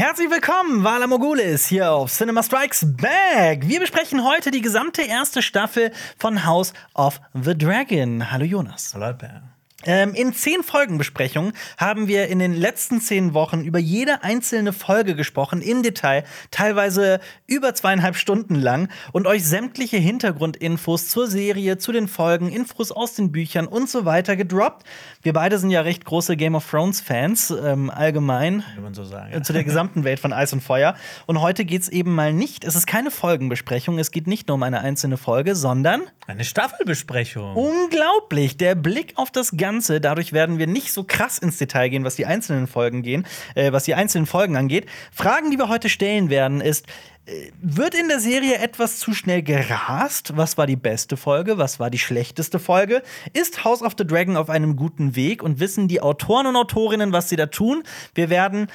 Herzlich 0.00 0.30
willkommen, 0.30 0.82
Vala 0.82 1.06
Mogulis 1.06 1.66
hier 1.66 1.92
auf 1.92 2.10
Cinema 2.10 2.42
Strikes 2.42 2.86
Back. 2.96 3.68
Wir 3.68 3.80
besprechen 3.80 4.24
heute 4.24 4.50
die 4.50 4.62
gesamte 4.62 5.02
erste 5.02 5.42
Staffel 5.42 5.92
von 6.16 6.46
House 6.46 6.72
of 6.94 7.20
the 7.34 7.54
Dragon. 7.54 8.32
Hallo 8.32 8.46
Jonas. 8.46 8.94
Hallo 8.94 9.12
Per. 9.12 9.42
Ähm, 9.86 10.12
in 10.14 10.34
zehn 10.34 10.62
Folgenbesprechungen 10.62 11.54
haben 11.78 12.06
wir 12.06 12.28
in 12.28 12.38
den 12.38 12.52
letzten 12.52 13.00
zehn 13.00 13.32
Wochen 13.32 13.62
über 13.62 13.78
jede 13.78 14.22
einzelne 14.22 14.74
Folge 14.74 15.14
gesprochen, 15.14 15.62
im 15.62 15.82
Detail, 15.82 16.24
teilweise 16.50 17.20
über 17.46 17.74
zweieinhalb 17.74 18.16
Stunden 18.16 18.56
lang 18.56 18.90
und 19.12 19.26
euch 19.26 19.46
sämtliche 19.46 19.96
Hintergrundinfos 19.96 21.08
zur 21.08 21.26
Serie, 21.28 21.78
zu 21.78 21.92
den 21.92 22.08
Folgen, 22.08 22.50
Infos 22.50 22.92
aus 22.92 23.14
den 23.14 23.32
Büchern 23.32 23.66
und 23.66 23.88
so 23.88 24.04
weiter 24.04 24.36
gedroppt. 24.36 24.84
Wir 25.22 25.32
beide 25.32 25.58
sind 25.58 25.70
ja 25.70 25.80
recht 25.80 26.04
große 26.04 26.36
Game 26.36 26.54
of 26.54 26.68
Thrones-Fans, 26.70 27.50
ähm, 27.50 27.88
allgemein. 27.88 28.62
Kann 28.74 28.82
man 28.82 28.94
so 28.94 29.04
sagen. 29.04 29.32
Ja. 29.32 29.42
Zu 29.42 29.54
der 29.54 29.64
gesamten 29.64 30.04
Welt 30.04 30.20
von 30.20 30.34
Eis 30.34 30.52
und 30.52 30.62
Feuer. 30.62 30.94
Und 31.24 31.40
heute 31.40 31.64
geht 31.64 31.82
es 31.82 31.88
eben 31.88 32.14
mal 32.14 32.34
nicht, 32.34 32.64
es 32.64 32.76
ist 32.76 32.86
keine 32.86 33.10
Folgenbesprechung, 33.10 33.98
es 33.98 34.10
geht 34.10 34.26
nicht 34.26 34.48
nur 34.48 34.56
um 34.56 34.62
eine 34.62 34.80
einzelne 34.80 35.16
Folge, 35.16 35.54
sondern 35.56 36.02
eine 36.26 36.44
Staffelbesprechung. 36.44 37.56
Unglaublich, 37.56 38.58
der 38.58 38.74
Blick 38.74 39.14
auf 39.16 39.30
das 39.30 39.56
Ganze 39.56 39.69
Ganze. 39.70 40.00
Dadurch 40.00 40.32
werden 40.32 40.58
wir 40.58 40.66
nicht 40.66 40.92
so 40.92 41.04
krass 41.04 41.38
ins 41.38 41.58
Detail 41.58 41.90
gehen, 41.90 42.02
was 42.02 42.16
die 42.16 42.26
einzelnen 42.26 42.66
Folgen 42.66 43.02
gehen, 43.02 43.24
äh, 43.54 43.70
was 43.70 43.84
die 43.84 43.94
einzelnen 43.94 44.26
Folgen 44.26 44.56
angeht. 44.56 44.86
Fragen, 45.12 45.52
die 45.52 45.58
wir 45.58 45.68
heute 45.68 45.88
stellen 45.88 46.28
werden, 46.28 46.60
ist: 46.60 46.88
äh, 47.26 47.52
wird 47.62 47.94
in 47.94 48.08
der 48.08 48.18
Serie 48.18 48.56
etwas 48.56 48.98
zu 48.98 49.14
schnell 49.14 49.44
gerast? 49.44 50.36
Was 50.36 50.58
war 50.58 50.66
die 50.66 50.74
beste 50.74 51.16
Folge? 51.16 51.56
Was 51.56 51.78
war 51.78 51.88
die 51.88 52.00
schlechteste 52.00 52.58
Folge? 52.58 53.02
Ist 53.32 53.64
House 53.64 53.82
of 53.82 53.94
the 53.96 54.04
Dragon 54.04 54.36
auf 54.36 54.50
einem 54.50 54.74
guten 54.74 55.14
Weg 55.14 55.40
und 55.40 55.60
wissen 55.60 55.86
die 55.86 56.00
Autoren 56.00 56.48
und 56.48 56.56
Autorinnen, 56.56 57.12
was 57.12 57.28
sie 57.28 57.36
da 57.36 57.46
tun? 57.46 57.84
Wir 58.12 58.28
werden 58.28 58.66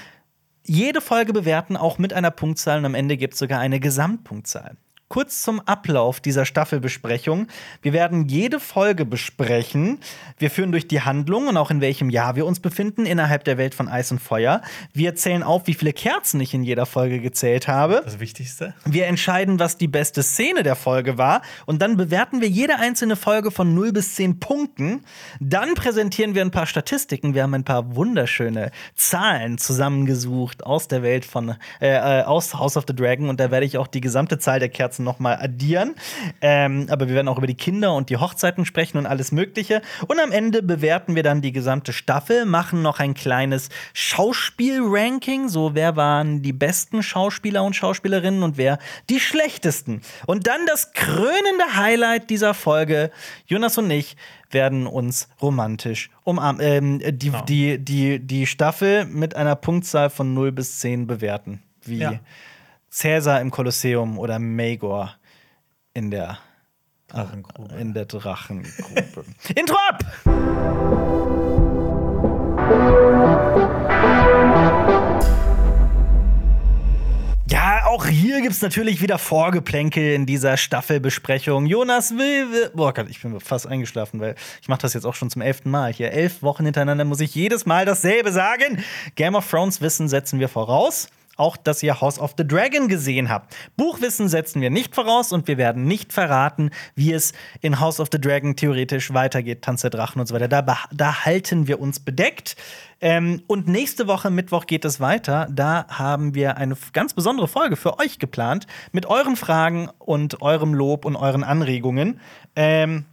jede 0.63 1.01
Folge 1.01 1.33
bewerten, 1.33 1.75
auch 1.75 1.97
mit 1.97 2.13
einer 2.13 2.31
Punktzahl 2.31 2.79
und 2.79 2.85
am 2.85 2.95
Ende 2.95 3.17
gibt 3.17 3.33
es 3.33 3.39
sogar 3.39 3.59
eine 3.59 3.81
Gesamtpunktzahl. 3.81 4.77
Kurz 5.07 5.43
zum 5.43 5.59
Ablauf 5.59 6.19
dieser 6.19 6.45
Staffelbesprechung. 6.45 7.45
Wir 7.83 7.93
werden 7.93 8.27
jede 8.27 8.59
Folge 8.59 9.05
besprechen. 9.05 9.99
Wir 10.39 10.49
führen 10.49 10.71
durch 10.71 10.87
die 10.87 11.01
Handlung 11.01 11.47
und 11.47 11.57
auch 11.57 11.69
in 11.69 11.79
welchem 11.79 12.09
Jahr 12.09 12.35
wir 12.35 12.47
uns 12.47 12.59
befinden 12.59 13.05
innerhalb 13.05 13.43
der 13.43 13.59
Welt 13.59 13.75
von 13.75 13.87
Eis 13.87 14.11
und 14.11 14.19
Feuer. 14.19 14.63
Wir 14.93 15.13
zählen 15.13 15.43
auf, 15.43 15.67
wie 15.67 15.75
viele 15.75 15.93
Kerzen 15.93 16.39
ich 16.39 16.55
in 16.55 16.63
jeder 16.63 16.87
Folge 16.87 17.21
gezählt 17.21 17.67
habe. 17.67 18.01
Das 18.03 18.19
Wichtigste. 18.19 18.73
Wir 18.83 19.05
entscheiden, 19.05 19.59
was 19.59 19.77
die 19.77 19.87
beste 19.87 20.23
Szene 20.23 20.63
der 20.63 20.75
Folge 20.75 21.19
war. 21.19 21.43
Und 21.67 21.83
dann 21.83 21.97
bewerten 21.97 22.41
wir 22.41 22.49
jede 22.49 22.77
einzelne 22.77 23.15
Folge 23.15 23.51
von 23.51 23.75
0 23.75 23.93
bis 23.93 24.15
10 24.15 24.39
Punkten. 24.39 25.05
Dann 25.39 25.75
präsentieren 25.75 26.33
wir 26.33 26.41
ein 26.41 26.51
paar 26.51 26.65
Statistiken. 26.65 27.35
Wir 27.35 27.43
haben 27.43 27.53
ein 27.53 27.63
paar 27.63 27.95
wunderschöne 27.95 28.71
Zahlen 28.95 29.59
zusammengesucht 29.59 30.65
aus 30.65 30.87
der 30.87 31.03
Welt 31.03 31.25
von 31.25 31.57
äh, 31.79 31.89
äh 31.89 32.23
aus 32.23 32.55
House 32.55 32.75
of 32.75 32.85
the 32.87 32.95
Dragon. 32.95 33.29
Und 33.29 33.39
da 33.39 33.51
werde 33.51 33.67
ich 33.67 33.77
auch 33.77 33.87
die 33.87 34.01
gesamte 34.01 34.39
Zahl 34.39 34.59
der 34.59 34.69
Kerzen 34.69 34.94
Kerzen 34.95 35.03
nochmal 35.03 35.37
addieren. 35.41 35.95
Ähm, 36.41 36.87
aber 36.89 37.07
wir 37.07 37.15
werden 37.15 37.27
auch 37.27 37.37
über 37.37 37.47
die 37.47 37.55
Kinder 37.55 37.93
und 37.93 38.09
die 38.09 38.17
Hochzeiten 38.17 38.65
sprechen 38.65 38.97
und 38.97 39.05
alles 39.05 39.31
Mögliche. 39.31 39.81
Und 40.07 40.19
am 40.19 40.31
Ende 40.31 40.63
bewerten 40.63 41.15
wir 41.15 41.23
dann 41.23 41.41
die 41.41 41.51
gesamte 41.51 41.93
Staffel, 41.93 42.45
machen 42.45 42.81
noch 42.81 42.99
ein 42.99 43.13
kleines 43.13 43.69
Schauspiel-Ranking. 43.93 45.49
So, 45.49 45.75
wer 45.75 45.95
waren 45.95 46.41
die 46.41 46.53
besten 46.53 47.03
Schauspieler 47.03 47.63
und 47.63 47.75
Schauspielerinnen 47.75 48.43
und 48.43 48.57
wer 48.57 48.79
die 49.09 49.19
schlechtesten. 49.19 50.01
Und 50.25 50.47
dann 50.47 50.65
das 50.65 50.93
krönende 50.93 51.75
Highlight 51.75 52.29
dieser 52.29 52.53
Folge. 52.53 53.11
Jonas 53.47 53.77
und 53.77 53.89
ich 53.91 54.15
werden 54.51 54.87
uns 54.87 55.27
romantisch 55.41 56.09
umarmen. 56.23 56.61
Ähm, 56.61 57.01
die, 57.19 57.31
oh. 57.31 57.41
die, 57.47 57.77
die, 57.77 58.19
die 58.19 58.45
Staffel 58.45 59.05
mit 59.05 59.35
einer 59.35 59.55
Punktzahl 59.55 60.09
von 60.09 60.33
0 60.33 60.51
bis 60.51 60.79
10 60.79 61.07
bewerten. 61.07 61.61
Wie. 61.83 61.97
Ja. 61.97 62.19
Cäsar 62.95 63.41
im 63.41 63.51
Kolosseum 63.51 64.17
oder 64.17 64.39
Magor 64.39 65.13
in 65.93 66.11
der 66.11 66.37
Drachengrube. 67.09 67.75
In 67.75 67.93
der 67.93 68.05
Drachengrube. 68.05 69.25
Intro 69.53 69.75
ab! 69.89 70.05
Ja, 77.49 77.85
auch 77.87 78.05
hier 78.05 78.39
gibt 78.39 78.53
es 78.53 78.61
natürlich 78.61 79.01
wieder 79.01 79.17
Vorgeplänkel 79.17 80.13
in 80.13 80.25
dieser 80.25 80.55
Staffelbesprechung. 80.55 81.65
Jonas 81.65 82.11
will, 82.11 82.49
will. 82.53 82.71
Boah 82.73 82.93
Gott, 82.93 83.09
ich 83.09 83.21
bin 83.21 83.37
fast 83.41 83.67
eingeschlafen, 83.67 84.21
weil 84.21 84.35
ich 84.61 84.69
mache 84.69 84.83
das 84.83 84.93
jetzt 84.93 85.05
auch 85.05 85.15
schon 85.15 85.29
zum 85.29 85.41
elften 85.41 85.69
Mal. 85.69 85.91
Hier 85.91 86.13
elf 86.13 86.41
Wochen 86.41 86.63
hintereinander 86.63 87.03
muss 87.03 87.19
ich 87.19 87.35
jedes 87.35 87.65
Mal 87.65 87.83
dasselbe 87.83 88.31
sagen. 88.31 88.81
Game 89.15 89.35
of 89.35 89.49
Thrones 89.49 89.81
Wissen 89.81 90.07
setzen 90.07 90.39
wir 90.39 90.47
voraus 90.47 91.09
auch, 91.37 91.57
dass 91.57 91.83
ihr 91.83 92.01
House 92.01 92.19
of 92.19 92.35
the 92.37 92.47
Dragon 92.47 92.87
gesehen 92.87 93.29
habt. 93.29 93.55
Buchwissen 93.77 94.27
setzen 94.27 94.61
wir 94.61 94.69
nicht 94.69 94.95
voraus 94.95 95.31
und 95.31 95.47
wir 95.47 95.57
werden 95.57 95.85
nicht 95.85 96.13
verraten, 96.13 96.71
wie 96.95 97.13
es 97.13 97.33
in 97.61 97.79
House 97.79 97.99
of 97.99 98.09
the 98.11 98.19
Dragon 98.19 98.55
theoretisch 98.55 99.13
weitergeht, 99.13 99.61
Tanz 99.61 99.81
der 99.81 99.89
Drachen 99.89 100.19
und 100.19 100.27
so 100.27 100.35
weiter. 100.35 100.47
Da, 100.47 100.63
da 100.91 101.25
halten 101.25 101.67
wir 101.67 101.79
uns 101.79 101.99
bedeckt. 101.99 102.55
Ähm, 103.01 103.41
und 103.47 103.67
nächste 103.67 104.07
Woche, 104.07 104.29
Mittwoch, 104.29 104.65
geht 104.65 104.85
es 104.85 104.99
weiter. 104.99 105.47
Da 105.51 105.85
haben 105.89 106.33
wir 106.33 106.57
eine 106.57 106.75
ganz 106.93 107.13
besondere 107.13 107.47
Folge 107.47 107.75
für 107.75 107.99
euch 107.99 108.19
geplant 108.19 108.67
mit 108.91 109.05
euren 109.05 109.35
Fragen 109.35 109.89
und 109.99 110.41
eurem 110.41 110.73
Lob 110.73 111.05
und 111.05 111.15
euren 111.15 111.43
Anregungen. 111.43 112.19
Ähm, 112.55 113.05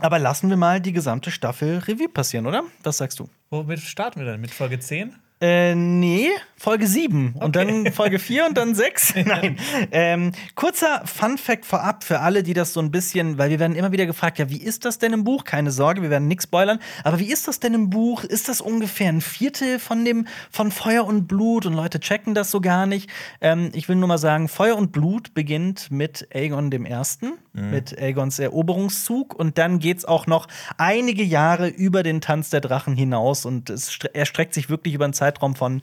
aber 0.00 0.18
lassen 0.18 0.50
wir 0.50 0.56
mal 0.56 0.80
die 0.80 0.92
gesamte 0.92 1.30
Staffel 1.30 1.78
Revue 1.78 2.08
passieren, 2.08 2.46
oder? 2.46 2.64
Was 2.82 2.98
sagst 2.98 3.20
du? 3.20 3.28
Womit 3.50 3.80
starten 3.80 4.20
wir 4.20 4.26
denn? 4.26 4.40
Mit 4.40 4.50
Folge 4.50 4.78
10? 4.78 5.14
Äh, 5.44 5.74
nee, 5.74 6.30
Folge 6.56 6.86
7 6.86 7.34
okay. 7.34 7.44
und 7.44 7.56
dann 7.56 7.86
Folge 7.92 8.18
4 8.18 8.46
und 8.46 8.56
dann 8.56 8.74
6. 8.74 9.16
Nein. 9.26 9.58
Ähm, 9.92 10.32
kurzer 10.54 11.02
Fun-Fact 11.04 11.66
vorab 11.66 12.02
für 12.02 12.20
alle, 12.20 12.42
die 12.42 12.54
das 12.54 12.72
so 12.72 12.80
ein 12.80 12.90
bisschen, 12.90 13.36
weil 13.36 13.50
wir 13.50 13.58
werden 13.58 13.76
immer 13.76 13.92
wieder 13.92 14.06
gefragt, 14.06 14.38
ja, 14.38 14.48
wie 14.48 14.62
ist 14.62 14.86
das 14.86 14.98
denn 14.98 15.12
im 15.12 15.24
Buch? 15.24 15.44
Keine 15.44 15.70
Sorge, 15.70 16.00
wir 16.00 16.08
werden 16.08 16.26
nichts 16.26 16.44
spoilern. 16.44 16.78
Aber 17.02 17.18
wie 17.18 17.30
ist 17.30 17.46
das 17.48 17.60
denn 17.60 17.74
im 17.74 17.90
Buch? 17.90 18.24
Ist 18.24 18.48
das 18.48 18.62
ungefähr 18.62 19.10
ein 19.10 19.20
Viertel 19.20 19.78
von 19.78 20.06
dem 20.06 20.26
von 20.50 20.70
Feuer 20.70 21.04
und 21.04 21.26
Blut? 21.26 21.66
Und 21.66 21.74
Leute 21.74 22.00
checken 22.00 22.34
das 22.34 22.50
so 22.50 22.62
gar 22.62 22.86
nicht. 22.86 23.10
Ähm, 23.42 23.70
ich 23.74 23.90
will 23.90 23.96
nur 23.96 24.08
mal 24.08 24.16
sagen, 24.16 24.48
Feuer 24.48 24.76
und 24.76 24.90
Blut 24.90 25.34
beginnt 25.34 25.90
mit 25.90 26.28
Aegon 26.34 26.70
dem 26.70 26.86
Ersten, 26.86 27.34
mhm. 27.52 27.70
mit 27.72 27.98
Aegons 27.98 28.38
Eroberungszug. 28.38 29.34
Und 29.34 29.58
dann 29.58 29.80
geht 29.80 29.98
es 29.98 30.04
auch 30.06 30.26
noch 30.26 30.48
einige 30.78 31.24
Jahre 31.24 31.68
über 31.68 32.02
den 32.02 32.22
Tanz 32.22 32.48
der 32.48 32.62
Drachen 32.62 32.96
hinaus. 32.96 33.44
Und 33.44 33.68
es 33.68 33.98
erstreckt 34.14 34.54
sich 34.54 34.70
wirklich 34.70 34.94
über 34.94 35.04
einen 35.04 35.12
Zeitraum 35.12 35.33
von 35.38 35.82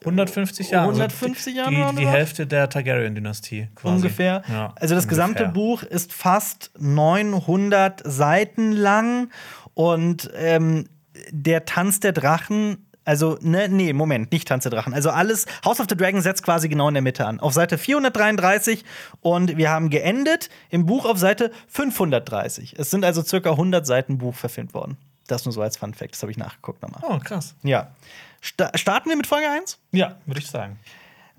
150 0.00 0.70
Jahre. 0.70 0.88
150 0.88 1.54
Jahre. 1.56 1.70
Die, 1.70 1.96
die 2.00 2.06
Hälfte 2.06 2.46
der 2.46 2.68
Targaryen-Dynastie 2.68 3.68
quasi. 3.74 3.96
Ungefähr. 3.96 4.42
Ja, 4.48 4.72
also 4.76 4.94
das 4.94 5.04
ungefähr. 5.04 5.08
gesamte 5.08 5.48
Buch 5.48 5.82
ist 5.82 6.12
fast 6.12 6.70
900 6.78 8.02
Seiten 8.04 8.72
lang 8.72 9.30
und 9.74 10.30
ähm, 10.36 10.88
der 11.30 11.64
Tanz 11.64 12.00
der 12.00 12.12
Drachen 12.12 12.84
also, 13.08 13.38
ne, 13.40 13.70
nee, 13.70 13.94
Moment, 13.94 14.32
nicht 14.32 14.48
Tanz 14.48 14.64
der 14.64 14.70
Drachen. 14.70 14.92
Also 14.92 15.08
alles, 15.08 15.46
House 15.64 15.80
of 15.80 15.86
the 15.88 15.96
Dragon 15.96 16.20
setzt 16.20 16.42
quasi 16.42 16.68
genau 16.68 16.88
in 16.88 16.94
der 16.94 17.02
Mitte 17.02 17.24
an. 17.24 17.40
Auf 17.40 17.54
Seite 17.54 17.78
433 17.78 18.84
und 19.22 19.56
wir 19.56 19.70
haben 19.70 19.88
geendet 19.88 20.50
im 20.68 20.84
Buch 20.84 21.06
auf 21.06 21.16
Seite 21.16 21.50
530. 21.68 22.78
Es 22.78 22.90
sind 22.90 23.06
also 23.06 23.22
circa 23.22 23.52
100 23.52 23.86
Seiten 23.86 24.18
Buch 24.18 24.34
verfilmt 24.34 24.74
worden. 24.74 24.98
Das 25.26 25.46
nur 25.46 25.54
so 25.54 25.62
als 25.62 25.78
Fun 25.78 25.94
Fact, 25.94 26.12
das 26.12 26.20
habe 26.20 26.32
ich 26.32 26.36
nachgeguckt 26.36 26.82
nochmal. 26.82 27.00
Oh, 27.02 27.18
krass. 27.18 27.54
Ja. 27.62 27.92
Sta 28.40 28.70
starten 28.76 29.08
wir 29.08 29.16
mit 29.16 29.26
Folge 29.26 29.48
1? 29.48 29.78
Ja, 29.92 30.18
würde 30.26 30.40
ich 30.40 30.46
sagen. 30.46 30.78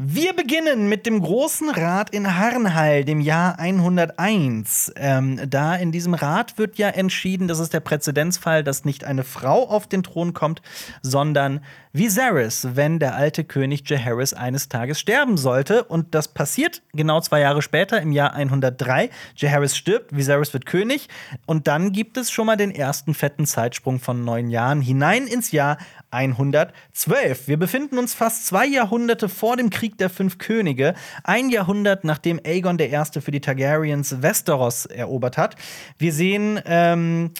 Wir 0.02 0.32
beginnen 0.32 0.88
mit 0.88 1.06
dem 1.06 1.20
Großen 1.20 1.70
Rat 1.72 2.12
in 2.12 2.38
Harnhall, 2.38 3.04
dem 3.04 3.20
Jahr 3.20 3.60
101. 3.60 4.94
Ähm, 4.96 5.42
da 5.50 5.76
in 5.76 5.92
diesem 5.92 6.14
Rat 6.14 6.58
wird 6.58 6.78
ja 6.78 6.88
entschieden, 6.88 7.50
das 7.50 7.60
ist 7.60 7.74
der 7.74 7.82
Präzedenzfall, 7.82 8.64
dass 8.64 8.86
nicht 8.86 9.04
eine 9.04 9.26
Frau 9.26 9.68
auf 9.68 9.88
den 9.88 10.02
Thron 10.02 10.32
kommt, 10.34 10.62
sondern 11.02 11.59
Viserys, 11.92 12.66
wenn 12.76 13.00
der 13.00 13.16
alte 13.16 13.44
König 13.44 13.90
Jaehaerys 13.90 14.34
eines 14.34 14.70
Tages 14.70 15.02
sterben 15.02 15.36
sollte. 15.36 15.84
Und 15.84 16.16
das 16.16 16.29
passiert 16.29 16.82
genau 16.94 17.20
zwei 17.20 17.41
Jahre 17.41 17.62
später, 17.62 18.02
im 18.02 18.14
Jahr 18.14 18.34
103. 18.34 19.09
Jaehaerys 19.35 19.76
stirbt, 19.76 20.16
Viserys 20.16 20.53
wird 20.53 20.66
König. 20.66 21.09
Und 21.46 21.68
dann 21.68 21.91
gibt 21.91 22.16
es 22.16 22.32
schon 22.32 22.46
mal 22.46 22.56
den 22.56 22.72
ersten 22.72 23.14
fetten 23.14 23.46
Zeitsprung 23.46 24.00
von 24.00 24.23
neun 24.23 24.50
Jahren 24.50 24.82
hinein 24.82 25.28
ins 25.28 25.52
Jahr 25.52 25.78
112. 26.12 27.47
Wir 27.47 27.58
befinden 27.58 27.97
uns 27.97 28.14
fast 28.14 28.46
zwei 28.46 28.66
Jahrhunderte 28.66 29.28
vor 29.28 29.58
dem 29.58 29.70
Krieg 29.70 29.89
der 29.97 30.09
Fünf 30.09 30.38
Könige, 30.38 30.94
ein 31.24 31.50
Jahrhundert 31.50 32.03
nachdem 32.03 32.40
Aegon 32.46 32.80
I. 32.80 33.22
für 33.22 33.32
die 33.32 33.41
Targaryens 33.41 34.22
Westeros 34.22 34.86
erobert 34.86 35.38
hat. 35.38 35.56
Wir 35.97 36.14
sehen 36.14 36.59
ähm, 36.66 37.32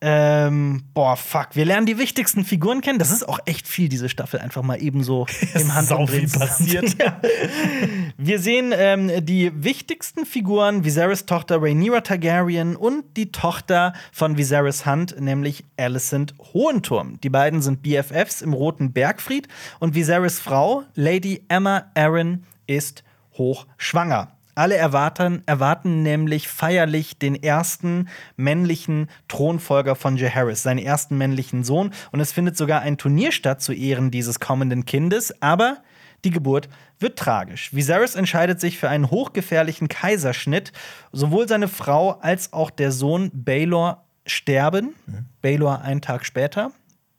Ähm, 0.00 0.84
boah, 0.94 1.16
fuck. 1.16 1.48
Wir 1.54 1.64
lernen 1.64 1.86
die 1.86 1.98
wichtigsten 1.98 2.44
Figuren 2.44 2.80
kennen. 2.80 3.00
Das 3.00 3.10
ist 3.10 3.28
auch 3.28 3.40
echt 3.46 3.66
viel, 3.66 3.88
diese 3.88 4.08
Staffel. 4.08 4.38
Einfach 4.38 4.62
mal 4.62 4.80
eben 4.80 5.02
so 5.02 5.26
im 5.54 5.74
Handumdrehen 5.74 6.28
viel 6.28 6.38
passiert. 6.38 6.96
ja. 7.02 7.20
Wir 8.16 8.38
sehen 8.38 8.72
ähm, 8.76 9.10
die 9.24 9.50
wichtigsten 9.64 10.24
Figuren: 10.24 10.84
Viserys 10.84 11.26
Tochter 11.26 11.60
Rhaenyra 11.60 12.02
Targaryen 12.02 12.76
und 12.76 13.16
die 13.16 13.32
Tochter 13.32 13.92
von 14.12 14.36
Viserys 14.36 14.86
Hunt, 14.86 15.20
nämlich 15.20 15.64
Alicent 15.76 16.34
Hohenturm. 16.54 17.20
Die 17.20 17.30
beiden 17.30 17.60
sind 17.60 17.82
BFFs 17.82 18.40
im 18.40 18.52
Roten 18.52 18.92
Bergfried 18.92 19.48
und 19.80 19.96
Viserys 19.96 20.38
Frau, 20.38 20.84
Lady 20.94 21.44
Emma 21.48 21.90
Arryn, 21.94 22.44
ist 22.68 23.02
hochschwanger. 23.32 24.37
Alle 24.58 24.74
erwarten, 24.74 25.44
erwarten 25.46 26.02
nämlich 26.02 26.48
feierlich 26.48 27.16
den 27.16 27.40
ersten 27.40 28.08
männlichen 28.36 29.08
Thronfolger 29.28 29.94
von 29.94 30.16
Jaehaerys, 30.16 30.64
seinen 30.64 30.78
ersten 30.80 31.16
männlichen 31.16 31.62
Sohn. 31.62 31.92
Und 32.10 32.18
es 32.18 32.32
findet 32.32 32.56
sogar 32.56 32.80
ein 32.80 32.98
Turnier 32.98 33.30
statt 33.30 33.62
zu 33.62 33.72
Ehren 33.72 34.10
dieses 34.10 34.40
kommenden 34.40 34.84
Kindes. 34.84 35.32
Aber 35.40 35.76
die 36.24 36.30
Geburt 36.30 36.68
wird 36.98 37.16
tragisch. 37.16 37.72
Viserys 37.72 38.16
entscheidet 38.16 38.60
sich 38.60 38.78
für 38.78 38.88
einen 38.88 39.12
hochgefährlichen 39.12 39.86
Kaiserschnitt. 39.86 40.72
Sowohl 41.12 41.46
seine 41.46 41.68
Frau 41.68 42.18
als 42.18 42.52
auch 42.52 42.72
der 42.72 42.90
Sohn 42.90 43.30
Baelor 43.32 44.08
sterben. 44.26 44.96
Mhm. 45.06 45.26
Baelor 45.40 45.82
einen 45.82 46.00
Tag 46.00 46.26
später. 46.26 46.72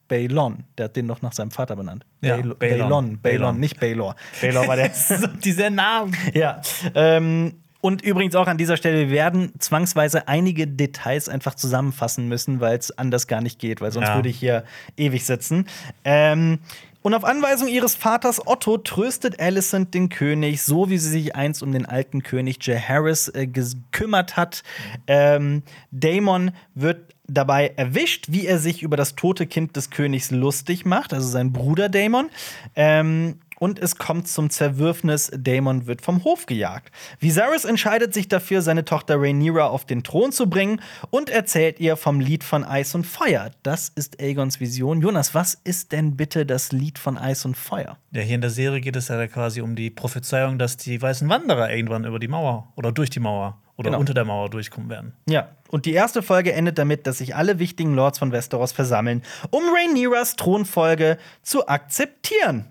Baelon. 0.09 0.65
Der 0.77 0.85
hat 0.85 0.95
den 0.97 1.07
doch 1.07 1.21
nach 1.21 1.31
seinem 1.31 1.51
Vater 1.51 1.77
benannt. 1.77 2.06
Ja, 2.19 2.35
Bael 2.35 2.56
Baelon. 2.56 2.89
Baelon. 2.89 3.19
Baelon, 3.21 3.59
nicht 3.61 3.79
Baelor. 3.79 4.15
Baelor 4.41 4.67
war 4.67 4.75
der. 4.75 4.91
Dieser 5.45 5.69
Name. 5.69 6.11
ja. 6.33 6.61
Ähm, 6.95 7.53
und 7.81 8.01
übrigens 8.01 8.35
auch 8.35 8.47
an 8.47 8.57
dieser 8.57 8.75
Stelle, 8.75 9.07
wir 9.07 9.11
werden 9.11 9.53
zwangsweise 9.57 10.27
einige 10.27 10.67
Details 10.67 11.29
einfach 11.29 11.56
zusammenfassen 11.56 12.27
müssen, 12.27 12.59
weil 12.59 12.77
es 12.77 12.91
anders 12.97 13.27
gar 13.27 13.39
nicht 13.39 13.57
geht, 13.57 13.79
weil 13.79 13.94
sonst 13.94 14.09
Ja. 14.09 14.15
würde 14.15 14.27
ich 14.27 14.38
hier 14.38 14.65
ewig 14.97 15.25
sitzen. 15.25 15.65
Ähm, 16.03 16.59
und 17.01 17.13
auf 17.13 17.24
Anweisung 17.24 17.68
ihres 17.68 17.96
Vaters 17.96 18.46
Otto 18.46 18.78
tröstet 18.78 19.40
Alicent 19.40 19.94
den 19.94 20.10
König, 20.10 20.62
so 20.62 20.90
wie 20.90 20.98
sie 20.98 21.10
sich 21.10 21.36
einst 21.36 21.63
um 21.63 21.72
den 21.72 21.86
alten 21.86 22.24
König 22.24 22.66
Jaehaerys 22.66 23.30
äh, 23.30 23.48
gekümmert 23.48 24.36
hat. 24.36 24.63
Ähm, 25.07 25.63
Daemon 25.92 26.51
wird 26.75 27.16
dabei 27.28 27.74
erwischt, 27.75 28.25
wie 28.30 28.46
er 28.46 28.60
sich 28.60 28.81
über 28.81 28.98
das 28.98 29.16
tote 29.16 29.48
Kind 29.48 29.75
des 29.75 29.90
Königs 29.92 30.31
lustig 30.31 30.86
macht, 30.86 31.13
also 31.13 31.28
sein 31.28 31.54
Bruder 31.54 31.88
Daemon. 31.88 32.30
Ähm, 32.75 33.40
und 33.59 33.79
es 33.79 33.97
kommt 33.97 34.27
zum 34.27 34.50
Zerwürfnis. 34.50 35.31
Daemon 35.35 35.85
wird 35.85 36.01
vom 36.01 36.23
Hof 36.23 36.45
gejagt. 36.45 36.91
Viserys 37.19 37.65
entscheidet 37.65 38.13
sich 38.13 38.27
dafür, 38.27 38.61
seine 38.61 38.85
Tochter 38.85 39.15
Rhaenyra 39.19 39.67
auf 39.67 39.85
den 39.85 40.03
Thron 40.03 40.31
zu 40.31 40.50
bringen 40.50 40.81
und 41.11 41.29
erzählt 41.29 41.79
ihr 41.79 41.95
vom 41.97 42.19
Lied 42.19 42.44
von 42.44 42.63
Eis 42.63 42.95
und 42.95 43.06
Feuer. 43.06 43.51
Das 43.63 43.89
ist 43.89 44.21
Aegons 44.21 44.59
Vision. 44.59 45.01
Jonas, 45.01 45.35
was 45.35 45.53
ist 45.63 45.91
denn 45.91 46.15
bitte 46.17 46.45
das 46.45 46.71
Lied 46.71 46.97
von 46.97 47.17
Eis 47.17 47.45
und 47.45 47.56
Feuer? 47.57 47.97
Ja, 48.11 48.21
hier 48.21 48.35
in 48.35 48.41
der 48.41 48.50
Serie 48.50 48.81
geht 48.81 48.95
es 48.95 49.09
ja 49.09 49.27
quasi 49.27 49.62
um 49.62 49.75
die 49.75 49.89
Prophezeiung, 49.89 50.57
dass 50.57 50.77
die 50.77 51.01
weißen 51.01 51.27
Wanderer 51.29 51.71
irgendwann 51.71 52.05
über 52.05 52.19
die 52.19 52.27
Mauer 52.27 52.71
oder 52.75 52.91
durch 52.91 53.09
die 53.09 53.19
Mauer 53.19 53.59
oder 53.77 53.91
Genau. 53.91 54.00
unter 54.00 54.13
der 54.13 54.25
Mauer 54.25 54.50
durchkommen 54.50 54.89
werden. 54.89 55.13
Ja, 55.29 55.50
und 55.69 55.85
die 55.85 55.94
erste 55.94 56.21
Folge 56.21 56.51
endet 56.51 56.77
damit, 56.77 57.07
dass 57.07 57.19
sich 57.19 57.35
alle 57.35 57.59
wichtigen 57.59 57.94
Lords 57.95 58.19
von 58.19 58.31
Westeros 58.33 58.73
versammeln, 58.73 59.23
um 59.51 59.63
Rhaenyras 59.73 60.35
Thronfolge 60.35 61.17
zu 61.44 61.67
akzeptieren. 61.67 62.65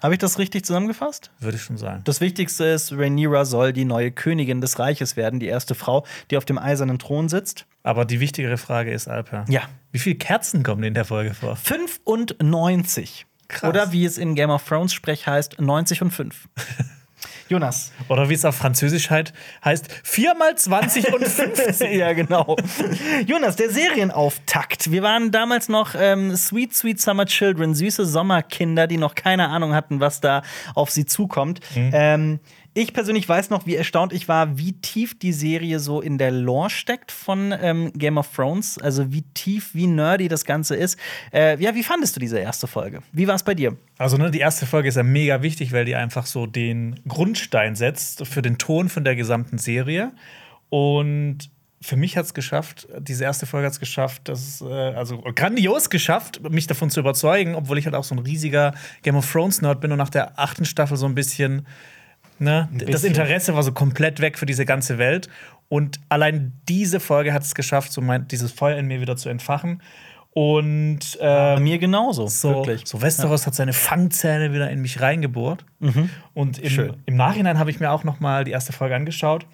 Habe 0.00 0.14
ich 0.14 0.18
das 0.18 0.38
richtig 0.38 0.64
zusammengefasst? 0.64 1.32
Würde 1.40 1.56
ich 1.56 1.62
schon 1.62 1.76
sagen. 1.76 2.02
Das 2.04 2.20
Wichtigste 2.20 2.64
ist, 2.64 2.92
Rhaenyra 2.92 3.44
soll 3.44 3.72
die 3.72 3.84
neue 3.84 4.12
Königin 4.12 4.60
des 4.60 4.78
Reiches 4.78 5.16
werden, 5.16 5.40
die 5.40 5.46
erste 5.46 5.74
Frau, 5.74 6.06
die 6.30 6.36
auf 6.36 6.44
dem 6.44 6.56
eisernen 6.56 7.00
Thron 7.00 7.28
sitzt. 7.28 7.66
Aber 7.82 8.04
die 8.04 8.20
wichtigere 8.20 8.58
Frage 8.58 8.92
ist, 8.92 9.08
Alper. 9.08 9.44
Ja. 9.48 9.62
Wie 9.90 9.98
viele 9.98 10.16
Kerzen 10.16 10.62
kommen 10.62 10.84
in 10.84 10.94
der 10.94 11.04
Folge 11.04 11.34
vor? 11.34 11.56
95. 11.56 13.26
Krass. 13.48 13.68
Oder 13.68 13.92
wie 13.92 14.04
es 14.04 14.18
in 14.18 14.34
Game 14.34 14.50
of 14.50 14.64
Thrones 14.64 14.92
Sprech 14.92 15.26
heißt, 15.26 15.60
90 15.60 16.02
und 16.02 16.10
5. 16.12 16.48
Jonas. 17.48 17.92
Oder 18.08 18.28
wie 18.28 18.34
es 18.34 18.44
auf 18.44 18.56
Französisch 18.56 19.10
halt 19.10 19.32
heißt, 19.64 19.88
4 20.04 20.34
mal 20.34 20.56
20 20.56 21.12
und 21.12 21.26
50. 21.26 21.92
ja, 21.92 22.12
genau. 22.12 22.56
Jonas, 23.26 23.56
der 23.56 23.70
Serienauftakt. 23.70 24.90
Wir 24.90 25.02
waren 25.02 25.30
damals 25.30 25.68
noch 25.68 25.94
ähm, 25.98 26.36
Sweet, 26.36 26.74
Sweet 26.74 27.00
Summer 27.00 27.26
Children, 27.26 27.74
süße 27.74 28.04
Sommerkinder, 28.06 28.86
die 28.86 28.98
noch 28.98 29.14
keine 29.14 29.48
Ahnung 29.48 29.74
hatten, 29.74 30.00
was 30.00 30.20
da 30.20 30.42
auf 30.74 30.90
sie 30.90 31.06
zukommt. 31.06 31.60
Ähm, 31.74 32.40
ich 32.78 32.92
persönlich 32.92 33.28
weiß 33.28 33.50
noch, 33.50 33.66
wie 33.66 33.74
erstaunt 33.74 34.12
ich 34.12 34.28
war, 34.28 34.56
wie 34.56 34.72
tief 34.72 35.18
die 35.18 35.32
Serie 35.32 35.80
so 35.80 36.00
in 36.00 36.16
der 36.16 36.30
Lore 36.30 36.70
steckt 36.70 37.10
von 37.10 37.52
ähm, 37.60 37.92
Game 37.94 38.18
of 38.18 38.32
Thrones. 38.32 38.78
Also 38.78 39.12
wie 39.12 39.22
tief, 39.34 39.74
wie 39.74 39.88
nerdy 39.88 40.28
das 40.28 40.44
Ganze 40.44 40.76
ist. 40.76 40.96
Äh, 41.32 41.60
ja, 41.60 41.74
wie 41.74 41.82
fandest 41.82 42.14
du 42.14 42.20
diese 42.20 42.38
erste 42.38 42.68
Folge? 42.68 43.00
Wie 43.10 43.26
war 43.26 43.34
es 43.34 43.42
bei 43.42 43.54
dir? 43.54 43.76
Also, 43.98 44.16
ne, 44.16 44.30
die 44.30 44.38
erste 44.38 44.64
Folge 44.64 44.88
ist 44.88 44.94
ja 44.94 45.02
mega 45.02 45.42
wichtig, 45.42 45.72
weil 45.72 45.84
die 45.86 45.96
einfach 45.96 46.26
so 46.26 46.46
den 46.46 47.00
Grundstein 47.08 47.74
setzt 47.74 48.24
für 48.26 48.42
den 48.42 48.58
Ton 48.58 48.88
von 48.88 49.02
der 49.02 49.16
gesamten 49.16 49.58
Serie. 49.58 50.12
Und 50.68 51.50
für 51.80 51.96
mich 51.96 52.16
hat 52.16 52.26
es 52.26 52.34
geschafft, 52.34 52.86
diese 53.00 53.24
erste 53.24 53.46
Folge 53.46 53.66
hat 53.66 53.72
es 53.72 53.80
geschafft, 53.80 54.22
das, 54.28 54.60
äh, 54.60 54.66
also 54.66 55.18
grandios 55.34 55.90
geschafft, 55.90 56.48
mich 56.48 56.68
davon 56.68 56.90
zu 56.90 57.00
überzeugen, 57.00 57.56
obwohl 57.56 57.78
ich 57.78 57.86
halt 57.86 57.96
auch 57.96 58.04
so 58.04 58.14
ein 58.14 58.20
riesiger 58.20 58.72
Game 59.02 59.16
of 59.16 59.30
Thrones-Nerd 59.30 59.80
bin 59.80 59.90
und 59.90 59.98
nach 59.98 60.10
der 60.10 60.38
achten 60.38 60.64
Staffel 60.64 60.96
so 60.96 61.06
ein 61.06 61.14
bisschen, 61.14 61.66
ne, 62.38 62.68
das. 62.72 63.04
Interesse 63.04 63.54
war 63.54 63.62
so 63.62 63.72
komplett 63.72 64.20
weg 64.20 64.38
für 64.38 64.46
diese 64.46 64.64
ganze 64.64 64.98
Welt. 64.98 65.28
Und 65.68 66.00
allein 66.08 66.52
diese 66.68 66.98
Folge 67.00 67.32
hat 67.32 67.42
es 67.42 67.54
geschafft, 67.54 67.92
so 67.92 68.00
mein, 68.00 68.26
dieses 68.28 68.52
Feuer 68.52 68.76
in 68.78 68.86
mir 68.86 69.00
wieder 69.00 69.16
zu 69.16 69.28
entfachen. 69.28 69.82
Und 70.32 71.18
Bei 71.18 71.56
ähm, 71.56 71.64
mir 71.64 71.78
genauso, 71.78 72.26
so, 72.28 72.50
wirklich. 72.50 72.82
so 72.84 73.02
Westeros 73.02 73.46
hat 73.46 73.54
seine 73.54 73.72
Fangzähne 73.72 74.52
wieder 74.52 74.70
in 74.70 74.80
mich 74.80 75.00
reingebohrt. 75.00 75.64
Und 76.32 76.58
im, 76.58 76.94
im 77.06 77.16
Nachhinein 77.16 77.58
habe 77.58 77.70
ich 77.70 77.80
mir 77.80 77.90
auch 77.90 78.04
noch 78.04 78.20
mal 78.20 78.44
die 78.44 78.52
erste 78.52 78.72
Folge 78.72 78.94
angeschaut. 78.94 79.46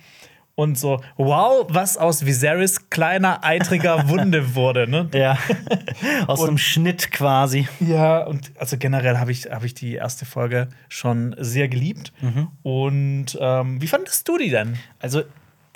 Und 0.57 0.79
so, 0.79 1.01
wow, 1.17 1.67
was 1.69 1.99
aus 1.99 2.25
Viserys 2.25 2.89
kleiner, 2.91 3.43
eitriger 3.43 4.09
Wunde 4.09 4.55
wurde. 4.55 4.89
Ne? 4.89 5.09
Ja, 5.13 5.37
aus 6.27 6.41
so 6.41 6.47
einem 6.47 6.59
Schnitt 6.59 7.11
quasi. 7.11 7.69
Ja, 7.81 8.25
und 8.25 8.53
also 8.59 8.77
generell 8.79 9.19
habe 9.19 9.33
ich, 9.33 9.51
hab 9.51 9.65
ich 9.65 9.75
die 9.75 9.95
erste 9.95 10.27
Folge 10.27 10.69
schon 10.89 11.35
sehr 11.39 11.69
geliebt. 11.69 12.13
Und 12.63 13.37
ähm, 13.41 13.81
wie 13.81 13.89
fandest 13.89 14.29
du 14.29 14.39
die 14.39 14.51
denn? 14.51 14.79
Also 15.01 15.23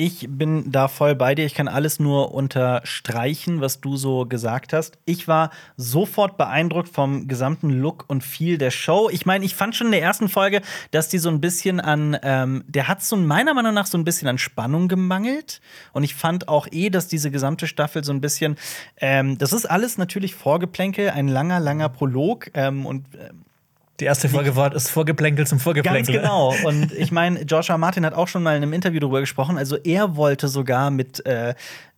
ich 0.01 0.29
bin 0.31 0.71
da 0.71 0.87
voll 0.87 1.17
bei 1.17 1.35
dir. 1.35 1.45
Ich 1.45 1.55
kann 1.55 1.67
alles 1.67 1.99
nur 1.99 2.33
unterstreichen, 2.33 3.61
was 3.61 3.81
du 3.81 3.97
so 3.97 4.27
gesagt 4.27 4.73
hast. 4.73 4.97
Ich 5.07 5.27
war 5.27 5.51
sofort 5.77 6.39
beeindruckt 6.39 6.89
vom 6.89 7.27
gesamten 7.27 7.69
Look 7.71 8.05
und 8.07 8.23
Feel 8.23 8.59
der 8.59 8.71
Show. 8.71 9.11
Ich 9.11 9.27
meine, 9.27 9.45
ich 9.45 9.57
fand 9.57 9.75
schon 9.75 9.89
in 9.89 9.93
der 9.93 10.03
ersten 10.03 10.29
Folge, 10.29 10.63
dass 10.93 11.09
die 11.09 11.19
so 11.19 11.29
ein 11.29 11.41
bisschen 11.41 11.81
an, 11.81 12.17
ähm, 12.23 12.63
der 12.69 12.87
hat 12.87 13.03
so 13.03 13.17
meiner 13.17 13.55
Meinung 13.55 13.75
nach 13.75 13.87
so 13.87 13.99
ein 13.99 14.05
bisschen 14.05 14.29
an 14.29 14.39
Spannung 14.39 14.87
gemangelt. 14.87 15.61
Und 15.93 16.05
ich 16.05 16.15
fand 16.15 16.47
auch 16.47 16.69
eh, 16.71 16.91
dass 16.91 17.09
diese 17.09 17.33
gesamte 17.33 17.67
Staffel 17.67 18.05
so 18.05 18.13
ein 18.13 18.21
bisschen, 18.21 18.55
ähm, 18.99 19.37
das 19.37 19.53
ist 19.53 19.67
alles 19.67 19.99
natürlich 19.99 20.37
Vorgeplänkel, 20.37 21.11
ein 21.11 21.27
langer, 21.27 21.59
langer 21.59 21.89
Prolog. 21.89 22.53
Ähm, 22.55 22.87
und 22.87 23.05
ähm, 23.17 23.45
Die 24.01 24.05
erste 24.05 24.29
Folge 24.29 24.55
war 24.55 24.71
das 24.71 24.89
Vorgeplänkel 24.89 25.45
zum 25.47 25.59
Ganz 25.59 25.65
Vorgeplänkel. 25.65 26.17
genau. 26.17 26.55
Und 26.65 26.93
ich 26.93 27.11
meine, 27.11 27.43
Joshua 27.43 27.79
Martin 27.79 28.07
hat 28.07 28.15
auch 28.15 28.29
schon 28.29 28.45
mal 28.45 28.57
in 28.57 28.63
einem 28.63 28.73
Interview 28.73 29.01
darüber 29.01 29.19
gesprochen. 29.19 29.59
Also 29.59 29.77
er 29.77 30.15
wollte 30.15 30.47
sogar 30.47 30.91
mit 30.93 31.27
äh, 31.27 31.55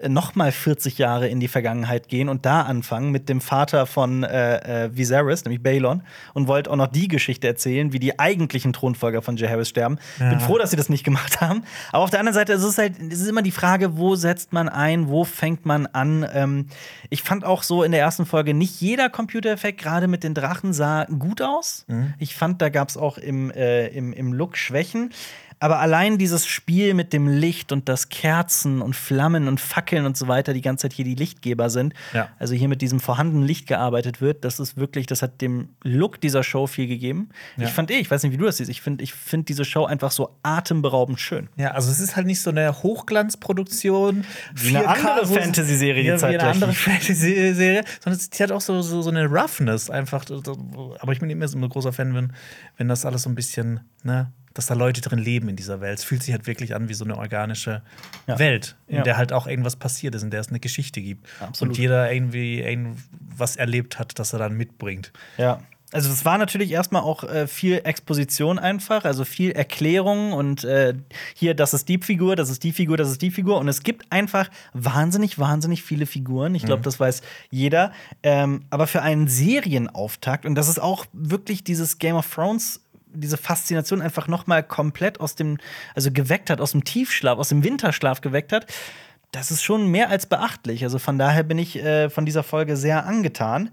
noch 0.09 0.35
mal 0.35 0.51
40 0.51 0.97
Jahre 0.97 1.29
in 1.29 1.41
die 1.41 1.49
Vergangenheit 1.49 2.09
gehen 2.09 2.31
und 2.31 2.47
da 2.47 2.63
anfangen 2.63 3.11
mit 3.11 3.29
dem 3.29 3.43
Vater 3.43 3.85
von 3.85 4.23
äh, 4.23 4.85
äh, 4.85 4.97
Viserys, 4.97 5.45
nämlich 5.45 5.63
Balon, 5.63 6.03
und 6.33 6.49
wollte 6.49 6.71
auch 6.71 6.77
noch 6.77 6.87
die 6.87 7.07
Geschichte 7.07 7.47
erzählen, 7.47 7.93
wie 7.93 7.99
die 7.99 8.19
eigentlichen 8.19 8.73
Thronfolger 8.73 9.21
von 9.21 9.37
Jaehaerys 9.37 9.69
sterben. 9.69 9.99
Ja. 10.19 10.31
Bin 10.31 10.41
froh, 10.41 10.57
dass 10.57 10.71
sie 10.71 10.77
das 10.77 10.89
nicht 10.89 11.05
gemacht 11.05 11.41
haben. 11.43 11.65
Aber 11.93 12.05
auf 12.05 12.11
der 12.11 12.21
anderen 12.21 12.35
Seite 12.35 12.55
es 12.55 12.65
ist 12.65 12.79
halt, 12.79 12.95
es 13.11 13.21
ist 13.21 13.29
immer 13.29 13.43
die 13.43 13.51
Frage, 13.51 13.99
wo 13.99 14.15
setzt 14.15 14.55
man 14.55 14.71
ein, 14.71 15.09
wo 15.09 15.25
fängt 15.25 15.67
man 15.67 15.87
an. 15.87 16.27
Ähm, 16.33 16.67
ich 17.11 17.23
fand 17.23 17.45
auch 17.45 17.63
so 17.63 17.83
in 17.83 17.93
der 17.93 18.01
ersten 18.01 18.25
Folge 18.25 18.55
nicht 18.55 18.81
jeder 18.81 19.11
Computereffekt, 19.11 19.83
gerade 19.83 20.09
mit 20.09 20.25
den 20.25 20.33
Drachen, 20.33 20.73
sah 20.73 21.05
gut 21.05 21.43
aus. 21.43 21.85
Ich 22.19 22.35
fand, 22.35 22.63
da 22.63 22.69
gab 22.69 22.89
es 22.89 22.97
auch 22.97 23.19
im, 23.19 23.51
äh, 23.51 23.89
im, 23.89 24.13
im 24.13 24.33
Look 24.33 24.57
Schwächen. 24.57 25.13
Aber 25.61 25.79
allein 25.79 26.17
dieses 26.19 26.47
Spiel 26.47 26.95
mit 26.95 27.13
dem 27.13 27.29
Licht 27.29 27.71
und 27.71 27.89
das 27.89 28.09
Kerzen 28.09 28.81
und 28.81 28.97
Flammen 28.97 29.47
und 29.47 29.61
Fackeln 29.61 30.07
und 30.07 30.17
so 30.17 30.27
weiter, 30.27 30.55
die 30.55 30.63
ganze 30.63 30.83
Zeit 30.89 30.95
hier 30.95 31.05
die 31.05 31.15
Lichtgeber 31.15 31.69
sind, 31.71 31.95
Ja. 32.15 32.29
also 32.39 32.55
hier 32.55 32.69
mit 32.69 32.81
diesem 32.83 32.99
vorhandenen 32.99 33.47
Licht 33.47 33.67
gearbeitet 33.67 34.21
wird, 34.23 34.45
das 34.45 34.59
ist 34.59 34.77
wirklich, 34.79 35.07
das 35.07 35.21
hat 35.23 35.41
dem 35.43 35.69
Look 35.85 36.21
dieser 36.21 36.43
Show 36.43 36.67
viel 36.67 36.87
gegeben. 36.87 37.29
Ja. 37.59 37.67
Ich 37.67 37.73
fand 37.73 37.91
eh, 37.91 37.99
ich 37.99 38.11
weiß 38.11 38.23
nicht, 38.23 38.33
wie 38.33 38.39
du 38.39 38.47
das 38.47 38.57
siehst, 38.57 38.71
ich 38.71 38.81
finde 38.81 39.05
ich 39.05 39.13
find 39.15 39.49
diese 39.51 39.65
Show 39.67 39.85
einfach 39.85 40.11
so 40.11 40.37
atemberaubend 40.43 41.21
schön. 41.21 41.49
Ja, 41.57 41.73
also 41.73 41.91
es 41.91 42.01
ist 42.01 42.17
halt 42.17 42.27
nicht 42.27 42.41
so 42.41 42.51
eine 42.51 42.83
Hochglanzproduktion. 42.83 44.25
Wie 44.55 44.77
eine 44.77 44.87
4K, 44.87 44.89
andere 44.89 45.27
Fantasy-Serie, 45.27 46.03
die 46.03 46.09
ja, 46.09 46.21
wie 46.21 46.25
eine 46.39 46.43
andere. 46.43 46.73
Fantasy-Serie, 46.73 47.85
sondern 48.03 48.21
die 48.33 48.43
hat 48.43 48.53
auch 48.53 48.61
so, 48.61 48.81
so, 48.83 49.03
so 49.03 49.11
eine 49.11 49.27
Roughness 49.27 49.91
einfach. 49.91 50.25
Aber 51.01 51.13
ich 51.13 51.21
bin 51.21 51.31
immer 51.31 51.49
so 51.49 51.59
ein 51.59 51.69
großer 51.69 51.93
Fan, 51.93 52.15
wenn, 52.15 52.33
wenn 52.77 52.89
das 52.89 53.05
alles 53.05 53.23
so 53.23 53.29
ein 53.31 53.35
bisschen 53.35 53.81
ne, 54.03 54.33
dass 54.55 54.67
da 54.67 54.75
Leute 54.75 55.01
drin 55.01 55.19
leben 55.19 55.49
in 55.49 55.57
dieser 55.57 55.81
Welt. 55.81 55.99
Es 55.99 56.05
fühlt 56.05 56.23
sich 56.23 56.33
halt 56.33 56.47
wirklich 56.47 56.75
an 56.75 56.89
wie 56.89 56.95
so 56.95 57.05
eine 57.05 57.17
organische 57.17 57.83
Ja. 58.27 58.39
Welt, 58.39 58.77
in 58.89 58.97
Ja. 58.97 59.03
der 59.03 59.17
halt 59.17 59.33
auch 59.33 59.47
irgendwas 59.47 59.77
passiert 59.77 60.15
ist, 60.15 60.23
in 60.23 60.31
der 60.31 60.41
es 60.41 60.49
eine 60.49 60.61
Geschichte 60.61 61.01
gibt. 61.01 61.27
Absolut. 61.41 61.73
Und 61.73 61.79
jeder 61.79 62.13
irgendwie 62.13 62.61
irgendwas 62.61 63.57
erlebt 63.57 63.99
hat, 63.99 64.19
das 64.19 64.33
er 64.33 64.39
dann 64.39 64.55
mitbringt. 64.57 65.13
Ja. 65.39 65.61
Also 65.93 66.09
es 66.09 66.25
war 66.25 66.39
natürlich 66.39 66.71
erstmal 66.71 67.03
auch 67.03 67.25
äh, 67.25 67.49
viel 67.49 67.81
Exposition 67.83 68.61
einfach, 68.61 69.05
also 69.05 69.25
viel 69.25 69.51
Erklärung 69.51 70.33
und 70.33 70.63
äh, 70.63 70.95
hier, 71.35 71.55
das 71.55 71.75
ist 71.75 71.89
die 71.89 71.99
Figur, 71.99 72.37
das 72.37 72.49
ist 72.49 72.63
die 72.63 72.71
Figur, 72.71 72.97
das 72.97 73.11
ist 73.11 73.21
die 73.23 73.33
Figur. 73.33 73.59
Und 73.59 73.67
es 73.67 73.83
gibt 73.83 74.07
einfach 74.13 74.49
wahnsinnig, 74.73 75.41
wahnsinnig 75.41 75.83
viele 75.83 76.07
Figuren. 76.07 76.55
Ich 76.55 76.65
glaube, 76.65 76.83
das 76.83 77.01
weiß 77.01 77.23
jeder. 77.51 77.91
Ähm, 78.23 78.63
aber 78.71 78.87
für 78.87 79.03
einen 79.03 79.27
Serienauftakt, 79.27 80.47
und 80.47 80.55
das 80.55 80.69
ist 80.69 80.81
auch 80.81 81.07
wirklich 81.13 81.65
dieses 81.65 81.99
Game 81.99 82.15
of 82.15 82.33
Thrones 82.33 82.81
diese 83.15 83.37
Faszination 83.37 84.01
einfach 84.03 84.29
noch 84.29 84.47
mal 84.47 84.63
komplett 84.63 85.21
aus 85.21 85.35
dem, 85.35 85.59
also 85.95 86.11
geweckt 86.13 86.51
hat, 86.51 86.61
aus 86.61 86.73
dem 86.73 86.85
Tiefschlaf, 86.85 87.39
aus 87.39 87.49
dem 87.51 87.65
Winterschlaf 87.65 88.21
geweckt 88.21 88.53
hat. 88.53 88.67
Das 89.33 89.51
ist 89.51 89.63
schon 89.63 89.87
mehr 89.89 90.11
als 90.11 90.27
beachtlich. 90.27 90.83
Also 90.83 90.99
von 90.99 91.19
daher 91.19 91.43
bin 91.45 91.59
ich 91.59 91.77
äh, 91.77 92.11
von 92.11 92.27
dieser 92.27 92.43
Folge 92.43 92.77
sehr 92.77 93.07
angetan. 93.07 93.71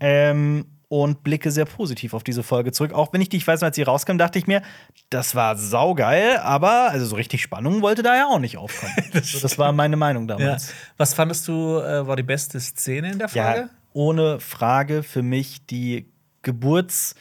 Ähm, 0.00 0.66
und 0.88 1.24
blicke 1.24 1.50
sehr 1.50 1.64
positiv 1.64 2.12
auf 2.12 2.22
diese 2.22 2.42
Folge 2.42 2.70
zurück. 2.70 2.92
Auch 2.92 3.14
wenn 3.14 3.22
ich 3.22 3.30
die, 3.30 3.38
ich 3.38 3.46
weiß 3.46 3.62
noch, 3.62 3.68
als 3.68 3.76
sie 3.76 3.82
rauskam, 3.82 4.18
dachte 4.18 4.38
ich 4.38 4.46
mir, 4.46 4.60
das 5.08 5.34
war 5.34 5.56
saugeil, 5.56 6.36
aber 6.36 6.90
also 6.90 7.06
so 7.06 7.16
richtig 7.16 7.40
Spannung 7.40 7.80
wollte 7.80 8.02
da 8.02 8.14
ja 8.14 8.26
auch 8.26 8.38
nicht 8.38 8.58
aufkommen. 8.58 8.92
das, 9.14 9.32
das 9.40 9.56
war 9.58 9.72
meine 9.72 9.96
Meinung 9.96 10.28
Ja. 10.28 10.36
damals. 10.36 10.74
Was 10.98 11.14
fandest 11.14 11.48
du, 11.48 11.78
äh, 11.78 12.06
war 12.06 12.14
die 12.16 12.22
beste 12.22 12.60
Szene 12.60 13.10
in 13.12 13.18
der 13.18 13.30
Folge? 13.30 13.60
Ja, 13.60 13.68
ohne 13.94 14.38
Frage 14.38 15.02
für 15.02 15.22
mich 15.22 15.64
die 15.66 16.12
Geburts 16.42 17.14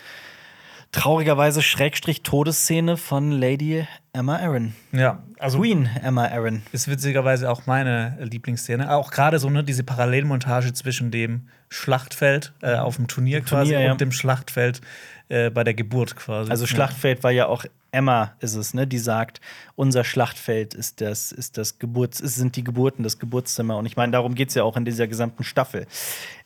traurigerweise 0.92 1.62
Schrägstrich 1.62 2.22
Todesszene 2.22 2.98
von 2.98 3.32
Lady 3.32 3.86
Emma 4.14 4.38
Aaron. 4.38 4.74
Ja, 4.92 5.24
also 5.40 5.60
Queen 5.60 5.90
Emma 6.04 6.26
Aaron. 6.26 6.64
ist 6.74 6.90
witzigerweise 6.90 7.50
auch 7.50 7.66
meine 7.66 8.18
Lieblingsszene. 8.20 8.94
Auch 8.94 9.12
gerade 9.12 9.40
so 9.40 9.50
ne, 9.50 9.64
diese 9.64 9.84
Parallelmontage 9.84 10.74
zwischen 10.74 11.12
dem 11.12 11.48
Schlachtfeld 11.70 12.52
äh, 12.62 12.76
auf 12.76 12.98
dem 12.98 13.08
Turnier 13.08 13.42
quasi 13.42 13.72
Turnier, 13.72 13.86
ja. 13.86 13.92
und 13.94 14.02
dem 14.02 14.12
Schlachtfeld 14.12 14.82
äh, 15.30 15.50
bei 15.50 15.64
der 15.64 15.74
Geburt 15.74 16.18
quasi. 16.18 16.52
Also 16.52 16.68
Schlachtfeld 16.68 17.24
war 17.24 17.32
ja 17.32 17.48
auch 17.48 17.66
Emma 17.94 18.34
ist 18.40 18.56
es, 18.56 18.74
ne, 18.74 18.88
die 18.88 19.00
sagt, 19.00 19.40
unser 19.76 20.04
Schlachtfeld 20.04 20.74
ist 20.74 21.00
das 21.00 21.32
ist 21.32 21.58
das 21.58 21.80
Geburts 21.80 22.20
es 22.20 22.36
sind 22.36 22.58
die 22.58 22.64
Geburten, 22.64 23.04
das 23.04 23.20
Geburtszimmer 23.20 23.78
und 23.78 23.86
ich 23.86 23.96
meine, 23.96 24.12
darum 24.12 24.36
geht 24.36 24.50
es 24.50 24.56
ja 24.56 24.64
auch 24.64 24.76
in 24.76 24.84
dieser 24.84 25.08
gesamten 25.08 25.46
Staffel. 25.46 25.88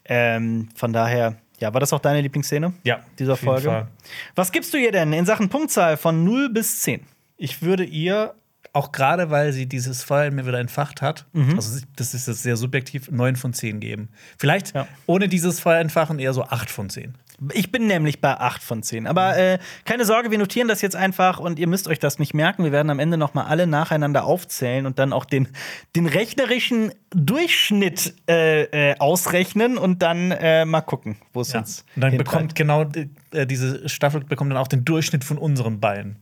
Ähm, 0.06 0.70
von 0.76 0.94
daher 0.94 1.38
ja, 1.60 1.74
war 1.74 1.80
das 1.80 1.94
auch 1.94 2.00
deine 2.00 2.22
Lieblingsszene? 2.22 2.74
Ja, 2.84 3.00
dieser 3.20 3.36
Folge. 3.38 3.88
Was 4.36 4.52
gibst 4.52 4.74
du 4.74 4.78
ihr 4.78 4.92
denn 4.92 5.14
in 5.14 5.26
Sachen 5.26 5.50
Punktzahl 5.50 5.98
von 5.98 6.24
0 6.24 6.50
bis 6.50 6.82
10? 6.82 7.02
Ich 7.38 7.62
würde 7.62 7.84
ihr, 7.84 8.34
auch 8.74 8.92
gerade 8.92 9.30
weil 9.30 9.54
sie 9.54 9.66
dieses 9.68 10.04
Feuer 10.04 10.32
mir 10.32 10.46
wieder 10.46 10.60
entfacht 10.60 11.02
hat, 11.02 11.26
Mhm. 11.34 11.56
also 11.56 11.80
das 11.96 12.14
ist 12.14 12.28
jetzt 12.28 12.44
sehr 12.44 12.58
subjektiv, 12.58 13.10
9 13.12 13.36
von 13.36 13.54
10 13.54 13.80
geben. 13.80 14.10
Vielleicht 14.38 14.74
Ja. 14.76 14.88
ohne 15.06 15.28
dieses 15.30 15.60
Feuer 15.60 15.80
entfachen 15.80 16.20
eher 16.20 16.34
so 16.34 16.44
8 16.44 16.70
von 16.70 16.90
10. 16.90 17.16
Ich 17.54 17.72
bin 17.72 17.88
nämlich 17.88 18.22
bei 18.22 18.38
8 18.38 18.64
von 18.64 18.82
10. 18.84 19.08
Aber 19.08 19.38
äh, 19.38 19.60
keine 19.84 20.06
Sorge, 20.06 20.32
wir 20.32 20.38
notieren 20.38 20.68
das 20.68 20.82
jetzt 20.82 20.96
einfach 20.96 21.40
und 21.40 21.60
ihr 21.60 21.68
müsst 21.68 21.88
euch 21.88 22.00
das 22.00 22.18
nicht 22.20 22.34
merken. 22.34 22.64
Wir 22.64 22.72
werden 22.72 22.90
am 22.90 23.00
Ende 23.00 23.18
noch 23.18 23.34
mal 23.34 23.44
alle 23.46 23.68
nacheinander 23.68 24.26
aufzählen 24.26 24.86
und 24.86 25.00
dann 25.00 25.12
auch 25.14 25.26
den, 25.26 25.48
den 25.96 26.06
rechnerischen 26.08 26.92
Durchschnitt 27.14 28.14
äh, 28.30 28.92
äh, 28.92 28.96
ausrechnen 29.00 29.78
und 29.78 30.02
dann 30.02 30.32
äh, 30.32 30.66
mal 30.66 30.82
gucken, 30.82 31.18
wo 31.34 31.42
es 31.42 31.52
Ja. 31.54 31.60
uns 31.60 31.86
Und 31.96 32.02
dann 32.02 32.12
hintreibt. 32.12 32.56
bekommt 32.56 32.56
genau 32.56 32.84
äh, 33.32 33.46
diese 33.46 33.90
Staffel 33.90 34.22
bekommt 34.24 34.52
dann 34.52 34.58
auch 34.58 34.68
den 34.68 34.86
Durchschnitt 34.86 35.24
von 35.24 35.38
unseren 35.38 35.80
beiden. 35.80 36.20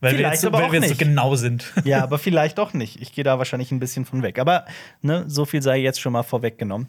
Weil 0.00 0.14
Vielleicht 0.14 0.22
wir 0.24 0.30
jetzt, 0.32 0.40
so- 0.42 0.48
aber 0.48 0.64
auch 0.66 0.72
wir 0.72 0.80
jetzt 0.80 0.88
so 0.88 0.94
nicht. 0.94 0.98
genau 0.98 1.34
sind. 1.36 1.72
Ja, 1.84 2.02
aber 2.02 2.18
vielleicht 2.18 2.58
auch 2.58 2.72
nicht. 2.72 3.00
Ich 3.00 3.12
gehe 3.12 3.24
da 3.24 3.38
wahrscheinlich 3.38 3.70
ein 3.70 3.80
bisschen 3.80 4.04
von 4.04 4.22
weg. 4.22 4.38
Aber 4.38 4.64
ne, 5.02 5.24
so 5.26 5.44
viel 5.44 5.62
sei 5.62 5.78
jetzt 5.78 6.00
schon 6.00 6.12
mal 6.12 6.22
vorweggenommen. 6.22 6.88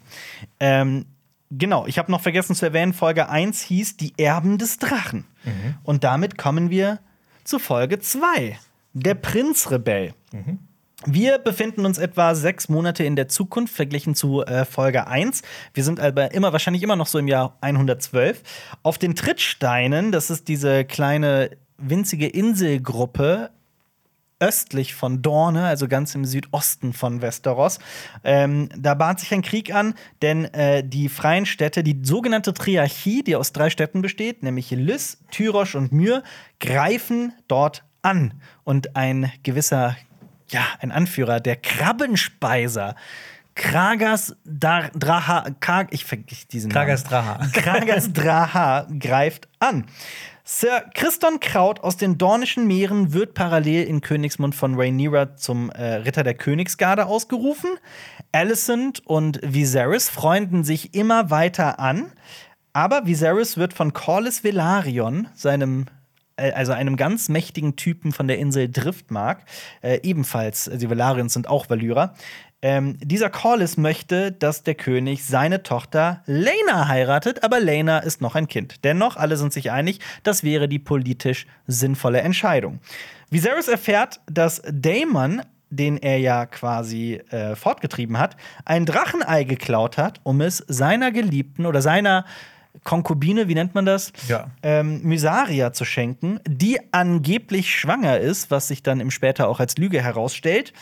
Ähm, 0.60 1.06
genau, 1.58 1.86
ich 1.86 1.98
habe 1.98 2.10
noch 2.10 2.20
vergessen 2.20 2.54
zu 2.54 2.66
erwähnen, 2.66 2.92
Folge 2.92 3.28
1 3.28 3.62
hieß 3.62 3.96
Die 3.96 4.12
Erben 4.18 4.58
des 4.58 4.78
Drachen. 4.78 5.24
Und 5.84 6.04
damit 6.04 6.38
kommen 6.38 6.70
wir 6.70 6.98
zu 7.44 7.58
Folge 7.58 7.98
2, 7.98 8.58
Der 8.92 9.14
Prinzrebell. 9.14 10.14
Wir 11.04 11.38
befinden 11.38 11.84
uns 11.84 11.98
etwa 11.98 12.34
sechs 12.36 12.68
Monate 12.68 13.02
in 13.02 13.16
der 13.16 13.26
Zukunft 13.26 13.74
verglichen 13.74 14.14
zu 14.14 14.42
äh, 14.44 14.64
Folge 14.64 15.08
1. 15.08 15.42
Wir 15.74 15.82
sind 15.82 15.98
aber 15.98 16.32
immer 16.32 16.52
wahrscheinlich 16.52 16.82
immer 16.84 16.94
noch 16.94 17.08
so 17.08 17.18
im 17.18 17.26
Jahr 17.26 17.56
112. 17.60 18.40
Auf 18.84 18.98
den 18.98 19.16
Trittsteinen, 19.16 20.12
das 20.12 20.30
ist 20.30 20.46
diese 20.46 20.84
kleine 20.84 21.50
winzige 21.76 22.28
Inselgruppe 22.28 23.50
östlich 24.42 24.94
von 24.94 25.22
Dorne, 25.22 25.66
also 25.66 25.86
ganz 25.86 26.14
im 26.14 26.24
Südosten 26.24 26.92
von 26.92 27.22
Westeros. 27.22 27.78
Ähm, 28.24 28.68
da 28.76 28.94
bahnt 28.94 29.20
sich 29.20 29.32
ein 29.32 29.42
Krieg 29.42 29.72
an, 29.72 29.94
denn 30.20 30.44
äh, 30.46 30.82
die 30.84 31.08
freien 31.08 31.46
Städte, 31.46 31.84
die 31.84 32.00
sogenannte 32.02 32.52
Triarchie, 32.52 33.22
die 33.22 33.36
aus 33.36 33.52
drei 33.52 33.70
Städten 33.70 34.02
besteht, 34.02 34.42
nämlich 34.42 34.70
Lys, 34.72 35.18
Tyrosch 35.30 35.76
und 35.76 35.92
Myr, 35.92 36.24
greifen 36.58 37.32
dort 37.46 37.84
an. 38.02 38.34
Und 38.64 38.96
ein 38.96 39.30
gewisser, 39.44 39.96
ja, 40.48 40.66
ein 40.80 40.90
Anführer, 40.90 41.38
der 41.38 41.56
Krabbenspeiser, 41.56 42.96
Kragas 43.54 44.34
Dar 44.44 44.90
Draha, 44.94 45.44
Kag, 45.60 45.88
ich 45.92 46.04
vergesse 46.04 46.46
diesen 46.48 46.72
Kragas 46.72 47.08
Namen. 47.10 47.52
Draha. 47.52 47.60
Kragas 47.60 48.12
Draha 48.12 48.86
greift 48.98 49.46
an. 49.58 49.84
Sir 50.54 50.84
Christon 50.92 51.40
Kraut 51.40 51.80
aus 51.80 51.96
den 51.96 52.18
Dornischen 52.18 52.66
Meeren 52.66 53.14
wird 53.14 53.32
parallel 53.32 53.84
in 53.84 54.02
Königsmund 54.02 54.54
von 54.54 54.74
Rhaenyra 54.74 55.34
zum 55.34 55.70
äh, 55.70 55.94
Ritter 55.94 56.24
der 56.24 56.34
Königsgarde 56.34 57.06
ausgerufen. 57.06 57.70
Alicent 58.32 59.00
und 59.06 59.40
Viserys 59.42 60.10
freunden 60.10 60.62
sich 60.62 60.94
immer 60.94 61.30
weiter 61.30 61.80
an, 61.80 62.12
aber 62.74 63.06
Viserys 63.06 63.56
wird 63.56 63.72
von 63.72 63.94
Corlys 63.94 64.44
Velaryon, 64.44 65.28
seinem 65.34 65.86
äh, 66.36 66.52
also 66.52 66.72
einem 66.72 66.96
ganz 66.96 67.30
mächtigen 67.30 67.76
Typen 67.76 68.12
von 68.12 68.28
der 68.28 68.38
Insel 68.38 68.70
Driftmark, 68.70 69.44
äh, 69.80 70.00
ebenfalls, 70.02 70.68
äh, 70.68 70.76
die 70.76 70.90
Velaryons 70.90 71.32
sind 71.32 71.48
auch 71.48 71.70
Valyrer. 71.70 72.14
Ähm, 72.64 72.96
dieser 73.00 73.28
Corlys 73.28 73.76
möchte, 73.76 74.30
dass 74.30 74.62
der 74.62 74.76
König 74.76 75.24
seine 75.26 75.64
Tochter 75.64 76.22
Lena 76.26 76.86
heiratet, 76.86 77.42
aber 77.42 77.58
Lena 77.58 77.98
ist 77.98 78.20
noch 78.20 78.36
ein 78.36 78.46
Kind. 78.46 78.84
Dennoch, 78.84 79.16
alle 79.16 79.36
sind 79.36 79.52
sich 79.52 79.72
einig, 79.72 79.98
das 80.22 80.44
wäre 80.44 80.68
die 80.68 80.78
politisch 80.78 81.46
sinnvolle 81.66 82.20
Entscheidung. 82.20 82.78
Viserys 83.30 83.66
erfährt, 83.66 84.20
dass 84.26 84.62
Daemon, 84.70 85.42
den 85.70 85.96
er 85.96 86.18
ja 86.18 86.46
quasi 86.46 87.20
äh, 87.30 87.56
fortgetrieben 87.56 88.18
hat, 88.18 88.36
ein 88.64 88.86
Drachenei 88.86 89.42
geklaut 89.42 89.98
hat, 89.98 90.20
um 90.22 90.40
es 90.40 90.58
seiner 90.68 91.10
Geliebten 91.10 91.66
oder 91.66 91.82
seiner 91.82 92.24
Konkubine, 92.84 93.48
wie 93.48 93.54
nennt 93.54 93.74
man 93.74 93.86
das? 93.86 94.12
Ja. 94.28 94.50
ähm, 94.62 95.02
Mysaria 95.02 95.72
zu 95.72 95.84
schenken, 95.84 96.40
die 96.48 96.78
angeblich 96.92 97.74
schwanger 97.74 98.18
ist, 98.18 98.50
was 98.50 98.68
sich 98.68 98.82
dann 98.82 99.00
im 99.00 99.10
später 99.10 99.48
auch 99.48 99.60
als 99.60 99.76
Lüge 99.76 100.00
herausstellt. 100.02 100.72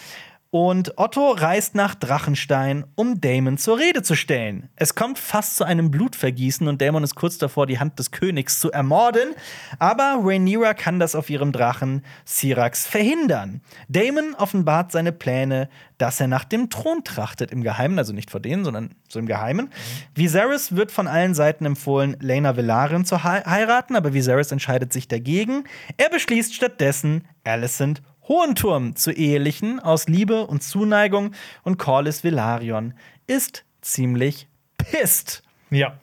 Und 0.52 0.98
Otto 0.98 1.30
reist 1.30 1.76
nach 1.76 1.94
Drachenstein, 1.94 2.84
um 2.96 3.20
Damon 3.20 3.56
zur 3.56 3.78
Rede 3.78 4.02
zu 4.02 4.16
stellen. 4.16 4.68
Es 4.74 4.96
kommt 4.96 5.20
fast 5.20 5.54
zu 5.56 5.62
einem 5.62 5.92
Blutvergießen 5.92 6.66
und 6.66 6.82
Damon 6.82 7.04
ist 7.04 7.14
kurz 7.14 7.38
davor, 7.38 7.68
die 7.68 7.78
Hand 7.78 8.00
des 8.00 8.10
Königs 8.10 8.58
zu 8.58 8.72
ermorden. 8.72 9.36
Aber 9.78 10.18
Rhaenyra 10.20 10.74
kann 10.74 10.98
das 10.98 11.14
auf 11.14 11.30
ihrem 11.30 11.52
Drachen 11.52 12.02
Syrax 12.24 12.84
verhindern. 12.84 13.60
Damon 13.88 14.34
offenbart 14.34 14.90
seine 14.90 15.12
Pläne, 15.12 15.68
dass 15.98 16.18
er 16.18 16.26
nach 16.26 16.44
dem 16.44 16.68
Thron 16.68 17.04
trachtet 17.04 17.52
im 17.52 17.62
Geheimen, 17.62 17.96
also 17.98 18.12
nicht 18.12 18.32
vor 18.32 18.40
denen, 18.40 18.64
sondern 18.64 18.96
so 19.08 19.20
im 19.20 19.26
Geheimen. 19.26 19.70
Viserys 20.16 20.74
wird 20.74 20.90
von 20.90 21.06
allen 21.06 21.34
Seiten 21.34 21.64
empfohlen, 21.64 22.16
Lena 22.18 22.56
Velaryon 22.56 23.04
zu 23.04 23.22
hei- 23.22 23.44
heiraten, 23.46 23.94
aber 23.94 24.14
Viserys 24.14 24.50
entscheidet 24.50 24.92
sich 24.92 25.06
dagegen. 25.06 25.62
Er 25.96 26.08
beschließt 26.08 26.54
stattdessen, 26.54 27.24
Alicent 27.44 28.02
Hohenturm 28.30 28.94
zu 28.94 29.10
ehelichen 29.10 29.80
aus 29.80 30.06
Liebe 30.06 30.46
und 30.46 30.62
Zuneigung 30.62 31.32
und 31.64 31.78
Corlys 31.78 32.22
Velaryon 32.22 32.94
ist 33.26 33.64
ziemlich 33.80 34.46
pisst. 34.78 35.42
Ja. 35.70 35.98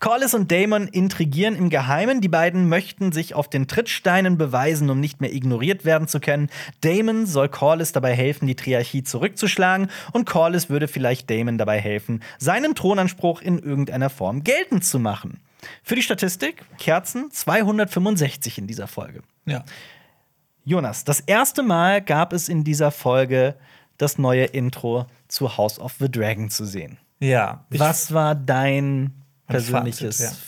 Corlys 0.00 0.32
und 0.32 0.50
Damon 0.50 0.88
intrigieren 0.88 1.54
im 1.54 1.68
Geheimen. 1.68 2.22
Die 2.22 2.30
beiden 2.30 2.70
möchten 2.70 3.12
sich 3.12 3.34
auf 3.34 3.50
den 3.50 3.68
Trittsteinen 3.68 4.38
beweisen, 4.38 4.88
um 4.88 5.00
nicht 5.00 5.20
mehr 5.20 5.34
ignoriert 5.34 5.84
werden 5.84 6.08
zu 6.08 6.18
können. 6.18 6.48
Damon 6.80 7.26
soll 7.26 7.50
Corlys 7.50 7.92
dabei 7.92 8.14
helfen, 8.14 8.46
die 8.46 8.56
Triarchie 8.56 9.02
zurückzuschlagen. 9.02 9.90
Und 10.12 10.24
Corlys 10.24 10.70
würde 10.70 10.88
vielleicht 10.88 11.28
Damon 11.28 11.58
dabei 11.58 11.78
helfen, 11.78 12.22
seinen 12.38 12.74
Thronanspruch 12.74 13.42
in 13.42 13.58
irgendeiner 13.58 14.08
Form 14.08 14.44
geltend 14.44 14.82
zu 14.82 14.98
machen. 14.98 15.40
Für 15.82 15.94
die 15.94 16.02
Statistik 16.02 16.64
Kerzen 16.78 17.30
265 17.30 18.56
in 18.56 18.66
dieser 18.66 18.86
Folge. 18.86 19.20
Ja. 19.44 19.62
Jonas, 20.66 21.04
das 21.04 21.20
erste 21.20 21.62
Mal 21.62 22.02
gab 22.02 22.32
es 22.32 22.48
in 22.48 22.64
dieser 22.64 22.90
Folge 22.90 23.54
das 23.98 24.18
neue 24.18 24.46
Intro 24.46 25.06
zu 25.28 25.56
House 25.56 25.78
of 25.78 25.94
the 26.00 26.10
Dragon 26.10 26.50
zu 26.50 26.64
sehen. 26.64 26.98
Ja. 27.20 27.64
Was 27.70 28.12
war 28.12 28.34
dein 28.34 29.14
persönliches 29.46 30.20
Fazit, 30.20 30.38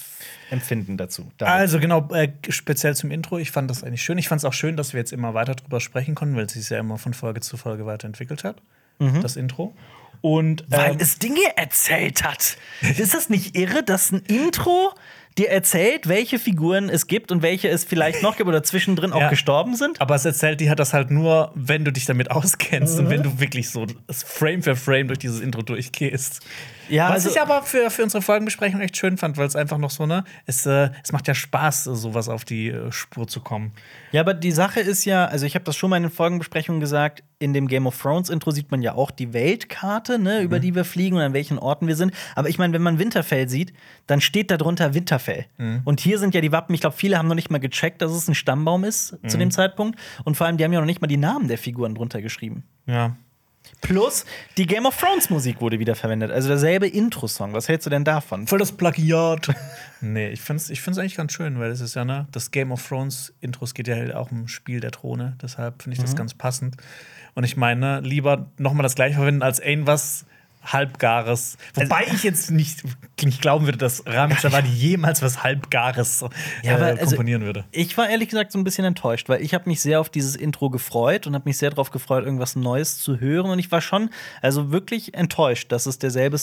Empfinden 0.51 0.97
dazu? 0.97 1.31
David? 1.39 1.55
Also 1.55 1.79
genau, 1.79 2.09
äh, 2.13 2.31
speziell 2.49 2.97
zum 2.97 3.13
Intro, 3.13 3.39
ich 3.39 3.53
fand 3.53 3.71
das 3.71 3.85
eigentlich 3.85 4.03
schön. 4.03 4.19
Ich 4.19 4.27
fand 4.27 4.41
es 4.41 4.45
auch 4.45 4.53
schön, 4.53 4.77
dass 4.77 4.93
wir 4.93 4.99
jetzt 4.99 5.13
immer 5.13 5.35
weiter 5.35 5.55
drüber 5.55 5.81
sprechen 5.81 6.17
konnten, 6.17 6.35
weil 6.35 6.47
es 6.47 6.55
sich 6.55 6.69
ja 6.69 6.81
immer 6.81 6.99
von 6.99 7.15
Folge 7.15 7.41
zu 7.41 7.57
Folge 7.57 7.87
weiterentwickelt 7.87 8.43
hat, 8.43 8.61
das 8.99 9.37
Intro. 9.37 9.73
Und 10.21 10.65
Weil 10.67 10.93
ähm, 10.93 10.97
es 10.99 11.21
Dinge 11.21 11.57
erzählt 11.57 12.25
hat. 12.25 12.57
Ist 12.81 13.15
das 13.15 13.29
nicht 13.29 13.57
irre, 13.57 13.85
dass 13.85 14.11
ein 14.11 14.23
Intro 14.23 14.93
dir 15.39 15.49
erzählt, 15.51 16.09
welche 16.09 16.39
Figuren 16.39 16.89
es 16.89 17.07
gibt 17.07 17.33
und 17.33 17.43
welche 17.43 17.69
es 17.69 17.85
vielleicht 17.85 18.23
noch 18.23 18.37
gibt 18.37 18.49
oder 18.49 18.63
zwischendrin 18.63 19.13
auch 19.13 19.21
Ja. 19.21 19.29
gestorben 19.31 19.77
sind? 19.77 20.01
Aber 20.01 20.15
es 20.15 20.25
erzählt 20.25 20.61
dir 20.61 20.71
hat 20.71 20.79
das 20.79 20.93
halt 20.93 21.11
nur, 21.11 21.53
wenn 21.55 21.85
du 21.85 21.93
dich 21.93 22.05
damit 22.05 22.31
auskennst 22.31 22.99
und 22.99 23.09
wenn 23.11 23.23
du 23.23 23.41
wirklich 23.41 23.71
so 23.71 23.87
Frame 24.11 24.63
für 24.63 24.77
Frame 24.77 25.07
durch 25.09 25.19
dieses 25.21 25.41
Intro 25.41 25.63
durchgehst. 25.63 26.41
Ja, 26.89 27.09
Was 27.09 27.27
also- 27.27 27.31
ich 27.31 27.41
aber 27.41 27.63
für, 27.63 27.91
für 27.91 28.03
unsere 28.03 28.23
Folgenbesprechung 28.23 28.81
echt 28.81 28.97
schön 28.97 29.17
fand, 29.19 29.37
weil 29.37 29.47
es 29.47 29.57
einfach 29.57 29.79
noch 29.79 29.91
so, 29.91 30.07
ne, 30.07 30.25
es, 30.47 30.67
äh, 30.67 30.91
es 31.03 31.13
macht 31.13 31.29
ja 31.29 31.35
Spaß, 31.35 31.85
sowas 31.85 32.29
auf 32.29 32.45
die 32.45 32.69
äh, 32.69 32.91
Spur 32.93 33.27
zu 33.27 33.41
kommen. 33.41 33.73
Ja, 34.13 34.21
aber 34.23 34.35
die 34.35 34.53
Sache 34.53 34.81
ist 34.81 35.05
ja, 35.05 35.27
also 35.27 35.47
ich 35.47 35.55
habe 35.55 35.65
das 35.65 35.77
schon 35.77 35.91
mal 35.91 35.97
in 35.99 36.05
den 36.05 36.13
Folgenbesprechungen 36.13 36.81
gesagt, 36.81 37.23
in 37.41 37.53
dem 37.53 37.69
Game 37.69 37.87
of 37.87 38.01
Thrones 38.01 38.31
Intro 38.31 38.51
sieht 38.51 38.71
man 38.71 38.83
ja 38.83 38.95
auch 38.95 39.11
die 39.11 39.33
Weltkarte, 39.33 40.19
ne, 40.19 40.41
über 40.41 40.59
die 40.59 40.75
wir 40.75 40.85
fliegen 40.85 41.17
und 41.17 41.23
an 41.23 41.35
welchen 41.35 41.59
Orten 41.59 41.87
wir 41.87 41.95
sind. 41.95 42.13
Aber 42.35 42.49
ich 42.49 42.59
meine, 42.59 42.73
wenn 42.73 42.83
man 42.83 42.99
Winterfell 42.99 43.49
sieht, 43.49 43.73
dann 44.07 44.21
steht 44.21 44.51
da 44.51 44.57
drunter 44.57 44.95
Winterfell. 44.95 45.47
Und 45.85 46.01
hier 46.01 46.19
sind 46.19 46.35
ja 46.35 46.41
die 46.41 46.51
Wappen, 46.51 46.75
ich 46.75 46.81
glaube, 46.81 46.97
viele 46.97 47.17
haben 47.17 47.29
noch 47.29 47.35
nicht 47.37 47.51
mal 47.51 47.59
gecheckt, 47.59 48.03
dass 48.03 48.11
es 48.11 48.27
ein 48.29 48.35
Stammbaum 48.35 48.83
ist 48.85 49.17
zu 49.27 49.39
dem 49.39 49.51
Zeitpunkt. 49.51 49.99
Und 50.25 50.37
vor 50.37 50.47
allem, 50.47 50.57
die 50.57 50.65
haben 50.65 50.73
ja 50.73 50.81
noch 50.81 50.87
nicht 50.87 51.01
mal 51.01 51.07
die 51.07 51.17
Namen 51.17 51.47
der 51.47 51.59
Figuren 51.59 51.95
drunter 51.95 52.23
geschrieben. 52.23 52.65
Ja. 52.87 53.17
Plus, 53.81 54.27
die 54.57 54.67
Game 54.67 54.87
of 54.87 54.97
Thrones 54.97 55.31
Musik 55.31 55.61
wurde 55.61 55.79
wieder 55.79 55.95
verwendet. 55.95 56.31
Also 56.31 56.49
derselbe 56.49 56.89
Intro-Song. 56.89 57.53
Was 57.53 57.69
hältst 57.69 57.87
du 57.87 57.91
denn 57.91 58.05
davon? 58.05 58.47
Voll 58.47 58.59
das 58.59 58.73
Plagiat. 58.73 59.55
nee, 60.01 60.29
ich 60.31 60.41
find's, 60.41 60.69
ich 60.71 60.81
find's 60.83 60.99
eigentlich 60.99 61.17
ganz 61.17 61.33
schön, 61.33 61.59
weil 61.59 61.71
es 61.71 61.81
ist 61.81 61.95
ja, 61.95 62.05
ne, 62.05 62.27
das 62.33 62.51
Game 62.51 62.73
of 62.73 62.87
Thrones 62.87 63.33
Intro, 63.41 63.65
es 63.65 63.75
geht 63.75 63.89
ja 63.89 63.97
halt 63.97 64.15
auch 64.15 64.31
um 64.31 64.49
Spiel 64.49 64.81
der 64.81 64.91
Throne, 64.91 65.37
deshalb 65.41 65.83
finde 65.83 65.97
ich 65.97 66.03
das 66.03 66.17
ganz 66.17 66.35
passend. 66.35 66.77
Und 67.35 67.45
ich 67.45 67.57
meine, 67.57 68.01
lieber 68.01 68.51
nochmal 68.59 68.83
das 68.83 68.95
gleiche 68.95 69.15
verwenden 69.15 69.43
als 69.43 69.61
irgendwas 69.61 70.27
Halbgares. 70.73 71.57
Wobei 71.75 72.05
ich 72.13 72.23
jetzt 72.23 72.51
nicht, 72.51 72.83
nicht 73.23 73.41
glauben 73.41 73.67
würde, 73.67 73.79
dass 73.79 74.03
Ramin 74.07 74.37
Javadi 74.41 74.69
jemals 74.69 75.23
was 75.23 75.43
Halbgares 75.43 76.25
Ja, 76.63 76.75
aber 76.77 76.89
äh, 76.89 76.91
also- 76.93 77.07
komponieren 77.17 77.43
würde. 77.43 77.65
Ich 77.73 77.97
war 77.97 78.09
ehrlich 78.09 78.29
gesagt 78.29 78.53
so 78.53 78.59
ein 78.59 78.65
bisschen 78.65 78.85
enttäuscht, 78.85 79.29
weil 79.29 79.43
ich 79.43 79.55
habe 79.55 79.69
mich 79.69 79.81
sehr 79.81 80.01
auf 80.01 80.09
dieses 80.11 80.37
Intro 80.37 80.71
gefreut 80.71 81.27
und 81.27 81.35
habe 81.35 81.49
mich 81.49 81.59
sehr 81.59 81.71
darauf 81.71 81.91
gefreut, 81.91 82.25
irgendwas 82.25 82.57
Neues 82.57 82.99
zu 82.99 83.21
hören. 83.21 83.51
Und 83.51 83.59
ich 83.59 83.71
war 83.73 83.81
schon, 83.81 84.11
also 84.43 84.71
wirklich 84.71 85.15
enttäuscht, 85.15 85.73
dass 85.73 85.87
es 85.87 85.99
derselbe, 85.99 86.39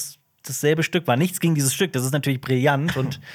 dasselbe 0.46 0.84
Stück 0.84 1.08
war. 1.08 1.18
Nichts 1.18 1.40
gegen 1.40 1.56
dieses 1.56 1.74
Stück, 1.74 1.94
das 1.94 2.04
ist 2.06 2.12
natürlich 2.12 2.42
brillant 2.42 2.98
und 2.98 3.20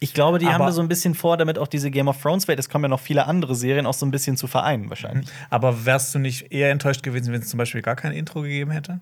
ich 0.00 0.12
glaube, 0.12 0.38
die 0.38 0.46
haben 0.46 0.56
Aber- 0.56 0.66
da 0.66 0.72
so 0.72 0.82
ein 0.82 0.88
bisschen 0.88 1.14
vor, 1.14 1.36
damit 1.36 1.58
auch 1.58 1.68
diese 1.68 1.90
Game 1.90 2.08
of 2.08 2.20
Thrones 2.20 2.46
Welt, 2.48 2.58
es 2.58 2.68
kommen 2.68 2.84
ja 2.84 2.88
noch 2.88 3.00
viele 3.00 3.26
andere 3.26 3.54
Serien, 3.54 3.86
auch 3.86 3.94
so 3.94 4.04
ein 4.04 4.10
bisschen 4.10 4.36
zu 4.36 4.46
vereinen 4.46 4.90
wahrscheinlich. 4.90 5.28
Aber 5.50 5.86
wärst 5.86 6.14
du 6.14 6.18
nicht 6.18 6.52
eher 6.52 6.70
enttäuscht 6.70 7.02
gewesen, 7.02 7.32
wenn 7.32 7.40
es 7.40 7.48
zum 7.48 7.58
Beispiel 7.58 7.80
gar 7.82 7.96
kein 7.96 8.12
Intro 8.12 8.42
gegeben 8.42 8.70
hätte? 8.70 9.00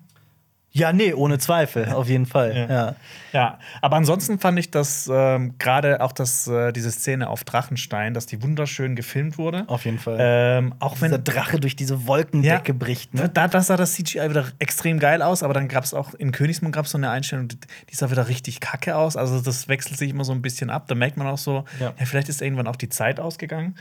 Ja, 0.75 0.91
nee, 0.91 1.13
ohne 1.13 1.37
Zweifel, 1.37 1.89
auf 1.89 2.09
jeden 2.09 2.25
Fall. 2.25 2.55
Ja. 2.55 2.67
Ja. 2.67 2.95
Ja, 3.31 3.59
aber 3.81 3.95
ansonsten 3.95 4.39
fand 4.39 4.57
ich, 4.57 4.71
dass 4.71 5.09
ähm, 5.11 5.55
gerade 5.59 6.01
auch 6.01 6.11
das, 6.11 6.47
äh, 6.47 6.71
diese 6.71 6.91
Szene 6.91 7.29
auf 7.29 7.43
Drachenstein, 7.43 8.13
dass 8.15 8.25
die 8.25 8.41
wunderschön 8.41 8.95
gefilmt 8.95 9.37
wurde. 9.37 9.65
Auf 9.67 9.85
jeden 9.85 9.99
Fall. 9.99 10.17
Ähm, 10.19 10.73
auch 10.79 10.99
wenn 11.01 11.23
Drache 11.23 11.59
durch 11.59 11.75
diese 11.75 12.07
Wolkendecke 12.07 12.73
bricht, 12.73 13.13
ne? 13.13 13.29
da, 13.29 13.47
da 13.47 13.61
sah 13.61 13.77
das 13.77 13.93
CGI 13.93 14.29
wieder 14.29 14.45
extrem 14.57 14.99
geil 14.99 15.21
aus, 15.21 15.43
aber 15.43 15.53
dann 15.53 15.67
gab 15.67 15.83
es 15.83 15.93
auch 15.93 16.13
in 16.15 16.31
Königsmund 16.31 16.73
gab 16.75 16.85
es 16.85 16.91
so 16.91 16.97
eine 16.97 17.09
Einstellung, 17.11 17.47
die 17.47 17.57
die 17.89 17.95
sah 17.95 18.09
wieder 18.09 18.27
richtig 18.27 18.59
kacke 18.59 18.95
aus. 18.95 19.15
Also 19.15 19.41
das 19.41 19.67
wechselt 19.67 19.97
sich 19.97 20.09
immer 20.09 20.23
so 20.23 20.31
ein 20.31 20.41
bisschen 20.41 20.69
ab. 20.71 20.87
Da 20.87 20.95
merkt 20.95 21.17
man 21.17 21.27
auch 21.27 21.37
so, 21.37 21.65
Ja. 21.79 21.93
ja, 21.99 22.05
vielleicht 22.05 22.29
ist 22.29 22.41
irgendwann 22.41 22.67
auch 22.67 22.75
die 22.75 22.89
Zeit 22.89 23.19
ausgegangen. 23.19 23.75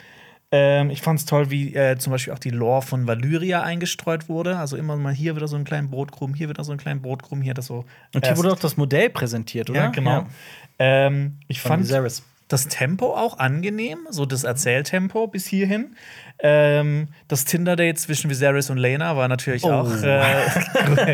Ähm, 0.54 0.90
ich 0.90 1.00
fand 1.00 1.18
es 1.18 1.24
toll, 1.24 1.50
wie 1.50 1.74
äh, 1.74 1.96
zum 1.96 2.10
Beispiel 2.12 2.32
auch 2.34 2.38
die 2.38 2.50
Lore 2.50 2.82
von 2.82 3.06
Valyria 3.06 3.62
eingestreut 3.62 4.28
wurde. 4.28 4.58
Also 4.58 4.76
immer 4.76 4.96
mal 4.96 5.14
hier 5.14 5.34
wieder 5.34 5.48
so 5.48 5.56
einen 5.56 5.64
kleinen 5.64 5.88
Brotkrumm, 5.90 6.34
hier 6.34 6.48
wieder 6.50 6.62
so 6.62 6.72
einen 6.72 6.78
kleinen 6.78 7.00
Brotkrumm, 7.00 7.40
hier 7.40 7.54
das 7.54 7.66
so. 7.66 7.86
Und 8.14 8.26
hier 8.26 8.36
wurde 8.36 8.52
auch 8.52 8.58
das 8.58 8.76
Modell 8.76 9.08
präsentiert, 9.10 9.70
oder? 9.70 9.80
ja, 9.84 9.86
genau. 9.88 10.26
Ähm, 10.78 11.38
ich 11.48 11.60
Von 11.62 11.70
fand 11.70 11.82
Viserys. 11.84 12.22
das 12.48 12.68
Tempo 12.68 13.14
auch 13.16 13.38
angenehm, 13.38 14.00
so 14.10 14.26
das 14.26 14.44
Erzähltempo 14.44 15.26
bis 15.26 15.46
hierhin. 15.46 15.96
Ähm, 16.38 17.08
das 17.28 17.44
Tinder-Date 17.46 17.98
zwischen 17.98 18.28
Viserys 18.28 18.68
und 18.68 18.76
Lena 18.76 19.16
war 19.16 19.28
natürlich 19.28 19.64
Oh. 19.64 19.70
auch 19.70 20.02
äh, 20.02 20.34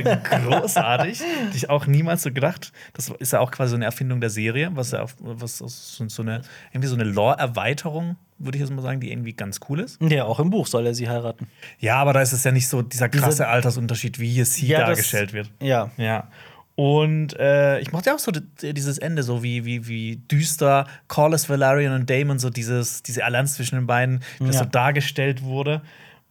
großartig. 0.47 1.21
Hätte 1.21 1.57
ich 1.57 1.71
auch 1.71 1.87
niemals 1.87 2.23
so 2.23 2.33
gedacht. 2.33 2.73
Das 2.95 3.09
ist 3.11 3.33
ja 3.33 3.41
auch 3.41 3.51
quasi 3.51 3.71
so 3.71 3.77
eine 3.77 3.85
Erfindung 3.85 4.21
der 4.21 4.31
Serie, 4.31 4.71
was 4.75 4.91
ja 4.93 5.03
auch, 5.03 5.11
was 5.21 5.59
so 5.59 6.23
eine, 6.23 6.43
irgendwie 6.73 6.89
so 6.89 6.95
eine 6.95 7.05
Lore-Erweiterung, 7.05 8.17
würde 8.39 8.57
ich 8.57 8.61
jetzt 8.63 8.71
mal 8.73 8.83
sagen, 8.83 9.01
die 9.01 9.11
irgendwie 9.11 9.33
ganz 9.33 9.61
cool 9.69 9.81
ist. 9.81 10.01
Ja, 10.03 10.25
auch 10.25 10.39
im 10.41 10.51
Buch 10.51 10.67
soll 10.67 10.87
er 10.87 10.95
sie 10.95 11.09
heiraten. 11.09 11.49
Ja, 11.79 11.97
aber 11.97 12.13
da 12.13 12.21
ist 12.23 12.33
es 12.33 12.45
ja 12.45 12.53
nicht 12.53 12.69
so 12.69 12.83
dieser 12.83 13.09
krasse 13.09 13.31
Diese- 13.31 13.49
Altersunterschied, 13.49 14.19
wie 14.19 14.29
hier 14.29 14.45
sie 14.47 14.67
Ja, 14.67 14.81
das- 14.81 14.89
dargestellt 14.91 15.33
wird. 15.33 15.51
Ja. 15.61 15.91
Ja. 15.97 16.29
Und 16.75 17.37
äh, 17.41 17.81
ich 17.81 17.91
mochte 17.91 18.15
auch 18.15 18.21
so 18.21 18.31
di- 18.31 18.73
dieses 18.73 18.99
Ende, 18.99 19.25
so 19.25 19.43
wie, 19.43 19.65
wie, 19.65 19.89
wie 19.89 20.17
düster 20.31 20.87
Corlys, 21.09 21.49
Valerian 21.49 21.93
und 21.93 22.09
Damon, 22.09 22.39
so 22.39 22.51
dieses, 22.51 23.03
diese 23.03 23.25
Allianz 23.25 23.55
zwischen 23.57 23.75
den 23.75 23.87
beiden, 23.89 24.21
wie 24.39 24.47
das 24.47 24.55
Ja. 24.57 24.63
so 24.63 24.69
dargestellt 24.71 25.43
wurde. 25.43 25.83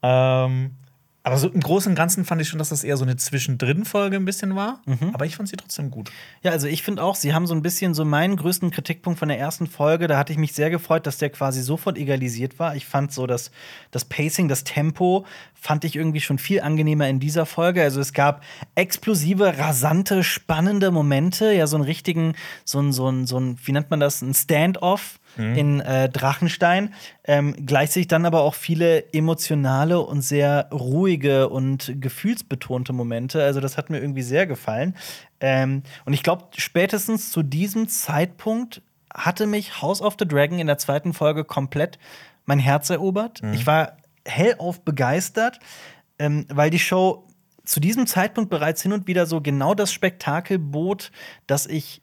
Ähm, 0.02 0.72
aber 1.28 1.38
so 1.38 1.50
im 1.50 1.60
Großen 1.60 1.92
und 1.92 1.96
Ganzen 1.96 2.24
fand 2.24 2.42
ich 2.42 2.48
schon, 2.48 2.58
dass 2.58 2.70
das 2.70 2.86
eher 2.86 2.96
so 2.96 3.04
eine 3.04 3.18
Zwischendrin-Folge 3.18 4.16
ein 4.16 4.24
bisschen 4.24 4.56
war. 4.56 4.82
Mhm. 4.86 5.12
Aber 5.12 5.26
ich 5.26 5.36
fand 5.36 5.50
sie 5.50 5.58
trotzdem 5.58 5.92
gut. 5.92 6.10
Ja, 6.42 6.52
also 6.52 6.68
ich 6.68 6.84
finde 6.84 7.04
auch, 7.04 7.16
sie 7.16 7.34
haben 7.34 7.46
so 7.48 7.54
ein 7.54 7.62
bisschen 7.62 7.94
so 7.94 8.06
meinen 8.06 8.38
größten 8.38 8.72
Kritikpunkt 8.72 9.20
von 9.20 9.28
der 9.28 9.38
ersten 9.38 9.68
Folge. 9.68 10.08
Da 10.08 10.18
hatte 10.18 10.32
ich 10.32 10.40
mich 10.40 10.54
sehr 10.54 10.70
gefreut, 10.70 11.06
dass 11.06 11.18
der 11.18 11.30
quasi 11.30 11.62
sofort 11.62 11.98
egalisiert 11.98 12.60
war. 12.60 12.78
Ich 12.78 12.86
fand 12.86 13.12
so, 13.12 13.28
dass 13.28 13.52
das 13.92 14.06
Pacing, 14.06 14.48
das 14.48 14.64
Tempo, 14.64 15.26
fand 15.54 15.84
ich 15.84 15.98
irgendwie 15.98 16.22
schon 16.22 16.38
viel 16.38 16.62
angenehmer 16.62 17.10
in 17.10 17.20
dieser 17.20 17.46
Folge. 17.46 17.84
Also 17.84 18.00
es 18.00 18.14
gab 18.14 18.42
explosive, 18.76 19.58
rasante, 19.58 20.24
spannende 20.24 20.92
Momente. 20.92 21.52
Ja, 21.52 21.68
so 21.68 21.76
einen 21.76 21.84
richtigen, 21.84 22.36
so 22.64 22.80
ein, 22.80 22.94
so 22.94 23.10
ein, 23.10 23.28
so 23.28 23.38
ein 23.38 23.58
wie 23.66 23.74
nennt 23.74 23.90
man 23.92 24.00
das, 24.00 24.22
ein 24.22 24.34
Standoff. 24.34 25.20
In 25.38 25.80
äh, 25.80 26.10
Drachenstein. 26.10 26.94
Ähm, 27.24 27.56
gleichzeitig 27.66 28.08
dann 28.08 28.26
aber 28.26 28.42
auch 28.42 28.56
viele 28.56 29.12
emotionale 29.14 30.00
und 30.02 30.22
sehr 30.22 30.70
ruhige 30.72 31.50
und 31.50 31.94
gefühlsbetonte 32.00 32.94
Momente. 32.94 33.44
Also, 33.44 33.60
das 33.60 33.78
hat 33.78 33.90
mir 33.90 34.00
irgendwie 34.00 34.24
sehr 34.24 34.48
gefallen. 34.48 34.96
Ähm, 35.40 35.84
und 36.06 36.14
ich 36.14 36.24
glaube, 36.24 36.46
spätestens 36.58 37.32
zu 37.32 37.44
diesem 37.44 37.88
Zeitpunkt 37.88 38.82
hatte 39.14 39.48
mich 39.48 39.82
House 39.82 40.02
of 40.02 40.16
the 40.20 40.28
Dragon 40.28 40.60
in 40.60 40.68
der 40.68 40.78
zweiten 40.78 41.14
Folge 41.14 41.44
komplett 41.44 41.98
mein 42.46 42.60
Herz 42.60 42.90
erobert. 42.90 43.42
Ich 43.54 43.68
war 43.68 43.98
hellauf 44.26 44.82
begeistert, 44.82 45.60
ähm, 46.20 46.46
weil 46.50 46.70
die 46.70 46.80
Show 46.80 47.28
zu 47.66 47.80
diesem 47.80 48.08
Zeitpunkt 48.08 48.50
bereits 48.50 48.82
hin 48.82 48.94
und 48.94 49.08
wieder 49.08 49.26
so 49.26 49.42
genau 49.42 49.74
das 49.74 49.92
Spektakel 49.92 50.58
bot, 50.58 51.12
das 51.48 51.68
ich 51.68 52.02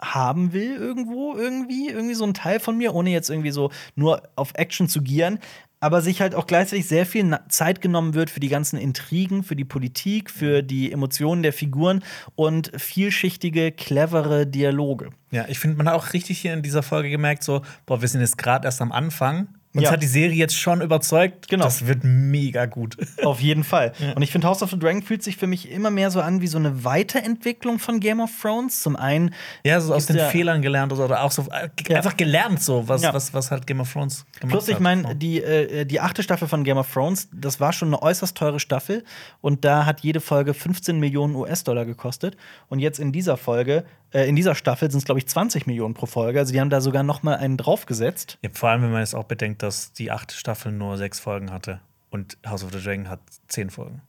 haben 0.00 0.52
will 0.52 0.76
irgendwo 0.76 1.34
irgendwie 1.34 1.88
irgendwie 1.88 2.14
so 2.14 2.24
ein 2.24 2.34
Teil 2.34 2.60
von 2.60 2.76
mir 2.76 2.94
ohne 2.94 3.10
jetzt 3.10 3.30
irgendwie 3.30 3.50
so 3.50 3.70
nur 3.94 4.22
auf 4.36 4.52
Action 4.54 4.88
zu 4.88 5.02
gieren 5.02 5.38
aber 5.80 6.00
sich 6.00 6.20
halt 6.20 6.34
auch 6.34 6.46
gleichzeitig 6.46 6.88
sehr 6.88 7.06
viel 7.06 7.38
Zeit 7.48 7.80
genommen 7.80 8.14
wird 8.14 8.30
für 8.30 8.40
die 8.40 8.48
ganzen 8.48 8.78
Intrigen, 8.78 9.42
für 9.42 9.56
die 9.56 9.64
Politik, 9.64 10.30
für 10.30 10.62
die 10.62 10.90
Emotionen 10.90 11.42
der 11.42 11.52
Figuren 11.52 12.02
und 12.34 12.72
vielschichtige, 12.76 13.72
clevere 13.72 14.46
Dialoge. 14.46 15.10
Ja, 15.30 15.44
ich 15.48 15.58
finde, 15.58 15.76
man 15.76 15.88
hat 15.88 15.94
auch 15.94 16.12
richtig 16.12 16.38
hier 16.38 16.54
in 16.54 16.62
dieser 16.62 16.82
Folge 16.82 17.10
gemerkt, 17.10 17.42
so, 17.42 17.62
boah, 17.84 18.00
wir 18.00 18.08
sind 18.08 18.20
jetzt 18.20 18.38
gerade 18.38 18.66
erst 18.66 18.80
am 18.80 18.92
Anfang. 18.92 19.48
Uns 19.76 19.84
Ja. 19.84 19.92
hat 19.92 20.02
die 20.02 20.06
Serie 20.06 20.36
jetzt 20.36 20.56
schon 20.58 20.80
überzeugt. 20.80 21.48
Genau. 21.48 21.64
Das 21.64 21.86
wird 21.86 22.00
mega 22.02 22.66
gut. 22.66 22.96
Auf 23.24 23.40
jeden 23.40 23.62
Fall. 23.64 23.92
Und 24.14 24.22
ich 24.22 24.32
finde, 24.32 24.48
House 24.48 24.62
of 24.62 24.70
the 24.70 24.78
Dragon 24.78 25.02
fühlt 25.02 25.22
sich 25.22 25.36
für 25.36 25.46
mich 25.46 25.70
immer 25.70 25.90
mehr 25.90 26.10
so 26.10 26.20
an 26.20 26.40
wie 26.40 26.46
so 26.46 26.58
eine 26.58 26.84
Weiterentwicklung 26.84 27.78
von 27.78 28.00
Game 28.00 28.20
of 28.20 28.30
Thrones. 28.40 28.80
Zum 28.82 28.96
einen 28.96 29.34
Ja, 29.64 29.80
so 29.80 29.94
aus 29.94 30.06
den 30.06 30.16
ja- 30.16 30.28
Fehlern 30.28 30.62
gelernt 30.62 30.92
oder- 30.92 31.22
auch 31.22 31.30
so 31.30 31.42
äh, 31.52 31.68
Ja. 31.88 31.96
einfach 31.96 32.16
gelernt, 32.16 32.62
so 32.62 32.88
was, 32.88 33.02
Ja. 33.02 33.14
was, 33.14 33.32
was 33.34 33.50
halt 33.50 33.66
Game 33.66 33.80
of 33.80 33.92
Thrones 33.92 34.26
gemacht 34.40 34.50
Plus, 34.52 34.68
ich 34.68 34.80
meine, 34.80 35.14
die, 35.14 35.42
äh, 35.42 35.84
die 35.84 36.00
achte 36.00 36.22
Staffel 36.22 36.48
von 36.48 36.64
Game 36.64 36.78
of 36.78 36.92
Thrones, 36.92 37.28
das 37.32 37.60
war 37.60 37.72
schon 37.72 37.88
eine 37.88 38.02
äußerst 38.02 38.36
teure 38.36 38.60
Staffel. 38.60 39.04
Und 39.40 39.64
da 39.64 39.86
hat 39.86 40.00
jede 40.00 40.20
Folge 40.20 40.54
15 40.54 40.98
Millionen 40.98 41.34
US-Dollar 41.34 41.84
gekostet. 41.84 42.36
Und 42.68 42.78
jetzt 42.80 42.98
in 42.98 43.12
dieser 43.12 43.36
Folge, 43.36 43.84
äh, 44.16 44.28
in 44.28 44.36
dieser 44.36 44.54
Staffel 44.54 44.90
sind 44.90 44.98
es, 44.98 45.04
glaube 45.04 45.18
ich, 45.18 45.26
20 45.28 45.66
Millionen 45.66 45.94
pro 45.94 46.06
Folge. 46.06 46.38
Also 46.38 46.52
die 46.52 46.60
haben 46.60 46.70
da 46.70 46.80
sogar 46.80 47.02
noch 47.02 47.22
mal 47.22 47.36
einen 47.36 47.56
draufgesetzt. 47.56 48.38
Ja, 48.42 48.50
vor 48.52 48.70
allem, 48.70 48.82
wenn 48.82 48.90
man 48.92 49.00
jetzt 49.00 49.14
auch 49.14 49.24
bedenkt, 49.24 49.62
dass 49.62 49.92
die 49.92 50.10
achte 50.10 50.34
Staffel 50.34 50.72
nur 50.72 50.96
sechs 50.96 51.20
Folgen 51.20 51.52
hatte 51.52 51.80
und 52.10 52.38
House 52.46 52.64
of 52.64 52.72
the 52.72 52.82
Dragon 52.82 53.08
hat 53.08 53.20
zehn 53.48 53.70
Folgen. 53.70 54.00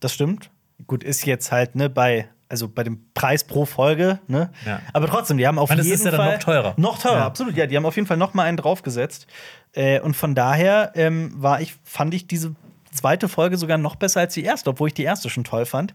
Das 0.00 0.12
stimmt. 0.14 0.50
Gut, 0.86 1.04
ist 1.04 1.24
jetzt 1.26 1.52
halt, 1.52 1.74
ne, 1.74 1.88
bei. 1.90 2.28
Also 2.48 2.68
bei 2.68 2.82
dem 2.84 3.06
Preis 3.14 3.44
pro 3.44 3.64
Folge, 3.64 4.18
ne? 4.26 4.50
Ja. 4.66 4.80
Aber 4.92 5.06
trotzdem, 5.06 5.38
die 5.38 5.46
haben 5.46 5.58
auf 5.58 5.70
Ich 5.70 5.70
meine, 5.70 5.78
das 5.78 5.86
jeden 5.86 5.98
ist 6.00 6.04
ja 6.04 6.10
dann 6.10 6.20
Fall 6.20 6.32
noch 6.34 6.42
teurer. 6.42 6.74
Noch 6.76 6.98
teurer, 6.98 7.14
Ja. 7.16 7.26
absolut. 7.26 7.56
Ja, 7.56 7.66
die 7.66 7.74
haben 7.78 7.86
auf 7.86 7.96
jeden 7.96 8.06
Fall 8.06 8.18
noch 8.18 8.34
mal 8.34 8.42
einen 8.42 8.58
draufgesetzt. 8.58 9.26
Äh, 9.72 10.00
und 10.00 10.14
von 10.14 10.34
daher 10.34 10.92
ähm, 10.94 11.32
war 11.34 11.62
ich, 11.62 11.76
fand 11.82 12.12
ich 12.12 12.26
diese 12.26 12.54
zweite 12.92 13.30
Folge 13.30 13.56
sogar 13.56 13.78
noch 13.78 13.96
besser 13.96 14.20
als 14.20 14.34
die 14.34 14.44
erste, 14.44 14.68
obwohl 14.68 14.88
ich 14.88 14.94
die 14.94 15.02
erste 15.04 15.30
schon 15.30 15.44
toll 15.44 15.64
fand. 15.64 15.94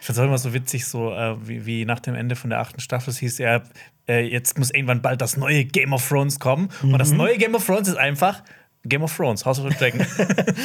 Ich 0.00 0.06
fand 0.06 0.16
es 0.16 0.22
auch 0.22 0.26
immer 0.26 0.38
so 0.38 0.54
witzig, 0.54 0.86
so 0.86 1.12
äh, 1.12 1.36
wie, 1.46 1.66
wie, 1.66 1.84
nach 1.84 2.00
dem 2.00 2.14
Ende 2.14 2.36
von 2.36 2.50
der 2.50 2.60
achten 2.60 2.80
Staffel 2.80 3.10
es 3.10 3.18
hieß, 3.18 3.38
ja, 3.38 3.62
äh, 4.08 4.26
jetzt 4.26 4.58
muss 4.58 4.70
irgendwann 4.70 5.02
bald 5.02 5.20
das 5.20 5.36
neue 5.36 5.64
Game 5.64 5.92
of 5.92 6.06
Thrones 6.06 6.38
kommen. 6.38 6.68
Mhm. 6.82 6.92
Und 6.92 6.98
das 6.98 7.10
mhm. 7.10 7.18
neue 7.18 7.38
Game 7.38 7.54
of 7.54 7.66
Thrones 7.66 7.88
ist 7.88 7.96
einfach 7.96 8.42
Game 8.84 9.02
of 9.02 9.14
Thrones, 9.14 9.44
House 9.44 9.58
of 9.60 9.70
the 9.70 9.76
Dragon. 9.76 10.06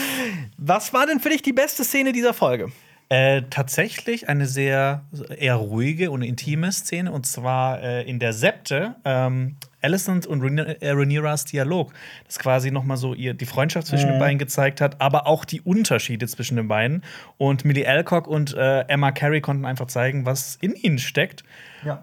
Was 0.57 0.93
war 0.93 1.07
denn 1.07 1.19
für 1.19 1.29
dich 1.29 1.41
die 1.41 1.53
beste 1.53 1.83
Szene 1.83 2.11
dieser 2.11 2.33
Folge? 2.33 2.71
Äh, 3.09 3.43
tatsächlich 3.49 4.29
eine 4.29 4.47
sehr 4.47 5.03
eher 5.37 5.55
ruhige 5.55 6.09
und 6.09 6.21
intime 6.21 6.71
Szene 6.71 7.11
und 7.11 7.25
zwar 7.25 7.81
äh, 7.81 8.09
in 8.09 8.19
der 8.19 8.33
Septe. 8.33 8.95
Ähm, 9.03 9.57
Alicent 9.83 10.25
und 10.25 10.57
äh, 10.57 10.89
Rhaenyras 10.89 11.45
Dialog, 11.45 11.93
das 12.25 12.39
quasi 12.39 12.71
noch 12.71 12.83
mal 12.83 12.97
so 12.97 13.13
ihr 13.13 13.33
die 13.33 13.45
Freundschaft 13.45 13.87
zwischen 13.87 14.07
mhm. 14.07 14.13
den 14.13 14.19
beiden 14.19 14.39
gezeigt 14.39 14.81
hat, 14.81 15.01
aber 15.01 15.27
auch 15.27 15.45
die 15.45 15.61
Unterschiede 15.61 16.27
zwischen 16.27 16.55
den 16.55 16.67
beiden. 16.67 17.03
Und 17.37 17.65
Millie 17.65 17.87
Alcock 17.87 18.27
und 18.27 18.53
äh, 18.55 18.81
Emma 18.81 19.11
Carey 19.11 19.41
konnten 19.41 19.65
einfach 19.65 19.87
zeigen, 19.87 20.25
was 20.25 20.57
in 20.61 20.73
ihnen 20.75 20.99
steckt. 20.99 21.43
Ja. 21.85 22.01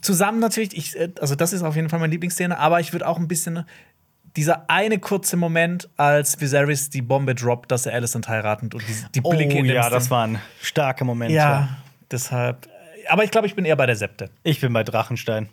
Zusammen 0.00 0.40
natürlich, 0.40 0.76
ich, 0.76 0.98
äh, 0.98 1.10
also 1.20 1.34
das 1.34 1.52
ist 1.52 1.62
auf 1.62 1.76
jeden 1.76 1.88
Fall 1.88 2.00
meine 2.00 2.12
Lieblingsszene, 2.12 2.58
aber 2.58 2.80
ich 2.80 2.92
würde 2.92 3.06
auch 3.06 3.18
ein 3.18 3.28
bisschen 3.28 3.64
dieser 4.36 4.70
eine 4.70 4.98
kurze 4.98 5.36
Moment, 5.36 5.88
als 5.96 6.40
Viserys 6.40 6.90
die 6.90 7.02
Bombe 7.02 7.34
droppt, 7.34 7.72
dass 7.72 7.86
er 7.86 7.94
Alicent 7.94 8.28
heiratet 8.28 8.74
und 8.74 8.82
die, 8.86 8.94
die 9.14 9.20
Blicke 9.20 9.56
oh, 9.56 9.58
in 9.58 9.66
ja, 9.66 9.90
das 9.90 10.10
waren 10.10 10.38
starke 10.60 11.04
Momente. 11.04 11.34
Ja, 11.34 11.78
deshalb. 12.10 12.68
Aber 13.08 13.24
ich 13.24 13.30
glaube, 13.30 13.46
ich 13.46 13.56
bin 13.56 13.64
eher 13.64 13.74
bei 13.74 13.86
der 13.86 13.96
Septe. 13.96 14.30
Ich 14.44 14.60
bin 14.60 14.72
bei 14.72 14.84
Drachenstein. 14.84 15.48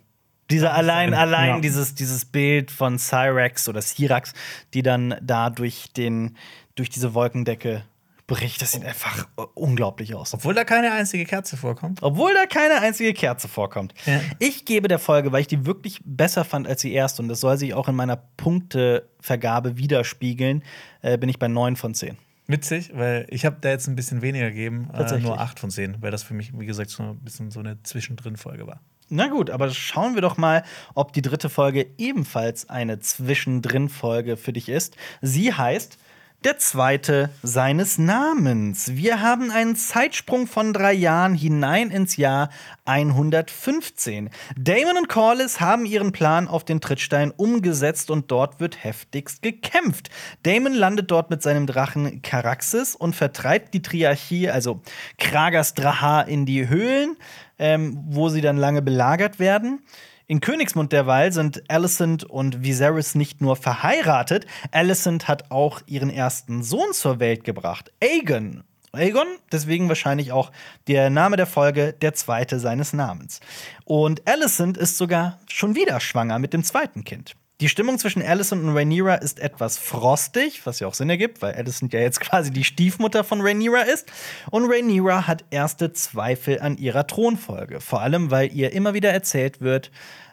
Dieser 0.52 0.74
allein, 0.74 1.14
allein 1.14 1.56
ja. 1.56 1.60
dieses, 1.60 1.96
dieses 1.96 2.26
Bild 2.26 2.70
von 2.72 3.00
Cyrax 3.00 3.68
oder 3.68 3.82
Syrax, 3.82 4.34
die 4.74 4.84
dann 4.84 5.16
da 5.22 5.50
durch, 5.50 5.92
den, 5.94 6.38
durch 6.76 6.90
diese 6.90 7.14
Wolkendecke 7.14 7.84
bricht. 8.28 8.62
Das 8.62 8.72
sieht 8.72 8.86
einfach 8.86 9.28
unglaublich 9.54 10.16
aus. 10.16 10.34
Obwohl 10.34 10.54
da 10.54 10.64
keine 10.64 10.92
einzige 10.92 11.26
Kerze 11.26 11.58
vorkommt. 11.58 12.02
Obwohl 12.02 12.34
da 12.34 12.46
keine 12.46 12.82
einzige 12.82 13.14
Kerze 13.14 13.48
vorkommt. 13.48 13.94
Ja. 14.06 14.20
Ich 14.40 14.66
gebe 14.66 14.88
der 14.88 15.00
Folge, 15.00 15.32
weil 15.32 15.42
ich 15.42 15.48
die 15.48 15.66
wirklich 15.66 16.02
besser 16.04 16.44
fand 16.44 16.68
als 16.68 16.82
die 16.82 16.94
erste, 16.94 17.22
und 17.22 17.28
das 17.28 17.40
soll 17.40 17.58
sich 17.58 17.74
auch 17.74 17.88
in 17.88 17.96
meiner 17.96 18.18
Punktevergabe 18.38 19.78
widerspiegeln, 19.78 20.64
äh, 21.02 21.18
bin 21.18 21.30
ich 21.30 21.40
bei 21.40 21.48
9 21.48 21.76
von 21.76 21.94
10. 21.94 22.18
Witzig, 22.48 22.92
weil 22.94 23.26
ich 23.30 23.46
habe 23.46 23.58
da 23.60 23.70
jetzt 23.70 23.88
ein 23.88 23.96
bisschen 23.96 24.22
weniger 24.22 24.50
gegeben, 24.50 24.90
äh, 24.94 25.20
nur 25.20 25.40
8 25.40 25.60
von 25.60 25.72
10, 25.72 26.02
weil 26.02 26.12
das 26.12 26.22
für 26.22 26.36
mich, 26.36 26.58
wie 26.58 26.66
gesagt, 26.68 26.92
so 26.92 27.02
ein 27.02 27.20
bisschen 27.20 27.50
so 27.50 27.60
eine 27.60 27.82
Zwischendrin-Folge 27.82 28.68
war. 28.68 28.82
Na 29.10 29.28
gut, 29.28 29.52
aber 29.52 29.70
schauen 29.70 30.16
wir 30.16 30.22
doch 30.22 30.38
mal, 30.38 30.64
ob 30.96 31.14
die 31.14 31.22
dritte 31.22 31.50
Folge 31.50 31.88
ebenfalls 31.98 32.70
eine 32.70 33.00
Zwischendrin-Folge 33.00 34.36
für 34.36 34.52
dich 34.52 34.68
ist. 34.68 34.98
Sie 35.22 35.54
heißt 35.54 36.00
der 36.46 36.60
zweite 36.60 37.32
seines 37.42 37.98
Namens. 37.98 38.96
Wir 38.96 39.22
haben 39.22 39.50
einen 39.50 39.76
Zeitsprung 39.76 40.46
von 40.46 40.74
drei 40.74 40.94
Jahren 40.94 41.34
hinein 41.34 41.90
ins 41.90 42.18
Jahr 42.18 42.50
115. 42.86 44.30
Damon 44.56 44.98
und 44.98 45.10
Corliss 45.10 45.60
haben 45.60 45.88
ihren 45.88 46.12
Plan 46.12 46.48
auf 46.48 46.64
den 46.64 46.82
Trittstein 46.82 47.32
umgesetzt 47.32 48.12
und 48.12 48.30
dort 48.30 48.60
wird 48.60 48.84
heftigst 48.84 49.42
gekämpft. 49.42 50.12
Damon 50.44 50.76
landet 50.76 51.10
dort 51.10 51.32
mit 51.32 51.42
seinem 51.42 51.66
Drachen 51.66 52.22
Caraxes 52.22 52.96
und 52.96 53.16
vertreibt 53.16 53.74
die 53.74 53.82
Triarchie, 53.82 54.48
also 54.48 54.82
Kragas 55.18 55.74
Draha, 55.74 56.22
in 56.22 56.46
die 56.46 56.70
Höhlen, 56.70 57.18
ähm, 57.60 58.04
wo 58.08 58.30
sie 58.30 58.42
dann 58.42 58.58
lange 58.58 58.82
belagert 58.82 59.40
werden. 59.40 59.82
In 60.28 60.42
Königsmund 60.42 60.92
derweil 60.92 61.32
sind 61.32 61.70
Alicent 61.70 62.24
und 62.24 62.64
Viserys 62.64 63.14
nicht 63.14 63.42
nur 63.42 63.56
verheiratet, 63.56 64.48
Alicent 64.72 65.28
hat 65.28 65.52
auch 65.52 65.82
ihren 65.86 66.10
ersten 66.10 66.64
Sohn 66.64 66.94
zur 66.94 67.20
Welt 67.20 67.44
gebracht, 67.44 67.92
Aegon. 68.02 68.64
Aegon, 68.92 69.28
deswegen 69.52 69.88
wahrscheinlich 69.88 70.32
auch 70.32 70.52
der 70.88 71.10
Name 71.10 71.36
der 71.38 71.46
Folge, 71.46 71.94
der 71.94 72.14
zweite 72.14 72.60
seines 72.60 72.94
Namens. 72.94 73.40
Und 73.84 74.28
Alicent 74.28 74.78
ist 74.78 74.98
sogar 74.98 75.40
schon 75.48 75.76
wieder 75.76 76.00
schwanger 76.00 76.40
mit 76.40 76.54
dem 76.54 76.64
zweiten 76.64 77.04
Kind. 77.04 77.36
Die 77.62 77.70
Stimmung 77.70 77.98
zwischen 77.98 78.22
Alicent 78.22 78.64
und 78.64 78.76
Rhaenyra 78.76 79.16
ist 79.16 79.40
etwas 79.40 79.78
frostig, 79.78 80.66
was 80.66 80.82
ja 80.82 80.88
auch 80.88 80.94
Sinn 80.94 81.10
ergibt, 81.10 81.42
weil 81.42 81.54
Alicent 81.54 81.94
ja 81.94 82.02
jetzt 82.02 82.20
quasi 82.22 82.52
die 82.52 82.66
Stiefmutter 82.66 83.24
von 83.24 83.40
Rhaenyra 83.40 83.82
ist. 83.82 84.12
Und 84.52 84.66
Rhaenyra 84.70 85.26
hat 85.26 85.46
erste 85.52 85.94
Zweifel 85.94 86.60
an 86.60 86.78
ihrer 86.78 87.08
Thronfolge. 87.08 87.80
Vor 87.80 88.02
allem, 88.02 88.30
weil 88.30 88.52
ihr 88.52 88.74
immer 88.74 88.94
wieder 88.94 89.12
erzählt 89.12 89.62
wird, 89.62 89.90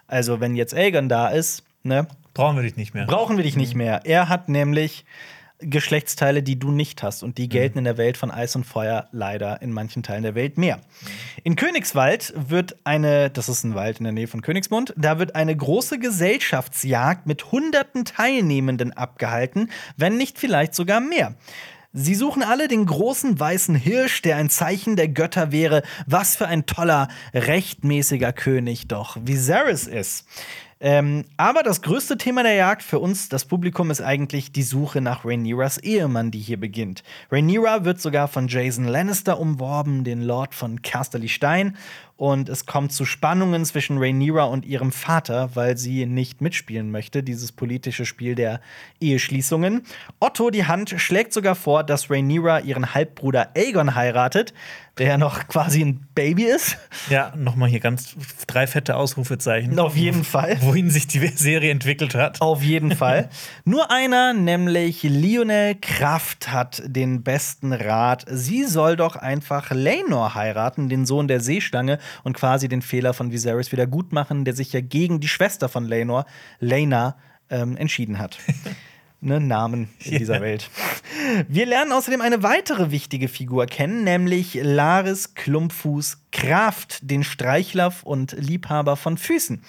also 0.08 0.40
wenn 0.40 0.56
jetzt 0.56 0.74
Aegon 0.74 1.08
da 1.08 1.28
ist, 1.28 1.62
ne? 1.84 2.08
Brauchen 2.34 2.56
wir 2.56 2.62
dich 2.64 2.76
nicht 2.76 2.92
mehr. 2.94 3.06
Brauchen 3.06 3.36
wir 3.36 3.44
dich 3.44 3.56
nicht 3.56 3.74
mehr. 3.74 4.00
Er 4.04 4.28
hat 4.28 4.48
nämlich 4.48 5.04
Geschlechtsteile, 5.62 6.42
die 6.42 6.58
du 6.58 6.70
nicht 6.70 7.02
hast. 7.02 7.22
Und 7.22 7.38
die 7.38 7.48
gelten 7.48 7.74
mhm. 7.74 7.78
in 7.78 7.84
der 7.84 7.96
Welt 7.98 8.16
von 8.16 8.30
Eis 8.30 8.56
und 8.56 8.64
Feuer 8.64 9.08
leider 9.12 9.62
in 9.62 9.72
manchen 9.72 10.02
Teilen 10.02 10.22
der 10.22 10.34
Welt 10.34 10.58
mehr. 10.58 10.80
In 11.44 11.56
Königswald 11.56 12.32
wird 12.36 12.76
eine, 12.84 13.30
das 13.30 13.48
ist 13.48 13.64
ein 13.64 13.74
Wald 13.74 13.98
in 13.98 14.04
der 14.04 14.12
Nähe 14.12 14.28
von 14.28 14.42
Königsmund, 14.42 14.94
da 14.96 15.18
wird 15.18 15.34
eine 15.34 15.56
große 15.56 15.98
Gesellschaftsjagd 15.98 17.26
mit 17.26 17.52
hunderten 17.52 18.04
Teilnehmenden 18.04 18.92
abgehalten, 18.92 19.70
wenn 19.96 20.16
nicht 20.16 20.38
vielleicht 20.38 20.74
sogar 20.74 21.00
mehr. 21.00 21.34
Sie 21.94 22.14
suchen 22.14 22.42
alle 22.42 22.68
den 22.68 22.86
großen 22.86 23.38
weißen 23.38 23.74
Hirsch, 23.74 24.22
der 24.22 24.36
ein 24.36 24.48
Zeichen 24.48 24.96
der 24.96 25.08
Götter 25.08 25.52
wäre. 25.52 25.82
Was 26.06 26.36
für 26.36 26.46
ein 26.46 26.64
toller, 26.64 27.08
rechtmäßiger 27.34 28.32
König 28.32 28.88
doch 28.88 29.18
Viserys 29.22 29.86
ist. 29.86 30.26
Ähm, 30.84 31.24
aber 31.36 31.62
das 31.62 31.80
größte 31.80 32.18
Thema 32.18 32.42
der 32.42 32.54
Jagd 32.54 32.82
für 32.82 32.98
uns, 32.98 33.28
das 33.28 33.44
Publikum, 33.44 33.92
ist 33.92 34.02
eigentlich 34.02 34.50
die 34.50 34.64
Suche 34.64 35.00
nach 35.00 35.24
Rhaenyras 35.24 35.78
Ehemann, 35.78 36.32
die 36.32 36.40
hier 36.40 36.58
beginnt. 36.58 37.04
Rhaenyra 37.30 37.84
wird 37.84 38.00
sogar 38.00 38.26
von 38.26 38.48
Jason 38.48 38.88
Lannister 38.88 39.38
umworben, 39.38 40.02
den 40.02 40.22
Lord 40.22 40.56
von 40.56 40.82
Casterly 40.82 41.28
Stein. 41.28 41.76
Und 42.16 42.48
es 42.48 42.66
kommt 42.66 42.92
zu 42.92 43.04
Spannungen 43.04 43.64
zwischen 43.64 43.98
Rhaenyra 43.98 44.44
und 44.44 44.64
ihrem 44.64 44.92
Vater, 44.92 45.50
weil 45.54 45.76
sie 45.76 46.06
nicht 46.06 46.40
mitspielen 46.40 46.90
möchte, 46.90 47.22
dieses 47.22 47.52
politische 47.52 48.06
Spiel 48.06 48.34
der 48.34 48.60
Eheschließungen. 49.00 49.82
Otto, 50.20 50.50
die 50.50 50.66
Hand, 50.66 50.94
schlägt 50.98 51.32
sogar 51.32 51.54
vor, 51.54 51.84
dass 51.84 52.10
Rhaenyra 52.10 52.60
ihren 52.60 52.94
Halbbruder 52.94 53.50
Aegon 53.56 53.94
heiratet 53.94 54.52
der 54.98 55.06
ja 55.06 55.18
noch 55.18 55.48
quasi 55.48 55.82
ein 55.82 56.06
Baby 56.14 56.44
ist. 56.44 56.76
Ja, 57.08 57.32
nochmal 57.34 57.70
hier 57.70 57.80
ganz 57.80 58.14
drei 58.46 58.66
fette 58.66 58.96
Ausrufezeichen. 58.96 59.78
Auf 59.78 59.96
jeden 59.96 60.22
Fall. 60.22 60.58
Wohin 60.60 60.90
sich 60.90 61.06
die 61.06 61.26
Serie 61.28 61.70
entwickelt 61.70 62.14
hat. 62.14 62.42
Auf 62.42 62.62
jeden 62.62 62.90
Fall. 62.96 63.30
Nur 63.64 63.90
einer, 63.90 64.34
nämlich 64.34 65.02
Lionel 65.02 65.76
Kraft, 65.80 66.52
hat 66.52 66.82
den 66.84 67.22
besten 67.22 67.72
Rat. 67.72 68.26
Sie 68.28 68.64
soll 68.64 68.96
doch 68.96 69.16
einfach 69.16 69.70
Laenor 69.70 70.34
heiraten, 70.34 70.90
den 70.90 71.06
Sohn 71.06 71.26
der 71.26 71.40
Seeschlange, 71.40 71.98
und 72.24 72.36
quasi 72.36 72.68
den 72.68 72.82
Fehler 72.82 73.14
von 73.14 73.32
Viserys 73.32 73.72
wieder 73.72 73.86
gut 73.86 74.12
machen, 74.12 74.44
der 74.44 74.54
sich 74.54 74.72
ja 74.72 74.80
gegen 74.80 75.20
die 75.20 75.28
Schwester 75.28 75.68
von 75.68 75.86
Laenor, 75.86 76.26
Laena, 76.60 77.16
ähm, 77.50 77.76
entschieden 77.76 78.18
hat. 78.18 78.38
ne, 79.22 79.40
Namen 79.40 79.88
in 80.00 80.18
dieser 80.18 80.34
yeah. 80.34 80.42
Welt. 80.42 80.70
Wir 81.48 81.66
lernen 81.66 81.92
außerdem 81.92 82.20
eine 82.20 82.42
weitere 82.42 82.90
wichtige 82.90 83.28
Figur 83.28 83.66
kennen, 83.66 84.04
nämlich 84.04 84.58
Laris 84.60 85.34
Klumpfuß 85.34 86.18
Kraft, 86.32 86.98
den 87.02 87.22
Streichler 87.22 87.92
und 88.04 88.32
Liebhaber 88.32 88.96
von 88.96 89.16
Füßen. 89.16 89.62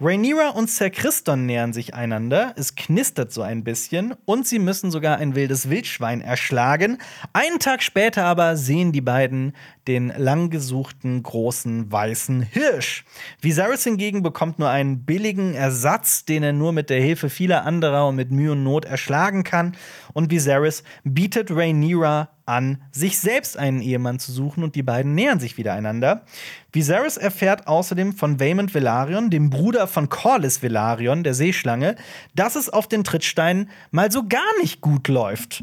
Rhaenyra 0.00 0.50
und 0.50 0.68
Sir 0.68 0.90
Christon 0.90 1.46
nähern 1.46 1.72
sich 1.72 1.94
einander, 1.94 2.54
es 2.56 2.74
knistert 2.74 3.32
so 3.32 3.42
ein 3.42 3.62
bisschen 3.62 4.14
und 4.24 4.46
sie 4.46 4.58
müssen 4.58 4.90
sogar 4.90 5.18
ein 5.18 5.36
wildes 5.36 5.70
Wildschwein 5.70 6.20
erschlagen. 6.20 6.98
Einen 7.32 7.60
Tag 7.60 7.82
später 7.82 8.24
aber 8.24 8.56
sehen 8.56 8.90
die 8.90 9.00
beiden 9.00 9.54
den 9.88 10.12
langgesuchten 10.16 11.22
großen 11.22 11.90
weißen 11.90 12.42
Hirsch. 12.42 13.04
Viserys 13.40 13.84
hingegen 13.84 14.22
bekommt 14.22 14.58
nur 14.58 14.68
einen 14.68 15.04
billigen 15.04 15.54
Ersatz, 15.54 16.24
den 16.24 16.42
er 16.42 16.52
nur 16.52 16.72
mit 16.72 16.90
der 16.90 17.00
Hilfe 17.00 17.30
vieler 17.30 17.64
anderer 17.64 18.08
und 18.08 18.16
mit 18.16 18.30
Mühe 18.30 18.52
und 18.52 18.62
Not 18.62 18.84
erschlagen 18.84 19.44
kann. 19.44 19.76
Und 20.12 20.30
Viserys 20.30 20.84
bietet 21.04 21.50
Rhaenyra 21.50 22.28
an, 22.44 22.82
sich 22.90 23.18
selbst 23.18 23.56
einen 23.56 23.80
Ehemann 23.80 24.18
zu 24.18 24.32
suchen 24.32 24.64
und 24.64 24.74
die 24.74 24.82
beiden 24.82 25.14
nähern 25.14 25.40
sich 25.40 25.56
wieder 25.56 25.74
einander. 25.74 26.24
Viserys 26.72 27.16
erfährt 27.16 27.66
außerdem 27.66 28.12
von 28.12 28.40
Vaemond 28.40 28.74
Velaryon, 28.74 29.30
dem 29.30 29.50
Bruder 29.50 29.86
von 29.86 30.08
Corlys 30.08 30.62
Velaryon, 30.62 31.22
der 31.22 31.34
Seeschlange, 31.34 31.96
dass 32.34 32.56
es 32.56 32.68
auf 32.68 32.88
den 32.88 33.04
Trittsteinen 33.04 33.70
mal 33.90 34.10
so 34.10 34.26
gar 34.26 34.40
nicht 34.60 34.80
gut 34.80 35.08
läuft. 35.08 35.62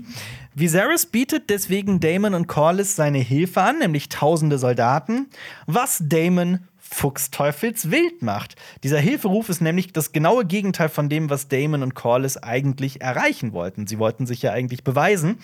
Viserys 0.56 1.06
bietet 1.06 1.50
deswegen 1.50 2.00
Daemon 2.00 2.34
und 2.34 2.48
Corlys 2.48 2.96
seine 2.96 3.20
Hilfe 3.20 3.62
an, 3.62 3.80
nämlich 3.80 4.10
tausende 4.10 4.58
Soldaten, 4.58 5.28
was 5.68 6.04
Daemon 6.06 6.68
fuchsteufelswild 6.78 8.22
macht. 8.24 8.56
Dieser 8.84 9.00
Hilferuf 9.00 9.50
ist 9.50 9.62
nämlich 9.62 9.94
das 9.94 10.12
genaue 10.12 10.46
Gegenteil 10.46 10.90
von 10.90 11.08
dem, 11.08 11.30
was 11.30 11.48
Damon 11.48 11.84
und 11.84 11.94
Corlys 11.94 12.38
eigentlich 12.38 13.02
erreichen 13.02 13.54
wollten. 13.54 13.86
Sie 13.86 14.00
wollten 14.00 14.26
sich 14.26 14.42
ja 14.42 14.52
eigentlich 14.52 14.84
beweisen. 14.84 15.38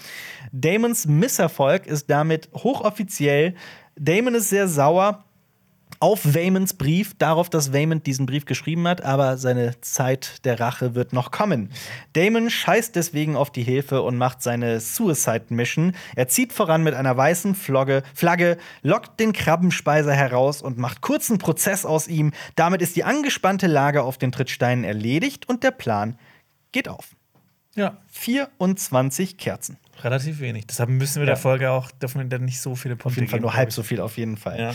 Damons 0.52 1.06
Misserfolg 1.06 1.86
ist 1.86 2.10
damit 2.10 2.50
hochoffiziell. 2.56 3.54
Damon 3.96 4.36
ist 4.36 4.50
sehr 4.50 4.68
sauer 4.68 5.24
auf 6.00 6.36
Vaymans 6.36 6.74
Brief, 6.74 7.14
darauf, 7.18 7.50
dass 7.50 7.72
Vaymond 7.72 8.06
diesen 8.06 8.26
Brief 8.26 8.46
geschrieben 8.46 8.86
hat, 8.88 9.02
aber 9.02 9.38
seine 9.38 9.80
Zeit 9.82 10.44
der 10.46 10.60
Rache 10.60 10.94
wird 10.94 11.14
noch 11.14 11.32
kommen. 11.32 11.70
Damon 12.14 12.50
scheißt 12.50 12.96
deswegen 12.96 13.36
auf 13.38 13.50
die 13.50 13.64
Hilfe 13.64 14.02
und 14.02 14.18
macht 14.18 14.42
seine 14.42 14.82
Suicide 14.82 15.46
Mission. 15.50 15.96
Er 16.16 16.28
zieht 16.28 16.52
voran 16.52 16.84
mit 16.84 16.94
einer 16.96 17.16
weißen 17.16 17.56
Flogge, 17.56 18.04
Flagge, 18.14 18.58
lockt 18.82 19.20
den 19.20 19.32
Krabbenspeiser 19.32 20.14
heraus 20.14 20.62
und 20.62 20.78
macht 20.78 21.02
kurzen 21.02 21.38
Prozess 21.38 21.86
aus 21.86 22.08
ihm. 22.08 22.34
Damit 22.56 22.82
ist 22.82 22.98
die 22.98 23.06
angespannte 23.06 23.68
Lage 23.68 24.04
auf 24.04 24.18
den 24.18 24.32
Trittsteinen 24.34 24.84
erledigt 24.84 25.48
und 25.48 25.64
der 25.64 25.72
Plan 25.72 26.20
geht 26.74 26.90
auf. 26.90 27.16
Ja. 27.76 27.98
24 28.08 29.38
Kerzen. 29.38 29.78
Relativ 30.04 30.40
wenig. 30.40 30.68
Deshalb 30.68 30.90
müssen 30.90 31.16
wir 31.16 31.24
Ja. 31.28 31.34
der 31.34 31.38
Folge 31.38 31.72
auch, 31.72 31.90
dürfen 31.92 32.30
wir 32.30 32.40
nicht 32.40 32.60
so 32.60 32.76
viele 32.76 32.96
Punkte 32.96 33.08
Auf 33.08 33.16
jeden 33.16 33.28
Fall 33.30 33.40
geben, 33.40 33.44
nur 33.44 33.54
halb 33.54 33.72
so 33.72 33.82
viel, 33.84 34.02
auf 34.02 34.18
jeden 34.18 34.38
Fall. 34.38 34.60
Ja. 34.60 34.74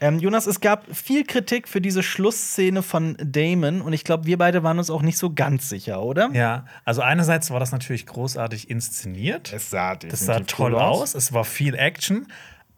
Ähm, 0.00 0.18
Jonas, 0.18 0.46
es 0.46 0.60
gab 0.60 0.84
viel 0.94 1.24
Kritik 1.24 1.68
für 1.68 1.80
diese 1.80 2.02
Schlussszene 2.02 2.82
von 2.82 3.16
Damon 3.22 3.80
und 3.80 3.92
ich 3.92 4.04
glaube, 4.04 4.26
wir 4.26 4.38
beide 4.38 4.62
waren 4.62 4.78
uns 4.78 4.90
auch 4.90 5.02
nicht 5.02 5.18
so 5.18 5.32
ganz 5.32 5.68
sicher, 5.68 6.02
oder? 6.02 6.30
Ja, 6.32 6.66
also 6.84 7.02
einerseits 7.02 7.50
war 7.50 7.60
das 7.60 7.72
natürlich 7.72 8.06
großartig 8.06 8.70
inszeniert. 8.70 9.52
Es 9.52 9.70
sah 9.70 9.96
Das 9.96 10.20
sah 10.20 10.40
toll 10.40 10.74
aus. 10.74 11.14
Es 11.14 11.32
war 11.32 11.44
viel 11.44 11.74
Action. 11.74 12.26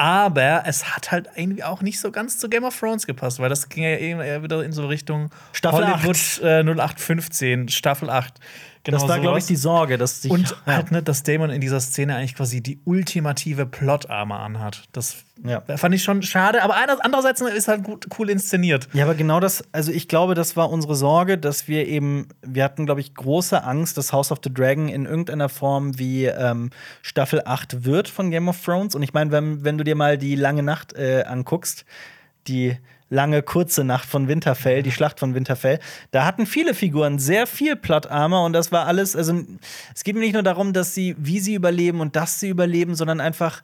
Aber 0.00 0.62
es 0.64 0.96
hat 0.96 1.12
halt 1.12 1.28
irgendwie 1.36 1.62
auch 1.62 1.82
nicht 1.82 2.00
so 2.00 2.10
ganz 2.10 2.38
zu 2.38 2.48
Game 2.48 2.64
of 2.64 2.78
Thrones 2.78 3.06
gepasst, 3.06 3.38
weil 3.38 3.50
das 3.50 3.68
ging 3.68 3.82
ja 3.82 3.96
eher 3.96 4.42
wieder 4.42 4.64
in 4.64 4.72
so 4.72 4.86
Richtung 4.86 5.28
Staffel 5.52 5.86
Hollywood 5.86 6.40
äh, 6.42 6.62
0815, 6.62 7.68
Staffel 7.68 8.08
8. 8.08 8.40
Genau 8.82 8.96
Das 8.98 9.08
war, 9.08 9.20
glaube 9.20 9.38
ich, 9.38 9.44
die 9.44 9.56
Sorge, 9.56 9.98
dass 9.98 10.22
sich. 10.22 10.30
Und 10.30 10.50
ja. 10.50 10.56
halt, 10.76 10.90
ne, 10.90 11.02
dass 11.02 11.22
Damon 11.22 11.50
in 11.50 11.60
dieser 11.60 11.80
Szene 11.80 12.16
eigentlich 12.16 12.34
quasi 12.34 12.62
die 12.62 12.80
ultimative 12.84 13.66
Plot-Armor 13.66 14.38
anhat. 14.40 14.84
Das 14.92 15.16
Ja. 15.44 15.60
fand 15.76 15.94
ich 15.94 16.02
schon 16.02 16.22
schade, 16.22 16.62
aber 16.62 16.76
andererseits 17.02 17.42
ist 17.42 17.68
halt 17.68 17.84
gut, 17.84 18.06
cool 18.18 18.30
inszeniert. 18.30 18.88
Ja, 18.94 19.04
aber 19.04 19.14
genau 19.14 19.38
das, 19.38 19.64
also 19.72 19.92
ich 19.92 20.08
glaube, 20.08 20.34
das 20.34 20.56
war 20.56 20.70
unsere 20.70 20.94
Sorge, 20.94 21.36
dass 21.36 21.68
wir 21.68 21.86
eben, 21.88 22.28
wir 22.42 22.64
hatten, 22.64 22.86
glaube 22.86 23.02
ich, 23.02 23.14
große 23.14 23.62
Angst, 23.64 23.98
dass 23.98 24.12
House 24.14 24.32
of 24.32 24.38
the 24.42 24.52
Dragon 24.52 24.88
in 24.88 25.04
irgendeiner 25.04 25.50
Form 25.50 25.98
wie 25.98 26.24
ähm, 26.24 26.70
Staffel 27.02 27.42
8 27.44 27.84
wird 27.84 28.08
von 28.08 28.30
Game 28.30 28.48
of 28.48 28.64
Thrones. 28.64 28.94
Und 28.94 29.02
ich 29.02 29.12
meine, 29.12 29.30
wenn, 29.30 29.62
wenn 29.62 29.76
du 29.76 29.84
dir 29.84 29.94
mal 29.94 30.16
die 30.16 30.36
lange 30.36 30.62
Nacht 30.62 30.94
äh, 30.94 31.24
anguckst, 31.24 31.84
die 32.48 32.78
lange, 33.10 33.42
kurze 33.42 33.84
Nacht 33.84 34.08
von 34.08 34.28
Winterfell, 34.28 34.82
die 34.82 34.92
Schlacht 34.92 35.20
von 35.20 35.34
Winterfell, 35.34 35.80
da 36.12 36.24
hatten 36.24 36.46
viele 36.46 36.74
Figuren 36.74 37.18
sehr 37.18 37.46
viel 37.46 37.76
Plot-Armor 37.76 38.46
und 38.46 38.52
das 38.52 38.72
war 38.72 38.86
alles, 38.86 39.14
also 39.14 39.38
es 39.94 40.04
geht 40.04 40.14
mir 40.14 40.20
nicht 40.20 40.34
nur 40.34 40.42
darum, 40.42 40.72
dass 40.72 40.94
sie, 40.94 41.16
wie 41.18 41.40
sie 41.40 41.54
überleben 41.54 42.00
und 42.00 42.16
dass 42.16 42.40
sie 42.40 42.48
überleben, 42.48 42.94
sondern 42.94 43.20
einfach, 43.20 43.62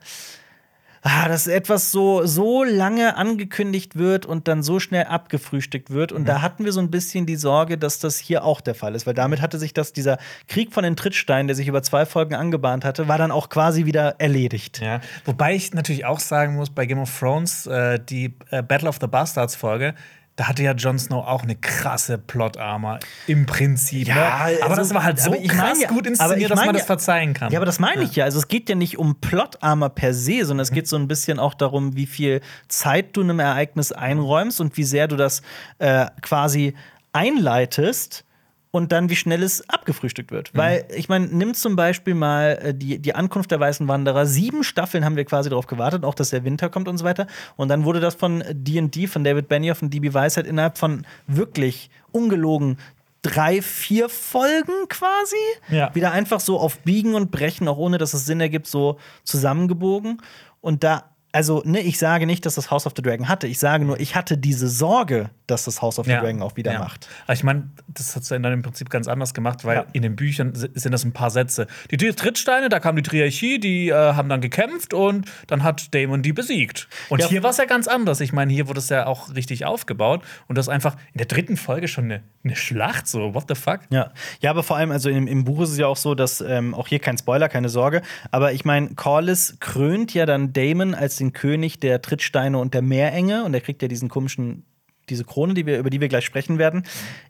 ah, 1.06 1.28
dass 1.28 1.46
etwas 1.46 1.92
so, 1.92 2.26
so 2.26 2.64
lange 2.64 3.16
angekündigt 3.16 3.96
wird 3.96 4.26
und 4.26 4.48
dann 4.48 4.62
so 4.64 4.80
schnell 4.80 5.04
abgefrühstückt 5.04 5.90
wird. 5.90 6.10
Und 6.10 6.26
da 6.26 6.42
hatten 6.42 6.64
wir 6.64 6.72
so 6.72 6.80
ein 6.80 6.90
bisschen 6.90 7.26
die 7.26 7.36
Sorge, 7.36 7.78
dass 7.78 8.00
das 8.00 8.18
hier 8.18 8.44
auch 8.44 8.60
der 8.60 8.74
Fall 8.74 8.94
ist, 8.96 9.06
weil 9.06 9.14
damit 9.14 9.40
hatte 9.40 9.58
sich 9.58 9.72
das, 9.72 9.92
dieser 9.92 10.18
Krieg 10.48 10.72
von 10.72 10.82
den 10.82 10.96
Trittsteinen, 10.96 11.46
der 11.46 11.54
sich 11.54 11.68
über 11.68 11.82
zwei 11.82 12.06
Folgen 12.06 12.34
angebahnt 12.34 12.84
hatte, 12.84 13.06
war 13.06 13.18
dann 13.18 13.30
auch 13.30 13.48
quasi 13.48 13.84
wieder 13.86 14.16
erledigt. 14.18 14.80
Ja, 14.80 15.00
wobei 15.24 15.54
ich 15.54 15.72
natürlich 15.72 16.04
auch 16.04 16.18
sagen 16.18 16.56
muss, 16.56 16.70
bei 16.70 16.86
Game 16.86 16.98
of 16.98 17.18
Thrones, 17.18 17.66
äh, 17.66 18.00
die 18.00 18.34
äh, 18.50 18.62
Battle 18.62 18.88
of 18.88 18.98
the 19.00 19.06
Bastards 19.06 19.54
Folge, 19.54 19.94
da 20.36 20.48
hatte 20.48 20.62
ja 20.62 20.72
Jon 20.72 20.98
Snow 20.98 21.26
auch 21.26 21.42
eine 21.44 21.56
krasse 21.56 22.18
Plot-Armor 22.18 23.00
im 23.26 23.46
Prinzip. 23.46 24.06
Ja, 24.06 24.14
ne? 24.14 24.22
aber 24.60 24.64
also- 24.64 24.76
das 24.76 24.94
war 24.94 25.02
halt 25.02 25.18
so 25.18 25.30
aber 25.32 25.40
ich 25.40 25.48
krass 25.48 25.80
ja- 25.80 25.88
gut 25.88 26.00
aber 26.00 26.08
inszeniert, 26.08 26.50
dass 26.50 26.56
man 26.56 26.66
meine 26.66 26.72
das 26.78 26.82
ja- 26.82 26.86
verzeihen 26.86 27.32
kann. 27.32 27.50
Ja, 27.52 27.58
aber 27.58 27.64
das 27.66 27.78
meine 27.80 28.02
ich 28.02 28.16
ja. 28.16 28.24
Also 28.24 28.38
es 28.38 28.48
geht 28.48 28.68
ja 28.68 28.74
nicht 28.74 28.98
um 28.98 29.16
Plot-Armor 29.18 29.88
per 29.90 30.12
se, 30.12 30.44
sondern 30.44 30.62
es 30.62 30.70
geht 30.70 30.88
so 30.88 30.96
ein 30.96 31.08
bisschen 31.08 31.38
auch 31.38 31.54
darum, 31.54 31.96
wie 31.96 32.06
viel 32.06 32.42
Zeit 32.68 33.16
du 33.16 33.22
einem 33.22 33.40
Ereignis 33.40 33.92
einräumst 33.92 34.60
und 34.60 34.76
wie 34.76 34.84
sehr 34.84 35.08
du 35.08 35.16
das 35.16 35.40
äh, 35.78 36.06
quasi 36.20 36.74
einleitest 37.14 38.24
und 38.70 38.92
dann 38.92 39.08
wie 39.08 39.16
schnell 39.16 39.42
es 39.42 39.68
abgefrühstückt 39.70 40.30
wird. 40.30 40.50
Weil, 40.54 40.84
ich 40.94 41.08
meine, 41.08 41.26
nimm 41.28 41.54
zum 41.54 41.76
Beispiel 41.76 42.14
mal 42.14 42.58
äh, 42.62 42.74
die, 42.74 42.98
die 42.98 43.14
Ankunft 43.14 43.50
der 43.50 43.60
Weißen 43.60 43.88
Wanderer. 43.88 44.26
Sieben 44.26 44.64
Staffeln 44.64 45.04
haben 45.04 45.16
wir 45.16 45.24
quasi 45.24 45.48
darauf 45.48 45.66
gewartet, 45.66 46.04
auch 46.04 46.14
dass 46.14 46.30
der 46.30 46.44
Winter 46.44 46.68
kommt 46.68 46.88
und 46.88 46.98
so 46.98 47.04
weiter. 47.04 47.26
Und 47.56 47.68
dann 47.68 47.84
wurde 47.84 48.00
das 48.00 48.14
von 48.14 48.44
D&D, 48.50 49.06
von 49.06 49.24
David 49.24 49.48
Benioff 49.48 49.80
und 49.82 49.92
DB 49.94 50.12
Weiss 50.12 50.36
halt 50.36 50.46
innerhalb 50.46 50.76
von 50.78 51.06
wirklich 51.26 51.90
ungelogen 52.12 52.78
drei, 53.22 53.60
vier 53.62 54.08
Folgen 54.08 54.88
quasi 54.88 55.36
Ja. 55.68 55.92
wieder 55.94 56.12
einfach 56.12 56.38
so 56.40 56.60
auf 56.60 56.78
Biegen 56.80 57.14
und 57.14 57.30
Brechen, 57.32 57.66
auch 57.66 57.76
ohne 57.78 57.98
dass 57.98 58.14
es 58.14 58.24
Sinn 58.26 58.40
ergibt, 58.40 58.66
so 58.68 58.98
zusammengebogen. 59.24 60.22
Und 60.60 60.84
da, 60.84 61.10
also, 61.36 61.60
ne, 61.66 61.80
ich 61.80 61.98
sage 61.98 62.24
nicht, 62.26 62.46
dass 62.46 62.54
das 62.54 62.70
House 62.70 62.86
of 62.86 62.94
the 62.96 63.02
Dragon 63.02 63.28
hatte. 63.28 63.46
Ich 63.46 63.58
sage 63.58 63.84
nur, 63.84 64.00
ich 64.00 64.14
hatte 64.16 64.38
diese 64.38 64.68
Sorge, 64.68 65.28
dass 65.46 65.66
das 65.66 65.82
House 65.82 65.98
of 65.98 66.06
the 66.06 66.12
Dragon 66.12 66.40
auch 66.40 66.56
wieder 66.56 66.72
ja. 66.72 66.78
macht. 66.78 67.08
Aber 67.24 67.34
ich 67.34 67.44
meine, 67.44 67.68
das 67.88 68.16
hat 68.16 68.22
es 68.22 68.30
dann 68.30 68.42
im 68.44 68.62
Prinzip 68.62 68.88
ganz 68.88 69.06
anders 69.06 69.34
gemacht, 69.34 69.62
weil 69.66 69.76
Ja. 69.76 69.84
in 69.92 70.00
den 70.00 70.16
Büchern 70.16 70.54
si- 70.54 70.70
sind 70.74 70.92
das 70.92 71.04
ein 71.04 71.12
paar 71.12 71.30
Sätze. 71.30 71.66
Die 71.90 71.98
Trittsteine, 71.98 72.70
da 72.70 72.80
kam 72.80 72.96
die 72.96 73.02
Triarchie, 73.02 73.60
die 73.60 73.90
äh, 73.90 73.94
haben 73.94 74.30
dann 74.30 74.40
gekämpft 74.40 74.94
und 74.94 75.26
dann 75.46 75.62
hat 75.62 75.94
Damon 75.94 76.22
die 76.22 76.32
besiegt. 76.32 76.88
Und 77.10 77.20
Ja. 77.20 77.28
hier 77.28 77.42
war 77.42 77.50
es 77.50 77.58
ja 77.58 77.66
ganz 77.66 77.86
anders. 77.86 78.20
Ich 78.20 78.32
meine, 78.32 78.50
hier 78.52 78.66
wurde 78.66 78.78
es 78.80 78.88
ja 78.88 79.06
auch 79.06 79.34
richtig 79.34 79.66
aufgebaut 79.66 80.22
und 80.48 80.56
das 80.56 80.70
einfach 80.70 80.96
in 81.12 81.18
der 81.18 81.26
dritten 81.26 81.58
Folge 81.58 81.86
schon 81.86 82.04
eine, 82.04 82.22
eine 82.44 82.56
Schlacht, 82.56 83.06
so, 83.08 83.34
what 83.34 83.44
the 83.48 83.54
fuck? 83.54 83.80
Ja. 83.90 84.10
ja, 84.40 84.48
aber 84.50 84.62
vor 84.62 84.76
allem, 84.78 84.90
also 84.90 85.10
im, 85.10 85.26
im 85.26 85.44
Buch 85.44 85.60
ist 85.60 85.70
es 85.72 85.76
ja 85.78 85.86
auch 85.86 85.98
so, 85.98 86.14
dass 86.14 86.40
ähm, 86.40 86.74
auch 86.74 86.88
hier 86.88 86.98
kein 86.98 87.18
Spoiler, 87.18 87.50
keine 87.50 87.68
Sorge. 87.68 88.00
Aber 88.30 88.52
ich 88.54 88.64
meine, 88.64 88.94
Corlys 88.94 89.58
krönt 89.60 90.14
ja 90.14 90.24
dann 90.24 90.52
Damon 90.54 90.94
als 90.94 91.16
den 91.16 91.25
König 91.32 91.80
der 91.80 92.02
Trittsteine 92.02 92.58
und 92.58 92.74
der 92.74 92.82
Meerenge 92.82 93.44
und 93.44 93.54
er 93.54 93.60
kriegt 93.60 93.82
ja 93.82 93.88
diesen 93.88 94.08
komischen 94.08 94.64
diese 95.08 95.24
Krone, 95.24 95.54
die 95.54 95.66
wir, 95.66 95.78
über 95.78 95.90
die 95.90 96.00
wir 96.00 96.08
gleich 96.08 96.24
sprechen 96.24 96.58
werden. 96.58 96.82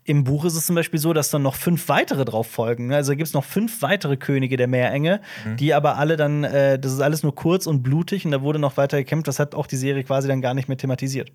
Im 0.05 0.25
Buch 0.25 0.45
ist 0.45 0.55
es 0.55 0.67
zum 0.67 0.75
Beispiel 0.75 0.99
so, 0.99 1.13
dass 1.13 1.31
dann 1.31 1.43
noch 1.43 1.57
fünf 1.57 1.89
weitere 1.89 2.25
drauf 2.25 2.47
folgen. 2.47 2.93
Also 2.93 3.13
gibt 3.13 3.27
es 3.27 3.35
noch 3.35 3.45
fünf 3.45 3.83
weitere 3.83 4.17
Könige 4.17 4.57
der 4.57 4.67
Meerenge, 4.67 5.21
die 5.57 5.75
aber 5.75 5.99
alle 5.99 6.17
dann, 6.17 6.45
äh, 6.45 6.79
das 6.79 6.93
ist 6.93 7.01
alles 7.01 7.23
nur 7.23 7.35
kurz 7.35 7.67
und 7.67 7.83
blutig 7.83 8.25
und 8.25 8.31
da 8.31 8.41
wurde 8.41 8.59
noch 8.59 8.77
weiter 8.77 8.97
gekämpft. 8.97 9.29
Das 9.29 9.39
hat 9.39 9.55
auch 9.55 9.67
die 9.67 9.77
Serie 9.77 10.05
quasi 10.05 10.27
dann 10.27 10.41
gar 10.41 10.55
nicht 10.55 10.69
mehr 10.69 10.79
thematisiert. 10.79 11.31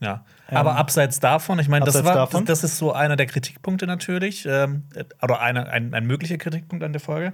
Ja. 0.00 0.24
Aber 0.50 0.76
abseits 0.76 1.20
davon, 1.20 1.58
ich 1.58 1.68
meine, 1.68 1.86
das, 1.86 2.04
war, 2.04 2.28
das, 2.28 2.44
das 2.44 2.64
ist 2.64 2.76
so 2.78 2.92
einer 2.92 3.16
der 3.16 3.24
Kritikpunkte 3.26 3.86
natürlich, 3.86 4.46
ähm, 4.46 4.82
oder 5.22 5.40
einer, 5.40 5.68
ein, 5.70 5.94
ein 5.94 6.06
möglicher 6.06 6.36
Kritikpunkt 6.36 6.84
an 6.84 6.92
der 6.92 7.00
Folge. 7.00 7.32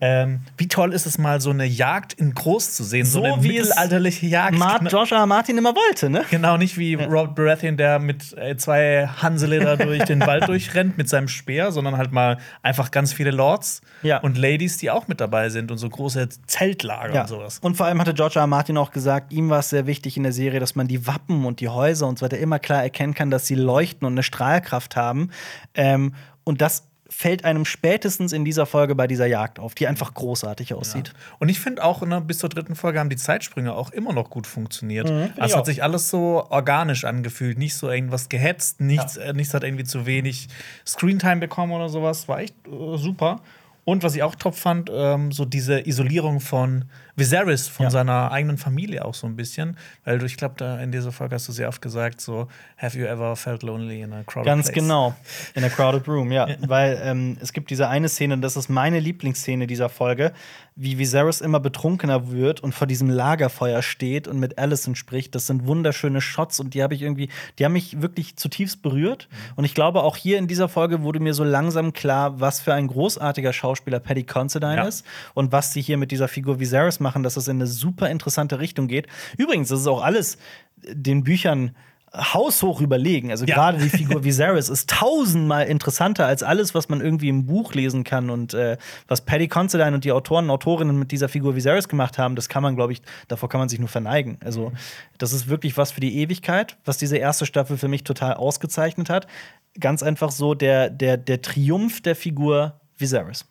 Ähm, 0.00 0.40
wie 0.56 0.66
toll 0.66 0.92
ist 0.92 1.06
es 1.06 1.18
mal, 1.18 1.40
so 1.40 1.50
eine 1.50 1.64
Jagd 1.64 2.14
in 2.14 2.34
groß 2.34 2.74
zu 2.74 2.82
sehen, 2.82 3.06
so, 3.06 3.20
So 3.20 3.24
eine 3.24 3.42
wie 3.44 3.58
mittelalterliche 3.58 4.26
Jagd. 4.26 4.58
Mart, 4.58 4.92
R. 4.92 5.12
R. 5.12 5.26
Martin 5.26 5.56
immer 5.56 5.74
wollte, 5.74 6.10
ne? 6.10 6.24
Genau, 6.30 6.56
nicht 6.56 6.76
wie 6.78 6.94
Robert 6.94 7.36
Baratheon, 7.36 7.76
der 7.76 8.00
mit 8.00 8.36
äh, 8.36 8.56
zwei 8.56 9.06
Hansele 9.06 9.60
da 9.60 9.76
durch 9.84 10.02
den 10.04 10.20
Wald 10.26 10.48
durchrennt 10.48 10.98
mit 10.98 11.08
seinem 11.08 11.28
Speer, 11.28 11.70
sondern 11.70 11.96
halt 11.96 12.10
mal 12.12 12.38
einfach 12.62 12.90
ganz 12.90 13.12
viele 13.12 13.30
Lords 13.30 13.80
Ja. 14.02 14.18
und 14.18 14.36
Ladies, 14.36 14.78
die 14.78 14.90
auch 14.90 15.06
mit 15.06 15.20
dabei 15.20 15.48
sind 15.50 15.70
und 15.70 15.78
so 15.78 15.88
große 15.88 16.28
Zeltlager 16.46 17.14
Ja. 17.14 17.20
und 17.22 17.28
sowas. 17.28 17.60
Und 17.60 17.76
vor 17.76 17.86
allem 17.86 18.00
hatte 18.00 18.14
George 18.14 18.34
R. 18.36 18.42
R. 18.42 18.46
Martin 18.48 18.76
auch 18.78 18.90
gesagt, 18.90 19.32
ihm 19.32 19.48
war 19.48 19.60
es 19.60 19.70
sehr 19.70 19.86
wichtig 19.86 20.16
in 20.16 20.24
der 20.24 20.32
Serie, 20.32 20.58
dass 20.58 20.74
man 20.74 20.88
die 20.88 21.06
Wappen 21.06 21.44
und 21.44 21.60
die 21.60 21.68
Häuser 21.68 21.97
und 22.06 22.18
so 22.18 22.24
weiter 22.24 22.38
immer 22.38 22.58
klar 22.58 22.82
erkennen 22.82 23.14
kann, 23.14 23.30
dass 23.30 23.46
sie 23.46 23.54
leuchten 23.54 24.06
und 24.06 24.14
eine 24.14 24.22
Strahlkraft 24.22 24.96
haben. 24.96 25.30
Ähm, 25.74 26.14
und 26.44 26.60
das 26.60 26.88
fällt 27.10 27.44
einem 27.44 27.64
spätestens 27.64 28.32
in 28.32 28.44
dieser 28.44 28.66
Folge 28.66 28.94
bei 28.94 29.06
dieser 29.06 29.26
Jagd 29.26 29.58
auf, 29.58 29.74
die 29.74 29.86
einfach 29.86 30.12
großartig 30.12 30.74
aussieht. 30.74 31.14
Und 31.38 31.48
ich 31.48 31.58
finde 31.58 31.82
auch, 31.82 32.02
ne, 32.02 32.20
bis 32.20 32.38
zur 32.38 32.50
dritten 32.50 32.74
Folge 32.74 33.00
haben 33.00 33.08
die 33.08 33.16
Zeitsprünge 33.16 33.72
auch 33.72 33.90
immer 33.90 34.12
noch 34.12 34.28
gut 34.28 34.46
funktioniert. 34.46 35.10
Mhm, 35.10 35.30
also 35.38 35.56
hat 35.56 35.66
sich 35.66 35.82
alles 35.82 36.10
so 36.10 36.46
organisch 36.50 37.04
angefühlt, 37.04 37.58
nicht 37.58 37.76
so 37.76 37.90
irgendwas 37.90 38.28
gehetzt, 38.28 38.80
nichts, 38.80 39.16
äh, 39.16 39.32
nichts 39.32 39.54
hat 39.54 39.64
irgendwie 39.64 39.84
zu 39.84 40.04
wenig 40.04 40.48
Screentime 40.86 41.40
bekommen 41.40 41.72
oder 41.72 41.88
sowas. 41.88 42.28
War 42.28 42.40
echt 42.40 42.54
äh, 42.66 42.98
super. 42.98 43.40
Und 43.84 44.02
was 44.02 44.14
ich 44.14 44.22
auch 44.22 44.34
top 44.34 44.54
fand, 44.54 44.90
ähm, 44.92 45.32
so 45.32 45.46
diese 45.46 45.88
Isolierung 45.88 46.40
von 46.40 46.84
Viserys, 47.18 47.68
von 47.68 47.84
Ja. 47.84 47.90
seiner 47.90 48.30
eigenen 48.32 48.58
Familie 48.58 49.04
auch 49.04 49.14
so 49.14 49.26
ein 49.26 49.36
bisschen. 49.36 49.76
Weil 50.04 50.18
du, 50.18 50.26
ich 50.26 50.36
glaube, 50.36 50.54
da 50.56 50.78
in 50.80 50.92
dieser 50.92 51.12
Folge 51.12 51.34
hast 51.34 51.48
du 51.48 51.52
sehr 51.52 51.68
oft 51.68 51.82
gesagt, 51.82 52.20
so, 52.20 52.48
have 52.76 52.98
you 52.98 53.04
ever 53.06 53.34
felt 53.36 53.62
lonely 53.62 54.00
in 54.02 54.12
a 54.12 54.22
crowded 54.24 54.46
Ganz 54.46 54.66
place? 54.66 54.74
genau. 54.82 55.14
In 55.54 55.64
a 55.64 55.68
crowded 55.68 56.06
room, 56.08 56.30
ja. 56.32 56.46
Weil 56.66 57.00
ähm, 57.02 57.36
es 57.40 57.52
gibt 57.52 57.70
diese 57.70 57.88
eine 57.88 58.08
Szene, 58.08 58.34
und 58.34 58.42
das 58.42 58.56
ist 58.56 58.68
meine 58.68 59.00
Lieblingsszene 59.00 59.66
dieser 59.66 59.88
Folge, 59.88 60.32
wie 60.80 60.96
Viserys 60.96 61.40
immer 61.40 61.58
betrunkener 61.58 62.30
wird 62.30 62.60
und 62.60 62.72
vor 62.72 62.86
diesem 62.86 63.10
Lagerfeuer 63.10 63.82
steht 63.82 64.28
und 64.28 64.38
mit 64.38 64.58
Alicent 64.58 64.96
spricht. 64.96 65.34
Das 65.34 65.48
sind 65.48 65.66
wunderschöne 65.66 66.20
Shots 66.20 66.60
und 66.60 66.72
die 66.72 66.84
habe 66.84 66.94
ich 66.94 67.02
irgendwie, 67.02 67.30
die 67.58 67.64
haben 67.64 67.72
mich 67.72 68.00
wirklich 68.00 68.36
zutiefst 68.36 68.80
berührt. 68.80 69.28
Und 69.56 69.64
ich 69.64 69.74
glaube, 69.74 70.04
auch 70.04 70.16
hier 70.16 70.38
in 70.38 70.46
dieser 70.46 70.68
Folge 70.68 71.02
wurde 71.02 71.18
mir 71.18 71.34
so 71.34 71.42
langsam 71.42 71.92
klar, 71.92 72.38
was 72.38 72.60
für 72.60 72.74
ein 72.74 72.86
großartiger 72.86 73.52
Schauspieler 73.52 73.98
Paddy 73.98 74.22
Considine 74.22 74.76
Ja. 74.76 74.84
ist 74.86 75.04
und 75.34 75.50
was 75.50 75.72
sie 75.72 75.82
hier 75.82 75.96
mit 75.96 76.12
dieser 76.12 76.28
Figur 76.28 76.60
Viserys 76.60 77.00
machen, 77.00 77.24
dass 77.24 77.36
es 77.36 77.48
in 77.48 77.56
eine 77.56 77.66
super 77.66 78.08
interessante 78.08 78.60
Richtung 78.60 78.86
geht. 78.86 79.08
Übrigens, 79.36 79.70
das 79.70 79.80
ist 79.80 79.88
auch 79.88 80.02
alles 80.02 80.38
den 80.88 81.24
Büchern 81.24 81.74
haushoch 82.14 82.80
überlegen. 82.80 83.30
Also 83.30 83.44
Ja. 83.44 83.54
gerade 83.54 83.78
die 83.78 83.88
Figur 83.88 84.24
Viserys 84.24 84.68
ist 84.68 84.90
tausendmal 84.90 85.66
interessanter 85.66 86.26
als 86.26 86.42
alles, 86.42 86.74
was 86.74 86.88
man 86.88 87.00
irgendwie 87.00 87.28
im 87.28 87.46
Buch 87.46 87.74
lesen 87.74 88.04
kann. 88.04 88.30
Und 88.30 88.54
äh, 88.54 88.76
was 89.06 89.20
Paddy 89.22 89.48
Considine 89.48 89.94
und 89.94 90.04
die 90.04 90.12
Autoren 90.12 90.46
und 90.46 90.50
Autorinnen 90.50 90.98
mit 90.98 91.12
dieser 91.12 91.28
Figur 91.28 91.54
Viserys 91.54 91.88
gemacht 91.88 92.18
haben, 92.18 92.34
das 92.36 92.48
kann 92.48 92.62
man, 92.62 92.76
glaube 92.76 92.92
ich, 92.92 93.02
davor 93.28 93.48
kann 93.48 93.60
man 93.60 93.68
sich 93.68 93.78
nur 93.78 93.88
verneigen. 93.88 94.38
Also 94.44 94.72
das 95.18 95.32
ist 95.32 95.48
wirklich 95.48 95.76
was 95.76 95.92
für 95.92 96.00
die 96.00 96.18
Ewigkeit, 96.18 96.76
was 96.84 96.98
diese 96.98 97.16
erste 97.16 97.46
Staffel 97.46 97.76
für 97.76 97.88
mich 97.88 98.04
total 98.04 98.34
ausgezeichnet 98.34 99.10
hat. 99.10 99.26
Ganz 99.78 100.02
einfach 100.02 100.30
so 100.30 100.54
der, 100.54 100.90
der, 100.90 101.16
der 101.16 101.42
Triumph 101.42 102.00
der 102.00 102.16
Figur 102.16 102.80
Viserys. 102.96 103.46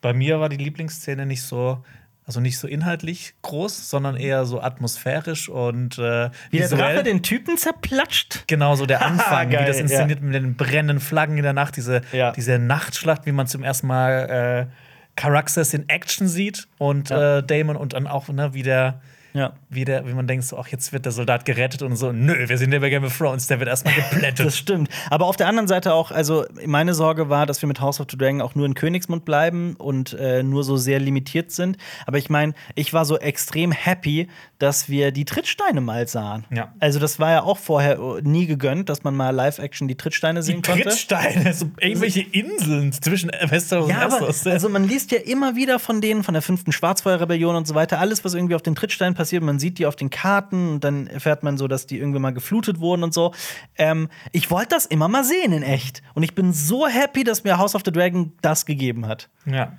Bei 0.00 0.12
mir 0.12 0.40
war 0.40 0.48
die 0.48 0.56
Lieblingsszene 0.56 1.26
nicht 1.26 1.42
so, 1.42 1.84
also 2.26 2.40
nicht 2.40 2.58
so 2.58 2.66
inhaltlich 2.66 3.34
groß, 3.42 3.90
sondern 3.90 4.16
eher 4.16 4.44
so 4.46 4.60
atmosphärisch 4.60 5.48
und 5.48 5.98
äh, 5.98 6.30
Wie 6.50 6.58
der. 6.58 6.68
Drache 6.68 7.02
den 7.02 7.22
Typen 7.22 7.58
zerplatscht. 7.58 8.44
Genau, 8.46 8.74
so 8.76 8.86
der 8.86 9.02
Anfang, 9.06 9.50
Geil, 9.50 9.62
wie 9.62 9.66
das 9.66 9.78
inszeniert 9.78 10.20
ja. 10.20 10.24
mit 10.24 10.34
den 10.34 10.56
brennenden 10.56 11.00
Flaggen 11.00 11.36
in 11.36 11.42
der 11.42 11.52
Nacht, 11.52 11.76
diese, 11.76 12.00
Ja. 12.12 12.32
diese 12.32 12.58
Nachtschlacht, 12.58 13.26
wie 13.26 13.32
man 13.32 13.46
zum 13.46 13.62
ersten 13.62 13.86
Mal 13.86 14.68
äh, 14.70 14.74
Caraxes 15.16 15.74
in 15.74 15.88
Action 15.88 16.26
sieht 16.26 16.66
und 16.78 17.10
Ja. 17.10 17.38
äh, 17.38 17.42
Damon 17.42 17.76
und 17.76 17.92
dann 17.92 18.06
auch, 18.06 18.28
ne, 18.28 18.54
wie 18.54 18.62
der, 18.62 19.00
Ja. 19.34 19.52
wie 19.68 19.84
der, 19.84 20.06
wie 20.06 20.14
man 20.14 20.26
denkt, 20.26 20.44
so, 20.44 20.56
ach, 20.58 20.68
jetzt 20.68 20.92
wird 20.92 21.04
der 21.04 21.12
Soldat 21.12 21.44
gerettet 21.44 21.82
und 21.82 21.96
so, 21.96 22.12
nö, 22.12 22.48
wir 22.48 22.56
sind 22.56 22.72
ja 22.72 22.78
bei 22.78 22.88
Game 22.88 23.02
of 23.04 23.16
Thrones, 23.18 23.48
der 23.48 23.58
wird 23.58 23.68
erstmal 23.68 23.92
geplättet. 24.10 24.46
Das 24.46 24.56
stimmt. 24.56 24.88
Aber 25.10 25.26
auf 25.26 25.36
der 25.36 25.48
anderen 25.48 25.66
Seite 25.68 25.92
auch, 25.92 26.10
also 26.12 26.44
meine 26.64 26.94
Sorge 26.94 27.28
war, 27.28 27.44
dass 27.44 27.60
wir 27.60 27.66
mit 27.66 27.80
House 27.80 28.00
of 28.00 28.06
the 28.10 28.16
Dragon 28.16 28.40
auch 28.40 28.54
nur 28.54 28.64
in 28.64 28.74
Königsmund 28.74 29.24
bleiben 29.24 29.74
und 29.76 30.12
äh, 30.14 30.42
nur 30.44 30.62
so 30.62 30.76
sehr 30.76 31.00
limitiert 31.00 31.50
sind. 31.50 31.76
Aber 32.06 32.18
ich 32.18 32.30
meine, 32.30 32.54
ich 32.76 32.92
war 32.92 33.04
so 33.04 33.18
extrem 33.18 33.72
happy, 33.72 34.28
dass 34.60 34.88
wir 34.88 35.10
die 35.10 35.24
Trittsteine 35.24 35.80
mal 35.80 36.06
sahen. 36.06 36.44
Ja. 36.50 36.72
Also 36.78 37.00
das 37.00 37.18
war 37.18 37.30
ja 37.32 37.42
auch 37.42 37.58
vorher 37.58 37.98
äh, 37.98 38.22
nie 38.22 38.46
gegönnt, 38.46 38.88
dass 38.88 39.02
man 39.02 39.16
mal 39.16 39.30
Live-Action 39.30 39.88
die 39.88 39.96
Trittsteine 39.96 40.40
die 40.40 40.46
sehen 40.46 40.62
konnte. 40.62 40.84
Trittsteine, 40.84 41.52
so 41.52 41.66
irgendwelche 41.80 42.20
Inseln 42.20 42.92
zwischen 42.92 43.30
Westeros 43.48 43.90
Ja, 43.90 44.06
und 44.06 44.12
Essos. 44.28 44.46
also 44.46 44.68
man 44.68 44.86
liest 44.86 45.10
ja 45.10 45.18
immer 45.18 45.56
wieder 45.56 45.80
von 45.80 46.00
denen, 46.00 46.22
von 46.22 46.34
der 46.34 46.42
fünften 46.42 46.70
Schwarzfeuerrebellion 46.70 47.56
und 47.56 47.66
so 47.66 47.74
weiter, 47.74 47.98
alles, 47.98 48.24
was 48.24 48.34
irgendwie 48.34 48.54
auf 48.54 48.62
den 48.62 48.76
Trittsteinen 48.76 49.14
passiert, 49.14 49.23
man 49.32 49.58
sieht 49.58 49.78
die 49.78 49.86
auf 49.86 49.96
den 49.96 50.10
Karten 50.10 50.74
und 50.74 50.84
dann 50.84 51.06
erfährt 51.06 51.42
man 51.42 51.58
so, 51.58 51.68
dass 51.68 51.86
die 51.86 51.98
irgendwie 51.98 52.20
mal 52.20 52.32
geflutet 52.32 52.80
wurden 52.80 53.02
und 53.02 53.14
so. 53.14 53.32
Ähm, 53.76 54.08
ich 54.32 54.50
wollte 54.50 54.70
das 54.70 54.86
immer 54.86 55.08
mal 55.08 55.24
sehen 55.24 55.52
in 55.52 55.62
echt. 55.62 56.02
Und 56.14 56.22
ich 56.22 56.34
bin 56.34 56.52
so 56.52 56.86
happy, 56.86 57.24
dass 57.24 57.44
mir 57.44 57.58
House 57.58 57.74
of 57.74 57.82
the 57.84 57.92
Dragon 57.92 58.32
das 58.42 58.66
gegeben 58.66 59.06
hat. 59.06 59.28
ja. 59.46 59.76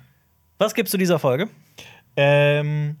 Was 0.58 0.74
gibst 0.74 0.94
du 0.94 0.96
dieser 0.96 1.18
Folge? 1.18 1.50
Ähm, 2.16 2.96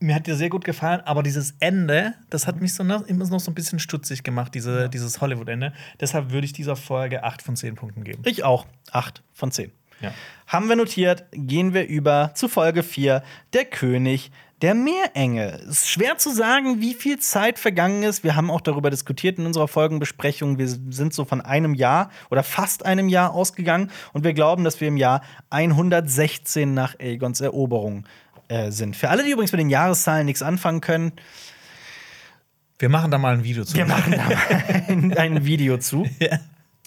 mir 0.00 0.14
hat 0.14 0.26
dir 0.26 0.34
sehr 0.34 0.48
gut 0.48 0.64
gefallen, 0.64 1.00
aber 1.04 1.22
dieses 1.22 1.54
Ende, 1.60 2.14
das 2.30 2.46
hat 2.46 2.60
mich 2.60 2.74
so 2.74 2.82
noch, 2.82 3.06
immer 3.06 3.28
noch 3.28 3.38
so 3.38 3.50
ein 3.50 3.54
bisschen 3.54 3.78
stutzig 3.78 4.22
gemacht, 4.22 4.54
diese, 4.54 4.88
dieses 4.88 5.20
Hollywood-Ende. 5.20 5.72
Deshalb 6.00 6.32
würde 6.32 6.46
ich 6.46 6.52
dieser 6.52 6.74
Folge 6.74 7.22
8 7.22 7.42
von 7.42 7.54
10 7.54 7.76
Punkten 7.76 8.02
geben. 8.02 8.22
Ich 8.24 8.42
auch. 8.42 8.66
Acht 8.90 9.22
von 9.32 9.52
zehn. 9.52 9.70
Ja. 10.00 10.12
Haben 10.46 10.68
wir 10.68 10.76
notiert, 10.76 11.26
gehen 11.32 11.74
wir 11.74 11.86
über 11.86 12.32
zu 12.34 12.48
Folge 12.48 12.82
4, 12.82 13.22
der 13.52 13.64
König 13.66 14.32
der 14.62 14.74
Meerenge. 14.74 15.58
Es 15.62 15.82
ist 15.82 15.88
schwer 15.90 16.18
zu 16.18 16.30
sagen, 16.30 16.80
wie 16.80 16.94
viel 16.94 17.18
Zeit 17.18 17.58
vergangen 17.58 18.02
ist. 18.02 18.24
Wir 18.24 18.36
haben 18.36 18.50
auch 18.50 18.60
darüber 18.60 18.90
diskutiert 18.90 19.38
in 19.38 19.46
unserer 19.46 19.68
Folgenbesprechung. 19.68 20.58
Wir 20.58 20.68
sind 20.68 21.14
so 21.14 21.24
von 21.24 21.40
einem 21.40 21.74
Jahr 21.74 22.10
oder 22.30 22.42
fast 22.42 22.84
einem 22.84 23.08
Jahr 23.08 23.32
ausgegangen 23.32 23.90
und 24.12 24.24
wir 24.24 24.34
glauben, 24.34 24.64
dass 24.64 24.80
wir 24.80 24.88
im 24.88 24.98
Jahr 24.98 25.22
116 25.48 26.74
nach 26.74 26.94
Aegons 26.98 27.40
Eroberung 27.40 28.04
äh, 28.48 28.70
sind. 28.70 28.96
Für 28.96 29.08
alle, 29.08 29.24
die 29.24 29.30
übrigens 29.30 29.52
mit 29.52 29.60
den 29.60 29.70
Jahreszahlen 29.70 30.26
nichts 30.26 30.42
anfangen 30.42 30.80
können, 30.80 31.12
Wir 32.78 32.88
machen 32.90 33.10
da 33.10 33.18
mal 33.18 33.34
ein 33.34 33.44
Video 33.44 33.64
zu. 33.64 33.74
wir 33.74 33.86
machen 33.86 34.12
da 34.12 34.18
mal 34.24 34.84
ein, 34.88 35.16
ein 35.16 35.44
Video 35.44 35.78
zu. 35.78 36.06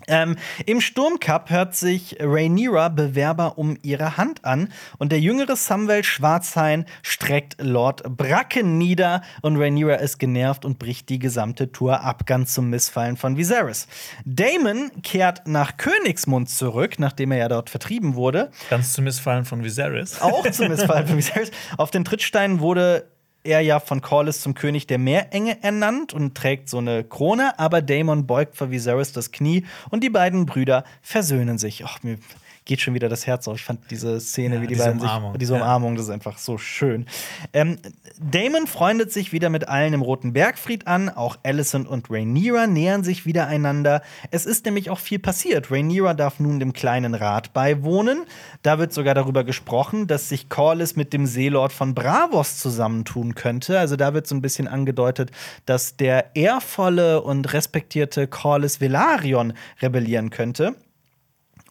Ähm, 0.07 0.35
Im 0.65 0.81
Sturmcup 0.81 1.49
hört 1.49 1.75
sich 1.75 2.17
Rhaenyra 2.19 2.89
Bewerber 2.89 3.57
um 3.57 3.77
ihre 3.81 4.17
Hand 4.17 4.45
an 4.45 4.69
und 4.97 5.11
der 5.11 5.19
jüngere 5.19 5.55
Samwell 5.55 6.03
Schwarzhain 6.03 6.85
streckt 7.01 7.55
Lord 7.59 8.03
Bracken 8.17 8.77
nieder 8.77 9.21
und 9.41 9.57
Rhaenyra 9.57 9.95
ist 9.95 10.19
genervt 10.19 10.65
und 10.65 10.79
bricht 10.79 11.09
die 11.09 11.19
gesamte 11.19 11.71
Tour 11.71 12.01
ab, 12.01 12.25
ganz 12.25 12.53
zum 12.53 12.69
Missfallen 12.69 13.17
von 13.17 13.37
Viserys. 13.37 13.87
Damon 14.25 14.91
kehrt 15.01 15.47
nach 15.47 15.77
Königsmund 15.77 16.49
zurück, 16.49 16.99
nachdem 16.99 17.31
er 17.31 17.37
ja 17.37 17.47
dort 17.47 17.69
vertrieben 17.69 18.15
wurde. 18.15 18.51
Ganz 18.69 18.93
zum 18.93 19.05
Missfallen 19.05 19.45
von 19.45 19.63
Viserys. 19.63 20.21
Auch 20.21 20.49
zum 20.49 20.67
Missfallen 20.69 21.07
von 21.07 21.17
Viserys. 21.17 21.51
Auf 21.77 21.91
den 21.91 22.05
Trittsteinen 22.05 22.59
wurde 22.59 23.07
er 23.43 23.61
ja 23.61 23.79
von 23.79 24.01
Corlys 24.01 24.41
zum 24.41 24.53
König 24.53 24.87
der 24.87 24.97
Meerenge 24.97 25.61
ernannt 25.61 26.13
und 26.13 26.35
trägt 26.35 26.69
so 26.69 26.77
eine 26.77 27.03
Krone, 27.03 27.59
aber 27.59 27.81
Daemon 27.81 28.25
beugt 28.25 28.55
vor 28.55 28.71
Viserys 28.71 29.11
das 29.11 29.31
Knie 29.31 29.65
und 29.89 30.03
die 30.03 30.09
beiden 30.09 30.45
Brüder 30.45 30.83
versöhnen 31.01 31.57
sich. 31.57 31.83
Och, 31.83 32.03
mir 32.03 32.17
geht 32.65 32.81
schon 32.81 32.93
wieder 32.93 33.09
das 33.09 33.27
Herz 33.27 33.47
auf. 33.47 33.57
Ich 33.57 33.63
fand 33.63 33.79
diese 33.91 34.19
Szene, 34.19 34.55
Ja, 34.55 34.61
wie 34.61 34.67
die 34.67 34.73
diese 34.75 34.85
beiden 34.85 35.01
Umarmung. 35.01 35.31
sich, 35.33 35.39
diese. 35.39 35.53
Umarmung, 35.55 35.95
das 35.95 36.05
ist 36.05 36.11
einfach 36.11 36.37
so 36.37 36.57
schön. 36.57 37.05
Ähm, 37.53 37.77
Damon 38.19 38.67
freundet 38.67 39.11
sich 39.11 39.31
wieder 39.33 39.49
mit 39.49 39.67
allen 39.67 39.93
im 39.93 40.01
Roten 40.01 40.33
Bergfried 40.33 40.87
an. 40.87 41.09
Auch 41.09 41.37
Alicent 41.43 41.87
und 41.87 42.09
Rhaenyra 42.09 42.67
nähern 42.67 43.03
sich 43.03 43.25
wieder 43.25 43.47
einander. 43.47 44.01
Es 44.31 44.45
ist 44.45 44.65
nämlich 44.65 44.89
auch 44.89 44.99
viel 44.99 45.19
passiert. 45.19 45.71
Rhaenyra 45.71 46.13
darf 46.13 46.39
nun 46.39 46.59
dem 46.59 46.73
kleinen 46.73 47.15
Rat 47.15 47.53
beiwohnen. 47.53 48.25
Da 48.61 48.79
wird 48.79 48.93
sogar 48.93 49.13
darüber 49.15 49.43
gesprochen, 49.43 50.07
dass 50.07 50.29
sich 50.29 50.49
Corlys 50.49 50.95
mit 50.95 51.13
dem 51.13 51.25
Seelord 51.25 51.73
von 51.73 51.93
Bravos 51.93 52.59
zusammentun 52.59 53.35
könnte. 53.35 53.79
Also 53.79 53.95
da 53.95 54.13
wird 54.13 54.27
so 54.27 54.35
ein 54.35 54.41
bisschen 54.41 54.67
angedeutet, 54.67 55.31
dass 55.65 55.97
der 55.97 56.35
ehrvolle 56.35 57.21
und 57.21 57.51
respektierte 57.53 58.27
Corlys 58.27 58.79
Velaryon 58.79 59.53
rebellieren 59.81 60.29
könnte. 60.29 60.75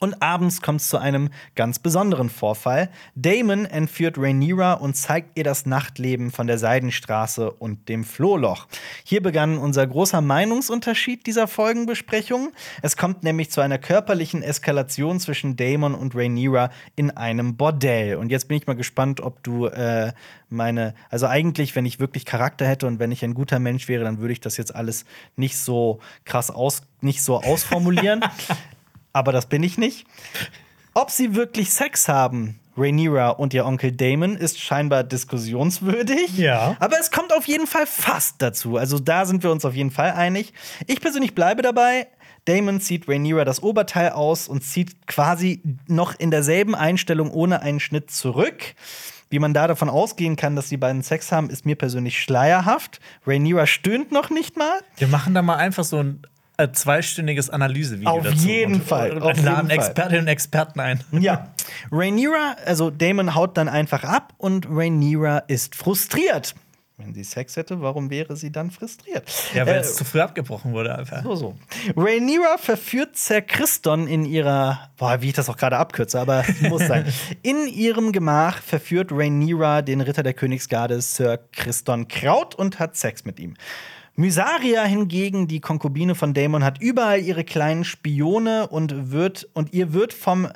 Und 0.03 0.21
abends 0.21 0.61
kommt 0.61 0.81
es 0.81 0.89
zu 0.89 0.99
einem 0.99 1.31
ganz 1.55 1.79
besonderen 1.79 2.29
Vorfall. 2.29 2.91
Damon 3.15 3.67
entführt 3.67 4.19
Rhaenyra 4.19 4.73
und 4.73 4.97
zeigt 4.97 5.39
ihr 5.39 5.45
das 5.45 5.65
Nachtleben 5.65 6.33
von 6.33 6.49
der 6.49 6.59
Seidenstraße 6.59 7.53
und 7.53 7.89
dem 7.89 8.03
Flohloch. 8.03 8.67
Hier 9.05 9.23
begann 9.23 9.59
unser 9.59 9.87
großer 9.87 10.21
Meinungsunterschied 10.21 11.25
dieser 11.25 11.47
Folgenbesprechung. 11.47 12.51
Es 12.83 12.97
kommt 12.97 13.23
nämlich 13.23 13.53
zu 13.53 13.61
einer 13.61 13.79
körperlichen 13.79 14.43
Eskalation 14.43 15.21
zwischen 15.21 15.55
Damon 15.55 15.95
und 15.95 16.17
Rhaenyra 16.17 16.71
in 16.97 17.13
einem 17.13 17.57
Bordell. 17.57 18.17
Und 18.17 18.33
jetzt 18.33 18.49
bin 18.49 18.57
ich 18.57 18.67
mal 18.67 18.75
gespannt, 18.75 19.21
ob 19.21 19.45
du 19.45 19.67
äh, 19.67 20.13
meine, 20.49 20.95
also 21.11 21.29
eigentlich, 21.29 21.77
wenn 21.77 21.87
ich 21.87 22.01
wirklich 22.01 22.27
Charakter 22.27 22.67
hätte 22.67 22.89
und 22.89 22.99
wenn 22.99 23.13
ich 23.13 23.23
ein 23.23 23.35
guter 23.35 23.61
Mensch 23.61 23.87
wäre, 23.87 24.03
dann 24.03 24.19
würde 24.19 24.33
ich 24.33 24.41
das 24.41 24.57
jetzt 24.57 24.75
alles 24.75 25.05
nicht 25.37 25.57
so 25.57 26.01
krass 26.25 26.51
aus, 26.51 26.83
nicht 27.01 27.23
so 27.23 27.41
ausformulieren. 27.41 28.25
aber 29.13 29.33
das 29.33 29.47
bin 29.47 29.63
ich 29.63 29.79
nicht. 29.79 30.07
Ob 30.95 31.11
sie 31.11 31.35
wirklich 31.35 31.73
Sex 31.73 32.09
haben, 32.09 32.59
Rhaenyra 32.77 33.31
und 33.31 33.55
ihr 33.55 33.67
Onkel 33.67 33.93
Damon, 33.93 34.37
ist 34.37 34.61
scheinbar 34.61 35.05
diskussionswürdig. 35.05 36.37
Ja. 36.39 36.77
Aber 36.81 36.99
es 36.99 37.11
kommt 37.11 37.33
auf 37.33 37.47
jeden 37.47 37.67
Fall 37.67 37.87
fast 37.87 38.41
dazu. 38.41 38.77
Also 38.77 38.99
da 38.99 39.27
sind 39.27 39.43
wir 39.43 39.51
uns 39.51 39.65
auf 39.65 39.75
jeden 39.75 39.91
Fall 39.91 40.13
einig. 40.13 40.53
Ich 40.87 41.01
persönlich 41.01 41.35
bleibe 41.35 41.63
dabei. 41.63 42.09
Damon 42.45 42.81
zieht 42.81 43.09
Rhaenyra 43.09 43.45
das 43.45 43.63
Oberteil 43.63 44.11
aus 44.11 44.49
und 44.49 44.63
zieht 44.63 45.07
quasi 45.07 45.63
noch 45.87 46.19
in 46.19 46.31
derselben 46.31 46.75
Einstellung 46.75 47.31
ohne 47.31 47.63
einen 47.63 47.79
Schnitt 47.79 48.11
zurück. 48.11 48.75
Wie 49.31 49.39
man 49.39 49.55
da 49.55 49.67
davon 49.67 49.89
ausgehen 49.89 50.37
kann, 50.37 50.57
dass 50.57 50.69
die 50.69 50.77
beiden 50.77 51.03
Sex 51.03 51.33
haben, 51.33 51.49
ist 51.49 51.65
mir 51.65 51.77
persönlich 51.77 52.21
schleierhaft. 52.21 53.01
Rhaenyra 53.27 53.67
stöhnt 53.67 54.13
noch 54.13 54.29
nicht 54.29 54.59
mal. 54.59 54.81
Wir 54.97 55.09
machen 55.09 55.35
da 55.35 55.41
mal 55.41 55.57
einfach 55.57 55.85
so 55.85 56.03
ein 56.03 56.23
zweistündiges 56.71 57.51
Analysevideo 57.51 58.11
Auf 58.11 58.23
dazu. 58.25 58.47
jeden 58.47 58.75
und, 58.75 58.85
Fall, 58.85 59.13
Und 59.13 59.23
auf 59.23 59.31
jeden 59.37 59.45
laden 59.45 59.69
Fall. 59.69 59.77
Expertinnen 59.79 60.21
und 60.23 60.29
Experten 60.29 60.81
ein. 60.81 61.03
Ja. 61.13 61.49
Rhaenyra, 61.91 62.57
also 62.67 62.91
Damon 62.91 63.35
haut 63.35 63.57
dann 63.57 63.69
einfach 63.69 64.05
ab 64.05 64.35
und 64.39 64.67
Rhaenyra 64.71 65.39
ist 65.49 65.75
frustriert. 65.75 66.55
Wenn 66.99 67.15
sie 67.15 67.25
Sex 67.25 67.57
hätte, 67.57 67.81
warum 67.81 68.11
wäre 68.11 68.37
sie 68.37 68.53
dann 68.53 68.71
frustriert? 68.71 69.25
Ja, 69.55 69.67
weil 69.67 69.77
Äh, 69.77 69.79
es 69.79 69.97
zu 69.97 70.05
früh 70.05 70.21
abgebrochen 70.21 70.73
wurde 70.73 70.97
einfach. 70.97 71.23
so, 71.25 71.35
so. 71.35 71.57
Rhaenyra 71.97 72.59
verführt 72.59 73.17
Sir 73.17 73.41
Christon 73.41 74.07
in 74.07 74.25
ihrer, 74.25 74.91
boah, 74.99 75.21
wie 75.21 75.29
ich 75.29 75.33
das 75.35 75.49
auch 75.49 75.57
gerade 75.57 75.79
abkürze, 75.79 76.21
aber 76.21 76.45
muss 76.61 76.87
sein. 76.87 77.07
In 77.43 77.67
ihrem 77.67 78.13
Gemach 78.13 78.63
verführt 78.63 79.11
Rhaenyra 79.11 79.83
den 79.83 80.01
Ritter 80.01 80.23
der 80.23 80.35
Königsgarde 80.35 81.01
Sir 81.01 81.39
Christon 81.51 82.07
Kraut 82.07 82.55
und 82.55 82.79
hat 82.79 82.95
Sex 82.97 83.25
mit 83.25 83.41
ihm. 83.41 83.55
Mysaria 84.15 84.85
hingegen, 84.85 85.49
die 85.49 85.61
Konkubine 85.61 86.15
von 86.15 86.35
Daemon, 86.35 86.65
hat 86.65 86.81
überall 86.83 87.21
ihre 87.21 87.45
kleinen 87.45 87.85
Spione 87.85 88.69
und 88.69 89.11
wird 89.11 89.49
und 89.55 89.73
ihr 89.73 89.95
wird 89.95 90.13
vom 90.13 90.49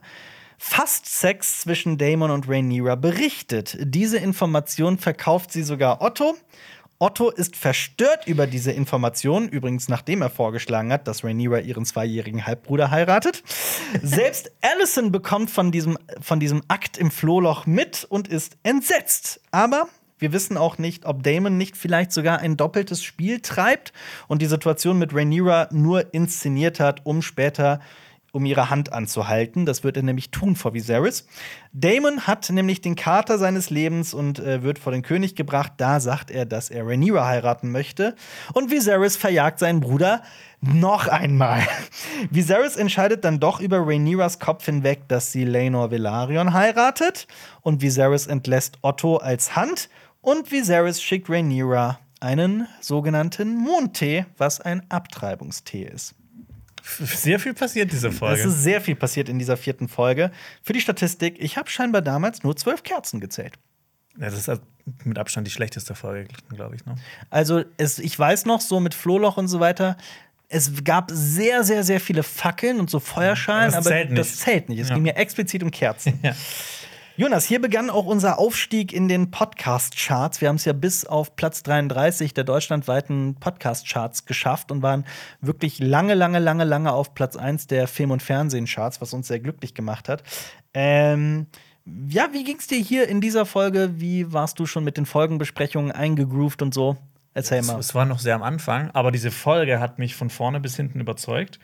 Fast-Sex 0.59 1.61
zwischen 1.61 1.97
Daemon 1.99 2.31
und 2.31 2.49
Rhaenyra 2.49 2.97
berichtet. 2.97 3.77
Diese 3.81 4.19
Information 4.19 4.99
verkauft 4.99 5.53
sie 5.53 5.62
sogar 5.62 6.03
Otto. 6.03 6.35
Otto 6.99 7.29
ist 7.31 7.57
verstört 7.57 8.27
über 8.27 8.47
diese 8.47 8.73
Information, 8.73 9.49
übrigens 9.49 9.88
nachdem 9.88 10.23
er 10.23 10.31
vorgeschlagen 10.31 10.90
hat, 10.90 11.07
dass 11.07 11.25
Rhaenyra 11.25 11.59
ihren 11.59 11.85
zweijährigen 11.85 12.47
Halbbruder 12.47 12.90
heiratet. 12.90 13.42
Selbst 14.03 14.51
Alicent 14.62 15.12
bekommt 15.12 15.51
von 15.51 15.73
diesem, 15.73 15.99
von 16.21 16.40
diesem 16.40 16.62
Akt 16.69 16.97
im 16.97 17.11
Flohloch 17.11 17.66
mit 17.66 18.05
und 18.09 18.29
ist 18.29 18.57
entsetzt. 18.62 19.40
Aber 19.51 19.88
Wir 20.19 20.33
wissen 20.33 20.57
auch 20.57 20.79
nicht, 20.79 21.05
ob 21.05 21.23
Damon 21.23 21.59
nicht 21.59 21.77
vielleicht 21.77 22.13
sogar 22.13 22.39
ein 22.39 22.57
doppeltes 22.57 23.03
Spiel 23.03 23.41
treibt 23.41 23.93
und 24.29 24.41
die 24.41 24.47
Situation 24.47 24.99
mit 24.99 25.15
Rhaenyra 25.15 25.69
nur 25.73 26.15
inszeniert 26.15 26.81
hat, 26.81 27.05
um 27.05 27.23
später 27.23 27.81
um 28.37 28.45
ihre 28.45 28.69
Hand 28.69 28.93
anzuhalten. 28.93 29.65
Das 29.65 29.83
wird 29.83 29.97
er 29.97 30.03
nämlich 30.03 30.31
tun 30.31 30.57
vor 30.57 30.75
Viserys. 30.75 31.27
Damon 31.73 32.27
hat 32.27 32.51
nämlich 32.51 32.83
den 32.83 32.95
Kater 32.95 33.39
seines 33.39 33.71
Lebens 33.71 34.13
und 34.13 34.39
äh, 34.39 34.63
wird 34.63 34.79
vor 34.79 34.93
den 34.93 35.03
König 35.03 35.35
gebracht. 35.37 35.73
Da 35.79 36.01
sagt 36.01 36.31
er, 36.31 36.45
dass 36.45 36.69
er 36.69 36.87
Rhaenyra 36.87 37.27
heiraten 37.27 37.73
möchte. 37.73 38.15
Und 38.53 38.71
Viserys 38.71 39.17
verjagt 39.17 39.59
seinen 39.59 39.81
Bruder 39.81 40.23
noch 40.61 41.09
einmal. 41.09 41.63
Viserys 42.31 42.77
entscheidet 42.77 43.25
dann 43.25 43.41
doch 43.41 43.59
über 43.61 43.79
Rhaenyras 43.79 44.39
Kopf 44.39 44.67
hinweg, 44.67 45.09
dass 45.09 45.33
sie 45.33 45.45
Laenor 45.45 45.91
Velaryon 45.91 46.53
heiratet. 46.53 47.27
Und 47.62 47.81
Viserys 47.81 48.27
entlässt 48.27 48.79
Otto 48.83 49.17
als 49.17 49.57
Hand. 49.57 49.89
Und 50.21 50.51
Viserys 50.51 51.03
schickt 51.03 51.29
Rhaenyra 51.31 52.01
einen 52.21 52.67
sogenannten 52.81 53.55
Mondtee, 53.57 54.27
was 54.39 54.61
ein 54.61 54.83
Abtreibungstee 54.91 55.85
ist. 55.85 56.14
Sehr 56.83 57.41
viel 57.41 57.53
passiert 57.53 57.91
diese 57.93 58.12
Folge. 58.12 58.41
Es 58.41 58.47
ist 58.47 58.62
sehr 58.62 58.81
viel 58.81 58.95
passiert 58.95 59.29
in 59.29 59.39
dieser 59.39 59.57
vierten 59.57 59.89
Folge. 59.89 60.31
Für 60.62 60.73
die 60.73 60.81
Statistik, 60.81 61.37
ich 61.43 61.57
habe 61.57 61.69
scheinbar 61.69 62.01
damals 62.01 62.43
nur 62.45 62.57
zwölf 62.57 62.85
Kerzen 62.85 63.21
gezählt. 63.21 63.55
Ja, 64.19 64.31
das 64.31 64.47
ist 64.49 64.62
mit 65.05 65.19
Abstand 65.19 65.47
die 65.47 65.51
schlechteste 65.51 65.95
Folge, 65.95 66.29
glaube 66.49 66.77
ich. 66.77 66.87
Ne? 66.87 66.95
Also, 67.29 67.64
es, 67.77 67.99
ich 67.99 68.17
weiß 68.19 68.47
noch, 68.47 68.61
so 68.61 68.79
mit 68.81 68.95
Flohloch 68.95 69.37
und 69.37 69.49
so 69.49 69.59
weiter, 69.61 69.97
es 70.49 70.85
gab 70.85 71.11
sehr, 71.12 71.64
sehr, 71.64 71.83
sehr 71.83 71.99
viele 72.01 72.23
Fackeln 72.23 72.79
und 72.79 72.89
so 72.89 73.01
Feuerschalen, 73.01 73.75
Aber 73.75 73.79
das 73.79 73.87
aber 73.87 73.95
zählt 73.97 74.11
nicht. 74.11 74.21
das 74.21 74.37
zählt 74.37 74.69
nicht. 74.69 74.79
Es 74.79 74.89
Ja. 74.89 74.95
ging 74.95 75.03
mir 75.03 75.17
explizit 75.17 75.62
um 75.64 75.71
Kerzen. 75.73 76.19
Ja. 76.23 76.35
Jonas, 77.19 77.47
hier 77.47 77.62
begann 77.62 77.89
auch 77.89 78.05
unser 78.05 78.39
Aufstieg 78.39 78.93
in 78.93 79.09
den 79.09 79.31
Podcast-Charts. 79.31 80.43
Wir 80.43 80.51
haben 80.51 80.57
es 80.57 80.67
ja 80.67 80.75
bis 80.75 81.07
auf 81.07 81.35
Platz 81.35 81.62
33 81.62 82.35
der 82.35 82.45
deutschlandweiten 82.45 83.37
Podcast-Charts 83.37 84.27
geschafft 84.27 84.71
und 84.71 84.83
waren 84.83 85.07
wirklich 85.41 85.79
lange, 85.79 86.12
lange, 86.12 86.41
lange, 86.41 86.64
lange 86.64 86.93
auf 86.93 87.14
Platz 87.14 87.35
1 87.37 87.69
der 87.69 87.89
Film- 87.89 88.11
und 88.11 88.23
Fernsehen-Charts, 88.23 89.01
was 89.01 89.14
uns 89.14 89.29
sehr 89.29 89.41
glücklich 89.41 89.73
gemacht 89.73 90.11
hat. 90.11 90.25
Ähm, 90.75 91.47
ja, 91.87 92.29
wie 92.33 92.45
ging's 92.45 92.67
dir 92.67 92.79
hier 92.79 93.09
in 93.09 93.23
dieser 93.23 93.47
Folge? 93.47 93.95
Wie 93.99 94.31
warst 94.35 94.59
du 94.59 94.67
schon 94.67 94.85
mit 94.85 94.99
den 94.99 95.07
Folgenbesprechungen 95.07 95.93
eingegroovt 95.93 96.61
und 96.61 96.75
so? 96.75 96.99
Erzähl 97.33 97.61
Es, 97.61 97.67
mal. 97.67 97.79
es 97.79 97.95
war 97.95 98.05
noch 98.05 98.19
sehr 98.19 98.35
am 98.35 98.43
Anfang, 98.43 98.91
aber 98.91 99.11
diese 99.11 99.31
Folge 99.31 99.81
hat 99.81 99.99
mich 99.99 100.14
von 100.14 100.29
vorne 100.29 100.61
bis 100.61 100.77
hinten 100.77 101.01
überzeugt. 101.01 101.61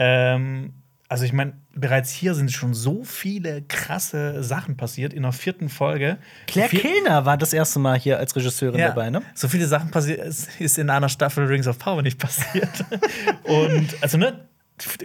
Ähm, 0.00 0.72
also 1.12 1.24
ich 1.26 1.34
meine, 1.34 1.52
bereits 1.74 2.10
hier 2.10 2.34
sind 2.34 2.50
schon 2.50 2.72
so 2.72 3.04
viele 3.04 3.60
krasse 3.60 4.42
Sachen 4.42 4.78
passiert 4.78 5.12
in 5.12 5.24
der 5.24 5.32
vierten 5.32 5.68
Folge. 5.68 6.16
Claire 6.46 6.70
Viel- 6.70 6.80
Kilner 6.80 7.26
war 7.26 7.36
das 7.36 7.52
erste 7.52 7.78
Mal 7.80 7.98
hier 7.98 8.18
als 8.18 8.34
Regisseurin 8.34 8.80
Ja, 8.80 8.88
dabei, 8.88 9.10
ne? 9.10 9.20
So 9.34 9.46
viele 9.46 9.66
Sachen 9.66 9.90
passiert, 9.90 10.20
es 10.20 10.48
ist 10.58 10.78
in 10.78 10.88
einer 10.88 11.10
Staffel 11.10 11.44
Rings 11.44 11.66
of 11.68 11.78
Power 11.78 12.00
nicht 12.00 12.18
passiert. 12.18 12.86
und 13.44 13.88
also 14.00 14.16
ne, 14.16 14.48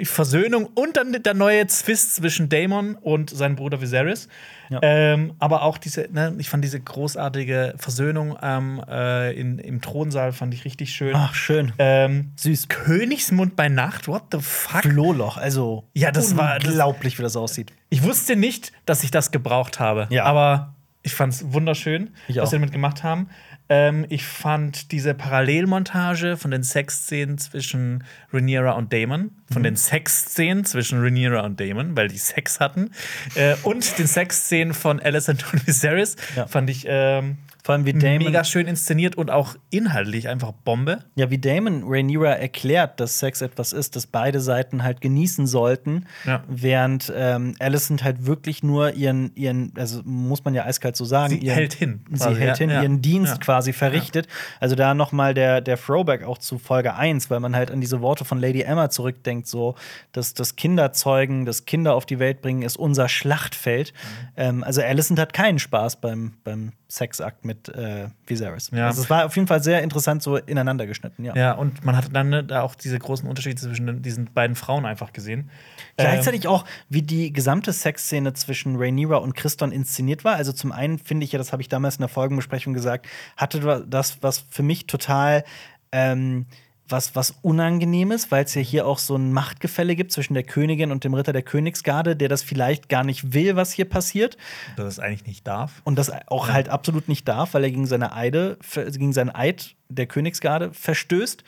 Versöhnung 0.04 0.66
und 0.76 0.98
dann 0.98 1.22
der 1.24 1.34
neue 1.34 1.68
Zwist 1.68 2.16
zwischen 2.16 2.50
Daemon 2.50 2.96
und 2.96 3.30
seinem 3.30 3.56
Bruder 3.56 3.82
Viserys. 3.82 4.28
Ja. 4.70 4.80
Ähm, 4.82 5.34
aber 5.40 5.62
auch 5.62 5.78
diese, 5.78 6.08
ne, 6.12 6.36
ich 6.40 6.50
fand 6.50 6.64
diese 6.64 6.80
großartige 6.80 7.76
Versöhnung 7.78 8.38
ähm, 8.42 8.84
äh, 8.90 9.32
in, 9.40 9.60
im 9.60 9.82
Thronsaal 9.82 10.34
fand 10.34 10.54
ich 10.54 10.66
richtig 10.66 10.92
schön. 10.92 11.16
Ach, 11.16 11.34
schön. 11.34 11.72
Ähm, 11.80 12.32
Süß. 12.36 12.68
Königsmund 12.68 13.56
bei 13.56 13.70
Nacht, 13.70 14.08
what 14.08 14.24
the 14.32 14.40
fuck? 14.42 14.82
Flohloch, 14.84 15.38
also 15.38 15.86
Ja, 15.94 16.12
das 16.12 16.36
war- 16.36 16.56
unglaublich, 16.56 17.18
wie 17.18 17.24
das 17.24 17.36
aussieht. 17.38 17.72
Ich 17.90 18.04
wusste 18.04 18.36
nicht, 18.36 18.74
dass 18.86 19.04
ich 19.04 19.12
das 19.12 19.32
gebraucht 19.32 19.80
habe. 19.80 20.08
Ja. 20.10 20.26
Aber 20.26 20.74
ich 21.04 21.14
fand 21.14 21.32
es 21.34 21.54
wunderschön, 21.54 22.10
was 22.28 22.50
sie 22.50 22.58
damit 22.58 22.74
gemacht 22.74 23.04
haben. 23.04 23.30
Ähm, 23.70 24.06
ich 24.10 24.26
fand 24.26 24.92
diese 24.92 25.14
Parallelmontage 25.14 26.38
von 26.38 26.52
den 26.52 26.64
Sexszenen 26.64 27.38
zwischen 27.38 28.04
Rhaenyra 28.34 28.72
und 28.74 28.94
Damon, 28.94 29.22
Mhm. 29.50 29.54
von 29.54 29.64
den 29.64 29.76
Sexszenen 29.76 30.66
zwischen 30.66 31.00
Rhaenyra 31.02 31.42
und 31.42 31.60
Damon, 31.60 31.96
weil 31.98 32.08
die 32.08 32.18
Sex 32.18 32.60
hatten, 32.60 32.92
äh, 33.36 33.56
und 33.64 33.98
den 33.98 34.08
Sexszenen 34.08 34.74
von 34.74 35.00
Alicent 35.00 35.46
und 35.54 35.66
Viserys, 35.68 36.16
Ja. 36.36 36.48
fand 36.48 36.70
ich 36.70 36.86
ähm, 36.88 37.38
Vor 37.68 37.74
allem 37.76 37.86
wie 37.86 37.92
Damon, 37.92 38.20
mega 38.20 38.46
schön 38.46 38.66
inszeniert 38.66 39.18
und 39.18 39.30
auch 39.30 39.58
inhaltlich 39.72 40.30
einfach 40.30 40.54
Bombe. 40.54 41.00
ja, 41.16 41.30
wie 41.30 41.38
Damon 41.38 41.84
Rhaenyra 41.86 42.30
erklärt, 42.32 43.02
dass 43.02 43.20
Sex 43.20 43.42
etwas 43.42 43.74
ist, 43.74 43.98
das 43.98 44.08
beide 44.08 44.40
Seiten 44.40 44.84
halt 44.84 45.02
genießen 45.02 45.46
sollten, 45.48 46.06
Ja. 46.24 46.46
während 46.48 47.12
ähm, 47.14 47.56
Alicent 47.60 48.06
halt 48.06 48.26
wirklich 48.26 48.64
nur 48.64 48.94
ihren, 48.94 49.36
ihren, 49.36 49.74
also 49.76 50.02
muss 50.06 50.46
man 50.46 50.54
ja 50.54 50.64
eiskalt 50.64 50.96
so 50.96 51.04
sagen, 51.04 51.32
Sie 51.34 51.40
ihren, 51.40 51.56
hält 51.56 51.74
hin, 51.74 52.06
Sie 52.10 52.16
quasi, 52.20 52.40
hält 52.40 52.50
ja, 52.52 52.56
hin, 52.56 52.70
ja. 52.70 52.82
ihren 52.84 53.02
Dienst 53.02 53.34
Ja. 53.34 53.38
quasi 53.40 53.74
verrichtet. 53.74 54.28
Also 54.62 54.76
da 54.76 54.94
noch 54.94 55.12
mal 55.12 55.34
der, 55.34 55.60
der 55.60 55.76
Throwback 55.78 56.24
auch 56.24 56.38
zu 56.38 56.60
Folge 56.60 56.96
1, 56.96 57.30
weil 57.30 57.42
man 57.42 57.54
halt 57.54 57.70
an 57.70 57.82
diese 57.82 58.00
Worte 58.00 58.24
von 58.24 58.40
Lady 58.40 58.62
Emma 58.62 58.90
zurückdenkt, 58.90 59.46
so, 59.46 59.76
dass 60.14 60.34
das 60.34 60.56
Kinderzeugen, 60.56 61.44
das 61.44 61.66
Kinder 61.66 61.96
auf 61.96 62.06
die 62.06 62.20
Welt 62.20 62.42
bringen, 62.42 62.62
ist 62.62 62.78
unser 62.78 63.10
Schlachtfeld. 63.10 63.92
Mhm. 63.92 64.28
Ähm, 64.38 64.64
also 64.64 64.82
Alicent 64.82 65.20
hat 65.20 65.34
keinen 65.34 65.60
Spaß 65.60 65.98
beim, 66.00 66.32
beim 66.46 66.72
Sexakt 66.90 67.44
mit 67.44 67.70
äh, 67.70 68.08
Viserys. 68.26 68.72
Ja. 68.72 68.88
Also 68.88 69.02
es 69.02 69.10
war 69.10 69.26
auf 69.26 69.36
jeden 69.36 69.48
Fall 69.48 69.62
sehr 69.62 69.82
interessant 69.84 70.24
so 70.24 70.38
ineinander 70.38 70.88
geschnitten, 70.88 71.24
ja. 71.26 71.36
Ja, 71.36 71.52
und 71.54 71.84
man 71.84 71.98
hat 71.98 72.06
dann 72.14 72.30
ne, 72.30 72.44
da 72.44 72.62
auch 72.62 72.76
diese 72.76 72.98
großen 72.98 73.28
Unterschiede 73.28 73.56
zwischen 73.56 74.02
diesen 74.02 74.26
beiden 74.34 74.56
Frauen 74.56 74.86
einfach 74.86 75.12
gesehen. 75.12 75.50
Gleichzeitig 75.98 76.48
auch, 76.48 76.66
wie 76.90 77.02
die 77.02 77.34
gesamte 77.34 77.74
Sexszene 77.74 78.34
zwischen 78.34 78.78
Rhaenyra 78.78 79.18
und 79.18 79.36
Christon 79.36 79.72
inszeniert 79.72 80.24
war. 80.24 80.36
Also 80.36 80.54
zum 80.54 80.72
einen 80.72 81.00
finde 81.00 81.26
ich 81.26 81.32
ja, 81.32 81.38
das 81.40 81.52
habe 81.52 81.62
ich 81.62 81.68
damals 81.68 81.96
in 81.96 82.02
der 82.02 82.10
Folgenbesprechung 82.10 82.74
gesagt, 82.74 83.08
hatte 83.36 83.86
das, 83.88 84.22
was 84.22 84.46
für 84.50 84.64
mich 84.64 84.88
total 84.88 85.44
ähm, 85.92 86.46
was, 86.90 87.16
was 87.16 87.36
Unangenehmes, 87.42 88.32
weil 88.32 88.46
es 88.46 88.54
ja 88.56 88.62
hier 88.62 88.86
auch 88.88 88.98
so 89.00 89.16
ein 89.16 89.34
Machtgefälle 89.34 89.96
gibt 89.96 90.12
zwischen 90.12 90.34
der 90.34 90.44
Königin 90.44 90.92
und 90.92 91.04
dem 91.04 91.14
Ritter 91.14 91.34
der 91.34 91.42
Königsgarde, 91.42 92.16
der 92.16 92.30
das 92.30 92.44
vielleicht 92.44 92.90
gar 92.90 93.04
nicht 93.04 93.34
will, 93.34 93.56
was 93.56 93.72
hier 93.72 93.86
passiert. 93.86 94.38
dass 94.76 94.86
es 94.88 95.00
eigentlich 95.00 95.26
nicht 95.26 95.48
darf. 95.48 95.82
Und 95.84 95.98
das 95.98 96.12
auch 96.28 96.48
Ja. 96.48 96.54
halt 96.54 96.70
absolut 96.70 97.08
nicht 97.08 97.28
darf, 97.28 97.54
weil 97.54 97.64
er 97.64 97.72
gegen 97.72 97.88
seine 97.88 98.14
Eide, 98.16 98.58
gegen 98.74 99.14
seinen 99.14 99.30
Eid 99.34 99.76
der 99.90 100.06
Königsgarde 100.06 100.74
verstößt. 100.74 101.44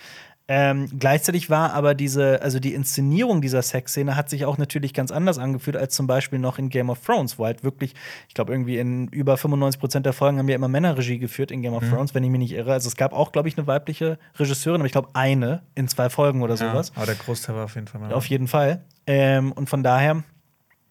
Ähm, 0.51 0.89
gleichzeitig 0.97 1.51
war 1.51 1.73
aber 1.73 1.93
diese, 1.93 2.41
also 2.41 2.59
die 2.59 2.73
Inszenierung 2.73 3.39
dieser 3.39 3.61
Sexszene 3.61 4.15
hat 4.15 4.31
sich 4.31 4.45
auch 4.45 4.57
natürlich 4.57 4.95
ganz 4.95 5.11
anders 5.11 5.37
angefühlt 5.37 5.77
als 5.77 5.93
zum 5.93 6.07
Beispiel 6.07 6.39
noch 6.39 6.57
in 6.57 6.69
Game 6.69 6.89
of 6.89 7.05
Thrones, 7.05 7.37
wo 7.37 7.45
halt 7.45 7.63
wirklich, 7.63 7.93
ich 8.27 8.33
glaube, 8.33 8.51
irgendwie 8.51 8.79
in 8.79 9.09
über 9.09 9.37
95 9.37 9.79
Prozent 9.79 10.05
der 10.07 10.13
Folgen 10.13 10.39
haben 10.39 10.47
wir 10.47 10.55
immer 10.55 10.67
Männerregie 10.67 11.19
geführt 11.19 11.51
in 11.51 11.61
Game 11.61 11.75
of 11.75 11.87
Thrones, 11.87 12.15
wenn 12.15 12.23
ich 12.23 12.31
mich 12.31 12.39
nicht 12.39 12.53
irre. 12.53 12.73
Also 12.73 12.87
es 12.87 12.95
gab 12.95 13.13
auch, 13.13 13.31
glaube 13.31 13.47
ich, 13.47 13.59
eine 13.59 13.67
weibliche 13.67 14.17
Regisseurin, 14.39 14.81
aber 14.81 14.87
ich 14.87 14.91
glaube 14.91 15.09
eine 15.13 15.61
in 15.75 15.87
zwei 15.87 16.09
Folgen 16.09 16.41
oder 16.41 16.57
sowas. 16.57 16.93
aber 16.95 17.05
der 17.05 17.15
Großteil 17.15 17.55
war 17.55 17.65
auf 17.65 17.75
jeden 17.75 17.85
Fall 17.85 18.01
mal. 18.01 18.11
Auf 18.11 18.25
jeden 18.25 18.47
Fall. 18.47 18.81
Ähm, 19.05 19.51
und 19.51 19.69
von 19.69 19.83
daher, 19.83 20.23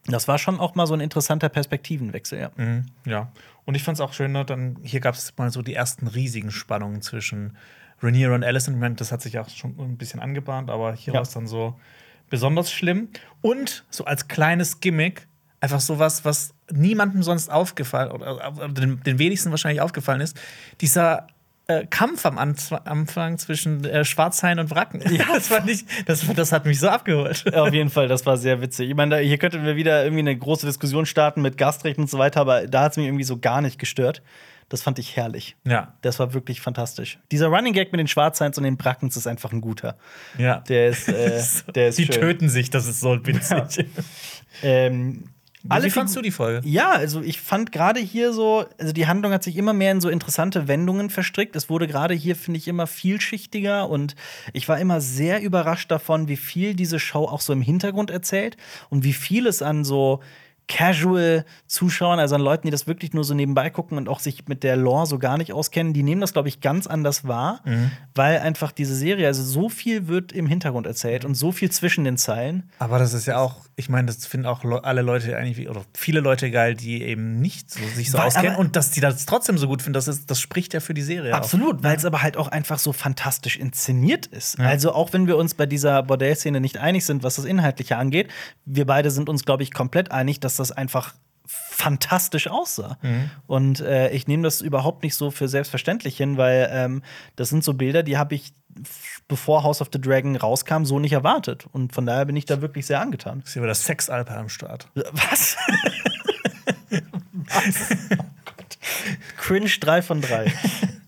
das 0.07 0.29
war 0.29 0.39
schon 0.39 0.61
auch 0.61 0.77
mal 0.77 0.87
so 0.87 0.95
ein 0.95 1.01
interessanter 1.01 1.49
Perspektivenwechsel, 1.49 2.39
ja. 2.39 2.51
Mhm, 2.55 2.87
ja. 3.07 3.33
Und 3.65 3.75
ich 3.75 3.83
fand 3.83 3.97
es 3.97 4.01
auch 4.01 4.13
schön, 4.13 4.31
ne, 4.31 4.45
dann 4.45 4.77
hier 4.85 5.01
gab 5.01 5.17
es 5.17 5.37
mal 5.37 5.51
so 5.51 5.63
die 5.63 5.75
ersten 5.75 6.07
riesigen 6.07 6.53
Spannungen 6.53 7.03
zwischen 7.03 7.57
Rhaenyra 8.03 8.35
und 8.35 8.45
Alicent. 8.45 8.77
Ich 8.77 8.81
meine, 8.81 8.95
das 8.95 9.13
hat 9.13 9.23
sich 9.23 9.39
auch 9.39 9.49
schon 9.49 9.75
ein 9.79 9.97
bisschen 9.97 10.21
angebahnt, 10.21 10.71
aber 10.71 10.93
hier 10.95 11.13
Ja. 11.15 11.19
war 11.19 11.23
es 11.23 11.31
dann 11.31 11.47
so 11.47 11.79
besonders 12.31 12.71
schlimm. 12.71 13.09
Und 13.41 13.85
so 13.91 14.05
als 14.05 14.29
kleines 14.29 14.81
Gimmick 14.81 15.27
einfach 15.61 15.81
sowas, 15.81 16.25
was 16.25 16.55
niemandem 16.71 17.23
sonst 17.23 17.51
aufgefallen 17.51 18.13
oder, 18.13 18.53
oder 18.57 18.69
den, 18.69 19.03
den 19.03 19.19
wenigsten 19.19 19.51
wahrscheinlich 19.51 19.81
aufgefallen 19.81 20.21
ist, 20.21 20.39
dieser 20.81 21.27
äh, 21.67 21.85
Kampf 21.87 22.25
am 22.25 22.39
Anfang 22.39 23.37
zwischen 23.39 23.85
äh, 23.85 24.05
Schwarzhain 24.05 24.59
und 24.59 24.71
Wracken. 24.71 25.03
Ja, 25.13 25.25
das 25.35 25.49
fand 25.49 25.69
ich, 25.69 25.85
das, 26.07 26.25
das 26.35 26.53
hat 26.53 26.65
mich 26.65 26.79
so 26.79 26.89
abgeholt. 26.89 27.45
Ja, 27.53 27.63
Auf 27.65 27.73
jeden 27.75 27.91
Fall, 27.91 28.09
das 28.09 28.25
war 28.25 28.37
sehr 28.37 28.61
witzig. 28.61 28.89
Ich 28.91 28.95
meine, 28.97 29.19
hier 29.19 29.37
könnten 29.39 29.65
wir 29.65 29.77
wieder 29.77 30.03
irgendwie 30.05 30.21
eine 30.21 30.37
große 30.37 30.65
Diskussion 30.67 31.05
starten 31.07 31.43
mit 31.43 31.59
Gastrecht 31.59 31.99
und 31.99 32.09
so 32.09 32.19
weiter, 32.19 32.41
aber 32.41 32.67
da 32.67 32.83
hat 32.85 32.93
es 32.93 32.97
mich 32.97 33.07
irgendwie 33.07 33.25
so 33.25 33.39
gar 33.39 33.61
nicht 33.61 33.79
gestört. 33.79 34.23
Das 34.71 34.83
fand 34.83 34.99
ich 34.99 35.17
herrlich. 35.17 35.57
Ja, 35.65 35.95
Das 36.03 36.19
war 36.19 36.35
wirklich 36.35 36.61
fantastisch. 36.61 37.19
Dieser 37.33 37.47
Running 37.49 37.73
Gag 37.73 37.91
mit 37.93 37.99
den 38.01 38.09
Schwarzheins 38.09 38.59
und 38.59 38.65
den 38.65 38.77
Brackens 38.77 39.17
ist 39.17 39.27
einfach 39.27 39.51
ein 39.53 39.61
guter. 39.63 39.97
ja. 40.37 40.59
Der 40.69 40.89
ist, 40.89 41.09
äh, 41.09 41.43
der 41.75 41.89
ist 41.89 41.99
Die 41.99 42.05
schön. 42.05 42.15
töten 42.21 42.49
sich, 42.51 42.69
das 42.71 42.87
ist 42.87 43.01
so 43.01 43.19
witzig. 43.27 43.87
Ähm, 44.63 45.25
Alle 45.69 45.85
Wie 45.87 45.91
fandst 45.91 46.15
du 46.17 46.23
die 46.23 46.31
Folge? 46.31 46.67
Ja, 46.69 46.91
also 46.93 47.21
ich 47.23 47.41
fand 47.41 47.73
gerade 47.73 48.01
hier 48.01 48.33
so, 48.33 48.65
also 48.79 48.93
die 48.93 49.07
Handlung 49.07 49.33
hat 49.33 49.43
sich 49.43 49.57
immer 49.57 49.73
mehr 49.73 49.93
in 49.93 50.01
so 50.01 50.09
interessante 50.09 50.69
Wendungen 50.69 51.11
verstrickt. 51.11 51.57
Es 51.57 51.69
wurde 51.69 51.87
gerade 51.87 52.15
hier, 52.15 52.37
finde 52.37 52.59
ich, 52.59 52.69
immer 52.69 52.87
vielschichtiger 52.87 53.89
und 53.89 54.15
ich 54.53 54.69
war 54.69 54.79
immer 54.79 55.01
sehr 55.01 55.43
überrascht 55.43 55.91
davon, 55.91 56.29
wie 56.29 56.37
viel 56.37 56.75
diese 56.75 56.99
Show 57.01 57.25
auch 57.25 57.41
so 57.41 57.53
im 57.53 57.63
Hintergrund 57.63 58.11
erzählt 58.11 58.57
und 58.91 59.03
wie 59.05 59.13
viel 59.13 59.47
es 59.47 59.63
an 59.63 59.85
so 59.85 60.21
Casual-Zuschauern, 60.69 62.19
also 62.19 62.35
an 62.35 62.41
Leuten, 62.41 62.67
die 62.67 62.71
das 62.71 62.87
wirklich 62.87 63.13
nur 63.13 63.25
so 63.25 63.35
nebenbei 63.35 63.71
gucken 63.71 63.99
und 63.99 64.09
auch 64.09 64.21
sich 64.21 64.47
mit 64.49 64.63
der 64.63 64.77
Lore 64.77 65.07
so 65.07 65.19
gar 65.19 65.39
nicht 65.39 65.53
auskennen, 65.53 65.93
die 65.93 66.03
nehmen 66.03 66.21
das, 66.21 66.33
glaube 66.33 66.49
ich, 66.49 66.61
ganz 66.61 66.87
anders 66.87 67.27
wahr, 67.27 67.61
Mhm. 67.65 67.91
weil 68.15 68.39
einfach 68.41 68.73
diese 68.73 68.95
Serie, 68.95 69.27
also 69.27 69.43
so 69.43 69.69
viel 69.69 70.09
wird 70.09 70.33
im 70.33 70.47
Hintergrund 70.47 70.87
erzählt 70.87 71.25
und 71.25 71.35
so 71.35 71.53
viel 71.53 71.71
zwischen 71.71 72.05
den 72.05 72.17
Zeilen. 72.17 72.71
Aber 72.79 72.99
das 72.99 73.15
ist 73.15 73.27
ja 73.27 73.39
auch, 73.39 73.57
ich 73.77 73.89
meine, 73.89 74.07
das 74.07 74.27
finden 74.27 74.47
auch 74.47 74.65
Le 74.65 74.83
alle 74.85 75.03
Leute 75.03 75.37
eigentlich, 75.37 75.69
oder 75.69 75.83
viele 75.95 76.21
Leute 76.21 76.51
geil, 76.51 76.75
die 76.75 77.03
eben 77.03 77.41
nicht 77.41 77.71
so, 77.71 77.81
sich 77.95 78.11
so 78.11 78.19
Weil- 78.19 78.27
auskennen. 78.27 78.57
Und 78.57 78.77
dass 78.77 78.91
die 78.91 79.01
das 79.01 79.27
trotzdem 79.27 79.59
so 79.59 79.67
gut 79.69 79.83
finden, 79.83 79.95
das, 79.95 80.09
ist, 80.09 80.31
das 80.31 80.41
spricht 80.41 80.75
ja 80.75 80.81
für 80.81 80.95
die 80.95 81.03
Serie. 81.03 81.35
Absolut, 81.35 81.83
weil 81.83 81.97
es 81.97 82.05
aber 82.05 82.23
halt 82.23 82.37
auch 82.37 82.49
einfach 82.49 82.79
so 82.79 82.93
fantastisch 82.93 83.57
inszeniert 83.57 84.27
ist. 84.27 84.59
Also 84.61 84.93
auch 84.93 85.13
wenn 85.13 85.27
wir 85.27 85.37
uns 85.37 85.55
bei 85.55 85.67
dieser 85.67 86.03
Bordellszene 86.03 86.61
nicht 86.61 86.79
einig 86.79 87.05
sind, 87.05 87.23
was 87.23 87.37
das 87.37 87.45
Inhaltliche 87.45 87.97
angeht, 87.97 88.29
wir 88.65 88.85
beide 88.87 89.11
sind 89.11 89.29
uns, 89.29 89.45
glaube 89.45 89.63
ich, 89.63 89.73
komplett 89.73 90.11
einig, 90.13 90.41
dass 90.41 90.58
das 90.59 90.73
einfach 90.73 91.15
fantastisch 91.47 92.49
aussah. 92.49 92.99
Und 93.47 93.81
äh, 93.81 94.11
ich 94.11 94.27
nehme 94.27 94.43
das 94.43 94.61
überhaupt 94.61 95.03
nicht 95.03 95.15
so 95.15 95.31
für 95.31 95.49
selbstverständlich 95.49 96.17
hin, 96.17 96.37
weil 96.37 96.69
ähm, 96.71 97.03
das 97.37 97.49
sind 97.49 97.65
so 97.65 97.73
Bilder, 97.73 98.03
die 98.03 98.19
habe 98.19 98.35
ich, 98.35 98.53
bevor 99.29 99.63
House 99.63 99.81
of 99.81 99.89
the 99.93 100.01
Dragon 100.01 100.37
rauskam, 100.37 100.85
so 100.85 100.99
nicht 100.99 101.13
erwartet. 101.13 101.67
Und 101.73 101.95
von 101.95 102.05
daher 102.05 102.27
bin 102.27 102.37
ich 102.37 102.45
da 102.45 102.61
wirklich 102.61 102.85
sehr 102.85 103.01
angetan. 103.01 103.43
ist 103.45 103.55
hier 103.55 103.63
wieder 103.63 103.71
das 103.71 103.85
Sexalper 103.85 104.37
am 104.37 104.49
Start. 104.49 104.89
Was? 104.95 105.57
Was? 107.47 107.97
Cringe 109.39 109.71
3 109.81 110.03
von 110.03 110.21
3. 110.21 110.53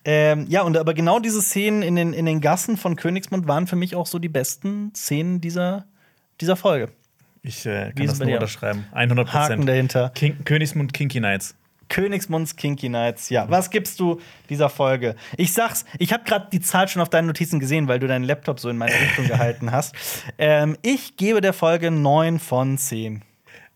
ähm, 0.04 0.46
ja, 0.48 0.62
und 0.62 0.76
aber 0.78 0.94
genau 0.94 1.18
diese 1.18 1.42
Szenen 1.42 1.82
in 1.82 1.96
den, 1.96 2.12
in 2.14 2.24
den 2.24 2.40
Gassen 2.40 2.78
von 2.78 2.96
Königsmund 2.96 3.46
waren 3.46 3.66
für 3.66 3.76
mich 3.76 3.94
auch 3.94 4.06
so 4.06 4.18
die 4.18 4.28
besten 4.28 4.92
Szenen 4.94 5.40
dieser, 5.40 5.84
dieser 6.40 6.56
Folge. 6.56 6.90
Ich 7.42 7.64
äh, 7.66 7.92
kann 7.92 8.06
das 8.06 8.18
nur 8.18 8.32
unterschreiben. 8.34 8.84
100 8.92 9.32
Haken 9.32 9.46
Prozent. 9.46 9.68
dahinter. 9.68 10.12
King, 10.14 10.44
Königsmund 10.44 10.92
Kinky 10.92 11.20
Nights. 11.20 11.54
Königsmunds 11.90 12.56
Kinky 12.56 12.88
Nights. 12.88 13.28
Ja, 13.28 13.50
was 13.50 13.68
gibst 13.68 14.00
du 14.00 14.20
dieser 14.48 14.70
Folge? 14.70 15.16
Ich 15.36 15.52
sag's, 15.52 15.84
ich 15.98 16.12
habe 16.12 16.24
gerade 16.24 16.46
die 16.50 16.60
Zahl 16.60 16.88
schon 16.88 17.02
auf 17.02 17.10
deinen 17.10 17.26
Notizen 17.26 17.60
gesehen, 17.60 17.88
weil 17.88 17.98
du 17.98 18.06
deinen 18.06 18.24
Laptop 18.24 18.60
so 18.60 18.70
in 18.70 18.78
meine 18.78 18.94
Richtung 18.94 19.26
gehalten 19.28 19.72
hast. 19.72 19.94
Ähm, 20.38 20.76
ich 20.82 21.16
gebe 21.16 21.40
der 21.40 21.52
Folge 21.52 21.90
9 21.90 22.38
von 22.38 22.78
10. 22.78 23.22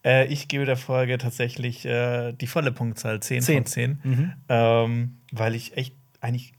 Äh, 0.05 0.27
ich 0.27 0.49
gebe 0.49 0.65
der 0.65 0.77
Folge 0.77 1.19
tatsächlich 1.19 1.85
äh, 1.85 2.33
die 2.33 2.47
volle 2.47 2.73
Punktzahl 2.73 3.21
10, 3.21 3.43
Zehn. 3.43 3.57
von 3.57 3.67
10. 3.67 3.99
Mhm. 4.03 4.33
Ähm, 4.49 5.17
weil 5.33 5.55
ich 5.55 5.77
echt 5.77 5.95
eigentlich 6.21 6.53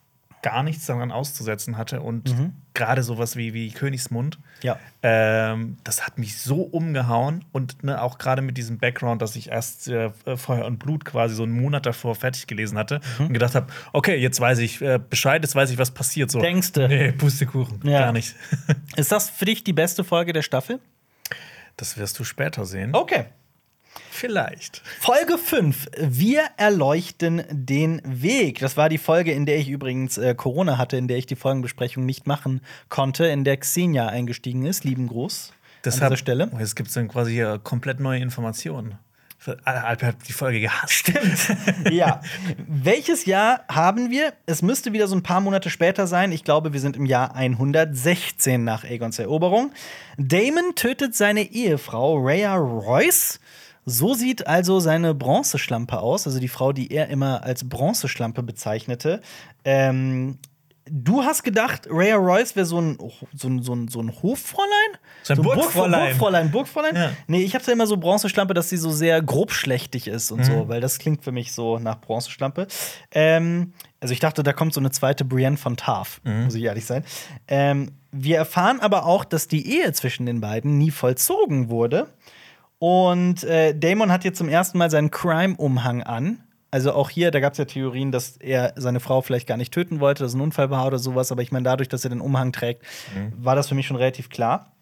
gar 0.45 0.61
nichts 0.61 0.85
daran 0.85 1.11
auszusetzen 1.11 1.75
hatte. 1.75 2.01
Und 2.01 2.29
Mhm. 2.37 2.53
gerade 2.75 3.01
sowas 3.01 3.35
wie, 3.35 3.55
wie 3.55 3.71
Königsmund, 3.71 4.37
Ja. 4.61 4.77
ähm, 5.01 5.77
das 5.83 6.05
hat 6.05 6.19
mich 6.19 6.37
so 6.37 6.61
umgehauen. 6.61 7.43
Und 7.51 7.83
ne, 7.83 7.99
auch 7.99 8.19
gerade 8.19 8.43
mit 8.43 8.55
diesem 8.57 8.77
Background, 8.77 9.23
dass 9.23 9.35
ich 9.35 9.49
erst 9.49 9.87
äh, 9.87 10.11
Feuer 10.37 10.65
und 10.65 10.77
Blut 10.77 11.03
quasi 11.03 11.33
so 11.33 11.41
einen 11.41 11.59
Monat 11.59 11.87
davor 11.87 12.13
fertig 12.13 12.45
gelesen 12.45 12.77
hatte 12.77 13.01
Mhm. 13.17 13.25
und 13.25 13.33
gedacht 13.33 13.55
habe, 13.55 13.67
okay, 13.91 14.17
jetzt 14.17 14.39
weiß 14.39 14.59
ich 14.59 14.81
äh, 14.83 14.99
Bescheid, 14.99 15.41
jetzt 15.43 15.55
weiß 15.55 15.71
ich, 15.71 15.79
was 15.79 15.89
passiert. 15.89 16.29
So. 16.29 16.39
Denkste. 16.39 16.87
Nee, 16.87 17.11
Pustekuchen. 17.11 17.79
Ja. 17.83 18.01
Gar 18.01 18.11
nicht. 18.13 18.35
Ist 18.95 19.11
das 19.11 19.31
für 19.31 19.45
dich 19.45 19.63
die 19.63 19.73
beste 19.73 20.03
Folge 20.03 20.31
der 20.31 20.43
Staffel? 20.43 20.79
Das 21.77 21.97
wirst 21.97 22.19
du 22.19 22.23
später 22.23 22.65
sehen. 22.65 22.91
Okay. 22.93 23.25
Vielleicht. 24.11 24.81
Folge 24.99 25.37
5. 25.37 25.87
Wir 25.99 26.43
erleuchten 26.57 27.43
den 27.49 28.01
Weg. 28.03 28.59
Das 28.59 28.77
war 28.77 28.89
die 28.89 28.97
Folge, 28.97 29.31
in 29.31 29.45
der 29.45 29.57
ich 29.57 29.69
übrigens 29.69 30.17
äh, 30.17 30.35
Corona 30.35 30.77
hatte, 30.77 30.97
in 30.97 31.07
der 31.07 31.17
ich 31.17 31.25
die 31.25 31.35
Folgenbesprechung 31.35 32.05
nicht 32.05 32.27
machen 32.27 32.61
konnte, 32.89 33.25
in 33.25 33.43
der 33.43 33.57
Xenia 33.57 34.07
eingestiegen 34.07 34.65
ist. 34.65 34.83
Lieben 34.83 35.07
Gruß 35.07 35.53
Deshalb, 35.83 36.03
an 36.03 36.09
dieser 36.09 36.17
Stelle. 36.17 36.49
Oh, 36.53 36.59
jetzt 36.59 36.75
gibt 36.75 36.89
es 36.89 36.95
dann 36.95 37.07
quasi 37.07 37.33
hier 37.33 37.59
komplett 37.63 37.99
neue 37.99 38.21
Informationen. 38.21 38.97
Alper 39.63 40.07
hat 40.07 40.15
die 40.27 40.33
Folge 40.33 40.59
gehasst. 40.59 40.91
Stimmt. 40.91 41.57
ja. 41.91 42.21
Welches 42.67 43.25
Jahr 43.25 43.63
haben 43.69 44.09
wir? 44.09 44.33
Es 44.45 44.61
müsste 44.61 44.93
wieder 44.93 45.07
so 45.07 45.15
ein 45.15 45.23
paar 45.23 45.41
Monate 45.41 45.69
später 45.69 46.07
sein. 46.07 46.31
Ich 46.31 46.43
glaube, 46.43 46.73
wir 46.73 46.79
sind 46.79 46.95
im 46.95 47.05
Jahr 47.05 47.35
116 47.35 48.63
nach 48.63 48.83
Aegons 48.83 49.19
Eroberung. 49.19 49.71
Damon 50.17 50.73
tötet 50.75 51.15
seine 51.15 51.43
Ehefrau 51.43 52.15
Rhea 52.17 52.55
Royce. 52.55 53.39
So 53.85 54.13
sieht 54.15 54.47
also 54.47 54.79
seine 54.79 55.13
Bronzeschlampe 55.13 55.99
aus, 55.99 56.25
also 56.25 56.39
die 56.39 56.47
Frau, 56.47 56.73
die 56.73 56.91
er 56.91 57.07
immer 57.09 57.43
als 57.43 57.67
Bronzeschlampe 57.69 58.41
bezeichnete. 58.43 59.21
Ähm, 59.63 60.39
du 60.89 61.23
hast 61.23 61.43
gedacht, 61.43 61.87
Rhea 61.89 62.15
Royce 62.15 62.55
wäre 62.55 62.65
so 62.65 62.79
ein, 62.81 62.97
so, 63.33 63.47
ein, 63.47 63.61
so, 63.61 63.73
ein, 63.73 63.87
so 63.87 63.99
ein 64.01 64.11
Hoffräulein? 64.23 64.97
So 65.23 65.33
ein 65.33 65.41
Burg- 65.41 65.55
Burgfräulein. 65.55 66.07
Burgfräulein, 66.09 66.51
Burgfräulein? 66.51 66.95
Ja. 66.95 67.11
Nee, 67.27 67.41
ich 67.43 67.53
hab's 67.53 67.67
ja 67.67 67.73
immer 67.73 67.87
so 67.87 67.97
Bronzeschlampe, 67.97 68.53
dass 68.55 68.69
sie 68.69 68.77
so 68.77 68.89
sehr 68.91 69.21
grobschlächtig 69.21 70.07
ist 70.07 70.31
und 70.31 70.39
Mhm. 70.39 70.43
so, 70.45 70.67
weil 70.67 70.81
das 70.81 70.97
klingt 70.99 71.23
für 71.23 71.31
mich 71.31 71.53
so 71.53 71.77
nach 71.79 72.01
Bronzeschlampe. 72.01 72.67
Ähm, 73.11 73.73
also 73.99 74.13
ich 74.13 74.19
dachte, 74.19 74.41
da 74.43 74.53
kommt 74.53 74.73
so 74.73 74.79
eine 74.79 74.91
zweite 74.91 75.25
Brienne 75.25 75.57
von 75.57 75.77
Tarf, 75.77 76.21
Mhm. 76.23 76.45
muss 76.45 76.55
ich 76.55 76.63
ehrlich 76.63 76.85
sein. 76.85 77.03
Ähm, 77.47 77.91
wir 78.11 78.37
erfahren 78.37 78.79
aber 78.79 79.05
auch, 79.05 79.25
dass 79.25 79.47
die 79.47 79.77
Ehe 79.79 79.91
zwischen 79.93 80.25
den 80.25 80.39
beiden 80.41 80.77
nie 80.77 80.89
vollzogen 80.91 81.69
wurde. 81.69 82.07
Und 82.79 83.43
äh, 83.43 83.77
Damon 83.77 84.11
hat 84.11 84.23
jetzt 84.23 84.37
zum 84.37 84.49
ersten 84.49 84.77
Mal 84.77 84.91
seinen 84.91 85.11
Crime-Umhang 85.11 86.03
an. 86.03 86.43
Also 86.71 86.91
auch 86.91 87.09
hier, 87.09 87.31
da 87.31 87.39
gab 87.39 87.53
es 87.53 87.57
ja 87.57 87.65
Theorien, 87.65 88.11
dass 88.11 88.37
er 88.37 88.73
seine 88.75 88.99
Frau 88.99 89.21
vielleicht 89.21 89.47
gar 89.47 89.55
nicht 89.55 89.73
töten 89.73 90.01
wollte, 90.01 90.23
dass 90.23 90.33
es 90.33 90.35
ein 90.37 90.41
Unfall 90.41 90.69
war 90.69 90.85
oder 90.85 90.99
sowas. 90.99 91.31
Aber 91.31 91.41
ich 91.41 91.51
meine, 91.51 91.63
dadurch, 91.63 91.87
dass 91.87 92.03
er 92.03 92.09
den 92.09 92.19
Umhang 92.19 92.51
trägt, 92.51 92.83
war 93.37 93.55
das 93.55 93.69
für 93.69 93.75
mich 93.75 93.87
schon 93.87 93.95
relativ 93.95 94.29
klar. 94.29 94.73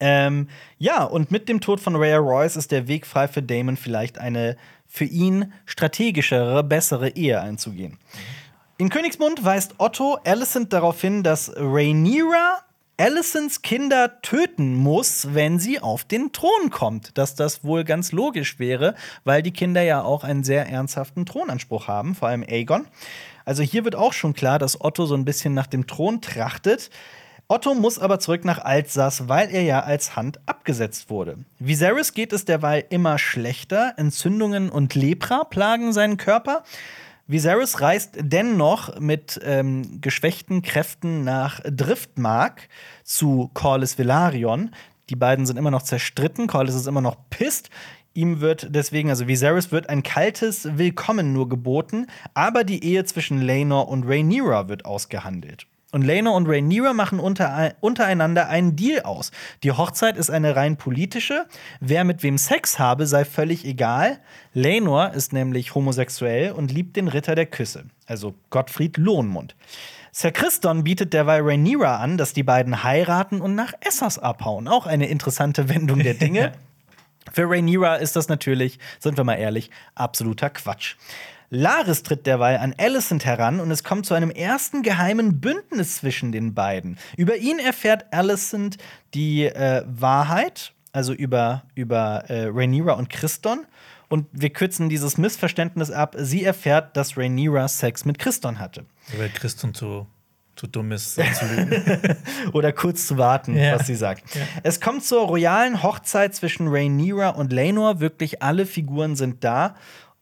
Ähm, 0.00 0.48
ja, 0.78 1.04
und 1.04 1.30
mit 1.30 1.48
dem 1.48 1.60
Tod 1.60 1.78
von 1.78 1.94
Rhea 1.94 2.16
Royce 2.16 2.56
ist 2.56 2.72
der 2.72 2.88
Weg 2.88 3.06
frei 3.06 3.28
für 3.28 3.42
Damon, 3.42 3.76
vielleicht 3.76 4.18
eine 4.18 4.56
für 4.86 5.04
ihn 5.04 5.52
strategischere, 5.66 6.64
bessere 6.64 7.10
Ehe 7.10 7.40
einzugehen. 7.40 7.98
In 8.78 8.88
Königsmund 8.88 9.44
weist 9.44 9.74
Otto 9.78 10.18
Alicent 10.24 10.72
darauf 10.72 11.00
hin, 11.00 11.22
dass 11.22 11.52
Rhaenyra 11.54 12.64
Alicents 13.00 13.62
Kinder 13.62 14.20
töten 14.20 14.74
muss, 14.74 15.32
wenn 15.32 15.58
sie 15.58 15.80
auf 15.80 16.04
den 16.04 16.32
Thron 16.32 16.68
kommt. 16.68 17.16
Dass 17.16 17.34
das 17.34 17.64
wohl 17.64 17.82
ganz 17.82 18.12
logisch 18.12 18.58
wäre, 18.58 18.94
weil 19.24 19.42
die 19.42 19.52
Kinder 19.52 19.80
ja 19.80 20.02
auch 20.02 20.22
einen 20.22 20.44
sehr 20.44 20.68
ernsthaften 20.68 21.24
Thronanspruch 21.24 21.88
haben, 21.88 22.14
vor 22.14 22.28
allem 22.28 22.42
Aegon. 22.46 22.86
Also 23.46 23.62
hier 23.62 23.86
wird 23.86 23.96
auch 23.96 24.12
schon 24.12 24.34
klar, 24.34 24.58
dass 24.58 24.82
Otto 24.82 25.06
so 25.06 25.14
ein 25.14 25.24
bisschen 25.24 25.54
nach 25.54 25.66
dem 25.66 25.86
Thron 25.86 26.20
trachtet. 26.20 26.90
Otto 27.48 27.74
muss 27.74 27.98
aber 27.98 28.20
zurück 28.20 28.44
nach 28.44 28.58
Alsace, 28.58 29.30
weil 29.30 29.48
er 29.50 29.62
ja 29.62 29.80
als 29.80 30.14
Hand 30.14 30.38
abgesetzt 30.44 31.08
wurde. 31.08 31.38
Viserys 31.58 32.12
geht 32.12 32.34
es 32.34 32.44
derweil 32.44 32.84
immer 32.90 33.16
schlechter. 33.16 33.94
Entzündungen 33.96 34.68
und 34.68 34.94
Lepra 34.94 35.44
plagen 35.44 35.94
seinen 35.94 36.18
Körper. 36.18 36.64
Viserys 37.30 37.80
reist 37.80 38.16
dennoch 38.18 38.98
mit 38.98 39.40
ähm, 39.44 40.00
geschwächten 40.00 40.62
Kräften 40.62 41.22
nach 41.22 41.60
Driftmark 41.60 42.68
zu 43.04 43.52
Corlys 43.54 43.98
Velaryon. 43.98 44.72
Die 45.10 45.14
beiden 45.14 45.46
sind 45.46 45.56
immer 45.56 45.70
noch 45.70 45.82
zerstritten. 45.82 46.48
Corlys 46.48 46.74
ist 46.74 46.88
immer 46.88 47.00
noch 47.00 47.16
pisst. 47.30 47.70
Ihm 48.14 48.40
wird 48.40 48.74
deswegen, 48.74 49.10
also 49.10 49.28
Viserys 49.28 49.70
wird 49.70 49.88
ein 49.88 50.02
kaltes 50.02 50.76
Willkommen 50.76 51.32
nur 51.32 51.48
geboten, 51.48 52.08
aber 52.34 52.64
die 52.64 52.82
Ehe 52.82 53.04
zwischen 53.04 53.40
Laenor 53.40 53.88
und 53.88 54.02
Rhaenyra 54.08 54.68
wird 54.68 54.84
ausgehandelt. 54.84 55.68
Und 55.92 56.02
Laenor 56.02 56.36
und 56.36 56.46
Rhaenyra 56.46 56.92
machen 56.92 57.18
unter, 57.18 57.74
untereinander 57.80 58.48
einen 58.48 58.76
Deal 58.76 59.02
aus. 59.02 59.32
Die 59.64 59.72
Hochzeit 59.72 60.16
ist 60.16 60.30
eine 60.30 60.54
rein 60.54 60.76
politische. 60.76 61.46
Wer 61.80 62.04
mit 62.04 62.22
wem 62.22 62.38
Sex 62.38 62.78
habe, 62.78 63.06
sei 63.06 63.24
völlig 63.24 63.64
egal. 63.64 64.20
Laenor 64.54 65.12
ist 65.14 65.32
nämlich 65.32 65.74
homosexuell 65.74 66.52
und 66.52 66.70
liebt 66.72 66.96
den 66.96 67.08
Ritter 67.08 67.34
der 67.34 67.46
Küsse, 67.46 67.84
also 68.06 68.34
Gottfried 68.50 68.96
Lohnmund. 68.98 69.56
Sir 70.12 70.32
Christon 70.32 70.84
bietet 70.84 71.12
derweil 71.12 71.42
Rhaenyra 71.42 71.96
an, 71.96 72.16
dass 72.16 72.32
die 72.32 72.42
beiden 72.42 72.82
heiraten 72.82 73.40
und 73.40 73.54
nach 73.54 73.72
Essos 73.80 74.18
abhauen. 74.18 74.68
Auch 74.68 74.86
eine 74.86 75.08
interessante 75.08 75.68
Wendung 75.68 76.00
der 76.00 76.14
Dinge. 76.14 76.52
Für 77.32 77.48
Rhaenyra 77.48 77.96
ist 77.96 78.16
das 78.16 78.28
natürlich, 78.28 78.78
sind 78.98 79.16
wir 79.16 79.24
mal 79.24 79.36
ehrlich, 79.36 79.70
absoluter 79.94 80.50
Quatsch. 80.50 80.96
Laris 81.50 82.02
tritt 82.04 82.26
derweil 82.26 82.58
an 82.58 82.74
Alicent 82.78 83.24
heran 83.24 83.58
und 83.60 83.70
es 83.72 83.82
kommt 83.82 84.06
zu 84.06 84.14
einem 84.14 84.30
ersten 84.30 84.82
geheimen 84.82 85.40
Bündnis 85.40 85.96
zwischen 85.96 86.30
den 86.30 86.54
beiden. 86.54 86.96
Über 87.16 87.36
ihn 87.36 87.58
erfährt 87.58 88.12
Alicent 88.12 88.76
die 89.14 89.44
äh, 89.46 89.82
Wahrheit, 89.86 90.72
also 90.92 91.12
über, 91.12 91.64
über 91.74 92.24
äh, 92.28 92.46
Rhaenyra 92.46 92.92
und 92.92 93.10
Christon. 93.10 93.66
Und 94.08 94.26
wir 94.32 94.50
kürzen 94.50 94.88
dieses 94.88 95.18
Missverständnis 95.18 95.90
ab. 95.90 96.14
Sie 96.18 96.44
erfährt, 96.44 96.96
dass 96.96 97.16
Rhaenyra 97.16 97.68
Sex 97.68 98.04
mit 98.04 98.18
Christon 98.18 98.58
hatte. 98.58 98.84
Weil 99.16 99.28
Christian 99.28 99.72
zu, 99.74 100.06
zu 100.56 100.66
dumm 100.68 100.90
ist, 100.92 101.14
so 101.14 101.22
zu 101.22 101.46
lügen. 101.46 102.16
Oder 102.52 102.72
kurz 102.72 103.06
zu 103.06 103.18
warten, 103.18 103.56
Ja. 103.56 103.76
was 103.78 103.86
sie 103.86 103.94
sagt. 103.94 104.24
Es 104.64 104.80
kommt 104.80 105.04
zur 105.04 105.22
royalen 105.26 105.82
Hochzeit 105.82 106.34
zwischen 106.34 106.66
Rhaenyra 106.68 107.30
und 107.30 107.52
Laenor. 107.52 108.00
Wirklich 108.00 108.42
alle 108.42 108.66
Figuren 108.66 109.14
sind 109.16 109.42
da. 109.44 109.74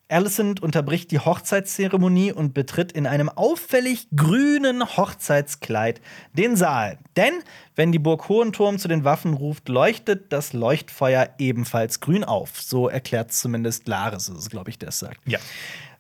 Alicent 0.09 0.63
unterbricht 0.63 1.11
die 1.11 1.19
Hochzeitszeremonie 1.19 2.33
und 2.33 2.55
betritt 2.55 2.93
in 2.93 3.07
einem 3.07 3.29
auffällig 3.29 4.09
grünen 4.15 4.97
Hochzeitskleid 4.97 6.01
den 6.33 6.57
Saal. 6.57 6.99
Denn 7.17 7.35
wenn 7.77 7.93
die 7.93 7.99
Burg 7.99 8.29
Hohenturm 8.29 8.79
zu 8.79 8.89
den 8.89 9.05
Waffen 9.05 9.35
ruft, 9.35 9.69
leuchtet 9.69 10.33
das 10.33 10.53
Leuchtfeuer 10.53 11.29
ebenfalls 11.39 12.01
grün 12.01 12.25
auf. 12.25 12.61
So 12.61 12.89
erklärt 12.89 13.33
zumindest 13.33 13.87
Laris, 13.87 14.31
glaube 14.51 14.71
ich, 14.71 14.79
der 14.79 14.89
es 14.89 14.99
sagt. 14.99 15.21
Ja. 15.27 15.39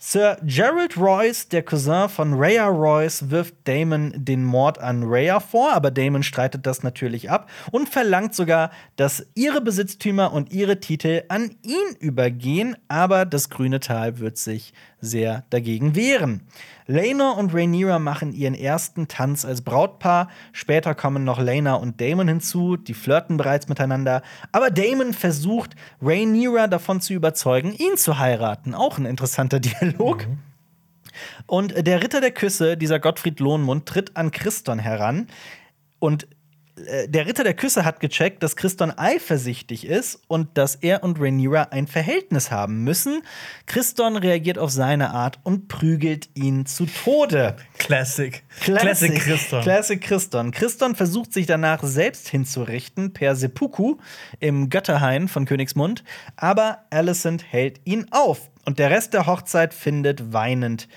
Sir 0.00 0.36
Gerald 0.44 0.96
Royce, 0.96 1.48
der 1.48 1.64
Cousin 1.64 2.08
von 2.08 2.34
Rhea 2.34 2.68
Royce, 2.68 3.30
wirft 3.30 3.56
Damon 3.64 4.12
den 4.14 4.44
Mord 4.44 4.78
an 4.78 5.02
Rhea 5.02 5.40
vor, 5.40 5.72
aber 5.72 5.90
Damon 5.90 6.22
streitet 6.22 6.66
das 6.66 6.84
natürlich 6.84 7.30
ab 7.30 7.50
und 7.72 7.88
verlangt 7.88 8.32
sogar, 8.32 8.70
dass 8.94 9.26
ihre 9.34 9.60
Besitztümer 9.60 10.32
und 10.32 10.52
ihre 10.52 10.78
Titel 10.78 11.24
an 11.28 11.50
ihn 11.64 11.96
übergehen, 11.98 12.76
aber 12.86 13.26
das 13.26 13.50
grüne 13.50 13.80
Tal 13.80 14.20
wird 14.20 14.38
sich 14.38 14.72
sehr 15.00 15.44
dagegen 15.50 15.94
wehren. 15.94 16.42
Lena 16.86 17.32
und 17.32 17.54
Rhaenyra 17.54 17.98
machen 17.98 18.32
ihren 18.32 18.54
ersten 18.54 19.08
Tanz 19.08 19.44
als 19.44 19.62
Brautpaar. 19.62 20.28
Später 20.52 20.94
kommen 20.94 21.24
noch 21.24 21.38
Lena 21.38 21.74
und 21.74 22.00
Damon 22.00 22.28
hinzu, 22.28 22.76
die 22.76 22.94
flirten 22.94 23.36
bereits 23.36 23.68
miteinander. 23.68 24.22
Aber 24.52 24.70
Damon 24.70 25.12
versucht, 25.12 25.76
Rhaenyra 26.00 26.66
davon 26.66 27.00
zu 27.00 27.12
überzeugen, 27.12 27.72
ihn 27.72 27.96
zu 27.96 28.18
heiraten. 28.18 28.74
Auch 28.74 28.98
ein 28.98 29.06
interessanter 29.06 29.60
Dialog. 29.60 30.26
Mhm. 30.26 30.38
Und 31.46 31.86
der 31.86 32.02
Ritter 32.02 32.20
der 32.20 32.30
Küsse, 32.30 32.76
dieser 32.76 33.00
Gottfried 33.00 33.40
Lohnmund, 33.40 33.86
tritt 33.86 34.16
an 34.16 34.30
Christon 34.30 34.78
heran 34.78 35.26
und 35.98 36.28
äh, 36.86 37.08
der 37.08 37.26
Ritter 37.26 37.44
der 37.44 37.54
Küsse 37.54 37.84
hat 37.84 38.00
gecheckt, 38.00 38.42
dass 38.42 38.56
Christon 38.56 38.92
eifersüchtig 38.96 39.86
ist 39.86 40.20
und 40.28 40.56
dass 40.56 40.76
er 40.76 41.02
und 41.02 41.20
Rhaenyra 41.20 41.68
ein 41.70 41.86
Verhältnis 41.86 42.50
haben 42.50 42.84
müssen. 42.84 43.22
Christon 43.66 44.16
reagiert 44.16 44.58
auf 44.58 44.70
seine 44.70 45.10
Art 45.10 45.38
und 45.42 45.68
prügelt 45.68 46.28
ihn 46.34 46.66
zu 46.66 46.86
Tode. 46.86 47.56
Classic. 47.78 48.42
Classic, 48.60 48.82
Classic 48.82 49.14
Christon. 49.14 49.62
Classic 49.62 50.00
Christon. 50.00 50.50
Christon 50.50 50.94
versucht 50.94 51.32
sich 51.32 51.46
danach 51.46 51.82
selbst 51.82 52.28
hinzurichten 52.28 53.12
per 53.12 53.36
Seppuku 53.36 53.96
im 54.40 54.70
Götterhain 54.70 55.28
von 55.28 55.44
Königsmund, 55.44 56.04
aber 56.36 56.84
Alicent 56.90 57.44
hält 57.50 57.80
ihn 57.84 58.06
auf 58.10 58.50
und 58.64 58.78
der 58.78 58.90
Rest 58.90 59.14
der 59.14 59.26
Hochzeit 59.26 59.74
findet 59.74 60.32
weinend 60.32 60.88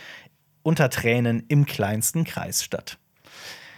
unter 0.64 0.90
Tränen 0.90 1.44
im 1.48 1.66
kleinsten 1.66 2.24
Kreis 2.24 2.64
statt. 2.64 2.98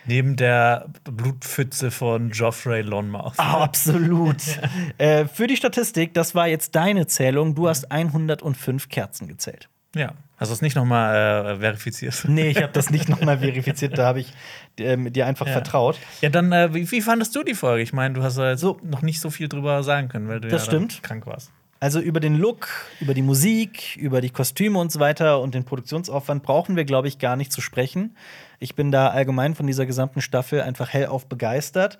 Neben 0.05 0.35
der 0.35 0.87
Blutpfütze 1.03 1.91
von 1.91 2.29
Geoffrey 2.29 2.81
Lonmouth. 2.81 3.33
Oh, 3.37 3.41
absolut. 3.41 4.37
äh, 4.97 5.25
für 5.25 5.47
die 5.47 5.55
Statistik, 5.55 6.13
das 6.13 6.35
war 6.35 6.47
jetzt 6.47 6.75
deine 6.75 7.07
Zählung. 7.07 7.55
Du 7.55 7.67
hast 7.67 7.91
105 7.91 8.89
Kerzen 8.89 9.27
gezählt. 9.27 9.69
Ja. 9.95 10.13
Hast 10.37 10.49
du 10.49 10.53
es 10.55 10.61
nicht 10.61 10.75
nochmal 10.75 11.55
äh, 11.55 11.59
verifiziert? 11.59 12.25
Nee, 12.27 12.49
ich 12.49 12.57
habe 12.57 12.73
das 12.73 12.89
nicht 12.89 13.07
nochmal 13.07 13.37
verifiziert. 13.37 13.97
Da 13.97 14.05
habe 14.05 14.19
ich 14.19 14.33
äh, 14.77 14.97
dir 14.97 15.27
einfach 15.27 15.45
ja. 15.45 15.53
vertraut. 15.53 15.97
Ja, 16.21 16.29
dann, 16.29 16.51
äh, 16.51 16.73
wie, 16.73 16.89
wie, 16.91 17.01
fandest 17.01 17.35
du 17.35 17.43
die 17.43 17.53
Folge? 17.53 17.83
Ich 17.83 17.93
meine, 17.93 18.15
du 18.15 18.23
hast 18.23 18.37
ja 18.37 18.57
so 18.57 18.79
noch 18.83 19.03
nicht 19.03 19.21
so 19.21 19.29
viel 19.29 19.47
drüber 19.47 19.83
sagen 19.83 20.09
können, 20.09 20.27
weil 20.27 20.41
du 20.41 20.49
das 20.49 20.65
ja 20.65 20.71
stimmt. 20.71 21.03
krank 21.03 21.25
warst. 21.27 21.51
Also 21.79 21.99
über 21.99 22.21
den 22.21 22.37
Look, 22.37 22.69
über 23.01 23.13
die 23.13 23.21
Musik, 23.21 23.97
über 23.97 24.21
die 24.21 24.29
Kostüme 24.29 24.79
und 24.79 24.89
so 24.89 25.01
weiter 25.01 25.41
und 25.41 25.53
den 25.53 25.65
Produktionsaufwand 25.65 26.41
brauchen 26.41 26.77
wir, 26.77 26.85
glaube 26.85 27.09
ich, 27.09 27.19
gar 27.19 27.35
nicht 27.35 27.51
zu 27.51 27.59
sprechen. 27.59 28.15
Ich 28.63 28.75
bin 28.75 28.91
da 28.91 29.09
allgemein 29.09 29.55
von 29.55 29.67
dieser 29.67 29.85
gesamten 29.85 30.21
Staffel 30.21 30.61
einfach 30.61 30.93
hellauf 30.93 31.27
begeistert. 31.27 31.99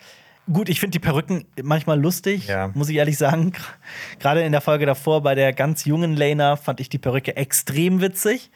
Gut, 0.52 0.70
ich 0.70 0.80
finde 0.80 0.92
die 0.92 1.00
Perücken 1.00 1.46
manchmal 1.62 2.00
lustig, 2.00 2.48
ja. 2.48 2.70
muss 2.74 2.88
ich 2.88 2.96
ehrlich 2.96 3.18
sagen. 3.18 3.52
Gerade 4.20 4.44
in 4.44 4.54
der 4.54 4.62
Folge 4.62 4.86
davor 4.86 5.22
bei 5.22 5.36
der 5.36 5.52
ganz 5.52 5.84
jungen 5.84 6.16
Lena 6.16 6.56
fand 6.56 6.80
ich 6.80 6.88
die 6.88 7.00
Perücke 7.00 7.36
extrem 7.36 8.00
witzig. 8.00 8.50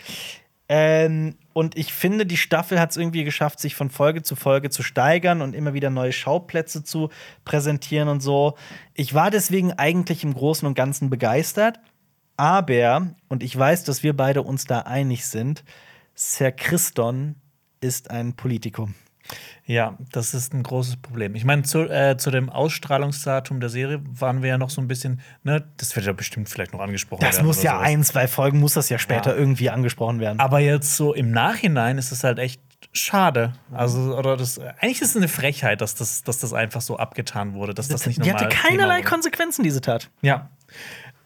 Ähm, 0.70 1.36
und 1.52 1.78
ich 1.78 1.94
finde, 1.94 2.26
die 2.26 2.38
Staffel 2.38 2.80
hat 2.80 2.92
es 2.92 2.98
irgendwie 2.98 3.26
geschafft, 3.26 3.60
sich 3.60 3.76
von 3.76 3.90
Folge 3.90 4.22
zu 4.22 4.38
Folge 4.38 4.70
zu 4.70 4.84
steigern 4.84 5.42
und 5.42 5.54
immer 5.54 5.74
wieder 5.74 5.90
neue 5.90 6.14
Schauplätze 6.14 6.86
zu 6.86 7.10
präsentieren 7.44 8.08
und 8.08 8.22
so. 8.22 8.56
Ich 8.94 9.14
war 9.14 9.32
deswegen 9.32 9.74
eigentlich 9.74 10.24
im 10.24 10.34
Großen 10.34 10.66
und 10.66 10.76
Ganzen 10.76 11.10
begeistert. 11.10 11.82
Aber, 12.38 13.08
und 13.28 13.44
ich 13.44 13.58
weiß, 13.58 13.84
dass 13.84 14.02
wir 14.02 14.16
beide 14.16 14.44
uns 14.44 14.64
da 14.64 14.80
einig 14.80 15.26
sind, 15.26 15.66
Sir 16.16 16.52
Christon 16.54 17.36
ist 17.82 18.12
ein 18.12 18.34
Politikum. 18.34 18.96
Ja, 19.66 19.98
das 20.14 20.34
ist 20.34 20.54
ein 20.54 20.64
großes 20.64 20.98
Problem. 20.98 21.36
Ich 21.36 21.44
meine, 21.44 21.64
zu, 21.64 21.90
äh, 21.90 22.16
zu 22.18 22.32
dem 22.32 22.50
Ausstrahlungsdatum 22.50 23.60
der 23.60 23.70
Serie 23.70 24.02
waren 24.08 24.42
wir 24.42 24.50
ja 24.50 24.58
noch 24.58 24.70
so 24.70 24.80
ein 24.80 24.88
bisschen, 24.88 25.20
ne, 25.44 25.68
das 25.76 25.96
wird 25.96 26.06
ja 26.06 26.14
bestimmt 26.14 26.48
vielleicht 26.48 26.72
noch 26.72 26.80
angesprochen 26.80 27.22
das 27.22 27.36
werden. 27.36 27.48
Das 27.48 27.58
muss 27.58 27.64
ja 27.64 27.74
sowas. 27.74 27.88
ein, 27.88 28.04
zwei 28.04 28.28
Folgen, 28.28 28.60
muss 28.60 28.76
das 28.76 28.88
ja 28.88 28.98
später 28.98 29.32
ja. 29.32 29.38
irgendwie 29.38 29.70
angesprochen 29.70 30.22
werden. 30.22 30.40
Aber 30.40 30.60
jetzt 30.60 30.96
so 30.96 31.14
im 31.14 31.32
Nachhinein 31.32 31.98
ist 31.98 32.14
es 32.14 32.24
halt 32.24 32.40
echt 32.40 32.62
schade. 32.94 33.54
Also, 33.72 34.18
oder 34.18 34.38
das, 34.38 34.60
eigentlich 34.60 35.02
ist 35.02 35.10
es 35.10 35.18
eine 35.18 35.28
Frechheit, 35.28 35.82
dass 35.82 35.96
das, 35.96 36.24
dass 36.24 36.40
das 36.40 36.54
einfach 36.54 36.82
so 36.82 36.98
abgetan 36.98 37.54
wurde, 37.54 37.74
dass 37.74 37.90
das 37.90 38.06
nicht 38.06 38.20
normal 38.20 38.38
Die 38.38 38.46
hatte 38.46 38.56
keinerlei 38.56 39.02
Konsequenzen, 39.02 39.64
diese 39.64 39.82
Tat. 39.82 40.10
Ja. 40.22 40.50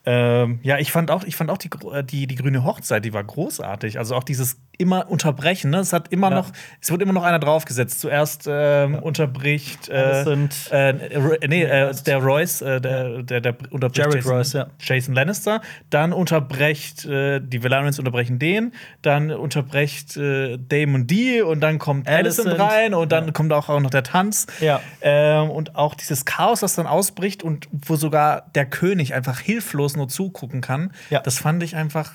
Ähm, 0.04 0.60
ja, 0.64 0.80
ich 0.80 0.92
fand 0.92 1.12
auch, 1.12 1.24
ich 1.24 1.36
fand 1.36 1.52
auch 1.52 1.60
die, 1.60 1.70
äh, 1.92 2.04
die, 2.04 2.26
die 2.26 2.36
grüne 2.36 2.64
Hochzeit, 2.64 3.06
die 3.06 3.14
war 3.14 3.24
großartig. 3.24 4.00
Also 4.00 4.16
auch 4.16 4.24
dieses 4.24 4.58
immer 4.80 5.12
unterbrechen. 5.12 5.70
Ne? 5.70 5.78
Es 5.78 5.94
hat 5.94 6.08
immer 6.12 6.30
ja. 6.30 6.38
noch, 6.38 6.52
es 6.82 6.90
wird 6.90 7.04
immer 7.04 7.14
noch 7.14 7.24
einer 7.24 7.38
draufgesetzt. 7.38 8.00
Zuerst 8.00 8.48
ähm, 8.48 8.96
ja. 8.96 9.00
unterbricht 9.00 9.90
äh, 9.90 10.24
äh, 10.24 11.48
nee, 11.48 11.64
äh, 11.64 11.94
der 12.04 12.18
Royce, 12.18 12.62
äh, 12.64 12.82
der, 12.82 13.22
der, 13.22 13.42
der 13.42 13.56
unterbricht 13.70 13.98
Jared 13.98 14.16
Jason, 14.16 14.32
Royce, 14.34 14.54
ja. 14.54 14.68
Jason 14.80 15.14
Lannister. 15.14 15.62
Dann 15.92 16.14
unterbrecht 16.14 17.06
äh, 17.06 17.40
die 17.40 17.64
Valerians 17.64 18.00
unterbrechen 18.00 18.40
den. 18.40 18.74
Dann 19.04 19.30
unterbrecht 19.30 20.18
äh, 20.18 20.58
Damon 20.58 21.06
die 21.06 21.44
und 21.44 21.62
dann 21.62 21.78
kommt 21.78 22.08
Alicent 22.08 22.58
rein 22.58 22.96
und 22.96 23.12
dann 23.12 23.34
kommt 23.34 23.54
auch, 23.54 23.70
auch 23.70 23.80
noch 23.80 23.92
der 23.92 24.04
Tanz. 24.04 24.48
Ja. 24.62 24.82
Ähm, 25.02 25.52
und 25.52 25.76
auch 25.76 25.94
dieses 25.94 26.26
Chaos, 26.26 26.62
das 26.62 26.74
dann 26.74 26.88
ausbricht 26.88 27.44
und 27.44 27.68
wo 27.72 27.98
sogar 27.98 28.50
der 28.56 28.66
König 28.66 29.14
einfach 29.14 29.40
hilflos 29.40 29.91
nur 29.96 30.08
zugucken 30.08 30.62
kann. 30.62 30.92
Das 31.24 31.40
fand 31.40 31.64
ich 31.64 31.76
einfach 31.76 32.14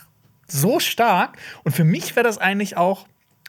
so 0.48 0.80
stark. 0.80 1.38
Und 1.64 1.72
für 1.72 1.84
mich 1.84 2.14
wäre 2.16 2.24
das 2.24 2.38
eigentlich 2.38 2.76
auch, 2.76 3.06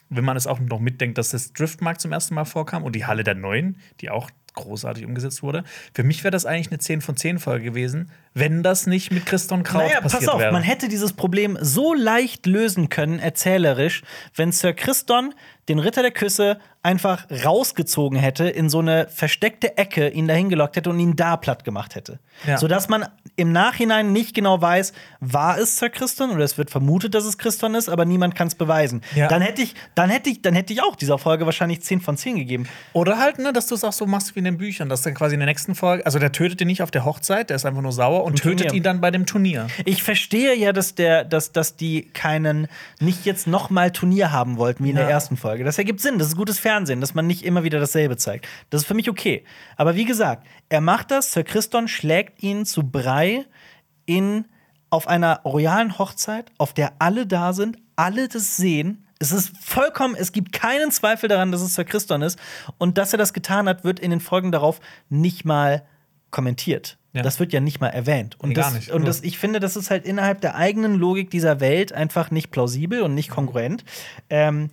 wenn 0.09 0.23
man 0.23 0.38
es 0.38 0.47
auch 0.47 0.59
noch 0.59 0.80
mitdenkt, 0.80 1.17
dass 1.17 1.30
das 1.30 1.53
Driftmark 1.53 1.99
zum 1.99 2.11
ersten 2.11 2.36
Mal 2.36 2.45
vorkam 2.45 2.84
und 2.84 2.95
die 2.95 3.05
Halle 3.05 3.23
der 3.23 3.36
Neuen, 3.36 3.78
die 4.01 4.09
auch 4.09 4.30
großartig 4.57 5.05
umgesetzt 5.05 5.43
wurde. 5.43 5.63
Für 5.93 6.03
mich 6.03 6.23
wäre 6.23 6.32
das 6.32 6.45
eigentlich 6.45 6.69
eine 6.69 6.80
10 6.80 7.01
von 7.01 7.15
10 7.15 7.39
Folge 7.39 7.63
gewesen, 7.63 8.11
wenn 8.34 8.63
das 8.63 8.88
nicht 8.88 9.11
mit 9.11 9.25
Christon 9.25 9.63
Kraut 9.63 9.84
naja, 9.84 10.01
passiert 10.01 10.23
pass 10.23 10.30
auf, 10.30 10.39
wäre. 10.41 10.51
Man 10.51 10.63
hätte 10.63 10.89
dieses 10.89 11.13
Problem 11.13 11.57
so 11.61 11.93
leicht 11.93 12.45
lösen 12.45 12.89
können, 12.89 13.19
erzählerisch, 13.19 14.01
wenn 14.36 14.51
Sir 14.51 14.73
Christon 14.73 15.34
den 15.70 15.80
Ritter 15.80 16.01
der 16.01 16.11
Küsse 16.11 16.57
einfach 16.88 17.26
rausgezogen 17.43 18.18
hätte, 18.18 18.47
in 18.47 18.70
so 18.70 18.80
eine 18.80 19.07
versteckte 19.09 19.78
Ecke 19.78 20.07
ihn 20.07 20.28
dahin 20.28 20.47
gelockt 20.47 20.78
hätte 20.78 20.89
und 20.89 20.99
ihn 20.99 21.18
da 21.18 21.36
platt 21.36 21.65
gemacht 21.65 21.95
hätte. 21.95 22.20
Ja. 22.45 22.57
Sodass 22.57 22.88
man 22.88 23.05
im 23.36 23.51
Nachhinein 23.51 24.13
nicht 24.13 24.34
genau 24.34 24.61
weiß, 24.61 24.93
war 25.20 25.57
es 25.57 25.78
Sir 25.78 25.89
Christon 25.89 26.32
oder 26.32 26.45
es 26.45 26.57
wird 26.57 26.70
vermutet, 26.70 27.13
dass 27.13 27.26
es 27.26 27.38
Christon 27.38 27.76
ist, 27.76 27.89
aber 27.89 28.05
niemand 28.05 28.36
kann 28.36 28.47
es 28.47 28.55
beweisen. 28.55 29.01
Ja. 29.15 29.28
Dann 29.28 29.41
hätte 29.41 29.61
ich, 29.61 29.76
dann 29.95 30.09
hätte 30.09 30.30
ich, 30.30 30.41
dann 30.41 30.53
hätte 30.53 30.72
ich 30.72 30.82
auch 30.82 30.95
dieser 30.95 31.18
Folge 31.18 31.45
wahrscheinlich 31.45 31.82
10 31.82 31.99
von 31.99 32.15
10 32.15 32.38
gegeben. 32.38 32.70
Oder 32.93 33.18
halt, 33.18 33.39
ne, 33.39 33.51
dass 33.51 33.68
du 33.68 33.76
es 33.76 33.84
auch 33.84 33.91
so 33.91 34.05
machst 34.05 34.36
wie 34.36 34.39
in 34.39 34.45
den 34.45 34.57
Büchern, 34.57 34.88
dass 34.88 35.01
dann 35.01 35.13
quasi 35.13 35.34
in 35.34 35.41
der 35.41 35.47
nächsten 35.47 35.76
Folge, 35.76 36.05
also 36.05 36.20
der 36.20 36.32
tötet 36.32 36.61
ihn 36.61 36.68
nicht 36.68 36.84
auf 36.84 36.91
der 36.91 37.03
Hochzeit, 37.03 37.49
der 37.49 37.57
ist 37.57 37.65
einfach 37.65 37.82
nur 37.82 37.91
sauer 37.91 38.24
und 38.24 38.41
tötet 38.41 38.68
Turnier. 38.68 38.74
ihn 38.76 38.84
dann 38.84 39.01
bei 39.01 39.11
dem 39.11 39.26
Turnier. 39.26 39.68
Ich 39.84 40.03
verstehe 40.03 40.55
ja, 40.55 40.72
dass 40.72 40.95
der, 40.95 41.26
dass, 41.26 41.51
dass 41.51 41.76
die 41.76 42.03
keinen, 42.13 42.68
nicht 43.01 43.26
jetzt 43.26 43.45
noch 43.45 43.70
mal 43.70 43.91
Turnier 43.91 44.32
haben 44.32 44.57
wollten, 44.57 44.86
wie 44.86 44.91
in 44.91 44.95
ja. 44.95 45.03
der 45.03 45.11
ersten 45.11 45.36
Folge. 45.36 45.57
Das 45.64 45.78
ergibt 45.78 45.99
Sinn, 45.99 46.20
das 46.20 46.28
ist 46.30 46.36
gutes 46.36 46.60
Fernsehen, 46.60 47.01
dass 47.01 47.14
man 47.14 47.28
nicht 47.28 47.43
immer 47.43 47.64
wieder 47.64 47.80
dasselbe 47.80 48.18
zeigt. 48.18 48.47
Das 48.70 48.82
ist 48.82 48.88
für 48.88 48.93
mich 48.93 49.10
okay. 49.10 49.43
Aber 49.76 49.95
wie 49.95 50.05
gesagt, 50.05 50.45
er 50.70 50.82
macht 50.82 51.12
das, 51.12 51.32
Sir 51.32 51.43
Christon 51.43 51.88
schlägt 51.88 52.43
ihn 52.43 52.66
zu 52.66 52.84
Brei 52.84 53.45
in 54.05 54.45
auf 54.89 55.08
einer 55.08 55.41
royalen 55.43 55.97
Hochzeit, 55.97 56.51
auf 56.58 56.74
der 56.74 56.93
alle 56.99 57.28
da 57.28 57.53
sind, 57.53 57.78
alle 57.95 58.28
das 58.28 58.58
sehen. 58.58 59.05
Es 59.20 59.32
ist 59.32 59.58
vollkommen, 59.58 60.16
es 60.18 60.32
gibt 60.32 60.53
keinen 60.53 60.91
Zweifel 60.91 61.28
daran, 61.28 61.51
dass 61.51 61.62
es 61.62 61.74
Sir 61.74 61.84
Christon 61.86 62.22
ist. 62.22 62.39
Und 62.78 62.97
dass 62.97 63.12
er 63.14 63.18
das 63.18 63.34
getan 63.34 63.68
hat, 63.68 63.84
wird 63.84 63.99
in 63.99 64.12
den 64.12 64.20
Folgen 64.20 64.51
darauf 64.51 64.80
nicht 65.10 65.43
mal 65.43 65.84
kommentiert. 66.30 66.97
Ja. 67.14 67.24
Das 67.24 67.39
wird 67.39 67.51
ja 67.51 67.60
nicht 67.60 67.82
mal 67.82 67.88
erwähnt. 67.88 68.38
Und, 68.39 68.49
nee, 68.49 68.55
das, 68.55 68.74
nicht, 68.74 68.91
und 68.91 69.08
das, 69.08 69.24
ich 69.24 69.39
finde, 69.39 69.60
das 69.60 69.76
ist 69.76 69.89
halt 69.89 70.05
innerhalb 70.05 70.39
der 70.41 70.55
eigenen 70.55 70.93
Logik 70.93 71.32
dieser 71.32 71.60
Welt 71.60 71.91
einfach 71.91 72.30
nicht 72.30 72.51
plausibel 72.51 73.01
und 73.01 73.16
nicht 73.16 73.30
kongruent. 73.30 73.84
Ähm, 74.30 74.70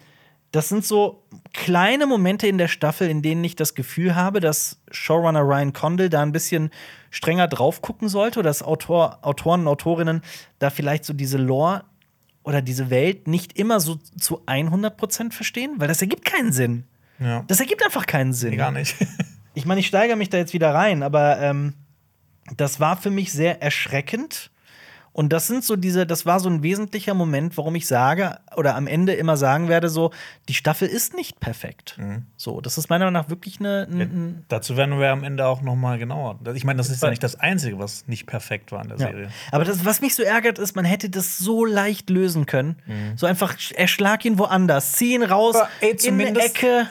das 0.55 0.69
sind 0.69 0.85
so 0.85 1.25
kleine 1.53 2.07
Momente 2.07 2.47
in 2.47 2.59
der 2.59 2.69
Staffel, 2.69 3.09
in 3.11 3.23
denen 3.23 3.43
ich 3.43 3.57
das 3.57 3.75
Gefühl 3.75 4.15
habe, 4.15 4.39
dass 4.39 4.81
Showrunner 4.93 5.41
Ryan 5.41 5.73
Condell 5.73 6.09
da 6.09 6.23
ein 6.23 6.31
bisschen 6.31 6.71
strenger 7.11 7.49
drauf 7.49 7.83
gucken 7.83 8.09
sollte 8.09 8.43
dass 8.43 8.63
Autor, 8.63 9.19
Autoren 9.23 9.63
und 9.63 9.69
Autorinnen 9.69 10.23
da 10.61 10.71
vielleicht 10.71 11.05
so 11.05 11.13
diese 11.13 11.39
Lore 11.39 11.85
oder 12.45 12.63
diese 12.63 12.89
Welt 12.91 13.27
nicht 13.27 13.59
immer 13.59 13.81
so 13.81 13.97
zu 13.97 14.43
100% 14.47 15.33
verstehen, 15.33 15.75
weil 15.79 15.89
das 15.89 16.01
ergibt 16.01 16.25
keinen 16.25 16.53
Sinn. 16.53 16.85
Ja. 17.19 17.43
Das 17.49 17.59
ergibt 17.59 17.85
einfach 17.85 18.07
keinen 18.07 18.33
Sinn. 18.33 18.51
Nee, 18.51 18.57
gar 18.57 18.71
nicht. 18.71 18.95
ich 19.55 19.67
meine, 19.67 19.81
ich 19.81 19.89
steigere 19.89 20.17
mich 20.17 20.31
da 20.31 20.39
jetzt 20.39 20.53
wieder 20.53 20.73
rein, 20.73 21.03
aber 21.03 21.41
ähm, 21.41 21.75
das 22.57 22.79
war 22.79 22.97
für 22.97 23.11
mich 23.11 23.33
sehr 23.33 23.61
erschreckend 23.61 24.53
Und 25.15 25.33
das 25.33 25.47
sind 25.47 25.65
so 25.65 25.77
diese, 25.77 26.07
das 26.07 26.27
war 26.27 26.41
so 26.41 26.49
ein 26.51 26.63
wesentlicher 26.65 27.15
Moment, 27.15 27.57
warum 27.57 27.77
ich 27.77 27.87
sage 27.87 28.37
oder 28.57 28.75
am 28.75 28.89
Ende 28.89 29.13
immer 29.15 29.37
sagen 29.37 29.69
werde, 29.69 29.89
so, 29.89 30.11
die 30.49 30.55
Staffel 30.55 30.89
ist 30.89 31.15
nicht 31.15 31.39
perfekt. 31.39 31.97
Mhm. 31.99 32.27
So, 32.37 32.61
das 32.61 32.77
ist 32.79 32.91
meiner 32.91 33.05
Meinung 33.07 33.23
nach 33.23 33.31
wirklich 33.31 33.61
eine. 33.61 33.87
ein- 33.89 34.01
ein- 34.01 34.45
Dazu 34.49 34.77
werden 34.77 34.99
wir 34.99 35.11
am 35.13 35.23
Ende 35.23 35.47
auch 35.47 35.63
noch 35.63 35.77
mal 35.77 35.99
genauer. 35.99 36.41
Ich 36.55 36.65
meine, 36.65 36.79
das 36.79 36.91
ist 36.91 37.01
ja 37.03 37.11
nicht 37.11 37.23
das 37.23 37.37
Einzige, 37.39 37.79
was 37.79 38.09
nicht 38.09 38.27
perfekt 38.27 38.73
war 38.73 38.83
in 38.83 38.89
der 38.89 38.99
Ja. 38.99 39.07
Serie. 39.07 39.29
Aber 39.53 39.65
das, 39.65 39.85
was 39.85 40.01
mich 40.01 40.17
so 40.17 40.25
ärgert, 40.25 40.59
ist, 40.59 40.75
man 40.75 40.85
hätte 40.85 41.09
das 41.09 41.39
so 41.39 41.65
leicht 41.65 42.11
lösen 42.11 42.47
können. 42.47 42.77
So 43.17 43.27
einfach, 43.27 43.55
erschlag 43.77 44.25
ihn 44.25 44.37
woanders, 44.39 44.93
zieh 44.95 45.15
ihn 45.15 45.23
raus 45.23 45.55
Mhm. 45.55 45.61
Aber, 45.61 45.69
ey, 45.81 45.97
in 46.03 46.21
eine 46.21 46.41
Ecke. 46.41 46.89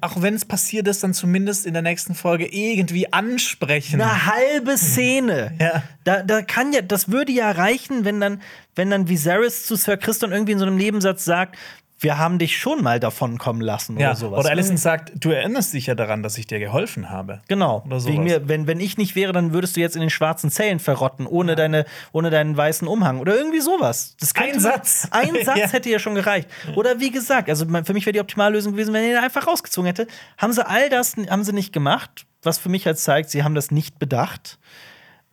Auch, 0.00 0.22
wenn 0.22 0.34
es 0.34 0.44
passiert 0.44 0.88
ist, 0.88 1.02
dann 1.02 1.12
zumindest 1.12 1.66
in 1.66 1.74
der 1.74 1.82
nächsten 1.82 2.14
Folge 2.14 2.46
irgendwie 2.46 3.12
ansprechen. 3.12 4.00
Eine 4.00 4.26
halbe 4.26 4.76
Szene. 4.78 5.52
Ja. 5.62 5.82
Da, 6.04 6.22
da 6.22 6.42
kann 6.42 6.72
ja, 6.72 6.80
das 6.82 7.10
würde 7.10 7.30
ja 7.30 7.50
reichen, 7.50 8.04
wenn 8.04 8.20
dann, 8.20 8.42
wenn 8.74 8.90
dann 8.90 9.08
Viserys 9.08 9.66
zu 9.66 9.76
Sir 9.76 9.96
Christian 9.96 10.32
irgendwie 10.32 10.52
in 10.52 10.58
so 10.58 10.64
einem 10.64 10.76
Nebensatz 10.76 11.24
sagt, 11.24 11.56
wir 12.02 12.18
haben 12.18 12.38
dich 12.38 12.58
schon 12.58 12.82
mal 12.82 13.00
davon 13.00 13.38
kommen 13.38 13.60
lassen 13.60 13.98
ja. 13.98 14.08
oder 14.10 14.16
sowas. 14.16 14.40
Oder 14.40 14.50
Alicent 14.50 14.80
sagt, 14.80 15.12
du 15.14 15.30
erinnerst 15.30 15.72
dich 15.72 15.86
ja 15.86 15.94
daran, 15.94 16.22
dass 16.22 16.36
ich 16.36 16.46
dir 16.46 16.58
geholfen 16.58 17.10
habe. 17.10 17.40
Genau. 17.48 17.82
Oder 17.86 18.00
sowas. 18.00 18.12
Wegen 18.12 18.24
mir, 18.24 18.48
wenn, 18.48 18.66
wenn 18.66 18.80
ich 18.80 18.98
nicht 18.98 19.14
wäre, 19.14 19.32
dann 19.32 19.52
würdest 19.52 19.76
du 19.76 19.80
jetzt 19.80 19.94
in 19.94 20.00
den 20.00 20.10
schwarzen 20.10 20.50
Zellen 20.50 20.80
verrotten, 20.80 21.26
ohne, 21.26 21.54
deine, 21.54 21.84
ohne 22.12 22.30
deinen 22.30 22.56
weißen 22.56 22.88
Umhang. 22.88 23.20
Oder 23.20 23.36
irgendwie 23.36 23.60
sowas. 23.60 24.16
Das 24.20 24.34
Ein 24.34 24.58
Satz. 24.58 25.08
Ein 25.10 25.34
Satz 25.44 25.58
Ja. 25.58 25.68
hätte 25.68 25.90
ja 25.90 25.98
schon 25.98 26.14
gereicht. 26.14 26.48
Oder 26.74 27.00
wie 27.00 27.10
gesagt, 27.10 27.48
also 27.48 27.66
für 27.66 27.92
mich 27.92 28.04
wäre 28.06 28.12
die 28.12 28.20
Optimallösung 28.20 28.72
gewesen, 28.72 28.92
wenn 28.92 29.04
er 29.04 29.10
ihn 29.18 29.24
einfach 29.24 29.46
rausgezogen 29.46 29.86
hätte. 29.86 30.06
Haben 30.38 30.52
sie 30.52 30.66
all 30.66 30.88
das 30.90 31.16
haben 31.30 31.44
sie 31.44 31.52
nicht 31.52 31.72
gemacht, 31.72 32.26
was 32.42 32.58
für 32.58 32.68
mich 32.68 32.86
halt 32.86 32.98
zeigt, 32.98 33.30
sie 33.30 33.44
haben 33.44 33.54
das 33.54 33.70
nicht 33.70 33.98
bedacht. 33.98 34.58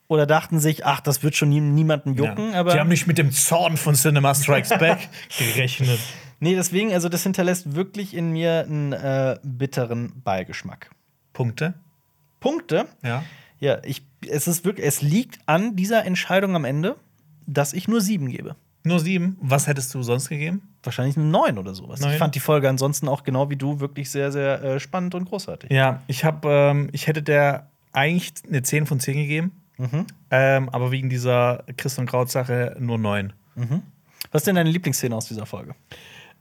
Oder 0.07 0.26
dachten 0.26 0.59
sich, 0.59 0.86
ach, 0.88 1.01
das 1.01 1.22
wird 1.22 1.36
schon 1.36 1.49
nie, 1.49 1.61
niemanden 1.61 2.15
jucken. 2.15 2.53
Ja. 2.53 2.59
Aber 2.59 2.74
Die 2.74 2.80
haben 2.80 2.89
nicht 2.89 3.05
mit 3.05 3.20
dem 3.20 3.32
Zorn 3.32 3.78
von 3.78 3.93
Cinema 3.93 4.34
Strikes 4.34 4.70
Back 4.70 5.07
gerechnet. 5.38 5.99
Nee, 6.40 6.56
deswegen, 6.56 6.94
also 6.94 7.10
das 7.10 7.24
hinterlässt 7.24 7.76
wirklich 7.76 8.14
in 8.14 8.32
mir 8.32 8.62
einen 8.62 8.94
äh, 8.94 9.38
bitteren 9.44 10.22
Beigeschmack. 10.24 10.90
Punkte? 11.34 11.74
Punkte. 12.40 12.88
Ja. 13.04 13.24
Ja, 13.60 13.80
ich, 13.84 14.04
es 14.28 14.48
ist 14.48 14.64
wirklich, 14.66 14.86
es 14.86 15.02
liegt 15.02 15.40
an 15.46 15.76
dieser 15.76 16.06
Entscheidung 16.06 16.56
am 16.56 16.66
Ende, 16.66 16.96
dass 17.46 17.74
ich 17.74 17.88
nur 17.88 18.02
sieben 18.02 18.30
gebe. 18.30 18.56
Nur 18.84 19.00
sieben. 19.00 19.38
Was 19.42 19.68
hättest 19.68 19.94
du 19.94 20.04
sonst 20.04 20.30
gegeben? 20.30 20.62
Wahrscheinlich 20.84 21.18
eine 21.18 21.26
neun 21.26 21.58
oder 21.58 21.76
sowas. 21.76 22.00
Neun? 22.00 22.12
Ich 22.12 22.18
fand 22.18 22.36
die 22.36 22.40
Folge 22.40 22.70
ansonsten 22.70 23.10
auch 23.10 23.24
genau 23.24 23.50
wie 23.50 23.58
du 23.58 23.82
wirklich 23.82 24.10
sehr, 24.10 24.32
sehr 24.32 24.64
äh, 24.64 24.80
spannend 24.80 25.16
und 25.16 25.26
großartig. 25.26 25.70
Ja, 25.70 26.02
ich 26.08 26.24
habe, 26.24 26.48
ähm, 26.50 26.90
ich 26.94 27.08
hätte 27.08 27.22
der 27.22 27.68
eigentlich 27.92 28.34
eine 28.48 28.62
10 28.62 28.86
von 28.86 29.00
10 29.00 29.18
gegeben. 29.18 29.52
Mhm. 29.78 30.06
Ähm, 30.32 30.70
aber 30.70 30.92
wegen 30.92 31.10
dieser 31.10 31.64
Christ 31.78 32.00
und 32.00 32.06
Kraut-Sache 32.06 32.78
nur 32.80 32.98
9. 32.98 33.34
Was 34.32 34.42
ist 34.42 34.48
denn 34.48 34.56
deine 34.56 34.70
Lieblingsszene 34.70 35.16
aus 35.16 35.28
dieser 35.28 35.46
Folge? 35.46 35.74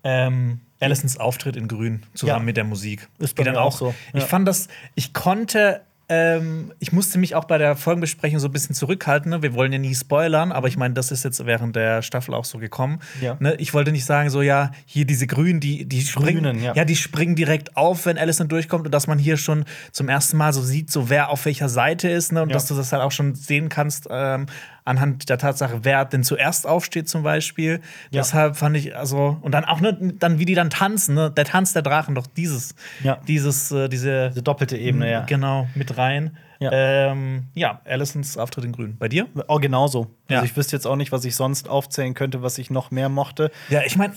Ähm, 0.05 0.61
Allisons 0.81 1.19
Auftritt 1.19 1.57
in 1.57 1.67
Grün 1.69 2.05
zusammen 2.15 2.41
Ja. 2.41 2.45
mit 2.45 2.57
der 2.57 2.65
Musik. 2.65 3.09
Ist 3.19 3.35
bei 3.35 3.43
Die 3.43 3.47
dann 3.47 3.55
mir 3.55 3.61
auch 3.63 3.77
so, 3.77 3.95
Ich 4.15 4.21
ja. 4.23 4.27
fand 4.27 4.47
das, 4.47 4.69
ich 4.95 5.13
konnte, 5.13 5.81
ähm, 6.09 6.73
ich 6.79 6.93
musste 6.93 7.19
mich 7.19 7.35
auch 7.35 7.45
bei 7.45 7.59
der 7.59 7.75
Folgenbesprechung 7.77 8.39
so 8.39 8.47
ein 8.49 8.53
bisschen 8.53 8.75
zurückhalten. 8.77 9.31
Ne? 9.31 9.43
Wir 9.43 9.53
wollen 9.55 9.73
ja 9.73 9.79
nie 9.79 9.95
spoilern, 9.95 10.53
aber 10.53 10.69
ich 10.69 10.77
meine, 10.77 10.95
das 10.95 11.11
ist 11.11 11.25
jetzt 11.25 11.45
während 11.45 11.75
der 11.77 12.01
Staffel 12.03 12.33
auch 12.33 12.45
so 12.47 12.59
gekommen. 12.59 13.01
Ja. 13.21 13.37
Ne? 13.41 13.57
Ich 13.57 13.75
wollte 13.75 13.91
nicht 13.93 14.05
sagen, 14.07 14.31
so 14.31 14.41
ja, 14.41 14.71
hier 14.87 15.05
diese 15.05 15.27
Grünen, 15.27 15.59
die, 15.61 15.85
die 15.85 16.01
springen, 16.01 16.45
Grünen, 16.45 16.63
ja. 16.63 16.75
ja, 16.75 16.85
die 16.85 16.97
springen 16.97 17.35
direkt 17.35 17.77
auf, 17.77 18.07
wenn 18.07 18.17
Allison 18.17 18.49
durchkommt 18.49 18.87
und 18.87 18.93
dass 18.93 19.07
man 19.09 19.19
hier 19.19 19.37
schon 19.37 19.65
zum 19.93 20.09
ersten 20.09 20.37
Mal 20.37 20.53
so 20.53 20.63
sieht, 20.63 20.91
so 20.93 21.11
wer 21.11 21.29
auf 21.29 21.45
welcher 21.45 21.69
Seite 21.69 22.09
ist, 22.09 22.33
ne? 22.33 22.41
Und 22.43 22.51
Ja. 22.51 22.55
dass 22.55 22.67
du 22.69 22.75
das 22.77 22.93
halt 22.93 23.03
auch 23.03 23.13
schon 23.13 23.35
sehen 23.35 23.69
kannst 23.69 24.07
ähm, 24.11 24.47
anhand 24.89 25.29
der 25.29 25.39
Tatsache, 25.39 25.81
wer 25.85 26.05
denn 26.05 26.25
zuerst 26.25 26.67
aufsteht, 26.67 27.09
zum 27.09 27.23
Beispiel. 27.23 27.75
Ja. 28.11 28.21
Deshalb 28.21 28.57
fand 28.57 28.77
ich, 28.77 28.97
also, 28.97 29.39
und 29.43 29.53
dann 29.53 29.65
auch, 29.65 29.81
ne, 29.81 29.97
dann 30.19 30.39
wie 30.39 30.45
die 30.45 30.55
dann 30.55 30.71
tanzen, 30.71 31.15
ne? 31.15 31.31
Der 31.31 31.45
Tanz 31.45 31.73
der 31.73 31.83
Drachen, 31.83 32.15
doch 32.15 32.27
dieses, 32.27 32.75
Ja. 33.05 33.19
dieses, 33.29 33.71
äh, 33.71 33.89
diese, 33.89 34.31
Diese 34.31 34.43
doppelte 34.43 34.77
Ebene, 34.77 35.11
ja. 35.11 35.21
genau, 35.25 35.69
mit 35.75 35.97
rein. 35.97 36.37
Ja. 36.61 36.71
Ähm, 36.73 37.45
ja, 37.55 37.81
Allisons 37.85 38.37
Auftritt 38.37 38.65
in 38.65 38.73
Grün. 38.73 38.97
Bei 38.99 39.09
dir? 39.09 39.29
Oh, 39.47 39.59
genauso. 39.59 40.09
Ja. 40.29 40.39
Also 40.39 40.47
ich 40.51 40.57
wüsste 40.57 40.75
jetzt 40.75 40.87
auch 40.87 40.97
nicht, 40.97 41.13
was 41.13 41.25
ich 41.25 41.37
sonst 41.37 41.69
aufzählen 41.69 42.15
könnte, 42.15 42.43
was 42.43 42.59
ich 42.59 42.69
noch 42.71 42.91
mehr 42.91 43.09
mochte. 43.09 43.53
Ja, 43.69 43.83
ich 43.87 43.97
meine, 43.97 44.15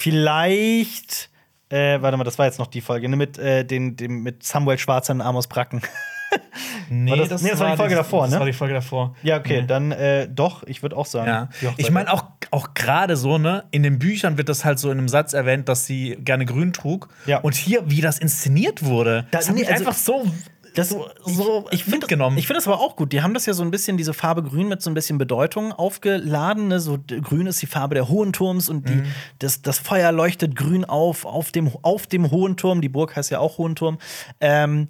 Vielleicht, 0.00 1.28
äh, 1.70 2.00
warte 2.00 2.16
mal, 2.16 2.22
das 2.24 2.38
war 2.38 2.46
jetzt 2.46 2.58
noch 2.58 2.68
die 2.68 2.80
Folge, 2.80 3.08
ne, 3.08 3.16
mit, 3.16 3.36
äh, 3.36 3.64
den, 3.64 3.96
dem, 3.96 4.22
mit 4.22 4.42
Samuel 4.44 4.78
Schwarzer 4.78 5.12
und 5.12 5.20
Amos 5.20 5.48
Bracken. 5.48 5.82
nee, 6.90 7.10
War 7.10 7.26
das- 7.26 7.42
nee, 7.42 7.50
das 7.50 7.58
war 7.60 7.70
die 7.70 7.76
Folge 7.76 7.94
davor, 7.94 8.22
das 8.22 8.30
ne? 8.30 8.34
Das 8.36 8.40
war 8.40 8.46
die 8.46 8.52
Folge 8.52 8.74
davor. 8.74 9.14
ja, 9.22 9.38
okay, 9.38 9.64
dann 9.66 9.92
äh, 9.92 10.28
doch, 10.28 10.62
ich 10.66 10.82
würde 10.82 10.96
auch 10.96 11.06
sagen. 11.06 11.28
Ja. 11.28 11.48
die 11.76 11.82
Ich 11.82 11.90
meine 11.90 12.12
auch, 12.12 12.24
auch 12.50 12.74
gerade 12.74 13.16
so, 13.16 13.38
ne, 13.38 13.64
in 13.70 13.82
den 13.82 13.98
Büchern 13.98 14.36
wird 14.38 14.48
das 14.48 14.64
halt 14.64 14.78
so 14.78 14.90
in 14.90 14.98
einem 14.98 15.08
Satz 15.08 15.32
erwähnt, 15.32 15.68
dass 15.68 15.86
sie 15.86 16.16
gerne 16.20 16.44
grün 16.46 16.72
trug. 16.72 17.08
Ja. 17.26 17.38
Und 17.38 17.54
hier, 17.54 17.82
wie 17.90 18.00
das 18.00 18.18
inszeniert 18.18 18.84
wurde, 18.84 19.26
Da- 19.30 19.38
das 19.38 19.50
nee, 19.50 19.64
also- 19.66 19.72
einfach 19.72 19.94
so, 19.94 20.26
Das, 20.74 20.90
so, 20.90 21.08
so 21.24 21.66
ich 21.72 21.82
finde 21.82 22.00
mitgenommen. 22.00 22.38
Ich 22.38 22.46
finde 22.46 22.58
das 22.58 22.68
aber 22.68 22.78
auch 22.80 22.94
gut. 22.94 23.12
Die 23.12 23.20
haben 23.22 23.34
das 23.34 23.46
ja 23.46 23.52
so 23.52 23.64
ein 23.64 23.70
bisschen, 23.72 23.96
diese 23.96 24.14
Farbe 24.14 24.44
Grün 24.44 24.68
mit 24.68 24.80
so 24.80 24.90
ein 24.90 24.94
bisschen 24.94 25.18
Bedeutung 25.18 25.72
aufgeladen. 25.72 26.68
Ne? 26.68 26.78
So 26.78 26.98
Grün 27.22 27.46
ist 27.48 27.60
die 27.62 27.66
Farbe 27.66 27.96
der 27.96 28.08
Hohen 28.08 28.32
Turms 28.32 28.68
und 28.68 28.88
die, 28.88 28.94
Mhm. 28.96 29.06
das, 29.40 29.60
das 29.62 29.78
Feuer 29.80 30.12
leuchtet 30.12 30.54
grün 30.54 30.84
auf, 30.84 31.24
auf 31.24 31.50
dem, 31.50 31.72
auf 31.82 32.06
dem 32.06 32.30
Hohen 32.30 32.56
Turm. 32.56 32.80
Die 32.80 32.88
Burg 32.88 33.16
heißt 33.16 33.30
ja 33.30 33.40
auch 33.40 33.58
Hohen 33.58 33.74
Turm. 33.74 33.98
Ähm, 34.40 34.88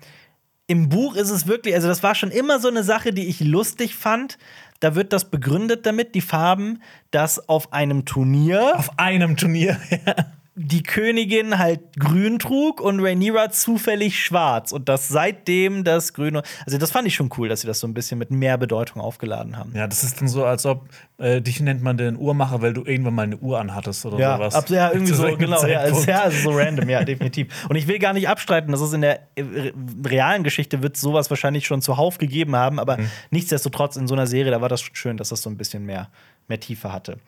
Im 0.71 0.91
Buch 0.91 1.17
ist 1.17 1.31
es 1.31 1.47
wirklich, 1.47 1.75
also 1.75 1.89
das 1.89 2.03
war 2.03 2.15
schon 2.15 2.31
immer 2.31 2.61
so 2.61 2.69
eine 2.69 2.85
Sache, 2.85 3.13
die 3.13 3.27
ich 3.27 3.41
lustig 3.41 3.97
fand. 3.97 4.39
Da 4.81 4.95
wird 4.95 5.13
das 5.15 5.31
begründet 5.31 5.87
damit, 5.87 6.15
die 6.15 6.21
Farben, 6.21 6.83
dass 7.11 7.49
auf 7.49 7.73
einem 7.73 8.05
Turnier 8.05 8.75
auf 8.77 8.99
einem 8.99 9.37
Turnier. 9.37 9.81
die 10.61 10.83
Königin 10.83 11.59
halt 11.59 11.81
grün 12.01 12.41
trug 12.41 12.81
und 12.81 12.99
Rhaenyra 13.01 13.51
zufällig 13.51 14.21
schwarz 14.23 14.73
und 14.73 14.89
dass 14.89 15.07
seitdem 15.09 15.85
das 15.85 16.13
grüne 16.15 16.43
also 16.67 16.79
das 16.79 16.91
fand 16.91 17.07
ich 17.07 17.15
schon 17.15 17.31
cool, 17.39 17.49
dass 17.49 17.61
sie 17.61 17.69
das 17.69 17.79
so 17.79 17.87
ein 17.87 17.95
bisschen 17.95 18.19
mit 18.19 18.33
mehr 18.33 18.59
Bedeutung 18.59 19.01
aufgeladen 19.01 19.57
haben. 19.57 19.73
ja, 19.77 19.87
das 19.87 20.03
ist 20.03 20.21
dann 20.21 20.27
so, 20.27 20.45
als 20.45 20.67
ob 20.67 20.89
äh, 21.19 21.41
dich 21.41 21.61
nennt 21.61 21.81
man 21.83 21.97
den 21.97 22.17
Uhrmacher, 22.17 22.61
weil 22.61 22.73
du 22.75 22.85
irgendwann 22.85 23.15
mal 23.15 23.23
eine 23.23 23.37
Uhr 23.37 23.61
anhattest 23.61 24.05
oder 24.05 24.19
Ja, 24.19 24.37
sowas. 24.37 24.55
ab, 24.57 24.69
ja, 24.71 24.91
irgendwie 24.93 25.13
so, 25.13 25.37
genau. 25.37 25.65
Ja, 25.65 25.79
also, 25.79 25.95
Zeitpunkt. 26.01 26.09
ja, 26.09 26.21
also 26.23 26.51
so 26.51 26.57
random, 26.59 26.89
ja, 26.89 27.05
definitiv. 27.05 27.67
Und 27.69 27.77
ich 27.77 27.87
will 27.87 28.01
gar 28.01 28.13
nicht 28.13 28.29
abstreiten, 28.29 28.73
dass 28.73 28.81
es 28.81 28.93
in 28.93 29.03
der 29.03 29.21
äh, 29.37 29.43
re- 29.43 29.73
realen 30.05 30.43
Geschichte 30.43 30.83
wird 30.83 30.97
sowas 30.97 31.31
wahrscheinlich 31.31 31.67
schon 31.67 31.83
zuhauf 31.83 32.19
gegeben 32.19 32.57
haben, 32.57 32.81
aber 32.81 32.99
Mhm. 32.99 33.11
nichtsdestotrotz 33.31 33.95
in 33.97 34.09
so 34.09 34.15
einer 34.15 34.27
Serie, 34.27 34.51
da 34.51 34.61
war 34.61 34.69
das 34.69 34.81
schon 34.81 34.97
schön, 34.97 35.17
dass 35.17 35.29
das 35.29 35.41
so 35.43 35.51
ein 35.51 35.57
bisschen 35.57 35.85
mehr, 35.87 36.09
mehr 36.49 36.59
Tiefe 36.59 36.93
hatte. 36.93 37.19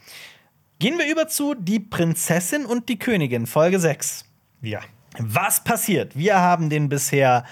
Gehen 0.81 0.97
wir 0.97 1.13
über 1.13 1.29
zu 1.29 1.55
Die 1.55 1.79
Prinzessin 1.79 2.65
und 2.65 2.89
die 2.89 2.99
Königin, 2.99 3.47
Folge 3.47 3.79
6. 3.79 4.25
Ja. 4.63 4.81
Was 5.19 5.63
passiert? 5.63 6.17
Wir 6.17 6.39
haben 6.39 6.71
den 6.71 6.89
bisher 6.89 7.45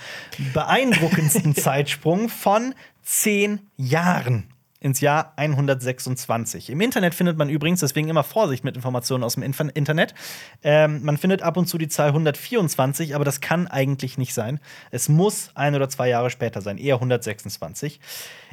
beeindruckendsten 0.55 1.55
Zeitsprung 1.55 2.31
von 2.31 2.75
zehn 3.03 3.61
Jahren 3.77 4.49
ins 4.81 5.01
Jahr 5.01 5.33
126. 5.37 6.71
Im 6.71 6.81
Internet 6.81 7.15
findet 7.15 7.37
man 7.37 7.49
übrigens, 7.49 7.81
deswegen 7.81 8.09
immer 8.09 8.23
Vorsicht 8.23 8.63
mit 8.63 8.77
Informationen 8.77 9.25
aus 9.25 9.35
dem 9.35 9.43
Inf 9.43 9.59
Internet, 9.75 10.15
ähm, 10.63 11.01
man 11.03 11.17
findet 11.17 11.43
ab 11.43 11.57
und 11.57 11.67
zu 11.67 11.79
die 11.79 11.89
Zahl 11.89 12.09
124, 12.09 13.15
aber 13.15 13.25
das 13.25 13.41
kann 13.41 13.67
eigentlich 13.67 14.19
nicht 14.19 14.35
sein. 14.35 14.61
Es 14.93 15.09
muss 15.09 15.51
ein 15.55 15.75
oder 15.75 15.89
zwei 15.89 16.09
Jahre 16.09 16.31
später 16.31 16.61
sein, 16.61 16.79
eher 16.79 16.95
126. 16.95 17.99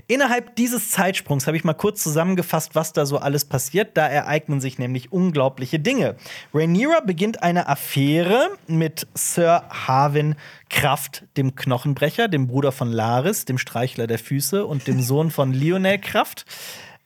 Innerhalb 0.07 0.55
dieses 0.55 0.91
Zeitsprungs 0.91 1.45
habe 1.45 1.57
ich 1.57 1.63
mal 1.63 1.73
kurz 1.73 2.01
zusammengefasst, 2.01 2.73
was 2.73 2.93
da 2.93 3.05
so 3.05 3.17
alles 3.17 3.45
passiert. 3.45 3.95
Da 3.95 4.07
ereignen 4.07 4.61
sich 4.61 4.79
nämlich 4.79 5.11
unglaubliche 5.11 5.79
Dinge. 5.79 6.15
Rhaenyra 6.53 7.01
beginnt 7.01 7.43
eine 7.43 7.67
Affäre 7.67 8.49
mit 8.67 9.07
Sir 9.13 9.63
Harwin 9.69 10.35
Kraft, 10.69 11.25
dem 11.37 11.55
Knochenbrecher, 11.55 12.27
dem 12.27 12.47
Bruder 12.47 12.71
von 12.71 12.91
Laris, 12.91 13.45
dem 13.45 13.57
Streichler 13.57 14.07
der 14.07 14.19
Füße 14.19 14.65
und 14.65 14.87
dem 14.87 15.01
Sohn 15.01 15.31
von 15.31 15.53
Lionel 15.53 15.99
Kraft. 15.99 16.45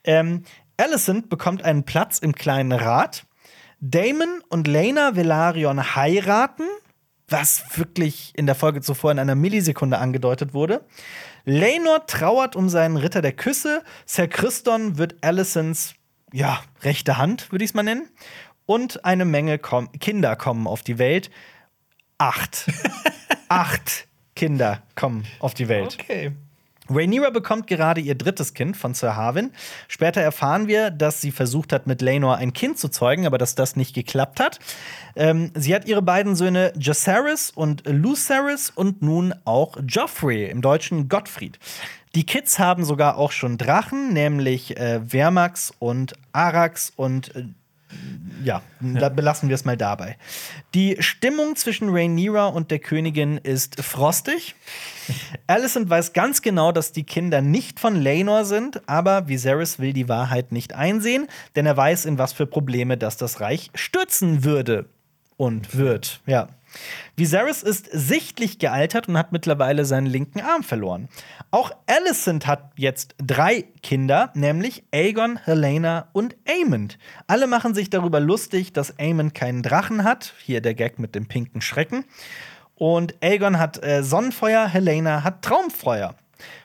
Ähm, 0.04 0.44
Alicent 0.76 1.28
bekommt 1.28 1.64
einen 1.64 1.84
Platz 1.84 2.18
im 2.18 2.34
kleinen 2.34 2.72
Rat. 2.72 3.26
Damon 3.80 4.42
und 4.48 4.66
Lena 4.66 5.16
Velaryon 5.16 5.94
heiraten, 5.94 6.64
was 7.28 7.78
wirklich 7.78 8.32
in 8.36 8.46
der 8.46 8.54
Folge 8.54 8.80
zuvor 8.80 9.12
in 9.12 9.18
einer 9.18 9.34
Millisekunde 9.34 9.98
angedeutet 9.98 10.52
wurde. 10.54 10.84
Laenor 11.44 12.06
trauert 12.06 12.56
um 12.56 12.68
seinen 12.68 12.96
Ritter 12.96 13.22
der 13.22 13.32
Küsse. 13.32 13.82
Ser 14.04 14.28
Christon 14.28 14.98
wird 14.98 15.22
Alicents 15.22 15.94
ja, 16.32 16.60
rechte 16.82 17.18
Hand, 17.18 17.50
würde 17.52 17.64
ich 17.64 17.70
es 17.70 17.74
mal 17.74 17.82
nennen. 17.82 18.08
Und 18.66 19.04
eine 19.04 19.24
Menge 19.24 19.58
komm 19.58 19.90
Kinder 19.92 20.36
kommen 20.36 20.66
auf 20.66 20.82
die 20.82 20.98
Welt. 20.98 21.30
Acht. 22.18 22.66
Acht 23.50 24.06
Kinder 24.36 24.80
kommen 24.94 25.26
auf 25.40 25.54
die 25.54 25.68
Welt. 25.68 25.98
Okay. 26.00 26.30
Rhaenyra 26.88 27.30
bekommt 27.30 27.66
gerade 27.66 28.00
ihr 28.00 28.14
drittes 28.14 28.54
Kind 28.54 28.76
von 28.76 28.94
Sir 28.94 29.16
Harwin. 29.16 29.50
Später 29.88 30.20
erfahren 30.20 30.68
wir, 30.68 30.90
dass 30.90 31.20
sie 31.20 31.32
versucht 31.32 31.72
hat, 31.72 31.86
mit 31.88 32.00
Laenor 32.00 32.36
ein 32.36 32.52
Kind 32.52 32.78
zu 32.78 32.88
zeugen, 32.88 33.26
aber 33.26 33.38
dass 33.38 33.56
das 33.56 33.74
nicht 33.74 33.94
geklappt 33.94 34.38
hat. 34.38 34.60
Ähm, 35.16 35.50
sie 35.54 35.74
hat 35.74 35.86
ihre 35.86 36.02
beiden 36.02 36.36
Söhne 36.36 36.72
Jacaerys 36.78 37.50
und 37.50 37.82
Lucerys 37.86 38.70
und 38.70 39.02
nun 39.02 39.34
auch 39.44 39.76
Joffrey, 39.86 40.48
im 40.48 40.62
Deutschen 40.62 41.08
Gottfried. 41.08 41.58
Die 42.14 42.26
Kids 42.26 42.58
haben 42.58 42.84
sogar 42.84 43.18
auch 43.18 43.32
schon 43.32 43.58
Drachen, 43.58 44.12
nämlich 44.12 44.76
äh, 44.76 45.00
Vermax 45.00 45.72
und 45.78 46.14
Arax 46.32 46.92
und 46.96 47.32
ja, 48.44 48.62
da 48.80 49.08
belassen 49.08 49.48
wir 49.48 49.54
es 49.54 49.64
mal 49.64 49.76
dabei. 49.76 50.16
Die 50.74 50.96
Stimmung 51.00 51.56
zwischen 51.56 51.90
Rhaenyra 51.90 52.46
und 52.46 52.70
der 52.70 52.78
Königin 52.78 53.38
ist 53.38 53.82
frostig. 53.82 54.54
Alicent 55.46 55.90
weiß 55.90 56.12
ganz 56.12 56.42
genau, 56.42 56.72
dass 56.72 56.92
die 56.92 57.04
Kinder 57.04 57.42
nicht 57.42 57.80
von 57.80 58.00
Laenor 58.00 58.44
sind, 58.44 58.88
aber 58.88 59.28
Viserys 59.28 59.78
will 59.78 59.92
die 59.92 60.08
Wahrheit 60.08 60.52
nicht 60.52 60.74
einsehen, 60.74 61.26
denn 61.56 61.66
er 61.66 61.76
weiß, 61.76 62.04
in 62.04 62.18
was 62.18 62.32
für 62.32 62.46
Probleme 62.46 62.96
das 62.96 63.16
das 63.16 63.40
Reich 63.40 63.70
stürzen 63.74 64.44
würde 64.44 64.86
und 65.36 65.76
wird. 65.76 66.20
Ja. 66.26 66.48
Viserys 67.16 67.62
ist 67.62 67.88
sichtlich 67.92 68.58
gealtert 68.58 69.08
und 69.08 69.18
hat 69.18 69.32
mittlerweile 69.32 69.84
seinen 69.84 70.06
linken 70.06 70.40
Arm 70.40 70.62
verloren. 70.62 71.08
Auch 71.50 71.72
Alicent 71.86 72.46
hat 72.46 72.72
jetzt 72.76 73.14
drei 73.18 73.64
Kinder, 73.82 74.30
nämlich 74.34 74.84
Aegon, 74.92 75.36
Helena 75.36 76.08
und 76.12 76.36
Aemond. 76.48 76.98
Alle 77.26 77.46
machen 77.46 77.74
sich 77.74 77.90
darüber 77.90 78.20
lustig, 78.20 78.72
dass 78.72 78.98
Aemond 78.98 79.34
keinen 79.34 79.62
Drachen 79.62 80.04
hat. 80.04 80.34
Hier 80.44 80.60
der 80.60 80.74
Gag 80.74 80.98
mit 80.98 81.14
dem 81.14 81.26
pinken 81.26 81.60
Schrecken. 81.60 82.04
Und 82.74 83.14
Aegon 83.22 83.58
hat 83.58 83.84
äh, 83.84 84.02
Sonnenfeuer, 84.02 84.66
Helena 84.66 85.22
hat 85.22 85.42
Traumfeuer. 85.42 86.14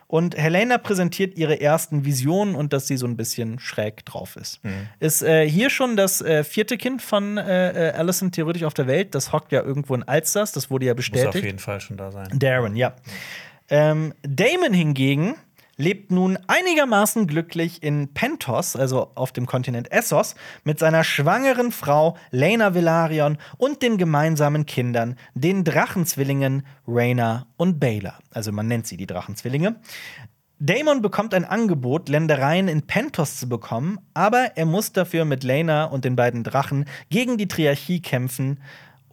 Und 0.07 0.37
Helena 0.37 0.77
präsentiert 0.77 1.37
ihre 1.37 1.59
ersten 1.59 2.05
Visionen 2.05 2.55
und 2.55 2.73
dass 2.73 2.87
sie 2.87 2.97
so 2.97 3.07
ein 3.07 3.17
bisschen 3.17 3.59
schräg 3.59 4.05
drauf 4.05 4.35
ist. 4.35 4.63
Mhm. 4.63 4.87
Ist 4.99 5.23
äh, 5.23 5.49
hier 5.49 5.71
schon 5.71 5.97
das 5.97 6.21
äh, 6.21 6.43
vierte 6.43 6.77
Kind 6.77 7.01
von 7.01 7.37
äh, 7.37 7.89
äh, 7.89 7.91
Allison 7.93 8.31
theoretisch 8.31 8.63
auf 8.63 8.75
der 8.75 8.85
Welt. 8.85 9.15
Das 9.15 9.33
hockt 9.33 9.51
ja 9.51 9.63
irgendwo 9.63 9.95
in 9.95 10.03
Alsters, 10.03 10.51
das 10.51 10.69
wurde 10.69 10.85
ja 10.85 10.93
bestätigt. 10.93 11.27
Muss 11.27 11.35
auf 11.37 11.43
jeden 11.43 11.59
Fall 11.59 11.81
schon 11.81 11.97
da 11.97 12.11
sein. 12.11 12.27
Darren, 12.33 12.75
ja. 12.75 12.93
Ähm, 13.69 14.13
Damon 14.21 14.73
hingegen 14.73 15.35
lebt 15.77 16.11
nun 16.11 16.37
einigermaßen 16.47 17.27
glücklich 17.27 17.83
in 17.83 18.13
Pentos, 18.13 18.75
also 18.75 19.11
auf 19.15 19.31
dem 19.31 19.45
Kontinent 19.45 19.91
Essos, 19.91 20.35
mit 20.63 20.79
seiner 20.79 21.03
schwangeren 21.03 21.71
Frau 21.71 22.17
Lena 22.31 22.73
Velaryon 22.73 23.37
und 23.57 23.81
den 23.81 23.97
gemeinsamen 23.97 24.65
Kindern, 24.65 25.15
den 25.33 25.63
Drachenzwillingen 25.63 26.65
Rhaena 26.87 27.47
und 27.57 27.79
Baylor. 27.79 28.19
Also 28.31 28.51
man 28.51 28.67
nennt 28.67 28.87
sie 28.87 28.97
die 28.97 29.07
Drachenzwillinge. 29.07 29.75
Damon 30.57 31.01
bekommt 31.01 31.33
ein 31.33 31.43
Angebot, 31.43 32.07
Ländereien 32.07 32.69
in 32.69 32.83
Pentos 32.83 33.37
zu 33.37 33.49
bekommen, 33.49 33.99
aber 34.13 34.55
er 34.55 34.65
muss 34.65 34.93
dafür 34.93 35.25
mit 35.25 35.43
Lena 35.43 35.83
und 35.83 36.05
den 36.05 36.15
beiden 36.15 36.45
Drachen 36.45 36.85
gegen 37.09 37.37
die 37.37 37.49
Triarchie 37.49 38.01
kämpfen, 38.01 38.61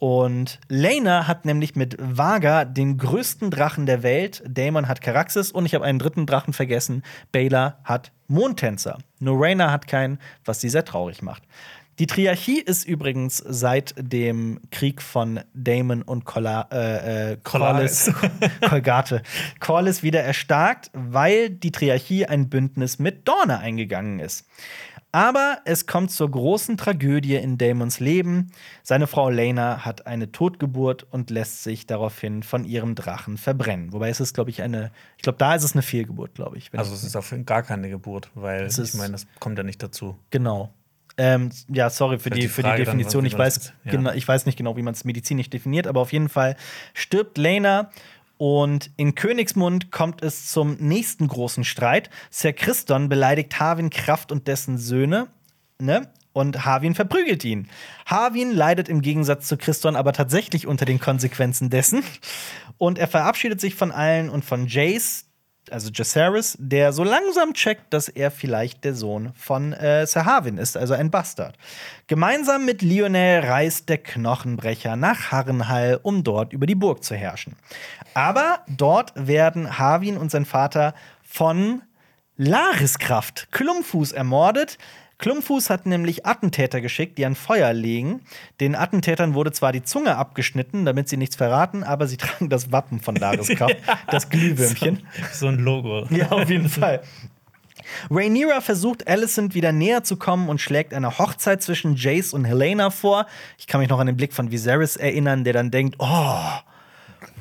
und 0.03 0.59
Lena 0.67 1.27
hat 1.27 1.45
nämlich 1.45 1.77
mit 1.77 1.95
Vaga 1.97 2.65
den 2.65 2.97
größten 2.97 3.49
Drachen 3.49 3.85
der 3.85 4.03
Welt. 4.03 4.43
Damon 4.45 4.89
hat 4.89 4.99
Caraxes 4.99 5.49
und 5.49 5.65
ich 5.65 5.75
habe 5.75 5.85
einen 5.85 5.97
dritten 5.97 6.25
Drachen 6.25 6.51
vergessen. 6.51 7.03
Baylor 7.31 7.77
hat 7.85 8.11
Mondtänzer. 8.27 8.97
Nur 9.19 9.41
Rhaena 9.41 9.71
hat 9.71 9.87
keinen, 9.87 10.19
was 10.43 10.59
sie 10.59 10.67
sehr 10.67 10.83
traurig 10.83 11.21
macht. 11.21 11.43
Die 11.99 12.07
Triarchie 12.07 12.59
ist 12.59 12.85
übrigens 12.85 13.37
seit 13.37 13.93
dem 13.95 14.59
Krieg 14.71 15.01
von 15.01 15.39
Damon 15.53 16.01
und 16.01 16.25
Colla, 16.25 16.67
äh, 16.69 17.31
äh, 17.31 17.37
Corlys, 17.41 18.11
Colgate, 18.67 19.23
Corlys 19.61 20.03
wieder 20.03 20.21
erstarkt, 20.21 20.91
weil 20.91 21.49
die 21.49 21.71
Triarchie 21.71 22.25
ein 22.25 22.49
Bündnis 22.49 22.99
mit 22.99 23.25
Dorne 23.25 23.59
eingegangen 23.59 24.19
ist. 24.19 24.45
Aber 25.13 25.59
es 25.65 25.85
kommt 25.85 26.09
zur 26.09 26.29
großen 26.31 26.75
Tragödie 26.75 27.35
in 27.35 27.59
Damons 27.59 27.99
Leben. 27.99 28.51
Seine 28.81 29.05
Frau 29.05 29.29
Lena 29.29 29.85
hat 29.85 30.07
eine 30.07 30.31
Totgeburt 30.31 31.05
und 31.11 31.29
lässt 31.29 31.63
sich 31.63 31.85
daraufhin 31.85 32.41
von 32.41 32.65
ihrem 32.65 32.95
Drachen 32.95 33.37
verbrennen. 33.37 33.93
Wobei 33.93 34.09
es 34.09 34.19
ist, 34.19 34.33
glaube 34.33 34.49
ich, 34.49 34.63
eine, 34.63 34.91
ich 35.17 35.21
glaube, 35.21 35.37
da 35.37 35.53
ist 35.53 35.63
es 35.63 35.73
eine 35.73 35.83
Fehlgeburt, 35.83 36.33
glaube 36.33 36.57
ich. 36.57 36.71
Also 36.75 36.95
es 36.95 37.03
ist 37.03 37.15
auf 37.15 37.31
gar 37.45 37.61
keine 37.61 37.91
Geburt, 37.91 38.31
weil 38.33 38.65
ich 38.65 38.93
meine, 38.95 39.11
das 39.11 39.27
kommt 39.39 39.59
ja 39.59 39.63
nicht 39.63 39.83
dazu. 39.83 40.17
Genau. 40.31 40.73
Ähm, 41.15 41.51
ja, 41.67 41.91
sorry 41.91 42.17
für 42.17 42.31
die, 42.31 42.41
die 42.41 42.47
für 42.47 42.63
die 42.63 42.75
Definition. 42.75 43.23
Dann, 43.23 43.27
ich, 43.27 43.37
weiß, 43.37 43.73
ja. 43.83 43.91
genau, 43.91 44.13
ich 44.13 44.27
weiß 44.27 44.47
nicht 44.47 44.57
genau, 44.57 44.77
wie 44.77 44.81
man 44.81 44.95
es 44.95 45.05
medizinisch 45.05 45.49
definiert, 45.49 45.85
aber 45.85 46.01
auf 46.01 46.11
jeden 46.11 46.27
Fall 46.27 46.55
stirbt 46.95 47.37
Lena 47.37 47.91
und 48.43 48.91
in 48.97 49.15
Königsmund 49.15 49.89
kommt 49.89 50.21
es 50.21 50.51
zum 50.51 50.75
nächsten 50.75 51.29
großen 51.29 51.63
Streit. 51.63 52.09
Sir 52.29 52.51
Christon 52.51 53.07
beleidigt 53.07 53.57
Harwin 53.57 53.89
Kraft 53.89 54.33
und 54.33 54.49
dessen 54.49 54.77
Söhne, 54.77 55.29
ne? 55.79 56.11
Und 56.33 56.65
Harwin 56.65 56.93
verprügelt 56.93 57.45
ihn. 57.45 57.69
Harwin 58.05 58.51
leidet 58.51 58.89
im 58.89 59.01
Gegensatz 59.01 59.47
zu 59.47 59.55
Christon 59.55 59.95
aber 59.95 60.11
tatsächlich 60.11 60.67
unter 60.67 60.83
den 60.83 60.99
Konsequenzen 60.99 61.69
dessen. 61.69 62.03
Und 62.77 62.99
er 62.99 63.07
verabschiedet 63.07 63.61
sich 63.61 63.75
von 63.75 63.93
allen 63.93 64.29
und 64.29 64.43
von 64.43 64.67
Jace, 64.67 65.23
also 65.71 65.89
Jaceres, 65.93 66.57
der 66.59 66.91
so 66.91 67.05
langsam 67.05 67.53
checkt, 67.53 67.93
dass 67.93 68.09
er 68.09 68.29
vielleicht 68.29 68.83
der 68.83 68.93
Sohn 68.93 69.31
von 69.35 69.71
äh, 69.71 70.05
Sir 70.05 70.25
Harwin 70.25 70.57
ist, 70.57 70.75
also 70.75 70.93
ein 70.93 71.11
Bastard. 71.11 71.55
Gemeinsam 72.07 72.65
mit 72.65 72.81
Lionel 72.81 73.39
reist 73.39 73.87
der 73.87 73.99
Knochenbrecher 73.99 74.97
nach 74.97 75.31
Harrenhall, 75.31 75.99
um 76.03 76.23
dort 76.23 76.51
über 76.51 76.65
die 76.65 76.75
Burg 76.75 77.03
zu 77.03 77.15
herrschen. 77.15 77.55
Aber 78.13 78.59
dort 78.67 79.13
werden 79.15 79.77
Harwin 79.77 80.17
und 80.17 80.31
sein 80.31 80.45
Vater 80.45 80.93
von 81.23 81.81
Lariskraft, 82.37 83.49
Klumpfuß, 83.51 84.11
ermordet. 84.11 84.77
Klumpfuß 85.19 85.69
hat 85.69 85.85
nämlich 85.85 86.25
Attentäter 86.25 86.81
geschickt, 86.81 87.17
die 87.17 87.25
an 87.25 87.35
Feuer 87.35 87.71
legen. 87.71 88.21
Den 88.59 88.75
Attentätern 88.75 89.35
wurde 89.35 89.51
zwar 89.51 89.71
die 89.71 89.83
Zunge 89.83 90.17
abgeschnitten, 90.17 90.83
damit 90.85 91.07
sie 91.07 91.17
nichts 91.17 91.35
verraten, 91.35 91.83
aber 91.83 92.07
sie 92.07 92.17
tragen 92.17 92.49
das 92.49 92.71
Wappen 92.71 92.99
von 92.99 93.15
Lariskraft, 93.15 93.77
das 94.11 94.29
Glühwürmchen. 94.29 95.07
So, 95.31 95.45
so 95.45 95.47
ein 95.47 95.59
Logo. 95.59 96.07
Ja, 96.09 96.31
auf 96.31 96.49
jeden 96.49 96.69
Fall. 96.69 97.01
Rhaenyra 98.09 98.61
versucht, 98.61 99.07
Alicent 99.07 99.55
wieder 99.55 99.71
näher 99.71 100.03
zu 100.03 100.17
kommen 100.17 100.49
und 100.49 100.59
schlägt 100.59 100.93
eine 100.93 101.17
Hochzeit 101.17 101.61
zwischen 101.61 101.95
Jace 101.95 102.33
und 102.33 102.45
Helena 102.45 102.89
vor. 102.89 103.25
Ich 103.57 103.67
kann 103.67 103.79
mich 103.79 103.89
noch 103.89 103.99
an 103.99 104.07
den 104.07 104.17
Blick 104.17 104.33
von 104.33 104.51
Viserys 104.51 104.95
erinnern, 104.95 105.43
der 105.43 105.53
dann 105.53 105.71
denkt, 105.71 105.95
oh, 105.99 106.39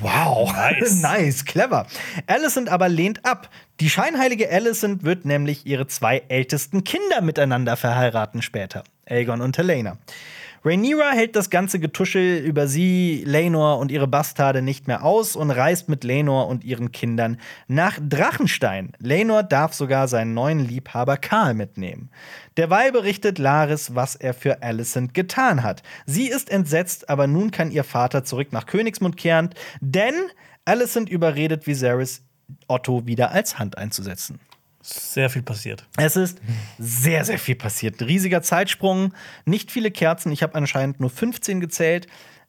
Wow, 0.00 0.52
nice. 0.80 1.02
nice, 1.02 1.44
clever. 1.44 1.86
Alicent 2.26 2.68
aber 2.68 2.88
lehnt 2.88 3.24
ab. 3.24 3.48
Die 3.80 3.90
scheinheilige 3.90 4.50
Alicent 4.50 5.04
wird 5.04 5.24
nämlich 5.24 5.66
ihre 5.66 5.86
zwei 5.86 6.22
ältesten 6.28 6.84
Kinder 6.84 7.20
miteinander 7.20 7.76
verheiraten 7.76 8.42
später. 8.42 8.84
Aegon 9.06 9.40
und 9.40 9.58
Helena. 9.58 9.96
Rhaenyra 10.64 11.10
hält 11.10 11.34
das 11.34 11.50
ganze 11.50 11.80
Getuschel 11.80 12.38
über 12.38 12.68
sie, 12.68 13.24
Laenor 13.26 13.78
und 13.78 13.90
ihre 13.90 14.06
Bastarde 14.06 14.62
nicht 14.62 14.86
mehr 14.86 15.02
aus 15.02 15.34
und 15.34 15.50
reist 15.50 15.88
mit 15.88 16.04
Laenor 16.04 16.46
und 16.46 16.62
ihren 16.62 16.92
Kindern 16.92 17.38
nach 17.66 17.98
Drachenstein. 18.00 18.92
Laenor 19.00 19.42
darf 19.42 19.74
sogar 19.74 20.06
seinen 20.06 20.34
neuen 20.34 20.60
Liebhaber 20.60 21.16
Karl 21.16 21.54
mitnehmen. 21.54 22.10
Derweil 22.56 22.92
berichtet 22.92 23.40
Laris, 23.40 23.96
was 23.96 24.14
er 24.14 24.34
für 24.34 24.62
Alicent 24.62 25.14
getan 25.14 25.64
hat. 25.64 25.82
Sie 26.06 26.28
ist 26.28 26.48
entsetzt, 26.48 27.10
aber 27.10 27.26
nun 27.26 27.50
kann 27.50 27.72
ihr 27.72 27.82
Vater 27.84 28.22
zurück 28.22 28.52
nach 28.52 28.66
Königsmund 28.66 29.16
kehren, 29.16 29.50
denn 29.80 30.14
Alicent 30.64 31.08
überredet 31.10 31.66
Viserys, 31.66 32.22
Otto 32.68 33.04
wieder 33.06 33.32
als 33.32 33.58
Hand 33.58 33.78
einzusetzen. 33.78 34.38
Sehr 34.82 35.30
viel 35.30 35.42
passiert. 35.42 35.86
Es 35.96 36.16
ist 36.16 36.38
sehr, 36.78 37.24
sehr 37.24 37.38
viel 37.38 37.54
passiert. 37.54 38.00
Ein 38.00 38.06
riesiger 38.06 38.42
Zeitsprung, 38.42 39.14
nicht 39.44 39.70
viele 39.70 39.90
Kerzen. 39.90 40.32
Ich 40.32 40.42
habe 40.42 40.54
anscheinend 40.56 41.00
nur 41.00 41.10
15 41.10 41.60
gezählt. 41.60 42.06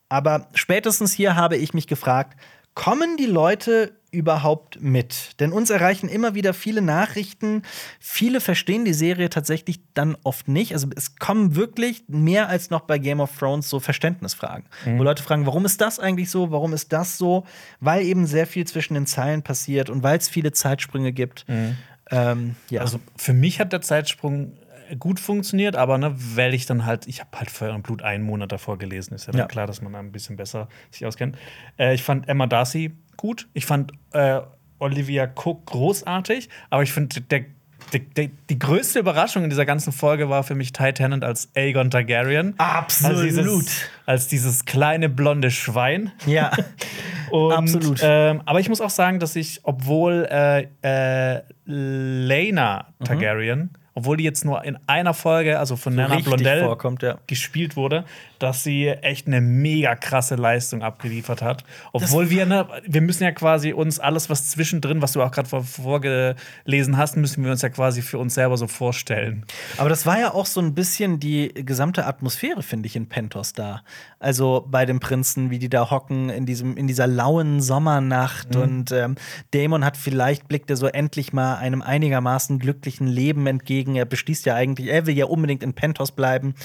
Aber 0.10 0.48
spätestens 0.54 1.14
hier 1.14 1.36
habe 1.36 1.58
ich 1.58 1.74
mich 1.74 1.88
gefragt, 1.88 2.38
kommen 2.76 3.18
die 3.18 3.26
Leute 3.26 3.94
überhaupt 4.12 4.80
mit? 4.80 5.40
Denn 5.40 5.52
uns 5.52 5.70
erreichen 5.70 6.08
immer 6.08 6.36
wieder 6.36 6.54
viele 6.54 6.82
Nachrichten. 6.82 7.64
Viele 8.00 8.40
verstehen 8.40 8.86
die 8.86 8.94
Serie 8.94 9.30
tatsächlich 9.30 9.80
dann 9.96 10.16
oft 10.24 10.48
nicht. 10.48 10.74
Also 10.74 10.88
es 10.96 11.16
kommen 11.16 11.56
wirklich 11.56 12.04
mehr 12.08 12.48
als 12.48 12.70
noch 12.70 12.82
bei 12.82 13.00
Game 13.00 13.20
of 13.20 13.38
Thrones 13.38 13.70
so 13.70 13.80
Verständnisfragen. 13.80 14.66
Mhm. 14.86 15.00
Wo 15.00 15.04
Leute 15.04 15.24
fragen, 15.24 15.46
warum 15.46 15.66
ist 15.66 15.82
das 15.82 16.00
eigentlich 16.00 16.30
so? 16.30 16.52
Warum 16.52 16.74
ist 16.74 16.94
das 16.94 17.18
so? 17.18 17.44
Weil 17.80 18.06
eben 18.06 18.28
sehr 18.28 18.46
viel 18.46 18.66
zwischen 18.66 18.94
den 18.94 19.08
Zeilen 19.08 19.42
passiert 19.42 19.90
und 19.90 20.04
weil 20.04 20.18
es 20.18 20.30
viele 20.30 20.52
Zeitsprünge 20.52 21.12
gibt. 21.12 21.46
Mhm. 21.48 21.78
Ähm, 22.12 22.56
ja. 22.70 22.82
Also 22.82 23.00
für 23.16 23.34
mich 23.34 23.60
hat 23.60 23.74
der 23.74 23.82
Zeitsprung 23.82 24.54
gut 25.00 25.20
funktioniert, 25.20 25.76
aber 25.76 25.98
ne, 25.98 26.14
weil 26.16 26.54
ich 26.54 26.66
dann 26.66 26.86
halt, 26.86 27.08
ich 27.08 27.20
habe 27.20 27.38
halt 27.38 27.50
Feuer 27.50 27.74
und 27.74 27.84
Blut 27.84 28.02
einen 28.02 28.24
Monat 28.24 28.52
davor 28.52 28.78
gelesen, 28.78 29.14
ist 29.14 29.28
ja, 29.28 29.34
ja. 29.34 29.46
klar, 29.46 29.68
dass 29.68 29.82
man 29.82 29.94
da 29.94 30.00
ein 30.00 30.12
bisschen 30.12 30.36
besser 30.36 30.68
sich 30.92 31.06
auskennt. 31.06 31.38
Äh, 31.78 31.96
ich 31.96 32.04
fand 32.04 32.28
Emma 32.28 32.48
Darcy 32.48 32.96
gut, 33.18 33.48
ich 33.54 33.66
fand 33.66 33.94
äh, 34.12 34.42
Olivia 34.80 35.26
Cook 35.26 35.66
großartig, 35.66 36.50
aber 36.70 36.84
ich 36.84 36.92
finde, 36.92 37.22
der 37.22 37.46
die, 37.92 38.00
die, 38.00 38.32
die, 38.50 38.60
größte 38.60 39.00
Überraschung 39.00 39.44
in 39.44 39.50
dieser 39.50 39.66
ganzen 39.66 39.92
Folge 39.92 40.30
war 40.30 40.44
für 40.44 40.56
mich 40.56 40.72
Ty 40.72 40.94
Tennant 40.94 41.24
als 41.24 41.50
Aegon 41.56 41.90
Targaryen. 41.92 42.54
Absolut. 42.58 43.18
Als 43.18 43.36
dieses, 43.36 43.90
als 44.06 44.28
dieses 44.28 44.66
kleine 44.66 45.10
blonde 45.10 45.52
Schwein. 45.52 46.12
Ja. 46.26 46.52
Und, 47.32 47.52
Absolut. 47.52 48.00
Ähm, 48.04 48.42
aber 48.46 48.60
ich 48.60 48.70
muss 48.70 48.80
auch 48.80 48.92
sagen, 48.92 49.20
dass 49.20 49.36
ich, 49.36 49.62
obwohl 49.64 50.28
äh, 50.30 50.68
äh, 50.84 51.42
Lena 51.66 52.88
mhm. 53.00 53.06
Targaryen 53.06 53.60
mhm. 53.60 53.83
Obwohl 53.96 54.18
die 54.18 54.24
jetzt 54.24 54.44
nur 54.46 54.64
in 54.64 54.78
einer 54.88 55.14
Folge, 55.14 55.60
also 55.60 55.76
von 55.76 55.96
Nana 55.96 56.16
richtig 56.16 56.34
Blondell, 56.34 56.64
vorkommt, 56.64 57.04
ja. 57.04 57.18
gespielt 57.28 57.76
wurde, 57.76 58.06
dass 58.40 58.64
sie 58.64 58.88
echt 58.88 59.28
eine 59.28 59.40
mega 59.40 59.96
krasse 59.96 60.36
Leistung 60.36 60.84
abgeliefert 60.84 61.42
hat. 61.42 61.64
Obwohl 61.92 62.30
wir, 62.30 62.46
ne, 62.46 62.68
wir 62.86 63.02
müssen 63.02 63.24
ja 63.24 63.32
quasi 63.32 63.72
uns 63.72 64.00
alles, 64.00 64.30
was 64.30 64.50
zwischendrin, 64.50 65.02
was 65.02 65.14
du 65.14 65.22
auch 65.22 65.32
gerade 65.32 65.48
vor, 65.48 65.64
vorgelesen 65.64 66.98
hast, 66.98 67.18
müssen 67.18 67.44
wir 67.44 67.52
uns 67.52 67.62
ja 67.62 67.70
quasi 67.70 68.02
für 68.02 68.18
uns 68.18 68.34
selber 68.34 68.58
so 68.58 68.68
vorstellen. 68.68 69.46
Aber 69.78 69.90
das 69.90 70.06
war 70.06 70.20
ja 70.20 70.34
auch 70.34 70.46
so 70.46 70.60
ein 70.60 70.74
bisschen 70.74 71.20
die 71.20 71.54
gesamte 71.54 72.06
Atmosphäre, 72.06 72.64
finde 72.64 72.88
ich, 72.88 72.96
in 72.96 73.08
Pentos 73.08 73.54
da. 73.54 73.82
Also 74.20 74.66
bei 74.70 74.86
den 74.86 75.02
Prinzen, 75.02 75.50
wie 75.50 75.60
die 75.60 75.70
da 75.70 75.92
hocken 75.92 76.30
in, 76.30 76.46
diesem, 76.46 76.78
in 76.78 76.88
dieser 76.88 77.08
lauen 77.08 77.62
Sommernacht. 77.62 78.56
Und 78.56 78.92
ähm, 78.92 79.16
Damon 79.52 79.84
hat 79.84 79.98
vielleicht, 79.98 80.48
blickt 80.48 80.70
er 80.70 80.78
so 80.78 80.88
endlich 80.88 81.34
mal 81.34 81.56
einem 81.56 81.82
einigermaßen 81.82 82.58
glücklichen 82.58 83.06
Leben 83.06 83.46
entgegen. 83.48 83.83
Er 83.96 84.06
beschließt 84.06 84.46
ja 84.46 84.56
eigentlich, 84.56 84.88
er 84.90 85.06
will 85.06 85.18
ja 85.18 85.26
unbedingt 85.26 85.64
in 85.64 85.74
Pentos 85.74 86.12
bleiben. 86.12 86.56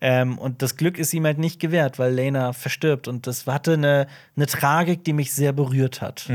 Ähm, 0.00 0.38
und 0.38 0.62
das 0.62 0.76
Glück 0.76 0.98
ist 0.98 1.14
ihm 1.14 1.24
halt 1.24 1.38
nicht 1.38 1.60
gewährt, 1.60 1.98
weil 1.98 2.12
Lena 2.12 2.52
verstirbt. 2.52 3.08
Und 3.08 3.26
das 3.26 3.46
hatte 3.46 3.74
eine, 3.74 4.06
eine 4.36 4.46
Tragik, 4.46 5.04
die 5.04 5.12
mich 5.12 5.32
sehr 5.32 5.52
berührt 5.52 6.00
hat. 6.00 6.26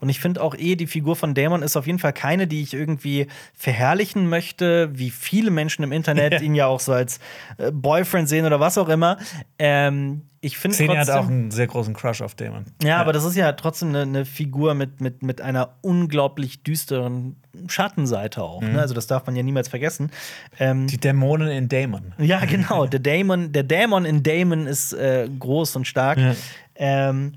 Und 0.00 0.08
ich 0.08 0.20
finde 0.20 0.42
auch 0.42 0.54
eh, 0.56 0.76
die 0.76 0.86
Figur 0.86 1.16
von 1.16 1.34
Damon 1.34 1.62
ist 1.62 1.76
auf 1.76 1.86
jeden 1.86 1.98
Fall 1.98 2.12
keine, 2.12 2.46
die 2.46 2.62
ich 2.62 2.74
irgendwie 2.74 3.26
verherrlichen 3.54 4.28
möchte, 4.28 4.90
wie 4.92 5.10
viele 5.10 5.50
Menschen 5.50 5.82
im 5.82 5.92
Internet 5.92 6.32
Ja. 6.40 6.40
ihn 6.40 6.54
ja 6.54 6.66
auch 6.66 6.80
so 6.80 6.92
als 6.92 7.18
äh, 7.58 7.72
Boyfriend 7.72 8.28
sehen 8.28 8.46
oder 8.46 8.60
was 8.60 8.78
auch 8.78 8.88
immer. 8.88 9.18
Ähm, 9.58 10.22
ich 10.40 10.56
finde 10.56 10.76
Xenia 10.76 11.00
hat 11.00 11.10
auch 11.10 11.16
trotzdem. 11.16 11.34
einen 11.34 11.50
sehr 11.50 11.66
großen 11.66 11.92
Crush 11.94 12.22
auf 12.22 12.34
Damon. 12.34 12.64
Ja, 12.82 12.98
aber 12.98 13.12
das 13.12 13.24
ist 13.24 13.36
ja 13.36 13.52
trotzdem 13.52 13.90
eine, 13.90 14.02
eine 14.02 14.24
Figur 14.24 14.74
mit, 14.74 15.00
mit, 15.00 15.22
mit 15.22 15.40
einer 15.40 15.76
unglaublich 15.82 16.62
düsteren 16.62 17.36
Schattenseite 17.68 18.42
auch. 18.42 18.62
Ne? 18.62 18.80
Also, 18.80 18.94
das 18.94 19.06
darf 19.06 19.26
man 19.26 19.36
ja 19.36 19.42
niemals 19.42 19.68
vergessen. 19.68 20.10
Ähm, 20.58 20.86
Die 20.86 20.98
Dämonen 20.98 21.48
in 21.48 21.68
Damon. 21.68 22.12
ja, 22.18 22.44
genau. 22.44 22.86
Der 22.86 23.00
Dämon, 23.00 23.52
der 23.52 23.62
Dämon 23.64 24.04
in 24.04 24.22
Damon 24.22 24.66
ist 24.66 24.92
äh, 24.92 25.28
groß 25.38 25.76
und 25.76 25.86
stark. 25.86 26.18
Ja. 26.18 26.34
Ähm, 26.76 27.32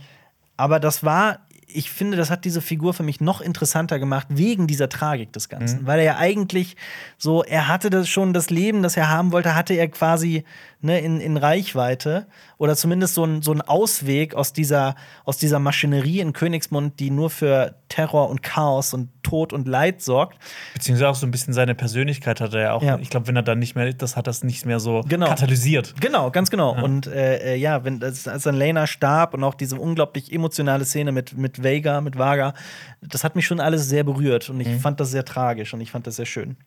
aber 0.55 0.79
das 0.79 1.03
war, 1.03 1.39
ich 1.67 1.89
finde, 1.89 2.15
das 2.17 2.29
hat 2.29 2.45
diese 2.45 2.61
Figur 2.61 2.93
für 2.93 3.03
mich 3.03 3.19
noch 3.19 3.41
interessanter 3.41 3.97
gemacht, 3.99 4.27
wegen 4.29 4.67
dieser 4.67 4.87
Tragik 4.89 5.33
des 5.33 5.49
Ganzen. 5.49 5.85
Weil 5.87 5.99
er 5.99 6.05
ja 6.05 6.17
eigentlich 6.17 6.77
so, 7.17 7.43
er 7.43 7.67
hatte 7.67 7.89
das 7.89 8.07
schon 8.07 8.33
das 8.33 8.49
Leben, 8.51 8.83
das 8.83 8.95
er 8.95 9.09
haben 9.09 9.31
wollte, 9.31 9.55
hatte 9.55 9.73
er 9.73 9.87
quasi 9.87 10.43
ne, 10.83 10.99
in, 10.99 11.19
in 11.19 11.37
Reichweite. 11.37 12.27
Oder 12.57 12.75
zumindest 12.75 13.15
so 13.15 13.25
ein, 13.25 13.41
so 13.41 13.51
ein 13.51 13.61
Ausweg 13.61 14.35
aus 14.35 14.53
dieser, 14.53 14.95
aus 15.25 15.37
dieser 15.37 15.59
Maschinerie 15.59 16.19
in 16.19 16.33
Königsmund, 16.33 16.99
die 16.99 17.09
nur 17.09 17.29
für 17.29 17.75
Terror 17.89 18.29
und 18.29 18.43
Chaos 18.43 18.93
und 18.93 19.09
Tod 19.23 19.53
und 19.53 19.67
Leid 19.67 20.01
sorgt. 20.01 20.37
Beziehungsweise 20.73 21.09
auch 21.09 21.15
so 21.15 21.25
ein 21.25 21.31
bisschen 21.31 21.53
seine 21.53 21.75
Persönlichkeit 21.75 22.41
hat 22.41 22.53
er 22.53 22.61
ja 22.61 22.73
auch. 22.73 22.83
Ja. 22.83 22.97
Ich 22.99 23.09
glaube, 23.09 23.27
wenn 23.27 23.35
er 23.35 23.43
dann 23.43 23.59
nicht 23.59 23.75
mehr, 23.75 23.91
das 23.93 24.15
hat 24.15 24.27
das 24.27 24.43
nicht 24.43 24.65
mehr 24.65 24.79
so 24.79 25.01
Genau. 25.07 25.27
katalysiert. 25.27 25.95
Genau, 25.99 26.29
ganz 26.31 26.49
genau. 26.49 26.73
Und 26.81 27.07
äh, 27.07 27.53
äh, 27.53 27.55
ja, 27.55 27.83
wenn 27.83 28.03
als, 28.03 28.23
dann 28.23 28.55
Lena 28.55 28.87
starb 28.87 29.33
und 29.33 29.43
auch 29.43 29.55
diese 29.55 29.77
unglaublich 29.77 30.31
emotionale 30.31 30.85
Szene 30.85 31.11
mit, 31.11 31.37
mit 31.37 31.63
Vega, 31.63 32.01
mit 32.01 32.17
Vaga, 32.17 32.53
das 33.01 33.23
hat 33.23 33.35
mich 33.35 33.45
schon 33.45 33.59
alles 33.59 33.87
sehr 33.89 34.03
berührt 34.03 34.49
und 34.49 34.59
ich 34.59 34.69
fand 34.81 34.99
das 34.99 35.11
sehr 35.11 35.25
tragisch 35.25 35.73
und 35.73 35.81
ich 35.81 35.91
fand 35.91 36.07
das 36.07 36.17
sehr 36.17 36.25
schön. 36.25 36.57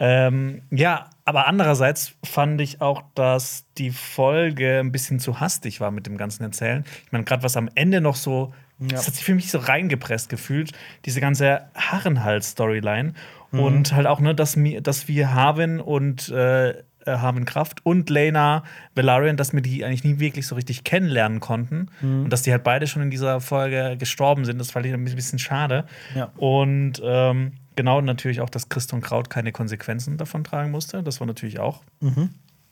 Ähm, 0.00 0.62
ja, 0.70 1.10
aber 1.24 1.46
andererseits 1.46 2.14
fand 2.24 2.60
ich 2.60 2.80
auch, 2.80 3.02
dass 3.14 3.66
die 3.78 3.90
Folge 3.90 4.78
ein 4.78 4.92
bisschen 4.92 5.18
zu 5.18 5.40
hastig 5.40 5.80
war 5.80 5.90
mit 5.90 6.06
dem 6.06 6.16
ganzen 6.16 6.42
Erzählen. 6.44 6.84
Ich 7.04 7.12
meine, 7.12 7.24
gerade 7.24 7.42
was 7.42 7.56
am 7.56 7.68
Ende 7.74 8.00
noch 8.00 8.14
so, 8.14 8.54
das 8.78 9.08
hat 9.08 9.14
sich 9.14 9.24
für 9.24 9.34
mich 9.34 9.50
so 9.50 9.58
reingepresst 9.58 10.28
gefühlt, 10.28 10.72
diese 11.04 11.20
ganze 11.20 11.62
Harrenhals-Storyline. 11.74 13.12
Und 13.50 13.94
halt 13.94 14.06
auch, 14.06 14.20
ne, 14.20 14.34
dass, 14.34 14.56
mir, 14.56 14.82
dass 14.82 15.08
wir 15.08 15.32
Harvin 15.32 15.80
und 15.80 16.28
äh, 16.28 16.74
äh, 17.08 17.18
Harvin 17.18 17.44
Kraft 17.44 17.84
und 17.84 18.10
Lena 18.10 18.62
Velaryon, 18.94 19.36
dass 19.36 19.52
wir 19.52 19.62
die 19.62 19.84
eigentlich 19.84 20.04
nie 20.04 20.18
wirklich 20.18 20.46
so 20.46 20.54
richtig 20.54 20.84
kennenlernen 20.84 21.40
konnten. 21.40 21.88
Und 22.02 22.30
dass 22.30 22.42
die 22.42 22.52
halt 22.52 22.64
beide 22.64 22.86
schon 22.86 23.02
in 23.02 23.10
dieser 23.10 23.40
Folge 23.40 23.96
gestorben 23.98 24.44
sind, 24.44 24.58
das 24.58 24.70
fand 24.70 24.86
ich 24.86 24.92
ein 24.92 25.04
bisschen 25.04 25.38
schade. 25.38 25.84
Ja. 26.14 26.30
Und 26.36 27.00
ähm, 27.02 27.52
genau 27.78 28.00
natürlich 28.02 28.40
auch, 28.42 28.50
dass 28.50 28.68
Christ 28.68 28.92
und 28.92 29.00
Kraut 29.00 29.30
keine 29.30 29.52
Konsequenzen 29.52 30.18
davon 30.18 30.44
tragen 30.44 30.70
musste. 30.70 31.02
Das 31.02 31.20
war 31.20 31.26
natürlich 31.26 31.58
auch 31.60 31.82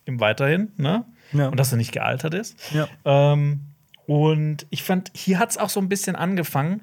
im 0.05 0.21
Weiterhin, 0.21 0.73
ne? 0.77 1.05
Ja. 1.33 1.49
Und 1.49 1.59
dass 1.59 1.73
er 1.73 1.79
nicht 1.79 1.93
gealtert 1.93 2.35
ist. 2.35 2.57
Ja. 2.75 2.87
Ähm, 3.05 3.61
und 4.07 4.67
ich 4.71 4.83
fand, 4.83 5.11
hier 5.15 5.39
hat 5.39 5.51
es 5.51 5.59
auch 5.59 5.71
so 5.71 5.81
ein 5.81 5.89
bisschen 5.89 6.15
angefangen, 6.17 6.83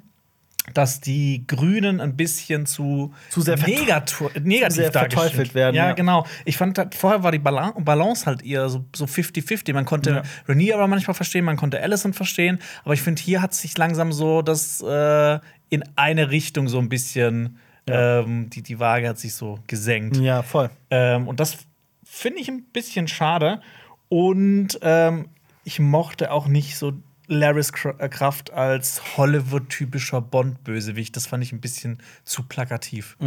dass 0.73 1.01
die 1.01 1.45
Grünen 1.45 1.99
ein 1.99 2.15
bisschen 2.15 2.65
zu, 2.65 3.13
Zu 3.29 3.41
sehr 3.41 3.57
negativ 3.57 4.17
sehr 4.19 4.31
dargestellt 4.41 4.93
verteufelt 4.93 5.53
werden, 5.55 5.75
Ja, 5.75 5.87
ja. 5.87 5.93
genau. 5.93 6.25
Ich 6.45 6.55
fand, 6.55 6.79
vorher 6.95 7.21
war 7.23 7.33
die 7.33 7.39
Bala- 7.39 7.73
Balance 7.77 8.25
halt 8.25 8.43
eher 8.45 8.69
so 8.69 8.85
so 8.95 9.03
50-50. 9.05 9.73
Man 9.73 9.83
konnte 9.83 10.09
Ja. 10.09 10.21
Rhaenyra 10.47 10.75
aber 10.77 10.87
manchmal 10.87 11.15
verstehen, 11.15 11.43
man 11.43 11.57
konnte 11.57 11.81
Allison 11.81 12.13
verstehen. 12.13 12.59
Aber 12.85 12.93
ich 12.93 13.01
finde, 13.01 13.21
hier 13.21 13.41
hat 13.41 13.53
sich 13.53 13.77
langsam 13.77 14.13
so 14.13 14.41
das 14.41 14.81
äh, 14.81 15.39
in 15.69 15.83
eine 15.97 16.29
Richtung 16.31 16.69
so 16.69 16.79
ein 16.79 16.87
bisschen, 16.87 17.57
ähm, 17.87 18.49
die, 18.49 18.61
die 18.61 18.79
Waage 18.79 19.09
hat 19.09 19.19
sich 19.19 19.33
so 19.35 19.59
gesenkt. 19.67 20.17
Ja, 20.17 20.41
voll. 20.43 20.69
Ähm, 20.89 21.27
und 21.27 21.39
das 21.39 21.57
finde 22.03 22.39
ich 22.39 22.49
ein 22.49 22.63
bisschen 22.63 23.07
schade. 23.07 23.61
Und 24.09 24.79
ähm, 24.81 25.29
ich 25.63 25.79
mochte 25.79 26.31
auch 26.31 26.47
nicht 26.47 26.77
so 26.77 26.93
Laris 27.27 27.71
äh, 27.97 28.09
Kraft 28.09 28.51
als 28.51 29.17
Hollywood-typischer 29.17 30.21
Bond-Bösewicht. 30.21 31.15
Das 31.15 31.27
fand 31.27 31.43
ich 31.43 31.51
ein 31.51 31.61
bisschen 31.61 31.99
zu 32.23 32.43
plakativ. 32.43 33.17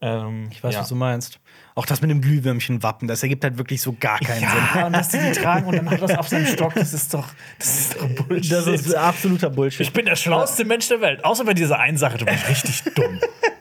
Ähm. 0.00 0.48
Ich 0.52 0.62
weiß, 0.62 0.74
ja. 0.74 0.80
was 0.80 0.88
du 0.88 0.94
meinst. 0.94 1.40
Auch 1.74 1.86
das 1.86 2.00
mit 2.00 2.10
dem 2.10 2.20
Glühwürmchen-Wappen, 2.20 3.08
das 3.08 3.22
ergibt 3.22 3.44
halt 3.44 3.58
wirklich 3.58 3.80
so 3.82 3.96
gar 3.98 4.18
keinen 4.18 4.40
Sinn. 4.40 4.68
Ja, 4.74 4.86
und 4.86 4.92
dass 4.92 5.08
die 5.08 5.18
die 5.18 5.32
tragen 5.32 5.66
und 5.66 5.76
dann 5.76 5.90
hat 5.90 6.02
das 6.02 6.16
auf 6.16 6.28
seinem 6.28 6.46
Stock, 6.46 6.74
das 6.74 6.92
ist 6.92 7.14
doch, 7.14 7.28
das 7.58 7.80
ist 7.80 7.94
doch 7.94 8.08
Bullshit. 8.08 8.52
Das 8.52 8.66
ist 8.66 8.94
absoluter 8.94 9.50
Bullshit. 9.50 9.80
ich 9.80 9.92
bin 9.92 10.06
der 10.06 10.16
schlauste 10.16 10.64
Mensch 10.64 10.88
der 10.88 11.00
Welt, 11.00 11.24
außer 11.24 11.44
bei 11.44 11.54
dieser 11.54 11.78
einen 11.78 11.96
Sache, 11.96 12.18
du 12.18 12.24
bist 12.24 12.48
richtig 12.48 12.82
dumm. 12.94 13.20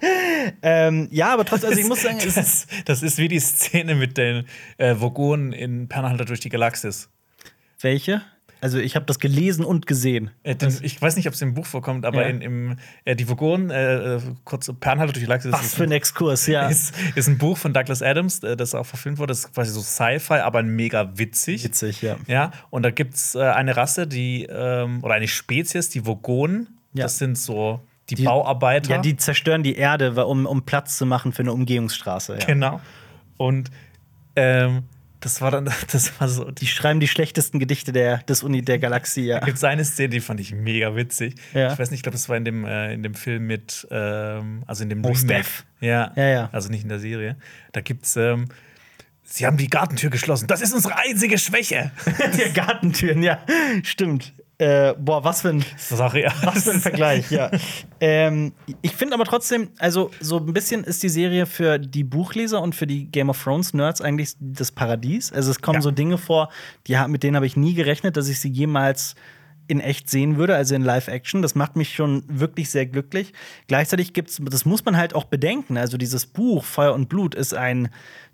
ähm, 0.62 1.08
ja, 1.12 1.34
aber 1.34 1.46
trotzdem, 1.46 1.70
also 1.70 1.80
ich 1.80 1.88
muss 1.88 2.02
sagen, 2.02 2.20
das, 2.24 2.38
ist, 2.38 2.68
das 2.86 3.04
ist 3.04 3.18
wie 3.18 3.28
die 3.28 3.40
Szene 3.40 3.96
mit 3.96 4.18
den 4.18 4.48
äh, 4.78 4.96
Vogonen 5.00 5.54
in 5.54 5.88
Pernahalter 5.88 6.26
durch 6.26 6.40
die 6.40 6.50
Galaxis. 6.50 7.10
welche? 7.80 8.24
Also 8.62 8.80
ich 8.80 8.96
habe 8.96 9.06
das 9.06 9.20
gelesen 9.20 9.64
und 9.64 9.86
gesehen. 9.88 10.32
Äh, 10.44 10.56
den, 10.56 10.76
ich 10.82 11.02
weiß 11.02 11.16
nicht, 11.16 11.28
ob 11.28 11.34
es 11.34 11.42
im 11.42 11.54
Buch 11.54 11.66
vorkommt, 11.66 12.06
aber 12.06 12.24
Ja. 12.24 12.28
in, 12.30 12.42
im 12.42 12.76
äh, 13.06 13.16
die 13.16 13.30
Vogonen, 13.30 13.70
äh, 13.70 14.20
kurz 14.46 14.72
Perlenhalter 14.80 15.14
durch 15.14 15.24
die 15.24 15.28
Galaxis 15.28 15.52
Was 15.54 15.76
für 15.76 15.84
ein 15.84 15.92
Exkurs, 15.92 16.48
ja. 16.48 16.68
ist, 16.70 16.94
ist 17.16 17.28
ein 17.28 17.38
Buch 17.38 17.58
von 17.58 17.74
Douglas 17.74 18.02
Adams, 18.02 18.40
äh, 18.44 18.58
das 18.58 18.74
auch 18.74 18.86
verfilmt 18.86 19.20
wurde. 19.20 19.32
Das 19.32 19.40
ist 19.46 19.54
quasi 19.54 19.72
so 19.72 19.82
Sci-Fi, 19.82 20.36
aber 20.40 20.64
mega 20.64 21.18
witzig. 21.18 21.64
Witzig, 21.64 22.02
ja. 22.02 22.16
Ja, 22.28 22.52
und 22.70 22.84
da 22.84 22.90
gibt 22.92 23.14
es 23.16 23.36
äh, 23.36 23.42
eine 23.42 23.78
Rasse, 23.78 24.08
die, 24.08 24.46
ähm, 24.50 25.04
oder 25.04 25.14
eine 25.14 25.28
Spezies, 25.28 25.90
die 25.90 26.06
Vogonen. 26.06 26.80
Ja. 26.94 27.04
Das 27.04 27.18
sind 27.20 27.38
so 27.38 27.82
die, 28.10 28.16
Die- 28.16 28.24
Bauarbeiter. 28.24 28.90
Ja, 28.90 28.98
die 29.02 29.18
zerstören 29.18 29.62
die 29.64 29.76
Erde, 29.76 30.26
um, 30.26 30.46
um 30.46 30.64
Platz 30.64 30.98
zu 30.98 31.06
machen 31.06 31.32
für 31.32 31.44
eine 31.44 31.54
Umgehungsstraße. 31.54 32.38
Ja. 32.40 32.46
Genau. 32.46 32.82
Und 33.38 33.70
ähm, 34.36 34.84
das 35.28 35.42
war 35.42 35.52
dann, 35.52 35.66
das 35.92 36.20
war 36.20 36.30
so, 36.30 36.50
Die 36.52 36.68
schreiben 36.68 37.00
die 37.00 37.08
schlechtesten 37.08 37.60
Gedichte 37.60 37.92
der, 37.92 38.20
des 38.20 38.44
Uni 38.44 38.62
der 38.62 38.80
Galaxie, 38.80 39.26
ja. 39.26 39.40
gibt 39.40 39.58
es 39.58 39.64
eine 39.64 39.84
Szene, 39.84 40.10
die 40.10 40.20
fand 40.22 40.40
ich 40.40 40.54
mega 40.54 40.96
witzig. 40.96 41.36
Ja. 41.54 41.74
Ich 41.74 41.80
weiß 41.80 41.92
nicht, 41.92 42.00
ich 42.00 42.04
glaube, 42.04 42.16
das 42.16 42.30
war 42.30 42.38
in 42.38 42.46
dem, 42.46 42.66
äh, 42.66 42.94
in 42.94 43.04
dem 43.04 43.14
Film 43.14 43.46
mit, 43.46 43.86
ähm, 43.92 44.64
also 44.66 44.84
in 44.84 44.90
dem 44.90 45.00
Mos 45.00 45.24
Remake. 45.24 45.46
Ja. 45.82 46.14
Ja, 46.16 46.28
ja. 46.28 46.50
Also 46.54 46.70
nicht 46.70 46.84
in 46.84 46.90
der 46.90 47.00
Serie. 47.00 47.36
Da 47.74 47.82
gibt's, 47.82 48.16
ähm, 48.16 48.48
sie 49.24 49.46
haben 49.46 49.58
die 49.58 49.70
Gartentür 49.70 50.10
geschlossen. 50.10 50.48
Das 50.48 50.62
ist 50.62 50.74
unsere 50.74 50.98
einzige 50.98 51.38
Schwäche. 51.38 51.92
die 52.38 52.54
Gartentüren, 52.54 53.22
ja. 53.22 53.40
Stimmt. 53.84 54.34
Äh, 54.60 54.96
boah, 54.98 55.24
was 55.24 55.42
für 55.42 55.50
ein, 55.50 55.64
Sorry. 55.78 56.26
was 56.42 56.64
für 56.64 56.72
ein 56.72 56.82
Vergleich, 56.82 57.30
ja. 57.30 57.52
ähm, 58.00 58.54
ich 58.82 58.96
finde 58.96 59.14
aber 59.14 59.26
trotzdem, 59.26 59.70
also 59.78 60.10
so 60.20 60.38
ein 60.38 60.52
bisschen 60.52 60.84
ist 60.84 61.04
die 61.04 61.10
Serie 61.10 61.46
für 61.46 61.78
die 61.78 62.04
Buchleser 62.04 62.60
und 62.62 62.74
für 62.74 62.88
die 62.88 63.06
Game 63.06 63.30
of 63.30 63.44
Thrones 63.44 63.76
Nerds 63.76 64.02
eigentlich 64.02 64.34
das 64.40 64.72
Paradies. 64.72 65.32
Also 65.32 65.52
es 65.52 65.62
kommen 65.62 65.76
Ja. 65.76 65.82
so 65.82 65.92
Dinge 65.92 66.18
vor, 66.18 66.50
die, 66.88 66.98
mit 67.08 67.22
denen 67.22 67.36
habe 67.36 67.46
ich 67.46 67.56
nie 67.56 67.76
gerechnet, 67.76 68.18
dass 68.18 68.30
ich 68.30 68.40
sie 68.40 68.50
jemals 68.50 69.14
in 69.68 69.80
echt 69.80 70.10
sehen 70.10 70.38
würde, 70.38 70.56
also 70.56 70.76
in 70.76 70.82
Live-Action. 70.82 71.42
Das 71.42 71.56
macht 71.56 71.76
mich 71.76 71.94
schon 71.94 72.24
wirklich 72.28 72.70
sehr 72.70 72.86
glücklich. 72.86 73.34
Gleichzeitig 73.68 74.14
gibt's, 74.14 74.42
das 74.44 74.66
muss 74.66 74.86
man 74.86 74.98
halt 74.98 75.14
auch 75.14 75.26
bedenken. 75.26 75.78
Also 75.78 75.98
dieses 75.98 76.26
Buch 76.26 76.64
Feuer 76.64 76.94
und 76.94 77.10
Blut 77.10 77.36
ist 77.36 77.54
ein 77.54 77.90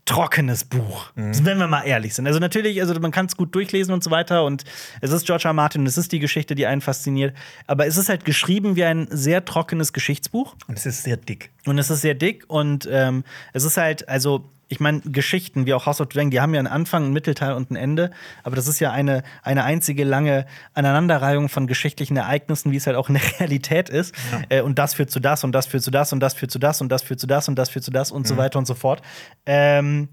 trockenes 0.06 0.66
Buch, 0.66 1.12
wenn 1.16 1.58
wir 1.58 1.68
mal 1.68 1.84
ehrlich 1.84 2.14
sind. 2.14 2.28
Also 2.28 2.40
natürlich, 2.40 2.82
also 2.82 2.94
man 3.00 3.12
kann 3.12 3.28
es 3.28 3.38
gut 3.38 3.56
durchlesen 3.56 3.94
und 3.94 4.04
so 4.04 4.12
weiter 4.12 4.44
und 4.44 4.66
es 5.00 5.12
ist 5.12 5.26
George 5.26 5.48
R. 5.48 5.54
Martin 5.54 5.82
und 5.82 5.88
es 5.88 5.98
ist 5.98 6.12
die 6.12 6.20
Geschichte, 6.20 6.56
die 6.56 6.66
einen 6.66 6.82
fasziniert. 6.82 7.34
Aber 7.68 7.88
es 7.88 7.96
ist 7.96 8.10
halt 8.10 8.26
geschrieben 8.26 8.76
wie 8.76 8.84
ein 8.84 9.08
sehr 9.10 9.46
trockenes 9.46 9.94
Geschichtsbuch. 9.94 10.56
Und 10.68 10.78
es 10.78 10.86
ist 10.86 11.04
sehr 11.04 11.16
dick. 11.16 11.52
Und 11.66 11.78
es 11.78 11.90
ist 11.90 12.02
sehr 12.02 12.16
dick 12.16 12.44
und 12.50 12.88
ähm, 12.92 13.24
es 13.54 13.64
ist 13.64 13.78
halt, 13.78 14.10
also 14.10 14.50
ich 14.68 14.80
meine, 14.80 15.02
Geschichten 15.02 15.66
wie 15.66 15.74
auch 15.74 15.86
House 15.86 16.02
of 16.02 16.08
Dragon, 16.08 16.32
die 16.32 16.42
haben 16.42 16.54
ja 16.54 16.60
einen 16.60 16.68
Anfang, 16.68 17.04
einen 17.04 17.14
Mittelteil 17.14 17.54
und 17.54 17.72
ein 17.72 17.76
Ende. 17.76 18.12
Aber 18.44 18.56
das 18.56 18.68
ist 18.68 18.80
ja 18.80 18.92
eine, 18.92 19.24
eine 19.44 19.64
einzige 19.64 20.04
lange 20.04 20.46
Aneinanderreihung 20.74 21.50
von 21.50 21.68
geschichtlichen 21.68 22.18
Ereignissen, 22.18 22.72
wie 22.72 22.78
es 22.78 22.88
halt 22.88 22.98
auch 22.98 23.10
in 23.10 23.16
der 23.16 23.24
Realität 23.40 23.90
ist. 23.90 24.16
Ja. 24.32 24.58
Äh, 24.58 24.62
und 24.62 24.80
das 24.80 24.94
führt 24.94 25.12
zu 25.12 25.20
das 25.20 25.44
und 25.44 25.52
das 25.52 25.66
führt 25.66 25.84
zu 25.84 25.92
das 25.92 26.12
und 26.14 26.20
das 26.20 26.34
führt 26.34 26.52
zu 26.52 26.60
das 26.60 26.82
und 26.82 26.90
das 26.90 27.04
führt 27.04 27.20
zu 27.20 27.28
das 27.28 27.48
und 27.48 27.56
das 27.56 27.70
führt 27.70 27.86
zu 27.86 27.92
das 27.92 28.12
und 28.12 28.22
mhm. 28.22 28.28
so 28.28 28.38
weiter 28.38 28.60
und 28.60 28.66
so 28.66 28.74
fort. 28.74 29.02
Ähm, 29.46 30.10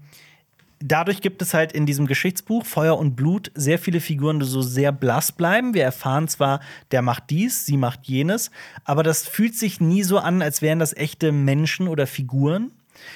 dadurch 0.81 1.21
gibt 1.21 1.41
es 1.41 1.53
halt 1.53 1.71
in 1.71 1.85
diesem 1.85 2.07
Geschichtsbuch 2.07 2.65
Feuer 2.65 2.97
und 2.97 3.15
Blut 3.15 3.51
sehr 3.55 3.79
viele 3.79 3.99
Figuren, 3.99 4.39
die 4.39 4.45
so 4.45 4.61
sehr 4.61 4.91
blass 4.91 5.31
bleiben. 5.31 5.73
Wir 5.73 5.83
erfahren 5.83 6.27
zwar, 6.27 6.59
der 6.91 7.01
macht 7.01 7.29
dies, 7.29 7.65
sie 7.65 7.77
macht 7.77 8.01
jenes, 8.03 8.51
aber 8.83 9.03
das 9.03 9.27
fühlt 9.27 9.55
sich 9.55 9.79
nie 9.79 10.03
so 10.03 10.17
an, 10.17 10.41
als 10.41 10.61
wären 10.61 10.79
das 10.79 10.95
echte 10.95 11.31
Menschen 11.31 11.87
oder 11.87 12.07
Figuren. 12.07 12.71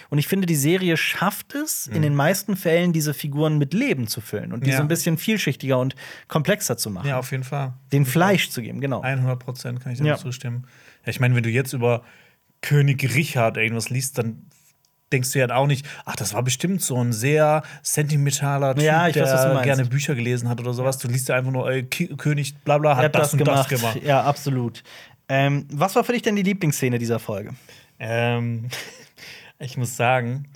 Und 0.09 0.17
ich 0.17 0.27
finde, 0.27 0.45
die 0.45 0.55
Serie 0.55 0.97
schafft 0.97 1.55
es, 1.55 1.87
mhm. 1.87 1.95
in 1.95 2.01
den 2.01 2.15
meisten 2.15 2.55
Fällen 2.55 2.93
diese 2.93 3.13
Figuren 3.13 3.57
mit 3.57 3.73
Leben 3.73 4.07
zu 4.07 4.21
füllen 4.21 4.53
und 4.53 4.65
die 4.65 4.71
ja. 4.71 4.77
so 4.77 4.81
ein 4.81 4.87
bisschen 4.87 5.17
vielschichtiger 5.17 5.79
und 5.79 5.95
komplexer 6.27 6.77
zu 6.77 6.89
machen. 6.89 7.07
Ja, 7.07 7.19
auf 7.19 7.31
jeden 7.31 7.43
Fall. 7.43 7.73
Den 7.91 8.05
Fleisch 8.05 8.49
zu 8.49 8.61
geben, 8.61 8.81
genau. 8.81 9.01
100 9.01 9.39
Prozent 9.39 9.81
kann 9.81 9.91
ich 9.91 9.99
dir 9.99 10.05
ja. 10.05 10.17
zustimmen. 10.17 10.67
Ja, 11.05 11.09
ich 11.09 11.19
meine, 11.19 11.35
wenn 11.35 11.43
du 11.43 11.49
jetzt 11.49 11.73
über 11.73 12.03
König 12.61 13.03
Richard 13.15 13.57
irgendwas 13.57 13.89
liest, 13.89 14.17
dann 14.17 14.47
denkst 15.11 15.31
du 15.31 15.39
ja 15.39 15.55
auch 15.55 15.67
nicht, 15.67 15.85
ach, 16.05 16.15
das 16.15 16.33
war 16.33 16.43
bestimmt 16.43 16.81
so 16.81 17.01
ein 17.01 17.13
sehr 17.13 17.63
sentimentaler 17.81 18.75
Typ, 18.75 18.83
ja, 18.83 19.09
der 19.09 19.25
weiß, 19.25 19.63
gerne 19.63 19.85
Bücher 19.85 20.15
gelesen 20.15 20.49
hat 20.49 20.59
oder 20.59 20.73
sowas. 20.73 20.97
Du 20.97 21.07
liest 21.07 21.29
ja 21.29 21.35
einfach 21.35 21.51
nur, 21.51 21.69
ey, 21.69 21.83
König, 21.83 22.55
bla 22.63 22.77
bla, 22.77 22.97
hat, 22.97 23.05
hat 23.05 23.15
das, 23.15 23.21
das, 23.21 23.33
und 23.33 23.39
gemacht. 23.39 23.71
das 23.71 23.79
gemacht. 23.79 24.03
Ja, 24.03 24.23
absolut. 24.23 24.83
Ähm, 25.29 25.67
was 25.71 25.95
war 25.95 26.03
für 26.03 26.13
dich 26.13 26.21
denn 26.21 26.35
die 26.35 26.43
Lieblingsszene 26.43 26.99
dieser 26.99 27.19
Folge? 27.19 27.51
Ähm, 27.99 28.67
ich 29.59 29.77
muss 29.77 29.95
sagen, 29.95 30.47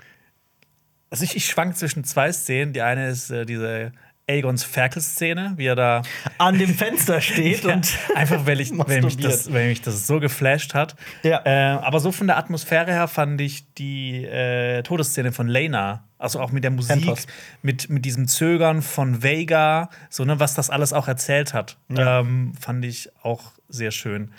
also 1.09 1.23
ich, 1.23 1.35
ich 1.35 1.45
schwank 1.45 1.75
zwischen 1.77 2.03
zwei 2.03 2.31
Szenen. 2.31 2.73
Die 2.73 2.81
eine 2.81 3.09
ist 3.09 3.31
äh, 3.31 3.45
diese 3.45 3.91
Aegons 4.29 4.63
Ferkel-Szene, 4.63 5.53
wie 5.57 5.65
er 5.65 5.75
da 5.75 6.01
an 6.37 6.59
dem 6.59 6.73
Fenster 6.73 7.19
steht 7.19 7.63
ja, 7.63 7.73
und 7.73 7.97
einfach, 8.15 8.45
weil, 8.45 8.61
ich, 8.61 8.71
weil, 8.71 9.01
mich 9.01 9.17
das, 9.17 9.51
weil 9.51 9.69
mich 9.69 9.81
das 9.81 10.05
so 10.05 10.19
geflasht 10.19 10.75
hat. 10.75 10.95
Ja. 11.23 11.41
Äh, 11.45 11.79
aber 11.79 11.99
so 11.99 12.11
von 12.11 12.27
der 12.27 12.37
Atmosphäre 12.37 12.91
her 12.91 13.07
fand 13.07 13.41
ich 13.41 13.73
die 13.73 14.23
äh, 14.23 14.83
Todesszene 14.83 15.31
von 15.31 15.47
Lena, 15.47 16.07
also 16.19 16.39
auch 16.39 16.51
mit 16.51 16.63
der 16.63 16.71
Musik, 16.71 17.25
mit, 17.63 17.89
mit 17.89 18.05
diesem 18.05 18.27
Zögern 18.27 18.83
von 18.83 19.23
Vega, 19.23 19.89
so 20.09 20.23
ne, 20.25 20.39
was 20.39 20.53
das 20.53 20.69
alles 20.69 20.93
auch 20.93 21.07
erzählt 21.07 21.55
hat, 21.55 21.77
ja. 21.89 22.19
ähm, 22.19 22.53
fand 22.59 22.85
ich 22.85 23.09
auch 23.23 23.53
sehr 23.67 23.91
schön. 23.91 24.31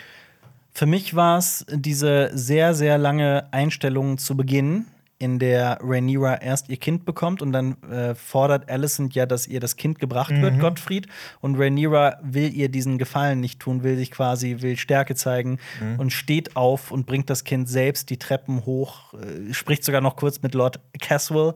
Für 0.73 0.87
mich 0.87 1.14
war 1.14 1.39
es 1.39 1.66
diese 1.71 2.31
sehr, 2.33 2.75
sehr 2.75 2.99
lange 2.99 3.53
Einstellung 3.53 4.18
zu 4.18 4.37
Beginn, 4.37 4.87
in 5.21 5.39
der 5.39 5.79
Rhaenyra 5.83 6.37
erst 6.37 6.71
ihr 6.71 6.79
Kind 6.79 7.05
bekommt 7.05 7.43
und 7.43 7.53
dann 7.53 7.77
äh, 7.83 8.14
fordert 8.14 8.71
Alicent 8.71 9.14
ja, 9.14 9.27
dass 9.27 9.47
ihr 9.47 9.61
das 9.61 9.77
Kind 9.77 9.99
gebracht 9.99 10.33
mhm. 10.33 10.41
wird, 10.41 10.59
Gottfried. 10.59 11.09
Und 11.43 11.57
Rhaenyra 11.57 12.18
will 12.23 12.53
ihr 12.55 12.71
diesen 12.71 12.97
Gefallen 12.97 13.39
nicht 13.39 13.61
tun, 13.61 13.83
will 13.83 13.99
sich 13.99 14.11
quasi, 14.11 14.57
will 14.61 14.79
Stärke 14.79 15.14
zeigen 15.14 15.59
mhm. 15.79 16.01
und 16.01 16.11
steht 16.11 16.57
auf 16.57 16.91
und 16.91 17.05
bringt 17.05 17.29
das 17.29 17.45
Kind 17.45 17.68
selbst 17.68 18.09
die 18.09 18.18
Treppen 18.18 18.64
hoch, 18.64 19.12
äh, 19.12 19.53
spricht 19.53 19.85
sogar 19.85 20.01
noch 20.01 20.16
kurz 20.16 20.41
mit 20.41 20.55
Lord 20.55 20.81
Caswell 20.99 21.53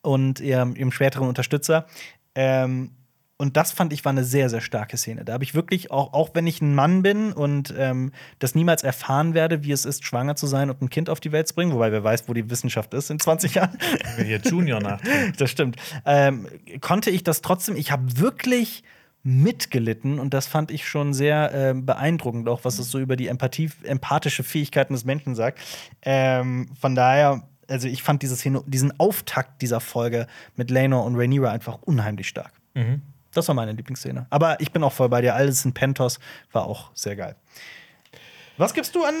und 0.00 0.40
ihrem, 0.40 0.74
ihrem 0.74 0.90
späteren 0.90 1.28
Unterstützer. 1.28 1.86
Ähm, 2.34 2.92
und 3.42 3.56
das 3.56 3.72
fand 3.72 3.92
ich 3.92 4.04
war 4.04 4.10
eine 4.10 4.22
sehr, 4.22 4.48
sehr 4.48 4.60
starke 4.60 4.96
Szene. 4.96 5.24
Da 5.24 5.32
habe 5.32 5.42
ich 5.42 5.52
wirklich, 5.52 5.90
auch, 5.90 6.12
auch 6.12 6.30
wenn 6.34 6.46
ich 6.46 6.62
ein 6.62 6.76
Mann 6.76 7.02
bin 7.02 7.32
und 7.32 7.74
ähm, 7.76 8.12
das 8.38 8.54
niemals 8.54 8.84
erfahren 8.84 9.34
werde, 9.34 9.64
wie 9.64 9.72
es 9.72 9.84
ist, 9.84 10.04
schwanger 10.04 10.36
zu 10.36 10.46
sein 10.46 10.70
und 10.70 10.80
ein 10.80 10.90
Kind 10.90 11.10
auf 11.10 11.18
die 11.18 11.32
Welt 11.32 11.48
zu 11.48 11.56
bringen, 11.56 11.72
wobei 11.72 11.90
wer 11.90 12.04
weiß, 12.04 12.28
wo 12.28 12.34
die 12.34 12.48
Wissenschaft 12.50 12.94
ist 12.94 13.10
in 13.10 13.18
20 13.18 13.56
Jahren. 13.56 13.76
Wir 14.16 14.24
hier 14.24 14.40
Junior 14.44 14.80
nach. 14.80 15.00
das 15.38 15.50
stimmt. 15.50 15.74
Ähm, 16.06 16.46
konnte 16.80 17.10
ich 17.10 17.24
das 17.24 17.42
trotzdem, 17.42 17.74
ich 17.74 17.90
habe 17.90 18.16
wirklich 18.16 18.84
mitgelitten 19.24 20.20
und 20.20 20.32
das 20.34 20.46
fand 20.46 20.70
ich 20.70 20.86
schon 20.86 21.12
sehr 21.12 21.52
äh, 21.52 21.74
beeindruckend, 21.74 22.48
auch 22.48 22.60
was 22.62 22.78
es 22.78 22.92
so 22.92 23.00
über 23.00 23.16
die 23.16 23.26
Empathie, 23.26 23.72
empathische 23.82 24.44
Fähigkeiten 24.44 24.92
des 24.92 25.04
Menschen 25.04 25.34
sagt. 25.34 25.58
Ähm, 26.02 26.68
von 26.80 26.94
daher, 26.94 27.42
also 27.68 27.88
ich 27.88 28.04
fand 28.04 28.22
dieses, 28.22 28.48
diesen 28.66 29.00
Auftakt 29.00 29.62
dieser 29.62 29.80
Folge 29.80 30.28
mit 30.54 30.70
Lenor 30.70 31.04
und 31.04 31.16
Rhaenyra 31.16 31.50
einfach 31.50 31.82
unheimlich 31.82 32.28
stark. 32.28 32.52
Mhm. 32.74 33.02
Das 33.34 33.48
war 33.48 33.54
meine 33.54 33.72
Lieblingsszene. 33.72 34.26
Aber 34.30 34.60
ich 34.60 34.72
bin 34.72 34.82
auch 34.82 34.92
voll 34.92 35.08
bei 35.08 35.20
dir. 35.20 35.34
Alles 35.34 35.64
in 35.64 35.72
Pentos 35.72 36.18
war 36.52 36.66
auch 36.66 36.90
sehr 36.94 37.16
geil. 37.16 37.36
Was 38.58 38.74
gibst 38.74 38.94
du 38.94 39.04
an 39.04 39.14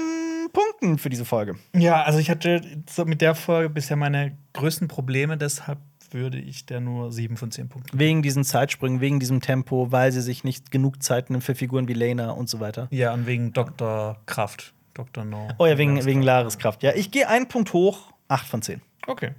Punkten 0.52 0.98
für 0.98 1.08
diese 1.08 1.24
Folge? 1.24 1.56
Ja, 1.74 2.02
also 2.02 2.18
ich 2.18 2.30
hatte 2.30 2.60
mit 3.04 3.20
der 3.20 3.34
Folge 3.34 3.70
bisher 3.70 3.96
meine 3.96 4.36
größten 4.52 4.88
Probleme, 4.88 5.38
deshalb 5.38 5.78
würde 6.10 6.38
ich 6.38 6.66
der 6.66 6.80
nur 6.80 7.10
7 7.10 7.38
von 7.38 7.50
10 7.50 7.70
Punkten. 7.70 7.98
Wegen 7.98 8.22
diesen 8.22 8.44
Zeitsprüngen, 8.44 9.00
wegen 9.00 9.18
diesem 9.18 9.40
Tempo, 9.40 9.90
weil 9.90 10.12
sie 10.12 10.20
sich 10.20 10.44
nicht 10.44 10.70
genug 10.70 11.02
Zeit 11.02 11.30
nimmt 11.30 11.42
für 11.42 11.54
Figuren 11.54 11.88
wie 11.88 11.94
Lena 11.94 12.30
und 12.30 12.50
so 12.50 12.60
weiter. 12.60 12.88
Ja, 12.90 13.14
und 13.14 13.26
wegen 13.26 13.54
Dr. 13.54 14.18
Kraft. 14.26 14.74
Dr. 14.94 15.24
No. 15.24 15.48
Oh 15.58 15.64
ja, 15.64 15.78
wegen, 15.78 16.04
wegen 16.04 16.20
Laris 16.20 16.58
Kraft. 16.58 16.82
Ja, 16.82 16.92
ich 16.94 17.10
gehe 17.10 17.28
einen 17.28 17.48
Punkt 17.48 17.72
hoch, 17.72 18.12
8 18.28 18.46
von 18.46 18.60
10. 18.60 18.82
Okay. 19.06 19.30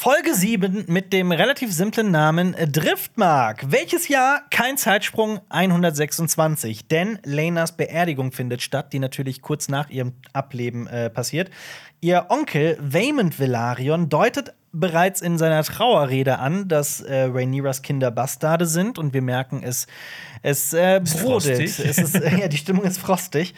Folge 0.00 0.32
7 0.32 0.84
mit 0.86 1.12
dem 1.12 1.32
relativ 1.32 1.72
simplen 1.72 2.12
Namen 2.12 2.54
Driftmark. 2.70 3.72
Welches 3.72 4.06
Jahr? 4.06 4.42
Kein 4.48 4.76
Zeitsprung 4.76 5.40
126, 5.48 6.86
denn 6.86 7.18
Lenas 7.24 7.76
Beerdigung 7.76 8.30
findet 8.30 8.62
statt, 8.62 8.92
die 8.92 9.00
natürlich 9.00 9.42
kurz 9.42 9.68
nach 9.68 9.90
ihrem 9.90 10.12
Ableben 10.32 10.86
äh, 10.86 11.10
passiert. 11.10 11.50
Ihr 12.00 12.26
Onkel 12.28 12.78
Waymond 12.80 13.40
Velaryon 13.40 14.08
deutet 14.08 14.54
bereits 14.70 15.20
in 15.20 15.36
seiner 15.36 15.64
Trauerrede 15.64 16.38
an, 16.38 16.68
dass 16.68 17.00
äh, 17.00 17.24
Rhaenyras 17.24 17.82
Kinder 17.82 18.12
Bastarde 18.12 18.66
sind 18.66 19.00
und 19.00 19.14
wir 19.14 19.22
merken, 19.22 19.64
es, 19.64 19.88
es 20.42 20.74
äh, 20.74 21.00
brodelt. 21.02 21.60
Es 21.60 21.98
ist, 21.98 22.14
ja, 22.38 22.46
die 22.46 22.58
Stimmung 22.58 22.84
ist 22.84 22.98
frostig. 22.98 23.52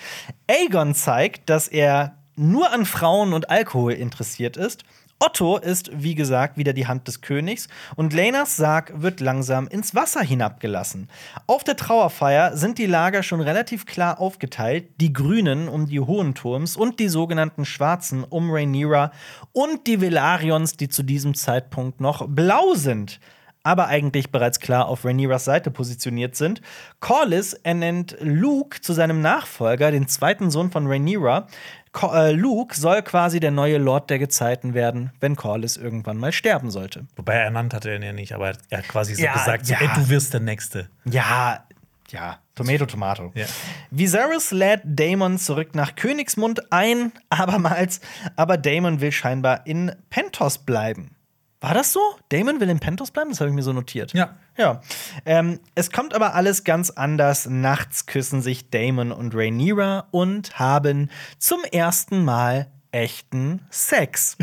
Aegon 0.48 0.94
zeigt, 0.94 1.50
dass 1.50 1.68
er 1.68 2.16
nur 2.34 2.72
an 2.72 2.86
Frauen 2.86 3.34
und 3.34 3.50
Alkohol 3.50 3.92
interessiert 3.92 4.56
ist 4.56 4.84
Otto 5.22 5.58
ist, 5.58 5.90
wie 5.92 6.14
gesagt, 6.14 6.56
wieder 6.56 6.72
die 6.72 6.86
Hand 6.86 7.06
des 7.06 7.20
Königs 7.20 7.68
und 7.94 8.14
Lenas 8.14 8.56
Sarg 8.56 9.02
wird 9.02 9.20
langsam 9.20 9.68
ins 9.68 9.94
Wasser 9.94 10.22
hinabgelassen. 10.22 11.10
Auf 11.46 11.62
der 11.62 11.76
Trauerfeier 11.76 12.56
sind 12.56 12.78
die 12.78 12.86
Lager 12.86 13.22
schon 13.22 13.42
relativ 13.42 13.84
klar 13.84 14.18
aufgeteilt: 14.18 14.88
die 14.98 15.12
Grünen 15.12 15.68
um 15.68 15.86
die 15.86 16.00
Hohen 16.00 16.34
Turms 16.34 16.74
und 16.74 17.00
die 17.00 17.08
sogenannten 17.08 17.66
Schwarzen 17.66 18.24
um 18.24 18.50
Rhaenyra 18.50 19.12
und 19.52 19.86
die 19.86 20.00
Velarions, 20.00 20.78
die 20.78 20.88
zu 20.88 21.02
diesem 21.02 21.34
Zeitpunkt 21.34 22.00
noch 22.00 22.26
blau 22.26 22.72
sind 22.74 23.20
aber 23.62 23.88
eigentlich 23.88 24.30
bereits 24.30 24.60
klar 24.60 24.88
auf 24.88 25.04
Rhaenyras 25.04 25.44
Seite 25.44 25.70
positioniert 25.70 26.34
sind. 26.34 26.62
Corlys 27.00 27.52
ernennt 27.52 28.16
Luke 28.20 28.80
zu 28.80 28.92
seinem 28.92 29.20
Nachfolger, 29.20 29.90
den 29.90 30.08
zweiten 30.08 30.50
Sohn 30.50 30.70
von 30.70 30.86
Rhaenyra, 30.86 31.46
Luke 31.92 32.74
soll 32.76 33.02
quasi 33.02 33.40
der 33.40 33.50
neue 33.50 33.78
Lord 33.78 34.10
der 34.10 34.18
Gezeiten 34.18 34.74
werden, 34.74 35.10
wenn 35.20 35.36
Corlys 35.36 35.76
irgendwann 35.76 36.18
mal 36.18 36.32
sterben 36.32 36.70
sollte. 36.70 37.06
Wobei 37.16 37.34
er 37.34 37.44
ernannt 37.44 37.74
hatte 37.74 37.90
er 37.90 37.96
ihn 37.96 38.02
ja 38.02 38.12
nicht, 38.12 38.32
aber 38.32 38.52
er 38.68 38.78
hat 38.78 38.88
quasi 38.88 39.14
so 39.14 39.22
ja, 39.22 39.32
gesagt, 39.32 39.66
ja. 39.68 39.78
so, 39.78 39.84
ey, 39.84 39.90
du 39.94 40.08
wirst 40.08 40.32
der 40.32 40.40
Nächste. 40.40 40.88
Ja, 41.04 41.64
ja, 42.10 42.38
Tomato, 42.54 42.86
Tomato. 42.86 43.32
Ja. 43.34 43.46
Viserys 43.90 44.50
lädt 44.50 44.82
Daemon 44.84 45.38
zurück 45.38 45.74
nach 45.74 45.94
Königsmund 45.94 46.72
ein, 46.72 47.12
abermals, 47.28 48.00
aber 48.36 48.56
Daemon 48.56 49.00
will 49.00 49.12
scheinbar 49.12 49.66
in 49.66 49.92
Pentos 50.10 50.58
bleiben. 50.58 51.16
War 51.60 51.74
das 51.74 51.92
so? 51.92 52.00
Damon 52.30 52.58
will 52.60 52.70
in 52.70 52.80
Pentos 52.80 53.10
bleiben? 53.10 53.30
Das 53.30 53.40
habe 53.40 53.50
ich 53.50 53.54
mir 53.54 53.62
so 53.62 53.72
notiert. 53.72 54.14
Ja. 54.14 54.36
Ja. 54.56 54.80
Ähm, 55.26 55.60
es 55.74 55.90
kommt 55.90 56.14
aber 56.14 56.34
alles 56.34 56.64
ganz 56.64 56.90
anders. 56.90 57.46
Nachts 57.46 58.06
küssen 58.06 58.40
sich 58.40 58.70
Damon 58.70 59.12
und 59.12 59.34
Rhaenyra 59.34 60.08
und 60.10 60.58
haben 60.58 61.10
zum 61.38 61.62
ersten 61.64 62.24
Mal 62.24 62.68
echten 62.92 63.60
Sex. 63.70 64.36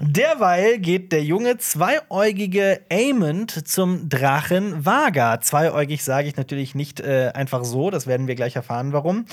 Derweil 0.00 0.78
geht 0.78 1.10
der 1.10 1.24
junge 1.24 1.58
zweiäugige 1.58 2.82
Aemond 2.90 3.66
zum 3.66 4.08
Drachen 4.08 4.84
Vaga. 4.84 5.40
Zweiäugig 5.40 6.04
sage 6.04 6.28
ich 6.28 6.36
natürlich 6.36 6.74
nicht 6.74 7.00
äh, 7.00 7.32
einfach 7.34 7.64
so, 7.64 7.90
das 7.90 8.06
werden 8.06 8.28
wir 8.28 8.34
gleich 8.34 8.54
erfahren, 8.54 8.92
warum. 8.92 9.24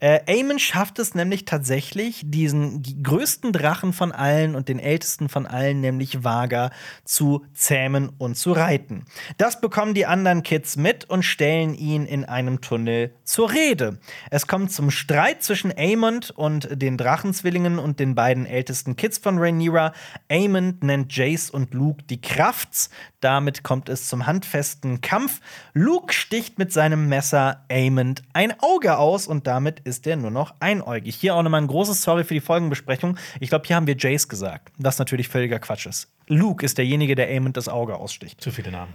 Äh, 0.00 0.20
Aemond 0.26 0.60
schafft 0.60 0.98
es 0.98 1.14
nämlich 1.14 1.44
tatsächlich, 1.44 2.22
diesen 2.24 2.82
größten 3.02 3.52
Drachen 3.52 3.92
von 3.92 4.12
allen 4.12 4.54
und 4.54 4.68
den 4.68 4.78
ältesten 4.78 5.28
von 5.28 5.46
allen, 5.46 5.80
nämlich 5.80 6.24
Vaga, 6.24 6.70
zu 7.04 7.44
zähmen 7.52 8.10
und 8.16 8.36
zu 8.36 8.52
reiten. 8.52 9.04
Das 9.36 9.60
bekommen 9.60 9.92
die 9.92 10.06
anderen 10.06 10.42
Kids 10.42 10.76
mit 10.76 11.04
und 11.10 11.22
stellen 11.22 11.74
ihn 11.74 12.06
in 12.06 12.24
einem 12.24 12.60
Tunnel 12.60 13.12
zur 13.24 13.52
Rede. 13.52 13.98
Es 14.30 14.46
kommt 14.46 14.72
zum 14.72 14.90
Streit 14.90 15.42
zwischen 15.42 15.72
Aemond 15.76 16.30
und 16.30 16.68
den 16.80 16.96
Drachenzwillingen 16.96 17.78
und 17.88 18.00
den 18.00 18.14
beiden 18.14 18.46
ältesten 18.46 18.96
Kids 18.96 19.18
von 19.18 19.38
Rhaenyra. 19.38 19.92
Aemond 20.30 20.84
nennt 20.84 21.14
Jace 21.16 21.50
und 21.50 21.74
Luke 21.74 22.04
die 22.04 22.20
Krafts. 22.20 22.90
Damit 23.20 23.64
kommt 23.64 23.88
es 23.88 24.08
zum 24.08 24.26
handfesten 24.26 25.00
Kampf. 25.00 25.40
Luke 25.72 26.12
sticht 26.12 26.58
mit 26.58 26.72
seinem 26.72 27.08
Messer 27.08 27.64
Aemond 27.70 28.22
ein 28.32 28.54
Auge 28.60 28.98
aus 28.98 29.26
und 29.26 29.46
damit 29.46 29.80
ist 29.80 30.06
er 30.06 30.16
nur 30.16 30.30
noch 30.30 30.54
einäugig. 30.60 31.16
Hier 31.16 31.34
auch 31.34 31.42
nochmal 31.42 31.62
ein 31.62 31.66
großes 31.66 32.02
Sorry 32.02 32.24
für 32.24 32.34
die 32.34 32.40
Folgenbesprechung. 32.40 33.16
Ich 33.40 33.48
glaube, 33.48 33.66
hier 33.66 33.76
haben 33.76 33.86
wir 33.86 33.96
Jace 33.96 34.28
gesagt, 34.28 34.72
was 34.76 34.98
natürlich 34.98 35.28
völliger 35.28 35.58
Quatsch 35.58 35.86
ist. 35.86 36.08
Luke 36.28 36.64
ist 36.64 36.78
derjenige, 36.78 37.14
der 37.14 37.28
Aemond 37.28 37.56
das 37.56 37.68
Auge 37.68 37.96
aussticht. 37.96 38.40
Zu 38.40 38.50
viele 38.50 38.70
Namen. 38.70 38.94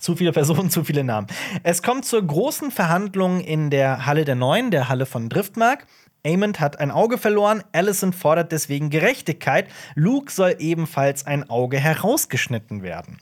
Zu 0.00 0.16
viele 0.16 0.32
Personen, 0.32 0.70
zu 0.70 0.82
viele 0.84 1.04
Namen. 1.04 1.26
Es 1.62 1.82
kommt 1.82 2.06
zur 2.06 2.26
großen 2.26 2.70
Verhandlung 2.70 3.40
in 3.40 3.70
der 3.70 4.06
Halle 4.06 4.24
der 4.24 4.34
Neuen, 4.34 4.70
der 4.70 4.88
Halle 4.88 5.04
von 5.04 5.28
Driftmark. 5.28 5.86
Aemond 6.24 6.60
hat 6.60 6.80
ein 6.80 6.90
Auge 6.90 7.18
verloren, 7.18 7.62
Allison 7.72 8.12
fordert 8.12 8.52
deswegen 8.52 8.90
Gerechtigkeit. 8.90 9.68
Luke 9.94 10.30
soll 10.30 10.56
ebenfalls 10.58 11.26
ein 11.26 11.48
Auge 11.48 11.78
herausgeschnitten 11.78 12.82
werden. 12.82 13.18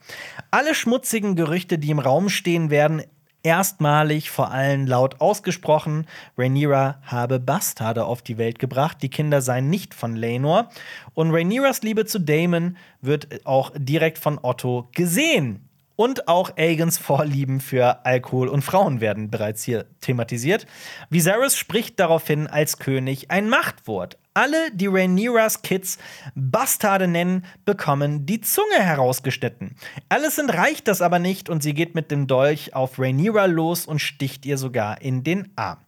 Alle 0.50 0.74
schmutzigen 0.74 1.36
Gerüchte, 1.36 1.78
die 1.78 1.90
im 1.90 1.98
Raum 1.98 2.28
stehen, 2.28 2.70
werden 2.70 3.02
erstmalig 3.42 4.30
vor 4.30 4.50
allen 4.50 4.86
laut 4.86 5.20
ausgesprochen. 5.20 6.06
Rhaenyra 6.36 7.00
habe 7.04 7.38
Bastarde 7.38 8.04
auf 8.04 8.22
die 8.22 8.38
Welt 8.38 8.58
gebracht. 8.58 8.98
Die 9.02 9.10
Kinder 9.10 9.40
seien 9.42 9.70
nicht 9.70 9.94
von 9.94 10.16
Laenor. 10.16 10.70
Und 11.14 11.30
Rhaenyras 11.30 11.82
Liebe 11.82 12.04
zu 12.04 12.18
Damon 12.18 12.76
wird 13.00 13.46
auch 13.46 13.72
direkt 13.76 14.18
von 14.18 14.38
Otto 14.42 14.88
gesehen. 14.92 15.67
Und 16.00 16.28
auch 16.28 16.52
Agans 16.56 16.96
Vorlieben 16.96 17.60
für 17.60 18.06
Alkohol 18.06 18.46
und 18.46 18.62
Frauen 18.62 19.00
werden 19.00 19.32
bereits 19.32 19.64
hier 19.64 19.84
thematisiert. 20.00 20.64
Viserys 21.10 21.56
spricht 21.56 21.98
daraufhin 21.98 22.46
als 22.46 22.78
König 22.78 23.32
ein 23.32 23.48
Machtwort. 23.48 24.16
Alle, 24.32 24.70
die 24.72 24.86
Rhaenyras 24.86 25.62
Kids 25.62 25.98
Bastarde 26.36 27.08
nennen, 27.08 27.44
bekommen 27.64 28.26
die 28.26 28.40
Zunge 28.40 28.78
herausgeschnitten. 28.78 29.74
Alicent 30.08 30.54
reicht 30.54 30.86
das 30.86 31.02
aber 31.02 31.18
nicht 31.18 31.48
und 31.48 31.64
sie 31.64 31.74
geht 31.74 31.96
mit 31.96 32.12
dem 32.12 32.28
Dolch 32.28 32.76
auf 32.76 33.00
Rhaenyra 33.00 33.46
los 33.46 33.84
und 33.84 33.98
sticht 33.98 34.46
ihr 34.46 34.56
sogar 34.56 35.02
in 35.02 35.24
den 35.24 35.50
Arm. 35.56 35.78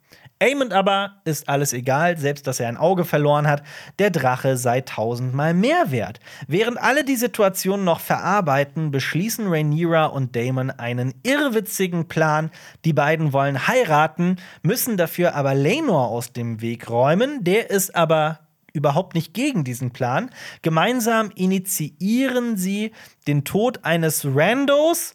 Aemond 0.43 0.73
aber 0.73 1.21
ist 1.25 1.51
alles 1.51 1.75
egal, 1.75 2.17
selbst 2.17 2.47
dass 2.47 2.61
er 2.61 2.69
ein 2.69 2.79
Auge 2.79 3.05
verloren 3.05 3.47
hat. 3.47 3.63
Der 3.99 4.11
Drache 4.11 4.57
sei 4.57 4.81
tausendmal 4.81 5.53
mehr 5.53 5.91
wert. 5.91 6.19
Während 6.49 6.81
alle 6.81 7.05
die 7.05 7.17
Situation 7.17 7.85
noch 7.85 8.01
verarbeiten, 8.01 8.91
beschließen 8.91 9.49
Rhaenyra 9.49 10.07
und 10.07 10.35
Daemon 10.35 10.71
einen 10.71 11.13
irrwitzigen 11.23 12.09
Plan. 12.09 12.51
Die 12.87 12.95
beiden 12.95 13.35
wollen 13.35 13.69
heiraten, 13.69 14.37
müssen 14.63 14.97
dafür 14.97 15.35
aber 15.35 15.55
Laenor 15.55 16.09
aus 16.09 16.33
dem 16.33 16.63
Weg 16.63 16.89
räumen. 16.89 17.45
Der 17.45 17.69
ist 17.69 17.95
aber 17.95 18.41
überhaupt 18.73 19.15
nicht 19.15 19.35
gegen 19.35 19.65
diesen 19.65 19.91
Plan. 19.91 20.31
Gemeinsam 20.63 21.31
initiieren 21.35 22.57
sie 22.57 22.93
den 23.27 23.45
Tod 23.45 23.85
eines 23.85 24.25
Randos. 24.25 25.15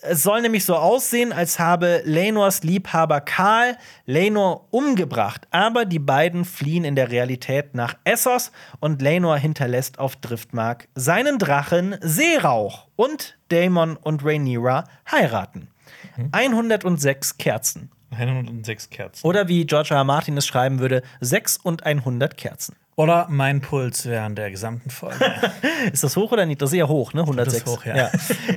Es 0.00 0.22
soll 0.22 0.42
nämlich 0.42 0.64
so 0.64 0.76
aussehen, 0.76 1.32
als 1.32 1.58
habe 1.58 2.02
Lenors 2.04 2.62
Liebhaber 2.62 3.20
Karl 3.20 3.76
Lenor 4.06 4.68
umgebracht. 4.70 5.48
Aber 5.50 5.84
die 5.84 5.98
beiden 5.98 6.44
fliehen 6.44 6.84
in 6.84 6.94
der 6.94 7.10
Realität 7.10 7.74
nach 7.74 7.96
Essos 8.04 8.52
und 8.78 9.02
Lenor 9.02 9.38
hinterlässt 9.38 9.98
auf 9.98 10.14
Driftmark 10.16 10.88
seinen 10.94 11.38
Drachen 11.38 11.96
Seerauch. 12.00 12.86
Und 12.94 13.38
Daemon 13.48 13.96
und 13.96 14.24
Rhaenyra 14.24 14.84
heiraten. 15.10 15.68
Mhm. 16.16 16.28
106 16.30 17.38
Kerzen. 17.38 17.90
106 18.10 18.90
Kerzen. 18.90 19.26
Oder 19.26 19.48
wie 19.48 19.66
George 19.66 19.90
R. 19.90 19.98
R. 19.98 20.04
Martin 20.04 20.36
es 20.36 20.46
schreiben 20.46 20.78
würde, 20.78 21.02
6 21.20 21.56
und 21.58 21.84
100 21.84 22.36
Kerzen. 22.36 22.76
Oder 22.98 23.28
mein 23.30 23.60
Puls 23.60 24.06
während 24.06 24.36
der 24.38 24.50
gesamten 24.50 24.90
Folge. 24.90 25.24
ist 25.92 26.02
das 26.02 26.16
hoch 26.16 26.32
oder 26.32 26.46
nicht? 26.46 26.60
Das 26.60 26.72
ist 26.72 26.78
ja 26.78 26.88
hoch, 26.88 27.14
ne? 27.14 27.20
106. 27.20 27.62
Das 27.62 27.62
ist 27.62 27.78
hoch, 27.78 27.84
ja. 27.84 27.96
Ja. 27.96 28.10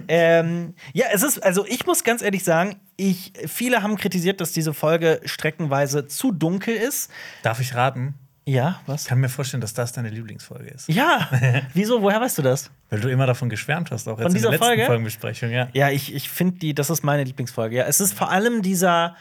ähm, 0.07 0.73
ja, 0.93 1.05
es 1.13 1.21
ist, 1.21 1.43
also 1.43 1.63
ich 1.67 1.85
muss 1.85 2.03
ganz 2.03 2.23
ehrlich 2.23 2.43
sagen, 2.43 2.77
ich, 2.97 3.33
viele 3.45 3.83
haben 3.83 3.97
kritisiert, 3.97 4.41
dass 4.41 4.51
diese 4.51 4.73
Folge 4.73 5.21
streckenweise 5.25 6.07
zu 6.07 6.31
dunkel 6.31 6.73
ist. 6.73 7.11
Darf 7.43 7.59
ich 7.59 7.75
raten? 7.75 8.15
Ja, 8.43 8.81
was? 8.87 9.03
Ich 9.03 9.09
kann 9.09 9.19
mir 9.19 9.29
vorstellen, 9.29 9.61
dass 9.61 9.75
das 9.75 9.93
deine 9.93 10.09
Lieblingsfolge 10.09 10.71
ist. 10.71 10.89
Ja, 10.89 11.29
wieso? 11.75 12.01
Woher 12.01 12.19
weißt 12.19 12.39
du 12.39 12.41
das? 12.41 12.71
Weil 12.89 12.99
du 12.99 13.09
immer 13.11 13.27
davon 13.27 13.47
geschwärmt 13.47 13.91
hast, 13.91 14.07
auch 14.07 14.17
jetzt 14.17 14.23
Von 14.23 14.33
dieser 14.33 14.47
in 14.47 14.51
der 14.53 14.59
letzten 14.59 14.65
Folge? 14.65 14.85
Folgenbesprechung, 14.87 15.51
ja. 15.51 15.67
Ja, 15.73 15.91
ich, 15.91 16.15
ich 16.15 16.29
finde 16.29 16.57
die, 16.57 16.73
das 16.73 16.89
ist 16.89 17.03
meine 17.03 17.23
Lieblingsfolge. 17.25 17.75
Ja, 17.75 17.83
es 17.83 18.01
ist 18.01 18.13
vor 18.13 18.31
allem 18.31 18.63
dieser, 18.63 19.15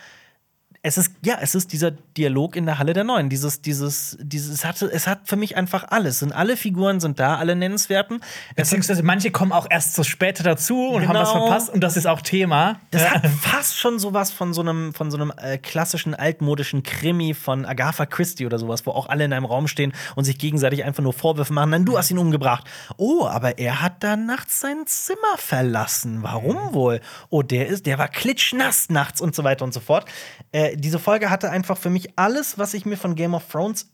es 0.83 0.97
ist, 0.97 1.13
ja, 1.23 1.37
es 1.43 1.55
ist 1.55 1.75
dieser 1.75 1.91
Dialog 1.91 2.57
in 2.57 2.65
der 2.65 2.79
Halle 2.79 2.95
der 2.95 3.05
Neuen. 3.05 3.29
Dieses, 3.29 3.61
dieses, 3.61 4.17
dieses, 4.19 4.55
es, 4.55 4.65
hatte, 4.65 4.87
es 4.91 5.07
hat 5.07 5.21
für 5.25 5.37
mich 5.37 5.55
einfach 5.55 5.85
alles. 5.91 6.21
Sind 6.21 6.33
alle 6.33 6.57
Figuren 6.57 7.01
sind 7.01 7.21
da, 7.21 7.37
alle 7.37 7.55
nennenswerten. 7.55 8.21
Es 8.57 8.71
Beziehungsweise 8.71 9.03
manche 9.03 9.31
kommen 9.31 9.53
auch 9.53 9.67
erst 9.69 9.95
so 9.95 10.05
später 10.05 10.43
dazu 10.43 10.89
und 10.89 11.07
haben 11.07 11.15
was 11.19 11.33
Genau. 11.33 11.47
verpasst 11.47 11.69
und 11.69 11.81
das 11.83 11.99
ist 11.99 12.07
auch 12.07 12.23
Thema. 12.23 12.81
Das 12.93 13.11
hat 13.11 13.27
fast 13.41 13.77
schon 13.77 13.99
sowas 13.99 14.33
von 14.33 14.55
so 14.55 14.63
einem, 14.63 14.95
von 14.95 15.11
so 15.11 15.19
einem 15.19 15.33
äh, 15.37 15.59
klassischen 15.59 16.15
altmodischen 16.15 16.83
Krimi 16.83 17.35
von 17.35 17.67
Agatha 17.67 18.07
Christie 18.07 18.47
oder 18.47 18.59
sowas, 18.59 18.87
wo 18.87 18.93
auch 18.93 19.07
alle 19.11 19.27
in 19.27 19.35
einem 19.35 19.45
Raum 19.45 19.69
stehen 19.69 19.93
und 20.17 20.25
sich 20.25 20.39
gegenseitig 20.39 20.85
einfach 20.85 21.03
nur 21.03 21.13
Vorwürfe 21.13 21.53
machen. 21.53 21.71
Nein, 21.71 21.85
du 21.85 21.99
hast 21.99 22.11
ihn 22.11 22.17
umgebracht. 22.19 22.65
Oh, 22.97 23.27
aber 23.27 23.59
er 23.59 23.83
hat 23.83 24.03
da 24.03 24.17
nachts 24.17 24.61
sein 24.61 24.87
Zimmer 24.87 25.37
verlassen. 25.37 26.23
Warum 26.23 26.73
wohl? 26.73 27.01
Oh, 27.29 27.43
der 27.43 27.67
ist, 27.67 27.85
der 27.85 27.99
war 27.99 28.09
klitschnass 28.09 28.89
nachts 28.89 29.21
und 29.21 29.35
so 29.35 29.45
weiter 29.45 29.65
und 29.67 29.75
so 29.75 29.81
fort. 29.81 30.07
Äh, 30.53 30.70
diese 30.77 30.99
Folge 30.99 31.31
hatte 31.31 31.51
einfach 31.51 31.77
für 31.77 31.91
mich 31.91 32.17
alles, 32.17 32.59
was 32.59 32.75
ich 32.75 32.87
mir 32.87 32.97
von 32.97 33.15
Game 33.15 33.35
of 33.35 33.47
Thrones 33.49 33.91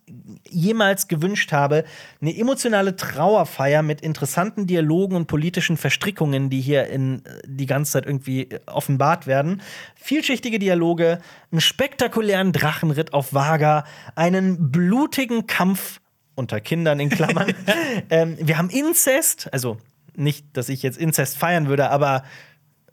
jemals 0.48 1.08
gewünscht 1.08 1.52
habe. 1.52 1.84
Eine 2.20 2.36
emotionale 2.36 2.96
Trauerfeier 2.96 3.82
mit 3.82 4.00
interessanten 4.00 4.66
Dialogen 4.66 5.16
und 5.16 5.26
politischen 5.26 5.76
Verstrickungen, 5.76 6.50
die 6.50 6.60
hier 6.60 6.86
in 6.86 7.24
äh, 7.24 7.40
die 7.46 7.66
ganze 7.66 7.92
Zeit 7.92 8.06
irgendwie 8.06 8.42
äh, 8.42 8.60
offenbart 8.66 9.26
werden. 9.26 9.62
Vielschichtige 9.94 10.58
Dialoge, 10.58 11.20
einen 11.50 11.60
spektakulären 11.60 12.52
Drachenritt 12.52 13.12
auf 13.12 13.32
Vaga, 13.34 13.84
einen 14.14 14.70
blutigen 14.70 15.46
Kampf 15.46 16.00
unter 16.34 16.60
Kindern 16.60 17.00
in 17.00 17.10
Klammern. 17.10 17.54
ähm, 18.10 18.36
wir 18.40 18.58
haben 18.58 18.70
Inzest, 18.70 19.52
also 19.52 19.78
nicht, 20.14 20.56
dass 20.56 20.68
ich 20.68 20.82
jetzt 20.82 20.98
Inzest 20.98 21.36
feiern 21.36 21.68
würde, 21.68 21.90
aber 21.90 22.22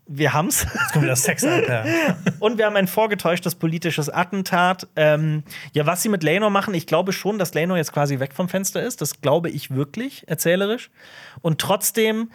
wir 0.05 0.34
haben's. 0.34 0.63
Jetzt 0.63 0.91
kommt 0.93 1.05
wieder 1.05 1.15
Sex 1.15 1.43
ja. 1.43 1.85
Und 2.39 2.57
wir 2.57 2.65
haben 2.65 2.75
ein 2.75 2.88
vorgetäuschtes 2.88 3.55
politisches 3.55 4.09
Attentat. 4.09 4.88
Ähm, 4.95 5.43
ja, 5.73 5.85
was 5.85 6.03
sie 6.03 6.09
mit 6.09 6.23
Lano 6.23 6.49
machen, 6.49 6.73
ich 6.73 6.88
glaube 6.88 7.13
schon, 7.13 7.39
dass 7.39 7.53
Lano 7.53 7.75
jetzt 7.75 7.93
quasi 7.93 8.19
weg 8.19 8.34
vom 8.34 8.49
Fenster 8.49 8.81
ist. 8.84 9.01
Das 9.01 9.21
glaube 9.21 9.49
ich 9.49 9.71
wirklich, 9.71 10.27
erzählerisch. 10.27 10.91
Und 11.41 11.59
trotzdem, 11.61 12.31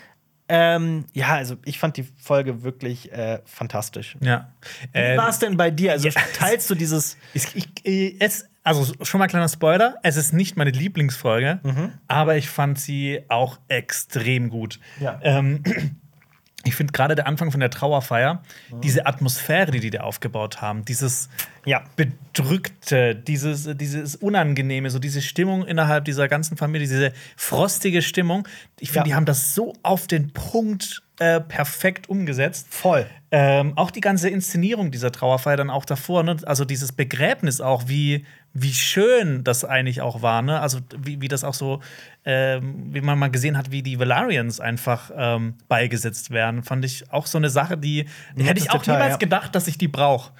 ähm, 0.48 1.04
ja, 1.12 1.34
also 1.34 1.56
ich 1.64 1.78
fand 1.78 1.98
die 1.98 2.04
Folge 2.04 2.62
wirklich 2.62 3.12
äh, 3.12 3.40
fantastisch. 3.44 4.16
ja. 4.20 4.52
Wie 4.92 4.98
Ähm, 4.98 5.18
war 5.18 5.28
es 5.28 5.38
denn 5.38 5.56
bei 5.56 5.70
dir? 5.70 5.92
Also 5.92 6.08
teilst 6.34 6.70
du 6.70 6.74
dieses. 6.74 7.18
Ich, 7.34 7.54
ich, 7.54 7.68
äh, 7.84 8.16
es, 8.18 8.48
also 8.64 8.92
schon 9.02 9.18
mal 9.18 9.24
ein 9.26 9.30
kleiner 9.30 9.48
Spoiler, 9.48 9.96
es 10.02 10.16
ist 10.16 10.32
nicht 10.32 10.56
meine 10.56 10.70
Lieblingsfolge, 10.70 11.60
aber 12.06 12.36
ich 12.36 12.50
fand 12.50 12.78
sie 12.78 13.22
auch 13.28 13.58
extrem 13.68 14.50
gut. 14.50 14.78
Ja. 15.00 15.18
Ähm, 15.22 15.62
ich 16.64 16.74
finde 16.74 16.92
gerade 16.92 17.14
der 17.14 17.26
Anfang 17.26 17.50
von 17.50 17.60
der 17.60 17.70
Trauerfeier, 17.70 18.42
diese 18.82 19.06
Atmosphäre, 19.06 19.70
die 19.70 19.80
die 19.80 19.90
da 19.90 20.00
aufgebaut 20.00 20.60
haben, 20.60 20.84
dieses 20.84 21.28
Ja. 21.64 21.84
Bedrückte, 21.96 23.14
dieses, 23.14 23.68
dieses 23.76 24.16
Unangenehme, 24.16 24.90
so 24.90 24.98
diese 24.98 25.22
Stimmung 25.22 25.64
innerhalb 25.66 26.04
dieser 26.04 26.28
ganzen 26.28 26.56
Familie, 26.56 26.86
diese 26.86 27.12
frostige 27.36 28.02
Stimmung, 28.02 28.46
ich 28.80 28.88
finde, 28.90 28.98
Ja. 29.00 29.04
die 29.04 29.14
haben 29.14 29.24
das 29.26 29.54
so 29.54 29.74
auf 29.82 30.06
den 30.06 30.32
Punkt 30.32 31.02
äh, 31.20 31.40
perfekt 31.40 32.08
umgesetzt. 32.08 32.68
Voll. 32.70 33.06
Ähm, 33.30 33.76
auch 33.76 33.90
die 33.90 34.00
ganze 34.00 34.28
Inszenierung 34.28 34.90
dieser 34.90 35.10
Trauerfeier 35.12 35.56
dann 35.56 35.68
auch 35.70 35.84
davor, 35.84 36.22
ne? 36.22 36.36
also 36.44 36.64
dieses 36.64 36.92
Begräbnis 36.92 37.60
auch, 37.60 37.88
wie, 37.88 38.24
wie 38.54 38.72
schön 38.72 39.44
das 39.44 39.64
eigentlich 39.64 40.00
auch 40.00 40.22
war, 40.22 40.42
ne? 40.42 40.60
Also 40.60 40.78
wie, 40.96 41.20
wie 41.20 41.28
das 41.28 41.44
auch 41.44 41.54
so, 41.54 41.80
ähm, 42.24 42.92
wie 42.92 43.00
man 43.00 43.18
mal 43.18 43.30
gesehen 43.30 43.56
hat, 43.56 43.70
wie 43.70 43.82
die 43.82 43.98
Valarians 43.98 44.60
einfach 44.60 45.10
ähm, 45.14 45.54
beigesetzt 45.68 46.30
werden, 46.30 46.62
fand 46.62 46.84
ich 46.84 47.12
auch 47.12 47.26
so 47.26 47.38
eine 47.38 47.50
Sache, 47.50 47.76
die 47.76 48.06
hätte 48.36 48.60
ich 48.60 48.70
auch 48.70 48.78
Detail, 48.78 48.94
niemals 48.94 49.12
ja. 49.12 49.18
gedacht, 49.18 49.54
dass 49.54 49.68
ich 49.68 49.78
die 49.78 49.88
brauche. 49.88 50.32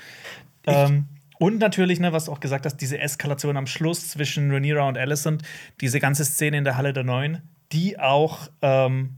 Ähm, 0.67 1.07
und 1.39 1.59
natürlich, 1.59 2.01
ne, 2.01 2.13
was 2.13 2.25
du 2.25 2.33
auch 2.33 2.41
gesagt 2.41 2.67
hast, 2.67 2.79
diese 2.79 2.99
Eskalation 2.99 3.57
am 3.57 3.67
Schluss 3.67 4.09
zwischen 4.09 4.51
Rhaenyra 4.51 4.89
und 4.89 4.99
Alicent, 4.99 5.43
diese 5.81 6.01
ganze 6.01 6.25
Szene 6.25 6.59
in 6.59 6.65
der 6.65 6.77
Halle 6.77 6.93
der 6.93 7.05
Neuen, 7.05 7.43
die 7.73 7.99
auch 7.99 8.49
ähm, 8.63 9.17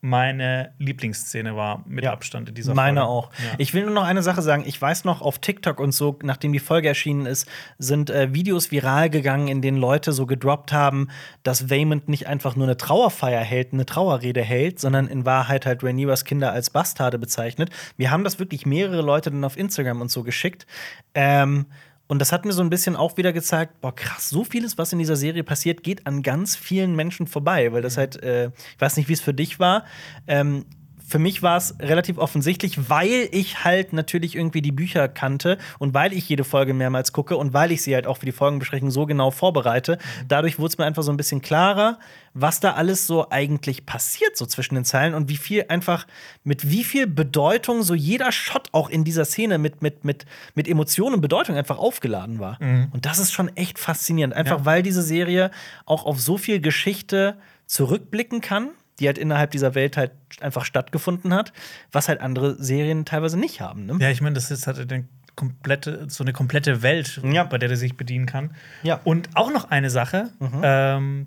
meine 0.00 0.72
Lieblingsszene 0.78 1.56
war 1.56 1.82
mit 1.86 2.04
Ja, 2.04 2.12
Abstand 2.12 2.48
in 2.48 2.54
dieser 2.54 2.74
Meine 2.74 3.00
Folge. 3.00 3.10
auch. 3.10 3.30
Ja. 3.32 3.54
Ich 3.58 3.74
will 3.74 3.84
nur 3.84 3.94
noch 3.94 4.04
eine 4.04 4.22
Sache 4.22 4.42
sagen. 4.42 4.62
Ich 4.66 4.80
weiß 4.80 5.04
noch, 5.04 5.20
auf 5.22 5.38
TikTok 5.38 5.80
und 5.80 5.92
so, 5.92 6.18
nachdem 6.22 6.52
die 6.52 6.58
Folge 6.58 6.86
erschienen 6.88 7.26
ist, 7.26 7.48
sind 7.78 8.10
äh, 8.10 8.32
Videos 8.32 8.70
viral 8.70 9.10
gegangen, 9.10 9.48
in 9.48 9.62
denen 9.62 9.78
Leute 9.78 10.12
so 10.12 10.26
gedroppt 10.26 10.72
haben, 10.72 11.08
dass 11.42 11.70
Waymond 11.70 12.08
nicht 12.08 12.26
einfach 12.28 12.56
nur 12.56 12.66
eine 12.66 12.76
Trauerfeier 12.76 13.40
hält, 13.40 13.72
eine 13.72 13.86
Trauerrede 13.86 14.42
hält, 14.42 14.78
sondern 14.78 15.06
in 15.08 15.24
Wahrheit 15.24 15.66
halt 15.66 15.82
Rhaenyras 15.82 16.24
Kinder 16.24 16.52
als 16.52 16.70
Bastarde 16.70 17.18
bezeichnet. 17.18 17.70
Wir 17.96 18.10
haben 18.10 18.22
das 18.22 18.38
wirklich 18.38 18.66
mehrere 18.66 19.02
Leute 19.02 19.30
dann 19.30 19.44
auf 19.44 19.56
Instagram 19.56 20.00
und 20.00 20.10
so 20.10 20.22
geschickt. 20.22 20.66
Ähm, 21.14 21.66
Und 22.08 22.20
das 22.20 22.32
hat 22.32 22.44
mir 22.44 22.52
so 22.52 22.62
ein 22.62 22.70
bisschen 22.70 22.96
auch 22.96 23.16
wieder 23.16 23.32
gezeigt, 23.32 23.80
boah, 23.80 23.94
krass, 23.94 24.28
so 24.28 24.44
vieles, 24.44 24.78
was 24.78 24.92
in 24.92 24.98
dieser 24.98 25.16
Serie 25.16 25.42
passiert, 25.42 25.82
geht 25.82 26.06
an 26.06 26.22
ganz 26.22 26.56
vielen 26.56 26.94
Menschen 26.94 27.26
vorbei. 27.26 27.72
Weil 27.72 27.82
das 27.82 27.96
halt, 27.96 28.22
äh, 28.22 28.46
ich 28.46 28.80
weiß 28.80 28.96
nicht, 28.96 29.08
wie 29.08 29.14
es 29.14 29.20
für 29.20 29.34
dich 29.34 29.58
war. 29.58 29.84
Ähm, 30.26 30.66
für 31.08 31.18
mich 31.20 31.42
war 31.42 31.56
es 31.56 31.74
relativ 31.78 32.18
offensichtlich, 32.18 32.90
weil 32.90 33.28
ich 33.30 33.62
halt 33.64 33.92
natürlich 33.92 34.34
irgendwie 34.34 34.60
die 34.60 34.72
Bücher 34.72 35.06
kannte 35.08 35.56
und 35.78 35.94
weil 35.94 36.12
ich 36.12 36.28
jede 36.28 36.42
Folge 36.42 36.74
mehrmals 36.74 37.12
gucke 37.12 37.36
und 37.36 37.52
weil 37.52 37.70
ich 37.70 37.82
sie 37.82 37.94
halt 37.94 38.06
auch 38.08 38.18
für 38.18 38.26
die 38.26 38.32
Folgenbesprechung 38.32 38.90
so 38.90 39.06
genau 39.06 39.30
vorbereite. 39.30 39.98
Dadurch 40.26 40.58
wurde 40.58 40.68
es 40.68 40.78
mir 40.78 40.84
einfach 40.84 41.04
so 41.04 41.12
ein 41.12 41.16
bisschen 41.16 41.42
klarer, 41.42 41.98
was 42.34 42.58
da 42.60 42.72
alles 42.72 43.06
so 43.06 43.30
eigentlich 43.30 43.86
passiert, 43.86 44.36
so 44.36 44.46
zwischen 44.46 44.74
den 44.74 44.84
Zeilen 44.84 45.14
und 45.14 45.28
wie 45.28 45.36
viel 45.36 45.64
einfach, 45.68 46.06
mit 46.42 46.68
wie 46.70 46.82
viel 46.84 47.06
Bedeutung 47.06 47.82
so 47.82 47.94
jeder 47.94 48.32
Shot 48.32 48.68
auch 48.72 48.90
in 48.90 49.04
dieser 49.04 49.24
Szene 49.24 49.58
mit, 49.58 49.82
mit, 49.82 50.04
mit, 50.04 50.26
mit 50.54 50.66
Emotionen 50.68 51.14
und 51.14 51.20
Bedeutung 51.20 51.56
einfach 51.56 51.78
aufgeladen 51.78 52.40
war. 52.40 52.58
Und 52.92 53.06
das 53.06 53.18
ist 53.20 53.32
schon 53.32 53.54
echt 53.56 53.78
faszinierend. 53.78 54.34
Einfach 54.34 54.58
Ja. 54.58 54.64
weil 54.66 54.82
diese 54.82 55.02
Serie 55.02 55.50
auch 55.84 56.04
auf 56.04 56.20
so 56.20 56.36
viel 56.36 56.60
Geschichte 56.60 57.36
zurückblicken 57.66 58.40
kann 58.40 58.70
die 59.00 59.06
halt 59.06 59.18
innerhalb 59.18 59.50
dieser 59.50 59.74
Welt 59.74 59.96
halt 59.96 60.12
einfach 60.40 60.64
stattgefunden 60.64 61.34
hat, 61.34 61.52
was 61.92 62.08
halt 62.08 62.20
andere 62.20 62.56
Serien 62.62 63.04
teilweise 63.04 63.38
nicht 63.38 63.60
haben. 63.60 63.86
Ne? 63.86 63.96
Ja, 64.00 64.10
ich 64.10 64.20
meine, 64.20 64.34
das 64.34 64.50
ist 64.50 64.66
halt 64.66 64.78
eine 64.90 65.04
komplette, 65.34 66.06
so 66.08 66.24
eine 66.24 66.32
komplette 66.32 66.82
Welt, 66.82 67.20
Ja. 67.22 67.44
bei 67.44 67.58
der 67.58 67.68
der 67.68 67.76
sich 67.76 67.96
bedienen 67.96 68.24
kann. 68.26 68.54
Ja. 68.82 69.00
Und 69.04 69.28
auch 69.34 69.52
noch 69.52 69.70
eine 69.70 69.90
Sache, 69.90 70.30
ähm, 70.62 71.26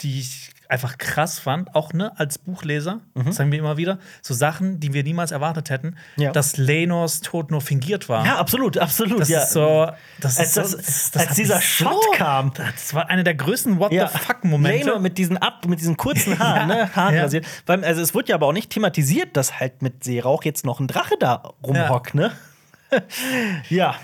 die 0.00 0.20
ich 0.20 0.50
einfach 0.70 0.98
krass 0.98 1.38
fand, 1.38 1.74
auch 1.74 1.94
ne, 1.94 2.12
als 2.18 2.36
Buchleser, 2.36 3.00
sagen 3.30 3.50
wir 3.50 3.58
immer 3.58 3.78
wieder, 3.78 3.98
so 4.20 4.34
Sachen, 4.34 4.80
die 4.80 4.92
wir 4.92 5.02
niemals 5.02 5.30
erwartet 5.30 5.70
hätten, 5.70 5.96
Ja. 6.16 6.30
dass 6.30 6.58
Lenors 6.58 7.22
Tod 7.22 7.50
nur 7.50 7.62
fingiert 7.62 8.10
war. 8.10 8.26
Ja, 8.26 8.36
absolut, 8.36 8.76
absolut. 8.76 9.18
Das 9.18 9.30
ja. 9.30 9.44
ist 9.44 9.52
so. 9.52 9.90
Das 10.20 10.38
Als 10.38 10.52
so, 10.54 10.60
das- 10.60 11.10
das, 11.12 11.26
als 11.28 11.36
dieser 11.36 11.62
Shot 11.62 11.96
kam. 12.16 12.52
Das 12.54 12.92
war 12.92 13.08
einer 13.08 13.24
der 13.24 13.34
größten 13.34 13.78
What 13.78 13.92
Ja. 13.92 14.08
the 14.08 14.18
fuck-Momente. 14.18 14.86
Leno 14.88 14.98
mit 15.00 15.16
diesen 15.16 15.38
ab, 15.38 15.64
mit 15.66 15.80
diesen 15.80 15.96
kurzen 15.96 16.38
Haaren, 16.38 16.68
Ja. 16.68 16.76
ne? 16.84 16.94
Haaren 16.94 17.14
Ja. 17.14 17.22
rasiert. 17.22 17.46
Weil, 17.64 17.82
also 17.82 18.02
es 18.02 18.14
wird 18.14 18.28
ja 18.28 18.34
aber 18.34 18.46
auch 18.46 18.52
nicht 18.52 18.68
thematisiert, 18.68 19.38
dass 19.38 19.58
halt 19.58 19.80
mit 19.80 20.04
Seerauch 20.04 20.44
jetzt 20.44 20.66
noch 20.66 20.80
ein 20.80 20.86
Drache 20.86 21.14
da 21.18 21.54
rumhockt, 21.66 22.14
ne? 22.14 22.30
ja. 23.70 23.94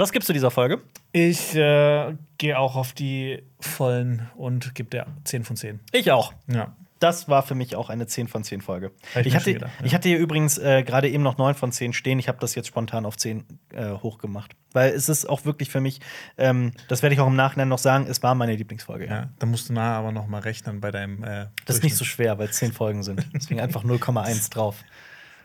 Was 0.00 0.12
gibst 0.12 0.30
du 0.30 0.32
dieser 0.32 0.50
Folge? 0.50 0.80
Ich 1.12 1.54
äh, 1.54 2.14
gehe 2.38 2.58
auch 2.58 2.74
auf 2.74 2.94
die 2.94 3.42
vollen 3.60 4.30
und 4.34 4.74
gebe 4.74 4.88
der 4.88 5.06
10 5.24 5.44
von 5.44 5.56
10. 5.56 5.80
Ich 5.92 6.10
auch. 6.10 6.32
Ja. 6.46 6.74
Das 7.00 7.28
war 7.28 7.42
für 7.42 7.54
mich 7.54 7.76
auch 7.76 7.90
eine 7.90 8.06
10 8.06 8.26
von 8.26 8.42
10 8.42 8.62
Folge. 8.62 8.92
Hab 9.14 9.26
ich 9.26 9.34
hatte, 9.34 9.52
gedacht, 9.52 9.70
ja. 9.78 9.84
ich 9.84 9.94
hatte 9.94 10.08
hier 10.08 10.16
übrigens 10.16 10.56
äh, 10.56 10.84
gerade 10.84 11.10
eben 11.10 11.22
noch 11.22 11.36
9 11.36 11.54
von 11.54 11.70
10 11.70 11.92
stehen. 11.92 12.18
Ich 12.18 12.28
habe 12.28 12.38
das 12.40 12.54
jetzt 12.54 12.68
spontan 12.68 13.04
auf 13.04 13.18
10 13.18 13.44
äh, 13.74 13.90
hochgemacht. 13.90 14.52
Weil 14.72 14.94
es 14.94 15.10
ist 15.10 15.28
auch 15.28 15.44
wirklich 15.44 15.68
für 15.68 15.82
mich, 15.82 16.00
ähm, 16.38 16.72
das 16.88 17.02
werde 17.02 17.14
ich 17.14 17.20
auch 17.20 17.26
im 17.26 17.36
Nachhinein 17.36 17.68
noch 17.68 17.78
sagen, 17.78 18.06
es 18.08 18.22
war 18.22 18.34
meine 18.34 18.56
Lieblingsfolge. 18.56 19.04
Ja. 19.04 19.12
ja. 19.12 19.28
Da 19.38 19.44
musst 19.44 19.68
du 19.68 19.74
nachher 19.74 19.96
aber 19.96 20.12
noch 20.12 20.26
mal 20.28 20.40
rechnen 20.40 20.80
bei 20.80 20.90
deinem. 20.90 21.22
Äh, 21.24 21.48
Das 21.66 21.76
ist 21.76 21.82
nicht 21.82 21.96
so 21.96 22.06
schwer, 22.06 22.38
weil 22.38 22.48
es 22.48 22.56
10 22.56 22.72
Folgen 22.72 23.02
sind. 23.02 23.26
Deswegen 23.34 23.60
einfach 23.60 23.84
0,1 23.84 24.50
drauf. 24.50 24.82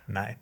Nein. 0.08 0.36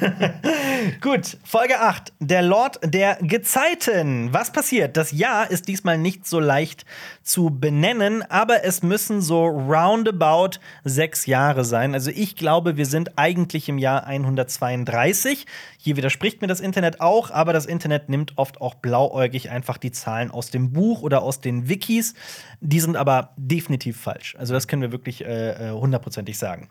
Gut, 1.00 1.38
Folge 1.44 1.78
8. 1.78 2.12
Der 2.18 2.42
Lord 2.42 2.80
der 2.82 3.16
Gezeiten. 3.20 4.32
Was 4.32 4.50
passiert? 4.50 4.96
Das 4.96 5.12
Jahr 5.12 5.48
ist 5.48 5.68
diesmal 5.68 5.98
nicht 5.98 6.26
so 6.26 6.40
leicht 6.40 6.84
zu 7.22 7.50
benennen, 7.50 8.22
aber 8.28 8.64
es 8.64 8.82
müssen 8.82 9.22
so 9.22 9.46
roundabout 9.46 10.58
sechs 10.82 11.26
Jahre 11.26 11.64
sein. 11.64 11.94
Also 11.94 12.10
ich 12.10 12.34
glaube, 12.34 12.76
wir 12.76 12.86
sind 12.86 13.16
eigentlich 13.16 13.68
im 13.68 13.78
Jahr 13.78 14.04
132. 14.04 15.46
Hier 15.78 15.96
widerspricht 15.96 16.40
mir 16.40 16.48
das 16.48 16.58
Internet 16.58 17.00
auch, 17.00 17.30
aber 17.30 17.52
das 17.52 17.66
Internet 17.66 18.08
nimmt 18.08 18.36
oft 18.36 18.60
auch 18.60 18.74
blauäugig 18.74 19.48
einfach 19.48 19.78
die 19.78 19.92
Zahlen 19.92 20.32
aus 20.32 20.50
dem 20.50 20.72
Buch 20.72 21.02
oder 21.02 21.22
aus 21.22 21.40
den 21.40 21.68
Wikis. 21.68 22.14
Die 22.60 22.80
sind 22.80 22.96
aber 22.96 23.30
definitiv 23.36 24.00
falsch. 24.00 24.34
Also 24.38 24.54
das 24.54 24.66
können 24.66 24.82
wir 24.82 24.90
wirklich 24.90 25.24
äh, 25.24 25.68
äh, 25.68 25.70
hundertprozentig 25.70 26.36
sagen. 26.36 26.68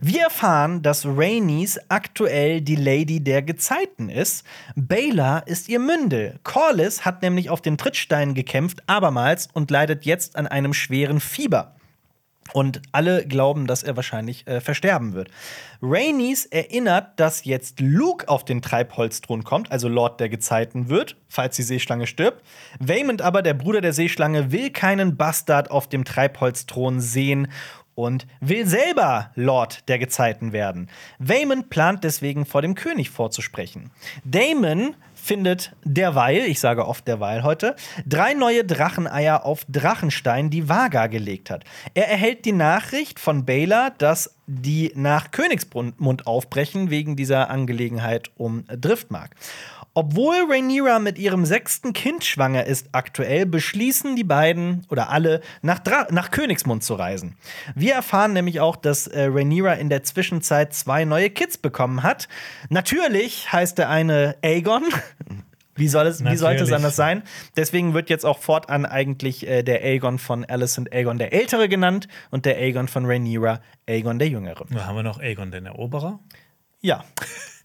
Wir 0.00 0.22
erfahren, 0.22 0.82
dass 0.82 1.06
Rhaenys 1.06 1.78
aktuell 1.88 2.60
die 2.60 2.76
Lady 2.76 3.20
der 3.20 3.42
Gezeiten 3.42 4.08
ist. 4.08 4.44
Baela 4.76 5.38
ist 5.38 5.68
ihr 5.68 5.78
Mündel. 5.78 6.38
Corlys 6.42 7.04
hat 7.04 7.22
nämlich 7.22 7.50
auf 7.50 7.60
den 7.60 7.78
Trittsteinen 7.78 8.34
gekämpft, 8.34 8.82
abermals, 8.86 9.48
und 9.52 9.70
leidet 9.70 10.04
jetzt 10.04 10.36
an 10.36 10.46
einem 10.46 10.74
schweren 10.74 11.20
Fieber. 11.20 11.74
Und 12.52 12.82
alle 12.92 13.26
glauben, 13.26 13.66
dass 13.66 13.82
er 13.82 13.96
wahrscheinlich 13.96 14.46
äh, 14.46 14.60
versterben 14.60 15.14
wird. 15.14 15.30
Rhaenys 15.80 16.44
erinnert, 16.44 17.18
dass 17.18 17.44
jetzt 17.44 17.80
Luke 17.80 18.28
auf 18.28 18.44
den 18.44 18.60
Treibholzthron 18.60 19.44
kommt, 19.44 19.72
also 19.72 19.88
Lord 19.88 20.20
der 20.20 20.28
Gezeiten 20.28 20.90
wird, 20.90 21.16
falls 21.28 21.56
die 21.56 21.62
Seeschlange 21.62 22.06
stirbt. 22.06 22.44
Waymond 22.78 23.22
aber, 23.22 23.40
der 23.40 23.54
Bruder 23.54 23.80
der 23.80 23.94
Seeschlange, 23.94 24.52
will 24.52 24.70
keinen 24.70 25.16
Bastard 25.16 25.70
auf 25.70 25.88
dem 25.88 26.04
Treibholzthron 26.04 27.00
sehen 27.00 27.48
und 27.94 28.26
will 28.40 28.66
selber 28.66 29.30
Lord 29.34 29.88
der 29.88 29.98
Gezeiten 29.98 30.52
werden. 30.52 30.88
Waymond 31.18 31.70
plant 31.70 32.04
deswegen 32.04 32.46
vor 32.46 32.62
dem 32.62 32.74
König 32.74 33.10
vorzusprechen. 33.10 33.90
Damon 34.24 34.96
findet 35.14 35.72
derweil, 35.84 36.44
ich 36.44 36.60
sage 36.60 36.86
oft 36.86 37.08
derweil 37.08 37.42
heute, 37.42 37.76
drei 38.06 38.34
neue 38.34 38.64
Dracheneier 38.64 39.46
auf 39.46 39.64
Drachenstein, 39.68 40.50
die 40.50 40.68
Vaga 40.68 41.06
gelegt 41.06 41.50
hat. 41.50 41.64
Er 41.94 42.08
erhält 42.08 42.44
die 42.44 42.52
Nachricht 42.52 43.18
von 43.18 43.46
Baylor, 43.46 43.92
dass 43.96 44.34
die 44.46 44.92
nach 44.94 45.30
Königsmund 45.30 46.26
aufbrechen 46.26 46.90
wegen 46.90 47.16
dieser 47.16 47.48
Angelegenheit 47.48 48.30
um 48.36 48.64
Driftmark. 48.66 49.34
Obwohl 49.96 50.34
Rhaenyra 50.50 50.98
mit 50.98 51.18
ihrem 51.18 51.44
sechsten 51.44 51.92
Kind 51.92 52.24
schwanger 52.24 52.64
ist 52.66 52.88
aktuell, 52.90 53.46
beschließen 53.46 54.16
die 54.16 54.24
beiden 54.24 54.84
oder 54.90 55.10
alle 55.10 55.40
nach, 55.62 55.78
Dra 55.78 56.08
nach 56.10 56.32
Königsmund 56.32 56.82
zu 56.82 56.94
reisen. 56.94 57.36
Wir 57.76 57.94
erfahren 57.94 58.32
nämlich 58.32 58.58
auch, 58.58 58.74
dass 58.74 59.06
äh, 59.06 59.26
Rhaenyra 59.26 59.74
in 59.74 59.88
der 59.88 60.02
Zwischenzeit 60.02 60.74
zwei 60.74 61.04
neue 61.04 61.30
Kids 61.30 61.58
bekommen 61.58 62.02
hat. 62.02 62.28
Natürlich 62.70 63.52
heißt 63.52 63.78
der 63.78 63.88
eine 63.88 64.36
Aegon. 64.42 64.82
Wie, 65.76 65.88
soll 65.88 66.06
es, 66.06 66.24
wie 66.24 66.36
sollte 66.36 66.62
es 66.62 66.70
anders 66.70 66.94
sein? 66.94 67.24
Deswegen 67.56 67.94
wird 67.94 68.08
jetzt 68.08 68.24
auch 68.24 68.38
fortan 68.38 68.86
eigentlich 68.86 69.44
äh, 69.44 69.64
der 69.64 69.82
Aegon 69.82 70.18
von 70.18 70.44
Alicent 70.44 70.92
Aegon 70.92 71.18
der 71.18 71.32
Ältere 71.32 71.68
genannt 71.68 72.06
und 72.30 72.46
der 72.46 72.58
Aegon 72.58 72.86
von 72.86 73.06
Rhaenyra 73.06 73.60
Aegon 73.88 74.20
der 74.20 74.28
Jüngere. 74.28 74.66
Haben 74.72 74.96
wir 74.96 75.02
noch 75.02 75.18
Aegon, 75.18 75.50
den 75.50 75.66
Eroberer. 75.66 76.20
Ja. 76.84 77.02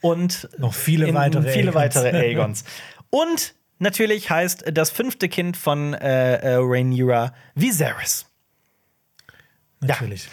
Und 0.02 0.48
Noch 0.58 0.74
viele 0.74 1.14
weitere 1.14 1.52
viele 1.52 1.72
Aegons. 1.72 1.76
weitere 1.76 2.18
Aegons. 2.26 2.64
Und 3.10 3.54
natürlich 3.80 4.30
heißt 4.30 4.66
das 4.72 4.90
fünfte 4.90 5.28
Kind 5.28 5.58
von 5.58 5.94
äh, 5.94 6.36
äh, 6.38 6.56
Rhaenyra 6.56 7.34
Viserys. 7.54 8.29
Natürlich. 9.82 10.28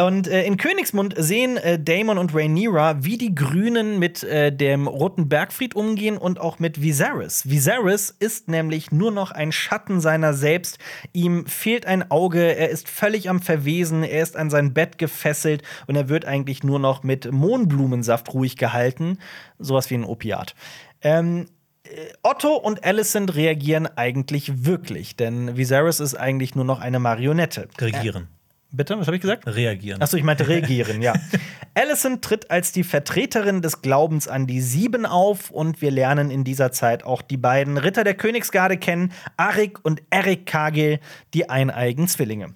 Und 0.00 0.28
äh, 0.28 0.44
in 0.44 0.56
Königsmund 0.56 1.14
sehen 1.16 1.56
äh, 1.56 1.80
Daemon 1.80 2.16
und 2.16 2.32
Rhaenyra, 2.32 3.02
wie 3.02 3.18
die 3.18 3.34
Grünen 3.34 3.98
mit 3.98 4.22
äh, 4.22 4.52
dem 4.52 4.86
Roten 4.86 5.28
Bergfried 5.28 5.74
umgehen 5.74 6.16
und 6.16 6.38
auch 6.38 6.60
mit 6.60 6.80
Viserys. 6.80 7.50
Viserys 7.50 8.14
ist 8.20 8.46
nämlich 8.46 8.92
nur 8.92 9.10
noch 9.10 9.32
ein 9.32 9.50
Schatten 9.50 10.00
seiner 10.00 10.32
selbst. 10.32 10.78
Ihm 11.12 11.46
fehlt 11.46 11.86
ein 11.86 12.08
Auge, 12.12 12.54
er 12.56 12.70
ist 12.70 12.88
völlig 12.88 13.28
am 13.28 13.42
Verwesen, 13.42 14.04
er 14.04 14.22
ist 14.22 14.36
an 14.36 14.48
sein 14.48 14.74
Bett 14.74 14.96
gefesselt 14.96 15.64
und 15.88 15.96
er 15.96 16.08
wird 16.08 16.24
eigentlich 16.24 16.62
nur 16.62 16.78
noch 16.78 17.02
mit 17.02 17.32
Mohnblumensaft 17.32 18.32
ruhig 18.32 18.56
gehalten. 18.56 19.18
Sowas 19.58 19.90
wie 19.90 19.94
ein 19.94 20.04
Opiat. 20.04 20.54
Ähm, 21.02 21.46
äh, 21.82 21.88
Otto 22.22 22.54
und 22.54 22.84
Alicent 22.84 23.34
reagieren 23.34 23.88
eigentlich 23.96 24.64
wirklich, 24.66 25.16
denn 25.16 25.56
Viserys 25.56 25.98
ist 25.98 26.14
eigentlich 26.14 26.54
nur 26.54 26.64
noch 26.64 26.78
eine 26.78 27.00
Marionette. 27.00 27.66
Regieren. 27.80 28.28
Bitte, 28.70 28.98
was 28.98 29.06
habe 29.06 29.16
ich 29.16 29.22
gesagt? 29.22 29.46
Reagieren. 29.46 30.02
Achso, 30.02 30.18
ich 30.18 30.22
meinte 30.22 30.46
regieren, 30.46 31.00
ja. 31.00 31.14
Alicent 31.74 32.22
tritt 32.22 32.50
als 32.50 32.70
die 32.70 32.84
Vertreterin 32.84 33.62
des 33.62 33.80
Glaubens 33.80 34.28
an 34.28 34.46
die 34.46 34.60
Sieben 34.60 35.06
auf 35.06 35.50
und 35.50 35.80
wir 35.80 35.90
lernen 35.90 36.30
in 36.30 36.44
dieser 36.44 36.70
Zeit 36.70 37.02
auch 37.02 37.22
die 37.22 37.38
beiden 37.38 37.78
Ritter 37.78 38.04
der 38.04 38.12
Königsgarde 38.12 38.76
kennen, 38.76 39.12
Arik 39.38 39.78
und 39.84 40.02
Eric 40.10 40.44
Kagel, 40.44 41.00
die 41.32 41.48
eineigen 41.48 42.08
Zwillinge. 42.08 42.54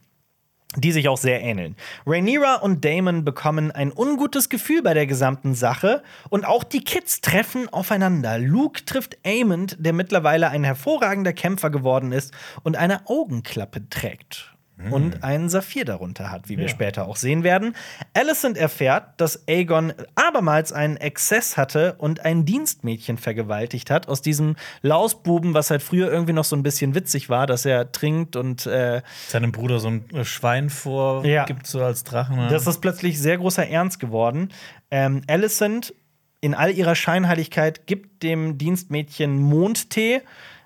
Die 0.77 0.93
sich 0.93 1.09
auch 1.09 1.19
sehr 1.19 1.43
ähneln. 1.43 1.77
Rhaenyra 2.07 2.57
und 2.57 2.85
Damon 2.85 3.25
bekommen 3.25 3.71
ein 3.71 3.93
ungutes 3.93 4.51
Gefühl 4.51 4.83
bei 4.83 4.95
der 4.95 5.07
gesamten 5.07 5.55
Sache 5.55 6.03
und 6.29 6.47
auch 6.47 6.65
die 6.65 6.85
Kids 6.85 7.23
treffen 7.23 7.69
aufeinander. 7.71 8.39
Luke 8.39 8.85
trifft 8.85 9.19
Aemond, 9.27 9.77
der 9.79 9.93
mittlerweile 9.95 10.51
ein 10.51 10.65
hervorragender 10.65 11.33
Kämpfer 11.33 11.71
geworden 11.71 12.13
ist 12.13 12.33
und 12.63 12.77
eine 12.77 13.07
Augenklappe 13.07 13.89
trägt 13.89 14.52
und 14.91 15.23
einen 15.23 15.49
Saphir 15.49 15.85
darunter 15.85 16.31
hat, 16.33 16.49
wie 16.49 16.57
wir 16.57 16.65
Ja. 16.65 16.69
später 16.71 17.07
auch 17.07 17.15
sehen 17.17 17.45
werden. 17.45 17.77
Alicent 18.15 18.57
erfährt, 18.57 19.05
dass 19.21 19.47
Aegon 19.47 19.93
abermals 20.17 20.73
einen 20.73 20.97
Exzess 20.97 21.57
hatte 21.57 21.95
und 21.99 22.25
ein 22.25 22.45
Dienstmädchen 22.45 23.17
vergewaltigt 23.17 23.91
hat. 23.91 24.09
Aus 24.09 24.23
diesem 24.23 24.57
Lausbuben, 24.81 25.55
was 25.55 25.71
halt 25.71 25.83
früher 25.83 26.11
irgendwie 26.11 26.33
noch 26.33 26.45
so 26.45 26.57
ein 26.57 26.65
bisschen 26.65 26.97
witzig 26.97 27.29
war, 27.29 27.47
dass 27.47 27.65
er 27.65 27.93
trinkt 27.93 28.35
und 28.35 28.67
äh, 28.67 29.03
Seinem 29.29 29.53
Bruder 29.53 29.79
so 29.79 29.89
ein 29.89 30.05
Schwein 30.25 30.69
vor, 30.69 31.25
Ja. 31.25 31.45
gibt 31.45 31.67
so 31.69 31.83
als 31.85 32.03
Drachen. 32.03 32.37
ne? 32.37 32.49
das 32.49 32.67
ist 32.67 32.81
plötzlich 32.81 33.21
sehr 33.21 33.39
großer 33.39 33.69
Ernst 33.69 34.01
geworden. 34.01 34.49
Ähm, 34.91 35.23
Alicent 35.29 35.95
in 36.41 36.55
all 36.55 36.73
ihrer 36.73 36.97
Scheinheiligkeit 36.97 37.87
gibt 37.87 38.25
dem 38.25 38.59
Dienstmädchen 38.59 39.37
Mondtee. 39.39 40.23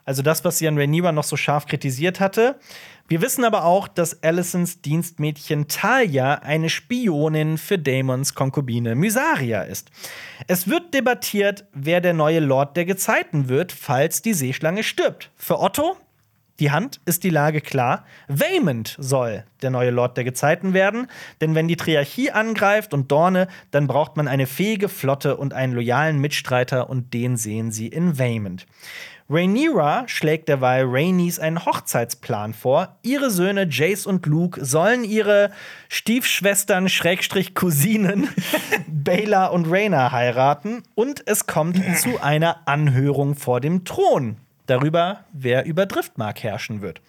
Also 0.07 0.23
das, 0.23 0.45
was 0.45 0.59
sie 0.59 0.69
an 0.69 0.79
Rhaenyra 0.79 1.13
noch 1.13 1.25
so 1.25 1.37
scharf 1.37 1.67
kritisiert 1.67 2.21
hatte. 2.21 2.59
Wir 3.09 3.21
wissen 3.21 3.45
aber 3.45 3.65
auch, 3.65 3.89
dass 3.89 4.23
Alicents 4.23 4.81
Dienstmädchen 4.81 5.69
Talia 5.69 6.35
eine 6.37 6.71
Spionin 6.71 7.59
für 7.59 7.79
Daemons 7.79 8.35
Konkubine 8.35 8.95
Mysaria 8.95 9.63
ist. 9.63 9.91
Es 10.47 10.69
wird 10.69 10.95
debattiert, 10.95 11.67
wer 11.73 12.01
der 12.01 12.15
neue 12.15 12.41
Lord 12.41 12.77
der 12.77 12.85
Gezeiten 12.85 13.49
wird, 13.49 13.73
falls 13.73 14.23
die 14.23 14.33
Seeschlange 14.33 14.83
stirbt. 14.83 15.31
Für 15.37 15.61
Otto 15.61 15.97
die 16.59 16.71
Hand 16.71 17.01
ist 17.05 17.23
die 17.23 17.31
Lage 17.31 17.61
klar. 17.61 18.07
Waymond 18.29 18.97
soll 18.99 19.45
der 19.61 19.71
neue 19.71 19.91
Lord 19.91 20.17
der 20.17 20.25
Gezeiten 20.25 20.73
werden, 20.73 21.09
denn 21.41 21.55
wenn 21.55 21.69
die 21.69 21.77
Triarchie 21.77 22.31
angreift 22.31 22.95
und 22.95 23.13
Dorne, 23.13 23.49
dann 23.73 23.87
braucht 23.87 24.17
man 24.17 24.27
eine 24.27 24.47
fähige 24.47 24.89
Flotte 24.89 25.37
und 25.37 25.53
einen 25.53 25.75
loyalen 25.75 26.19
Mitstreiter 26.19 26.89
und 26.89 27.13
den 27.13 27.37
sehen 27.37 27.73
sie 27.73 27.89
in 27.89 28.19
Waymond. 28.19 28.67
Rhaenyra 29.29 30.07
schlägt 30.07 30.49
derweil 30.49 30.85
Rhaenys 30.85 31.41
einen 31.41 31.65
Hochzeitsplan 31.65 32.55
vor. 32.55 32.97
Ihre 33.03 33.31
Söhne 33.31 33.67
Jace 33.69 34.07
und 34.07 34.25
Luke 34.27 34.65
sollen 34.65 35.03
ihre 35.03 35.51
Stiefschwestern 35.89 36.89
Schrägstrich 36.89 37.55
Cousinen 37.55 38.29
Baela 38.87 39.47
und 39.47 39.67
Rhaena 39.67 40.13
heiraten 40.13 40.85
und 40.95 41.25
es 41.27 41.47
kommt 41.47 41.81
zu 41.99 42.23
einer 42.23 42.69
Anhörung 42.69 43.35
vor 43.35 43.61
dem 43.61 43.85
Thron 43.85 44.37
darüber, 44.67 45.25
wer 45.33 45.65
über 45.65 45.87
Driftmark 45.87 46.45
herrschen 46.45 46.81
wird. 46.81 47.01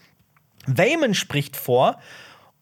Waymond 0.66 1.16
spricht 1.16 1.56
vor 1.56 2.00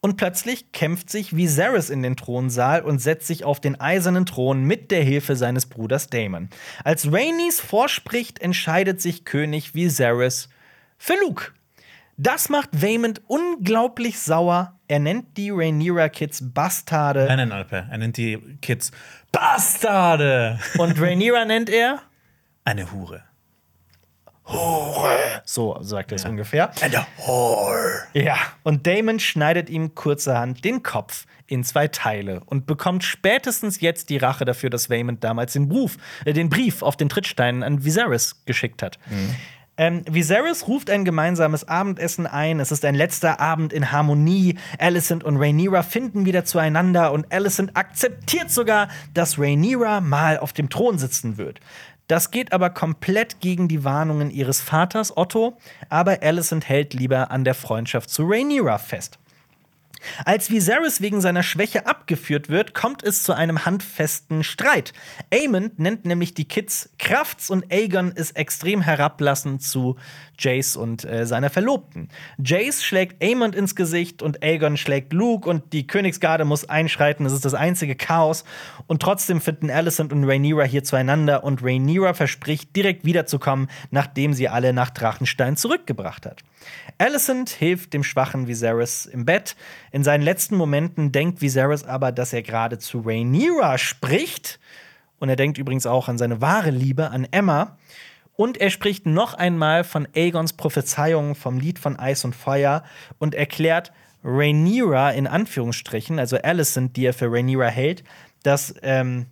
und 0.05 0.17
plötzlich 0.17 0.71
kämpft 0.71 1.09
sich 1.09 1.35
Viserys 1.35 1.89
in 1.89 2.03
den 2.03 2.15
Thronsaal 2.15 2.83
und 2.83 2.99
setzt 2.99 3.25
sich 3.25 3.43
auf 3.43 3.59
den 3.59 3.81
eisernen 3.81 4.27
Thron 4.27 4.63
mit 4.63 4.91
der 4.91 5.01
Hilfe 5.01 5.35
seines 5.35 5.65
Bruders 5.65 6.11
Daemon. 6.11 6.49
Als 6.83 7.11
Rhaenys 7.11 7.59
vorspricht, 7.59 8.37
entscheidet 8.37 9.01
sich 9.01 9.25
König 9.25 9.73
Viserys 9.73 10.47
für 10.99 11.15
Luke. 11.21 11.53
Das 12.17 12.49
macht 12.49 12.83
Waymond 12.83 13.23
unglaublich 13.25 14.19
sauer. 14.19 14.79
Er 14.87 14.99
nennt 14.99 15.37
die 15.37 15.49
Rhaenyra 15.49 16.09
Kids 16.09 16.53
Bastarde. 16.53 17.25
Nein, 17.25 17.37
nein, 17.37 17.51
Alper. 17.51 17.87
Er 17.89 17.97
nennt 17.97 18.17
die 18.17 18.37
Kids 18.61 18.91
Bastarde. 19.31 20.59
Und 20.77 21.01
Rhaenyra 21.01 21.45
nennt 21.45 21.71
er 21.71 21.99
Eine 22.63 22.91
Hure. 22.91 23.23
Hure. 24.47 25.41
So 25.43 25.77
sagt 25.81 26.11
er 26.11 26.17
es 26.17 26.25
ungefähr. 26.25 26.71
Eine 26.81 27.05
Hure. 27.25 28.03
Ja, 28.13 28.37
und 28.63 28.85
Damon 28.85 29.19
schneidet 29.19 29.69
ihm 29.69 29.95
kurzerhand 29.95 30.63
den 30.63 30.83
Kopf 30.83 31.25
in 31.47 31.63
zwei 31.63 31.87
Teile 31.87 32.41
und 32.45 32.65
bekommt 32.65 33.03
spätestens 33.03 33.81
jetzt 33.81 34.09
die 34.09 34.17
Rache 34.17 34.45
dafür, 34.45 34.69
dass 34.69 34.89
Waymond 34.89 35.23
damals 35.23 35.53
den 35.53 35.69
Brief, 35.69 35.97
äh, 36.25 36.33
den 36.33 36.49
Brief 36.49 36.81
auf 36.81 36.97
den 36.97 37.09
Trittsteinen 37.09 37.63
an 37.63 37.83
Viserys 37.83 38.43
geschickt 38.45 38.81
hat. 38.81 38.99
Ähm, 39.77 40.03
Viserys 40.09 40.67
ruft 40.67 40.89
ein 40.89 41.03
gemeinsames 41.03 41.67
Abendessen 41.67 42.27
ein. 42.27 42.59
Es 42.59 42.71
ist 42.71 42.85
ein 42.85 42.95
letzter 42.95 43.39
Abend 43.41 43.73
in 43.73 43.91
Harmonie. 43.91 44.57
Alicent 44.79 45.23
und 45.23 45.37
Rhaenyra 45.37 45.83
finden 45.83 46.25
wieder 46.25 46.45
zueinander 46.45 47.11
und 47.11 47.31
Alicent 47.33 47.75
akzeptiert 47.75 48.51
sogar, 48.51 48.87
dass 49.13 49.37
Rhaenyra 49.37 49.99
mal 49.99 50.37
auf 50.37 50.53
dem 50.53 50.69
Thron 50.69 50.97
sitzen 50.97 51.37
wird. 51.37 51.59
Das 52.07 52.29
geht 52.29 52.53
aber 52.53 52.69
komplett 52.69 53.39
gegen 53.39 53.67
die 53.67 53.83
Warnungen 53.83 54.29
ihres 54.29 54.61
Vaters 54.61 55.15
Otto, 55.17 55.57
aber 55.89 56.21
Alicent 56.21 56.69
hält 56.69 56.93
lieber 56.93 57.31
an 57.31 57.43
der 57.43 57.55
Freundschaft 57.55 58.09
zu 58.09 58.23
Rhaenyra 58.23 58.77
fest. 58.77 59.17
Als 60.25 60.49
Viserys 60.49 61.01
wegen 61.01 61.21
seiner 61.21 61.43
Schwäche 61.43 61.85
abgeführt 61.85 62.49
wird, 62.49 62.73
kommt 62.73 63.03
es 63.03 63.23
zu 63.23 63.33
einem 63.33 63.65
handfesten 63.65 64.43
Streit. 64.43 64.93
Aemond 65.33 65.79
nennt 65.79 66.05
nämlich 66.05 66.33
die 66.33 66.45
Kids 66.45 66.89
Krafts 66.99 67.49
und 67.49 67.71
Aegon 67.71 68.11
ist 68.11 68.35
extrem 68.37 68.81
herablassend 68.81 69.61
zu 69.61 69.95
Jace 70.37 70.75
und 70.75 71.05
äh, 71.05 71.25
seiner 71.25 71.49
Verlobten. 71.49 72.09
Jace 72.37 72.83
schlägt 72.83 73.23
Aemond 73.23 73.55
ins 73.55 73.75
Gesicht 73.75 74.21
und 74.21 74.43
Aegon 74.43 74.77
schlägt 74.77 75.13
Luke 75.13 75.49
und 75.49 75.73
die 75.73 75.87
Königsgarde 75.87 76.45
muss 76.45 76.67
einschreiten. 76.67 77.25
Es 77.25 77.33
ist 77.33 77.45
das 77.45 77.53
einzige 77.53 77.95
Chaos 77.95 78.43
und 78.87 79.01
trotzdem 79.01 79.41
finden 79.41 79.69
Alicent 79.69 80.11
und 80.11 80.23
Rhaenyra 80.25 80.63
hier 80.63 80.83
zueinander 80.83 81.43
und 81.43 81.63
Rhaenyra 81.63 82.13
verspricht 82.13 82.75
direkt 82.75 83.05
wiederzukommen, 83.05 83.69
nachdem 83.91 84.33
sie 84.33 84.49
alle 84.49 84.73
nach 84.73 84.89
Drachenstein 84.89 85.57
zurückgebracht 85.57 86.25
hat. 86.25 86.43
Alicent 86.97 87.49
hilft 87.49 87.93
dem 87.93 88.03
schwachen 88.03 88.47
Viserys 88.47 89.05
im 89.05 89.25
Bett. 89.25 89.55
In 89.91 90.03
seinen 90.03 90.21
letzten 90.21 90.55
Momenten 90.55 91.11
denkt 91.11 91.41
Viserys 91.41 91.83
aber, 91.83 92.11
dass 92.11 92.33
er 92.33 92.41
gerade 92.41 92.77
zu 92.77 93.01
Rhaenyra 93.01 93.77
spricht. 93.77 94.59
Und 95.19 95.29
er 95.29 95.35
denkt 95.35 95.57
übrigens 95.57 95.85
auch 95.85 96.07
an 96.07 96.17
seine 96.17 96.41
wahre 96.41 96.71
Liebe, 96.71 97.09
an 97.09 97.27
Emma. 97.31 97.77
Und 98.35 98.57
er 98.57 98.69
spricht 98.69 99.05
noch 99.05 99.33
einmal 99.33 99.83
von 99.83 100.07
Aegons 100.15 100.53
Prophezeiungen 100.53 101.35
vom 101.35 101.57
Lied 101.57 101.79
von 101.79 101.97
Eis 101.97 102.25
und 102.25 102.35
Feuer 102.35 102.83
und 103.17 103.33
erklärt 103.33 103.91
Rhaenyra 104.23 105.11
in 105.11 105.27
Anführungsstrichen, 105.27 106.19
also 106.19 106.37
Alicent, 106.37 106.97
die 106.97 107.05
er 107.05 107.13
für 107.13 107.31
Rhaenyra 107.31 107.67
hält, 107.67 108.03
dass 108.43 108.73
ähm, 108.81 109.27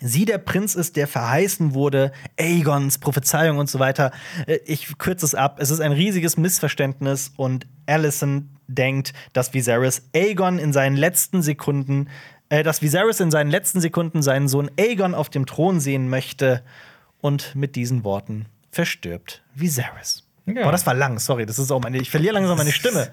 sie 0.00 0.24
der 0.24 0.38
Prinz 0.38 0.74
ist, 0.74 0.96
der 0.96 1.06
verheißen 1.06 1.74
wurde, 1.74 2.12
Aegons 2.38 2.98
Prophezeiung 2.98 3.58
und 3.58 3.68
so 3.70 3.78
weiter. 3.78 4.12
Äh, 4.46 4.58
Ich 4.66 4.98
kürze 4.98 5.26
es 5.26 5.34
ab. 5.34 5.58
Es 5.60 5.70
ist 5.70 5.80
ein 5.80 5.92
riesiges 5.92 6.36
Missverständnis 6.36 7.32
und 7.36 7.66
Alicent 7.86 8.46
denkt, 8.66 9.12
dass 9.32 9.52
Viserys 9.54 10.02
Aegon 10.14 10.58
in 10.58 10.72
seinen 10.72 10.96
letzten 10.96 11.42
Sekunden, 11.42 12.08
äh, 12.48 12.62
dass 12.62 12.82
Viserys 12.82 13.20
in 13.20 13.30
seinen 13.30 13.50
letzten 13.50 13.80
Sekunden 13.80 14.22
seinen 14.22 14.48
Sohn 14.48 14.70
Aegon 14.78 15.14
auf 15.14 15.28
dem 15.28 15.46
Thron 15.46 15.80
sehen 15.80 16.08
möchte 16.08 16.62
und 17.20 17.54
mit 17.54 17.76
diesen 17.76 18.04
Worten 18.04 18.46
verstirbt 18.70 19.42
Viserys. 19.54 20.24
Ja. 20.46 20.62
Boah, 20.64 20.72
das 20.72 20.86
war 20.86 20.94
lang, 20.94 21.18
sorry. 21.18 21.46
Das 21.46 21.58
ist 21.58 21.70
auch 21.70 21.80
meine, 21.80 21.98
ich 21.98 22.10
verliere 22.10 22.34
langsam 22.34 22.56
meine 22.56 22.72
Stimme. 22.72 23.10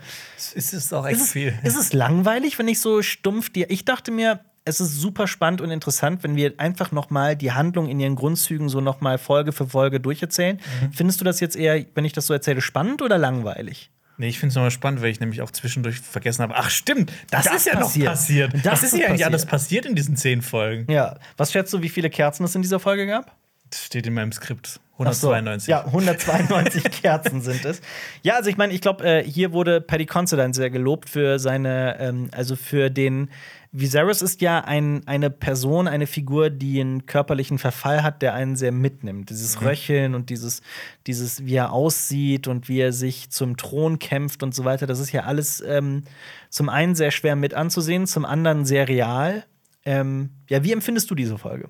Es 0.56 0.74
ist 0.74 0.94
auch 0.94 1.06
echt 1.06 1.18
Ist 1.18 1.24
es, 1.26 1.32
viel. 1.34 1.54
ist 1.64 1.76
es 1.78 1.94
langweilig, 1.94 2.58
wenn 2.58 2.68
ich 2.68 2.80
so 2.80 3.02
stumpf 3.02 3.50
dir. 3.52 3.70
Ich 3.70 3.84
dachte 3.86 4.12
mir, 4.12 4.40
es 4.68 4.80
ist 4.80 5.00
super 5.00 5.28
spannend 5.28 5.62
und 5.62 5.72
interessant, 5.72 6.24
wenn 6.24 6.36
wir 6.36 6.54
einfach 6.58 6.92
noch 6.92 7.10
mal 7.10 7.36
die 7.36 7.52
Handlung 7.52 7.88
in 7.90 8.00
ihren 8.00 8.16
Grundzügen 8.16 8.70
so 8.70 8.82
noch 8.82 9.02
mal 9.02 9.18
Folge 9.18 9.52
für 9.52 9.68
Folge 9.68 10.00
durcherzählen. 10.00 10.58
Mhm. 10.82 10.92
Findest 10.94 11.20
du 11.22 11.26
das 11.26 11.40
jetzt 11.40 11.56
eher, 11.56 11.84
wenn 11.96 12.06
ich 12.06 12.14
das 12.14 12.28
so 12.28 12.34
erzähle, 12.34 12.62
spannend 12.62 13.02
oder 13.02 13.18
langweilig? 13.18 13.90
Nee, 14.20 14.30
ich 14.30 14.40
finde 14.40 14.50
es 14.50 14.56
nochmal 14.56 14.72
spannend, 14.72 15.02
weil 15.02 15.10
ich 15.12 15.20
nämlich 15.20 15.44
auch 15.44 15.52
zwischendurch 15.52 16.00
vergessen 16.00 16.42
habe. 16.42 16.56
Ach, 16.56 16.70
stimmt, 16.72 17.12
das, 17.30 17.46
Das 17.46 17.56
ist 17.58 17.66
ja 17.68 17.76
passiert. 17.76 18.06
noch 18.06 18.12
passiert. 18.14 18.54
Das 18.56 18.62
Das, 18.64 18.84
ist 18.84 18.94
ist 18.94 19.00
ja 19.00 19.08
eigentlich 19.08 19.26
alles 19.26 19.46
passiert 19.46 19.86
in 19.86 19.96
diesen 19.96 20.16
zehn 20.16 20.42
Folgen. 20.42 20.92
Ja. 20.92 21.18
Was 21.38 21.52
schätzt 21.52 21.72
du, 21.74 21.82
wie 21.84 21.90
viele 21.90 22.10
Kerzen 22.10 22.44
es 22.44 22.56
in 22.56 22.64
dieser 22.64 22.80
Folge 22.80 23.06
gab? 23.06 23.36
Das 23.70 23.86
steht 23.86 24.08
in 24.08 24.14
meinem 24.14 24.32
Skript. 24.32 24.80
Ach 25.00 25.14
so. 25.14 25.32
192. 25.32 25.68
Ja, 25.68 25.86
192 25.86 26.84
Kerzen 27.02 27.42
sind 27.42 27.64
es. 27.66 27.82
Ja, 28.24 28.36
also 28.36 28.50
ich 28.50 28.58
meine, 28.58 28.74
ich 28.74 28.82
glaube, 28.82 29.04
äh, 29.04 29.24
hier 29.24 29.52
wurde 29.52 29.80
Paddy 29.80 30.06
Considine 30.06 30.54
sehr 30.54 30.70
gelobt 30.70 31.10
für 31.10 31.40
seine, 31.40 32.00
ähm, 32.00 32.30
also 32.32 32.56
für 32.56 32.90
den. 32.90 33.30
Viserys 33.74 34.22
ist 34.24 34.42
ja 34.42 34.62
ein, 34.62 35.06
eine 35.08 35.30
Person, 35.30 35.88
eine 35.88 36.08
Figur, 36.08 36.50
die 36.50 36.80
einen 36.80 37.06
körperlichen 37.06 37.60
Verfall 37.60 38.02
hat, 38.02 38.22
der 38.22 38.34
einen 38.34 38.56
sehr 38.56 38.72
mitnimmt. 38.72 39.30
Dieses 39.30 39.62
Röcheln 39.62 40.16
und 40.16 40.30
dieses, 40.32 40.62
dieses, 41.06 41.46
wie 41.46 41.56
er 41.56 41.74
aussieht 41.74 42.48
und 42.48 42.70
wie 42.70 42.80
er 42.80 42.94
sich 42.94 43.30
zum 43.30 43.56
Thron 43.58 44.00
kämpft 44.00 44.42
und 44.42 44.56
so 44.56 44.64
weiter. 44.66 44.88
Das 44.88 45.00
ist 45.00 45.12
ja 45.12 45.26
alles 45.26 45.62
ähm, 45.62 46.06
zum 46.50 46.70
einen 46.70 46.96
sehr 46.96 47.12
schwer 47.12 47.36
mit 47.36 47.54
anzusehen, 47.54 48.08
zum 48.08 48.26
anderen 48.26 48.66
sehr 48.66 48.88
real. 48.88 49.44
Ähm, 49.86 50.32
ja, 50.50 50.64
wie 50.64 50.72
empfindest 50.72 51.12
du 51.12 51.16
diese 51.16 51.38
Folge? 51.38 51.70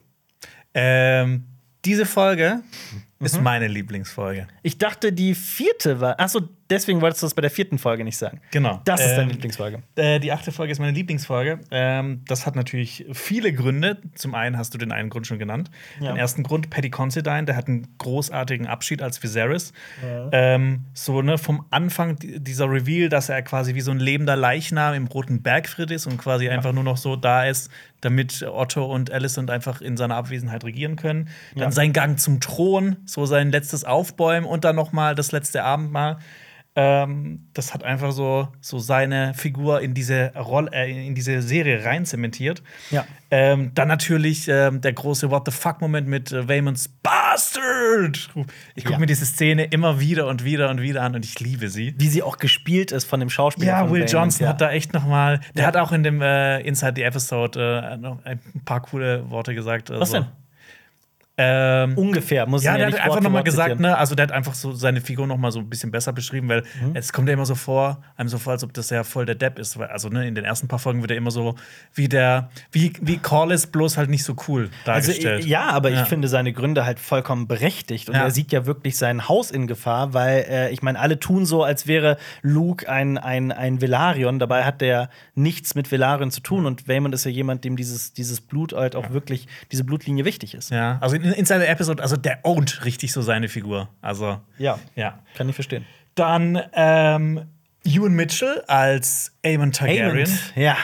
Ähm, 0.74 1.46
diese 1.86 2.06
Folge 2.06 2.62
Mhm. 3.20 3.26
ist 3.26 3.42
meine 3.42 3.68
Lieblingsfolge. 3.68 4.48
Ich 4.64 4.78
dachte, 4.78 5.12
die 5.14 5.34
vierte 5.36 6.00
war. 6.00 6.20
Achso, 6.20 6.42
deswegen 6.70 7.02
wolltest 7.02 7.22
du 7.22 7.26
das 7.26 7.34
bei 7.34 7.42
der 7.42 7.52
vierten 7.52 7.78
Folge 7.78 8.04
nicht 8.04 8.18
sagen. 8.18 8.42
Genau. 8.52 8.82
Das 8.86 9.00
ist 9.02 9.12
deine 9.12 9.24
Ähm, 9.24 9.30
Lieblingsfolge. 9.30 9.84
Äh, 9.96 10.20
die 10.20 10.32
achte 10.32 10.52
Folge 10.52 10.72
ist 10.72 10.80
meine 10.80 10.92
Lieblingsfolge. 10.92 11.60
Ähm, 11.72 12.22
das 12.28 12.46
hat 12.46 12.56
natürlich 12.56 13.06
viele 13.14 13.54
Gründe. 13.54 13.98
Zum 14.16 14.36
einen 14.36 14.58
hast 14.58 14.74
du 14.74 14.78
den 14.78 14.92
einen 14.92 15.10
Grund 15.10 15.28
schon 15.28 15.40
genannt. 15.40 15.70
Ja. 16.00 16.12
Den 16.12 16.18
ersten 16.18 16.44
Grund, 16.44 16.70
Paddy 16.70 16.90
Considine, 16.90 17.46
der 17.46 17.56
hat 17.56 17.68
einen 17.68 17.88
großartigen 17.98 18.68
Abschied 18.68 19.02
als 19.02 19.22
Viserys. 19.24 19.74
Ähm, 20.32 20.86
so, 20.94 21.22
ne, 21.22 21.38
vom 21.38 21.66
Anfang 21.70 22.18
di- 22.18 22.40
dieser 22.40 22.70
Reveal, 22.70 23.10
dass 23.10 23.30
er 23.30 23.42
quasi 23.42 23.76
wie 23.76 23.82
so 23.82 23.92
ein 23.92 24.00
lebender 24.00 24.36
Leichnam 24.36 24.94
im 24.94 25.08
Roten 25.08 25.42
Bergfried 25.42 25.92
ist 25.92 26.06
und 26.08 26.18
quasi 26.18 26.50
einfach 26.50 26.74
nur 26.74 26.84
noch 26.84 26.98
so 26.98 27.16
da 27.16 27.46
ist, 27.46 27.72
damit 28.02 28.44
Otto 28.44 28.86
und 28.86 29.12
Alicent 29.12 29.50
einfach 29.50 29.82
in 29.82 29.98
seiner 29.98 30.16
Abwesenheit 30.16 30.64
regieren 30.64 30.96
können. 30.98 31.30
Dann 31.56 31.64
Ja. 31.64 31.72
sein 31.72 31.94
Gang 31.94 32.20
zum 32.20 32.40
Thron, 32.40 32.98
so 33.06 33.26
sein 33.26 33.52
letztes 33.52 33.84
Aufbäumen 33.84 34.48
und 34.48 34.66
dann 34.66 34.76
noch 34.76 34.92
mal 34.92 35.16
das 35.16 35.32
letzte 35.32 35.64
Abendmahl. 35.64 36.18
Ähm, 36.80 37.48
das 37.54 37.74
hat 37.74 37.84
einfach 37.84 38.12
so, 38.12 38.50
so 38.62 38.78
seine 38.78 39.34
Figur 39.34 39.82
in 39.82 39.96
diese 39.96 40.32
Rolle, 40.36 40.70
äh, 40.72 41.08
in 41.08 41.16
diese 41.16 41.42
Serie 41.42 41.84
rein 41.84 42.06
zementiert. 42.06 42.62
Ja. 42.92 43.04
Ähm, 43.32 43.72
dann 43.74 43.88
natürlich 43.88 44.48
ähm, 44.48 44.80
der 44.82 44.94
große 44.94 45.32
What 45.32 45.46
the 45.48 45.52
fuck-Moment 45.52 46.08
mit 46.08 46.32
äh, 46.32 46.48
Waymonds 46.48 46.88
Bastard. 47.02 48.30
Ich 48.76 48.84
gucke 48.84 48.94
Ja. 48.94 49.00
mir 49.00 49.08
diese 49.08 49.26
Szene 49.26 49.66
immer 49.66 50.00
wieder 50.00 50.28
und 50.28 50.44
wieder 50.44 50.70
und 50.70 50.80
wieder 50.82 51.02
an 51.02 51.16
und 51.16 51.26
ich 51.26 51.40
liebe 51.40 51.70
sie. 51.70 51.96
Wie 51.98 52.08
sie 52.10 52.22
auch 52.22 52.38
gespielt 52.38 52.92
ist 52.92 53.06
von 53.06 53.20
dem 53.20 53.32
Schauspieler. 53.32 53.68
Ja, 53.68 53.82
Will 53.86 53.94
Raymond, 54.04 54.12
Johnson 54.12 54.44
ja. 54.44 54.50
hat 54.50 54.62
da 54.62 54.70
echt 54.72 54.94
noch 54.94 55.06
mal, 55.08 55.40
der 55.56 55.64
Ja. 55.64 55.68
hat 55.70 55.78
auch 55.78 55.92
in 55.92 56.04
dem 56.04 56.22
äh, 56.22 56.60
Inside 56.62 56.94
the 56.96 57.02
Episode 57.04 57.90
äh, 57.94 57.98
noch 57.98 58.24
ein 58.24 58.40
paar 58.66 58.82
coole 58.84 59.30
Worte 59.32 59.56
gesagt. 59.56 59.90
Was 59.90 60.00
Also, 60.14 60.14
denn? 60.20 60.26
Ähm, 61.40 61.96
Ungefähr, 61.96 62.48
muss 62.48 62.64
ja, 62.64 62.72
ich 62.72 62.78
der 62.78 62.82
ja 62.82 62.86
nicht 62.88 63.00
hat 63.00 63.06
einfach 63.12 63.22
nochmal 63.22 63.44
gesagt, 63.44 63.80
ne, 63.80 63.96
also 63.96 64.16
der 64.16 64.24
hat 64.24 64.32
einfach 64.32 64.56
so 64.56 64.72
seine 64.72 65.02
Figur 65.02 65.28
nochmal 65.28 65.52
so 65.52 65.60
ein 65.60 65.70
bisschen 65.70 65.92
besser 65.92 66.12
beschrieben, 66.12 66.50
weil 66.50 66.64
Mhm. 66.82 66.96
es 66.96 67.14
kommt 67.14 67.28
ja 67.28 67.36
immer 67.36 67.46
so 67.46 67.54
vor, 67.54 68.02
einem 68.16 68.28
so 68.28 68.40
vor, 68.40 68.54
als 68.54 68.64
ob 68.64 68.74
das 68.74 68.90
ja 68.90 69.04
voll 69.04 69.28
der 69.28 69.36
Depp 69.36 69.60
ist. 69.60 69.78
Weil, 69.78 69.88
also, 69.90 70.10
ne, 70.10 70.28
in 70.28 70.34
den 70.34 70.46
ersten 70.46 70.68
paar 70.68 70.80
Folgen 70.80 71.02
wird 71.02 71.12
er 71.12 71.18
immer 71.18 71.30
so 71.30 71.54
wie 71.94 72.08
der, 72.10 72.50
wie, 72.72 72.92
wie 73.02 73.18
Corliss, 73.20 73.68
bloß 73.68 73.98
halt 73.98 74.10
nicht 74.10 74.24
so 74.24 74.36
cool 74.48 74.72
Also, 74.86 75.12
dargestellt. 75.12 75.46
äh, 75.46 75.48
ja, 75.48 75.70
aber 75.70 75.90
Ja. 75.92 76.02
ich 76.02 76.08
finde 76.10 76.28
seine 76.28 76.54
Gründe 76.54 76.86
halt 76.86 77.00
vollkommen 77.00 77.48
berechtigt. 77.48 78.10
Und 78.10 78.16
Ja. 78.16 78.24
er 78.24 78.32
sieht 78.32 78.52
ja 78.52 78.66
wirklich 78.66 78.98
sein 78.98 79.30
Haus 79.30 79.52
in 79.52 79.68
Gefahr, 79.68 80.16
weil 80.16 80.44
äh, 80.50 80.72
ich 80.72 80.82
meine, 80.82 81.00
alle 81.00 81.20
tun 81.20 81.46
so, 81.46 81.64
als 81.64 81.86
wäre 81.86 82.18
Luke 82.42 82.90
ein, 82.90 83.20
ein, 83.20 83.52
ein 83.52 83.80
Velaryon. 83.80 84.40
Dabei 84.40 84.64
hat 84.64 84.82
der 84.82 85.10
nichts 85.36 85.76
mit 85.76 85.92
Velaryon 85.92 86.32
zu 86.32 86.42
tun. 86.42 86.66
Und 86.66 86.88
Waymond 86.88 87.14
ist 87.14 87.26
ja 87.26 87.32
jemand, 87.32 87.64
dem 87.64 87.76
dieses, 87.76 88.14
dieses 88.14 88.42
Blut 88.42 88.74
halt 88.74 88.96
auch 88.96 89.12
wirklich, 89.12 89.48
diese 89.72 89.84
Blutlinie 89.84 90.26
wichtig 90.26 90.56
ist. 90.56 90.72
Ja, 90.72 90.98
also 91.00 91.16
in, 91.16 91.27
in 91.34 91.46
seiner 91.46 91.68
Episode, 91.68 92.02
also 92.04 92.18
der 92.18 92.40
ownt 92.44 92.86
richtig 92.86 93.12
so 93.14 93.22
seine 93.22 93.48
Figur. 93.50 93.90
Also, 94.02 94.40
Ja, 94.58 94.80
ja. 94.96 95.20
kann 95.36 95.48
ich 95.50 95.56
verstehen. 95.56 95.86
Dann 96.16 96.62
ähm, 96.74 97.46
Ewan 97.86 98.14
Mitchell 98.14 98.64
als 98.68 99.32
Aemon 99.46 99.72
Targaryen. 99.72 100.12
Aemond, 100.12 100.54
ja. 100.56 100.76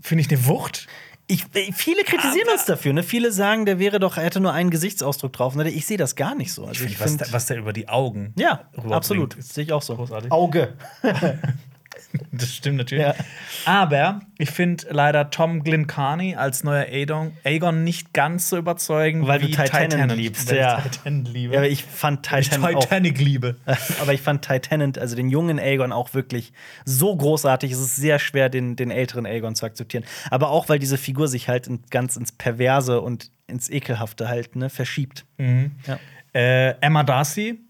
Finde 0.00 0.22
ich 0.24 0.30
eine 0.30 0.46
Wucht. 0.46 0.86
Ich, 1.26 1.44
viele 1.74 2.02
kritisieren 2.02 2.46
Aber- 2.48 2.54
uns 2.54 2.64
dafür. 2.64 2.92
Ne? 2.92 3.02
Viele 3.04 3.30
sagen, 3.30 3.64
der 3.66 3.78
wäre 3.78 4.00
doch, 4.00 4.16
er 4.16 4.24
hätte 4.24 4.40
nur 4.40 4.52
einen 4.52 4.70
Gesichtsausdruck 4.70 5.32
drauf. 5.32 5.54
Ne? 5.54 5.70
Ich 5.70 5.86
sehe 5.86 5.96
das 5.96 6.16
gar 6.16 6.34
nicht 6.34 6.52
so. 6.52 6.64
Also 6.64 6.84
ich 6.84 6.98
was, 6.98 7.08
finde, 7.10 7.24
der, 7.24 7.32
was 7.32 7.46
der 7.46 7.58
über 7.58 7.72
die 7.72 7.88
Augen. 7.88 8.32
ja, 8.36 8.64
absolut, 8.90 9.38
das 9.38 9.50
sehe 9.50 9.62
ich 9.64 9.72
auch 9.72 9.82
so. 9.82 9.94
Großartig. 9.94 10.32
Auge. 10.32 10.74
Das 12.32 12.54
stimmt 12.54 12.78
natürlich. 12.78 13.04
Ja. 13.04 13.14
Aber 13.64 14.20
ich 14.38 14.50
finde 14.50 14.86
leider 14.90 15.30
Tom 15.30 15.62
Glyn 15.62 15.86
Carney 15.86 16.34
als 16.34 16.64
neuer 16.64 16.86
Aegon, 16.86 17.32
Aegon 17.44 17.84
nicht 17.84 18.12
ganz 18.12 18.48
so 18.48 18.56
überzeugend, 18.56 19.26
Weil 19.26 19.40
du 19.40 19.48
wie 19.48 19.50
Titanic 19.52 20.16
liebst, 20.16 20.50
weil 20.50 20.58
ja. 20.58 20.78
Ich 20.78 20.90
Titanic 20.90 21.32
liebe. 21.32 21.54
Ja, 21.54 21.60
aber 21.60 21.68
ich 21.68 21.84
fand 21.84 22.30
Weil 22.30 22.40
ich 22.40 22.48
Titanic 22.50 22.76
auch. 22.76 22.82
Titanic 22.84 23.18
liebe. 23.20 23.56
Aber 24.00 24.12
ich 24.12 24.22
fand 24.22 24.44
Titanic, 24.44 24.98
also 24.98 25.16
den 25.16 25.28
jungen 25.28 25.58
Aegon, 25.58 25.92
auch 25.92 26.14
wirklich 26.14 26.52
so 26.84 27.14
großartig. 27.14 27.72
Es 27.72 27.80
ist 27.80 27.96
sehr 27.96 28.18
schwer, 28.18 28.48
den, 28.48 28.76
den 28.76 28.90
älteren 28.90 29.26
Aegon 29.26 29.54
zu 29.54 29.66
akzeptieren. 29.66 30.04
Aber 30.30 30.50
auch, 30.50 30.68
weil 30.68 30.78
diese 30.78 30.98
Figur 30.98 31.28
sich 31.28 31.48
halt 31.48 31.66
in, 31.66 31.82
ganz 31.90 32.16
ins 32.16 32.32
Perverse 32.32 33.00
und 33.00 33.30
ins 33.46 33.68
Ekelhafte 33.68 34.28
halt 34.28 34.56
ne, 34.56 34.70
verschiebt. 34.70 35.24
Ja. 35.38 35.98
Äh, 36.34 36.74
Emma 36.80 37.02
Darcy, 37.02 37.60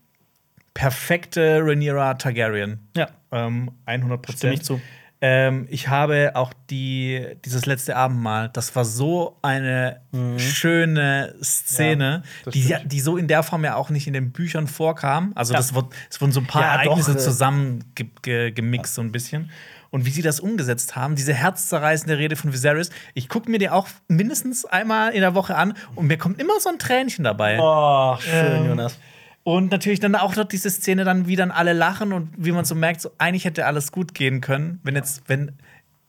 perfekte 0.74 1.60
Rhaenyra 1.62 2.14
Targaryen. 2.14 2.78
Ja. 2.96 3.08
Ähm, 3.32 3.70
100 3.86 4.18
Stimme 4.18 4.18
Prozent. 4.18 4.54
ich 4.54 4.62
zu. 4.62 4.80
Ähm, 5.22 5.66
ich 5.68 5.88
habe 5.88 6.32
auch 6.34 6.54
die, 6.70 7.26
dieses 7.44 7.66
letzte 7.66 7.94
Abendmahl, 7.94 8.48
das 8.54 8.74
war 8.74 8.86
so 8.86 9.36
eine 9.42 10.00
schöne 10.38 11.34
Szene, 11.42 12.22
Mhm. 12.46 12.52
Ja, 12.52 12.78
die, 12.78 12.88
die 12.88 13.00
so 13.00 13.16
in 13.18 13.28
der 13.28 13.42
Form 13.42 13.62
ja 13.64 13.74
auch 13.76 13.90
nicht 13.90 14.06
in 14.06 14.14
den 14.14 14.32
Büchern 14.32 14.66
vorkam. 14.66 15.32
Also, 15.34 15.52
Ja. 15.52 15.58
das 15.58 15.74
wird, 15.74 15.86
es 16.10 16.20
wurden 16.22 16.32
so 16.32 16.40
ein 16.40 16.46
paar 16.46 16.62
Ja, 16.62 16.76
doch, 16.78 16.92
Ereignisse 16.92 17.12
äh, 17.12 17.16
zusammen 17.18 17.84
ge 17.94 18.06
ge 18.22 18.50
gemixt, 18.50 18.94
so 18.94 19.02
ein 19.02 19.12
bisschen. 19.12 19.50
Und 19.90 20.06
wie 20.06 20.10
sie 20.10 20.22
das 20.22 20.40
umgesetzt 20.40 20.94
haben, 20.96 21.16
diese 21.16 21.34
herzzerreißende 21.34 22.16
Rede 22.16 22.36
von 22.36 22.52
Viserys, 22.52 22.90
ich 23.12 23.28
gucke 23.28 23.50
mir 23.50 23.58
die 23.58 23.68
auch 23.68 23.88
mindestens 24.08 24.64
einmal 24.64 25.12
in 25.12 25.20
der 25.20 25.34
Woche 25.34 25.56
an 25.56 25.74
und 25.96 26.06
mir 26.06 26.16
kommt 26.16 26.40
immer 26.40 26.60
so 26.60 26.68
ein 26.70 26.78
Tränchen 26.78 27.24
dabei. 27.24 27.58
Oh, 27.60 28.16
schön, 28.20 28.56
Ähm, 28.62 28.66
Jonas. 28.68 28.98
Und 29.42 29.70
natürlich 29.70 30.00
dann 30.00 30.14
auch 30.14 30.36
noch 30.36 30.44
diese 30.44 30.70
Szene, 30.70 31.04
dann 31.04 31.26
wie 31.26 31.36
dann 31.36 31.50
alle 31.50 31.72
lachen 31.72 32.12
und 32.12 32.28
wie 32.36 32.52
man 32.52 32.64
so 32.64 32.74
merkt, 32.74 33.00
so 33.00 33.10
eigentlich 33.18 33.44
hätte 33.44 33.66
alles 33.66 33.90
gut 33.90 34.14
gehen 34.14 34.40
können, 34.40 34.80
wenn 34.82 34.94
jetzt, 34.94 35.22
wenn, 35.28 35.52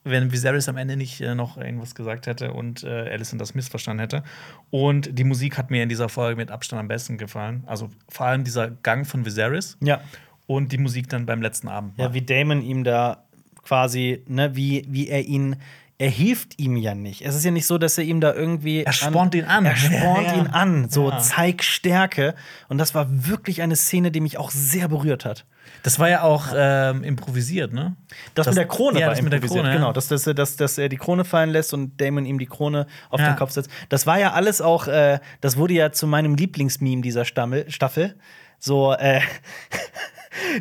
wenn 0.04 0.32
Viserys 0.32 0.68
am 0.68 0.76
Ende 0.76 0.96
nicht 0.96 1.20
äh, 1.22 1.34
noch 1.34 1.56
irgendwas 1.56 1.94
gesagt 1.94 2.26
hätte 2.26 2.52
und 2.52 2.84
äh, 2.84 2.88
Alicent 3.10 3.40
das 3.40 3.54
missverstanden 3.54 4.00
hätte. 4.00 4.22
Und 4.70 5.18
die 5.18 5.24
Musik 5.24 5.56
hat 5.56 5.70
mir 5.70 5.82
in 5.82 5.88
dieser 5.88 6.08
Folge 6.10 6.36
mit 6.36 6.50
Abstand 6.50 6.80
am 6.80 6.88
besten 6.88 7.16
gefallen. 7.16 7.64
Also 7.66 7.88
vor 8.08 8.26
allem 8.26 8.44
dieser 8.44 8.70
Gang 8.70 9.06
von 9.06 9.24
Viserys 9.24 9.78
Ja. 9.80 10.00
und 10.46 10.70
die 10.72 10.78
Musik 10.78 11.08
dann 11.08 11.24
beim 11.24 11.40
letzten 11.40 11.68
Abend. 11.68 11.96
Ja, 11.98 12.12
wie 12.12 12.22
Damon 12.22 12.60
ihm 12.62 12.84
da 12.84 13.24
quasi, 13.62 14.22
ne, 14.28 14.54
wie, 14.54 14.84
wie 14.88 15.08
er 15.08 15.24
ihn. 15.24 15.56
Er 16.02 16.10
hilft 16.10 16.58
ihm 16.58 16.76
ja 16.76 16.96
nicht. 16.96 17.22
Es 17.22 17.36
ist 17.36 17.44
ja 17.44 17.52
nicht 17.52 17.64
so, 17.64 17.78
dass 17.78 17.96
er 17.96 18.02
ihm 18.02 18.20
da 18.20 18.34
irgendwie. 18.34 18.82
Er 18.82 18.92
spornt 18.92 19.36
ihn 19.36 19.44
an. 19.44 19.64
Er 19.66 19.76
spornt 19.76 20.26
Ja, 20.26 20.32
ja. 20.34 20.34
ihn 20.34 20.48
an. 20.48 20.88
So, 20.90 21.10
Ja. 21.10 21.18
zeig 21.20 21.62
Stärke. 21.62 22.34
Und 22.68 22.78
das 22.78 22.92
war 22.92 23.06
wirklich 23.08 23.62
eine 23.62 23.76
Szene, 23.76 24.10
die 24.10 24.18
mich 24.18 24.36
auch 24.36 24.50
sehr 24.50 24.88
berührt 24.88 25.24
hat. 25.24 25.46
Das 25.84 26.00
war 26.00 26.08
ja 26.08 26.22
auch 26.22 26.46
ähm, 26.56 27.04
improvisiert, 27.04 27.72
ne? 27.72 27.94
Das, 28.34 28.48
mit 28.48 28.56
der 28.56 28.66
Krone 28.66 28.98
ja, 28.98 29.06
war 29.06 29.14
das 29.14 29.22
mit 29.22 29.32
der. 29.32 29.38
Krone. 29.38 29.70
Genau, 29.72 29.92
dass, 29.92 30.08
dass, 30.08 30.24
dass, 30.24 30.56
dass 30.56 30.76
er 30.76 30.88
die 30.88 30.96
Krone 30.96 31.24
fallen 31.24 31.50
lässt 31.50 31.72
und 31.72 32.00
Damon 32.00 32.26
ihm 32.26 32.40
die 32.40 32.46
Krone 32.46 32.88
auf 33.08 33.20
den 33.20 33.36
Kopf 33.36 33.52
setzt. 33.52 33.70
Das 33.88 34.04
war 34.04 34.18
ja 34.18 34.32
alles 34.32 34.60
auch, 34.60 34.88
äh, 34.88 35.20
das 35.40 35.56
wurde 35.56 35.74
ja 35.74 35.92
zu 35.92 36.08
meinem 36.08 36.34
Lieblingsmeme 36.34 37.02
dieser 37.02 37.24
Stammel, 37.24 37.70
Staffel. 37.70 38.16
So, 38.58 38.92
äh, 38.92 39.20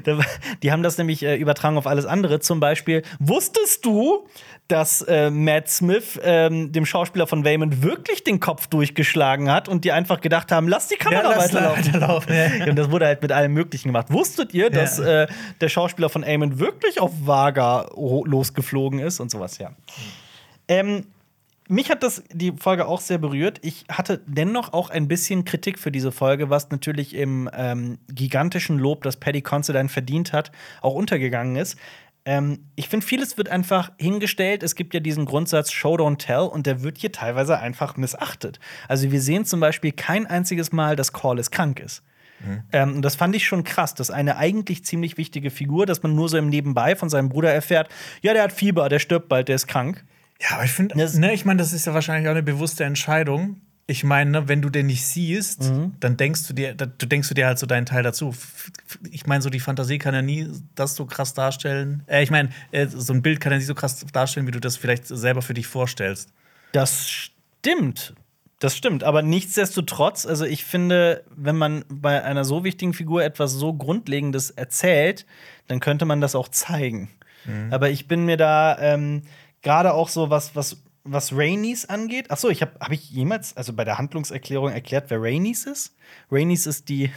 die 0.63 0.71
haben 0.71 0.83
das 0.83 0.97
nämlich 0.97 1.23
äh, 1.23 1.35
übertragen 1.35 1.77
auf 1.77 1.87
alles 1.87 2.05
andere. 2.05 2.39
Zum 2.39 2.59
Beispiel, 2.59 3.03
wusstest 3.19 3.85
du, 3.85 4.27
dass 4.71 5.01
äh, 5.03 5.29
Matt 5.29 5.69
Smith 5.69 6.19
ähm, 6.23 6.71
dem 6.71 6.85
Schauspieler 6.85 7.27
von 7.27 7.43
Waymond 7.43 7.83
wirklich 7.83 8.23
den 8.23 8.39
Kopf 8.39 8.67
durchgeschlagen 8.67 9.51
hat 9.51 9.67
und 9.67 9.83
die 9.85 9.91
einfach 9.91 10.21
gedacht 10.21 10.51
haben, 10.51 10.67
lass 10.67 10.87
die 10.87 10.95
Kamera 10.95 11.31
Ja, 11.31 11.37
weiterlaufen. 11.37 11.85
weiterlaufen, 11.93 12.33
ja. 12.35 12.65
Und 12.69 12.75
das 12.77 12.89
wurde 12.91 13.05
halt 13.05 13.21
mit 13.21 13.31
allem 13.31 13.53
Möglichen 13.53 13.89
gemacht. 13.89 14.07
Wusstet 14.09 14.53
ihr, 14.53 14.69
dass 14.69 14.97
Ja. 14.97 15.23
äh, 15.23 15.27
der 15.59 15.69
Schauspieler 15.69 16.09
von 16.09 16.23
Eamon 16.23 16.59
wirklich 16.59 16.99
auf 17.01 17.11
Vaga 17.25 17.89
losgeflogen 17.95 18.99
ist 18.99 19.19
und 19.19 19.29
sowas, 19.29 19.57
ja. 19.57 19.71
Ähm, 20.67 21.05
mich 21.67 21.89
hat 21.89 22.03
das 22.03 22.23
die 22.33 22.51
Folge 22.51 22.85
auch 22.85 22.99
sehr 22.99 23.17
berührt. 23.17 23.59
Ich 23.61 23.85
hatte 23.89 24.21
dennoch 24.25 24.73
auch 24.73 24.89
ein 24.89 25.07
bisschen 25.07 25.45
Kritik 25.45 25.79
für 25.79 25.91
diese 25.91 26.11
Folge, 26.11 26.49
was 26.49 26.69
natürlich 26.69 27.13
im 27.15 27.49
ähm, 27.55 27.97
gigantischen 28.09 28.77
Lob, 28.77 29.03
das 29.03 29.17
Paddy 29.17 29.41
Considine 29.41 29.87
verdient 29.89 30.33
hat, 30.33 30.51
auch 30.81 30.93
untergegangen 30.93 31.55
ist. 31.55 31.77
Ähm, 32.25 32.65
ich 32.75 32.87
finde, 32.87 33.05
vieles 33.05 33.37
wird 33.37 33.49
einfach 33.49 33.91
hingestellt. 33.97 34.63
Es 34.63 34.75
gibt 34.75 34.93
ja 34.93 34.99
diesen 34.99 35.25
Grundsatz 35.25 35.71
Show 35.71 35.95
Don't 35.95 36.17
Tell 36.17 36.41
und 36.41 36.67
der 36.67 36.83
wird 36.83 36.97
hier 36.97 37.11
teilweise 37.11 37.59
einfach 37.59 37.97
missachtet. 37.97 38.59
Also 38.87 39.11
wir 39.11 39.21
sehen 39.21 39.45
zum 39.45 39.59
Beispiel 39.59 39.91
kein 39.91 40.27
einziges 40.27 40.71
Mal, 40.71 40.95
dass 40.95 41.13
Corliss 41.13 41.51
krank 41.51 41.79
ist. 41.79 42.03
Ähm, 42.71 42.95
und 42.95 43.01
das 43.03 43.15
fand 43.15 43.35
ich 43.35 43.45
schon 43.45 43.63
krass, 43.63 43.93
dass 43.93 44.09
eine 44.09 44.37
eigentlich 44.37 44.83
ziemlich 44.83 45.17
wichtige 45.17 45.49
Figur, 45.51 45.85
dass 45.85 46.03
man 46.03 46.15
nur 46.15 46.29
so 46.29 46.37
im 46.37 46.49
Nebenbei 46.49 46.95
von 46.95 47.09
seinem 47.09 47.29
Bruder 47.29 47.53
erfährt, 47.53 47.89
ja, 48.21 48.33
der 48.33 48.43
hat 48.43 48.51
Fieber, 48.51 48.89
der 48.89 48.99
stirbt 48.99 49.29
bald, 49.29 49.47
der 49.47 49.55
ist 49.55 49.67
krank. 49.67 50.03
Ja, 50.39 50.55
aber 50.55 50.63
ich 50.63 50.71
finde, 50.71 50.97
ne, 50.97 51.33
ich 51.33 51.45
meine, 51.45 51.59
das 51.59 51.71
ist 51.71 51.85
ja 51.85 51.93
wahrscheinlich 51.93 52.27
auch 52.27 52.31
eine 52.31 52.43
bewusste 52.43 52.83
Entscheidung. 52.83 53.61
Ich 53.91 54.05
meine, 54.05 54.31
ne, 54.31 54.47
wenn 54.47 54.61
du 54.61 54.69
den 54.69 54.85
nicht 54.85 55.05
siehst, 55.05 55.63
Mhm. 55.63 55.95
dann 55.99 56.15
denkst 56.15 56.47
du 56.47 56.53
dir, 56.53 56.73
du 56.73 56.87
denkst 57.05 57.27
du 57.27 57.33
dir 57.33 57.45
halt 57.47 57.59
so 57.59 57.65
deinen 57.65 57.85
Teil 57.85 58.03
dazu. 58.03 58.33
Ich 59.11 59.25
meine, 59.25 59.41
so 59.41 59.49
die 59.49 59.59
Fantasie 59.59 59.97
kann 59.97 60.13
ja 60.13 60.21
nie 60.21 60.47
das 60.75 60.95
so 60.95 61.05
krass 61.05 61.33
darstellen. 61.33 62.03
Äh, 62.07 62.23
ich 62.23 62.31
meine, 62.31 62.49
äh, 62.71 62.87
so 62.87 63.11
ein 63.11 63.21
Bild 63.21 63.41
kann 63.41 63.51
ja 63.51 63.57
nie 63.57 63.65
so 63.65 63.75
krass 63.75 64.05
darstellen, 64.13 64.47
wie 64.47 64.51
du 64.51 64.61
das 64.61 64.77
vielleicht 64.77 65.07
selber 65.07 65.41
für 65.41 65.53
dich 65.53 65.67
vorstellst. 65.67 66.29
Das 66.71 67.09
stimmt. 67.09 68.13
Das 68.59 68.77
stimmt, 68.77 69.03
aber 69.03 69.23
nichtsdestotrotz, 69.23 70.25
also 70.27 70.45
ich 70.45 70.63
finde, 70.63 71.23
wenn 71.35 71.57
man 71.57 71.83
bei 71.89 72.23
einer 72.23 72.45
so 72.45 72.63
wichtigen 72.63 72.93
Figur 72.93 73.23
etwas 73.23 73.53
so 73.53 73.73
Grundlegendes 73.73 74.51
erzählt, 74.51 75.25
dann 75.67 75.79
könnte 75.79 76.05
man 76.05 76.21
das 76.21 76.35
auch 76.35 76.47
zeigen. 76.47 77.09
Aber 77.71 77.89
ich 77.89 78.07
bin 78.07 78.23
mir 78.23 78.37
da 78.37 78.77
ähm, 78.79 79.23
gerade 79.63 79.95
auch 79.95 80.09
so 80.09 80.29
was, 80.29 80.55
was, 80.55 80.77
was 81.03 81.33
Rhaenys 81.33 81.85
angeht. 81.85 82.27
Ach 82.29 82.37
so, 82.37 82.49
ich 82.49 82.61
habe 82.61 82.73
hab 82.79 82.91
ich 82.91 83.09
jemals, 83.09 83.55
also 83.57 83.73
bei 83.73 83.83
der 83.83 83.97
Handlungserklärung 83.97 84.71
erklärt, 84.71 85.09
wer 85.09 85.21
Rhaenys 85.21 85.65
ist? 85.65 85.95
Rhaenys 86.31 86.65
ist 86.67 86.89
die, 86.89 87.11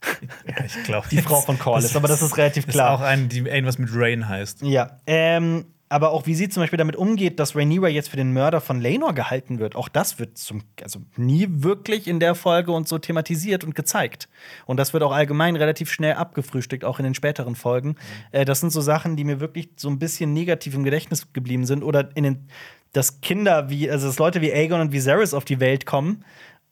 Ja, 0.46 0.64
ich 0.64 0.84
glaube. 0.84 1.08
die 1.10 1.18
Frau 1.18 1.40
von 1.40 1.58
Corliss, 1.58 1.96
aber 1.96 2.08
das 2.08 2.22
ist 2.22 2.36
relativ 2.36 2.66
klar. 2.66 2.94
ist 2.94 3.00
auch 3.00 3.04
ein, 3.04 3.28
die 3.28 3.38
irgendwas 3.40 3.78
mit 3.78 3.88
Rain 3.92 4.28
heißt. 4.28 4.62
Ja, 4.62 4.98
ähm, 5.06 5.66
aber 5.88 6.10
auch 6.10 6.26
wie 6.26 6.34
sie 6.34 6.48
zum 6.48 6.62
Beispiel 6.62 6.78
damit 6.78 6.96
umgeht, 6.96 7.38
dass 7.38 7.54
Rhaenyra 7.54 7.88
jetzt 7.88 8.08
für 8.08 8.16
den 8.16 8.32
Mörder 8.32 8.60
von 8.60 8.80
Laenor 8.80 9.14
gehalten 9.14 9.58
wird, 9.60 9.76
auch 9.76 9.88
das 9.88 10.18
wird 10.18 10.36
zum, 10.36 10.62
also 10.82 11.00
nie 11.16 11.46
wirklich 11.48 12.08
in 12.08 12.18
der 12.18 12.34
Folge 12.34 12.72
und 12.72 12.88
so 12.88 12.98
thematisiert 12.98 13.62
und 13.62 13.74
gezeigt. 13.74 14.28
Und 14.66 14.78
das 14.78 14.92
wird 14.92 15.04
auch 15.04 15.12
allgemein 15.12 15.54
relativ 15.54 15.90
schnell 15.92 16.14
abgefrühstückt, 16.14 16.84
auch 16.84 16.98
in 16.98 17.04
den 17.04 17.14
späteren 17.14 17.54
Folgen. 17.54 17.96
Äh, 18.32 18.44
das 18.44 18.60
sind 18.60 18.70
so 18.70 18.80
Sachen, 18.80 19.16
die 19.16 19.24
mir 19.24 19.38
wirklich 19.38 19.70
so 19.76 19.88
ein 19.88 19.98
bisschen 19.98 20.32
negativ 20.32 20.74
im 20.74 20.82
Gedächtnis 20.82 21.32
geblieben 21.32 21.66
sind 21.66 21.84
oder 21.84 22.08
in 22.16 22.24
den, 22.24 22.48
dass 22.92 23.20
Kinder 23.20 23.70
wie, 23.70 23.88
also 23.88 24.08
dass 24.08 24.18
Leute 24.18 24.40
wie 24.40 24.52
Aegon 24.52 24.80
und 24.80 24.92
Viserys 24.92 25.34
auf 25.34 25.44
die 25.44 25.60
Welt 25.60 25.86
kommen, 25.86 26.24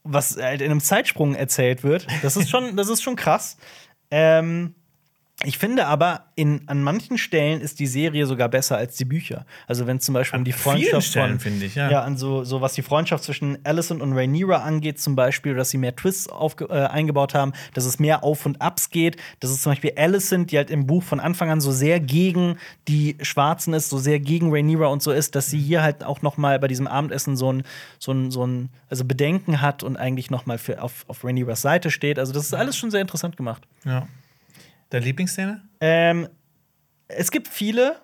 was 0.02 0.36
halt 0.36 0.60
in 0.60 0.70
einem 0.70 0.80
Zeitsprung 0.80 1.34
erzählt 1.34 1.84
wird. 1.84 2.06
Das 2.22 2.36
ist 2.36 2.50
schon, 2.50 2.76
das 2.76 2.88
ist 2.88 3.02
schon 3.02 3.16
krass. 3.16 3.58
Ähm, 4.10 4.74
Ich 5.42 5.58
finde 5.58 5.86
aber, 5.86 6.26
in, 6.36 6.62
an 6.68 6.82
manchen 6.82 7.18
Stellen 7.18 7.60
ist 7.60 7.80
die 7.80 7.88
Serie 7.88 8.24
sogar 8.24 8.48
besser 8.48 8.76
als 8.76 8.96
die 8.96 9.04
Bücher. 9.04 9.44
Also 9.66 9.86
wenn 9.86 9.98
zum 9.98 10.14
Beispiel 10.14 10.38
um 10.38 10.44
die 10.44 10.52
Freundschaft 10.52 11.08
Stellen, 11.08 11.32
von, 11.32 11.40
finde 11.40 11.66
ich, 11.66 11.74
ja. 11.74 11.90
ja, 11.90 12.02
an 12.02 12.16
so, 12.16 12.44
so 12.44 12.60
was 12.60 12.74
die 12.74 12.82
Freundschaft 12.82 13.24
zwischen 13.24 13.58
Alicent 13.64 14.00
und 14.00 14.12
Rhaenyra 14.12 14.58
angeht, 14.58 15.00
zum 15.00 15.16
Beispiel, 15.16 15.54
dass 15.54 15.70
sie 15.70 15.78
mehr 15.78 15.96
Twists 15.96 16.28
aufge 16.28 16.66
äh, 16.66 16.86
eingebaut 16.86 17.34
haben, 17.34 17.52
dass 17.74 17.84
es 17.84 17.98
mehr 17.98 18.22
Auf 18.22 18.46
und 18.46 18.62
Abs 18.62 18.90
geht. 18.90 19.16
Das 19.40 19.50
ist 19.50 19.62
zum 19.62 19.72
Beispiel 19.72 19.92
Alicent, 19.96 20.52
die 20.52 20.56
halt 20.56 20.70
im 20.70 20.86
Buch 20.86 21.02
von 21.02 21.18
Anfang 21.18 21.50
an 21.50 21.60
so 21.60 21.72
sehr 21.72 21.98
gegen 21.98 22.56
die 22.86 23.16
Schwarzen 23.20 23.74
ist, 23.74 23.90
so 23.90 23.98
sehr 23.98 24.20
gegen 24.20 24.52
Rhaenyra 24.52 24.86
und 24.86 25.02
so 25.02 25.10
ist, 25.10 25.34
dass 25.34 25.50
sie 25.50 25.58
hier 25.58 25.82
halt 25.82 26.04
auch 26.04 26.22
noch 26.22 26.36
mal 26.36 26.58
bei 26.60 26.68
diesem 26.68 26.86
Abendessen 26.86 27.36
so 27.36 27.52
ein, 27.52 27.64
so 27.98 28.12
ein, 28.12 28.30
so 28.30 28.46
ein 28.46 28.70
also 28.88 29.04
Bedenken 29.04 29.60
hat 29.60 29.82
und 29.82 29.96
eigentlich 29.96 30.30
noch 30.30 30.46
mal 30.46 30.58
für, 30.58 30.80
auf, 30.80 31.04
auf 31.08 31.24
Rhaenyras 31.24 31.60
Seite 31.60 31.90
steht. 31.90 32.20
Also 32.20 32.32
das 32.32 32.44
ist 32.44 32.54
alles 32.54 32.76
schon 32.76 32.92
sehr 32.92 33.00
interessant 33.00 33.36
gemacht. 33.36 33.64
Ja. 33.84 34.06
Deine 34.94 35.04
Lieblingsszene? 35.06 35.60
Ähm, 35.80 36.28
es 37.08 37.30
gibt 37.30 37.48
viele. 37.48 37.96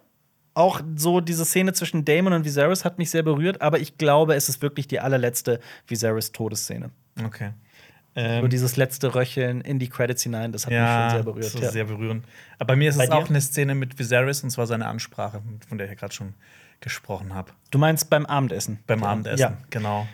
Auch 0.55 0.81
so 0.97 1.21
diese 1.21 1.45
Szene 1.45 1.73
zwischen 1.73 2.05
Damon 2.05 2.33
und 2.33 2.45
Viserys 2.45 2.85
hat 2.85 2.99
mich 2.99 3.11
sehr 3.11 3.23
berührt, 3.23 3.63
aber 3.63 3.79
ich 3.79 3.97
glaube, 3.97 4.35
es 4.35 4.49
ist 4.49 4.61
wirklich 4.61 4.89
die 4.89 4.99
allerletzte 4.99 5.61
Viserys-Todesszene. 5.87 6.91
Okay. 7.25 7.51
So 8.17 8.21
Ähm, 8.21 8.51
dieses 8.51 8.77
letzte 8.77 9.15
Röcheln 9.15 9.61
in 9.61 9.79
die 9.79 9.89
Credits 9.89 10.25
hinein, 10.25 10.51
das 10.51 10.67
hat 10.67 10.71
mich 10.71 10.79
ja, 10.79 11.03
schon 11.11 11.11
sehr 11.19 11.23
berührt. 11.23 11.55
das 11.55 11.55
ist 11.55 11.73
sehr 11.73 11.85
berührend. 11.85 12.27
Aber 12.59 12.67
bei 12.67 12.77
mir 12.77 12.91
ist 12.91 12.99
Bei 12.99 13.05
es 13.05 13.11
dir? 13.11 13.17
auch 13.17 13.29
eine 13.31 13.41
Szene 13.41 13.77
mit 13.77 13.97
Viserys 14.01 14.43
und 14.43 14.51
zwar 14.51 14.67
seine 14.67 14.87
Ansprache, 14.89 15.41
von 15.69 15.79
der 15.79 15.87
ich 15.87 15.93
ja 15.93 15.97
gerade 15.99 16.13
schon 16.13 16.35
gesprochen 16.81 17.33
habe. 17.33 17.53
Du 17.71 17.79
meinst 17.79 18.11
beim 18.11 18.27
Abendessen? 18.27 18.81
Beim 18.89 19.05
Abendessen, 19.05 19.39
Ja. 19.39 19.57
genau. 19.71 20.09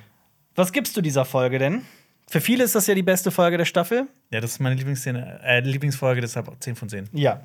Was 0.55 0.73
gibst 0.73 0.95
du 0.99 1.01
dieser 1.01 1.25
Folge 1.25 1.59
denn? 1.59 1.83
Für 2.29 2.41
viele 2.41 2.65
ist 2.65 2.75
das 2.75 2.87
ja 2.87 2.95
die 2.95 3.05
beste 3.05 3.31
Folge 3.31 3.57
der 3.57 3.65
Staffel. 3.65 4.09
Ja, 4.31 4.41
das 4.41 4.53
ist 4.53 4.61
meine 4.61 4.75
Lieblingsszene, 4.75 5.41
äh, 5.45 5.61
Lieblingsfolge, 5.61 6.21
deshalb 6.21 6.51
10 6.59 6.75
von 6.75 6.89
10. 6.89 7.09
Ja. 7.13 7.43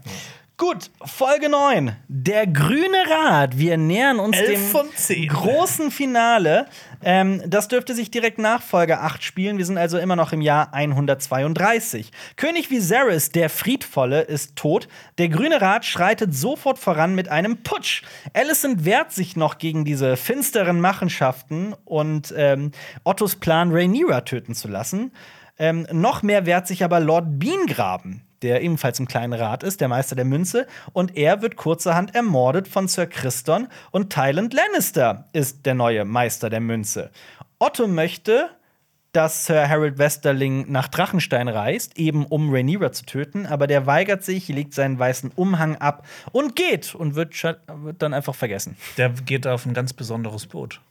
Gut, 0.62 0.92
Folge 1.04 1.50
9. 1.50 1.96
Der 2.08 2.46
grüne 2.46 3.04
Rat. 3.10 3.58
Wir 3.58 3.78
nähern 3.78 4.20
uns 4.20 4.38
dem 4.38 5.28
großen 5.28 5.90
Finale. 5.90 6.68
Ähm, 7.04 7.42
das 7.48 7.68
dürfte 7.68 7.96
sich 7.96 8.12
direkt 8.12 8.38
nach 8.38 8.62
Folge 8.62 9.00
8 9.00 9.24
spielen. 9.24 9.58
Wir 9.58 9.66
sind 9.66 9.80
also 9.80 9.98
immer 9.98 10.16
noch 10.16 10.34
im 10.34 10.42
Jahr 10.42 10.72
132. 10.72 12.12
König 12.36 12.70
Viserys, 12.70 13.32
der 13.32 13.50
Friedvolle, 13.50 14.22
ist 14.22 14.56
tot. 14.56 14.88
Der 15.18 15.30
grüne 15.30 15.60
Rat 15.62 15.84
schreitet 15.84 16.36
sofort 16.36 16.78
voran 16.78 17.16
mit 17.16 17.28
einem 17.28 17.64
Putsch. 17.64 18.04
Alicent 18.36 18.86
wehrt 18.86 19.12
sich 19.12 19.36
noch 19.36 19.58
gegen 19.58 19.84
diese 19.84 20.16
finsteren 20.16 20.80
Machenschaften 20.80 21.74
und 21.86 22.36
ähm, 22.38 22.70
Ottos 23.04 23.38
Plan, 23.38 23.72
Rhaenyra 23.72 24.22
töten 24.22 24.54
zu 24.54 24.68
lassen. 24.68 25.12
Ähm, 25.58 25.88
noch 25.92 26.22
mehr 26.22 26.46
wehrt 26.46 26.68
sich 26.68 26.84
aber 26.84 27.00
Lord 27.00 27.40
Beangraben, 27.40 28.22
der 28.42 28.62
ebenfalls 28.62 29.00
im 29.00 29.08
kleinen 29.08 29.34
Rat 29.34 29.64
ist, 29.64 29.82
der 29.82 29.88
Meister 29.88 30.16
der 30.16 30.26
Münze, 30.26 30.68
und 30.94 31.18
er 31.18 31.42
wird 31.42 31.56
kurzerhand 31.56 32.16
ermordet 32.16 32.68
von 32.68 32.88
Sir 32.88 33.08
Christon 33.08 33.68
und 33.92 34.12
Tywin 34.12 34.50
Lannister 34.50 35.26
ist 35.34 35.66
der 35.66 35.76
neue 35.76 36.06
Meister 36.06 36.50
der 36.50 36.62
Münze. 36.62 37.12
Otto 37.60 37.88
möchte, 37.88 38.50
dass 39.12 39.46
Sir 39.46 39.68
Harold 39.68 39.98
Westerling 39.98 40.72
nach 40.72 40.88
Drachenstein 40.88 41.48
reist, 41.48 41.98
eben 41.98 42.26
um 42.26 42.54
Rhaenyra 42.54 42.92
zu 42.92 43.06
töten, 43.06 43.46
aber 43.46 43.68
der 43.68 43.86
weigert 43.86 44.24
sich, 44.24 44.48
legt 44.48 44.74
seinen 44.74 44.98
weißen 44.98 45.32
Umhang 45.36 45.76
ab 45.76 46.06
und 46.32 46.56
geht 46.56 46.96
und 46.96 47.16
wird, 47.16 47.44
wird 47.44 48.02
dann 48.02 48.14
einfach 48.14 48.36
vergessen. 48.36 48.78
Der 48.98 49.10
geht 49.10 49.48
auf 49.48 49.66
ein 49.66 49.74
ganz 49.74 49.94
besonderes 49.94 50.48
Boot. 50.48 50.82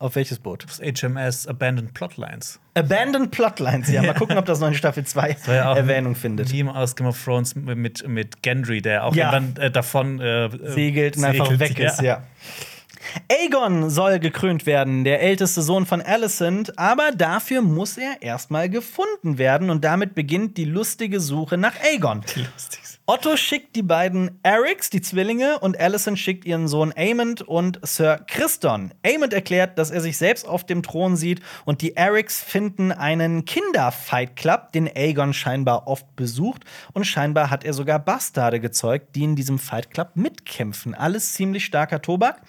Auf 0.00 0.16
welches 0.16 0.38
Boot? 0.38 0.64
Das 0.66 0.80
HMS 0.80 1.46
Abandoned 1.46 1.92
Plotlines. 1.92 2.58
Abandoned 2.72 3.30
Plotlines, 3.30 3.90
ja. 3.90 4.00
Mal 4.00 4.14
gucken, 4.14 4.38
ob 4.38 4.46
das 4.46 4.58
noch 4.58 4.68
in 4.68 4.74
Staffel 4.74 5.04
2 5.04 5.36
War 5.44 5.54
ja 5.54 5.76
Erwähnung 5.76 6.14
findet. 6.14 6.50
Wie 6.50 6.64
aus 6.64 6.96
Game 6.96 7.06
of 7.06 7.22
Thrones 7.22 7.54
mit, 7.54 8.08
mit, 8.08 8.42
Gendry, 8.42 8.80
der 8.80 9.04
auch 9.04 9.14
Ja. 9.14 9.30
irgendwann 9.30 9.62
äh, 9.62 9.70
davon 9.70 10.18
äh, 10.18 10.48
segelt 10.70 11.18
und 11.18 11.24
einfach 11.24 11.58
weg 11.58 11.78
ist, 11.78 12.00
ja. 12.00 12.22
Aegon 13.30 13.90
soll 13.90 14.20
gekrönt 14.20 14.64
werden, 14.64 15.04
der 15.04 15.20
älteste 15.20 15.60
Sohn 15.60 15.84
von 15.84 16.00
Alicent, 16.00 16.78
aber 16.78 17.10
dafür 17.14 17.60
muss 17.60 17.98
er 17.98 18.22
erstmal 18.22 18.70
gefunden 18.70 19.36
werden 19.36 19.68
und 19.68 19.84
damit 19.84 20.14
beginnt 20.14 20.56
die 20.56 20.64
lustige 20.64 21.20
Suche 21.20 21.58
nach 21.58 21.74
Aegon. 21.82 22.22
Lustig. 22.36 22.89
Otto 23.12 23.36
schickt 23.36 23.74
die 23.74 23.82
beiden 23.82 24.38
Erics, 24.44 24.88
die 24.88 25.00
Zwillinge, 25.00 25.58
und 25.58 25.76
Alicent 25.80 26.16
schickt 26.16 26.44
ihren 26.44 26.68
Sohn 26.68 26.92
Aemond 26.96 27.42
und 27.42 27.80
Sir 27.82 28.20
Christon. 28.28 28.94
Aemond 29.04 29.32
erklärt, 29.32 29.78
dass 29.78 29.90
er 29.90 30.00
sich 30.00 30.16
selbst 30.16 30.46
auf 30.46 30.62
dem 30.64 30.84
Thron 30.84 31.16
sieht 31.16 31.40
und 31.64 31.82
die 31.82 31.96
Erics 31.96 32.40
finden 32.40 32.92
einen 32.92 33.44
Kinder-Fight 33.46 34.36
Club, 34.36 34.70
den 34.74 34.86
Aegon 34.86 35.32
scheinbar 35.32 35.88
oft 35.88 36.14
besucht 36.14 36.62
und 36.92 37.04
scheinbar 37.04 37.50
hat 37.50 37.64
er 37.64 37.72
sogar 37.72 37.98
Bastarde 37.98 38.60
gezeugt, 38.60 39.16
die 39.16 39.24
in 39.24 39.34
diesem 39.34 39.58
Fight 39.58 39.90
Club 39.90 40.10
mitkämpfen. 40.14 40.94
Alles 40.94 41.34
ziemlich 41.34 41.64
starker 41.64 42.02
Tobak. 42.02 42.40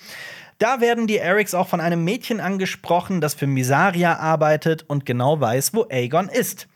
Da 0.59 0.79
werden 0.79 1.07
die 1.07 1.17
Erics 1.17 1.55
auch 1.55 1.69
von 1.69 1.81
einem 1.81 2.03
Mädchen 2.03 2.39
angesprochen, 2.39 3.19
das 3.19 3.33
für 3.33 3.47
Misaria 3.47 4.19
arbeitet 4.19 4.85
und 4.87 5.07
genau 5.07 5.39
weiß, 5.41 5.73
wo 5.73 5.87
Aegon 5.89 6.29
ist. 6.29 6.67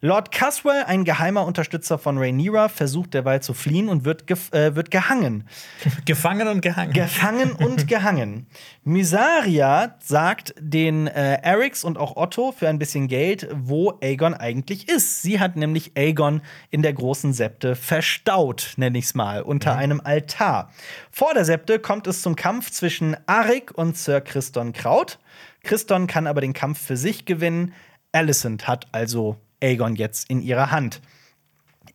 Lord 0.00 0.30
Caswell, 0.30 0.84
ein 0.86 1.04
geheimer 1.04 1.44
Unterstützer 1.44 1.98
von 1.98 2.18
Rhaenyra, 2.18 2.68
versucht 2.68 3.14
derweil 3.14 3.42
zu 3.42 3.52
fliehen 3.52 3.88
und 3.88 4.04
wird, 4.04 4.28
gef 4.28 4.52
äh, 4.52 4.76
wird 4.76 4.92
gehangen. 4.92 5.48
Gefangen 6.04 6.46
und 6.46 6.60
gehangen. 6.60 6.92
Gefangen 6.92 7.52
und 7.52 7.88
gehangen. 7.88 8.46
Misaria 8.84 9.96
sagt 9.98 10.54
den 10.60 11.08
äh, 11.08 11.42
Erics 11.42 11.82
und 11.82 11.98
auch 11.98 12.16
Otto 12.16 12.52
für 12.52 12.68
ein 12.68 12.78
bisschen 12.78 13.08
Geld, 13.08 13.48
wo 13.52 13.98
Aegon 14.00 14.34
eigentlich 14.34 14.88
ist. 14.88 15.22
Sie 15.22 15.40
hat 15.40 15.56
nämlich 15.56 15.96
Aegon 15.96 16.42
in 16.70 16.82
der 16.82 16.92
großen 16.92 17.32
Septe 17.32 17.74
verstaut, 17.74 18.74
nenne 18.76 18.98
ich 18.98 19.06
es 19.06 19.14
mal, 19.16 19.42
unter 19.42 19.74
einem 19.74 20.00
Altar. 20.04 20.70
Vor 21.10 21.34
der 21.34 21.44
Septe 21.44 21.80
kommt 21.80 22.06
es 22.06 22.22
zum 22.22 22.36
Kampf 22.36 22.70
zwischen 22.70 23.16
Arik 23.26 23.76
und 23.76 23.96
Sir 23.96 24.20
Christon 24.20 24.72
Kraut. 24.72 25.18
Christon 25.64 26.06
kann 26.06 26.28
aber 26.28 26.40
den 26.40 26.52
Kampf 26.52 26.80
für 26.80 26.96
sich 26.96 27.24
gewinnen. 27.24 27.74
Alicent 28.12 28.68
hat 28.68 28.86
also 28.92 29.36
Aegon 29.62 29.96
jetzt 29.96 30.30
in 30.30 30.40
ihrer 30.40 30.70
Hand. 30.70 31.00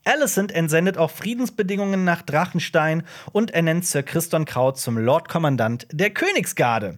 Alicent 0.06 0.52
entsendet 0.52 0.98
auch 0.98 1.12
Friedensbedingungen 1.12 2.04
nach 2.04 2.22
Drachenstein 2.22 3.04
und 3.32 3.52
ernennt 3.52 3.86
Sir 3.86 4.04
Christon 4.04 4.46
Kraut 4.46 4.78
zum 4.78 4.98
Lordkommandant 4.98 5.88
der 5.92 6.10
Königsgarde. 6.10 6.98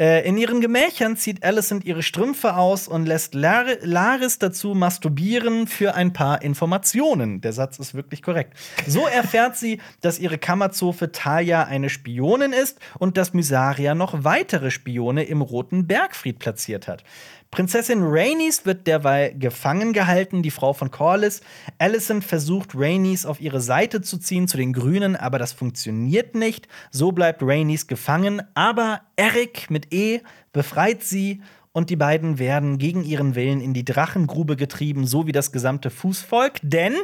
Äh, 0.00 0.28
in 0.28 0.36
ihren 0.36 0.60
Gemächern 0.60 1.16
zieht 1.16 1.42
Alicent 1.42 1.84
ihre 1.84 2.04
Strümpfe 2.04 2.54
aus 2.54 2.86
und 2.86 3.06
lässt 3.06 3.34
Lar 3.34 3.64
Laris 3.82 4.38
dazu 4.38 4.74
masturbieren 4.74 5.66
für 5.66 5.96
ein 5.96 6.12
paar 6.12 6.42
Informationen. 6.42 7.40
Der 7.40 7.52
Satz 7.52 7.80
ist 7.80 7.94
wirklich 7.94 8.22
korrekt. 8.22 8.56
So 8.86 9.08
erfährt 9.08 9.56
sie, 9.56 9.80
dass 10.00 10.20
ihre 10.20 10.38
Kammerzofe 10.38 11.10
Talia 11.10 11.64
eine 11.64 11.88
Spionin 11.88 12.52
ist 12.52 12.78
und 13.00 13.16
dass 13.16 13.34
Mysaria 13.34 13.96
noch 13.96 14.22
weitere 14.22 14.70
Spione 14.70 15.24
im 15.24 15.42
Roten 15.42 15.88
Bergfried 15.88 16.38
platziert 16.38 16.86
hat. 16.86 17.02
Prinzessin 17.50 18.02
Rhaenys 18.02 18.66
wird 18.66 18.86
derweil 18.86 19.34
gefangen 19.38 19.92
gehalten, 19.92 20.42
die 20.42 20.50
Frau 20.50 20.74
von 20.74 20.90
Corlys. 20.90 21.40
Alicent 21.78 22.22
versucht, 22.22 22.74
Rhaenys 22.74 23.24
auf 23.24 23.40
ihre 23.40 23.60
Seite 23.60 24.02
zu 24.02 24.18
ziehen, 24.18 24.48
zu 24.48 24.58
den 24.58 24.72
Grünen, 24.72 25.16
aber 25.16 25.38
das 25.38 25.52
funktioniert 25.52 26.34
nicht. 26.34 26.68
So 26.90 27.10
bleibt 27.12 27.42
Rhaenys 27.42 27.86
gefangen, 27.86 28.42
aber 28.54 29.00
Eric 29.16 29.70
mit 29.70 29.92
E 29.92 30.20
befreit 30.52 31.02
sie 31.02 31.40
und 31.72 31.90
die 31.90 31.96
beiden 31.96 32.38
werden 32.38 32.78
gegen 32.78 33.04
ihren 33.04 33.34
Willen 33.34 33.60
in 33.60 33.72
die 33.72 33.84
Drachengrube 33.84 34.56
getrieben, 34.56 35.06
so 35.06 35.26
wie 35.26 35.32
das 35.32 35.52
gesamte 35.52 35.90
Fußvolk, 35.90 36.58
denn 36.62 36.94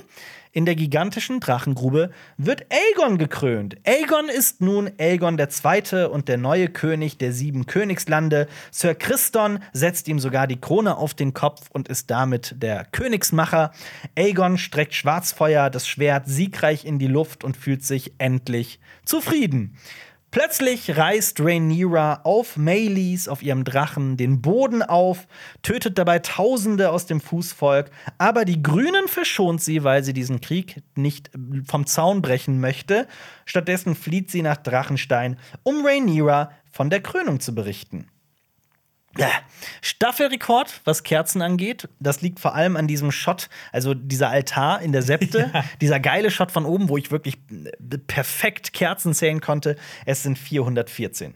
in 0.55 0.65
der 0.65 0.77
gigantischen 0.77 1.41
Drachengrube 1.41 2.11
wird 2.39 2.67
Aegon 2.71 3.19
gekrönt. 3.19 3.77
Aegon 3.85 4.29
ist 4.29 4.61
nun 4.61 4.91
Aegon 4.99 5.37
der 5.37 5.51
Zweite 5.51 6.09
und 6.11 6.29
der 6.29 6.39
neue 6.39 6.69
König 6.69 7.19
der 7.19 7.33
sieben 7.33 7.67
Königslande. 7.67 8.47
Sir 8.71 8.95
Christon 8.95 9.59
setzt 9.73 10.07
ihm 10.07 10.21
sogar 10.21 10.47
die 10.47 10.61
Krone 10.61 10.97
auf 10.97 11.13
den 11.13 11.35
Kopf 11.35 11.69
und 11.73 11.89
ist 11.89 12.09
damit 12.09 12.55
der 12.57 12.85
Königsmacher. 12.85 13.73
Aegon 14.17 14.57
streckt 14.57 14.95
Schwarzfeuer, 14.95 15.71
das 15.71 15.89
Schwert 15.89 16.29
siegreich 16.29 16.85
in 16.85 17.01
die 17.01 17.09
Luft 17.09 17.43
und 17.43 17.57
fühlt 17.57 17.85
sich 17.85 18.13
endlich 18.19 18.79
zufrieden. 19.05 19.77
Plötzlich 20.35 20.97
reißt 20.97 21.39
Rhaenyra 21.39 22.23
auf 22.25 22.57
Melees, 22.57 23.29
auf 23.29 23.41
ihrem 23.41 23.63
Drachen, 23.63 24.17
den 24.17 24.43
Boden 24.43 24.83
auf, 24.83 25.29
tötet 25.63 25.97
dabei 25.97 26.19
Tausende 26.19 26.91
aus 26.91 27.07
dem 27.07 27.21
Fußvolk, 27.21 27.93
aber 28.19 28.45
die 28.45 28.61
Grünen 28.61 29.07
verschont 29.07 29.63
sie, 29.63 29.85
weil 29.85 30.03
sie 30.03 30.13
diesen 30.13 30.41
Krieg 30.41 30.83
nicht 30.97 31.31
vom 31.69 31.87
Zaun 31.87 32.21
brechen 32.21 32.59
möchte. 32.59 33.07
Stattdessen 33.45 33.95
flieht 33.95 34.29
sie 34.29 34.43
nach 34.43 34.57
Drachenstein, 34.57 35.39
um 35.63 35.87
Rhaenyra 35.87 36.51
von 36.69 36.91
der 36.91 37.01
Krönung 37.01 37.39
zu 37.39 37.55
berichten. 37.55 38.09
Ja. 39.19 39.29
Staffelrekord, 39.81 40.81
was 40.85 41.03
Kerzen 41.03 41.43
angeht. 41.43 41.89
Das 42.01 42.21
liegt 42.21 42.41
vor 42.41 42.55
allem 42.55 42.77
an 42.77 42.87
diesem 42.87 43.11
Shot, 43.13 43.49
also 43.73 43.95
dieser 43.95 44.29
Altar 44.31 44.81
in 44.83 44.93
der 44.93 45.03
Septe. 45.03 45.51
Ja. 45.55 45.65
Dieser 45.81 46.01
geile 46.01 46.31
Shot 46.31 46.51
von 46.51 46.65
oben, 46.65 46.89
wo 46.89 46.97
ich 46.97 47.11
wirklich 47.11 47.39
äh, 47.51 47.99
perfekt 47.99 48.73
Kerzen 48.73 49.15
zählen 49.15 49.41
konnte. 49.41 49.77
Es 50.05 50.23
sind 50.23 50.39
414. 50.39 51.35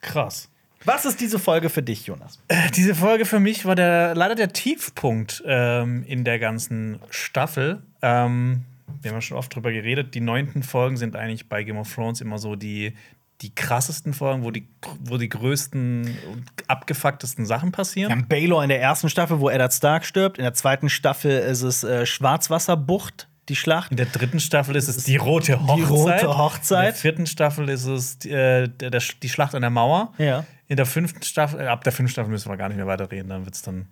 Krass. 0.00 0.48
Was 0.84 1.04
ist 1.04 1.20
diese 1.20 1.38
Folge 1.38 1.68
für 1.70 1.82
dich, 1.82 2.06
Jonas? 2.06 2.40
Äh, 2.48 2.70
Diese 2.74 2.94
Folge 2.94 3.24
für 3.24 3.38
mich 3.38 3.64
war 3.64 3.76
der, 3.76 4.14
leider 4.16 4.34
der 4.34 4.52
Tiefpunkt 4.52 5.42
ähm, 5.46 6.02
in 6.04 6.24
der 6.24 6.38
ganzen 6.40 6.98
Staffel. 7.10 7.82
Ähm, 8.00 8.64
wir 9.00 9.10
haben 9.10 9.16
ja 9.18 9.20
schon 9.20 9.36
oft 9.36 9.54
drüber 9.54 9.70
geredet, 9.70 10.14
die 10.14 10.20
neunten 10.20 10.62
Folgen 10.62 10.96
sind 10.96 11.14
eigentlich 11.14 11.48
bei 11.48 11.62
Game 11.62 11.78
of 11.78 11.92
Thrones 11.94 12.20
immer 12.20 12.38
so 12.38 12.56
die, 12.56 12.94
die 13.42 13.54
krassesten 13.54 14.14
Folgen, 14.14 14.44
wo 14.44 14.50
die, 14.50 14.68
wo 15.00 15.18
die 15.18 15.28
größten 15.28 16.16
und 16.32 16.44
abgefucktesten 16.68 17.44
Sachen 17.44 17.72
passieren. 17.72 18.10
Wir 18.10 18.16
haben 18.16 18.28
Baylor 18.28 18.62
in 18.62 18.68
der 18.68 18.80
ersten 18.80 19.08
Staffel, 19.08 19.40
wo 19.40 19.50
Eddard 19.50 19.72
Stark 19.72 20.04
stirbt. 20.04 20.38
In 20.38 20.44
der 20.44 20.54
zweiten 20.54 20.88
Staffel 20.88 21.32
ist 21.32 21.62
es 21.62 21.82
äh, 21.82 22.06
Schwarzwasserbucht, 22.06 23.28
die 23.48 23.56
Schlacht. 23.56 23.90
In 23.90 23.96
der 23.96 24.06
dritten 24.06 24.38
Staffel 24.38 24.76
ist 24.76 24.88
es 24.88 25.04
die 25.04 25.16
rote 25.16 25.60
Hochzeit. 25.60 25.76
Die 25.76 25.82
rote 25.82 26.38
Hochzeit. 26.38 26.78
In 26.78 26.84
der 26.84 26.94
vierten 26.94 27.26
Staffel 27.26 27.68
ist 27.68 27.86
es 27.86 28.24
äh, 28.24 28.68
der, 28.68 28.90
der, 28.90 29.02
die 29.22 29.28
Schlacht 29.28 29.54
an 29.54 29.62
der 29.62 29.70
Mauer. 29.70 30.12
Ja. 30.18 30.44
In 30.68 30.76
der 30.76 30.86
fünften 30.86 31.22
Staffel, 31.22 31.60
äh, 31.60 31.66
ab 31.66 31.82
der 31.84 31.92
fünften 31.92 32.12
Staffel 32.12 32.30
müssen 32.30 32.48
wir 32.48 32.56
gar 32.56 32.68
nicht 32.68 32.76
mehr 32.76 32.86
weiterreden, 32.86 33.28
dann 33.28 33.44
wird 33.44 33.56
es 33.56 33.62
dann. 33.62 33.88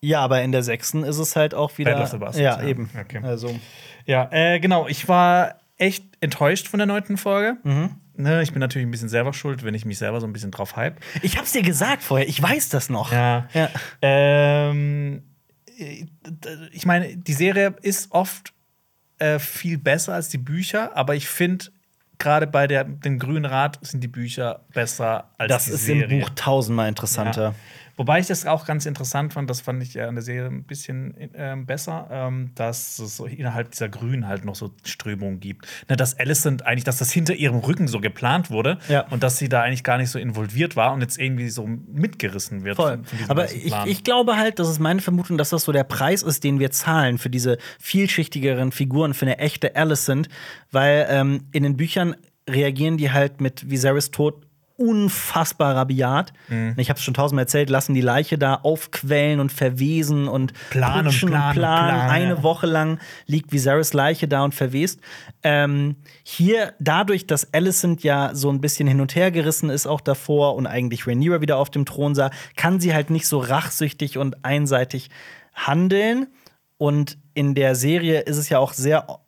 Ja, 0.00 0.20
aber 0.20 0.42
in 0.42 0.52
der 0.52 0.62
sechsten 0.62 1.02
ist 1.04 1.18
es 1.18 1.36
halt 1.36 1.54
auch 1.54 1.76
wieder. 1.78 1.92
Battle 1.92 2.04
of 2.04 2.10
the 2.10 2.18
Bastards, 2.18 2.38
ja, 2.38 2.62
ja. 2.62 2.68
eben. 2.68 2.90
Okay. 2.98 3.20
Also, 3.22 3.58
Ja, 4.06 4.28
äh, 4.32 4.60
genau. 4.60 4.86
Ich 4.86 5.08
war 5.08 5.56
echt 5.76 6.04
enttäuscht 6.20 6.68
von 6.68 6.78
der 6.78 6.86
neunten 6.86 7.16
Folge. 7.16 7.56
Ne, 8.16 8.42
ich 8.42 8.52
bin 8.52 8.60
natürlich 8.60 8.86
ein 8.86 8.90
bisschen 8.92 9.08
selber 9.08 9.32
schuld, 9.32 9.64
wenn 9.64 9.74
ich 9.74 9.84
mich 9.84 9.98
selber 9.98 10.20
so 10.20 10.26
ein 10.26 10.32
bisschen 10.32 10.50
drauf 10.52 10.76
hype. 10.76 11.00
ich 11.22 11.36
hab's 11.36 11.52
dir 11.52 11.62
gesagt 11.62 12.02
vorher, 12.02 12.28
ich 12.28 12.40
weiß 12.40 12.68
das 12.68 12.88
noch. 12.88 13.10
Ja. 13.12 13.48
Ja. 13.52 13.68
Ähm, 14.02 15.22
äh, 15.76 16.06
ich 16.72 16.86
meine, 16.86 17.16
die 17.16 17.32
Serie 17.32 17.74
ist 17.82 18.12
oft 18.12 18.52
äh, 19.18 19.38
viel 19.38 19.78
besser 19.78 20.14
als 20.14 20.28
die 20.28 20.38
Bücher, 20.38 20.96
aber 20.96 21.16
ich 21.16 21.26
finde, 21.28 21.66
gerade 22.18 22.46
bei 22.46 22.66
der, 22.68 22.84
dem 22.84 23.18
Grünen 23.18 23.44
Rat 23.44 23.78
sind 23.82 24.00
die 24.02 24.08
Bücher 24.08 24.64
besser 24.72 25.30
als 25.38 25.48
Das 25.48 25.64
die 25.64 25.70
ist 25.72 25.84
Serie. 25.86 26.04
im 26.04 26.20
Buch 26.20 26.30
tausendmal 26.36 26.88
interessanter. 26.88 27.42
Ja. 27.42 27.54
Wobei 27.96 28.20
ich 28.20 28.26
das 28.26 28.44
auch 28.46 28.64
ganz 28.66 28.86
interessant 28.86 29.32
fand, 29.32 29.48
das 29.48 29.60
fand 29.60 29.82
ich 29.82 29.94
ja 29.94 30.08
an 30.08 30.14
der 30.14 30.22
Serie 30.22 30.48
ein 30.48 30.64
bisschen 30.64 31.14
ähm, 31.34 31.66
besser, 31.66 32.08
ähm, 32.10 32.50
dass 32.54 32.98
es 32.98 33.16
so 33.16 33.26
innerhalb 33.26 33.70
dieser 33.70 33.88
Grünen 33.88 34.26
halt 34.26 34.44
noch 34.44 34.54
so 34.54 34.72
Strömungen 34.84 35.40
gibt. 35.40 35.66
Ne, 35.88 35.96
dass 35.96 36.18
Alicent 36.18 36.66
eigentlich, 36.66 36.84
dass 36.84 36.98
das 36.98 37.12
hinter 37.12 37.34
ihrem 37.34 37.58
Rücken 37.58 37.86
so 37.88 38.00
geplant 38.00 38.50
wurde 38.50 38.78
Ja. 38.88 39.06
und 39.08 39.22
dass 39.22 39.38
sie 39.38 39.48
da 39.48 39.62
eigentlich 39.62 39.84
gar 39.84 39.98
nicht 39.98 40.10
so 40.10 40.18
involviert 40.18 40.76
war 40.76 40.92
und 40.92 41.00
jetzt 41.02 41.18
irgendwie 41.18 41.48
so 41.50 41.66
mitgerissen 41.66 42.64
wird. 42.64 42.76
Voll. 42.76 42.96
von- 43.04 43.04
von 43.04 43.30
Aber 43.30 43.52
ich, 43.52 43.72
ich 43.86 44.04
glaube 44.04 44.36
halt, 44.36 44.58
das 44.58 44.68
ist 44.68 44.78
meine 44.80 45.00
Vermutung, 45.00 45.38
dass 45.38 45.50
das 45.50 45.62
so 45.64 45.72
der 45.72 45.84
Preis 45.84 46.22
ist, 46.22 46.44
den 46.44 46.58
wir 46.58 46.70
zahlen 46.70 47.18
für 47.18 47.30
diese 47.30 47.58
vielschichtigeren 47.78 48.72
Figuren, 48.72 49.14
für 49.14 49.24
eine 49.26 49.38
echte 49.38 49.76
Alicent, 49.76 50.28
weil 50.72 51.06
ähm, 51.08 51.44
in 51.52 51.62
den 51.62 51.76
Büchern 51.76 52.16
reagieren 52.50 52.98
die 52.98 53.10
halt 53.10 53.40
mit 53.40 53.70
Viserys 53.70 54.10
Tod 54.10 54.43
unfassbar 54.76 55.76
rabiat. 55.76 56.32
Mhm. 56.48 56.74
Ich 56.76 56.88
habe 56.88 56.98
es 56.98 57.04
schon 57.04 57.14
tausendmal 57.14 57.44
erzählt, 57.44 57.70
lassen 57.70 57.94
die 57.94 58.00
Leiche 58.00 58.38
da 58.38 58.54
aufquellen 58.54 59.38
und 59.38 59.52
verwesen 59.52 60.26
und 60.26 60.52
Plan 60.70 60.98
und 60.98 61.04
putschen 61.04 61.28
Plan 61.28 61.48
und 61.48 61.54
Plan, 61.54 62.10
Eine. 62.10 62.42
Woche 62.42 62.66
lang 62.66 62.98
liegt 63.26 63.52
Viserys 63.52 63.92
Leiche 63.92 64.26
da 64.26 64.42
und 64.42 64.54
verwest. 64.54 65.00
Ähm, 65.44 65.96
hier, 66.24 66.74
dadurch, 66.80 67.26
dass 67.26 67.54
Alicent 67.54 68.02
ja 68.02 68.34
so 68.34 68.50
ein 68.50 68.60
bisschen 68.60 68.88
hin 68.88 69.00
und 69.00 69.14
her 69.14 69.30
gerissen 69.30 69.70
ist, 69.70 69.86
auch 69.86 70.00
davor 70.00 70.56
und 70.56 70.66
eigentlich 70.66 71.06
Rhaenyra 71.06 71.40
wieder 71.40 71.58
auf 71.58 71.70
dem 71.70 71.84
Thron 71.84 72.16
sah, 72.16 72.30
kann 72.56 72.80
sie 72.80 72.94
halt 72.94 73.10
nicht 73.10 73.28
so 73.28 73.38
rachsüchtig 73.38 74.18
und 74.18 74.44
einseitig 74.44 75.10
handeln. 75.54 76.26
Und 76.78 77.16
in 77.34 77.54
der 77.54 77.76
Serie 77.76 78.20
ist 78.20 78.38
es 78.38 78.48
ja 78.48 78.58
auch 78.58 78.72
sehr 78.72 79.20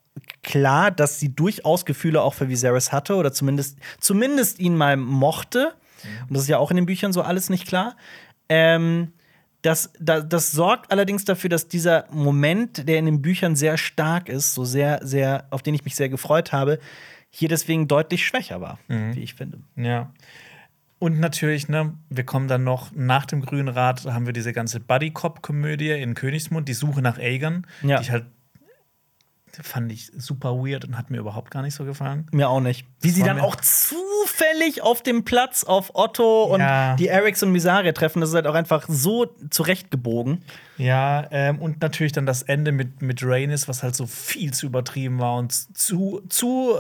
klar, 0.43 0.91
dass 0.91 1.19
sie 1.21 1.35
durchaus 1.35 1.85
Gefühle 1.85 2.23
auch 2.23 2.35
für 2.35 2.49
Viserys 2.49 2.93
hatte 2.93 3.17
oder 3.17 3.33
zumindest, 3.33 3.79
zumindest 4.01 4.59
ihn 4.59 4.77
mal 4.77 4.97
mochte. 4.97 5.75
Und 6.29 6.35
das 6.37 6.43
ist 6.45 6.49
ja 6.49 6.59
auch 6.59 6.71
in 6.71 6.77
den 6.77 6.87
Büchern 6.87 7.13
so 7.13 7.23
alles 7.23 7.51
nicht 7.51 7.67
klar. 7.67 7.97
Ähm, 8.49 9.13
das, 9.63 9.93
das, 9.99 10.29
das 10.29 10.53
sorgt 10.53 10.93
allerdings 10.93 11.25
dafür, 11.25 11.51
dass 11.51 11.67
dieser 11.67 12.05
Moment, 12.13 12.89
der 12.89 12.99
in 12.99 13.07
den 13.07 13.23
Büchern 13.23 13.57
sehr 13.57 13.77
stark 13.77 14.29
ist, 14.29 14.55
so 14.55 14.65
sehr, 14.65 15.01
sehr, 15.03 15.47
auf 15.51 15.63
den 15.63 15.75
ich 15.75 15.85
mich 15.85 15.97
sehr 15.97 16.09
gefreut 16.09 16.53
habe, 16.53 16.79
hier 17.31 17.49
deswegen 17.49 17.89
deutlich 17.89 18.25
schwächer 18.25 18.61
war, 18.61 18.79
wie 18.89 19.23
ich 19.23 19.35
finde. 19.35 19.59
Ja. 19.75 20.13
Und 20.99 21.19
natürlich, 21.19 21.69
ne, 21.69 21.93
wir 22.09 22.25
kommen 22.25 22.47
dann 22.49 22.65
noch 22.65 22.93
nach 22.95 23.27
dem 23.27 23.43
Grünen 23.43 23.69
Rat, 23.69 24.05
haben 24.07 24.25
wir 24.25 24.33
diese 24.33 24.53
ganze 24.53 24.79
Buddy-Cop-Komödie 24.81 25.91
in 25.91 26.15
Königsmund, 26.15 26.69
die 26.69 26.73
Suche 26.75 27.03
nach 27.03 27.19
Aegon, 27.19 27.67
Ja. 27.83 27.97
die 27.99 28.05
ich 28.05 28.11
halt 28.11 28.25
fand 29.63 29.91
ich 29.93 30.11
super 30.17 30.57
weird 30.57 30.85
und 30.85 30.97
hat 30.99 31.11
mir 31.11 31.19
überhaupt 31.19 31.51
gar 31.51 31.63
nicht 31.63 31.75
so 31.75 31.85
gefallen. 31.85 32.27
Mir 32.33 32.49
auch 32.49 32.61
nicht. 32.61 32.87
Wie 33.01 33.11
sie 33.11 33.23
dann 33.23 33.41
auch 33.41 33.57
zufällig 33.57 34.83
auf 34.83 35.03
dem 35.03 35.25
Platz 35.25 35.65
auf 35.65 35.91
Otto 35.95 36.45
und 36.45 36.61
Ja. 36.61 36.97
die 36.97 37.09
Erics 37.09 37.43
und 37.43 37.53
Misaria 37.53 37.93
treffen, 37.93 38.21
das 38.21 38.31
ist 38.31 38.35
halt 38.35 38.47
auch 38.47 38.55
einfach 38.55 38.85
so 38.89 39.27
zurechtgebogen. 39.51 40.43
Ja, 40.79 41.27
ähm, 41.31 41.59
und 41.59 41.81
natürlich 41.81 42.13
dann 42.13 42.27
das 42.27 42.43
Ende 42.43 42.71
mit, 42.73 43.01
mit 43.03 43.23
Rhaenys, 43.23 43.67
was 43.69 43.83
halt 43.83 43.95
so 43.97 44.07
viel 44.07 44.53
zu 44.53 44.67
übertrieben 44.67 45.19
war 45.19 45.37
und 45.39 45.53
zu, 45.77 46.21
zu 46.29 46.77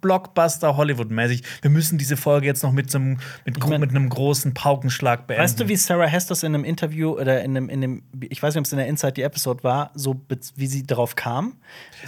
Blockbuster 0.00 0.76
Hollywood-mäßig. 0.76 1.42
Wir 1.62 1.70
müssen 1.70 1.98
diese 1.98 2.16
Folge 2.16 2.46
jetzt 2.46 2.62
noch 2.62 2.72
mit, 2.72 2.90
so 2.90 2.98
einem, 2.98 3.18
mit, 3.44 3.58
gro- 3.60 3.70
mein- 3.70 3.80
mit 3.80 3.90
einem 3.90 4.08
großen 4.08 4.54
Paukenschlag 4.54 5.26
beenden. 5.26 5.42
Weißt 5.44 5.60
du, 5.60 5.68
wie 5.68 5.76
Sarah 5.76 6.06
Hess 6.06 6.26
das 6.26 6.42
in 6.42 6.54
einem 6.54 6.64
Interview 6.64 7.12
oder 7.12 7.42
in 7.42 7.56
einem, 7.56 7.68
in 7.68 7.82
einem 7.84 8.02
ich 8.28 8.42
weiß 8.42 8.54
nicht, 8.54 8.60
ob 8.60 8.64
es 8.66 8.72
in 8.72 8.78
der 8.78 8.86
Inside 8.88 9.12
the 9.16 9.22
Episode 9.22 9.62
war, 9.64 9.90
so 9.94 10.20
wie 10.56 10.66
sie 10.66 10.82
darauf 10.86 11.14
kam? 11.16 11.54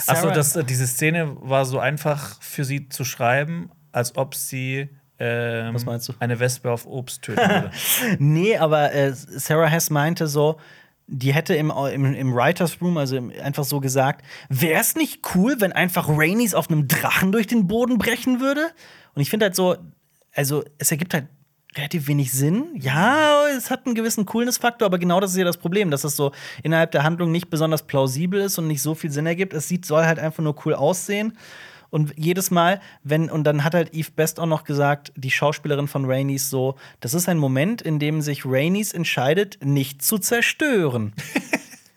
Achso, 0.06 0.30
das, 0.30 0.58
diese 0.68 0.86
Szene 0.86 1.36
war 1.40 1.64
so 1.64 1.78
einfach 1.78 2.40
für 2.40 2.64
sie 2.64 2.88
zu 2.88 3.04
schreiben, 3.04 3.70
als 3.92 4.16
ob 4.16 4.34
sie 4.34 4.88
ähm, 5.18 5.74
Was 5.74 5.84
meinst 5.84 6.08
du? 6.08 6.14
eine 6.18 6.40
Wespe 6.40 6.70
auf 6.70 6.86
Obst 6.86 7.22
töten 7.22 7.40
würde. 7.40 7.70
Nee, 8.18 8.56
aber 8.56 8.92
äh, 8.94 9.12
Sarah 9.12 9.66
Hess 9.66 9.90
meinte 9.90 10.26
so, 10.26 10.58
die 11.10 11.34
hätte 11.34 11.54
im, 11.54 11.70
im, 11.70 12.14
im 12.14 12.34
Writers 12.34 12.80
Room, 12.80 12.96
also 12.96 13.16
einfach 13.42 13.64
so 13.64 13.80
gesagt, 13.80 14.24
wäre 14.48 14.80
es 14.80 14.94
nicht 14.94 15.34
cool, 15.34 15.56
wenn 15.58 15.72
einfach 15.72 16.08
Rainys 16.08 16.54
auf 16.54 16.70
einem 16.70 16.86
Drachen 16.86 17.32
durch 17.32 17.48
den 17.48 17.66
Boden 17.66 17.98
brechen 17.98 18.40
würde? 18.40 18.70
Und 19.14 19.22
ich 19.22 19.28
finde 19.28 19.46
halt 19.46 19.56
so, 19.56 19.76
also 20.34 20.62
es 20.78 20.90
ergibt 20.90 21.12
halt 21.12 21.26
relativ 21.76 22.06
wenig 22.06 22.32
Sinn. 22.32 22.68
Ja, 22.74 23.44
es 23.56 23.70
hat 23.70 23.86
einen 23.86 23.94
gewissen 23.94 24.24
Coolness-Faktor, 24.26 24.86
aber 24.86 24.98
genau 24.98 25.20
das 25.20 25.32
ist 25.32 25.36
ja 25.36 25.44
das 25.44 25.56
Problem, 25.56 25.90
dass 25.90 26.04
es 26.04 26.16
so 26.16 26.32
innerhalb 26.62 26.92
der 26.92 27.02
Handlung 27.02 27.32
nicht 27.32 27.50
besonders 27.50 27.86
plausibel 27.86 28.40
ist 28.40 28.58
und 28.58 28.66
nicht 28.66 28.82
so 28.82 28.94
viel 28.94 29.10
Sinn 29.10 29.26
ergibt. 29.26 29.52
Es 29.52 29.68
sieht, 29.68 29.84
soll 29.84 30.04
halt 30.04 30.18
einfach 30.18 30.42
nur 30.42 30.54
cool 30.64 30.74
aussehen. 30.74 31.36
Und 31.90 32.14
jedes 32.16 32.50
Mal, 32.50 32.80
wenn, 33.02 33.30
und 33.30 33.44
dann 33.44 33.64
hat 33.64 33.74
halt 33.74 33.94
Eve 33.94 34.10
Best 34.14 34.40
auch 34.40 34.46
noch 34.46 34.64
gesagt, 34.64 35.12
die 35.16 35.30
Schauspielerin 35.30 35.88
von 35.88 36.04
Rainys, 36.04 36.48
so, 36.48 36.76
das 37.00 37.14
ist 37.14 37.28
ein 37.28 37.38
Moment, 37.38 37.82
in 37.82 37.98
dem 37.98 38.22
sich 38.22 38.46
Rainys 38.46 38.92
entscheidet, 38.92 39.58
nicht 39.62 40.02
zu 40.02 40.18
zerstören. 40.18 41.12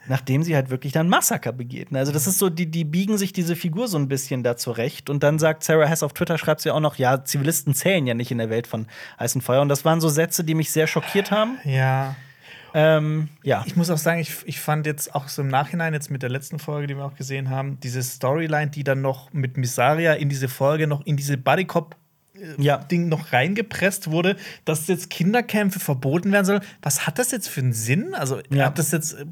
Nachdem 0.06 0.44
sie 0.44 0.54
halt 0.54 0.70
wirklich 0.70 0.92
dann 0.92 1.08
Massaker 1.08 1.54
begeht. 1.54 1.94
ne? 1.94 2.00
Also, 2.00 2.12
das 2.12 2.28
ist 2.28 2.38
so, 2.38 2.50
die, 2.50 2.66
die 2.66 2.84
biegen 2.84 3.18
sich 3.18 3.32
diese 3.32 3.56
Figur 3.56 3.88
so 3.88 3.98
ein 3.98 4.10
bisschen 4.10 4.44
da 4.44 4.58
zurecht. 4.58 5.10
Und 5.10 5.24
dann 5.24 5.40
sagt 5.40 5.64
Sarah 5.64 5.86
Hess 5.86 6.04
auf 6.04 6.12
Twitter, 6.12 6.38
schreibt 6.38 6.60
sie 6.60 6.72
auch 6.72 6.82
noch, 6.82 6.96
ja, 6.98 7.24
Zivilisten 7.24 7.74
zählen 7.74 8.06
ja 8.06 8.14
nicht 8.14 8.30
in 8.30 8.38
der 8.38 8.50
Welt 8.50 8.68
von 8.68 8.88
Eis 9.18 9.34
und 9.34 9.42
Feuer. 9.42 9.62
Und 9.62 9.70
das 9.70 9.86
waren 9.86 10.02
so 10.02 10.10
Sätze, 10.10 10.44
die 10.44 10.56
mich 10.56 10.72
sehr 10.72 10.88
schockiert 10.88 11.32
haben. 11.32 11.58
ja. 11.64 12.16
Ähm, 12.74 13.30
ja. 13.44 13.64
Ich 13.66 13.76
muss 13.76 13.90
auch 13.90 13.98
sagen, 13.98 14.20
ich, 14.20 14.34
ich 14.46 14.60
fand 14.60 14.86
jetzt 14.86 15.14
auch 15.16 15.28
so 15.28 15.42
im 15.42 15.48
Nachhinein, 15.48 15.94
jetzt 15.94 16.10
mit 16.10 16.24
der 16.24 16.30
letzten 16.30 16.60
Folge, 16.60 16.88
die 16.88 16.96
wir 16.98 17.06
auch 17.06 17.16
gesehen 17.16 17.50
haben, 17.50 17.80
diese 17.82 18.02
Storyline, 18.02 18.72
die 18.72 18.84
dann 18.84 19.02
noch 19.02 19.32
mit 19.34 19.58
Missaria 19.58 20.14
in 20.14 20.30
diese 20.30 20.48
Folge, 20.50 20.88
noch 20.88 21.06
in 21.06 21.16
diese 21.18 21.38
Bodycop 21.38 21.96
Ja. 22.58 22.78
Ding 22.78 23.08
noch 23.10 23.32
reingepresst 23.32 24.10
wurde, 24.12 24.36
dass 24.66 24.88
jetzt 24.88 25.10
Kinderkämpfe 25.10 25.80
verboten 25.80 26.32
werden 26.32 26.46
sollen. 26.46 26.62
Was 26.82 27.06
hat 27.08 27.20
das 27.20 27.32
jetzt 27.32 27.48
für 27.48 27.62
einen 27.62 27.74
Sinn? 27.74 28.16
Also 28.16 28.40
Ja. 28.50 28.66
hat 28.66 28.80
das 28.80 28.92
jetzt, 28.92 29.14
äh, 29.14 29.26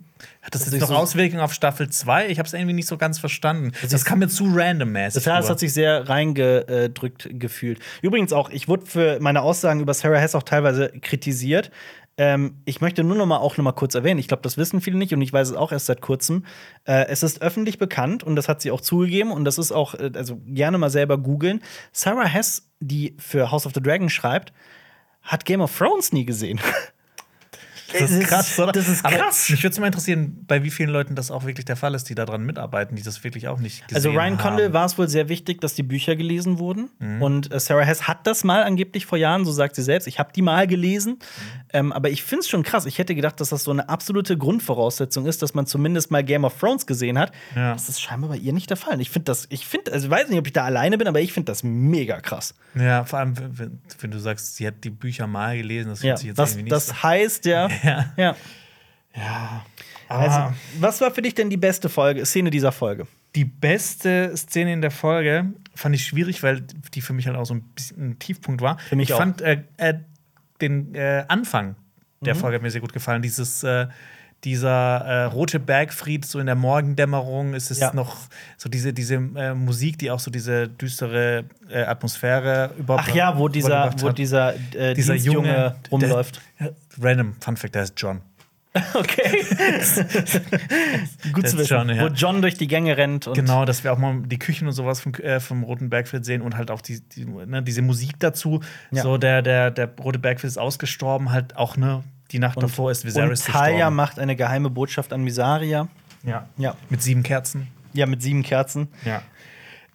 hat 0.43 0.53
das 0.55 0.67
ist 0.67 0.73
jetzt 0.73 0.81
noch 0.81 0.89
so- 0.89 0.95
Auswirkungen 0.95 1.41
auf 1.41 1.51
Staffel 1.53 1.89
2? 1.89 2.29
Ich 2.29 2.37
habe 2.39 2.47
es 2.47 2.53
irgendwie 2.53 2.73
nicht 2.73 2.87
so 2.87 2.97
ganz 2.97 3.17
verstanden. 3.19 3.71
Das, 3.81 3.91
ist- 3.91 4.05
kam 4.05 4.19
mir 4.19 4.27
zu 4.29 4.45
randommäßig. 4.55 5.23
Das, 5.23 5.41
das 5.41 5.49
hat 5.49 5.59
sich 5.59 5.73
sehr 5.73 6.07
reingedrückt 6.07 7.27
gefühlt. 7.33 7.79
Übrigens 8.01 8.31
auch, 8.33 8.49
ich 8.49 8.67
wurde 8.67 8.85
für 8.85 9.17
meine 9.19 9.41
Aussagen 9.41 9.79
über 9.81 9.93
Sarah 9.93 10.19
Hess 10.19 10.35
auch 10.35 10.43
teilweise 10.43 10.91
kritisiert. 11.01 11.71
Ähm, 12.21 12.61
ich 12.65 12.81
möchte 12.81 13.03
nur 13.03 13.17
noch 13.17 13.25
mal 13.25 13.37
auch 13.37 13.57
noch 13.57 13.63
mal 13.63 13.71
kurz 13.71 13.95
erwähnen, 13.95 14.19
ich 14.19 14.27
glaube, 14.27 14.43
das 14.43 14.55
wissen 14.55 14.79
viele 14.79 14.95
nicht 14.95 15.11
und 15.11 15.23
ich 15.23 15.33
weiß 15.33 15.49
es 15.49 15.55
auch 15.55 15.71
erst 15.71 15.87
seit 15.87 16.01
kurzem. 16.01 16.45
Äh, 16.83 17.07
es 17.07 17.23
ist 17.23 17.41
öffentlich 17.41 17.79
bekannt 17.79 18.21
und 18.21 18.35
das 18.35 18.47
hat 18.47 18.61
sie 18.61 18.69
auch 18.69 18.79
zugegeben 18.79 19.31
und 19.31 19.43
das 19.43 19.57
ist 19.57 19.71
auch, 19.71 19.95
äh, 19.95 20.11
also 20.13 20.39
gerne 20.45 20.77
mal 20.77 20.91
selber 20.91 21.17
googeln. 21.17 21.63
Sarah 21.91 22.27
Hess, 22.27 22.69
die 22.79 23.15
für 23.17 23.49
House 23.49 23.65
of 23.65 23.71
the 23.73 23.81
Dragon 23.81 24.07
schreibt, 24.07 24.53
hat 25.23 25.45
Game 25.45 25.61
of 25.61 25.75
Thrones 25.75 26.13
nie 26.13 26.23
gesehen. 26.23 26.59
Das 27.99 28.11
ist 28.11 28.27
krass, 28.27 28.59
oder? 28.59 28.71
Das 28.71 28.87
ist 28.87 29.05
Aber 29.05 29.15
krass. 29.17 29.49
mich 29.49 29.63
würde 29.63 29.79
mal 29.79 29.87
interessieren, 29.87 30.43
bei 30.47 30.63
wie 30.63 30.71
vielen 30.71 30.89
Leuten 30.89 31.15
das 31.15 31.31
auch 31.31 31.45
wirklich 31.45 31.65
der 31.65 31.75
Fall 31.75 31.93
ist, 31.95 32.09
die 32.09 32.15
daran 32.15 32.43
mitarbeiten, 32.45 32.95
die 32.95 33.03
das 33.03 33.23
wirklich 33.23 33.47
auch 33.47 33.59
nicht 33.59 33.87
gesehen 33.87 33.95
Also 33.95 34.11
Ryan. 34.11 34.37
Condell 34.37 34.73
war 34.73 34.85
es 34.85 34.97
wohl 34.97 35.07
sehr 35.07 35.29
wichtig, 35.29 35.61
dass 35.61 35.73
die 35.73 35.83
Bücher 35.83 36.15
gelesen 36.15 36.59
wurden. 36.59 36.89
Mhm. 36.99 37.21
Und 37.21 37.53
äh, 37.53 37.59
Sarah 37.59 37.83
Hess 37.83 38.07
hat 38.07 38.25
das 38.27 38.43
mal 38.43 38.63
angeblich 38.63 39.05
vor 39.05 39.17
Jahren, 39.17 39.45
so 39.45 39.51
sagt 39.51 39.75
sie 39.75 39.83
selbst. 39.83 40.07
Ich 40.07 40.19
habe 40.19 40.31
die 40.35 40.41
mal 40.41 40.67
gelesen. 40.67 41.13
Mhm. 41.13 41.61
Ähm, 41.73 41.91
aber 41.93 42.09
ich 42.09 42.23
finde 42.23 42.41
es 42.41 42.49
schon 42.49 42.63
krass. 42.63 42.85
Ich 42.85 42.97
hätte 42.97 43.15
gedacht, 43.15 43.39
dass 43.39 43.49
das 43.49 43.63
so 43.63 43.71
eine 43.71 43.89
absolute 43.89 44.37
Grundvoraussetzung 44.37 45.25
ist, 45.25 45.41
dass 45.41 45.53
man 45.53 45.65
zumindest 45.65 46.11
mal 46.11 46.23
Game 46.23 46.43
of 46.43 46.57
Thrones 46.59 46.85
gesehen 46.85 47.17
hat. 47.17 47.31
Ja. 47.55 47.73
Das 47.73 47.89
ist 47.89 48.01
scheinbar 48.01 48.31
bei 48.31 48.37
ihr 48.37 48.53
nicht 48.53 48.69
der 48.69 48.77
Fall. 48.77 48.99
Ich 49.01 49.09
finde 49.09 49.25
das, 49.25 49.47
ich 49.49 49.65
finde, 49.65 49.91
also 49.93 50.07
ich 50.07 50.11
weiß 50.11 50.29
nicht, 50.29 50.39
ob 50.39 50.47
ich 50.47 50.53
da 50.53 50.63
alleine 50.63 50.97
bin, 50.97 51.07
aber 51.07 51.21
ich 51.21 51.33
finde 51.33 51.51
das 51.51 51.63
mega 51.63 52.19
krass. 52.21 52.53
Ja, 52.75 53.03
vor 53.03 53.19
allem, 53.19 53.33
wenn, 53.37 53.79
wenn 53.99 54.11
du 54.11 54.19
sagst, 54.19 54.55
sie 54.55 54.67
hat 54.67 54.83
die 54.83 54.89
Bücher 54.89 55.27
mal 55.27 55.57
gelesen, 55.57 55.89
das 55.89 56.01
Ja, 56.01 56.15
sich 56.17 56.27
jetzt 56.27 56.39
das, 56.39 56.51
irgendwie 56.51 56.63
nicht 56.63 56.71
das 56.73 57.03
heißt 57.03 57.45
ja. 57.45 57.67
Ja. 57.83 58.13
ja. 58.17 58.35
Ja. 59.15 59.65
Also, 60.07 60.37
Ah. 60.37 60.53
was 60.79 60.99
war 61.01 61.11
für 61.11 61.21
dich 61.21 61.33
denn 61.35 61.49
die 61.49 61.57
beste 61.57 61.89
Folge, 61.89 62.25
Szene 62.25 62.49
dieser 62.49 62.71
Folge? 62.71 63.07
Die 63.35 63.45
beste 63.45 64.35
Szene 64.35 64.73
in 64.73 64.81
der 64.81 64.91
Folge 64.91 65.53
fand 65.73 65.95
ich 65.95 66.05
schwierig, 66.05 66.43
weil 66.43 66.61
die 66.93 67.01
für 67.01 67.13
mich 67.13 67.27
halt 67.27 67.37
auch 67.37 67.45
so 67.45 67.53
ein 67.53 67.61
bisschen 67.75 68.11
ein 68.11 68.19
Tiefpunkt 68.19 68.61
war. 68.61 68.77
Für 68.79 68.95
mich 68.97 69.09
ich 69.09 69.13
auch. 69.13 69.19
fand 69.19 69.41
äh, 69.41 69.63
äh, 69.77 69.93
den 70.59 70.93
äh, 70.95 71.23
Anfang 71.27 71.75
der 72.21 72.35
Mhm. 72.35 72.39
Folge 72.39 72.55
hat 72.55 72.61
mir 72.61 72.69
sehr 72.71 72.81
gut 72.81 72.93
gefallen. 72.93 73.21
Dieses 73.21 73.63
äh, 73.63 73.87
dieser 74.43 74.97
äh, 75.05 75.23
rote 75.25 75.59
Bergfried, 75.59 76.25
so 76.25 76.39
in 76.39 76.47
der 76.47 76.55
Morgendämmerung, 76.55 77.53
ist 77.53 77.69
es 77.71 77.79
Ja. 77.79 77.93
noch 77.93 78.17
so 78.57 78.69
diese, 78.69 78.91
diese 78.93 79.15
äh, 79.15 79.53
Musik, 79.53 79.99
die 79.99 80.09
auch 80.11 80.19
so 80.19 80.31
diese 80.31 80.67
düstere 80.67 81.45
äh, 81.69 81.83
Atmosphäre 81.83 82.71
über 82.77 82.97
Ach 82.99 83.13
ja, 83.13 83.37
wo 83.37 83.47
dieser, 83.47 83.93
wo 83.99 84.09
dieser, 84.09 84.53
äh, 84.73 84.93
dieser 84.93 85.15
Junge 85.15 85.75
rumläuft. 85.91 86.41
Der, 86.59 86.73
random 86.99 87.35
Fun 87.39 87.57
Fact, 87.57 87.75
der 87.75 87.83
ist 87.83 87.93
John. 87.97 88.21
Okay. 88.93 89.43
Gut 91.33 91.47
zu 91.47 91.55
ist 91.55 91.57
wissen. 91.57 91.67
John, 91.67 91.89
ja. 91.89 92.03
Wo 92.03 92.07
John 92.07 92.41
durch 92.41 92.55
die 92.55 92.67
Gänge 92.67 92.95
rennt 92.97 93.27
und 93.27 93.35
Genau, 93.35 93.65
dass 93.65 93.83
wir 93.83 93.91
auch 93.91 93.97
mal 93.97 94.21
die 94.25 94.39
Küchen 94.39 94.67
und 94.67 94.73
sowas 94.73 95.01
vom, 95.01 95.13
äh, 95.15 95.39
vom 95.41 95.63
Roten 95.63 95.89
Bergfried 95.89 96.23
sehen 96.25 96.41
und 96.41 96.55
halt 96.55 96.71
auch 96.71 96.81
die, 96.81 97.01
die, 97.01 97.25
ne, 97.25 97.61
diese 97.61 97.81
Musik 97.81 98.19
dazu. 98.19 98.61
Ja. 98.91 99.03
So, 99.03 99.17
der, 99.17 99.41
der, 99.41 99.71
der 99.71 99.89
Rote 99.99 100.19
Bergfried 100.19 100.47
ist 100.49 100.57
ausgestorben, 100.57 101.31
halt 101.31 101.57
auch, 101.57 101.75
ne, 101.75 102.03
die 102.31 102.39
Nacht 102.39 102.57
und, 102.57 102.63
davor 102.63 102.91
ist 102.91 103.03
und 103.03 103.09
Viserys 103.09 103.43
Talia 103.45 103.71
gestorben. 103.75 103.95
macht 103.95 104.19
eine 104.19 104.35
geheime 104.35 104.69
Botschaft 104.69 105.13
an 105.13 105.23
Misaria. 105.23 105.87
Ja. 106.23 106.47
Ja. 106.57 106.75
Mit 106.89 107.01
sieben 107.01 107.23
Kerzen. 107.23 107.67
Ja, 107.93 108.05
mit 108.05 108.21
sieben 108.21 108.43
Kerzen. 108.43 108.87
Ja. 109.05 109.21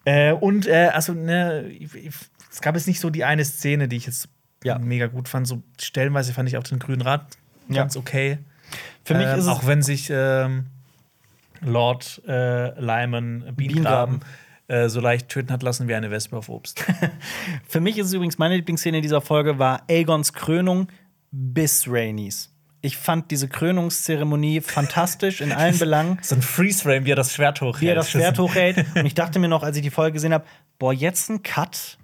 Äh, 0.05 0.33
und, 0.33 0.67
äh, 0.67 0.89
also, 0.93 1.13
ne, 1.13 1.69
es 2.51 2.61
gab 2.61 2.75
jetzt 2.75 2.87
nicht 2.87 2.99
so 2.99 3.09
die 3.09 3.23
eine 3.23 3.43
Szene, 3.43 3.87
die 3.87 3.97
ich 3.97 4.05
jetzt 4.05 4.29
Ja. 4.63 4.77
mega 4.79 5.07
gut 5.07 5.27
fand. 5.29 5.47
So 5.47 5.61
stellenweise 5.81 6.33
fand 6.33 6.49
ich 6.49 6.57
auch 6.57 6.63
den 6.63 6.79
Grünen 6.79 7.01
Ja. 7.01 7.25
ganz 7.69 7.95
okay. 7.97 8.39
Für 9.03 9.13
mich 9.15 9.27
ähm, 9.27 9.33
ist 9.39 9.45
es 9.45 9.47
auch 9.47 9.65
wenn 9.65 9.81
sich 9.81 10.09
ähm, 10.11 10.65
Lord 11.61 12.21
äh, 12.27 12.79
Lyman 12.79 13.53
Bienengraben 13.55 14.21
äh, 14.67 14.89
so 14.89 14.99
leicht 14.99 15.29
töten 15.29 15.51
hat 15.51 15.63
lassen 15.63 15.87
wie 15.87 15.95
eine 15.95 16.11
Wespe 16.11 16.35
auf 16.37 16.49
Obst. 16.49 16.83
Für 17.67 17.79
mich 17.79 17.97
ist 17.97 18.07
es 18.07 18.13
übrigens 18.13 18.37
meine 18.37 18.55
Lieblingsszene 18.57 18.97
in 18.97 19.01
dieser 19.03 19.21
Folge 19.21 19.59
war 19.59 19.83
Aegons 19.89 20.33
Krönung 20.33 20.87
bis 21.31 21.87
Rhaenys. 21.87 22.53
Ich 22.81 22.97
fand 22.97 23.31
diese 23.31 23.47
Krönungszeremonie 23.47 24.61
fantastisch 24.61 25.41
in 25.41 25.51
allen 25.51 25.77
Belangen. 25.77 26.19
so 26.21 26.35
ein 26.35 26.41
Freeze-Frame, 26.41 27.05
wie 27.05 27.11
er 27.11 27.15
das 27.15 27.33
Schwert 27.33 27.61
hochhält. 27.61 27.81
Wie 27.81 27.87
er 27.87 27.95
das 27.95 28.11
Schwert 28.11 28.37
hochhält. 28.39 28.85
Und 28.95 29.05
ich 29.05 29.15
dachte 29.15 29.39
mir 29.39 29.47
noch, 29.47 29.63
als 29.63 29.75
ich 29.75 29.83
die 29.83 29.89
Folge 29.89 30.13
gesehen 30.13 30.33
habe, 30.33 30.45
boah, 30.79 30.93
jetzt 30.93 31.29
ein 31.29 31.43
Cut 31.43 31.97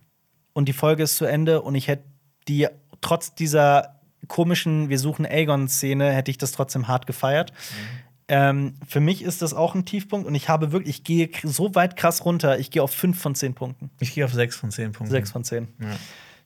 und 0.54 0.68
die 0.68 0.74
Folge 0.74 1.04
ist 1.04 1.18
zu 1.18 1.26
Ende 1.26 1.62
und 1.62 1.76
ich 1.76 1.88
hätte 1.88 2.04
die 2.48 2.68
trotz 3.02 3.34
dieser 3.36 4.00
komischen 4.28 4.90
Wir 4.90 5.00
suchen 5.00 5.26
Aegon-Szene, 5.26 6.12
hätte 6.12 6.32
ich 6.32 6.38
das 6.38 6.52
trotzdem 6.52 6.88
hart 6.88 7.08
gefeiert. 7.08 7.54
Ähm, 8.28 8.76
für 8.88 9.00
mich 9.00 9.22
ist 9.22 9.42
das 9.42 9.54
auch 9.54 9.76
ein 9.76 9.86
Tiefpunkt 9.86 10.26
und 10.26 10.34
ich 10.34 10.48
habe 10.48 10.72
wirklich, 10.72 10.98
ich 10.98 11.04
gehe 11.04 11.30
so 11.44 11.76
weit 11.76 11.98
krass 11.98 12.24
runter, 12.24 12.58
ich 12.58 12.72
gehe 12.72 12.82
auf 12.82 12.92
5 12.92 13.20
von 13.20 13.36
10 13.36 13.54
Punkten. 13.54 13.90
Ich 14.00 14.14
gehe 14.14 14.24
auf 14.24 14.34
6 14.34 14.56
von 14.56 14.72
10 14.72 14.94
Punkten. 14.94 15.12
6 15.12 15.32
von 15.32 15.44
10. 15.44 15.68
Ja. 15.80 15.88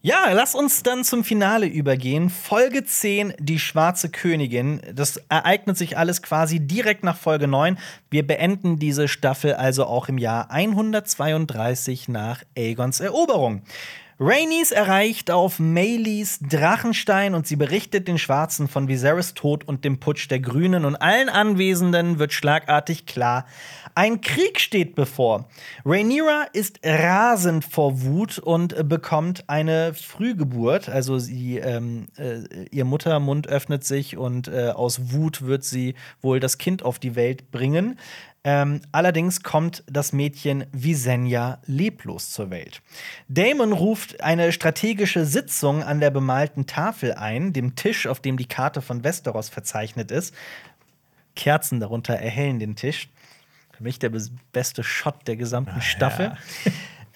Ja, 0.02 0.32
lass 0.32 0.54
uns 0.54 0.84
dann 0.84 1.04
zum 1.04 1.24
Finale 1.24 1.66
übergehen. 1.66 2.30
Folge 2.30 2.86
10, 2.86 3.34
die 3.40 3.58
schwarze 3.58 4.10
Königin. 4.10 4.80
Das 4.94 5.18
ereignet 5.28 5.76
sich 5.76 5.98
alles 5.98 6.22
quasi 6.22 6.60
direkt 6.60 7.04
nach 7.04 7.18
Folge 7.18 7.48
9. 7.48 7.80
Wir 8.12 8.26
beenden 8.26 8.78
diese 8.78 9.08
Staffel 9.08 9.56
also 9.56 9.86
auch 9.86 10.08
im 10.08 10.20
Jahr 10.20 10.52
132 10.52 12.10
nach 12.10 12.44
Aegons 12.56 13.00
Eroberung. 13.00 13.64
Rhaenys 14.20 14.72
erreicht 14.72 15.30
auf 15.30 15.60
Maelys 15.60 16.40
Drachenstein 16.40 17.36
und 17.36 17.46
sie 17.46 17.56
berichtet 17.56 18.08
den 18.08 18.18
Schwarzen 18.18 18.68
von 18.68 18.88
Viserys 18.88 19.36
Tod 19.36 19.64
und 19.68 19.86
dem 19.86 20.00
Putsch 20.00 20.28
der 20.32 20.40
Grünen 20.40 20.86
und 20.86 20.96
allen 20.96 21.30
Anwesenden 21.30 22.18
wird 22.18 22.34
schlagartig 22.34 23.06
klar, 23.06 23.46
ein 23.94 24.22
Krieg 24.22 24.60
steht 24.60 24.96
bevor. 24.96 25.48
Rhaenyra 25.86 26.48
ist 26.54 26.80
rasend 26.84 27.64
vor 27.64 28.02
Wut 28.02 28.40
und 28.40 28.90
bekommt 28.90 29.44
eine 29.48 29.94
Frühgeburt. 29.94 30.90
Also 30.90 31.20
sie, 31.20 31.58
ähm, 31.58 32.08
äh, 32.18 32.66
ihr 32.72 32.86
Muttermund 32.86 33.48
öffnet 33.48 33.84
sich 33.84 34.18
und 34.18 34.48
äh, 34.48 34.70
aus 34.70 35.12
Wut 35.12 35.44
wird 35.44 35.64
sie 35.64 35.94
wohl 36.22 36.40
das 36.40 36.58
Kind 36.58 36.82
auf 36.84 36.98
die 36.98 37.16
Welt 37.16 37.52
bringen. 37.52 38.00
Ähm, 38.50 38.80
allerdings 38.94 39.44
kommt 39.44 39.84
das 39.88 40.14
Mädchen 40.14 40.68
Visenya 40.72 41.60
leblos 41.66 42.32
zur 42.32 42.50
Welt. 42.50 42.82
Damon 43.28 43.74
ruft 43.74 44.24
eine 44.24 44.54
strategische 44.54 45.26
Sitzung 45.26 45.84
an 45.84 46.00
der 46.00 46.12
bemalten 46.12 46.66
Tafel 46.66 47.16
ein, 47.16 47.52
dem 47.52 47.76
Tisch, 47.76 48.08
auf 48.08 48.22
dem 48.22 48.38
die 48.38 48.46
Karte 48.46 48.82
von 48.82 49.04
Westeros 49.04 49.50
verzeichnet 49.50 50.12
ist. 50.12 50.34
Kerzen 51.36 51.82
darunter 51.82 52.14
erhellen 52.14 52.58
den 52.58 52.78
Tisch. 52.78 53.10
Für 53.76 53.84
mich 53.84 54.00
der 54.00 54.14
bes- 54.14 54.32
beste 54.54 54.82
Shot 54.82 55.28
der 55.28 55.36
gesamten 55.36 55.82
Staffel. 55.82 56.32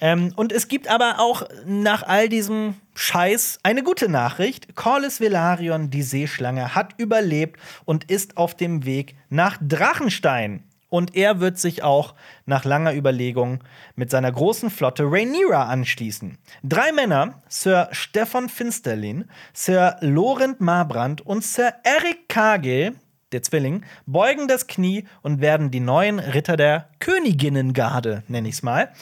Ähm, 0.04 0.32
und 0.34 0.50
es 0.50 0.66
gibt 0.66 0.88
aber 0.88 1.20
auch 1.20 1.44
nach 1.64 2.02
all 2.02 2.28
diesem 2.28 2.74
Scheiß 2.96 3.60
eine 3.62 3.84
gute 3.84 4.08
Nachricht. 4.08 4.74
Corlys 4.74 5.20
Velaryon, 5.20 5.90
die 5.90 6.02
Seeschlange, 6.02 6.74
hat 6.74 6.94
überlebt 6.98 7.60
und 7.84 8.10
ist 8.10 8.36
auf 8.36 8.56
dem 8.56 8.84
Weg 8.84 9.14
nach 9.30 9.58
Drachenstein. 9.62 10.64
Und 10.92 11.16
er 11.16 11.40
wird 11.40 11.58
sich 11.58 11.82
auch 11.82 12.14
nach 12.44 12.66
langer 12.66 12.94
Überlegung 12.94 13.64
mit 13.96 14.10
seiner 14.10 14.30
großen 14.30 14.68
Flotte 14.68 15.04
Rhaenyra 15.04 15.64
anschließen. 15.64 16.36
Drei 16.62 16.92
Männer, 16.92 17.40
Sir 17.48 17.88
Stefan 17.92 18.50
Finsterlin, 18.50 19.24
Sir 19.54 19.96
Laurent 20.00 20.60
Marbrand 20.60 21.22
und 21.22 21.44
Sir 21.44 21.72
Eric 21.82 22.28
Cargill, 22.28 22.94
der 23.32 23.42
Zwilling, 23.42 23.86
beugen 24.04 24.48
das 24.48 24.66
Knie 24.66 25.04
und 25.22 25.40
werden 25.40 25.70
die 25.70 25.80
neuen 25.80 26.18
Ritter 26.18 26.58
der 26.58 26.90
Königinnengarde, 26.98 28.22
nenne 28.28 28.50
ich's 28.50 28.62
mal. 28.62 28.92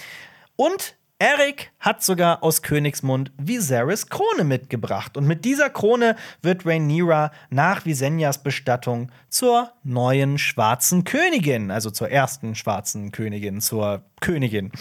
Und 0.55 0.95
Eric 1.21 1.71
hat 1.81 2.03
sogar 2.03 2.43
aus 2.43 2.63
Königsmund 2.63 3.31
Viserys 3.37 4.09
Krone 4.09 4.43
mitgebracht. 4.43 5.19
Und 5.19 5.27
mit 5.27 5.45
dieser 5.45 5.69
Krone 5.69 6.17
wird 6.41 6.65
Rhaenyra 6.65 7.31
nach 7.51 7.85
Visenyas 7.85 8.43
Bestattung 8.43 9.13
zur 9.29 9.71
neuen 9.85 10.39
schwarzen 10.39 11.05
Königin, 11.05 11.71
also 11.71 11.91
zur 11.91 12.09
ersten 12.09 12.55
schwarzen 12.55 13.13
Königin, 13.13 13.61
zur 13.61 14.03
Königin. 14.23 14.73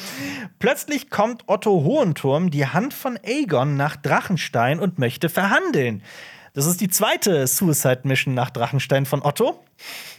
Plötzlich 0.60 1.10
kommt 1.10 1.44
Otto 1.48 1.84
Hohenturm 1.84 2.52
die 2.52 2.68
Hand 2.68 2.94
von 2.94 3.20
Aegon 3.22 3.76
nach 3.76 3.98
Drachenstein 3.98 4.80
und 4.80 4.98
möchte 4.98 5.28
verhandeln. 5.28 6.04
Das 6.54 6.66
ist 6.68 6.80
die 6.80 6.90
zweite 6.90 7.48
Suicide 7.48 8.02
Mission 8.04 8.34
nach 8.34 8.50
Drachenstein 8.50 9.06
von 9.06 9.22
Otto. 9.24 9.62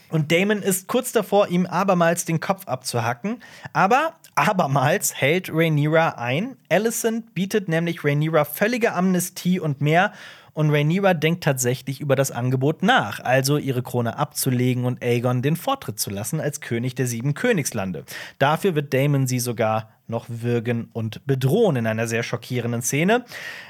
Und 0.09 0.31
Damon 0.31 0.61
ist 0.61 0.87
kurz 0.87 1.11
davor, 1.11 1.47
ihm 1.47 1.65
abermals 1.65 2.25
den 2.25 2.39
Kopf 2.39 2.67
abzuhacken. 2.67 3.41
Aber 3.73 4.13
abermals 4.41 5.13
hält 5.13 5.49
Rhaenyra 5.53 6.15
ein. 6.17 6.57
Alicent 6.69 7.35
bietet 7.35 7.69
nämlich 7.69 8.03
Rhaenyra 8.03 8.45
völlige 8.45 8.93
Amnestie 8.93 9.59
und 9.59 9.81
mehr. 9.81 10.13
Und 10.53 10.71
Rhaenyra 10.71 11.13
denkt 11.13 11.43
tatsächlich 11.43 12.01
über 12.01 12.15
das 12.15 12.31
Angebot 12.31 12.83
nach, 12.83 13.19
also 13.21 13.57
ihre 13.57 13.83
Krone 13.83 14.17
abzulegen 14.17 14.83
und 14.83 15.01
Aegon 15.01 15.41
den 15.41 15.55
Vortritt 15.55 15.99
zu 15.99 16.09
lassen 16.09 16.41
als 16.41 16.59
König 16.59 16.95
der 16.95 17.07
sieben 17.07 17.33
Königslande. 17.33 18.03
Dafür 18.37 18.75
wird 18.75 18.93
Damon 18.93 19.27
sie 19.27 19.39
sogar 19.39 19.91
noch 20.11 20.27
würgen 20.29 20.89
und 20.93 21.25
bedrohen 21.25 21.77
in 21.77 21.87
einer 21.87 22.07
sehr 22.07 22.21
schockierenden 22.21 22.83
Szene. 22.83 23.25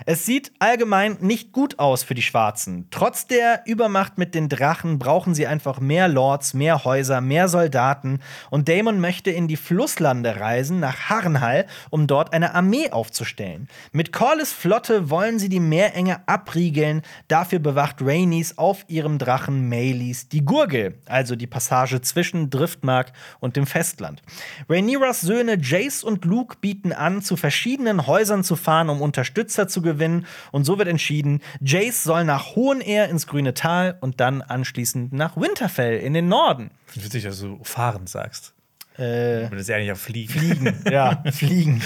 Es 0.05 0.25
sieht 0.25 0.51
allgemein 0.59 1.17
nicht 1.21 1.53
gut 1.53 1.79
aus 1.79 2.03
für 2.03 2.15
die 2.15 2.21
Schwarzen. 2.21 2.87
Trotz 2.91 3.27
der 3.27 3.61
Übermacht 3.65 4.17
mit 4.17 4.35
den 4.35 4.49
Drachen 4.49 4.99
brauchen 4.99 5.33
sie 5.33 5.47
einfach 5.47 5.79
mehr 5.79 6.09
Lords, 6.09 6.53
mehr 6.53 6.83
Häuser, 6.83 7.21
mehr 7.21 7.47
Soldaten 7.47 8.19
und 8.49 8.67
Daemon 8.67 8.99
möchte 8.99 9.31
in 9.31 9.47
die 9.47 9.55
Flusslande 9.55 10.39
reisen 10.39 10.81
nach 10.81 11.09
Harrenhal, 11.09 11.67
um 11.89 12.07
dort 12.07 12.33
eine 12.33 12.53
Armee 12.55 12.89
aufzustellen. 12.89 13.69
Mit 13.93 14.11
Corlys 14.11 14.51
Flotte 14.51 15.09
wollen 15.09 15.39
sie 15.39 15.49
die 15.49 15.59
Meerenge 15.59 16.27
abriegeln. 16.27 17.03
Dafür 17.27 17.59
bewacht 17.59 18.01
Rhaenys 18.01 18.57
auf 18.57 18.83
ihrem 18.87 19.17
Drachen 19.17 19.69
Maelys 19.69 20.27
die 20.27 20.43
Gurgel, 20.43 20.95
also 21.05 21.35
die 21.35 21.47
Passage 21.47 22.01
zwischen 22.01 22.49
Driftmark 22.49 23.13
und 23.39 23.55
dem 23.55 23.67
Festland. 23.67 24.21
Rhaenyras 24.67 25.21
Söhne 25.21 25.57
Jace 25.61 26.03
und 26.03 26.25
Luke 26.31 26.55
bieten 26.61 26.93
an, 26.93 27.21
zu 27.21 27.35
verschiedenen 27.35 28.07
Häusern 28.07 28.45
zu 28.45 28.55
fahren, 28.55 28.87
um 28.87 29.01
Unterstützer 29.01 29.67
zu 29.67 29.81
gewinnen. 29.81 30.25
Und 30.51 30.63
so 30.63 30.77
wird 30.77 30.87
entschieden, 30.87 31.41
Jace 31.59 32.05
soll 32.05 32.23
nach 32.23 32.55
Hohenehr 32.55 33.09
ins 33.09 33.27
Grüne 33.27 33.53
Tal 33.53 33.97
und 33.99 34.21
dann 34.21 34.41
anschließend 34.41 35.11
nach 35.11 35.35
Winterfell 35.35 35.99
in 35.99 36.13
den 36.13 36.29
Norden. 36.29 36.71
Witzig, 36.95 37.23
dass 37.23 37.41
du 37.41 37.59
fahren 37.63 38.07
sagst. 38.07 38.53
Äh, 38.97 39.49
das 39.49 39.61
ist 39.61 39.69
ja 39.69 39.75
eigentlich 39.75 39.91
auch 39.91 39.97
fliegen. 39.97 40.31
fliegen, 40.31 40.83
ja, 40.91 41.21
fliegen. 41.31 41.81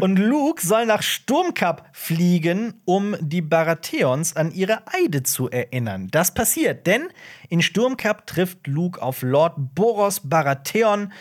Und 0.00 0.18
Luke 0.18 0.64
soll 0.64 0.86
nach 0.86 1.02
Sturmkap 1.02 1.88
fliegen, 1.92 2.80
um 2.86 3.16
die 3.20 3.42
Baratheons 3.42 4.34
an 4.36 4.50
ihre 4.52 4.82
Eide 4.86 5.22
zu 5.22 5.50
erinnern. 5.50 6.08
Das 6.10 6.32
passiert, 6.32 6.86
denn 6.86 7.08
in 7.50 7.60
Sturmkap 7.60 8.26
trifft 8.26 8.66
Luke 8.66 9.02
auf 9.02 9.20
Lord 9.22 9.54
Boros 9.74 10.20
Baratheon, 10.24 11.12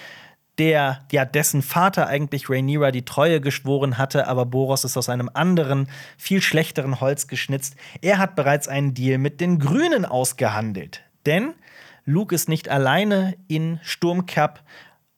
der, 0.59 0.99
ja, 1.11 1.25
dessen 1.25 1.61
Vater 1.61 2.07
eigentlich 2.07 2.49
Rhaenyra 2.49 2.91
die 2.91 3.05
Treue 3.05 3.39
geschworen 3.39 3.97
hatte, 3.97 4.27
aber 4.27 4.45
Boros 4.45 4.83
ist 4.83 4.97
aus 4.97 5.09
einem 5.09 5.29
anderen, 5.33 5.87
viel 6.17 6.41
schlechteren 6.41 6.99
Holz 6.99 7.27
geschnitzt. 7.27 7.75
Er 8.01 8.17
hat 8.17 8.35
bereits 8.35 8.67
einen 8.67 8.93
Deal 8.93 9.17
mit 9.17 9.39
den 9.41 9.57
Grünen 9.57 10.05
ausgehandelt. 10.05 11.01
Denn 11.25 11.53
Luke 12.05 12.35
ist 12.35 12.49
nicht 12.49 12.69
alleine 12.69 13.35
in 13.47 13.79
Sturmkap, 13.83 14.63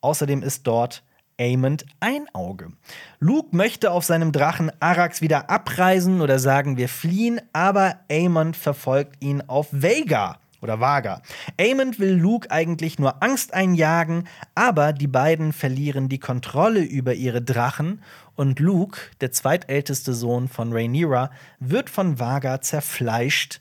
außerdem 0.01 0.43
ist 0.43 0.68
dort 0.68 1.03
Aemond 1.39 1.85
ein 1.99 2.27
Auge. 2.34 2.73
Luke 3.19 3.55
möchte 3.55 3.91
auf 3.91 4.05
seinem 4.05 4.31
Drachen 4.31 4.72
Arax 4.80 5.22
wieder 5.22 5.49
abreisen 5.49 6.22
oder 6.22 6.38
sagen 6.38 6.77
wir 6.77 6.88
fliehen, 6.88 7.41
aber 7.51 7.95
Aemond 8.11 8.55
verfolgt 8.55 9.23
ihn 9.23 9.41
auf 9.41 9.68
Vega 9.72 10.40
oder 10.62 10.80
Vaga. 10.80 11.22
Aemond 11.60 12.00
will 12.00 12.14
Luke 12.14 12.50
eigentlich 12.52 13.00
nur 13.00 13.22
Angst 13.24 13.54
einjagen, 13.54 14.28
aber 14.56 14.94
die 14.94 15.08
beiden 15.08 15.54
verlieren 15.54 16.08
die 16.08 16.20
Kontrolle 16.20 16.82
über 16.82 17.14
ihre 17.14 17.42
Drachen 17.42 18.02
und 18.36 18.60
Luke, 18.60 19.00
der 19.20 19.32
zweitälteste 19.32 20.14
Sohn 20.14 20.48
von 20.48 20.72
Rhaenyra, 20.72 21.32
wird 21.60 21.90
von 21.90 22.20
Vaga 22.20 22.62
zerfleischt 22.62 23.60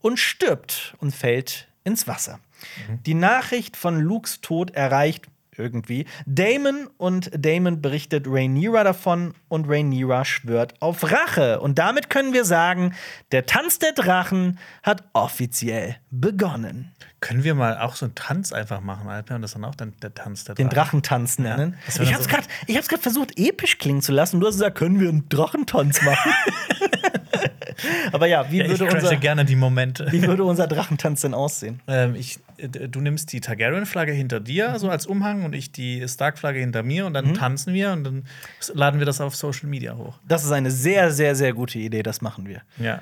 und 0.00 0.18
stirbt 0.18 0.94
und 1.00 1.14
fällt 1.14 1.68
ins 1.84 2.06
Wasser. 2.06 2.38
Mhm. 2.88 3.02
Die 3.04 3.14
Nachricht 3.14 3.76
von 3.76 4.00
Lukes 4.00 4.40
Tod 4.40 4.70
erreicht 4.72 5.26
irgendwie. 5.56 6.06
Damon 6.26 6.88
und 6.96 7.30
Damon 7.36 7.82
berichtet 7.82 8.26
Rhaenyra 8.26 8.84
davon 8.84 9.34
und 9.48 9.68
Rhaenyra 9.68 10.24
schwört 10.24 10.80
auf 10.80 11.10
Rache. 11.10 11.60
Und 11.60 11.78
damit 11.78 12.10
können 12.10 12.32
wir 12.32 12.44
sagen, 12.44 12.94
der 13.32 13.46
Tanz 13.46 13.78
der 13.78 13.92
Drachen 13.92 14.58
hat 14.82 15.04
offiziell 15.12 15.96
begonnen. 16.10 16.92
Können 17.20 17.44
wir 17.44 17.54
mal 17.54 17.78
auch 17.78 17.94
so 17.94 18.06
einen 18.06 18.14
Tanz 18.14 18.52
einfach 18.52 18.80
machen, 18.80 19.08
Alper, 19.08 19.36
und 19.36 19.42
das 19.42 19.52
dann 19.52 19.64
auch 19.64 19.74
dann 19.74 19.94
der 20.02 20.14
Tanz 20.14 20.44
der 20.44 20.54
Drachen? 20.54 20.68
Den 20.68 20.74
Drachentanz 20.74 21.38
nennen. 21.38 21.76
Ja, 21.96 22.02
ich 22.02 22.14
hab's 22.14 22.24
so 22.24 22.88
gerade 22.88 23.02
versucht, 23.02 23.38
episch 23.38 23.78
klingen 23.78 24.02
zu 24.02 24.12
lassen. 24.12 24.40
Du 24.40 24.46
hast 24.46 24.54
gesagt, 24.54 24.76
können 24.76 24.98
wir 24.98 25.08
einen 25.08 25.28
Drachentanz 25.28 26.02
machen? 26.02 26.32
Aber 28.12 28.26
ja, 28.26 28.50
wie 28.50 28.58
ja, 28.58 28.68
würde 28.68 28.86
unser 28.86 29.16
gerne 29.16 29.44
die 29.44 29.56
Momente. 29.56 30.06
Wie 30.10 30.22
würde 30.22 30.44
unser 30.44 30.66
Drachentanz 30.66 31.22
denn 31.22 31.34
aussehen? 31.34 31.80
Ähm, 31.86 32.14
ich, 32.14 32.38
du 32.58 33.00
nimmst 33.00 33.32
die 33.32 33.40
Targaryen-Flagge 33.40 34.12
hinter 34.12 34.40
dir, 34.40 34.70
mhm. 34.70 34.78
so 34.78 34.90
als 34.90 35.06
Umhang, 35.06 35.44
und 35.44 35.54
ich 35.54 35.72
die 35.72 36.06
Stark-Flagge 36.06 36.60
hinter 36.60 36.82
mir, 36.82 37.06
und 37.06 37.14
dann 37.14 37.28
mhm. 37.28 37.34
tanzen 37.34 37.74
wir 37.74 37.92
und 37.92 38.04
dann 38.04 38.24
laden 38.74 39.00
wir 39.00 39.06
das 39.06 39.20
auf 39.20 39.34
Social 39.36 39.68
Media 39.68 39.96
hoch. 39.96 40.18
Das 40.26 40.44
ist 40.44 40.52
eine 40.52 40.70
sehr, 40.70 41.10
sehr, 41.10 41.34
sehr 41.34 41.52
gute 41.52 41.78
Idee. 41.78 42.02
Das 42.02 42.20
machen 42.20 42.48
wir. 42.48 42.62
Ja. 42.78 43.00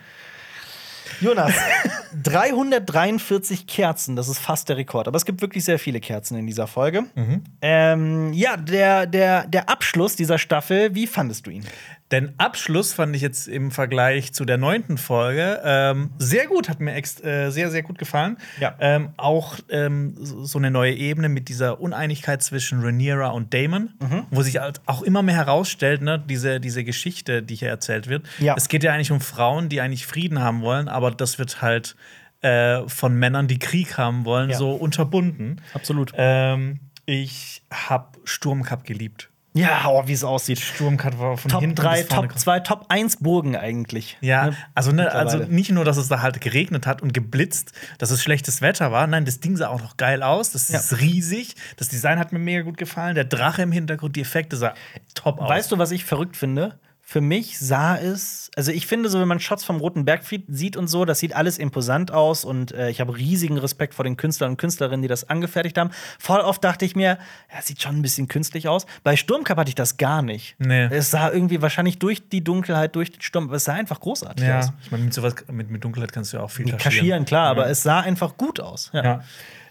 Jonas, 1.21 1.53
343 2.23 3.67
Kerzen, 3.67 4.17
das 4.17 4.29
ist 4.29 4.39
fast 4.39 4.69
der 4.69 4.77
Rekord. 4.77 5.09
Aber 5.09 5.17
es 5.17 5.25
gibt 5.25 5.41
wirklich 5.41 5.65
sehr 5.65 5.79
viele 5.79 6.01
Kerzen 6.01 6.37
in 6.37 6.47
dieser 6.47 6.67
Folge. 6.67 7.05
Mhm. 7.15 7.45
Ähm, 7.63 8.33
ja, 8.33 8.57
der, 8.57 9.07
der, 9.07 9.47
der 9.47 9.69
Abschluss 9.69 10.17
dieser 10.17 10.39
Staffel, 10.39 10.95
wie 10.95 11.07
fandest 11.07 11.47
du 11.47 11.51
ihn? 11.51 11.65
Den 12.13 12.33
Abschluss 12.39 12.93
fand 12.93 13.15
ich 13.15 13.23
jetzt 13.23 13.47
im 13.47 13.71
Vergleich 13.71 14.33
zu 14.33 14.45
der 14.45 14.59
neunten 14.59 14.99
Folge 14.99 15.61
ähm, 15.65 16.11
sehr 16.19 16.49
gut, 16.49 16.69
hat 16.69 16.81
mir 16.81 16.97
äh, 16.97 17.51
sehr, 17.51 17.71
sehr 17.71 17.83
gut 17.85 17.99
gefallen. 17.99 18.37
Ja. 18.59 18.75
Ähm, 18.81 19.11
auch 19.17 19.59
ähm, 19.69 20.15
so 20.19 20.59
eine 20.59 20.73
neue 20.73 20.93
Ebene 20.93 21.29
mit 21.29 21.49
dieser 21.49 21.81
Uneinigkeit 21.81 22.43
zwischen 22.43 22.83
Rhaenyra 22.83 23.29
und 23.29 23.55
Damon, 23.55 23.91
mhm. 24.01 24.27
wo 24.31 24.43
sich 24.43 24.59
halt 24.59 24.81
auch 24.87 25.03
immer 25.03 25.23
mehr 25.23 25.37
herausstellt, 25.37 26.03
ne, 26.03 26.19
diese, 26.19 26.59
diese 26.59 26.83
Geschichte, 26.83 27.45
die 27.45 27.55
hier 27.55 27.69
erzählt 27.69 28.09
wird. 28.09 28.27
Ja. 28.41 28.55
Es 28.57 28.69
geht 28.69 28.83
ja 28.83 28.93
eigentlich 28.93 29.13
um 29.13 29.21
Frauen, 29.21 29.69
die 29.69 29.81
eigentlich 29.81 30.05
Frieden 30.05 30.41
haben 30.41 30.63
wollen, 30.63 30.89
aber 30.89 31.13
das 31.13 31.39
wird 31.39 31.63
halt 31.63 31.95
äh, 32.43 32.89
von 32.89 33.15
Männern, 33.17 33.49
die 33.49 33.59
Krieg 33.59 33.99
haben 33.99 34.25
wollen, 34.25 34.51
ja. 34.51 34.57
so 34.57 34.73
unterbunden. 34.73 35.61
Absolut. 35.75 36.13
Ähm, 36.17 36.81
ich 37.07 37.63
habe 37.71 38.19
Sturmcup 38.25 38.85
geliebt. 38.85 39.31
Ja, 39.53 39.87
oh, 39.89 40.07
wie 40.07 40.13
es 40.13 40.23
aussieht. 40.23 40.61
Sturmcut 40.61 41.19
war 41.19 41.37
von 41.37 41.51
Top 41.51 41.61
hinten 41.61 41.75
3, 41.75 42.05
Top 42.05 42.39
2, 42.39 42.61
Top 42.61 42.87
1 42.89 43.17
Burgen 43.17 43.57
eigentlich. 43.57 44.17
Ja, 44.21 44.47
ne? 44.47 44.57
also, 44.77 44.93
ne, 44.93 45.11
also 45.11 45.39
nicht 45.39 45.73
nur, 45.73 45.85
dass 45.85 45.97
es 45.97 46.07
da 46.07 46.23
halt 46.23 46.41
geregnet 46.41 46.87
hat 46.87 47.03
und 47.03 47.13
geblitzt, 47.13 47.73
dass 47.99 48.13
es 48.13 48.23
schlechtes 48.23 48.63
Wetter 48.63 48.93
war. 48.93 49.09
Nein, 49.09 49.25
das 49.25 49.41
Ding 49.41 49.57
sah 49.57 49.69
auch 49.69 49.83
noch 49.83 49.97
geil 49.97 50.23
aus. 50.23 50.53
Das 50.53 50.71
ist 50.71 50.93
ja. 50.93 50.99
riesig. 50.99 51.57
Das 51.77 51.89
Design 51.89 52.21
hat 52.21 52.33
mir 52.33 52.39
mega 52.39 52.63
gut 52.63 52.77
gefallen. 52.77 53.17
Der 53.17 53.25
Drache 53.25 53.63
im 53.63 53.73
Hintergrund, 53.73 54.15
die 54.15 54.21
Effekte 54.21 54.57
sah 54.57 54.75
top 55.15 55.41
aus. 55.41 55.49
Weißt 55.49 55.73
du, 55.73 55.79
was 55.79 55.91
ich 55.91 56.05
verrückt 56.05 56.37
finde? 56.37 56.79
Für 57.11 57.21
mich 57.21 57.59
sah 57.59 57.97
es, 57.97 58.53
also 58.55 58.71
ich 58.71 58.87
finde 58.87 59.09
so, 59.09 59.19
wenn 59.19 59.27
man 59.27 59.41
Shots 59.41 59.65
vom 59.65 59.79
Roten 59.79 60.05
Bergfried 60.05 60.45
sieht 60.47 60.77
und 60.77 60.87
so, 60.87 61.05
das 61.05 61.19
sieht 61.19 61.35
alles 61.35 61.59
imposant 61.59 62.13
aus 62.13 62.45
und 62.45 62.71
äh, 62.71 62.89
ich 62.89 63.01
habe 63.01 63.17
riesigen 63.17 63.59
Respekt 63.59 63.95
vor 63.95 64.05
den 64.05 64.17
Künstlern 64.17 64.53
und 64.53 64.59
Künstlerinnen, 64.59 65.03
die 65.03 65.09
das 65.09 65.29
angefertigt 65.29 65.77
haben. 65.77 65.91
Voll 66.21 66.39
oft 66.39 66.63
dachte 66.63 66.85
ich 66.85 66.95
mir, 66.95 67.19
ja, 67.53 67.63
sieht 67.63 67.83
schon 67.83 67.97
ein 67.97 68.03
bisschen 68.03 68.29
künstlich 68.29 68.69
aus. 68.69 68.87
Bei 69.03 69.17
Sturmcup 69.17 69.57
hatte 69.57 69.71
ich 69.71 69.75
das 69.75 69.97
gar 69.97 70.23
nicht. 70.23 70.55
Nee. 70.61 70.85
Es 70.85 71.11
sah 71.11 71.33
irgendwie 71.33 71.61
wahrscheinlich 71.61 71.99
durch 71.99 72.29
die 72.29 72.45
Dunkelheit, 72.45 72.95
durch 72.95 73.11
den 73.11 73.23
Sturm, 73.23 73.49
aber 73.49 73.57
es 73.57 73.65
sah 73.65 73.75
einfach 73.75 73.99
großartig 73.99 74.47
ja. 74.47 74.61
aus. 74.61 74.73
Ich 74.85 74.93
meine, 74.93 75.03
mit 75.03 75.13
sowas, 75.13 75.35
mit, 75.51 75.69
mit 75.69 75.83
Dunkelheit 75.83 76.13
kannst 76.13 76.33
du 76.33 76.37
ja 76.37 76.45
auch 76.45 76.51
viel 76.53 76.67
kaschieren. 76.67 76.81
Kaschieren, 76.81 77.25
klar, 77.25 77.47
ja. 77.47 77.51
aber 77.51 77.69
es 77.69 77.83
sah 77.83 77.99
einfach 77.99 78.37
gut 78.37 78.61
aus. 78.61 78.91
ja. 78.93 79.03
ja. 79.03 79.25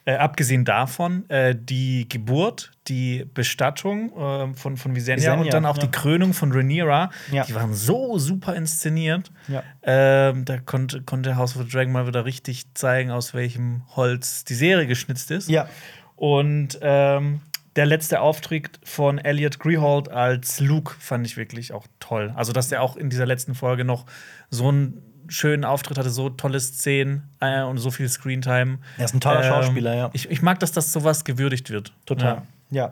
Äh, 0.09 0.15
abgesehen 0.15 0.65
davon, 0.65 1.29
äh, 1.29 1.55
die 1.55 2.09
Geburt, 2.09 2.71
die 2.87 3.27
Bestattung 3.31 4.11
äh, 4.17 4.55
von, 4.55 4.75
von 4.75 4.95
Visenya, 4.95 5.17
Visenya, 5.17 5.41
und 5.41 5.53
dann 5.53 5.67
auch 5.67 5.77
ja. 5.77 5.83
die 5.83 5.91
Krönung 5.91 6.33
von 6.33 6.51
Rhaenyra, 6.51 7.11
ja. 7.31 7.43
die 7.43 7.53
waren 7.53 7.75
so 7.75 8.17
super 8.17 8.55
inszeniert. 8.55 9.31
Ja. 9.47 9.61
Ähm, 9.83 10.45
da 10.45 10.57
konnte, 10.57 11.03
konnte 11.03 11.35
House 11.35 11.55
of 11.55 11.61
the 11.61 11.69
Dragon 11.69 11.93
mal 11.93 12.07
wieder 12.07 12.25
richtig 12.25 12.73
zeigen, 12.73 13.11
aus 13.11 13.35
welchem 13.35 13.83
Holz 13.95 14.45
die 14.45 14.55
Serie 14.55 14.87
geschnitzt 14.87 15.29
ist. 15.29 15.47
Ja. 15.47 15.69
Und 16.15 16.79
ähm, 16.81 17.41
der 17.75 17.85
letzte 17.85 18.21
Auftritt 18.21 18.79
von 18.83 19.19
Elliot 19.19 19.59
Greehold 19.59 20.09
als 20.09 20.59
Luke 20.59 20.95
fand 20.97 21.27
ich 21.27 21.37
wirklich 21.37 21.71
auch 21.71 21.85
toll. 21.99 22.33
Also, 22.35 22.51
dass 22.51 22.69
der 22.69 22.81
auch 22.81 22.95
in 22.95 23.11
dieser 23.11 23.27
letzten 23.27 23.53
Folge 23.53 23.85
noch 23.85 24.07
so 24.49 24.71
ein 24.71 25.03
schönen 25.29 25.63
Auftritt 25.63 25.97
hatte, 25.97 26.09
so 26.09 26.29
tolle 26.29 26.59
Szenen 26.59 27.29
äh, 27.39 27.63
und 27.63 27.77
so 27.77 27.91
viel 27.91 28.09
Screentime. 28.09 28.79
Er 28.97 29.05
ist 29.05 29.13
ein 29.13 29.21
toller 29.21 29.43
ähm, 29.43 29.47
Schauspieler, 29.47 29.95
ja. 29.95 30.09
Ich, 30.13 30.29
ich 30.29 30.41
mag, 30.41 30.59
dass 30.59 30.71
das 30.71 30.91
sowas 30.91 31.23
gewürdigt 31.23 31.69
wird. 31.69 31.93
Total. 32.05 32.43
ja. 32.71 32.91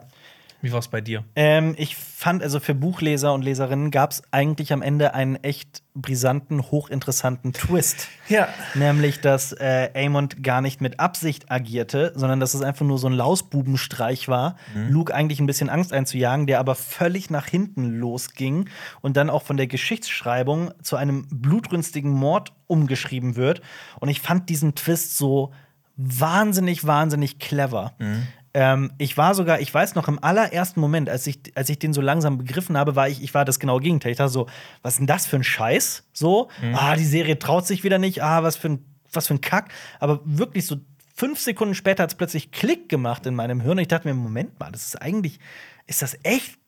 Wie 0.60 0.72
war 0.72 0.80
es 0.80 0.88
bei 0.88 1.00
dir? 1.00 1.24
Ähm, 1.36 1.74
ich 1.78 1.94
fand, 1.94 2.42
also 2.42 2.58
für 2.58 2.74
Buchleser 2.74 3.32
und 3.32 3.42
Leserinnen 3.42 3.92
gab 3.92 4.10
es 4.10 4.22
eigentlich 4.32 4.72
am 4.72 4.82
Ende 4.82 5.14
einen 5.14 5.36
echt 5.36 5.84
brisanten, 5.94 6.62
hochinteressanten 6.62 7.52
Twist. 7.52 8.08
Ja. 8.28 8.48
Nämlich, 8.74 9.22
dass 9.22 9.52
äh, 9.52 9.88
Aemond 9.94 10.42
gar 10.42 10.60
nicht 10.60 10.82
mit 10.82 11.00
Absicht 11.00 11.50
agierte, 11.50 12.12
sondern 12.14 12.40
dass 12.40 12.52
es 12.52 12.60
einfach 12.60 12.84
nur 12.84 12.98
so 12.98 13.06
ein 13.06 13.14
Lausbubenstreich 13.14 14.28
war, 14.28 14.56
mhm. 14.74 14.90
Luke 14.90 15.14
eigentlich 15.14 15.40
ein 15.40 15.46
bisschen 15.46 15.70
Angst 15.70 15.94
einzujagen, 15.94 16.46
der 16.46 16.60
aber 16.60 16.74
völlig 16.74 17.30
nach 17.30 17.46
hinten 17.46 17.98
losging 17.98 18.68
und 19.00 19.16
dann 19.16 19.30
auch 19.30 19.44
von 19.44 19.56
der 19.56 19.66
Geschichtsschreibung 19.66 20.72
zu 20.82 20.96
einem 20.96 21.26
blutrünstigen 21.30 22.10
Mord 22.10 22.52
umgeschrieben 22.66 23.36
wird. 23.36 23.62
Und 23.98 24.10
ich 24.10 24.20
fand 24.20 24.50
diesen 24.50 24.74
Twist 24.74 25.16
so 25.16 25.52
wahnsinnig, 25.98 26.86
wahnsinnig 26.86 27.38
clever. 27.38 27.92
Mhm. 27.98 28.28
Ähm, 28.54 28.92
ich 28.98 29.16
war 29.16 29.34
sogar, 29.34 29.60
ich 29.60 29.72
weiß 29.72 29.94
noch, 29.94 30.08
im 30.08 30.22
allerersten 30.22 30.80
Moment, 30.80 31.08
als 31.08 31.26
ich, 31.26 31.40
als 31.54 31.68
ich 31.68 31.78
den 31.78 31.92
so 31.92 32.00
langsam 32.00 32.38
begriffen 32.38 32.76
habe, 32.76 32.96
war 32.96 33.08
ich, 33.08 33.22
ich 33.22 33.34
war 33.34 33.44
das 33.44 33.58
genaue 33.58 33.80
Gegenteil. 33.80 34.12
Ich 34.12 34.18
dachte 34.18 34.32
so, 34.32 34.46
was 34.82 34.94
ist 34.94 34.98
denn 34.98 35.06
das 35.06 35.26
für 35.26 35.36
ein 35.36 35.44
Scheiß? 35.44 36.04
So, 36.12 36.48
mhm. 36.62 36.74
ah, 36.74 36.96
die 36.96 37.04
Serie 37.04 37.38
traut 37.38 37.66
sich 37.66 37.84
wieder 37.84 37.98
nicht, 37.98 38.22
ah, 38.22 38.42
was 38.42 38.56
für 38.56 38.70
ein, 38.70 38.84
was 39.12 39.26
für 39.26 39.34
ein 39.34 39.40
Kack. 39.40 39.72
Aber 40.00 40.20
wirklich 40.24 40.66
so 40.66 40.76
fünf 41.14 41.40
Sekunden 41.40 41.74
später 41.74 42.04
hat 42.04 42.10
es 42.10 42.16
plötzlich 42.16 42.52
Klick 42.52 42.88
gemacht 42.88 43.26
in 43.26 43.34
meinem 43.34 43.60
Hirn. 43.60 43.72
Und 43.72 43.82
ich 43.82 43.88
dachte 43.88 44.08
mir, 44.08 44.14
Moment 44.14 44.58
mal, 44.60 44.70
das 44.70 44.86
ist 44.86 45.02
eigentlich, 45.02 45.38
ist 45.86 46.02
das 46.02 46.16
echt 46.22 46.58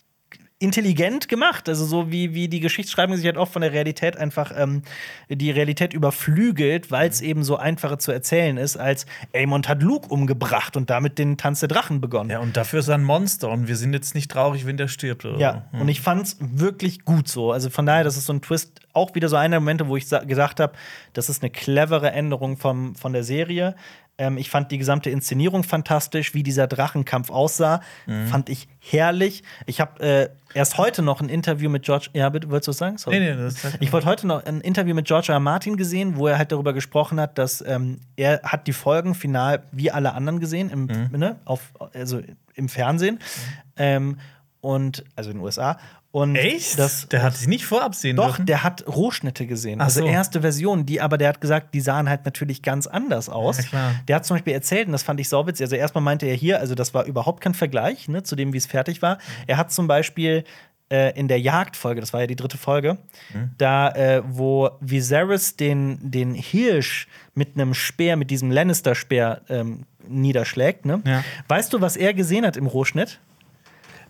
intelligent 0.61 1.28
gemacht. 1.28 1.69
Also 1.69 1.87
so 1.87 2.12
wie, 2.12 2.35
wie 2.35 2.47
die 2.47 2.61
Geschichtsschreibung 2.61 3.16
sich 3.16 3.24
halt 3.24 3.39
oft 3.39 3.53
von 3.53 3.62
der 3.62 3.73
Realität 3.73 4.19
einfach 4.19 4.53
ähm, 4.55 4.82
die 5.28 5.51
Realität 5.51 5.95
überflügelt, 5.95 6.91
weil 6.91 7.09
es 7.09 7.23
eben 7.23 7.43
so 7.43 7.57
einfacher 7.57 7.99
zu 7.99 8.12
erzählen 8.12 8.59
ist, 8.59 8.77
als 8.77 9.07
Aemond 9.35 9.69
hat 9.69 9.82
Luke 9.82 10.09
umgebracht 10.09 10.77
und 10.77 10.91
damit 10.91 11.19
den 11.19 11.39
Tanz 11.39 11.61
der 11.61 11.70
Drachen 11.70 12.03
begonnen. 12.03 12.31
Ja, 12.31 12.41
und 12.41 12.57
dafür 12.59 12.81
ist 12.81 12.89
er 12.89 12.97
ein 12.97 13.05
Monster 13.05 13.49
und 13.49 13.69
wir 13.69 13.77
sind 13.77 13.95
jetzt 13.95 14.15
nicht 14.15 14.31
traurig, 14.31 14.66
wenn 14.66 14.77
der 14.77 14.89
stirbt. 14.89 15.24
Oder? 15.24 15.39
Ja, 15.39 15.69
hm. 15.70 15.81
und 15.81 15.89
ich 15.89 16.03
fand's 16.03 16.37
wirklich 16.41 17.07
gut 17.07 17.27
so. 17.27 17.53
Also 17.53 17.70
von 17.70 17.87
daher, 17.87 18.05
das 18.05 18.19
ist 18.19 18.27
so 18.27 18.35
ein 18.35 18.43
Twist, 18.43 18.81
auch 18.93 19.15
wieder 19.15 19.31
so 19.31 19.37
einer 19.37 19.55
der 19.55 19.61
Momente, 19.61 19.89
wo 19.89 19.97
ich 19.97 20.09
gesagt 20.09 20.61
habe, 20.61 20.74
das 21.15 21.31
ist 21.31 21.43
eine 21.43 21.51
clevere 21.51 22.11
Änderung 22.11 22.59
vom, 22.59 22.95
von 22.95 23.15
der 23.15 23.24
Serie. 23.24 23.74
Ähm, 24.21 24.37
ich 24.37 24.51
fand 24.51 24.71
die 24.71 24.77
gesamte 24.77 25.09
Inszenierung 25.09 25.65
fantastisch, 25.65 26.35
wie 26.35 26.43
dieser 26.43 26.67
Drachenkampf 26.67 27.31
aussah, 27.31 27.81
mhm. 28.07 28.27
fand 28.27 28.51
ich 28.51 28.69
herrlich. 28.79 29.43
Ich 29.65 29.81
habe 29.81 30.01
äh, 30.03 30.29
erst 30.53 30.77
heute 30.77 31.01
noch 31.01 31.23
ein 31.23 31.31
Interview 31.31 31.71
mit 31.71 31.85
George. 31.85 32.11
Ja, 32.13 32.29
bitte, 32.29 32.51
wolltest 32.51 32.69
du 32.69 32.71
was 32.71 32.77
sagen? 32.77 32.99
Sorry. 32.99 33.19
Nee, 33.19 33.35
nee, 33.35 33.41
das 33.41 33.57
ich 33.81 33.91
wollte 33.95 34.07
heute 34.07 34.27
noch 34.27 34.45
ein 34.45 34.61
Interview 34.61 34.95
mit 34.95 35.07
George 35.07 35.29
R. 35.31 35.37
R. 35.37 35.41
Martin 35.41 35.79
gesehen, 35.79 36.17
wo 36.17 36.27
er 36.27 36.37
halt 36.37 36.53
darüber 36.53 36.75
gesprochen 36.75 37.19
hat, 37.19 37.39
dass 37.39 37.65
ähm, 37.67 38.01
er 38.17 38.43
hat 38.43 38.67
die 38.67 38.75
Folgen 38.75 39.15
final 39.15 39.63
wie 39.73 39.91
alle 39.91 40.13
anderen 40.13 40.39
gesehen, 40.39 40.69
im, 40.69 40.83
mhm. 40.85 41.19
ne, 41.19 41.37
auf, 41.47 41.73
also 41.95 42.21
im 42.55 42.69
Fernsehen. 42.69 43.15
Mhm. 43.15 43.73
Ähm, 43.77 44.19
und 44.61 45.05
also 45.17 45.31
in 45.31 45.39
den 45.39 45.43
USA 45.43 45.79
und 46.12 46.35
Echt? 46.35 46.77
Das, 46.77 47.07
der 47.09 47.23
hat 47.23 47.37
sich 47.37 47.47
nicht 47.47 47.65
vorab 47.65 47.95
sehen 47.95 48.16
Doch, 48.16 48.27
dürfen? 48.27 48.47
der 48.47 48.65
hat 48.65 48.85
Rohschnitte 48.89 49.47
gesehen. 49.47 49.81
Also 49.81 50.01
so. 50.01 50.07
erste 50.07 50.41
Version, 50.41 50.85
die 50.85 51.01
aber 51.01 51.19
der 51.19 51.28
hat 51.28 51.41
gesagt, 51.41 51.73
die 51.73 51.81
sahen 51.81 52.09
halt 52.09 52.24
natürlich 52.24 52.62
ganz 52.62 52.89
anders 52.89 53.28
aus. 53.28 53.70
Ja. 53.70 53.95
Der 54.09 54.16
hat 54.16 54.24
zum 54.24 54.35
Beispiel 54.35 54.53
erzählt, 54.53 54.87
und 54.87 54.93
das 54.93 55.05
fand 55.05 55.20
ich 55.20 55.28
sauwitzig, 55.28 55.65
also 55.65 55.77
erstmal 55.77 56.03
meinte 56.03 56.27
er 56.27 56.35
hier, 56.35 56.59
also 56.59 56.74
das 56.74 56.95
war 56.95 57.05
überhaupt 57.05 57.41
kein 57.41 57.55
Vergleich 57.55 58.09
ne, 58.09 58.24
zu 58.24 58.35
dem, 58.35 58.53
wie 58.53 58.57
es 58.57 58.66
fertig 58.66 59.03
war. 59.03 59.19
Er 59.47 59.57
hat 59.57 59.70
zum 59.70 59.87
Beispiel 59.87 60.43
äh, 60.91 61.16
in 61.16 61.28
der 61.28 61.41
Jagdfolge, 61.41 62.01
das 62.01 62.12
war 62.12 62.23
ja 62.23 62.27
die 62.27 62.37
dritte 62.37 62.59
Folge, 62.59 62.99
mhm. 63.32 63.51
da, 63.57 63.91
äh, 63.91 64.23
wo 64.27 64.70
Viserys 64.81 65.55
den, 65.55 65.99
den 66.11 66.35
Hirsch 66.35 67.07
mit 67.35 67.55
einem 67.55 67.73
Speer, 67.73 68.16
mit 68.16 68.32
diesem 68.32 68.51
Lannister-Speer 68.51 69.43
ähm, 69.49 69.85
niederschlägt. 70.09 70.85
Ne? 70.85 71.01
Ja. 71.07 71.23
Weißt 71.47 71.73
du, 71.73 71.81
was 71.81 71.97
er 71.97 72.15
gesehen 72.15 72.45
hat 72.45 72.57
im 72.57 72.66
Rohschnitt? 72.66 73.20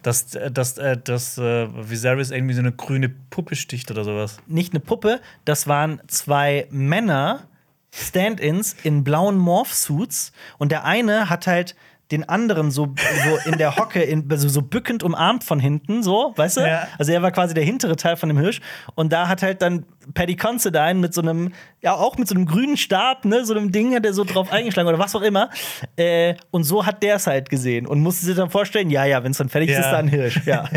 Dass, 0.03 0.35
äh, 0.35 0.51
dass, 0.51 0.79
äh, 0.79 0.97
dass 0.97 1.39
äh, 1.39 1.69
Viserys 1.73 2.31
irgendwie 2.31 2.55
so 2.55 2.61
eine 2.61 2.73
grüne 2.73 3.09
Puppe 3.09 3.57
sticht 3.57 3.91
oder 3.91 4.05
sowas. 4.05 4.39
Nicht 4.47 4.73
eine 4.73 4.81
Puppe, 4.81 5.21
das 5.45 5.67
waren 5.67 6.01
zwei 6.07 6.67
Männer, 6.71 7.47
Stand-ins 7.93 8.77
in 8.85 9.03
blauen 9.03 9.37
Morph-Suits 9.37 10.33
und 10.59 10.71
der 10.71 10.85
eine 10.85 11.29
hat 11.29 11.47
halt 11.47 11.75
den 12.11 12.29
anderen 12.29 12.71
so, 12.73 12.95
so 12.97 13.51
in 13.51 13.57
der 13.59 13.77
Hocke, 13.77 14.03
in, 14.03 14.29
so, 14.37 14.49
so 14.49 14.63
bückend 14.63 15.03
umarmt 15.05 15.45
von 15.45 15.61
hinten, 15.61 16.03
so, 16.03 16.33
weißt 16.37 16.57
du? 16.57 16.61
Ja. 16.63 16.89
Also 16.99 17.13
er 17.13 17.23
war 17.23 17.31
quasi 17.31 17.55
der 17.55 17.63
hintere 17.65 17.95
Teil 17.97 18.17
von 18.17 18.29
dem 18.29 18.39
Hirsch. 18.39 18.61
Und 18.97 19.13
da 19.13 19.29
hat 19.29 19.43
halt 19.43 19.63
dann 19.63 19.85
Paddy 20.15 20.35
Considine 20.37 20.95
mit 20.95 21.15
so 21.15 21.21
einem, 21.23 21.53
ja, 21.83 21.95
auch 21.95 22.19
mit 22.19 22.27
so 22.27 22.35
einem 22.35 22.47
grünen 22.47 22.77
Stab, 22.77 23.25
ne, 23.25 23.45
so 23.45 23.55
einem 23.55 23.71
Ding 23.71 23.95
hat 23.95 24.05
er 24.05 24.13
so 24.13 24.25
drauf 24.25 24.51
eingeschlagen 24.53 24.89
oder 24.89 24.99
was 24.99 25.15
auch 25.15 25.23
immer. 25.23 25.51
Äh, 25.97 26.35
und 26.51 26.65
so 26.65 26.85
hat 26.85 27.03
der 27.03 27.17
es 27.17 27.27
halt 27.29 27.49
gesehen 27.49 27.87
und 27.87 28.01
musste 28.01 28.27
sich 28.27 28.35
dann 28.37 28.51
vorstellen, 28.51 28.91
ja, 28.91 29.05
ja, 29.05 29.23
wenn 29.23 29.31
es 29.31 29.39
dann 29.39 29.49
fertig 29.49 29.71
ist, 29.71 29.77
Ja. 29.77 29.83
ist 29.83 29.91
da 29.93 29.99
ein 29.99 30.09
Hirsch. 30.09 30.41
Ja. 30.47 30.69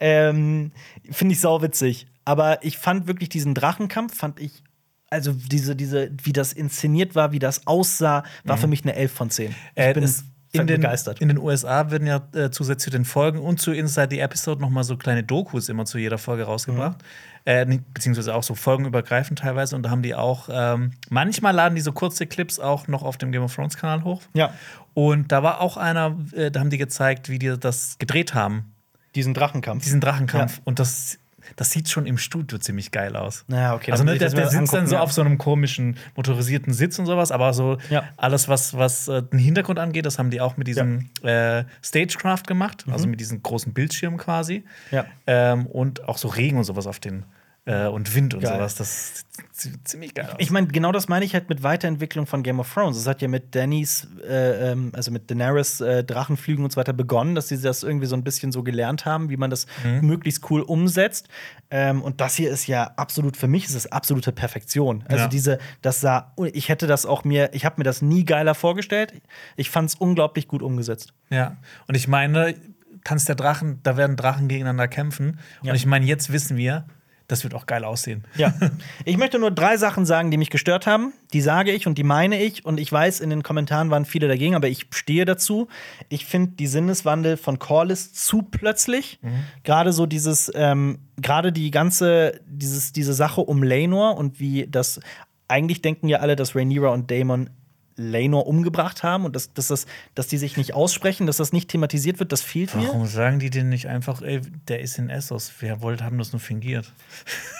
ähm, 0.00 0.72
Finde 1.10 1.32
ich 1.34 1.40
sauwitzig. 1.40 2.06
Aber 2.24 2.62
ich 2.64 2.76
fand 2.78 3.06
wirklich 3.06 3.28
diesen 3.28 3.54
Drachenkampf, 3.54 4.16
fand 4.16 4.40
ich 4.40 4.62
also 5.08 5.32
diese, 5.32 5.76
diese, 5.76 6.10
wie 6.24 6.32
das 6.32 6.52
inszeniert 6.52 7.14
war, 7.14 7.30
wie 7.30 7.38
das 7.38 7.66
aussah, 7.68 8.24
war 8.42 8.56
für 8.56 8.66
mich 8.66 8.82
eine 8.82 8.96
11 8.96 9.12
von 9.12 9.30
10. 9.30 9.50
Ich 9.52 9.56
Äh, 9.76 9.94
bin 9.94 10.02
es- 10.02 10.24
in 10.62 10.66
den, 10.66 10.80
begeistert. 10.80 11.20
in 11.20 11.28
den 11.28 11.38
USA 11.38 11.90
werden 11.90 12.06
ja 12.06 12.22
äh, 12.34 12.50
zusätzlich 12.50 12.84
zu 12.84 12.90
den 12.90 13.04
Folgen 13.04 13.38
und 13.38 13.60
zu 13.60 13.72
Inside 13.72 14.08
the 14.10 14.20
Episode 14.20 14.60
noch 14.60 14.70
mal 14.70 14.84
so 14.84 14.96
kleine 14.96 15.22
Dokus 15.22 15.68
immer 15.68 15.84
zu 15.84 15.98
jeder 15.98 16.18
Folge 16.18 16.44
rausgebracht. 16.44 16.96
Äh, 17.44 17.64
nicht- 17.64 17.94
beziehungsweise 17.94 18.34
auch 18.34 18.42
so 18.42 18.54
folgenübergreifend 18.54 19.38
teilweise. 19.38 19.76
Und 19.76 19.82
da 19.84 19.90
haben 19.90 20.02
die 20.02 20.14
auch, 20.14 20.48
ähm, 20.50 20.92
manchmal 21.10 21.54
laden 21.54 21.74
die 21.76 21.80
so 21.80 21.92
kurze 21.92 22.26
Clips 22.26 22.58
auch 22.58 22.88
noch 22.88 23.02
auf 23.02 23.16
dem 23.18 23.30
Game 23.32 23.42
of 23.42 23.54
Thrones 23.54 23.76
Kanal 23.76 24.02
hoch. 24.04 24.22
Ja. 24.34 24.52
Und 24.94 25.30
da 25.32 25.42
war 25.42 25.60
auch 25.60 25.76
einer, 25.76 26.16
äh, 26.32 26.50
da 26.50 26.60
haben 26.60 26.70
die 26.70 26.78
gezeigt, 26.78 27.28
wie 27.28 27.38
die 27.38 27.56
das 27.58 27.98
gedreht 27.98 28.34
haben, 28.34 28.72
diesen 29.14 29.34
Drachenkampf. 29.34 29.84
diesen 29.84 30.00
Drachenkampf. 30.00 30.56
Ja. 30.56 30.62
Und 30.64 30.78
das, 30.78 31.18
das 31.56 31.70
sieht 31.70 31.88
schon 31.88 32.06
im 32.06 32.18
Studio 32.18 32.58
ziemlich 32.58 32.90
geil 32.90 33.16
aus. 33.16 33.44
Ja, 33.48 33.74
okay, 33.74 33.92
Also 33.92 34.04
ne, 34.04 34.18
der, 34.18 34.30
der 34.30 34.48
sitzt 34.48 34.74
dann 34.74 34.86
so 34.86 34.96
ja. 34.96 35.00
auf 35.00 35.12
so 35.12 35.20
einem 35.20 35.38
komischen 35.38 35.96
motorisierten 36.16 36.72
Sitz 36.72 36.98
und 36.98 37.06
sowas, 37.06 37.30
aber 37.30 37.52
so 37.54 37.78
Ja. 37.90 38.04
alles, 38.16 38.48
was, 38.48 38.76
was 38.76 39.08
äh, 39.08 39.22
den 39.22 39.38
Hintergrund 39.38 39.78
angeht, 39.78 40.06
das 40.06 40.18
haben 40.18 40.30
die 40.30 40.40
auch 40.40 40.56
mit 40.56 40.66
diesem 40.66 41.08
äh, 41.22 41.64
Stagecraft 41.82 42.42
gemacht, 42.46 42.84
also 42.90 43.06
mit 43.06 43.20
diesem 43.20 43.42
großen 43.42 43.72
Bildschirm 43.72 44.16
quasi. 44.16 44.64
Mhm. 44.90 44.96
Ja. 44.96 45.04
Ähm, 45.26 45.66
und 45.66 46.08
auch 46.08 46.18
so 46.18 46.28
Regen 46.28 46.56
und 46.58 46.64
sowas 46.64 46.86
auf 46.86 46.98
den 47.00 47.24
äh, 47.66 47.86
und 47.88 48.14
Wind 48.14 48.32
und 48.34 48.40
Geil. 48.40 48.54
sowas. 48.54 48.74
Das 48.76 49.24
sieht 49.52 49.86
ziemlich 49.88 50.14
geil 50.14 50.26
aus. 50.30 50.36
Ich 50.38 50.50
meine, 50.50 50.68
genau 50.68 50.92
das 50.92 51.08
meine 51.08 51.24
ich 51.24 51.34
halt 51.34 51.48
mit 51.48 51.62
Weiterentwicklung 51.62 52.26
von 52.26 52.42
Game 52.42 52.60
of 52.60 52.72
Thrones. 52.72 52.96
Es 52.96 53.06
hat 53.06 53.20
ja 53.22 53.28
mit 53.28 53.54
Dannys, 53.54 54.06
äh, 54.26 54.70
ähm, 54.72 54.92
also 54.94 55.10
mit 55.10 55.28
Daenerys 55.30 55.80
äh, 55.80 56.04
Drachenflügen 56.04 56.64
und 56.64 56.70
so 56.72 56.76
weiter 56.78 56.92
begonnen, 56.92 57.34
dass 57.34 57.48
sie 57.48 57.60
das 57.60 57.82
irgendwie 57.82 58.06
so 58.06 58.14
ein 58.16 58.22
bisschen 58.24 58.52
so 58.52 58.62
gelernt 58.62 59.04
haben, 59.04 59.28
wie 59.30 59.36
man 59.36 59.50
das 59.50 59.66
Mhm. 59.84 60.06
möglichst 60.06 60.48
cool 60.50 60.62
umsetzt. 60.62 61.28
Ähm, 61.70 62.02
und 62.02 62.20
das 62.20 62.36
hier 62.36 62.50
ist 62.50 62.66
ja 62.68 62.84
absolut, 62.96 63.36
für 63.36 63.48
mich 63.48 63.64
ist 63.64 63.74
es 63.74 63.90
absolute 63.90 64.30
Perfektion. 64.32 65.02
Also 65.08 65.24
Ja. 65.24 65.28
diese, 65.28 65.58
das 65.82 66.00
sah, 66.00 66.32
ich 66.52 66.68
hätte 66.68 66.86
das 66.86 67.04
auch 67.04 67.24
mir, 67.24 67.50
ich 67.52 67.64
habe 67.64 67.74
mir 67.78 67.84
das 67.84 68.00
nie 68.02 68.24
geiler 68.24 68.54
vorgestellt. 68.54 69.12
Ich 69.56 69.70
fand 69.70 69.90
es 69.90 69.96
unglaublich 69.96 70.46
gut 70.46 70.62
umgesetzt. 70.62 71.12
Ja, 71.30 71.56
und 71.88 71.96
ich 71.96 72.06
meine, 72.06 72.54
kannst 73.02 73.28
der 73.28 73.34
Drachen, 73.36 73.80
da 73.82 73.96
werden 73.96 74.16
Drachen 74.16 74.48
gegeneinander 74.48 74.88
kämpfen. 74.88 75.38
Ja. 75.62 75.70
Und 75.72 75.76
ich 75.76 75.86
meine, 75.86 76.06
jetzt 76.06 76.32
wissen 76.32 76.56
wir, 76.56 76.84
das 77.28 77.42
wird 77.44 77.54
auch 77.54 77.66
geil 77.66 77.84
aussehen. 77.84 78.24
Ja. 78.36 78.54
Ich 79.04 79.16
möchte 79.18 79.38
nur 79.38 79.50
drei 79.50 79.76
Sachen 79.76 80.04
sagen, 80.04 80.30
die 80.30 80.36
mich 80.36 80.50
gestört 80.50 80.86
haben. 80.86 81.12
Die 81.32 81.40
sage 81.40 81.72
ich 81.72 81.86
und 81.86 81.96
die 81.98 82.02
meine 82.02 82.42
ich. 82.42 82.64
Und 82.64 82.80
ich 82.80 82.90
weiß, 82.90 83.20
in 83.20 83.30
den 83.30 83.42
Kommentaren 83.42 83.90
waren 83.90 84.04
viele 84.04 84.26
dagegen, 84.28 84.54
aber 84.54 84.68
ich 84.68 84.86
stehe 84.90 85.24
dazu. 85.24 85.68
Ich 86.08 86.26
finde 86.26 86.52
die 86.52 86.66
Sinneswandel 86.66 87.36
von 87.36 87.58
Corliss 87.58 88.12
zu 88.12 88.42
plötzlich. 88.42 89.18
Gerade 89.62 89.92
so 89.92 90.06
dieses, 90.06 90.50
ähm, 90.54 90.98
gerade 91.16 91.52
die 91.52 91.70
ganze, 91.70 92.40
dieses, 92.46 92.92
diese 92.92 93.14
Sache 93.14 93.40
um 93.40 93.62
Lenor 93.62 94.16
und 94.16 94.40
wie 94.40 94.66
das. 94.66 95.00
Eigentlich 95.48 95.80
denken 95.80 96.08
ja 96.08 96.18
alle, 96.18 96.34
dass 96.34 96.56
Rhaenyra 96.56 96.88
und 96.88 97.10
Daemon 97.10 97.50
Lenor 97.96 98.46
umgebracht 98.46 99.02
haben 99.02 99.24
und 99.24 99.34
dass, 99.34 99.52
dass, 99.52 99.68
das, 99.68 99.86
dass 100.14 100.28
die 100.28 100.38
sich 100.38 100.56
nicht 100.56 100.74
aussprechen, 100.74 101.26
dass 101.26 101.38
das 101.38 101.52
nicht 101.52 101.70
thematisiert 101.70 102.18
wird, 102.18 102.32
das 102.32 102.42
fehlt 102.42 102.74
mir. 102.74 102.88
Warum 102.88 103.06
sagen 103.06 103.38
die 103.38 103.50
denn 103.50 103.68
nicht 103.68 103.88
einfach, 103.88 104.22
ey, 104.22 104.40
der 104.68 104.80
ist 104.80 104.98
in 104.98 105.10
Essos? 105.10 105.52
Wer 105.60 105.80
wollte, 105.80 106.04
haben 106.04 106.18
das 106.18 106.32
nur 106.32 106.40
fingiert? 106.40 106.92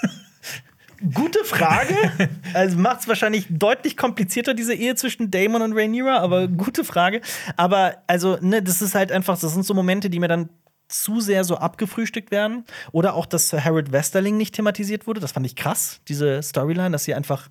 Gute 1.15 1.45
Frage. 1.45 1.95
Also 2.55 2.79
macht 2.79 3.01
es 3.01 3.09
wahrscheinlich 3.09 3.47
deutlich 3.51 3.97
komplizierter, 3.97 4.55
diese 4.55 4.75
Ehe 4.75 4.95
zwischen 4.95 5.31
Damon 5.31 5.61
und 5.61 5.75
Rhaenyra, 5.75 6.19
aber 6.19 6.49
gute 6.49 6.85
Frage. 6.85 7.21
Aber 7.57 7.99
also, 8.07 8.39
ne, 8.41 8.63
das 8.63 8.81
ist 8.81 8.95
halt 8.95 9.13
einfach, 9.13 9.39
das 9.39 9.53
sind 9.53 9.67
so 9.67 9.75
Momente, 9.75 10.09
die 10.09 10.19
mir 10.19 10.29
dann 10.29 10.49
zu 10.89 11.21
sehr 11.21 11.45
so 11.45 11.57
abgefrühstückt 11.57 12.31
werden. 12.31 12.65
Oder 12.93 13.15
auch, 13.15 13.27
dass 13.27 13.51
Sir 13.51 13.63
Harold 13.63 13.93
Westerling 13.93 14.37
nicht 14.37 14.55
thematisiert 14.55 15.07
wurde. 15.07 15.21
Das 15.21 15.33
fand 15.33 15.45
ich 15.45 15.57
krass, 15.57 16.01
diese 16.09 16.43
Storyline, 16.43 16.93
dass 16.93 17.05
sie 17.05 17.15
einfach. 17.15 17.49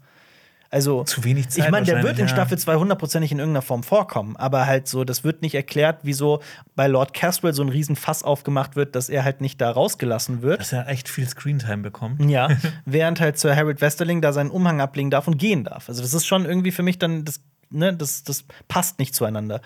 Also, 0.69 1.03
Zu 1.03 1.23
wenig 1.23 1.49
Zeit 1.49 1.65
Ich 1.65 1.71
meine, 1.71 1.85
der 1.85 2.03
wird 2.03 2.19
in. 2.19 2.27
Staffel 2.27 2.57
2 2.57 2.75
hundertprozentig 2.75 3.31
in 3.31 3.39
irgendeiner 3.39 3.61
Form 3.61 3.83
vorkommen. 3.83 4.35
Aber 4.35 4.65
halt 4.65 4.87
so, 4.87 5.03
das 5.03 5.23
wird 5.23 5.41
nicht 5.41 5.55
erklärt, 5.55 5.99
wieso 6.03 6.41
bei 6.75 6.87
Lord 6.87 7.13
Caswell 7.13 7.53
so 7.53 7.63
ein 7.63 7.69
Riesenfass 7.69 8.23
aufgemacht 8.23 8.75
wird, 8.75 8.95
dass 8.95 9.09
er 9.09 9.23
halt 9.23 9.41
nicht 9.41 9.61
da 9.61 9.71
rausgelassen 9.71 10.41
wird. 10.41 10.59
Dass 10.59 10.73
er 10.73 10.87
echt 10.87 11.07
viel 11.07 11.27
Screentime 11.27 11.83
bekommt. 11.83 12.23
Ja, 12.29 12.49
während 12.85 13.19
halt 13.19 13.37
Sir 13.37 13.55
Harold 13.55 13.81
Westerling 13.81 14.21
da 14.21 14.33
seinen 14.33 14.49
Umhang 14.49 14.81
ablegen 14.81 15.11
darf 15.11 15.27
und 15.27 15.37
gehen 15.37 15.63
darf. 15.63 15.87
Also 15.87 16.01
das 16.01 16.13
ist 16.13 16.25
schon 16.25 16.45
irgendwie 16.45 16.71
für 16.71 16.83
mich 16.83 16.99
dann 16.99 17.25
das 17.25 17.41
ne, 17.69 17.93
das, 17.93 18.23
das 18.23 18.45
passt 18.67 18.99
nicht 18.99 19.15
zueinander. 19.15 19.61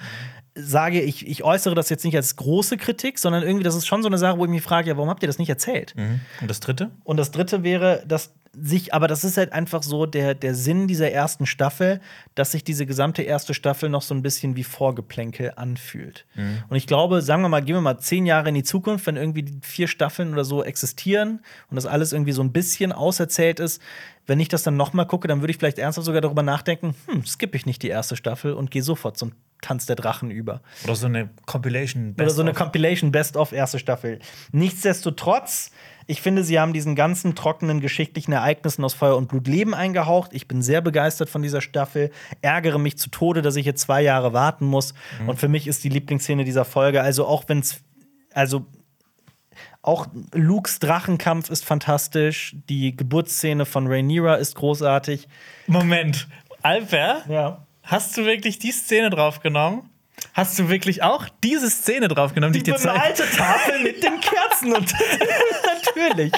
Sage 0.55 1.01
ich, 1.01 1.27
ich 1.27 1.43
äußere 1.43 1.75
das 1.75 1.89
jetzt 1.89 2.03
nicht 2.03 2.15
als 2.15 2.35
große 2.35 2.77
Kritik, 2.77 3.19
sondern 3.19 3.43
irgendwie 3.43 3.63
das 3.63 3.75
ist 3.75 3.87
schon 3.87 4.01
so 4.01 4.09
eine 4.09 4.17
Sache, 4.17 4.37
wo 4.37 4.45
ich 4.45 4.51
mich 4.51 4.63
frage, 4.63 4.89
ja, 4.89 4.97
warum 4.97 5.09
habt 5.09 5.23
ihr 5.23 5.27
das 5.27 5.37
nicht 5.37 5.49
erzählt? 5.49 5.93
Mhm. 5.95 6.19
Und 6.41 6.49
das 6.49 6.59
dritte? 6.59 6.91
Und 7.03 7.17
das 7.17 7.31
dritte 7.31 7.63
wäre, 7.63 8.03
dass 8.07 8.33
sich, 8.53 8.93
aber 8.93 9.07
das 9.07 9.23
ist 9.23 9.37
halt 9.37 9.53
einfach 9.53 9.83
so 9.83 10.05
der, 10.05 10.33
der 10.33 10.55
Sinn 10.55 10.87
dieser 10.87 11.11
ersten 11.11 11.45
Staffel, 11.45 12.01
dass 12.35 12.51
sich 12.51 12.63
diese 12.63 12.85
gesamte 12.85 13.21
erste 13.21 13.53
Staffel 13.53 13.89
noch 13.89 14.01
so 14.01 14.13
ein 14.15 14.21
bisschen 14.21 14.55
wie 14.55 14.63
Vorgeplänkel 14.63 15.53
anfühlt. 15.55 16.25
Und 16.69 16.75
ich 16.75 16.87
glaube, 16.87 17.21
sagen 17.21 17.41
wir 17.41 17.49
mal, 17.49 17.61
gehen 17.61 17.75
wir 17.75 17.81
mal 17.81 17.99
zehn 17.99 18.25
Jahre 18.25 18.49
in 18.49 18.55
die 18.55 18.63
Zukunft, 18.63 19.05
wenn 19.07 19.17
irgendwie 19.17 19.43
die 19.43 19.59
vier 19.61 19.87
Staffeln 19.87 20.33
oder 20.33 20.45
so 20.45 20.63
existieren 20.63 21.41
und 21.69 21.75
das 21.75 21.85
alles 21.85 22.13
irgendwie 22.13 22.31
so 22.31 22.41
ein 22.41 22.51
bisschen 22.51 22.91
auserzählt 22.91 23.59
ist, 23.59 23.81
wenn 24.29 24.39
ich 24.39 24.47
das 24.47 24.63
dann 24.63 24.77
noch 24.77 24.93
mal 24.93 25.05
gucke, 25.05 25.27
dann 25.27 25.41
würde 25.41 25.51
ich 25.51 25.57
vielleicht 25.57 25.79
ernsthaft 25.79 26.05
sogar 26.05 26.21
darüber 26.21 26.43
nachdenken, 26.43 26.95
hm, 27.07 27.25
skippe 27.25 27.57
ich 27.57 27.65
nicht 27.65 27.81
die 27.81 27.87
erste 27.89 28.15
Staffel 28.15 28.53
und 28.53 28.69
gehe 28.71 28.83
sofort 28.83 29.17
zum 29.17 29.33
Tanz 29.61 29.87
der 29.87 29.95
Drachen 29.95 30.31
über. 30.31 30.61
Oder 30.83 30.95
so 30.95 31.07
eine 31.07 31.29
Compilation. 31.45 32.13
Oder 32.17 32.29
so 32.29 32.41
eine. 32.41 32.53
Compilation 32.53 33.11
Best 33.11 33.35
of 33.35 33.51
erste 33.51 33.79
Staffel. 33.79 34.19
Nichtsdestotrotz, 34.51 35.71
ich 36.09 36.21
finde, 36.21 36.43
sie 36.43 36.59
haben 36.59 36.73
diesen 36.73 36.95
ganzen 36.95 37.35
trockenen 37.35 37.81
geschichtlichen 37.81 38.31
Ereignissen 38.31 38.83
aus 38.83 38.95
Feuer 38.95 39.15
und 39.15 39.27
Blut 39.27 39.47
Leben 39.47 39.75
eingehaucht. 39.75 40.31
Ich 40.33 40.47
bin 40.47 40.63
sehr 40.63 40.81
begeistert 40.81 41.29
von 41.29 41.43
dieser 41.43 41.61
Staffel, 41.61 42.09
ärgere 42.41 42.79
mich 42.79 42.97
zu 42.97 43.09
Tode, 43.11 43.43
dass 43.43 43.55
ich 43.55 43.65
jetzt 43.65 43.81
zwei 43.81 44.01
Jahre 44.01 44.33
warten 44.33 44.65
muss. 44.65 44.95
Und 45.27 45.39
für 45.39 45.47
mich 45.47 45.67
ist 45.67 45.83
die 45.83 45.89
Lieblingsszene 45.89 46.43
dieser 46.43 46.65
Folge, 46.65 47.01
also 47.03 47.27
auch 47.27 47.43
wenn 47.47 47.59
es, 47.59 47.81
also 48.33 48.65
auch 49.83 50.07
Lukes 50.33 50.79
Drachenkampf 50.79 51.49
ist 51.51 51.63
fantastisch, 51.63 52.55
die 52.69 52.95
Geburtsszene 52.97 53.65
von 53.65 53.85
Rhaenyra 53.87 54.35
ist 54.35 54.55
großartig. 54.55 55.27
Moment. 55.67 56.27
Alper, 56.63 57.21
Ja. 57.29 57.65
hast 57.83 58.17
du 58.17 58.25
wirklich 58.25 58.57
die 58.59 58.71
Szene 58.71 59.09
draufgenommen? 59.11 59.89
Hast 60.33 60.57
du 60.59 60.69
wirklich 60.69 61.03
auch 61.03 61.27
diese 61.43 61.69
Szene 61.69 62.07
draufgenommen, 62.07 62.53
die, 62.53 62.63
Die 62.63 62.71
ich 62.71 62.77
dir 62.77 62.81
zeige? 62.81 62.99
bemalte 62.99 63.23
Tafel 63.35 63.79
mit 63.83 64.03
den 64.03 64.19
Kerzen 64.21 64.73
und 64.73 64.93
natürlich. 65.83 66.31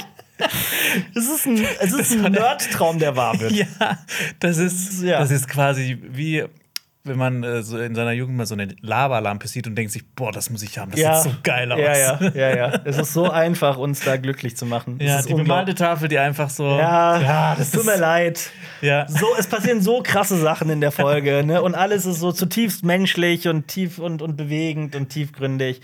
Es 1.15 1.27
ist 1.27 1.45
ein, 1.45 1.63
es 1.79 1.93
ist 1.93 2.11
ein 2.13 2.31
Nerdtraum, 2.31 2.97
der 2.97 3.15
wahr 3.15 3.39
wird. 3.39 3.51
Ja, 3.79 3.99
das 4.39 4.57
ist, 4.57 5.03
Ja. 5.03 5.19
das 5.19 5.29
ist 5.31 5.47
quasi 5.47 5.97
wie 6.01 6.43
wenn 7.03 7.17
man 7.17 7.43
äh, 7.43 7.63
so 7.63 7.77
in 7.79 7.95
seiner 7.95 8.11
Jugend 8.11 8.37
mal 8.37 8.45
so 8.45 8.53
eine 8.53 8.75
Lavalampe 8.81 9.47
sieht 9.47 9.65
und 9.65 9.75
denkt 9.75 9.91
sich, 9.91 10.03
boah, 10.15 10.31
das 10.31 10.49
muss 10.49 10.61
ich 10.61 10.77
haben, 10.77 10.91
das 10.91 11.23
sieht 11.23 11.33
so 11.33 11.37
geil 11.43 11.71
aus. 11.71 11.79
Ja, 11.79 11.97
ja, 11.97 12.31
ja, 12.33 12.55
ja. 12.55 12.81
Es 12.85 12.97
ist 12.97 13.13
so 13.13 13.29
einfach, 13.29 13.77
uns 13.77 14.01
da 14.01 14.17
glücklich 14.17 14.55
zu 14.55 14.65
machen. 14.65 14.99
Ja, 15.01 15.21
die 15.21 15.33
bemalte. 15.33 15.73
Tafel, 15.73 16.09
die 16.09 16.19
einfach 16.19 16.49
so. 16.49 16.65
Ja, 16.65 17.55
das 17.55 17.67
es 17.67 17.71
tut 17.71 17.85
mir 17.85 17.97
leid. 17.97 18.51
Ja. 18.81 19.07
So, 19.07 19.27
es 19.37 19.47
passieren 19.47 19.81
so 19.81 20.01
krasse 20.03 20.37
Sachen 20.37 20.69
in 20.69 20.81
der 20.81 20.91
Folge, 20.91 21.43
ne? 21.43 21.61
Und 21.61 21.75
alles 21.75 22.05
ist 22.05 22.19
so 22.19 22.31
zutiefst 22.31 22.83
menschlich 22.83 23.47
und 23.47 23.67
tief 23.67 23.99
und, 23.99 24.21
und 24.21 24.35
bewegend 24.35 24.95
und 24.95 25.09
tiefgründig. 25.09 25.81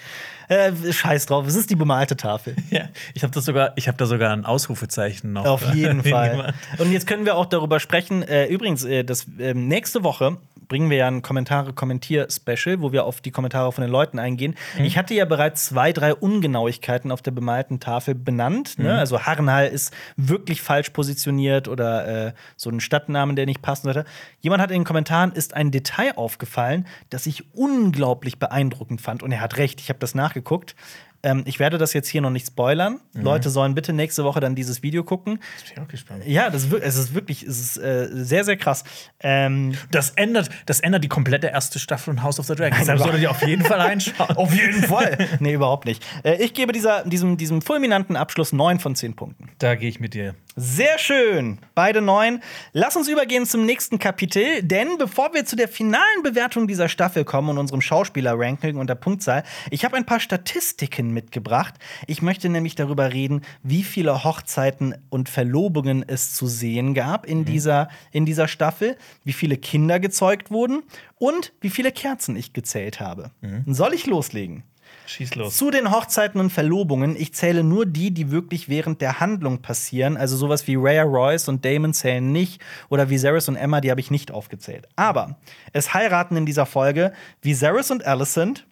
Äh, 0.47 0.71
scheiß 0.91 1.25
drauf, 1.25 1.45
es 1.47 1.55
ist 1.55 1.69
die 1.69 1.75
bemalte 1.75 2.15
Tafel. 2.15 2.55
ja. 2.69 2.89
Ich 3.13 3.23
habe 3.23 3.33
das 3.33 3.45
sogar, 3.45 3.73
ich 3.75 3.87
habe 3.87 3.97
da 3.97 4.05
sogar 4.05 4.31
ein 4.31 4.45
Ausrufezeichen 4.45 5.33
noch. 5.33 5.45
Auf 5.45 5.73
jeden 5.73 6.03
Fall. 6.05 6.53
Und 6.77 6.91
jetzt 6.91 7.07
können 7.07 7.25
wir 7.25 7.35
auch 7.35 7.45
darüber 7.45 7.79
sprechen. 7.79 8.23
Äh, 8.23 8.45
übrigens, 8.45 8.83
äh, 8.83 9.03
das, 9.03 9.25
ähm, 9.39 9.67
nächste 9.67 10.03
Woche 10.03 10.37
bringen 10.67 10.89
wir 10.89 10.97
ja 10.97 11.07
ein 11.07 11.21
Kommentare-Kommentier-Special, 11.21 12.81
wo 12.81 12.91
wir 12.91 13.05
auf 13.05 13.21
die 13.21 13.31
Kommentare 13.31 13.71
von 13.71 13.81
den 13.81 13.91
Leuten 13.91 14.19
eingehen. 14.19 14.55
Ich 14.79 14.97
hatte 14.97 15.13
ja 15.13 15.25
bereits 15.25 15.65
zwei, 15.65 15.93
drei 15.93 16.13
Ungenauigkeiten 16.13 17.11
auf 17.11 17.21
der 17.21 17.31
bemalten 17.31 17.79
Tafel 17.79 18.15
benannt. 18.15 18.77
Ne? 18.77 18.97
Also 18.97 19.21
Harrenhal 19.21 19.67
ist 19.67 19.93
wirklich 20.17 20.61
falsch 20.61 20.89
positioniert 20.89 21.67
oder 21.67 22.27
äh, 22.27 22.33
so 22.55 22.69
ein 22.69 22.79
Stadtnamen, 22.79 23.35
der 23.35 23.45
nicht 23.45 23.61
passen 23.61 23.85
sollte. 23.85 24.05
Jemand 24.41 24.61
hat 24.61 24.71
in 24.71 24.79
den 24.79 24.85
Kommentaren 24.85 25.31
ist 25.31 25.53
ein 25.53 25.71
Detail 25.71 26.17
aufgefallen, 26.17 26.85
das 27.09 27.25
ich 27.27 27.55
unglaublich 27.55 28.39
beeindruckend 28.39 29.01
fand. 29.01 29.23
Und 29.23 29.31
er 29.31 29.41
hat 29.41 29.57
recht, 29.57 29.79
ich 29.79 29.89
habe 29.89 29.99
das 29.99 30.15
nachgeguckt. 30.37 30.75
Ähm, 31.23 31.41
ich 31.45 31.57
werde 31.57 31.79
das 31.79 31.93
jetzt 31.93 32.07
hier 32.07 32.21
noch 32.21 32.29
nicht 32.29 32.45
spoilern. 32.45 32.99
Mhm. 33.13 33.21
Leute 33.23 33.49
sollen 33.49 33.73
bitte 33.73 33.91
nächste 33.91 34.23
Woche 34.23 34.39
dann 34.39 34.53
dieses 34.53 34.83
Video 34.83 35.03
gucken. 35.03 35.39
Ich 35.65 35.73
bin 35.73 35.83
auch 35.83 35.87
gespannt. 35.87 36.23
Ja, 36.27 36.51
das 36.51 36.65
ist, 36.65 36.73
es 36.73 36.95
ist 36.95 37.15
wirklich 37.15 37.41
es 37.41 37.59
ist, 37.59 37.77
äh, 37.77 38.07
sehr, 38.11 38.43
sehr 38.43 38.55
krass. 38.55 38.83
Ähm, 39.19 39.73
Das 39.89 40.11
ändert, 40.11 40.49
das 40.67 40.79
ändert 40.79 41.03
die 41.03 41.07
komplette 41.07 41.47
erste 41.47 41.79
Staffel 41.79 42.13
von 42.13 42.23
House 42.23 42.39
of 42.39 42.45
the 42.45 42.53
Dragon. 42.53 42.77
Deshalb 42.79 42.99
solltet 42.99 43.21
ihr 43.21 43.31
auf 43.31 43.41
jeden 43.45 43.63
Fall 43.65 43.81
reinschauen. 43.81 44.37
auf 44.37 44.53
jeden 44.53 44.83
Fall. 44.83 45.17
nee, 45.39 45.53
überhaupt 45.53 45.85
nicht. 45.85 46.05
Äh, 46.23 46.35
ich 46.43 46.53
gebe 46.53 46.71
dieser, 46.71 47.03
diesem, 47.03 47.35
diesem 47.35 47.63
fulminanten 47.63 48.15
Abschluss 48.15 48.53
9 48.53 48.79
von 48.79 48.95
10 48.95 49.15
Punkten. 49.15 49.49
Da 49.57 49.73
gehe 49.73 49.89
ich 49.89 49.99
mit 49.99 50.13
dir. 50.13 50.35
Sehr 50.59 50.97
schön. 50.97 51.59
Beide 51.75 52.01
neun. 52.01 52.41
Lass 52.73 52.95
uns 52.95 53.07
übergehen 53.07 53.45
zum 53.45 53.63
nächsten 53.63 53.99
Kapitel, 53.99 54.63
denn 54.63 54.97
bevor 54.97 55.31
wir 55.35 55.45
zu 55.45 55.55
der 55.55 55.67
finalen 55.67 56.23
Bewertung 56.23 56.67
dieser 56.67 56.89
Staffel 56.89 57.25
kommen 57.25 57.49
und 57.49 57.59
unserem 57.59 57.79
Schauspieler-Ranking 57.79 58.75
und 58.77 58.87
der 58.87 58.95
Punktzahl, 58.95 59.43
ich 59.69 59.85
habe 59.85 59.97
ein 59.97 60.07
paar 60.07 60.19
Statistiken 60.19 61.13
mitgebracht. 61.13 61.75
Ich 62.07 62.23
möchte 62.23 62.49
nämlich 62.49 62.73
darüber 62.73 63.13
reden, 63.13 63.41
wie 63.61 63.83
viele 63.83 64.23
Hochzeiten 64.23 64.95
und 65.11 65.29
Verlobungen 65.29 66.03
es 66.07 66.33
zu 66.33 66.47
sehen 66.47 66.95
gab 66.95 67.27
in, 67.27 67.45
dieser, 67.45 67.89
in 68.11 68.25
dieser 68.25 68.47
Staffel, 68.47 68.97
wie 69.23 69.33
viele 69.33 69.57
Kinder 69.57 69.99
gezeugt 69.99 70.49
wurden 70.49 70.81
und 71.19 71.53
wie 71.61 71.69
viele 71.69 71.91
Kerzen 71.91 72.35
ich 72.35 72.53
gezählt 72.53 72.99
habe. 72.99 73.29
Soll 73.67 73.93
ich 73.93 74.07
loslegen? 74.07 74.63
Schieß 75.09 75.35
los. 75.35 75.57
Zu 75.57 75.71
den 75.71 75.91
Hochzeiten 75.91 76.39
und 76.39 76.51
Verlobungen, 76.51 77.15
ich 77.15 77.33
zähle 77.33 77.63
nur 77.63 77.85
die, 77.85 78.11
die 78.11 78.31
wirklich 78.31 78.69
während 78.69 79.01
der 79.01 79.19
Handlung 79.19 79.61
passieren. 79.61 80.17
Also 80.17 80.37
sowas 80.37 80.67
wie 80.67 80.75
Rhea 80.75 81.03
Royce 81.03 81.47
und 81.47 81.63
Damon 81.63 81.93
zählen 81.93 82.31
nicht. 82.31 82.61
Oder 82.89 83.09
Viserys 83.09 83.47
und 83.47 83.55
Emma, 83.55 83.81
die 83.81 83.89
habe 83.89 84.01
ich 84.01 84.11
nicht 84.11 84.31
aufgezählt. 84.31 84.87
Aber 84.95 85.37
es 85.73 85.93
heiraten 85.93 86.35
in 86.35 86.45
dieser 86.45 86.65
Folge 86.65 87.13
Viserys 87.41 87.91
und 87.91 88.05
Alicent, 88.05 88.67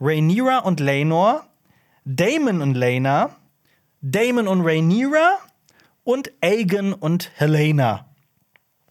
Rhaenyra 0.00 0.58
und 0.58 0.80
Laenor, 0.80 1.46
Damon 2.04 2.60
und 2.60 2.74
Laena, 2.74 3.36
Damon 4.00 4.48
und 4.48 4.60
Rhaenyra 4.60 5.38
und 6.04 6.30
Aegon 6.42 6.92
und 6.92 7.30
Helena. 7.36 8.06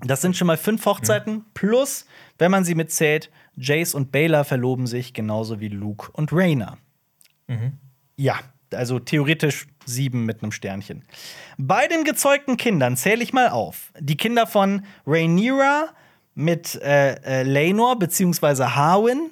Das 0.05 0.21
sind 0.21 0.35
schon 0.35 0.47
mal 0.47 0.57
fünf 0.57 0.85
Hochzeiten. 0.85 1.45
Plus, 1.53 2.05
wenn 2.37 2.51
man 2.51 2.65
sie 2.65 2.75
mitzählt, 2.75 3.29
Jace 3.55 3.93
und 3.95 4.11
Baela 4.11 4.43
verloben 4.43 4.87
sich 4.87 5.13
genauso 5.13 5.59
wie 5.59 5.67
Luke 5.69 6.11
und 6.13 6.31
Rhaena. 6.33 6.77
Ja, 8.15 8.39
also 8.73 8.99
theoretisch 8.99 9.67
sieben 9.85 10.25
mit 10.25 10.41
einem 10.41 10.51
Sternchen. 10.51 11.03
Bei 11.57 11.87
den 11.87 12.03
gezeugten 12.03 12.57
Kindern 12.57 12.97
zähle 12.97 13.23
ich 13.23 13.33
mal 13.33 13.49
auf. 13.49 13.91
Die 13.99 14.17
Kinder 14.17 14.47
von 14.47 14.83
Rhaenyra 15.05 15.89
mit 16.35 16.75
äh, 16.81 17.13
äh, 17.23 17.43
Laenor 17.43 17.99
beziehungsweise 17.99 18.75
Harwin 18.75 19.29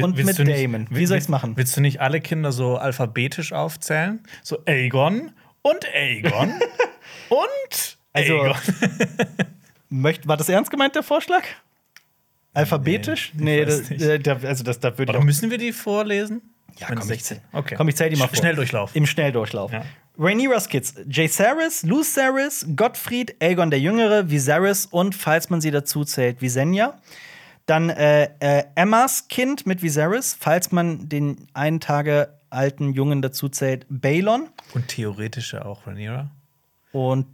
und 0.00 0.16
mit 0.24 0.38
du 0.38 0.44
nicht- 0.44 0.62
Damon. 0.64 0.86
Wie 0.90 1.06
soll 1.06 1.18
ich's 1.18 1.28
machen? 1.28 1.56
Willst 1.56 1.76
du 1.76 1.80
nicht 1.80 2.00
alle 2.00 2.20
Kinder 2.20 2.52
so 2.52 2.76
alphabetisch 2.76 3.52
aufzählen? 3.52 4.20
So 4.44 4.58
Aegon 4.66 5.32
und 5.62 5.84
Aegon 5.92 6.52
und 7.30 7.98
Also- 8.12 8.40
Aegon. 8.42 8.56
Möcht, 9.90 10.28
war 10.28 10.36
das 10.36 10.48
ernst 10.48 10.70
gemeint, 10.70 10.94
der 10.94 11.02
Vorschlag? 11.02 11.42
Alphabetisch? 12.58 13.32
Nee, 13.34 13.44
Nee, 13.44 13.60
ich 13.62 13.66
das, 13.66 13.90
äh, 13.90 14.18
da, 14.18 14.36
also 14.42 14.64
das, 14.64 14.80
da 14.80 14.96
würde 14.98 15.12
ich 15.12 15.18
auch 15.18 15.24
müssen 15.24 15.50
wir 15.50 15.58
die 15.58 15.72
vorlesen? 15.72 16.42
Ja, 16.76 16.86
komm, 16.88 16.98
ich 16.98 17.04
16. 17.04 17.36
zähl- 17.38 17.42
Okay. 17.52 17.74
Komm, 17.76 17.88
ich 17.88 17.96
zähl 17.96 18.10
die 18.10 18.16
mal 18.16 18.28
vor. 18.28 18.36
Schnelldurchlauf. 18.36 18.94
Im 18.94 19.06
Schnelldurchlauf. 19.06 19.72
Ja. 19.72 19.82
Rhaenyras 20.18 20.68
Kids: 20.68 20.94
Jaehaerys, 21.08 21.82
Lucerys, 21.84 22.66
Gottfried, 22.76 23.34
Aegon 23.42 23.70
der 23.70 23.80
Jüngere, 23.80 24.30
Viserys 24.30 24.86
und, 24.86 25.14
falls 25.14 25.50
man 25.50 25.60
sie 25.60 25.70
dazu 25.70 26.04
zählt, 26.04 26.40
Visenya. 26.42 26.98
Dann 27.66 27.90
äh, 27.90 28.28
äh, 28.40 28.64
Emmas 28.76 29.28
Kind 29.28 29.66
mit 29.66 29.82
Viserys, 29.82 30.36
falls 30.38 30.72
man 30.72 31.08
den 31.08 31.46
einen 31.54 31.80
Tage 31.80 32.30
alten 32.50 32.94
Jungen 32.94 33.20
dazu 33.22 33.48
zählt, 33.48 33.84
Balon. 33.90 34.48
Und 34.74 34.88
theoretisch 34.88 35.54
auch 35.54 35.86
Rhaenyra. 35.86 36.30
Und 36.92 37.26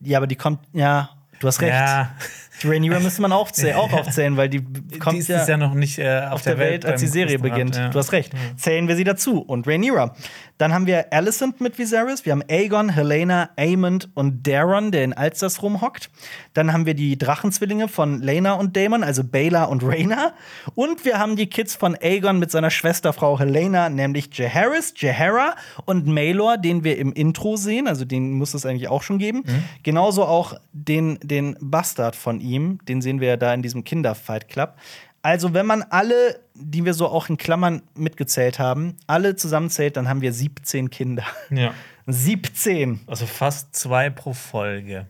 ja, 0.00 0.16
aber 0.18 0.26
die 0.26 0.36
kommt, 0.36 0.60
ja, 0.72 1.10
du 1.40 1.46
hast 1.46 1.60
recht. 1.60 1.72
Ja, 1.74 2.16
Rhaenyra 2.64 3.00
müsste 3.00 3.22
man 3.22 3.32
auch, 3.32 3.50
zäh- 3.50 3.74
auch 3.76 3.92
aufzählen, 3.92 4.36
weil 4.36 4.48
die 4.48 4.62
kommt 4.98 5.14
die 5.16 5.18
ist 5.20 5.28
ja, 5.28 5.56
noch 5.56 5.74
nicht 5.74 5.98
äh, 5.98 6.20
auf, 6.26 6.34
auf 6.34 6.42
der 6.42 6.58
Welt, 6.58 6.84
als 6.84 7.00
die 7.00 7.06
Serie 7.06 7.38
beginnt. 7.38 7.76
ja. 7.76 7.88
Du 7.88 7.98
hast 7.98 8.12
recht. 8.12 8.32
Zählen 8.56 8.86
wir 8.88 8.96
sie 8.96 9.04
dazu. 9.04 9.40
Und 9.40 9.66
Rhaenyra. 9.66 10.14
Dann 10.58 10.72
haben 10.72 10.86
wir 10.86 11.12
Alicent 11.12 11.60
mit 11.60 11.78
Viserys. 11.78 12.24
Wir 12.24 12.32
haben 12.32 12.44
Aegon, 12.48 12.90
Helena, 12.90 13.50
Aemond 13.56 14.10
und 14.14 14.46
Daron, 14.46 14.92
der 14.92 15.02
in 15.02 15.12
Alsters 15.12 15.60
rumhockt. 15.62 16.08
Dann 16.54 16.72
haben 16.72 16.86
wir 16.86 16.94
die 16.94 17.18
Drachenzwillinge 17.18 17.88
von 17.88 18.20
Lena 18.22 18.52
und 18.52 18.76
Daemon, 18.76 19.02
also 19.02 19.24
Baela 19.24 19.64
und 19.64 19.82
Rhaena. 19.82 20.34
Und 20.76 21.04
wir 21.04 21.18
haben 21.18 21.34
die 21.34 21.48
Kids 21.48 21.74
von 21.74 21.96
Aegon 22.00 22.38
mit 22.38 22.50
seiner 22.52 22.70
Schwesterfrau 22.70 23.40
Helena, 23.40 23.88
nämlich 23.88 24.28
Jaehaerys, 24.36 24.94
Jaehaera 24.96 25.56
und 25.84 26.06
Maelor, 26.06 26.58
den 26.58 26.84
wir 26.84 26.96
im 26.98 27.12
Intro 27.12 27.56
sehen. 27.56 27.88
Also 27.88 28.04
den 28.04 28.32
muss 28.32 28.54
es 28.54 28.64
eigentlich 28.64 28.88
auch 28.88 29.02
schon 29.02 29.18
geben. 29.18 29.42
Genauso 29.82 30.24
auch 30.24 30.54
den, 30.72 31.18
den 31.24 31.56
Bastard 31.60 32.14
von 32.14 32.40
ihm. 32.42 32.78
Den 32.86 33.00
sehen 33.00 33.20
wir 33.20 33.28
ja 33.28 33.36
da 33.36 33.54
in 33.54 33.62
diesem 33.62 33.84
Kinderfight 33.84 34.48
Club. 34.48 34.74
Also, 35.22 35.54
wenn 35.54 35.66
man 35.66 35.82
alle, 35.82 36.40
die 36.54 36.84
wir 36.84 36.94
so 36.94 37.06
auch 37.08 37.28
in 37.28 37.36
Klammern 37.36 37.82
mitgezählt 37.94 38.58
haben, 38.58 38.96
alle 39.06 39.36
zusammenzählt, 39.36 39.96
dann 39.96 40.08
haben 40.08 40.20
wir 40.20 40.32
17 40.32 40.90
Kinder. 40.90 41.24
Ja. 41.50 41.72
17. 42.06 43.00
Also 43.06 43.26
fast 43.26 43.74
zwei 43.76 44.10
pro 44.10 44.32
Folge. 44.32 45.06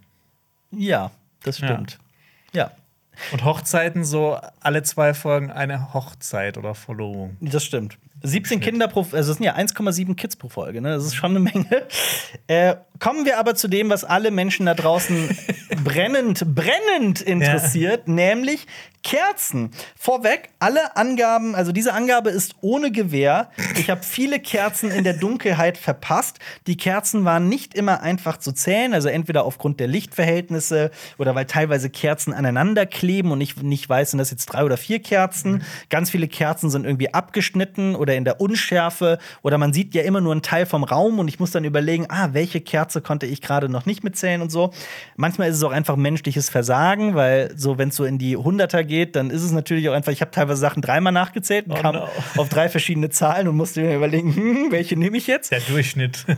Ja, 0.71 1.11
das 1.43 1.59
Ja. 1.61 1.69
stimmt. 1.69 1.99
Ja. 2.53 2.73
Und 3.33 3.45
Hochzeiten 3.45 4.05
so 4.05 4.39
alle 4.61 4.83
zwei 4.83 5.15
Folgen 5.15 5.51
eine 5.51 5.93
Hochzeit 5.95 6.57
oder 6.59 6.75
Verlobung. 6.75 7.37
das 7.41 7.65
stimmt. 7.65 7.99
17 8.23 8.61
Kinder 8.61 8.89
pro, 8.89 9.01
also 9.13 9.33
es 9.33 9.37
sind 9.39 9.43
ja 9.45 9.55
1,7 9.57 10.15
Kids 10.15 10.37
pro 10.37 10.49
Folge, 10.49 10.81
ne? 10.81 10.91
Das 10.95 11.05
ist 11.05 11.15
schon 11.15 11.31
eine 11.33 11.41
Menge. 11.41 11.83
Äh, 12.47 12.77
kommen 13.03 13.27
wir 13.27 13.39
aber 13.39 13.57
zu 13.57 13.67
dem, 13.67 13.91
was 13.91 14.05
alle 14.05 14.31
Menschen 14.31 14.67
da 14.67 14.75
draußen 14.75 15.37
brennend, 15.85 16.55
brennend 16.55 17.21
interessiert, 17.21 18.07
nämlich 18.07 18.69
Kerzen. 19.03 19.71
Vorweg, 19.97 20.51
alle 20.61 20.97
Angaben, 20.97 21.57
also 21.57 21.73
diese 21.73 21.93
Angabe 21.93 22.31
ist 22.31 22.55
ohne 22.61 22.93
Gewähr. 22.93 23.51
Ich 23.77 23.91
habe 23.91 24.03
viele 24.05 24.39
Kerzen 24.39 24.91
in 24.93 25.03
der 25.03 25.15
Dunkelheit 25.15 25.77
verpasst. 25.77 26.39
Die 26.69 26.77
Kerzen 26.77 27.25
waren 27.25 27.49
nicht 27.49 27.75
immer 27.75 28.01
einfach 28.01 28.37
zu 28.37 28.53
zählen, 28.53 28.95
also 28.95 29.09
entweder 29.09 29.45
aufgrund 29.45 29.81
der 29.81 29.89
Lichtverhältnisse 29.89 30.93
oder 31.19 31.35
weil 31.35 31.47
teilweise 31.47 31.91
Kerzen 31.91 32.33
aneinander 32.33 32.87
kleben 32.87 33.33
und 33.33 33.41
ich 33.41 33.57
nicht 33.57 33.89
weiß, 33.89 34.13
sind 34.13 34.19
das 34.19 34.31
jetzt 34.31 34.47
drei 34.47 34.65
oder 34.65 34.77
vier 34.77 35.01
Kerzen. 35.01 35.65
Ganz 35.91 36.11
viele 36.11 36.29
Kerzen 36.29 36.71
sind 36.71 36.85
irgendwie 36.85 37.13
abgeschnitten 37.13 37.97
oder 37.97 38.15
in 38.15 38.25
der 38.25 38.41
Unschärfe 38.41 39.19
oder 39.43 39.59
man 39.59 39.73
sieht 39.73 39.95
ja 39.95 40.03
immer 40.03 40.21
nur 40.21 40.33
einen 40.33 40.43
Teil 40.43 40.65
vom 40.65 40.85
Raum 40.85 41.19
und 41.19 41.27
ich 41.27 41.41
muss 41.41 41.51
dann 41.51 41.65
überlegen, 41.65 42.07
ah, 42.09 42.29
welche 42.33 42.61
Kerze 42.61 42.92
konnte 43.01 43.27
ich 43.27 43.41
gerade 43.41 43.69
noch 43.69 43.87
nicht 43.87 44.05
mitzählen 44.05 44.43
und 44.43 44.51
so. 44.51 44.73
Manchmal 45.17 45.49
ist 45.49 45.57
es 45.57 45.63
auch 45.63 45.73
einfach 45.73 45.97
menschliches 45.97 46.51
Versagen, 46.51 47.15
weil 47.15 47.53
so, 47.57 47.79
wenn 47.79 47.89
es 47.89 47.97
so 47.97 48.05
in 48.05 48.19
die 48.19 48.37
Hunderter 48.37 48.85
geht, 48.85 49.17
dann 49.17 49.31
ist 49.31 49.43
es 49.43 49.53
natürlich 49.53 49.89
auch 49.89 49.95
einfach, 49.95 50.13
ich 50.13 50.21
habe 50.21 50.31
teilweise 50.31 50.61
Sachen 50.61 50.83
dreimal 50.83 51.13
nachgezählt 51.13 51.67
und 51.67 51.73
Oh 51.73 51.81
kam 51.81 51.95
no. 51.95 52.09
auf 52.37 52.49
drei 52.49 52.69
verschiedene 52.69 53.11
Zahlen 53.11 53.49
und 53.49 53.57
musste 53.57 53.81
mir 53.83 53.97
überlegen, 53.97 54.35
hm, 54.35 54.67
welche 54.71 54.97
nehme 54.97 55.17
ich 55.17 55.27
jetzt? 55.27 55.53
Der 55.53 55.61
Durchschnitt. 55.61 56.27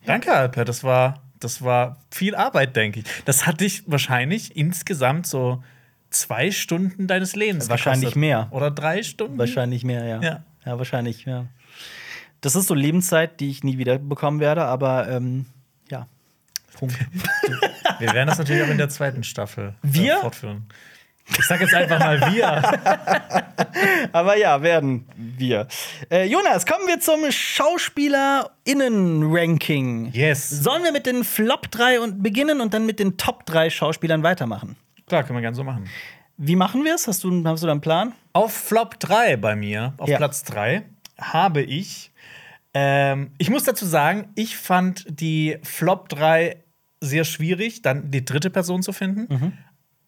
Danke, 0.05 0.34
Alper. 0.34 0.65
Das 0.65 0.84
war, 0.84 1.22
das 1.39 1.61
war 1.61 1.97
viel 2.10 2.35
Arbeit, 2.35 2.76
denke 2.76 3.01
ich. 3.01 3.05
Das 3.26 3.45
hat 3.45 3.61
dich 3.61 3.84
wahrscheinlich 3.85 4.55
insgesamt 4.57 5.27
so 5.27 5.64
zwei 6.10 6.51
Stunden 6.51 7.07
deines 7.07 7.35
Lebens 7.35 7.69
Wahrscheinlich 7.69 8.14
gekostet. 8.14 8.19
mehr. 8.19 8.47
Oder 8.51 8.72
drei 8.72 9.03
Stunden? 9.03 9.38
Wahrscheinlich 9.38 9.84
mehr, 9.84 10.05
ja. 10.05 10.22
Ja. 10.22 10.43
Ja, 10.65 10.77
wahrscheinlich, 10.77 11.26
ja. 11.26 11.45
Das 12.41 12.55
ist 12.55 12.68
so 12.68 12.73
Lebenszeit, 12.73 13.39
die 13.39 13.49
ich 13.49 13.64
nie 13.64 13.77
wieder 13.77 13.99
bekommen 13.99 14.39
werde, 14.39 14.65
aber 14.65 15.07
ähm. 15.07 15.45
Punkt. 16.73 16.95
Wir 17.99 18.13
werden 18.13 18.27
das 18.27 18.37
natürlich 18.37 18.63
auch 18.63 18.69
in 18.69 18.77
der 18.77 18.89
zweiten 18.89 19.23
Staffel 19.23 19.69
äh, 19.69 19.73
Wir? 19.81 20.17
fortführen. 20.17 20.67
Ich 21.39 21.45
sag 21.47 21.61
jetzt 21.61 21.73
einfach 21.73 21.99
mal 21.99 22.19
wir. 22.33 22.47
aber 24.11 24.35
ja, 24.37 24.61
werden 24.61 25.07
wir. 25.15 25.67
Äh, 26.11 26.25
Jonas, 26.25 26.65
kommen 26.65 26.85
wir 26.85 26.99
zum 26.99 27.31
SchauspielerInnen-Ranking. 27.31 30.11
Yes. 30.11 30.49
Sollen 30.49 30.83
wir 30.83 30.91
mit 30.91 31.05
den 31.05 31.23
Flop 31.23 31.71
3 31.71 31.99
und 32.01 32.21
beginnen 32.23 32.59
und 32.61 32.73
dann 32.73 32.85
mit 32.85 32.99
den 32.99 33.17
Top 33.17 33.45
3 33.45 33.69
Schauspielern 33.69 34.23
weitermachen? 34.23 34.75
Klar, 35.07 35.23
können 35.23 35.37
wir 35.37 35.41
gerne 35.41 35.55
so 35.55 35.63
machen. 35.63 35.89
Wie 36.37 36.55
machen 36.55 36.83
wir 36.83 36.95
es? 36.95 37.07
Hast 37.07 37.23
du, 37.23 37.43
hast 37.47 37.61
du 37.63 37.67
da 37.67 37.71
einen 37.71 37.81
Plan? 37.81 38.13
Auf 38.33 38.53
Flop 38.53 38.99
3 38.99 39.37
bei 39.37 39.55
mir, 39.55 39.93
auf 39.97 40.09
Ja. 40.09 40.17
Platz 40.17 40.43
3, 40.43 40.83
habe 41.19 41.61
ich. 41.61 42.11
Ähm, 42.73 43.31
ich 43.37 43.49
muss 43.49 43.63
dazu 43.63 43.85
sagen, 43.85 44.29
ich 44.35 44.57
fand 44.57 45.05
die 45.07 45.57
Flop 45.63 46.09
3 46.09 46.57
sehr 47.03 47.23
schwierig, 47.25 47.81
dann 47.81 48.09
die 48.11 48.23
dritte 48.25 48.49
Person 48.49 48.81
zu 48.81 48.93
finden. 48.93 49.27
Mhm. 49.34 49.53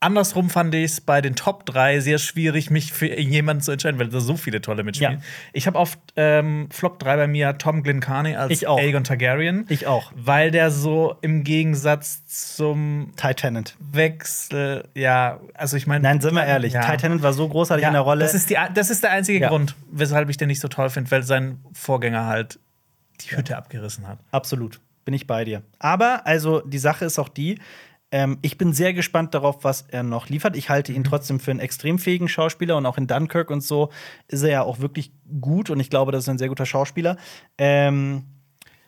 andersrum 0.01 0.51
fand 0.51 0.75
ich 0.75 0.83
es 0.83 1.01
bei 1.01 1.19
den 1.19 1.35
Top 1.35 1.65
3 1.65 1.99
sehr 1.99 2.19
schwierig, 2.19 2.69
mich 2.69 2.93
für 2.93 3.19
jemanden 3.19 3.63
zu 3.63 3.71
entscheiden, 3.71 3.99
weil 3.99 4.09
da 4.09 4.19
so 4.19 4.37
viele 4.37 4.61
tolle 4.61 4.83
mitspielen. 4.83 5.13
Ja. 5.19 5.23
Ich 5.51 5.65
habe 5.65 5.79
auf 5.79 5.97
ähm, 6.15 6.67
Flop 6.71 6.99
3 6.99 7.15
bei 7.15 7.27
mir 7.27 7.57
Tom 7.57 7.81
Glencarney 7.81 8.35
als 8.35 8.51
Ich 8.51 8.67
auch. 8.67 8.77
Aegon 8.77 9.03
Targaryen. 9.03 9.65
Ich 9.69 9.87
auch. 9.87 10.11
Weil 10.15 10.51
der 10.51 10.69
so 10.69 11.15
im 11.21 11.43
Gegensatz 11.43 12.23
zum 12.27 13.13
Titanic. 13.15 13.73
Wechsel, 13.79 14.87
ja, 14.93 15.39
also 15.55 15.75
ich 15.75 15.87
meine. 15.87 16.03
Nein, 16.03 16.21
sind 16.21 16.35
wir 16.35 16.45
ehrlich. 16.45 16.73
Ja. 16.73 16.81
Titanic 16.81 17.23
war 17.23 17.33
so 17.33 17.47
großartig 17.49 17.81
Ja, 17.81 17.87
in 17.89 17.93
der 17.93 18.01
Rolle. 18.03 18.23
Das 18.25 18.35
ist, 18.35 18.49
die, 18.51 18.57
das 18.75 18.91
ist 18.91 19.01
der 19.03 19.11
einzige 19.11 19.39
Ja. 19.39 19.49
Grund, 19.49 19.75
weshalb 19.91 20.29
ich 20.29 20.37
den 20.37 20.47
nicht 20.49 20.59
so 20.61 20.67
toll 20.67 20.89
finde, 20.91 21.09
weil 21.09 21.23
sein 21.23 21.57
Vorgänger 21.73 22.25
halt 22.27 22.59
die 23.21 23.35
Hütte 23.35 23.57
abgerissen 23.57 24.07
hat. 24.07 24.19
Absolut. 24.31 24.79
Bin 25.05 25.13
ich 25.13 25.27
bei 25.27 25.45
dir. 25.45 25.61
Aber, 25.79 26.25
also, 26.27 26.61
die 26.61 26.77
Sache 26.79 27.05
ist 27.05 27.19
auch 27.19 27.29
die, 27.29 27.59
ähm, 28.11 28.37
ich 28.41 28.57
bin 28.57 28.73
sehr 28.73 28.93
gespannt 28.93 29.33
darauf, 29.33 29.63
was 29.63 29.81
er 29.83 30.03
noch 30.03 30.29
liefert. 30.29 30.55
Ich 30.55 30.69
halte 30.69 30.91
ihn 30.91 30.99
Mhm. 30.99 31.05
trotzdem 31.05 31.39
für 31.39 31.51
einen 31.51 31.59
extrem 31.59 31.97
fähigen 31.99 32.27
Schauspieler 32.27 32.77
und 32.77 32.85
auch 32.85 32.97
in 32.97 33.07
Dunkirk 33.07 33.49
und 33.51 33.61
so 33.61 33.91
ist 34.27 34.43
er 34.43 34.49
ja 34.49 34.61
auch 34.63 34.79
wirklich 34.79 35.11
gut 35.41 35.69
und 35.69 35.79
ich 35.79 35.89
glaube, 35.89 36.11
das 36.11 36.23
ist 36.25 36.29
ein 36.29 36.37
sehr 36.37 36.49
guter 36.49 36.65
Schauspieler. 36.65 37.17
Ähm, 37.57 38.25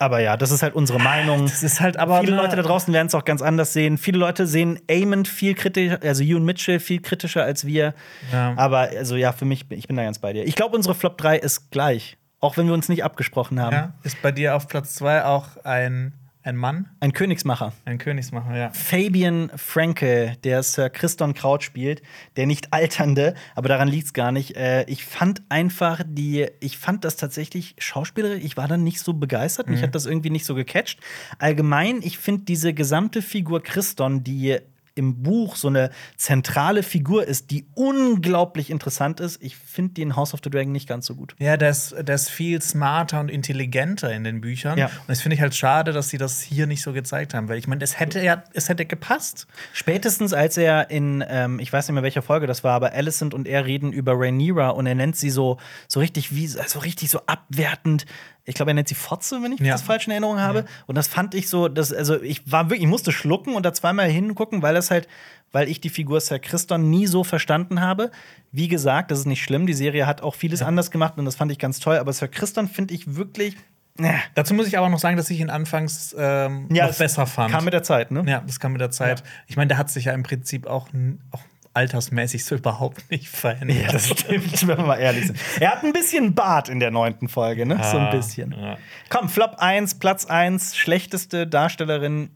aber 0.00 0.20
ja, 0.20 0.36
das 0.36 0.52
ist 0.52 0.62
halt 0.62 0.74
unsere 0.76 1.00
Meinung. 1.00 1.42
Das 1.46 1.64
ist 1.64 1.80
halt 1.80 1.96
aber. 1.96 2.20
Viele 2.20 2.36
Leute 2.36 2.54
da 2.54 2.62
draußen 2.62 2.94
werden 2.94 3.08
es 3.08 3.14
auch 3.16 3.24
ganz 3.24 3.42
anders 3.42 3.72
sehen. 3.72 3.98
Viele 3.98 4.18
Leute 4.18 4.46
sehen 4.46 4.78
Amond 4.88 5.26
viel 5.26 5.54
kritischer, 5.54 5.98
also 6.02 6.22
Ewan 6.22 6.44
Mitchell 6.44 6.78
viel 6.78 7.02
kritischer 7.02 7.42
als 7.42 7.66
wir. 7.66 7.94
Ja. 8.32 8.54
Aber 8.56 8.78
also 8.96 9.16
ja, 9.16 9.32
für 9.32 9.44
mich, 9.44 9.66
ich 9.70 9.88
bin 9.88 9.96
da 9.96 10.04
ganz 10.04 10.20
bei 10.20 10.32
dir. 10.32 10.44
Ich 10.46 10.54
glaube, 10.54 10.76
unsere 10.76 10.94
Flop 10.94 11.18
3 11.18 11.38
ist 11.38 11.72
gleich. 11.72 12.16
Auch 12.40 12.56
wenn 12.56 12.66
wir 12.66 12.74
uns 12.74 12.88
nicht 12.88 13.04
abgesprochen 13.04 13.60
haben. 13.60 13.72
Ja, 13.74 13.94
ist 14.02 14.22
bei 14.22 14.30
dir 14.32 14.54
auf 14.54 14.68
Platz 14.68 14.94
2 14.94 15.24
auch 15.24 15.56
ein, 15.64 16.12
ein 16.44 16.54
Mann, 16.56 16.88
Ein 17.00 17.12
Königsmacher. 17.12 17.72
ein 17.84 17.98
Königsmacher, 17.98 18.56
ja. 18.56 18.70
Fabian 18.72 19.50
Franke, 19.56 20.36
der 20.44 20.62
Sir 20.62 20.88
Christon 20.88 21.34
Kraut 21.34 21.64
spielt, 21.64 22.00
der 22.36 22.46
nicht 22.46 22.72
alternde, 22.72 23.34
aber 23.56 23.68
daran 23.68 23.88
liegt's 23.88 24.12
gar 24.12 24.30
nicht. 24.30 24.56
Äh, 24.56 24.84
ich 24.84 25.04
fand 25.04 25.42
einfach 25.48 26.02
die, 26.06 26.46
ich 26.60 26.78
fand 26.78 27.04
das 27.04 27.16
tatsächlich 27.16 27.74
schauspielerisch, 27.78 28.44
ich 28.44 28.56
war 28.56 28.68
dann 28.68 28.84
nicht 28.84 29.00
so 29.00 29.14
begeistert, 29.14 29.68
mich 29.68 29.82
hat 29.82 29.94
das 29.96 30.06
irgendwie 30.06 30.30
nicht 30.30 30.46
so 30.46 30.54
gecatcht. 30.54 31.00
Allgemein, 31.40 32.00
ich 32.02 32.18
finde 32.18 32.44
diese 32.44 32.72
gesamte 32.72 33.20
Figur 33.20 33.62
Christon, 33.62 34.22
die 34.22 34.58
im 34.98 35.22
Buch 35.22 35.56
so 35.56 35.68
eine 35.68 35.90
zentrale 36.16 36.82
Figur 36.82 37.24
ist, 37.24 37.50
die 37.50 37.66
unglaublich 37.74 38.70
interessant 38.70 39.20
ist. 39.20 39.42
Ich 39.42 39.56
finde 39.56 39.94
die 39.94 40.02
in 40.02 40.16
House 40.16 40.34
of 40.34 40.40
the 40.42 40.50
Dragon 40.50 40.72
nicht 40.72 40.88
ganz 40.88 41.06
so 41.06 41.14
gut. 41.14 41.34
Ja, 41.38 41.56
der 41.56 41.70
ist, 41.70 41.94
der 41.98 42.14
ist 42.14 42.28
viel 42.28 42.60
smarter 42.60 43.20
und 43.20 43.30
intelligenter 43.30 44.12
in 44.12 44.24
den 44.24 44.40
Büchern. 44.40 44.76
Ja. 44.76 44.86
Und 44.86 45.08
das 45.08 45.20
finde 45.20 45.36
ich 45.36 45.40
halt 45.40 45.54
schade, 45.54 45.92
dass 45.92 46.08
sie 46.08 46.18
das 46.18 46.40
hier 46.40 46.66
nicht 46.66 46.82
so 46.82 46.92
gezeigt 46.92 47.32
haben. 47.32 47.48
Weil 47.48 47.58
ich 47.58 47.68
meine, 47.68 47.82
es 47.82 47.98
hätte 47.98 48.20
ja, 48.22 48.42
es 48.52 48.68
hätte 48.68 48.84
gepasst. 48.84 49.46
Spätestens 49.72 50.32
als 50.32 50.56
er 50.56 50.90
in, 50.90 51.24
ähm, 51.28 51.60
ich 51.60 51.72
weiß 51.72 51.86
nicht 51.88 51.94
mehr 51.94 52.02
welcher 52.02 52.22
Folge 52.22 52.46
das 52.46 52.64
war, 52.64 52.74
aber 52.74 52.92
Alicent 52.92 53.34
und 53.34 53.46
er 53.46 53.64
reden 53.64 53.92
über 53.92 54.14
Rhaenyra 54.14 54.70
und 54.70 54.86
er 54.86 54.96
nennt 54.96 55.16
sie 55.16 55.30
so, 55.30 55.58
so 55.86 56.00
richtig 56.00 56.34
wie, 56.34 56.48
so 56.48 56.80
richtig 56.80 57.10
so 57.10 57.20
abwertend. 57.26 58.04
Ich 58.48 58.54
glaube, 58.54 58.70
er 58.70 58.74
nennt 58.74 58.88
sie 58.88 58.94
Fotze, 58.94 59.42
wenn 59.42 59.52
ich 59.52 59.60
Ja. 59.60 59.72
das 59.72 59.82
falsch 59.82 60.06
in 60.06 60.10
Erinnerung 60.12 60.40
habe. 60.40 60.64
Und 60.86 60.96
das 60.96 61.06
fand 61.08 61.34
ich 61.34 61.48
so, 61.48 61.68
das, 61.68 61.92
also 61.92 62.20
ich 62.22 62.50
war 62.50 62.64
wirklich, 62.70 62.82
ich 62.82 62.88
musste 62.88 63.12
schlucken 63.12 63.54
und 63.54 63.64
da 63.64 63.72
zweimal 63.72 64.08
hingucken, 64.08 64.62
weil 64.62 64.74
das 64.74 64.90
halt, 64.90 65.06
weil 65.52 65.68
ich 65.68 65.80
die 65.80 65.88
Figur 65.90 66.20
Sir 66.20 66.38
Christon 66.38 66.90
nie 66.90 67.06
so 67.06 67.24
verstanden 67.24 67.80
habe. 67.80 68.10
Wie 68.52 68.68
gesagt, 68.68 69.10
das 69.10 69.20
ist 69.20 69.26
nicht 69.26 69.42
schlimm. 69.42 69.66
Die 69.66 69.72
Serie 69.74 70.06
hat 70.06 70.22
auch 70.22 70.34
vieles 70.34 70.62
anders 70.62 70.90
gemacht 70.90 71.14
und 71.16 71.24
das 71.24 71.36
fand 71.36 71.52
ich 71.52 71.58
ganz 71.58 71.80
toll. 71.80 71.96
Aber 71.98 72.12
Sir 72.12 72.28
Christon 72.28 72.68
finde 72.68 72.94
ich 72.94 73.16
wirklich. 73.16 73.56
äh, 73.98 74.12
Dazu 74.34 74.54
muss 74.54 74.66
ich 74.66 74.76
aber 74.78 74.88
noch 74.88 74.98
sagen, 74.98 75.16
dass 75.16 75.28
ich 75.30 75.40
ihn 75.40 75.50
anfangs 75.50 76.14
ähm, 76.18 76.66
Ja, 76.70 76.84
noch 76.84 76.90
es 76.92 76.98
besser 76.98 77.26
fand. 77.26 77.52
Kam 77.52 77.64
mit 77.64 77.72
der 77.74 77.82
Zeit, 77.82 78.10
ne? 78.10 78.24
ja, 78.26 78.42
das 78.46 78.60
kam 78.60 78.72
mit 78.72 78.80
der 78.80 78.90
Zeit. 78.90 79.22
Ich 79.46 79.56
meine, 79.56 79.68
der 79.68 79.78
hat 79.78 79.90
sich 79.90 80.04
ja 80.06 80.12
im 80.12 80.22
Prinzip 80.22 80.66
auch, 80.66 80.88
auch 81.30 81.42
altersmäßig 81.78 82.44
so 82.44 82.56
überhaupt 82.56 83.10
nicht 83.10 83.28
verändert. 83.28 83.78
Ja, 83.86 83.92
das 83.92 84.08
stimmt, 84.08 84.66
wenn 84.66 84.78
wir 84.78 84.84
mal 84.84 84.96
ehrlich 84.96 85.26
sind. 85.28 85.38
Er 85.60 85.70
hat 85.72 85.84
ein 85.84 85.92
bisschen 85.92 86.34
Bart 86.34 86.68
in 86.68 86.80
der 86.80 86.90
neunten 86.90 87.28
Folge, 87.28 87.64
ne? 87.66 87.76
so 87.82 87.96
ein 87.96 88.06
Ah, 88.06 88.10
bisschen. 88.10 88.52
ja. 88.58 88.76
Komm, 89.08 89.28
Flop 89.28 89.56
1, 89.58 89.98
Platz 89.98 90.26
1, 90.26 90.76
schlechteste 90.76 91.46
Darstellerin 91.46 92.30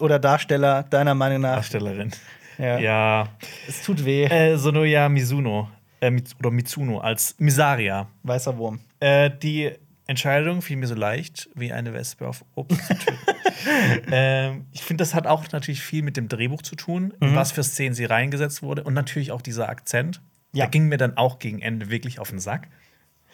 oder 0.00 0.18
Darsteller 0.18 0.82
deiner 0.82 1.14
Meinung 1.14 1.42
nach. 1.42 1.56
Darstellerin. 1.56 2.10
Ja. 2.58 2.78
ja. 2.78 3.28
Es 3.68 3.82
tut 3.82 4.04
weh. 4.04 4.24
Äh, 4.24 4.56
Sonoya 4.56 5.08
Mizuno. 5.08 5.70
Äh, 6.00 6.20
oder 6.38 6.50
Mitsuno 6.50 6.98
als 6.98 7.34
Misaria. 7.38 8.08
Weißer 8.22 8.56
Wurm. 8.58 8.80
Äh, 8.98 9.30
die 9.42 9.70
Entscheidung 10.10 10.60
fiel 10.60 10.76
mir 10.76 10.86
so 10.86 10.94
leicht, 10.94 11.48
wie 11.54 11.72
eine 11.72 11.94
Wespe 11.94 12.26
auf 12.28 12.44
Obst 12.56 12.84
zu 12.86 12.94
töten. 12.94 13.16
ähm, 14.12 14.66
ich 14.72 14.82
finde, 14.82 15.02
das 15.02 15.14
hat 15.14 15.26
auch 15.26 15.50
natürlich 15.52 15.80
viel 15.82 16.02
mit 16.02 16.16
dem 16.16 16.28
Drehbuch 16.28 16.62
zu 16.62 16.74
tun, 16.76 17.14
Mhm. 17.20 17.28
in 17.28 17.34
was 17.36 17.52
für 17.52 17.62
Szenen 17.62 17.94
sie 17.94 18.04
reingesetzt 18.04 18.62
wurde 18.62 18.82
und 18.84 18.94
natürlich 18.94 19.30
auch 19.32 19.40
dieser 19.42 19.68
Akzent. 19.68 20.20
Ja. 20.52 20.64
Der 20.64 20.70
ging 20.70 20.88
mir 20.88 20.96
dann 20.98 21.16
auch 21.16 21.38
gegen 21.38 21.60
Ende 21.62 21.90
wirklich 21.90 22.18
auf 22.18 22.30
den 22.30 22.40
Sack. 22.40 22.68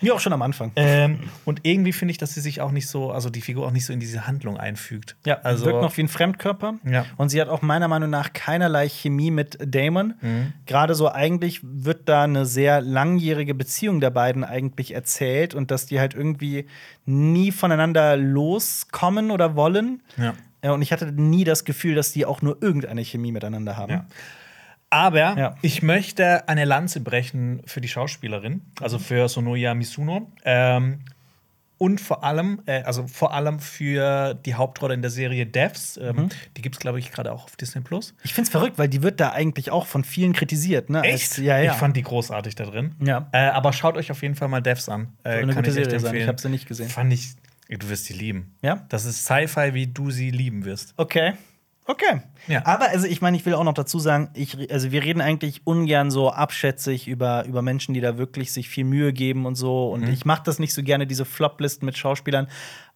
Mir 0.01 0.15
auch 0.15 0.21
schon 0.21 0.33
am 0.33 0.43
Anfang. 0.43 0.73
Ähm, 0.77 1.21
und 1.45 1.61
irgendwie 1.63 1.93
finde 1.93 2.13
ich, 2.13 2.19
dass 2.19 2.35
sie 2.35 2.41
sich 2.41 2.61
auch 2.61 2.71
nicht 2.71 2.87
so, 2.87 3.11
also 3.11 3.31
die 3.31 3.41
Figur 3.41 3.67
auch 3.67 3.71
nicht 3.71 3.87
so 3.87 3.93
in 3.93 4.01
diese 4.01 4.27
Handlung 4.27 4.59
einfügt. 4.59 5.17
Ja, 5.25 5.41
also 5.43 5.67
wirkt 5.67 5.81
noch 5.81 5.97
wie 5.97 6.03
ein 6.03 6.09
Fremdkörper. 6.09 6.75
Ja. 6.85 7.07
Und 7.17 7.31
sie 7.31 7.41
hat 7.41 7.49
auch 7.49 7.63
meiner 7.63 7.89
Meinung 7.89 8.11
nach 8.11 8.33
keinerlei 8.33 8.89
Chemie 8.89 9.31
mit 9.31 9.59
Damon. 9.61 10.15
Mhm. 10.21 10.53
Gerade 10.67 10.95
so 10.95 11.11
eigentlich 11.11 11.61
wird 11.63 12.09
da 12.09 12.25
eine 12.25 12.45
sehr 12.45 12.83
langjährige 12.83 13.55
Beziehung 13.55 14.01
der 14.01 14.11
beiden 14.11 14.45
eigentlich 14.45 14.93
erzählt 14.93 15.55
und 15.55 15.71
dass 15.71 15.87
die 15.87 15.99
halt 15.99 16.15
irgendwie 16.15 16.67
nie 17.07 17.51
voneinander 17.51 18.17
loskommen 18.17 19.31
oder 19.31 19.57
wollen. 19.57 20.03
Ja. 20.17 20.35
Ja, 20.63 20.73
und 20.73 20.83
ich 20.83 20.93
hatte 20.93 21.13
nie 21.13 21.45
das 21.45 21.65
Gefühl, 21.65 21.95
dass 21.95 22.13
die 22.13 22.27
auch 22.27 22.43
nur 22.43 22.61
irgendeine 22.61 23.03
Chemie 23.03 23.31
miteinander 23.31 23.77
haben. 23.77 23.93
Ja. 23.93 24.07
Aber 24.91 25.37
Ja. 25.37 25.57
ich 25.63 25.83
möchte 25.83 26.49
eine 26.49 26.65
Lanze 26.65 27.01
brechen 27.01 27.63
für 27.67 27.81
die 27.81 27.89
Schauspielerin, 27.89 28.63
also 28.81 28.99
für 28.99 29.29
Sonoya 29.29 29.75
Misuno. 29.75 30.31
Ähm, 30.45 31.01
und 31.79 32.01
vor 32.01 32.25
allem, 32.25 32.63
äh, 32.65 32.83
also 32.85 33.07
vor 33.07 33.35
allem 33.35 33.59
für 33.61 34.33
die 34.33 34.55
Hauptrolle 34.55 34.95
in 34.95 35.03
der 35.03 35.11
Serie 35.11 35.45
Devs. 35.45 35.99
Ähm, 35.99 36.17
Mhm. 36.17 36.29
Die 36.57 36.63
gibt 36.63 36.77
es, 36.77 36.79
glaube 36.81 36.99
ich, 36.99 37.13
gerade 37.13 37.31
auch 37.33 37.45
auf 37.45 37.57
Disney 37.57 37.83
Plus. 37.83 38.15
Ich 38.23 38.33
find's 38.33 38.49
verrückt, 38.49 38.79
weil 38.79 38.89
die 38.89 39.03
wird 39.03 39.21
da 39.21 39.33
eigentlich 39.33 39.71
auch 39.71 39.87
von 39.87 40.03
vielen 40.03 40.33
kritisiert. 40.33 40.89
Ne? 40.89 41.03
Als, 41.03 41.37
ja, 41.37 41.59
ja. 41.59 41.73
Ich 41.73 41.77
fand 41.79 41.95
die 41.97 42.03
großartig 42.03 42.55
da 42.55 42.65
drin. 42.65 42.95
Ja. 43.05 43.29
Äh, 43.33 43.49
aber 43.49 43.75
schaut 43.75 43.97
euch 43.99 44.11
auf 44.11 44.23
jeden 44.23 44.37
Fall 44.37 44.49
mal 44.49 44.63
Devs 44.63 44.89
an. 44.89 45.09
Äh, 45.23 45.41
eine 45.43 45.53
kann 45.53 45.65
ich 45.67 45.77
echt 45.77 45.93
empfehlen. 45.93 46.17
Ich 46.23 46.29
habe 46.29 46.41
sie 46.41 46.49
nicht 46.49 46.67
gesehen. 46.67 46.89
Fand 46.89 47.13
ich, 47.13 47.35
du 47.69 47.89
wirst 47.91 48.07
sie 48.07 48.15
lieben. 48.15 48.55
Ja? 48.63 48.87
Das 48.89 49.05
ist 49.05 49.25
Sci-Fi, 49.27 49.75
wie 49.75 49.87
du 49.89 50.11
sie 50.11 50.31
lieben 50.31 50.65
wirst. 50.65 50.95
Okay. 50.97 51.35
Okay. 51.89 52.21
Ja. 52.49 52.67
Aber 52.67 52.89
also 52.89 53.07
ich 53.07 53.23
meine, 53.23 53.37
ich 53.37 53.47
will 53.47 53.55
auch 53.55 53.65
noch 53.65 53.75
dazu 53.75 53.99
sagen, 53.99 54.31
ich, 54.35 54.73
also 54.73 54.91
wir 54.91 55.03
reden 55.05 55.21
eigentlich 55.21 55.63
ungern 55.65 56.11
so 56.11 56.31
abschätzig 56.31 57.07
über, 57.07 57.45
über 57.45 57.63
Menschen, 57.63 57.95
die 57.95 58.01
da 58.01 58.19
wirklich 58.19 58.53
sich 58.53 58.69
viel 58.69 58.85
Mühe 58.85 59.13
geben 59.13 59.47
und 59.47 59.55
so. 59.55 59.91
Und 59.91 60.09
ich 60.09 60.25
mache 60.25 60.43
das 60.45 60.59
nicht 60.59 60.75
so 60.75 60.83
gerne, 60.83 61.07
diese 61.07 61.25
Floplisten 61.25 61.87
mit 61.87 61.97
Schauspielern. 61.97 62.49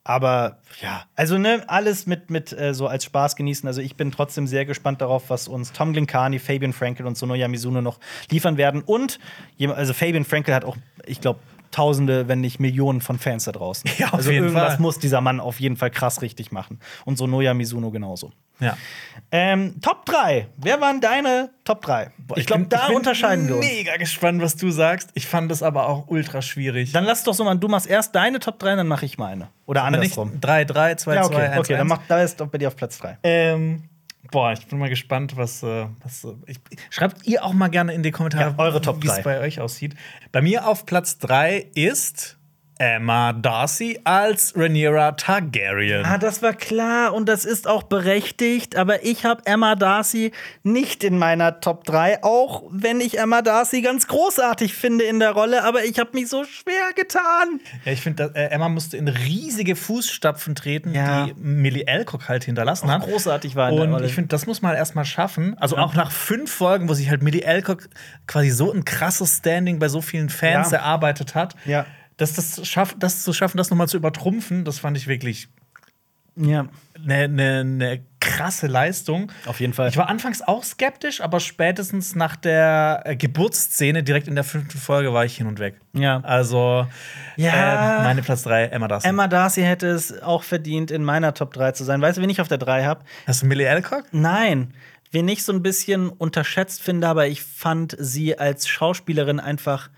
Aber 0.02 0.58
ja, 0.80 1.04
also 1.14 1.38
ne, 1.38 1.62
alles 1.68 2.06
mit, 2.06 2.30
mit 2.30 2.52
äh, 2.52 2.74
so 2.74 2.86
als 2.88 3.04
Spaß 3.04 3.36
genießen. 3.36 3.66
Also 3.68 3.80
ich 3.80 3.96
bin 3.96 4.10
trotzdem 4.10 4.46
sehr 4.46 4.64
gespannt 4.64 5.00
darauf, 5.00 5.30
was 5.30 5.46
uns 5.46 5.72
Tom 5.72 5.92
Glinkani, 5.92 6.38
Fabian 6.38 6.72
Frankel 6.72 7.06
und 7.06 7.16
Sonoya 7.16 7.48
Mizuno 7.48 7.82
noch 7.82 8.00
liefern 8.30 8.56
werden. 8.56 8.82
Und 8.82 9.20
also 9.68 9.92
Fabian 9.92 10.24
Frankel 10.24 10.54
hat 10.54 10.64
auch, 10.64 10.76
ich 11.06 11.20
glaube, 11.20 11.40
Tausende, 11.70 12.28
wenn 12.28 12.40
nicht 12.40 12.58
Millionen 12.60 13.00
von 13.00 13.18
Fans 13.18 13.44
da 13.44 13.52
draußen. 13.52 13.90
Ja, 13.98 14.08
auf 14.08 14.14
also 14.14 14.30
jeden 14.30 14.46
irgendwas 14.46 14.74
Fall. 14.74 14.80
muss 14.80 14.98
dieser 14.98 15.20
Mann 15.20 15.40
auf 15.40 15.60
jeden 15.60 15.76
Fall 15.76 15.90
krass 15.90 16.22
richtig 16.22 16.52
machen. 16.52 16.80
Und 17.04 17.18
Sonoya 17.18 17.54
Mizuno 17.54 17.90
genauso. 17.90 18.32
Ja. 18.60 18.76
Ähm, 19.30 19.80
Top 19.80 20.04
3. 20.06 20.48
Wer 20.56 20.80
waren 20.80 21.00
deine 21.00 21.50
Top 21.64 21.82
3? 21.82 22.10
ich 22.36 22.46
glaube, 22.46 22.66
da 22.68 22.88
bin 22.88 22.96
unterscheiden 22.96 23.48
wir 23.48 23.56
uns. 23.56 23.66
Mega 23.66 23.96
gespannt, 23.96 24.42
was 24.42 24.56
du 24.56 24.70
sagst. 24.70 25.10
Ich 25.14 25.26
fand 25.26 25.50
das 25.50 25.62
aber 25.62 25.88
auch 25.88 26.08
ultra 26.08 26.42
schwierig. 26.42 26.92
Dann 26.92 27.04
lass 27.04 27.24
doch 27.24 27.34
so 27.34 27.44
mal, 27.44 27.56
du 27.56 27.68
machst 27.68 27.86
erst 27.86 28.14
deine 28.14 28.38
Top 28.38 28.58
3, 28.58 28.76
dann 28.76 28.88
mache 28.88 29.06
ich 29.06 29.18
meine. 29.18 29.48
Oder 29.66 29.84
andersrum. 29.84 30.40
3, 30.40 30.64
3, 30.64 30.94
2, 30.96 31.14
Ja, 31.14 31.22
2, 31.22 31.34
okay, 31.34 31.46
1, 31.46 31.58
okay, 31.58 31.76
dann 31.76 31.86
mach 31.86 32.00
da 32.06 32.22
ist 32.22 32.40
doch 32.40 32.48
bei 32.48 32.58
dir 32.58 32.68
auf 32.68 32.76
Platz 32.76 32.98
3. 32.98 33.18
Ähm, 33.22 33.84
boah, 34.30 34.52
ich 34.52 34.66
bin 34.66 34.78
mal 34.78 34.88
gespannt, 34.88 35.36
was. 35.36 35.62
Äh, 35.62 35.86
was 36.02 36.24
äh, 36.24 36.34
ich, 36.46 36.60
schreibt 36.90 37.26
ihr 37.26 37.44
auch 37.44 37.52
mal 37.52 37.68
gerne 37.68 37.92
in 37.92 38.02
die 38.02 38.10
Kommentare, 38.10 38.50
Ja, 38.50 38.58
eure 38.58 38.80
Top 38.80 39.02
wie 39.02 39.08
es 39.08 39.22
bei 39.22 39.40
euch 39.40 39.60
aussieht. 39.60 39.94
Bei 40.32 40.42
mir 40.42 40.66
auf 40.66 40.86
Platz 40.86 41.18
3 41.18 41.70
ist 41.74 42.39
Emma 42.80 43.34
Darcy 43.34 44.00
als 44.04 44.54
Rhaenyra 44.56 45.12
Targaryen. 45.12 46.02
Ah, 46.06 46.16
das 46.16 46.40
war 46.40 46.54
klar 46.54 47.12
und 47.12 47.28
das 47.28 47.44
ist 47.44 47.68
auch 47.68 47.82
berechtigt, 47.82 48.74
aber 48.74 49.04
ich 49.04 49.26
habe 49.26 49.42
Emma 49.44 49.74
Darcy 49.74 50.32
nicht 50.62 51.04
in 51.04 51.18
meiner 51.18 51.60
Top 51.60 51.84
3, 51.84 52.24
auch 52.24 52.62
wenn 52.70 53.02
ich 53.02 53.18
Emma 53.18 53.42
Darcy 53.42 53.82
ganz 53.82 54.06
großartig 54.06 54.72
finde 54.74 55.04
in 55.04 55.18
der 55.20 55.32
Rolle, 55.32 55.62
aber 55.64 55.84
ich 55.84 55.98
habe 55.98 56.12
mich 56.14 56.30
so 56.30 56.44
schwer 56.44 56.94
getan. 56.96 57.60
Ja, 57.84 57.92
ich 57.92 58.00
finde, 58.00 58.32
äh, 58.34 58.46
Emma 58.46 58.70
musste 58.70 58.96
in 58.96 59.08
riesige 59.08 59.76
Fußstapfen 59.76 60.54
treten, 60.54 60.94
Ja. 60.94 61.26
die 61.26 61.34
Millie 61.36 61.86
Alcock 61.86 62.30
halt 62.30 62.44
hinterlassen 62.44 62.90
hat. 62.90 63.02
Großartig 63.02 63.56
war 63.56 63.68
in 63.68 63.76
der 63.76 63.84
Und 63.84 63.92
Rolle. 63.92 64.06
ich 64.06 64.14
finde, 64.14 64.28
das 64.28 64.46
muss 64.46 64.62
man 64.62 64.74
erstmal 64.74 65.04
schaffen. 65.04 65.54
Also 65.58 65.76
auch 65.76 65.92
nach 65.92 66.10
fünf 66.10 66.50
Folgen, 66.50 66.88
wo 66.88 66.94
sich 66.94 67.10
halt 67.10 67.22
Millie 67.22 67.46
Alcock 67.46 67.90
quasi 68.26 68.48
so 68.48 68.72
ein 68.72 68.86
krasses 68.86 69.36
Standing 69.36 69.78
bei 69.78 69.88
so 69.88 70.00
vielen 70.00 70.30
Fans 70.30 70.70
Ja. 70.70 70.78
erarbeitet 70.78 71.34
hat. 71.34 71.54
Ja. 71.66 71.84
Dass 72.20 72.34
das, 72.34 72.66
schaff, 72.68 72.94
das 72.98 73.22
zu 73.24 73.32
schaffen, 73.32 73.56
das 73.56 73.70
nochmal 73.70 73.88
zu 73.88 73.96
übertrumpfen, 73.96 74.64
das 74.64 74.78
fand 74.78 74.96
ich 74.96 75.06
wirklich 75.06 75.48
ja. 76.36 76.66
eine 77.02 77.28
ne, 77.28 77.64
ne 77.64 78.04
krasse 78.20 78.66
Leistung. 78.66 79.32
Auf 79.46 79.60
jeden 79.60 79.72
Fall. 79.72 79.88
Ich 79.88 79.96
war 79.96 80.08
anfangs 80.08 80.42
auch 80.42 80.62
skeptisch, 80.62 81.22
aber 81.22 81.40
spätestens 81.40 82.14
nach 82.14 82.36
der 82.36 83.02
äh, 83.04 83.16
Geburtsszene, 83.16 84.02
direkt 84.02 84.28
in 84.28 84.34
der 84.34 84.44
fünften 84.44 84.78
Folge, 84.78 85.12
war 85.14 85.24
ich 85.24 85.36
hin 85.38 85.46
und 85.46 85.58
weg. 85.58 85.80
Ja. 85.94 86.20
Also, 86.20 86.86
Ja. 87.36 88.00
äh, 88.00 88.04
meine 88.04 88.22
Platz 88.22 88.42
3, 88.42 88.66
Emma 88.66 88.88
Darcy. 88.88 89.08
Emma 89.08 89.26
Darcy 89.26 89.62
hätte 89.62 89.88
es 89.88 90.20
auch 90.22 90.42
verdient, 90.42 90.90
in 90.90 91.02
meiner 91.02 91.32
Top 91.32 91.54
3 91.54 91.72
zu 91.72 91.84
sein. 91.84 92.02
Weißt 92.02 92.18
du, 92.18 92.22
wen 92.22 92.30
ich 92.30 92.40
auf 92.42 92.48
der 92.48 92.58
3 92.58 92.84
habe? 92.84 93.04
Hast 93.26 93.42
du 93.42 93.46
Millie 93.46 93.68
Alcock? 93.68 94.04
Nein. 94.12 94.74
Wen 95.12 95.26
ich 95.26 95.42
so 95.42 95.52
ein 95.52 95.62
bisschen 95.62 96.10
unterschätzt 96.10 96.82
finde, 96.82 97.08
aber 97.08 97.26
ich 97.26 97.42
fand 97.42 97.96
sie 97.98 98.38
als 98.38 98.68
Schauspielerin 98.68 99.40
einfach. 99.40 99.88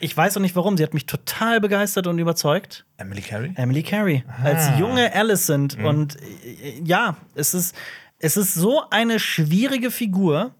Ich 0.00 0.16
weiß 0.16 0.36
auch 0.36 0.40
nicht 0.40 0.56
warum. 0.56 0.76
Sie 0.76 0.82
hat 0.82 0.94
mich 0.94 1.06
total 1.06 1.60
begeistert 1.60 2.06
und 2.06 2.18
überzeugt. 2.18 2.84
Emily 2.96 3.22
Carey? 3.22 3.52
Emily 3.56 3.82
Carey 3.82 4.24
als 4.42 4.78
junge 4.78 5.14
Alicent. 5.14 5.76
Und 5.78 6.16
äh, 6.22 6.80
ja, 6.84 7.16
es 7.34 7.54
ist, 7.54 7.74
es 8.18 8.36
ist 8.36 8.54
so 8.54 8.82
eine 8.90 9.18
schwierige 9.18 9.90
Figur. 9.90 10.54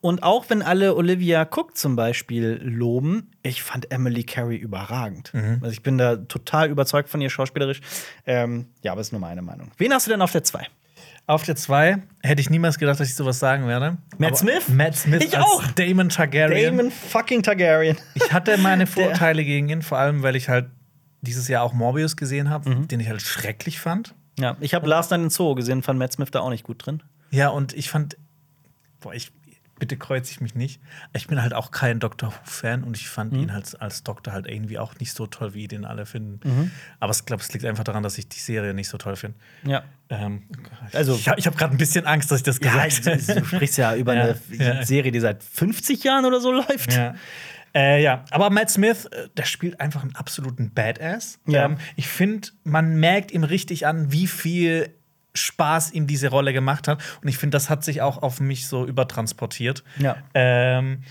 Und 0.00 0.22
auch 0.22 0.44
wenn 0.48 0.62
alle 0.62 0.94
Olivia 0.94 1.42
Cook 1.42 1.76
zum 1.76 1.96
Beispiel 1.96 2.60
loben, 2.62 3.32
ich 3.42 3.64
fand 3.64 3.90
Emily 3.90 4.22
Carey 4.22 4.56
überragend. 4.56 5.32
Also 5.60 5.72
ich 5.72 5.82
bin 5.82 5.98
da 5.98 6.16
total 6.16 6.70
überzeugt 6.70 7.08
von 7.08 7.20
ihr 7.20 7.30
schauspielerisch. 7.30 7.80
Ähm, 8.24 8.66
ja, 8.82 8.92
aber 8.92 9.00
ist 9.00 9.10
nur 9.10 9.20
meine 9.20 9.42
Meinung. 9.42 9.72
Wen 9.76 9.92
hast 9.92 10.06
du 10.06 10.10
denn 10.12 10.22
auf 10.22 10.30
der 10.30 10.44
2? 10.44 10.66
Auf 11.28 11.42
der 11.44 11.54
2 11.56 11.98
hätte 12.22 12.40
ich 12.40 12.48
niemals 12.50 12.78
gedacht, 12.78 12.98
dass 12.98 13.08
ich 13.08 13.14
sowas 13.14 13.38
sagen 13.38 13.68
werde. 13.68 13.98
Matt 14.16 14.30
Aber 14.30 14.36
Smith? 14.38 14.68
Matt 14.68 14.96
Smith 14.96 15.22
Ich 15.24 15.36
als 15.36 15.44
auch. 15.46 15.62
Damon 15.72 16.08
Targaryen. 16.08 16.76
Damon 16.76 16.90
fucking 16.90 17.42
Targaryen. 17.42 17.96
Ich 18.14 18.32
hatte 18.32 18.56
meine 18.58 18.86
Vorteile 18.88 19.44
gegen 19.44 19.68
ihn, 19.68 19.82
vor 19.82 19.98
allem, 19.98 20.22
weil 20.22 20.34
ich 20.36 20.48
halt 20.48 20.70
dieses 21.20 21.46
Jahr 21.46 21.62
auch 21.62 21.74
Morbius 21.74 22.16
gesehen 22.16 22.48
habe, 22.48 22.70
Mhm. 22.70 22.88
den 22.88 22.98
ich 23.00 23.08
halt 23.08 23.20
schrecklich 23.22 23.78
fand. 23.78 24.14
Ja, 24.38 24.56
ich 24.60 24.72
habe 24.72 24.88
Last 24.88 25.10
Night 25.10 25.20
in 25.20 25.30
Zoo 25.30 25.54
gesehen, 25.54 25.82
fand 25.82 25.98
Matt 25.98 26.12
Smith 26.14 26.30
da 26.30 26.40
auch 26.40 26.50
nicht 26.50 26.64
gut 26.64 26.86
drin. 26.86 27.02
Ja, 27.30 27.48
und 27.48 27.74
ich 27.74 27.90
fand, 27.90 28.16
boah, 29.00 29.12
ich, 29.12 29.30
bitte 29.78 29.96
kreuze 29.98 30.30
ich 30.32 30.40
mich 30.40 30.54
nicht. 30.54 30.80
Ich 31.12 31.26
bin 31.26 31.42
halt 31.42 31.52
auch 31.52 31.70
kein 31.72 32.00
Doctor 32.00 32.30
Who-Fan 32.32 32.84
und 32.84 32.96
ich 32.96 33.08
fand 33.08 33.32
Mhm. 33.34 33.40
ihn 33.40 33.52
halt 33.52 33.80
als 33.82 34.02
Doktor 34.02 34.32
halt 34.32 34.46
irgendwie 34.46 34.78
auch 34.78 34.94
nicht 34.98 35.12
so 35.12 35.26
toll, 35.26 35.52
wie 35.54 35.68
den 35.68 35.84
alle 35.84 36.06
finden. 36.06 36.40
Mhm. 36.42 36.70
Aber 37.00 37.12
ich 37.12 37.24
glaube, 37.26 37.42
es 37.42 37.52
liegt 37.52 37.64
einfach 37.66 37.84
daran, 37.84 38.02
dass 38.02 38.16
ich 38.16 38.28
die 38.28 38.38
Serie 38.38 38.72
nicht 38.72 38.88
so 38.88 38.96
toll 38.96 39.16
finde. 39.16 39.36
Ja. 39.64 39.82
Ähm, 40.10 40.42
Also- 40.92 41.14
ich, 41.14 41.46
habe 41.46 41.56
gerade 41.56 41.74
ein 41.74 41.78
bisschen 41.78 42.06
Angst, 42.06 42.30
dass 42.30 42.38
ich 42.38 42.44
das 42.44 42.58
Ja, 42.62 42.86
gesagt 42.86 43.06
du, 43.28 43.34
du 43.40 43.44
sprichst 43.44 43.76
ja 43.78 43.94
über 43.94 44.14
Ja, 44.16 44.22
eine 44.22 44.36
ja. 44.52 44.82
Serie, 44.84 45.12
die 45.12 45.20
seit 45.20 45.42
50 45.42 46.02
Jahren 46.04 46.24
oder 46.24 46.40
so 46.40 46.52
läuft. 46.52 46.92
Ja. 46.94 47.14
Äh, 47.74 48.02
ja, 48.02 48.24
aber 48.30 48.48
Matt 48.48 48.70
Smith, 48.70 49.04
äh, 49.06 49.28
der 49.36 49.44
spielt 49.44 49.78
einfach 49.80 50.02
einen 50.02 50.16
absoluten 50.16 50.72
Badass. 50.72 51.38
Ja. 51.46 51.66
Ähm, 51.66 51.76
ich 51.96 52.08
finde, 52.08 52.48
man 52.64 52.96
merkt 52.98 53.30
ihm 53.30 53.44
richtig 53.44 53.86
an, 53.86 54.10
wie 54.10 54.26
viel 54.26 54.94
Spaß 55.34 55.92
ihm 55.92 56.06
diese 56.06 56.28
Rolle 56.30 56.52
gemacht 56.54 56.88
hat. 56.88 57.00
Und 57.22 57.28
ich 57.28 57.36
finde, 57.36 57.56
das 57.56 57.68
hat 57.68 57.84
sich 57.84 58.00
auch 58.00 58.22
auf 58.22 58.40
mich 58.40 58.66
so 58.66 58.86
übertransportiert. 58.86 59.84
Ja. 59.98 60.16
Ähm, 60.34 61.02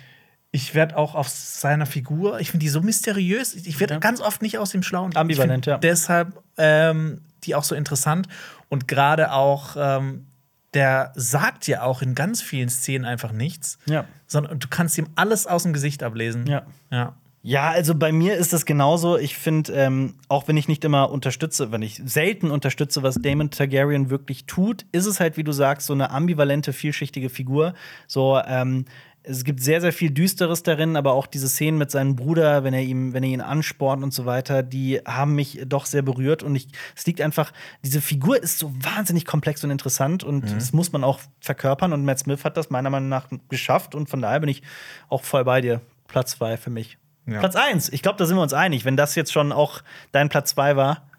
ich 0.51 0.73
werde 0.75 0.97
auch 0.97 1.13
auf 1.15 1.27
seiner 1.29 1.85
Figur, 1.85 2.39
ich 2.39 2.51
finde 2.51 2.63
die 2.63 2.69
so 2.69 2.81
mysteriös. 2.81 3.53
Ich 3.55 3.79
werde 3.79 3.95
Ja. 3.95 3.99
ganz 3.99 4.21
oft 4.21 4.41
nicht 4.41 4.57
aus 4.57 4.71
dem 4.71 4.81
Schlauen. 4.83 5.15
Ambivalent, 5.15 5.65
ja. 5.65 5.77
Deshalb 5.77 6.41
ähm, 6.57 7.21
die 7.43 7.53
auch 7.55 7.63
so 7.63 7.75
interessant. 7.75 8.27
Und 8.69 8.87
gerade 8.87 9.31
auch, 9.31 9.75
ähm, 9.77 10.25
der 10.73 11.11
sagt 11.15 11.67
ja 11.67 11.83
auch 11.83 12.01
in 12.01 12.13
ganz 12.15 12.41
vielen 12.41 12.69
Szenen 12.69 13.05
einfach 13.05 13.31
nichts 13.31 13.77
Ja. 13.85 14.05
sondern 14.25 14.59
du 14.59 14.67
kannst 14.69 14.97
ihm 14.97 15.07
alles 15.15 15.47
aus 15.47 15.63
dem 15.63 15.73
Gesicht 15.73 16.03
ablesen. 16.03 16.45
Ja. 16.47 16.63
Ja. 16.91 17.15
Ja, 17.43 17.69
also 17.69 17.95
bei 17.95 18.11
mir 18.11 18.35
ist 18.35 18.51
das 18.51 18.65
genauso. 18.65 19.17
Ich 19.17 19.37
finde, 19.37 19.71
ähm, 19.71 20.15
auch 20.27 20.49
wenn 20.49 20.57
ich 20.57 20.67
nicht 20.67 20.83
immer 20.83 21.09
unterstütze, 21.11 21.71
wenn 21.71 21.81
ich 21.81 22.01
selten 22.03 22.51
unterstütze, 22.51 23.03
was 23.03 23.15
Damon 23.21 23.51
Targaryen 23.51 24.09
wirklich 24.09 24.45
tut, 24.47 24.85
ist 24.91 25.05
es 25.05 25.21
halt, 25.21 25.37
wie 25.37 25.45
du 25.45 25.53
sagst, 25.53 25.87
so 25.87 25.93
eine 25.93 26.09
ambivalente, 26.09 26.73
vielschichtige 26.73 27.29
Figur. 27.29 27.73
So, 28.05 28.41
ähm, 28.45 28.83
es 29.29 29.43
gibt 29.43 29.61
sehr, 29.61 29.81
sehr 29.81 29.91
viel 29.91 30.11
Düsteres 30.11 30.63
darin, 30.63 30.95
aber 30.95 31.13
auch 31.13 31.27
diese 31.27 31.49
Szenen 31.49 31.77
mit 31.77 31.91
seinem 31.91 32.15
Bruder, 32.15 32.63
wenn 32.63 32.73
er 32.73 32.81
ihm, 32.81 33.13
wenn 33.13 33.23
er 33.23 33.29
ihn 33.29 33.41
anspornt 33.41 34.03
und 34.03 34.13
so 34.13 34.25
weiter, 34.25 34.63
die 34.63 35.01
haben 35.05 35.35
mich 35.35 35.61
doch 35.65 35.85
sehr 35.85 36.01
berührt. 36.01 36.43
Und 36.43 36.55
ich, 36.55 36.67
es 36.95 37.05
liegt 37.05 37.21
einfach, 37.21 37.51
diese 37.83 38.01
Figur 38.01 38.41
ist 38.41 38.59
so 38.59 38.73
wahnsinnig 38.75 39.25
komplex 39.25 39.63
und 39.63 39.71
interessant 39.71 40.23
und 40.23 40.55
das 40.55 40.71
muss 40.73 40.91
man 40.91 41.03
auch 41.03 41.19
verkörpern. 41.41 41.93
Und 41.93 42.05
Matt 42.05 42.19
Smith 42.19 42.43
hat 42.45 42.57
das 42.57 42.69
meiner 42.69 42.89
Meinung 42.89 43.09
nach 43.09 43.27
geschafft 43.49 43.95
und 43.95 44.09
von 44.09 44.21
daher 44.21 44.39
bin 44.39 44.49
ich 44.49 44.63
auch 45.09 45.23
voll 45.23 45.43
bei 45.43 45.61
dir. 45.61 45.81
Platz 46.07 46.31
zwei 46.31 46.57
für 46.57 46.69
mich. 46.69 46.97
Ja. 47.25 47.39
Platz 47.39 47.55
1, 47.55 47.89
ich 47.89 48.01
glaube, 48.01 48.17
da 48.17 48.25
sind 48.25 48.37
wir 48.37 48.41
uns 48.41 48.53
einig. 48.53 48.85
Wenn 48.85 48.95
das 48.95 49.15
jetzt 49.15 49.33
schon 49.33 49.51
auch 49.51 49.81
dein 50.13 50.29
Platz 50.29 50.51
2 50.51 50.77
war, 50.77 51.09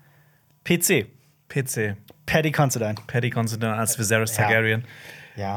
PC, 0.64 1.06
PC. 1.48 1.96
Paddy 2.24 2.50
Considine. 2.50 2.94
Paddy 3.06 3.30
Considine 3.30 3.74
als 3.74 3.98
Viserys. 3.98 4.32
Targaryen. 4.32 4.80
Ja. 4.80 4.86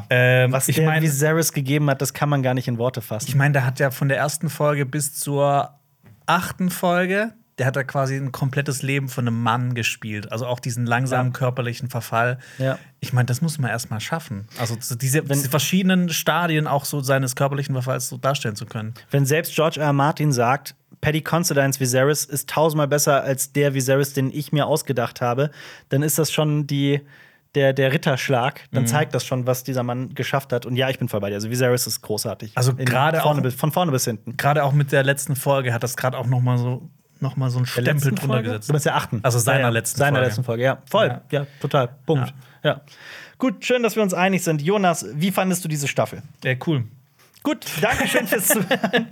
Ähm, 0.10 0.52
Was 0.52 0.68
ich 0.68 0.76
der 0.78 0.86
meine, 0.86 1.06
Viserys 1.06 1.52
gegeben 1.54 1.90
hat, 1.90 2.02
das 2.02 2.14
kann 2.14 2.30
man 2.30 2.44
gar 2.44 2.54
nicht 2.54 2.68
in 2.68 2.78
Worte 2.78 3.00
ich 3.00 3.06
fassen. 3.06 3.38
mein, 3.38 3.54
der 3.54 3.66
hat 3.66 3.80
ja 3.80 3.92
von 3.92 4.08
der 4.08 4.18
ersten 4.18 4.50
Folge 4.50 4.86
bis 4.86 5.16
zur 5.16 5.72
achten 6.26 6.70
Folge, 6.70 7.34
der 7.58 7.68
hat 7.68 7.76
da 7.76 7.84
quasi 7.84 8.16
ein 8.16 8.32
komplettes 8.32 8.82
Leben 8.82 9.08
von 9.10 9.28
einem 9.28 9.42
Mann 9.42 9.74
gespielt. 9.76 10.32
Also 10.32 10.48
auch 10.48 10.60
diesen 10.60 10.86
langsamen 10.86 11.32
Ja. 11.32 11.38
körperlichen 11.38 11.90
Verfall. 11.90 12.40
Ja. 12.58 12.80
Ich 13.02 13.14
meine, 13.14 13.26
das 13.26 13.42
muss 13.42 13.60
man 13.60 13.70
erst 13.70 13.92
mal 13.92 14.00
schaffen. 14.00 14.48
Also 14.60 14.76
so 14.80 14.96
diese, 14.96 15.22
diese 15.22 15.50
verschiedenen 15.50 16.10
Stadien 16.10 16.66
auch 16.68 16.86
so 16.86 17.02
seines 17.02 17.36
körperlichen 17.36 17.76
Verfalls 17.76 18.08
so 18.10 18.18
darstellen 18.18 18.56
zu 18.56 18.66
können. 18.66 18.94
Wenn 19.12 19.26
selbst 19.26 19.54
George 19.54 19.80
R. 19.80 19.88
R. 19.88 19.94
Martin 19.94 20.32
sagt, 20.32 20.76
Paddy 21.02 21.22
Considines 21.22 21.80
Viserys 21.80 22.26
ist 22.26 22.50
tausendmal 22.50 22.88
besser 22.88 23.24
als 23.24 23.52
der 23.54 23.74
Viserys, 23.74 24.14
den 24.14 24.32
ich 24.32 24.52
mir 24.52 24.66
ausgedacht 24.68 25.20
habe, 25.22 25.52
dann 25.90 26.04
ist 26.04 26.18
das 26.20 26.32
schon 26.32 26.68
die, 26.68 27.02
der, 27.56 27.74
der 27.74 27.92
Ritterschlag. 27.92 28.62
Mhm. 28.72 28.76
Dann 28.76 28.88
zeigt 28.88 29.14
das 29.14 29.26
schon, 29.26 29.46
was 29.48 29.64
dieser 29.64 29.84
Mann 29.84 30.14
geschafft 30.14 30.54
hat. 30.54 30.66
Und 30.66 30.76
ja, 30.76 30.90
ich 30.90 31.00
bin 31.00 31.10
voll 31.10 31.20
bei 31.20 31.30
dir. 31.30 31.36
Also 31.36 31.50
Viserys 31.50 31.88
ist 31.88 32.02
großartig. 32.02 32.54
Also 32.56 32.74
gerade 32.76 33.24
auch- 33.26 33.40
bis, 33.42 33.56
von 33.56 33.72
vorne 33.72 33.92
bis 33.92 34.06
hinten. 34.06 34.38
Gerade 34.38 34.64
auch 34.64 34.72
mit 34.74 34.92
der 34.92 35.04
letzten 35.04 35.36
Folge 35.36 35.74
hat 35.74 35.84
das 35.84 35.98
gerade 35.98 36.18
auch 36.18 36.28
noch 36.28 36.42
mal 36.42 36.58
so 36.58 36.90
noch 37.20 37.36
mal 37.36 37.52
so 37.52 37.58
einen 37.60 37.66
Der 37.66 37.72
Stempel 37.84 38.02
drunter 38.12 38.26
Folge? 38.28 38.44
gesetzt. 38.50 38.70
Du 38.70 38.74
bist 38.74 38.86
der 38.88 38.96
achten. 38.96 39.20
Also 39.22 39.38
seiner 39.38 39.60
ja, 39.60 39.66
ja. 39.66 39.70
letzten 39.70 40.00
seiner 40.00 40.16
Folge. 40.18 40.26
letzten 40.28 40.44
Folge, 40.44 40.64
ja. 40.64 40.82
Voll. 40.90 41.08
Ja. 41.08 41.22
Ja, 41.32 41.48
total. 41.62 41.90
Punkt. 42.08 42.34
Ja. 42.64 42.82
Gut, 43.38 43.64
schön, 43.64 43.84
dass 43.84 43.96
wir 43.96 44.02
uns 44.02 44.14
einig 44.16 44.44
sind. 44.44 44.62
Jonas, 44.62 45.06
wie 45.14 45.30
fandest 45.32 45.64
du 45.64 45.68
diese 45.68 45.88
Staffel? 45.88 46.24
Ja, 46.44 46.54
cool. 46.66 46.86
Gut, 47.44 47.66
danke 47.82 48.08
schön 48.08 48.26
fürs 48.28 48.48
Zuhören. 48.50 49.08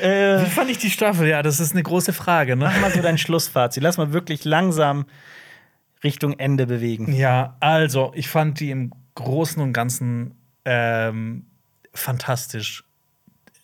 äh, 0.00 0.40
Wie 0.44 0.50
fand 0.50 0.70
ich 0.70 0.78
die 0.78 0.90
Staffel? 0.90 1.26
Ja, 1.28 1.42
das 1.42 1.58
ist 1.60 1.72
eine 1.72 1.82
große 1.82 2.12
Frage, 2.12 2.54
ne? 2.56 2.64
mach 2.66 2.80
mal 2.80 2.90
so 2.92 3.00
dein 3.02 3.18
Schlussfazit. 3.18 3.82
Lass 3.82 3.98
mal 3.98 4.12
wirklich 4.12 4.44
langsam 4.44 5.06
Richtung 6.04 6.38
Ende 6.38 6.66
bewegen. 6.66 7.12
Ja, 7.12 7.56
also 7.60 8.12
ich 8.14 8.28
fand 8.28 8.60
die 8.60 8.70
im 8.70 8.92
Großen 9.14 9.62
und 9.62 9.72
Ganzen 9.72 10.34
ähm, 10.64 11.46
fantastisch. 11.94 12.84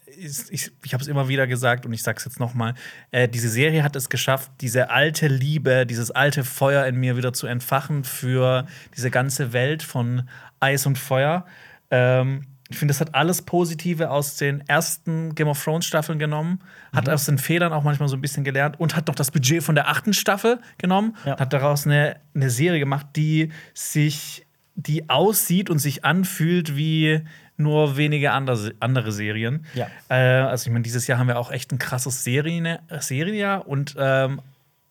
Ich, 0.07 0.71
ich, 0.83 0.93
habe 0.93 1.03
es 1.03 1.09
immer 1.09 1.29
wieder 1.29 1.47
gesagt 1.47 1.87
und 1.87 1.93
ich 1.93 2.03
sage 2.03 2.19
es 2.19 2.25
jetzt 2.25 2.39
noch 2.39 2.55
mal. 2.55 2.75
Äh, 3.11 3.29
diese 3.29 3.49
Serie 3.49 3.83
hat 3.83 3.97
es 3.97 4.09
geschafft, 4.09 4.51
diese 4.61 4.91
alte 4.91 5.27
Liebe, 5.27 5.87
dieses 5.87 6.11
alte 6.11 6.45
Feuer 6.45 6.87
in 6.87 6.97
mir 6.97 7.17
wieder 7.17 7.33
zu 7.33 7.47
entfachen 7.47 8.05
für 8.05 8.67
diese 8.95 9.11
ganze 9.11 9.53
Welt 9.53 9.83
von 9.83 10.29
Eis 10.61 10.87
und 10.87 10.99
Feuer. 10.99 11.47
Ähm, 11.91 12.47
ich 12.73 12.79
finde, 12.79 12.93
das 12.93 13.01
hat 13.01 13.15
alles 13.15 13.43
Positive 13.43 14.11
aus 14.11 14.37
den 14.37 14.67
ersten 14.69 15.35
Game 15.35 15.49
of 15.49 15.63
Thrones 15.63 15.85
Staffeln 15.87 16.19
genommen, 16.19 16.61
hat 16.95 17.09
aus 17.09 17.27
den 17.27 17.39
Fehlern 17.39 17.73
auch 17.73 17.83
manchmal 17.85 18.09
so 18.09 18.17
ein 18.17 18.21
bisschen 18.21 18.45
gelernt 18.45 18.81
und 18.81 18.97
hat 18.97 19.07
noch 19.09 19.15
das 19.15 19.31
Budget 19.31 19.63
von 19.63 19.75
der 19.75 19.89
achten 19.89 20.13
Staffel 20.13 20.59
genommen, 20.79 21.17
Ja. 21.25 21.39
hat 21.39 21.53
daraus 21.53 21.87
eine, 21.87 22.17
eine 22.35 22.51
Serie 22.51 22.79
gemacht, 22.81 23.07
die 23.17 23.51
sich, 23.75 24.47
die 24.75 25.09
aussieht 25.09 25.71
und 25.71 25.79
sich 25.79 26.05
anfühlt 26.05 26.77
wie 26.77 27.21
nur 27.59 27.97
wenige 27.97 28.33
andere, 28.33 28.73
andere 28.81 29.13
Serien. 29.13 29.67
Ja. 29.75 29.87
Äh, 30.09 30.15
also 30.49 30.67
ich 30.67 30.73
meine, 30.73 30.83
dieses 30.83 31.07
Jahr 31.07 31.19
haben 31.19 31.29
wir 31.29 31.39
auch 31.39 31.53
echt 31.53 31.71
ein 31.73 31.79
krasses 31.79 32.25
Serien, 32.25 32.65
äh, 32.67 32.79
Serienjahr 32.99 33.69
und 33.69 33.95
ähm, 33.99 34.41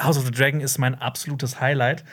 House 0.01 0.17
of 0.17 0.25
the 0.25 0.31
Dragon 0.31 0.61
ist 0.61 0.77
mein 0.77 0.95
absolutes 0.95 1.59
Highlight. 1.59 2.03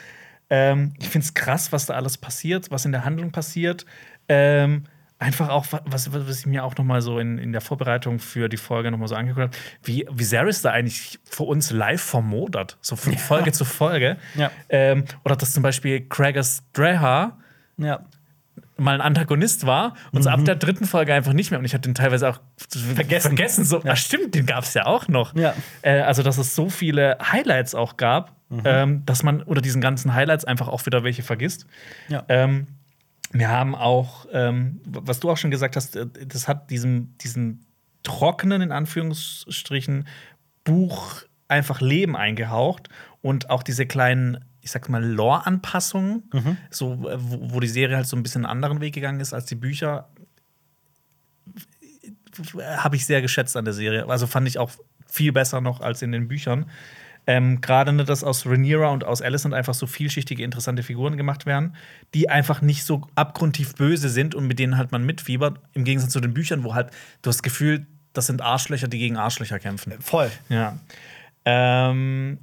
Ähm, 0.49 0.93
ich 0.99 1.09
finde 1.09 1.25
es 1.25 1.33
krass, 1.33 1.71
was 1.71 1.85
da 1.85 1.93
alles 1.93 2.17
passiert, 2.17 2.71
was 2.71 2.85
in 2.85 2.91
der 2.91 3.05
Handlung 3.05 3.31
passiert. 3.31 3.85
Ähm, 4.27 4.83
einfach 5.19 5.49
auch, 5.49 5.71
wa- 5.71 5.81
was, 5.85 6.11
was 6.13 6.39
ich 6.39 6.45
mir 6.45 6.63
auch 6.63 6.75
noch 6.77 6.85
mal 6.85 7.01
so 7.01 7.19
in, 7.19 7.37
in 7.37 7.51
der 7.51 7.61
Vorbereitung 7.61 8.19
für 8.19 8.47
die 8.49 8.57
Folge 8.57 8.89
noch 8.89 8.97
mal 8.97 9.07
so 9.07 9.15
angeguckt 9.15 9.41
habe, 9.47 9.57
wie 9.83 10.07
Viserys 10.09 10.61
da 10.61 10.71
eigentlich 10.71 11.19
für 11.29 11.43
uns 11.43 11.71
live 11.71 12.01
vermodert, 12.01 12.77
so 12.81 12.95
von 12.95 13.17
Folge 13.17 13.51
zu 13.51 13.65
Folge. 13.65 14.17
Ja. 14.35 14.49
Ähm, 14.69 15.03
oder 15.25 15.35
dass 15.35 15.51
zum 15.53 15.61
Beispiel 15.61 16.07
Craigers 16.07 16.63
Dreha 16.73 17.37
Ja. 17.77 17.99
mal 18.77 18.95
ein 18.95 19.01
Antagonist 19.01 19.65
war 19.65 19.93
und 20.13 20.23
so 20.23 20.29
ab 20.29 20.45
der 20.45 20.55
dritten 20.55 20.85
Folge 20.85 21.13
einfach 21.13 21.33
nicht 21.33 21.51
mehr. 21.51 21.59
Und 21.59 21.65
ich 21.65 21.73
habe 21.73 21.81
den 21.81 21.95
teilweise 21.95 22.29
auch 22.29 22.39
Vergessen. 22.95 23.29
vergessen 23.29 23.65
so, 23.65 23.81
Ja. 23.83 23.91
ach 23.93 23.97
stimmt, 23.97 24.35
den 24.35 24.45
gab 24.45 24.63
es 24.63 24.73
ja 24.73 24.85
auch 24.85 25.09
noch. 25.09 25.35
Ja. 25.35 25.53
Äh, 25.81 25.99
also, 25.99 26.23
dass 26.23 26.37
es 26.37 26.55
so 26.55 26.69
viele 26.69 27.17
Highlights 27.21 27.75
auch 27.75 27.97
gab, 27.97 28.35
ähm, 28.63 29.05
dass 29.05 29.21
man 29.21 29.43
unter 29.43 29.61
diesen 29.61 29.81
ganzen 29.81 30.13
Highlights 30.15 30.43
einfach 30.45 30.69
auch 30.69 30.85
wieder 30.85 31.03
welche 31.03 31.23
vergisst. 31.23 31.65
Ja. 32.07 32.23
Ähm, 32.29 32.67
wir 33.31 33.49
haben 33.49 33.75
auch, 33.75 34.25
ähm, 34.31 34.81
was 34.85 35.19
du 35.19 35.29
auch 35.29 35.37
schon 35.37 35.51
gesagt 35.51 35.75
hast, 35.75 35.95
äh, 35.95 36.07
das 36.27 36.47
hat 36.47 36.69
diesem, 36.69 37.17
diesen 37.19 37.65
trockenen, 38.03 38.61
in 38.61 38.71
Anführungsstrichen, 38.71 40.07
Buch 40.63 41.23
einfach 41.47 41.81
Leben 41.81 42.15
eingehaucht 42.15 42.89
und 43.21 43.49
auch 43.49 43.63
diese 43.63 43.85
kleinen 43.85 44.45
ich 44.61 44.71
sag 44.71 44.89
mal, 44.89 45.03
Lore-Anpassungen, 45.03 46.29
Mhm. 46.33 46.57
so, 46.69 47.09
äh, 47.09 47.17
wo, 47.17 47.55
wo 47.55 47.59
die 47.59 47.67
Serie 47.67 47.95
halt 47.95 48.07
so 48.07 48.17
ein 48.17 48.23
bisschen 48.23 48.45
einen 48.45 48.51
anderen 48.51 48.81
Weg 48.81 48.93
gegangen 48.93 49.19
ist 49.21 49.33
als 49.33 49.45
die 49.45 49.55
Bücher, 49.55 50.09
habe 52.77 52.95
ich 52.95 53.05
sehr 53.05 53.21
geschätzt 53.21 53.57
an 53.57 53.65
der 53.65 53.73
Serie. 53.73 54.07
Also 54.07 54.27
fand 54.27 54.47
ich 54.47 54.59
auch 54.59 54.71
viel 55.05 55.31
besser 55.31 55.61
noch 55.61 55.81
als 55.81 56.01
in 56.01 56.11
den 56.11 56.27
Büchern. 56.27 56.69
Ähm, 57.29 57.61
Gerade, 57.61 57.93
ne, 57.93 58.05
dass 58.05 58.23
aus 58.23 58.47
Rhaenyra 58.47 58.87
und 58.87 59.03
aus 59.03 59.21
Alicent 59.21 59.53
einfach 59.53 59.75
so 59.75 59.85
vielschichtige, 59.85 60.43
interessante 60.43 60.81
Figuren 60.81 61.15
gemacht 61.15 61.45
werden, 61.45 61.75
die 62.15 62.27
einfach 62.27 62.63
nicht 62.63 62.83
so 62.83 63.01
abgrundtief 63.13 63.75
böse 63.75 64.09
sind 64.09 64.33
und 64.33 64.47
mit 64.47 64.57
denen 64.57 64.77
halt 64.77 64.91
man 64.91 65.05
mitfiebert. 65.05 65.59
Im 65.73 65.83
Gegensatz 65.83 66.11
zu 66.11 66.21
den 66.21 66.33
Büchern, 66.33 66.63
wo 66.63 66.73
halt 66.73 66.89
du 67.21 67.27
hast 67.27 67.37
das 67.37 67.43
Gefühl, 67.43 67.85
das 68.13 68.25
sind 68.25 68.41
Arschlöcher, 68.41 68.87
die 68.87 68.97
gegen 68.97 69.15
Arschlöcher 69.15 69.59
kämpfen. 69.59 69.93
Voll. 69.99 70.31
Ja. 70.49 70.79
Ähm, 71.45 72.39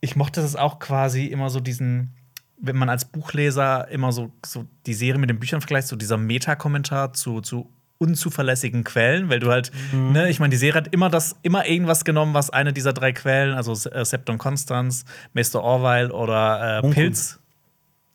ich 0.00 0.16
mochte 0.16 0.40
das 0.40 0.56
auch 0.56 0.78
quasi 0.78 1.26
immer 1.26 1.50
so 1.50 1.60
diesen, 1.60 2.14
wenn 2.56 2.78
man 2.78 2.88
als 2.88 3.04
Buchleser 3.04 3.88
immer 3.88 4.10
so, 4.10 4.32
so 4.42 4.64
die 4.86 4.94
Serie 4.94 5.20
mit 5.20 5.28
den 5.28 5.38
Büchern 5.38 5.60
vergleicht, 5.60 5.88
so 5.88 5.96
dieser 5.96 6.16
Meta-Kommentar 6.16 7.12
zu, 7.12 7.42
zu 7.42 7.68
unzuverlässigen 8.00 8.82
Quellen, 8.82 9.28
weil 9.28 9.40
du 9.40 9.50
halt, 9.50 9.70
Mhm. 9.92 10.12
ne, 10.12 10.30
ich 10.30 10.40
meine, 10.40 10.50
die 10.50 10.56
Serie 10.56 10.74
hat 10.74 10.92
immer 10.92 11.10
das, 11.10 11.36
immer 11.42 11.66
irgendwas 11.66 12.04
genommen, 12.04 12.32
was 12.32 12.48
eine 12.50 12.72
dieser 12.72 12.94
drei 12.94 13.12
Quellen, 13.12 13.54
also 13.54 13.72
äh, 13.90 14.04
Septon 14.04 14.38
Constance, 14.38 15.04
Meister 15.34 15.62
Orwell 15.62 16.10
oder 16.10 16.78
äh, 16.78 16.82
Munkun. 16.82 16.94
Pilz, 16.94 17.38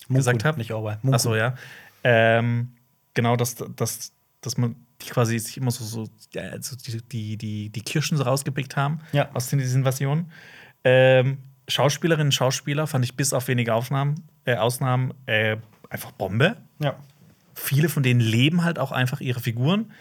gesagt 0.10 0.36
Munkun, 0.38 0.44
hab. 0.48 0.58
Nicht 0.58 0.74
Orwell. 0.74 0.98
Achso, 1.12 1.36
ja. 1.36 1.54
Ähm, 2.04 2.72
genau, 3.14 3.36
dass, 3.36 3.56
dass, 3.76 4.12
dass 4.42 4.58
man 4.58 4.76
die 5.02 5.10
quasi 5.10 5.38
sich 5.38 5.58
immer 5.58 5.72
so, 5.72 5.84
so 5.84 6.10
ja, 6.34 6.58
die, 7.12 7.38
die, 7.38 7.70
die, 7.70 7.82
Kirschen 7.82 8.18
so 8.18 8.24
rausgepickt 8.24 8.76
haben 8.76 9.00
Ja. 9.12 9.30
aus 9.34 9.50
diesen 9.50 9.82
Invasionen. 9.82 10.32
Ähm, 10.84 11.38
Schauspielerinnen, 11.68 12.32
Schauspieler 12.32 12.88
fand 12.88 13.06
ich 13.06 13.16
bis 13.16 13.34
auf 13.34 13.48
wenige 13.48 13.74
Aufnahmen, 13.74 14.24
äh, 14.46 14.56
Ausnahmen 14.56 15.14
äh, 15.28 15.58
einfach 15.90 16.12
Bombe. 16.12 16.58
Ja. 16.80 16.96
Viele 17.56 17.90
von 17.90 18.04
denen 18.04 18.20
leben 18.20 18.64
halt 18.64 18.78
auch 18.80 18.92
einfach 18.92 19.22
ihre 19.22 19.40
Figuren. 19.40 19.92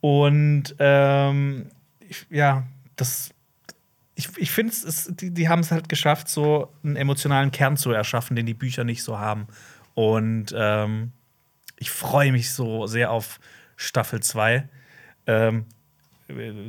Und 0.00 0.74
ähm, 0.78 1.66
ich, 2.00 2.26
ja, 2.30 2.64
das. 2.96 3.30
Ich, 4.14 4.28
ich 4.36 4.50
finde, 4.50 4.72
es, 4.72 5.08
die, 5.14 5.30
die 5.32 5.48
haben 5.48 5.60
es 5.60 5.70
halt 5.70 5.88
geschafft, 5.88 6.28
so 6.28 6.72
einen 6.82 6.96
emotionalen 6.96 7.52
Kern 7.52 7.76
zu 7.76 7.92
erschaffen, 7.92 8.34
den 8.34 8.46
die 8.46 8.54
Bücher 8.54 8.82
nicht 8.82 9.04
so 9.04 9.18
haben. 9.18 9.46
Und 9.94 10.46
ähm, 10.56 11.12
ich 11.78 11.90
freue 11.90 12.32
mich 12.32 12.52
so 12.52 12.86
sehr 12.88 13.12
auf 13.12 13.38
Staffel 13.76 14.20
2. 14.20 14.68
Ähm, 15.28 15.66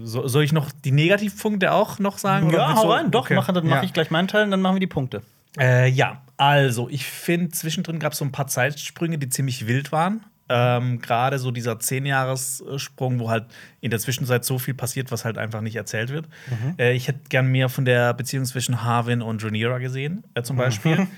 so, 0.04 0.28
soll 0.28 0.44
ich 0.44 0.54
noch 0.54 0.72
die 0.72 0.92
Negativpunkte 0.92 1.72
auch 1.72 1.98
noch 1.98 2.20
sagen? 2.20 2.52
Ja, 2.52 2.76
hau 2.76 2.92
rein. 2.92 3.10
Doch, 3.12 3.22
Okay. 3.26 3.36
mach, 3.36 3.48
dann 3.52 3.66
mache 3.66 3.80
Ja. 3.80 3.84
ich 3.84 3.94
gleich 3.94 4.12
meinen 4.12 4.28
Teil 4.28 4.44
und 4.46 4.52
dann 4.52 4.62
machen 4.62 4.76
wir 4.76 4.80
die 4.80 4.88
Punkte. 4.88 5.24
Äh, 5.60 5.90
ja, 5.90 6.22
also 6.40 6.88
ich 6.88 7.06
finde, 7.06 7.50
zwischendrin 7.50 8.00
gab 8.00 8.14
es 8.14 8.20
so 8.20 8.26
ein 8.26 8.32
paar 8.32 8.48
Zeitsprünge, 8.48 9.18
die 9.18 9.28
ziemlich 9.28 9.68
wild 9.68 9.92
waren. 9.92 10.24
Ähm, 10.48 11.02
Gerade 11.02 11.38
so 11.38 11.52
dieser 11.52 11.74
10-Jahres-Sprung, 11.74 13.20
wo 13.20 13.30
halt 13.30 13.46
in 13.82 13.92
der 13.92 14.00
Zwischenzeit 14.00 14.46
so 14.46 14.58
viel 14.58 14.74
passiert, 14.74 15.12
was 15.12 15.26
halt 15.26 15.38
einfach 15.38 15.60
nicht 15.60 15.76
erzählt 15.76 16.10
wird. 16.10 16.30
Äh, 16.80 16.94
ich 16.94 17.10
hätte 17.10 17.20
gern 17.28 17.48
mehr 17.48 17.68
von 17.68 17.84
der 17.84 18.14
Beziehung 18.14 18.46
zwischen 18.46 18.84
Harwin 18.84 19.22
und 19.22 19.44
Rhaenyra 19.44 19.80
gesehen, 19.80 20.24
äh, 20.34 20.42
zum 20.42 20.56
Beispiel. 20.56 21.08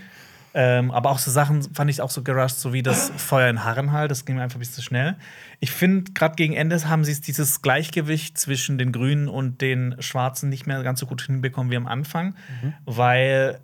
Ähm, 0.53 0.91
aber 0.91 1.11
auch 1.11 1.19
so 1.19 1.31
Sachen 1.31 1.61
fand 1.73 1.89
ich 1.89 2.01
auch 2.01 2.09
so 2.09 2.23
gerusht, 2.23 2.57
so 2.57 2.73
wie 2.73 2.83
das 2.83 3.09
Feuer 3.15 3.49
in 3.49 3.63
Harrenhal, 3.63 4.09
das 4.09 4.25
ging 4.25 4.35
mir 4.35 4.41
einfach 4.41 4.57
ein 4.57 4.59
bisschen 4.59 4.75
zu 4.75 4.81
schnell. 4.81 5.15
Ich 5.61 5.71
finde, 5.71 6.11
gerade 6.11 6.35
gegen 6.35 6.51
Ende 6.51 6.77
haben 6.89 7.05
sie 7.05 7.21
dieses 7.21 7.61
Gleichgewicht 7.61 8.37
zwischen 8.37 8.77
den 8.77 8.91
Grünen 8.91 9.29
und 9.29 9.61
den 9.61 9.95
Schwarzen 9.99 10.49
nicht 10.49 10.67
mehr 10.67 10.83
ganz 10.83 10.99
so 10.99 11.05
gut 11.05 11.21
hinbekommen 11.21 11.71
wie 11.71 11.77
am 11.77 11.87
Anfang, 11.87 12.35
weil 12.83 13.61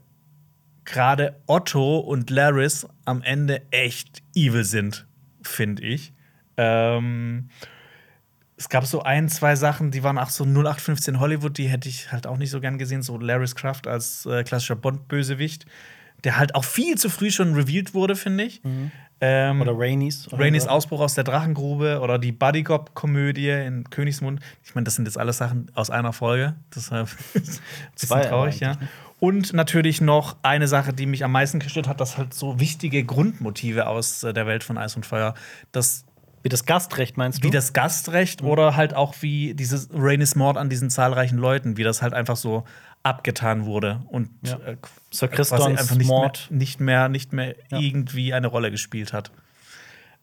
gerade 0.87 1.35
Otto 1.45 1.99
und 1.99 2.31
Laris 2.31 2.87
am 3.05 3.21
Ende 3.21 3.61
echt 3.71 4.23
evil 4.33 4.63
sind, 4.63 5.05
finde 5.43 5.83
ich. 5.83 6.13
Ähm, 6.55 7.49
es 8.55 8.69
gab 8.69 8.87
so 8.87 9.03
ein, 9.03 9.29
zwei 9.29 9.55
Sachen, 9.55 9.91
die 9.91 10.01
waren 10.01 10.17
auch 10.17 10.29
so 10.29 10.43
0815 10.45 11.19
Hollywood, 11.19 11.57
die 11.59 11.67
hätte 11.67 11.87
ich 11.89 12.11
halt 12.11 12.25
auch 12.25 12.37
nicht 12.37 12.49
so 12.49 12.59
gern 12.59 12.79
gesehen. 12.79 13.03
So 13.03 13.19
Laris 13.19 13.55
Kraft 13.55 13.85
als 13.85 14.25
äh, 14.25 14.43
klassischer 14.43 14.75
Bond-Bösewicht, 14.75 15.67
der 16.23 16.37
halt 16.37 16.55
auch 16.55 16.63
viel 16.63 16.97
zu 16.97 17.09
früh 17.09 17.29
schon 17.29 17.53
revealed 17.53 17.93
wurde, 17.93 18.15
finde 18.15 18.45
ich. 18.45 18.61
Ähm, 19.19 19.61
Oder 20.31 20.43
Rainys 20.45 20.63
so. 20.63 20.69
Ausbruch 20.69 21.01
aus 21.01 21.15
der 21.15 21.23
Drachengrube 21.23 21.99
oder 22.01 22.19
die 22.19 22.31
Bodycop-Komödie 22.31 23.49
in 23.49 23.89
Königsmund. 23.89 24.39
Ich 24.63 24.75
meine, 24.75 24.85
das 24.85 24.95
sind 24.95 25.05
jetzt 25.05 25.17
alles 25.17 25.37
Sachen 25.37 25.71
aus 25.73 25.89
einer 25.89 26.13
Folge. 26.13 26.55
Deshalb 26.75 27.09
ist 27.33 27.61
Zwei 27.95 28.21
es 28.21 28.27
traurig, 28.27 28.59
ja. 28.59 28.73
ne? 28.73 28.87
Und 29.19 29.53
natürlich 29.53 29.99
noch 29.99 30.35
eine 30.43 30.67
Sache, 30.67 30.93
die 30.93 31.07
mich 31.07 31.23
am 31.23 31.31
meisten 31.31 31.59
gestört 31.59 31.87
hat, 31.87 31.99
dass 31.99 32.17
halt 32.17 32.33
so 32.35 32.59
wichtige 32.59 33.03
Grundmotive 33.03 33.87
aus 33.87 34.23
äh, 34.23 34.31
der 34.33 34.45
Welt 34.45 34.63
von 34.63 34.77
Eis 34.77 34.95
und 34.95 35.05
Feuer, 35.07 35.33
das 35.71 36.05
Wie 36.43 36.49
das 36.49 36.65
Gastrecht 36.65 37.17
meinst 37.17 37.39
du? 37.43 37.47
wie 37.47 37.51
das 37.51 37.73
Gastrecht 37.73 38.43
Mhm. 38.43 38.47
oder 38.47 38.75
halt 38.75 38.93
auch 38.93 39.15
wie 39.21 39.55
dieses 39.55 39.89
Rainys 39.91 40.35
Mord 40.35 40.55
an 40.57 40.69
diesen 40.69 40.89
zahlreichen 40.91 41.37
Leuten, 41.39 41.77
wie 41.77 41.83
das 41.83 42.01
halt 42.03 42.13
einfach 42.13 42.35
so 42.35 42.63
abgetan 43.01 43.65
wurde 43.65 44.01
und 44.09 44.29
Ja. 44.43 44.57
äh, 44.59 44.77
Sir 45.11 45.29
Christons 45.29 45.65
einfach 45.65 45.95
nicht 45.95 46.07
Mord. 46.07 46.47
mehr, 46.51 46.57
nicht 46.59 46.79
mehr, 46.79 47.09
nicht 47.09 47.33
mehr 47.33 47.55
Ja. 47.71 47.79
irgendwie 47.79 48.33
eine 48.33 48.47
Rolle 48.47 48.69
gespielt 48.69 49.13
hat. 49.13 49.31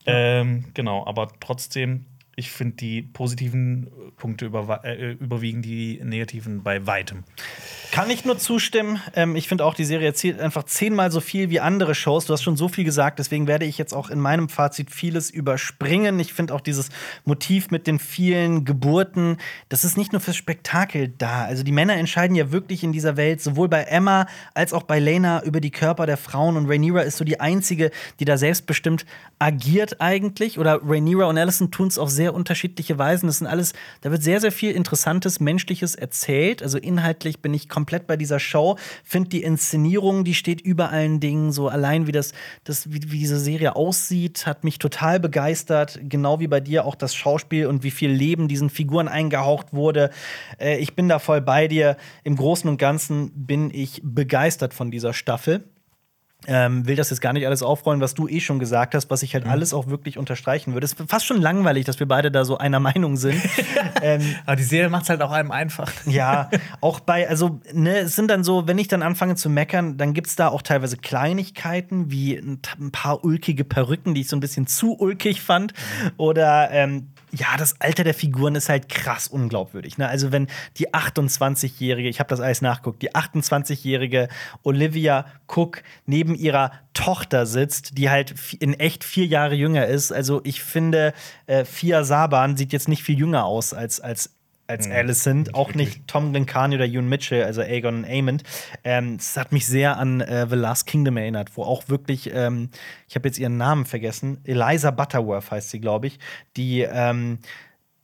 Ähm, 0.06 0.66
genau, 0.74 1.06
aber 1.06 1.28
trotzdem, 1.40 2.04
ich 2.36 2.50
finde 2.50 2.76
die 2.76 3.02
positiven 3.02 3.88
Punkte 4.16 4.46
über, 4.46 4.84
äh, 4.84 5.12
überwiegen 5.12 5.62
die 5.62 6.00
negativen 6.02 6.62
bei 6.62 6.86
weitem. 6.86 7.24
Kann 7.92 8.10
ich 8.10 8.24
nur 8.24 8.38
zustimmen. 8.38 9.00
Ähm, 9.14 9.36
ich 9.36 9.46
finde 9.46 9.64
auch, 9.64 9.74
die 9.74 9.84
Serie 9.84 10.08
erzählt 10.08 10.40
einfach 10.40 10.64
zehnmal 10.64 11.12
so 11.12 11.20
viel 11.20 11.50
wie 11.50 11.60
andere 11.60 11.94
Shows. 11.94 12.26
Du 12.26 12.32
hast 12.32 12.42
schon 12.42 12.56
so 12.56 12.68
viel 12.68 12.84
gesagt, 12.84 13.20
deswegen 13.20 13.46
werde 13.46 13.66
ich 13.66 13.78
jetzt 13.78 13.92
auch 13.92 14.10
in 14.10 14.18
meinem 14.18 14.48
Fazit 14.48 14.90
vieles 14.90 15.30
überspringen. 15.30 16.18
Ich 16.18 16.32
finde 16.32 16.54
auch 16.54 16.60
dieses 16.60 16.88
Motiv 17.24 17.70
mit 17.70 17.86
den 17.86 18.00
vielen 18.00 18.64
Geburten, 18.64 19.36
das 19.68 19.84
ist 19.84 19.96
nicht 19.96 20.12
nur 20.12 20.20
fürs 20.20 20.36
Spektakel 20.36 21.08
da. 21.08 21.44
Also 21.44 21.62
die 21.62 21.72
Männer 21.72 21.94
entscheiden 21.94 22.34
ja 22.34 22.50
wirklich 22.50 22.82
in 22.82 22.92
dieser 22.92 23.16
Welt, 23.16 23.40
sowohl 23.40 23.68
bei 23.68 23.82
Emma 23.82 24.26
als 24.54 24.72
auch 24.72 24.82
bei 24.82 24.98
Lena, 24.98 25.44
über 25.44 25.60
die 25.60 25.70
Körper 25.70 26.06
der 26.06 26.16
Frauen. 26.16 26.56
Und 26.56 26.68
Rhaenyra 26.68 27.02
ist 27.02 27.18
so 27.18 27.24
die 27.24 27.38
einzige, 27.38 27.90
die 28.18 28.24
da 28.24 28.36
selbstbestimmt 28.36 29.06
agiert 29.38 30.00
eigentlich. 30.00 30.58
Oder 30.58 30.80
Rhaenyra 30.82 31.26
und 31.26 31.38
Allison 31.38 31.70
tun 31.70 31.88
es 31.88 31.98
auf 31.98 32.10
sehr 32.10 32.23
unterschiedliche 32.32 32.98
Weisen. 32.98 33.26
Das 33.26 33.38
sind 33.38 33.46
alles, 33.46 33.72
da 34.00 34.10
wird 34.10 34.22
sehr, 34.22 34.40
sehr 34.40 34.52
viel 34.52 34.70
Interessantes, 34.70 35.40
Menschliches 35.40 35.94
erzählt. 35.94 36.62
Also 36.62 36.78
inhaltlich 36.78 37.40
bin 37.40 37.52
ich 37.52 37.68
komplett 37.68 38.06
bei 38.06 38.16
dieser 38.16 38.40
Show. 38.40 38.78
Finde 39.02 39.28
die 39.28 39.42
Inszenierung, 39.42 40.24
die 40.24 40.34
steht 40.34 40.60
über 40.60 40.90
allen 40.90 41.20
Dingen. 41.20 41.52
So 41.52 41.68
allein 41.68 42.06
wie 42.06 42.12
das, 42.12 42.32
das 42.64 42.90
wie, 42.90 43.12
wie 43.12 43.18
diese 43.18 43.38
Serie 43.38 43.76
aussieht, 43.76 44.46
hat 44.46 44.64
mich 44.64 44.78
total 44.78 45.20
begeistert. 45.20 46.00
Genau 46.02 46.40
wie 46.40 46.48
bei 46.48 46.60
dir 46.60 46.84
auch 46.84 46.94
das 46.94 47.14
Schauspiel 47.14 47.66
und 47.66 47.82
wie 47.82 47.90
viel 47.90 48.10
Leben 48.10 48.48
diesen 48.48 48.70
Figuren 48.70 49.08
eingehaucht 49.08 49.72
wurde. 49.72 50.10
Äh, 50.58 50.78
ich 50.78 50.94
bin 50.94 51.08
da 51.08 51.18
voll 51.18 51.40
bei 51.40 51.68
dir. 51.68 51.96
Im 52.22 52.36
Großen 52.36 52.68
und 52.70 52.78
Ganzen 52.78 53.32
bin 53.34 53.70
ich 53.72 54.00
begeistert 54.02 54.72
von 54.72 54.90
dieser 54.90 55.12
Staffel. 55.12 55.64
Ähm, 56.46 56.86
will 56.86 56.96
das 56.96 57.10
jetzt 57.10 57.20
gar 57.20 57.32
nicht 57.32 57.46
alles 57.46 57.62
aufrollen, 57.62 58.00
was 58.00 58.14
du 58.14 58.28
eh 58.28 58.40
schon 58.40 58.58
gesagt 58.58 58.94
hast, 58.94 59.10
was 59.10 59.22
ich 59.22 59.34
halt 59.34 59.46
alles 59.46 59.72
auch 59.72 59.86
wirklich 59.88 60.18
unterstreichen 60.18 60.74
würde. 60.74 60.84
Es 60.84 60.92
ist 60.92 61.10
fast 61.10 61.26
schon 61.26 61.40
langweilig, 61.40 61.84
dass 61.84 61.98
wir 61.98 62.08
beide 62.08 62.30
da 62.30 62.44
so 62.44 62.58
einer 62.58 62.80
Meinung 62.80 63.16
sind. 63.16 63.40
ähm, 64.02 64.22
Aber 64.46 64.56
die 64.56 64.62
Serie 64.62 64.90
macht 64.90 65.04
es 65.04 65.08
halt 65.10 65.22
auch 65.22 65.30
einem 65.30 65.50
einfach. 65.50 65.90
ja, 66.06 66.50
auch 66.80 67.00
bei, 67.00 67.28
also, 67.28 67.60
ne, 67.72 67.98
es 67.98 68.16
sind 68.16 68.28
dann 68.28 68.44
so, 68.44 68.66
wenn 68.66 68.78
ich 68.78 68.88
dann 68.88 69.02
anfange 69.02 69.36
zu 69.36 69.48
meckern, 69.48 69.96
dann 69.96 70.14
gibt 70.14 70.26
es 70.28 70.36
da 70.36 70.48
auch 70.48 70.62
teilweise 70.62 70.96
Kleinigkeiten, 70.96 72.10
wie 72.10 72.36
ein, 72.36 72.60
ein 72.80 72.90
paar 72.90 73.24
ulkige 73.24 73.64
Perücken, 73.64 74.14
die 74.14 74.22
ich 74.22 74.28
so 74.28 74.36
ein 74.36 74.40
bisschen 74.40 74.66
zu 74.66 74.98
ulkig 74.98 75.40
fand. 75.40 75.72
Oder, 76.16 76.70
ähm, 76.70 77.08
ja, 77.32 77.56
das 77.58 77.80
Alter 77.80 78.04
der 78.04 78.14
Figuren 78.14 78.54
ist 78.54 78.68
halt 78.68 78.88
krass 78.88 79.26
unglaubwürdig. 79.28 79.98
Ne? 79.98 80.08
Also, 80.08 80.30
wenn 80.30 80.46
die 80.76 80.90
28-jährige, 80.90 82.08
ich 82.08 82.20
habe 82.20 82.28
das 82.28 82.40
alles 82.40 82.62
nachguckt, 82.62 83.02
die 83.02 83.12
28-jährige 83.12 84.28
Olivia 84.62 85.26
Cook 85.46 85.82
neben 86.06 86.33
ihrer 86.34 86.72
Tochter 86.92 87.46
sitzt, 87.46 87.98
die 87.98 88.10
halt 88.10 88.34
in 88.60 88.74
echt 88.74 89.04
vier 89.04 89.26
Jahre 89.26 89.54
jünger 89.54 89.86
ist. 89.86 90.12
Also, 90.12 90.40
ich 90.44 90.62
finde, 90.62 91.12
äh, 91.46 91.64
Fia 91.64 92.04
Saban 92.04 92.56
sieht 92.56 92.72
jetzt 92.72 92.88
nicht 92.88 93.02
viel 93.02 93.18
jünger 93.18 93.44
aus 93.44 93.72
als, 93.74 94.00
als 94.00 94.30
als 94.66 94.90
Alicent, 94.90 95.54
auch 95.54 95.74
nicht 95.74 96.08
Tom 96.08 96.32
Glencarny 96.32 96.76
oder 96.76 96.86
Ewan 96.86 97.06
Mitchell, 97.06 97.44
also 97.44 97.60
Aegon 97.60 97.96
und 97.96 98.04
Aemond. 98.06 98.44
Ähm, 98.82 99.16
Es 99.20 99.36
hat 99.36 99.52
mich 99.52 99.66
sehr 99.66 99.98
an 99.98 100.22
äh, 100.22 100.46
The 100.48 100.56
Last 100.56 100.86
Kingdom 100.86 101.18
erinnert, 101.18 101.54
wo 101.56 101.64
auch 101.64 101.90
wirklich, 101.90 102.30
ähm, 102.32 102.70
ich 103.06 103.14
habe 103.14 103.28
jetzt 103.28 103.38
ihren 103.38 103.58
Namen 103.58 103.84
vergessen, 103.84 104.38
Eliza 104.44 104.90
Butterworth 104.90 105.50
heißt 105.50 105.68
sie, 105.68 105.80
glaube 105.80 106.06
ich, 106.06 106.18
die 106.56 106.80
ähm, 106.80 107.40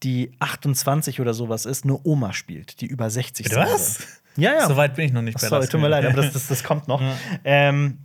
die 0.02 0.32
28 0.38 1.20
oder 1.20 1.34
sowas 1.34 1.66
ist, 1.66 1.84
nur 1.84 2.04
Oma 2.06 2.32
spielt, 2.32 2.80
die 2.80 2.86
über 2.86 3.10
60 3.10 3.44
Bitte 3.44 3.54
sind. 3.56 3.72
was? 3.74 4.20
Ja, 4.36 4.52
ja. 4.54 4.66
So 4.68 4.76
weit 4.76 4.94
bin 4.94 5.06
ich 5.06 5.12
noch 5.12 5.22
nicht 5.22 5.40
bei 5.40 5.46
Sorry, 5.48 5.66
tut 5.66 5.80
mir 5.80 5.88
leid, 5.88 6.04
aber 6.04 6.22
das, 6.22 6.32
das, 6.32 6.46
das 6.46 6.64
kommt 6.64 6.88
noch. 6.88 7.00
Ja. 7.00 7.16
Ähm, 7.44 7.98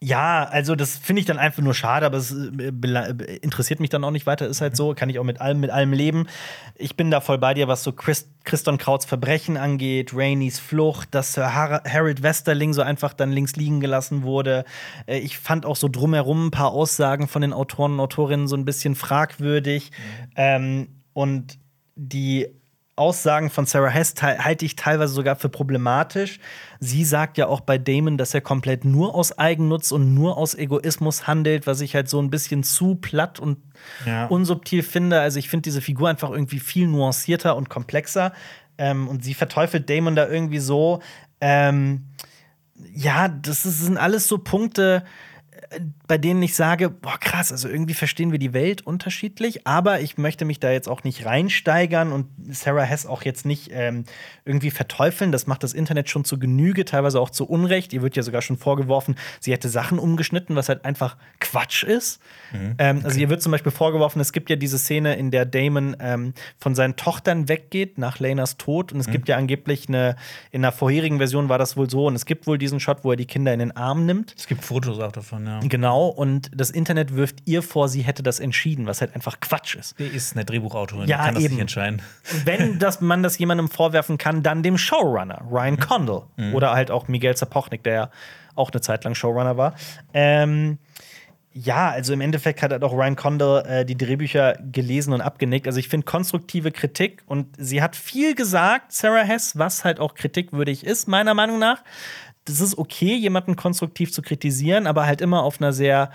Ja, 0.00 0.44
also 0.44 0.76
das 0.76 0.96
finde 0.96 1.18
ich 1.20 1.26
dann 1.26 1.38
einfach 1.38 1.60
nur 1.60 1.74
schade, 1.74 2.06
aber 2.06 2.18
es 2.18 2.30
äh, 2.32 3.36
interessiert 3.42 3.80
mich 3.80 3.90
dann 3.90 4.04
auch 4.04 4.12
nicht 4.12 4.26
weiter. 4.26 4.46
Ist 4.46 4.60
halt 4.60 4.76
so, 4.76 4.94
kann 4.94 5.10
ich 5.10 5.18
auch 5.18 5.24
mit 5.24 5.40
allem, 5.40 5.58
mit 5.58 5.70
allem 5.70 5.92
leben. 5.92 6.28
Ich 6.76 6.96
bin 6.96 7.10
da 7.10 7.20
voll 7.20 7.38
bei 7.38 7.52
dir, 7.52 7.66
was 7.66 7.82
so 7.82 7.90
Chris, 7.90 8.30
Christon 8.44 8.78
Krauts 8.78 9.06
Verbrechen 9.06 9.56
angeht, 9.56 10.12
Rainys 10.14 10.60
Flucht, 10.60 11.12
dass 11.16 11.32
Sir 11.32 11.52
Har 11.52 11.82
Harold 11.84 12.22
Westerling 12.22 12.74
so 12.74 12.82
einfach 12.82 13.12
dann 13.12 13.32
links 13.32 13.56
liegen 13.56 13.80
gelassen 13.80 14.22
wurde. 14.22 14.64
Äh, 15.06 15.18
Ich 15.18 15.36
fand 15.38 15.66
auch 15.66 15.76
so 15.76 15.88
drumherum 15.88 16.46
ein 16.46 16.50
paar 16.52 16.70
Aussagen 16.70 17.26
von 17.26 17.42
den 17.42 17.52
Autoren 17.52 17.94
und 17.94 18.00
Autorinnen 18.00 18.46
so 18.46 18.56
ein 18.56 18.64
bisschen 18.64 18.94
fragwürdig. 18.94 19.90
Ähm, 20.36 20.88
und 21.12 21.58
die 21.96 22.46
Aussagen 22.98 23.48
von 23.50 23.64
Sarah 23.66 23.88
Hess 23.88 24.14
te- 24.14 24.38
halte 24.44 24.64
ich 24.64 24.76
teilweise 24.76 25.12
sogar 25.14 25.36
für 25.36 25.48
problematisch. 25.48 26.38
Sie 26.80 27.04
sagt 27.04 27.38
ja 27.38 27.46
auch 27.46 27.60
bei 27.60 27.78
Damon, 27.78 28.18
dass 28.18 28.34
er 28.34 28.40
komplett 28.40 28.84
nur 28.84 29.14
aus 29.14 29.38
Eigennutz 29.38 29.92
und 29.92 30.12
nur 30.14 30.36
aus 30.36 30.54
Egoismus 30.54 31.26
handelt, 31.26 31.66
was 31.66 31.80
ich 31.80 31.94
halt 31.94 32.08
so 32.08 32.20
ein 32.20 32.30
bisschen 32.30 32.62
zu 32.64 32.96
platt 32.96 33.38
und 33.40 33.58
Ja. 34.04 34.26
unsubtil 34.26 34.82
finde. 34.82 35.20
Also 35.20 35.38
ich 35.38 35.48
finde 35.48 35.62
diese 35.62 35.80
Figur 35.80 36.08
einfach 36.08 36.30
irgendwie 36.30 36.60
viel 36.60 36.86
nuancierter 36.88 37.56
und 37.56 37.68
komplexer. 37.70 38.32
Ähm, 38.76 39.08
und 39.08 39.24
sie 39.24 39.34
verteufelt 39.34 39.88
Damon 39.88 40.14
da 40.16 40.28
irgendwie 40.28 40.58
so. 40.60 41.00
Ähm, 41.40 42.04
ja, 42.94 43.28
das 43.28 43.62
sind 43.64 43.96
alles 43.98 44.28
so 44.28 44.38
Punkte, 44.38 45.04
äh, 45.70 45.80
bei 46.08 46.16
denen 46.16 46.42
ich 46.42 46.56
sage, 46.56 46.88
boah, 46.88 47.18
krass, 47.20 47.52
also 47.52 47.68
irgendwie 47.68 47.92
verstehen 47.92 48.32
wir 48.32 48.38
die 48.38 48.54
Welt 48.54 48.80
unterschiedlich, 48.86 49.66
aber 49.66 50.00
ich 50.00 50.16
möchte 50.16 50.46
mich 50.46 50.58
da 50.58 50.70
jetzt 50.70 50.88
auch 50.88 51.04
nicht 51.04 51.26
reinsteigern 51.26 52.12
und 52.12 52.26
Sarah 52.48 52.82
Hess 52.82 53.04
auch 53.04 53.22
jetzt 53.22 53.44
nicht 53.44 53.68
ähm, 53.72 54.04
irgendwie 54.46 54.70
verteufeln. 54.70 55.32
Das 55.32 55.46
macht 55.46 55.62
das 55.62 55.74
Internet 55.74 56.08
schon 56.08 56.24
zu 56.24 56.38
Genüge, 56.38 56.86
teilweise 56.86 57.20
auch 57.20 57.28
zu 57.28 57.46
Unrecht. 57.46 57.92
Ihr 57.92 58.00
wird 58.00 58.16
ja 58.16 58.22
sogar 58.22 58.40
schon 58.40 58.56
vorgeworfen, 58.56 59.16
sie 59.38 59.52
hätte 59.52 59.68
Sachen 59.68 59.98
umgeschnitten, 59.98 60.56
was 60.56 60.70
halt 60.70 60.86
einfach 60.86 61.18
Quatsch 61.40 61.82
ist. 61.82 62.20
Ähm, 62.78 63.02
also 63.04 63.20
ihr 63.20 63.28
wird 63.28 63.42
zum 63.42 63.52
Beispiel 63.52 63.70
vorgeworfen, 63.72 64.18
es 64.20 64.32
gibt 64.32 64.48
ja 64.48 64.56
diese 64.56 64.78
Szene, 64.78 65.14
in 65.16 65.30
der 65.30 65.44
Damon 65.44 65.94
ähm, 66.00 66.32
von 66.56 66.74
seinen 66.74 66.96
Tochtern 66.96 67.50
weggeht 67.50 67.98
nach 67.98 68.18
Lenas 68.18 68.56
Tod 68.56 68.92
und 68.92 69.00
es 69.00 69.10
gibt 69.10 69.28
ja 69.28 69.36
angeblich 69.36 69.88
eine, 69.88 70.16
in 70.52 70.64
einer 70.64 70.72
vorherigen 70.72 71.18
Version 71.18 71.50
war 71.50 71.58
das 71.58 71.76
wohl 71.76 71.90
so 71.90 72.06
und 72.06 72.14
es 72.14 72.24
gibt 72.24 72.46
wohl 72.46 72.56
diesen 72.56 72.80
Shot, 72.80 73.04
wo 73.04 73.10
er 73.10 73.16
die 73.16 73.26
Kinder 73.26 73.52
in 73.52 73.58
den 73.58 73.76
Arm 73.76 74.06
nimmt. 74.06 74.34
Es 74.38 74.46
gibt 74.46 74.64
Fotos 74.64 74.98
auch 75.00 75.12
davon, 75.12 75.46
ja. 75.46 75.60
Genau, 75.60 75.97
und 76.06 76.50
das 76.54 76.70
Internet 76.70 77.16
wirft 77.16 77.40
ihr 77.44 77.62
vor, 77.62 77.88
sie 77.88 78.02
hätte 78.02 78.22
das 78.22 78.38
entschieden, 78.38 78.86
was 78.86 79.00
halt 79.00 79.14
einfach 79.14 79.40
Quatsch 79.40 79.74
ist. 79.74 79.98
Die 79.98 80.04
ist 80.04 80.36
eine 80.36 80.44
Drehbuchautorin, 80.44 81.08
Ja, 81.08 81.18
die 81.18 81.24
kann 81.24 81.34
das 81.34 81.44
eben. 81.44 81.54
nicht 81.54 81.60
entscheiden. 81.60 82.02
Wenn 82.44 82.78
das, 82.78 83.00
man 83.00 83.22
das 83.22 83.36
jemandem 83.38 83.68
vorwerfen 83.68 84.18
kann, 84.18 84.42
dann 84.42 84.62
dem 84.62 84.78
Showrunner, 84.78 85.42
Ryan 85.50 85.78
Condal. 85.78 86.22
Oder 86.54 86.72
halt 86.72 86.90
auch 86.90 87.08
Miguel 87.08 87.36
Sapochnik, 87.36 87.82
der 87.82 87.92
ja 87.92 88.10
auch 88.54 88.70
eine 88.70 88.80
Zeit 88.80 89.04
lang 89.04 89.14
Showrunner 89.14 89.56
war. 89.56 89.74
Ähm, 90.14 90.78
ja, 91.52 91.88
also 91.90 92.12
im 92.12 92.20
Endeffekt 92.20 92.62
hat 92.62 92.70
halt 92.70 92.84
auch 92.84 92.92
Ryan 92.92 93.16
Condal 93.16 93.64
äh, 93.66 93.84
die 93.84 93.96
Drehbücher 93.96 94.56
gelesen 94.70 95.12
und 95.12 95.20
abgenickt. 95.20 95.66
Also 95.66 95.80
ich 95.80 95.88
finde 95.88 96.04
konstruktive 96.04 96.70
Kritik 96.70 97.22
und 97.26 97.46
sie 97.56 97.82
hat 97.82 97.96
viel 97.96 98.34
gesagt, 98.36 98.92
Sarah 98.92 99.22
Hess, 99.24 99.58
was 99.58 99.84
halt 99.84 99.98
auch 99.98 100.14
kritikwürdig 100.14 100.84
ist, 100.84 101.08
meiner 101.08 101.34
Meinung 101.34 101.58
nach. 101.58 101.82
Das 102.48 102.60
ist 102.60 102.78
okay, 102.78 103.14
jemanden 103.14 103.56
konstruktiv 103.56 104.12
zu 104.12 104.22
kritisieren, 104.22 104.86
aber 104.86 105.06
halt 105.06 105.20
immer 105.20 105.42
auf 105.42 105.60
einer 105.60 105.72
sehr 105.72 106.10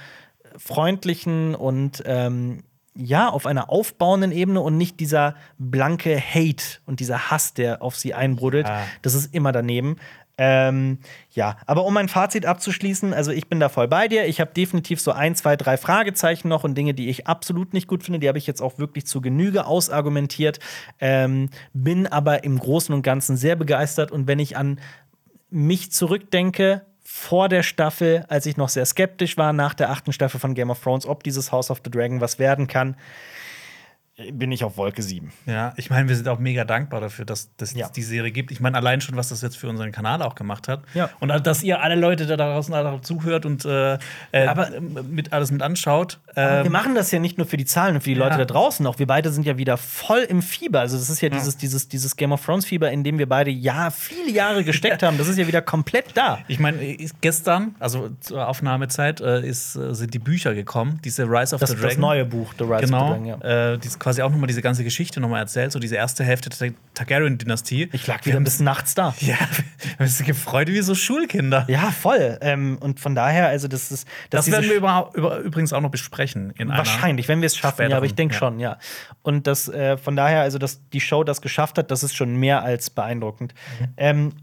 freundlichen 0.57 1.55
und 1.55 2.03
ähm, 2.05 2.63
ja, 2.95 3.29
auf 3.29 3.45
einer 3.45 3.69
aufbauenden 3.69 4.31
Ebene 4.31 4.61
und 4.61 4.77
nicht 4.77 4.99
dieser 4.99 5.35
blanke 5.57 6.19
Hate 6.19 6.79
und 6.85 6.99
dieser 6.99 7.31
Hass, 7.31 7.53
der 7.53 7.81
auf 7.81 7.95
sie 7.95 8.13
einbruddelt. 8.13 8.67
Ah. 8.67 8.83
Das 9.01 9.15
ist 9.15 9.33
immer 9.33 9.51
daneben. 9.51 9.97
Ähm, 10.35 10.97
ja, 11.31 11.57
aber 11.67 11.85
um 11.85 11.93
mein 11.93 12.09
Fazit 12.09 12.47
abzuschließen, 12.47 13.13
also 13.13 13.31
ich 13.31 13.47
bin 13.49 13.59
da 13.59 13.69
voll 13.69 13.87
bei 13.87 14.07
dir. 14.07 14.25
Ich 14.25 14.41
habe 14.41 14.51
definitiv 14.51 14.99
so 14.99 15.11
ein, 15.11 15.35
zwei, 15.35 15.55
drei 15.55 15.77
Fragezeichen 15.77 16.47
noch 16.47 16.63
und 16.63 16.75
Dinge, 16.75 16.95
die 16.95 17.09
ich 17.09 17.27
absolut 17.27 17.73
nicht 17.73 17.87
gut 17.87 18.03
finde. 18.03 18.19
Die 18.19 18.27
habe 18.27 18.39
ich 18.39 18.47
jetzt 18.47 18.61
auch 18.61 18.79
wirklich 18.79 19.05
zu 19.05 19.21
Genüge 19.21 19.65
ausargumentiert. 19.65 20.59
Ähm, 20.99 21.49
bin 21.73 22.07
aber 22.07 22.43
im 22.43 22.57
Großen 22.57 22.93
und 22.95 23.03
Ganzen 23.03 23.37
sehr 23.37 23.55
begeistert. 23.55 24.11
Und 24.11 24.27
wenn 24.27 24.39
ich 24.39 24.57
an 24.57 24.79
mich 25.53 25.91
zurückdenke 25.91 26.81
vor 27.03 27.47
der 27.47 27.63
Staffel, 27.63 28.25
als 28.27 28.45
ich 28.45 28.57
noch 28.57 28.69
sehr 28.69 28.85
skeptisch 28.85 29.37
war 29.37 29.53
nach 29.53 29.73
der 29.73 29.91
achten 29.91 30.11
Staffel 30.11 30.39
von 30.39 30.55
Game 30.55 30.71
of 30.71 30.81
Thrones, 30.81 31.05
ob 31.05 31.23
dieses 31.23 31.51
House 31.51 31.69
of 31.69 31.81
the 31.83 31.91
Dragon 31.91 32.21
was 32.21 32.39
werden 32.39 32.67
kann, 32.67 32.95
bin 34.31 34.51
ich 34.51 34.63
auf 34.63 34.77
Wolke 34.77 35.01
7. 35.01 35.31
Ja, 35.47 35.73
ich 35.75 35.89
meine, 35.89 36.07
wir 36.07 36.15
sind 36.15 36.27
auch 36.27 36.37
mega 36.37 36.65
dankbar 36.65 37.01
dafür, 37.01 37.25
dass 37.25 37.49
dass 37.57 37.71
es 37.71 37.75
Ja. 37.75 37.89
die 37.89 38.03
Serie 38.03 38.31
gibt. 38.31 38.51
Ich 38.51 38.59
meine, 38.59 38.77
allein 38.77 39.01
schon, 39.01 39.15
was 39.15 39.29
das 39.29 39.41
jetzt 39.41 39.57
für 39.57 39.67
unseren 39.67 39.91
Kanal 39.91 40.21
auch 40.21 40.35
gemacht 40.35 40.67
hat. 40.67 40.83
Ja. 40.93 41.09
Und 41.19 41.29
dass 41.47 41.63
ihr 41.63 41.81
alle 41.81 41.95
Leute 41.95 42.27
da 42.27 42.37
draußen 42.37 42.71
da 42.73 43.01
zuhört 43.01 43.47
und 43.47 43.65
äh, 43.65 43.97
äh, 44.31 44.45
Aber- 44.45 44.69
mit 44.79 45.33
alles 45.33 45.49
mit 45.49 45.63
anschaut. 45.63 46.19
wir 46.35 46.43
Ähm, 46.65 46.71
machen 46.71 46.93
das 46.93 47.09
ja 47.11 47.17
nicht 47.17 47.39
nur 47.39 47.47
für 47.47 47.57
die 47.57 47.65
Zahlen 47.65 47.95
und 47.95 48.01
für 48.01 48.09
die 48.11 48.15
Leute 48.15 48.33
Ja. 48.33 48.37
da 48.39 48.45
draußen, 48.45 48.85
auch 48.85 48.99
wir 48.99 49.07
beide 49.07 49.31
sind 49.31 49.47
ja 49.47 49.57
wieder 49.57 49.77
voll 49.77 50.19
im 50.19 50.43
Fieber. 50.43 50.81
Also 50.81 50.95
das 50.97 51.09
ist 51.09 51.21
ja, 51.21 51.29
dieses, 51.29 51.57
dieses, 51.57 51.87
dieses 51.87 52.15
Game 52.15 52.31
of 52.31 52.45
Thrones 52.45 52.65
Fieber, 52.65 52.91
in 52.91 53.03
dem 53.03 53.17
wir 53.17 53.27
beide 53.27 53.49
ja 53.49 53.89
viele 53.89 54.29
Jahre 54.29 54.63
gesteckt 54.63 55.01
haben. 55.01 55.17
Das 55.17 55.27
ist 55.27 55.39
ja 55.39 55.47
wieder 55.47 55.63
komplett 55.63 56.05
da. 56.15 56.37
ich 56.47 56.59
meine, 56.59 56.77
gestern, 57.21 57.73
also 57.79 58.09
zur 58.19 58.47
Aufnahmezeit, 58.47 59.21
äh, 59.21 59.41
ist, 59.43 59.75
äh, 59.75 59.95
sind 59.95 60.13
die 60.13 60.19
Bücher 60.19 60.53
gekommen, 60.53 60.99
diese 61.03 61.23
Rise 61.23 61.55
of 61.55 61.61
Das, 61.61 61.71
the 61.71 61.75
Dragon. 61.77 61.89
das 61.89 61.97
neue 61.97 62.25
Buch, 62.25 62.53
The 62.59 62.63
Rise 62.65 62.73
of 62.75 62.79
the 62.81 62.85
Genau, 62.85 63.09
Dragon. 63.09 63.25
Ja. 63.25 63.71
äh, 63.73 63.77
quasi 64.03 64.21
auch 64.21 64.29
nochmal 64.29 64.47
diese 64.47 64.61
ganze 64.61 64.83
Geschichte 64.83 65.21
nochmal 65.21 65.39
erzählt, 65.39 65.71
so 65.71 65.79
diese 65.79 65.95
erste 65.95 66.25
Hälfte 66.25 66.49
der 66.49 66.73
Targaryen-Dynastie. 66.93 67.89
Ich 67.93 68.05
lag 68.05 68.17
Wir 68.17 68.25
wieder 68.25 68.35
haben 68.35 68.43
bis 68.43 68.59
nachts 68.59 68.93
da. 68.93 69.15
Ja, 69.23 69.37
wir 69.79 69.91
haben 69.93 69.99
uns 69.99 70.21
gefreut 70.23 70.67
wie 70.67 70.81
so 70.81 70.93
Schulkinder. 70.93 71.65
Ja, 71.69 71.91
voll. 71.91 72.37
Ähm, 72.41 72.77
und 72.81 72.99
von 72.99 73.15
daher, 73.15 73.47
also 73.47 73.69
das 73.69 73.91
ist. 73.91 74.07
Das 74.29 74.51
werden 74.51 74.69
wir 74.69 74.75
über, 74.75 75.11
über, 75.13 75.37
übrigens 75.39 75.71
auch 75.71 75.79
noch 75.79 75.91
besprechen. 75.91 76.51
In 76.57 76.69
einer 76.69 76.79
Wahrscheinlich, 76.79 77.29
wenn 77.29 77.41
wir 77.41 77.45
es 77.45 77.55
schaffen, 77.55 77.89
ja, 77.89 77.95
aber 77.95 78.05
ich 78.05 78.15
denke 78.15 78.35
späteren, 78.35 78.55
schon, 78.55 78.59
ja. 78.59 78.77
Und 79.21 79.47
das 79.47 79.69
äh, 79.69 79.97
von 79.97 80.17
daher, 80.17 80.41
also 80.41 80.57
dass 80.57 80.81
die 80.89 80.99
Show 80.99 81.23
das 81.23 81.41
geschafft 81.41 81.77
hat, 81.77 81.89
das 81.89 82.03
ist 82.03 82.15
schon 82.15 82.35
mehr 82.35 82.63
als 82.63 82.89
beeindruckend. 82.89 83.53
Ähm, 83.95 84.33
ich, 84.33 84.42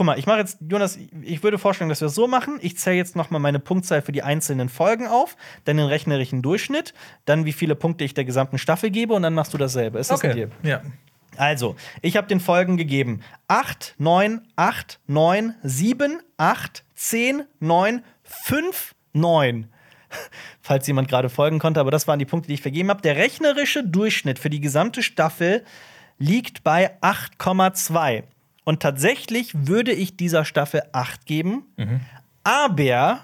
guck 0.00 0.06
mal, 0.06 0.18
ich 0.18 0.24
mache 0.24 0.38
jetzt, 0.38 0.56
Jonas, 0.66 0.98
ich 1.20 1.42
würde 1.42 1.58
vorschlagen, 1.58 1.90
dass 1.90 2.00
wir 2.00 2.06
es 2.06 2.14
so 2.14 2.26
machen. 2.26 2.56
Ich 2.62 2.78
zähle 2.78 2.96
jetzt 2.96 3.16
noch 3.16 3.28
mal 3.28 3.38
meine 3.38 3.58
Punktzahl 3.58 4.00
für 4.00 4.12
die 4.12 4.22
einzelnen 4.22 4.70
Folgen 4.70 5.06
auf, 5.06 5.36
dann 5.66 5.76
den 5.76 5.84
rechnerischen 5.84 6.40
Durchschnitt, 6.40 6.94
dann 7.26 7.44
wie 7.44 7.52
viele 7.52 7.74
Punkte 7.74 8.04
ich 8.04 8.14
der 8.14 8.24
gesamten 8.24 8.56
Staffel 8.56 8.88
gebe 8.88 9.12
und 9.12 9.20
dann 9.20 9.34
machst 9.34 9.52
du 9.52 9.58
dasselbe. 9.58 9.98
Ist 9.98 10.10
das 10.10 10.24
Okay. 10.24 10.48
Ja. 10.62 10.80
Also, 11.36 11.76
ich 12.00 12.16
habe 12.16 12.28
den 12.28 12.40
Folgen 12.40 12.78
gegeben 12.78 13.20
8, 13.48 13.96
9, 13.98 14.40
8, 14.56 15.00
9, 15.06 15.54
7, 15.64 16.22
8, 16.38 16.84
10, 16.94 17.42
9, 17.58 18.02
5, 18.22 18.94
9. 19.12 19.68
Falls 20.62 20.86
jemand 20.86 21.08
gerade 21.08 21.28
folgen 21.28 21.58
konnte, 21.58 21.78
aber 21.78 21.90
das 21.90 22.08
waren 22.08 22.18
die 22.18 22.24
Punkte, 22.24 22.46
die 22.48 22.54
ich 22.54 22.62
vergeben 22.62 22.88
habe. 22.88 23.02
Der 23.02 23.16
rechnerische 23.16 23.84
Durchschnitt 23.84 24.38
für 24.38 24.48
die 24.48 24.62
gesamte 24.62 25.02
Staffel 25.02 25.62
liegt 26.16 26.64
bei 26.64 26.98
8,2. 27.02 28.22
Und 28.70 28.78
tatsächlich 28.78 29.50
würde 29.66 29.90
ich 29.90 30.16
dieser 30.16 30.44
Staffel 30.44 30.84
8 30.92 31.26
geben. 31.26 31.64
Aber 32.44 33.18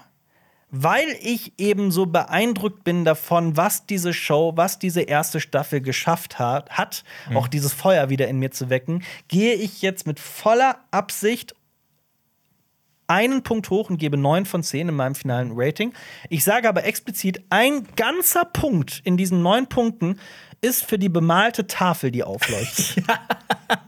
weil 0.71 1.07
ich 1.21 1.53
eben 1.57 1.89
so 1.89 2.05
beeindruckt 2.05 2.83
bin 2.83 3.05
davon, 3.05 3.55
was 3.55 3.85
diese 3.85 4.11
Show, 4.11 4.51
was 4.57 4.77
diese 4.77 5.03
erste 5.03 5.39
Staffel 5.39 5.79
geschafft 5.79 6.37
hat, 6.37 6.69
hat 6.71 7.05
auch 7.33 7.47
dieses 7.47 7.71
Feuer 7.71 8.09
wieder 8.09 8.27
in 8.27 8.39
mir 8.39 8.51
zu 8.51 8.69
wecken, 8.69 9.03
gehe 9.29 9.53
ich 9.53 9.81
jetzt 9.81 10.05
mit 10.05 10.19
voller 10.19 10.79
Absicht 10.91 11.55
einen 13.07 13.41
Punkt 13.41 13.69
hoch 13.69 13.89
und 13.89 13.99
gebe 13.99 14.17
9 14.17 14.45
von 14.45 14.63
10 14.63 14.89
in 14.89 14.95
meinem 14.95 15.15
finalen 15.15 15.51
Rating. 15.55 15.93
Ich 16.29 16.43
sage 16.43 16.67
aber 16.67 16.83
explizit, 16.83 17.41
ein 17.49 17.87
ganzer 17.95 18.43
Punkt 18.43 19.01
in 19.05 19.15
diesen 19.15 19.41
neun 19.41 19.67
Punkten 19.67 20.19
ist 20.61 20.85
für 20.85 20.97
die 20.97 21.09
bemalte 21.09 21.67
Tafel, 21.67 22.11
die 22.11 22.23
aufleuchtet. 22.23 23.03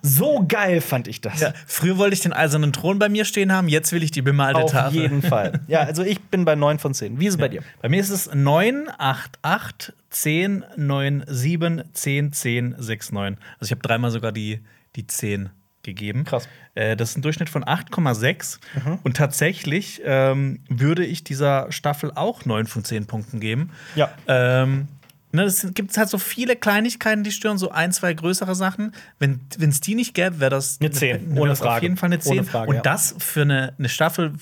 So 0.02 0.46
geil 0.48 0.82
fand 0.82 1.08
ich 1.08 1.22
das. 1.22 1.40
Ja, 1.40 1.54
früher 1.66 1.98
wollte 1.98 2.14
ich 2.14 2.22
den 2.22 2.34
eisernen 2.34 2.74
Thron 2.74 3.00
bei 3.00 3.08
mir 3.08 3.24
stehen 3.26 3.52
haben, 3.52 3.68
jetzt 3.70 3.92
will 3.92 4.04
ich 4.04 4.12
die 4.12 4.22
bemalte 4.22 4.60
Auf 4.62 4.72
Tafel. 4.72 5.02
jeden 5.02 5.22
Fall. 5.22 5.62
Ja, 5.68 5.82
also 5.82 6.04
ich 6.04 6.20
bin 6.20 6.46
bei 6.46 6.56
9 6.56 6.80
von 6.80 6.94
10. 6.94 7.20
Wie 7.20 7.28
ist 7.28 7.36
es 7.36 7.40
bei 7.40 7.48
dir? 7.48 7.62
Bei 7.82 7.90
mir 7.90 8.00
ist 8.00 8.10
es 8.10 8.34
9, 8.34 8.90
8, 8.98 9.40
8, 9.42 9.94
10, 10.10 10.66
9, 10.76 11.24
7, 11.28 11.84
10, 11.94 12.34
10, 12.34 12.76
6, 12.78 13.12
9. 13.12 13.38
Also 13.60 13.66
ich 13.66 13.72
habe 13.72 13.82
dreimal 13.82 14.12
sogar 14.12 14.32
die, 14.32 14.60
die 14.96 15.06
10 15.08 15.50
gegeben. 15.84 16.26
Krass. 16.26 16.48
Äh, 16.76 16.96
das 16.98 17.12
ist 17.12 17.18
ein 17.18 17.22
Durchschnitt 17.22 17.50
von 17.50 17.64
8,6. 17.64 18.60
Und 19.04 19.16
tatsächlich 19.18 20.02
ähm, 20.04 20.60
würde 20.68 21.06
ich 21.06 21.24
dieser 21.24 21.72
Staffel 21.72 22.12
auch 22.16 22.46
9 22.46 22.66
von 22.68 22.84
10 22.84 23.06
Punkten 23.06 23.40
geben. 23.40 23.72
Ja. 23.96 24.12
Ähm, 24.28 24.88
ne, 25.32 25.44
es 25.44 25.68
gibt 25.74 25.96
halt 25.98 26.10
so 26.10 26.18
viele 26.18 26.56
Kleinigkeiten, 26.56 27.24
die 27.24 27.32
stören, 27.32 27.58
so 27.58 27.72
ein, 27.72 27.92
zwei 27.92 28.14
größere 28.14 28.56
Sachen. 28.56 28.94
Wenn 29.20 29.42
es 29.60 29.82
die 29.82 29.96
nicht 29.96 30.14
gäbe, 30.14 30.40
wäre 30.40 30.52
das 30.52 30.80
Eine 30.80 30.92
10, 30.92 31.36
wäre 31.36 31.42
ohne 31.42 31.56
Frage. 31.56 31.78
Auf 31.78 31.84
jeden 31.84 31.98
Fall 31.98 32.08
eine 32.08 32.20
10. 32.20 32.32
Ohne 32.32 32.44
Frage, 32.44 32.70
Und 32.70 32.76
ja. 32.78 32.82
das 32.82 33.16
für 33.18 33.42
eine, 33.42 33.74
eine 33.78 33.90
Staffel, 33.90 34.34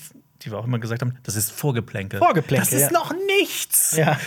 die 0.42 0.50
wir 0.50 0.58
auch 0.58 0.64
immer 0.64 0.78
gesagt 0.78 1.02
haben, 1.02 1.16
das 1.22 1.36
ist 1.36 1.50
Vorgeplänkel. 1.50 2.18
Vorgeplänkel, 2.18 2.70
Das 2.70 2.72
ist 2.72 2.92
ja. 2.92 2.98
noch 2.98 3.12
nichts. 3.38 3.96
Ja. 3.96 4.18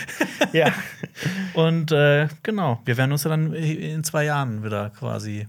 ja. 0.51 0.73
Und 1.53 1.91
äh, 1.91 2.27
genau, 2.43 2.81
wir 2.85 2.97
werden 2.97 3.11
uns 3.11 3.23
ja 3.23 3.29
dann 3.29 3.53
in 3.53 4.03
zwei 4.03 4.25
Jahren 4.25 4.63
wieder 4.63 4.89
quasi 4.91 5.47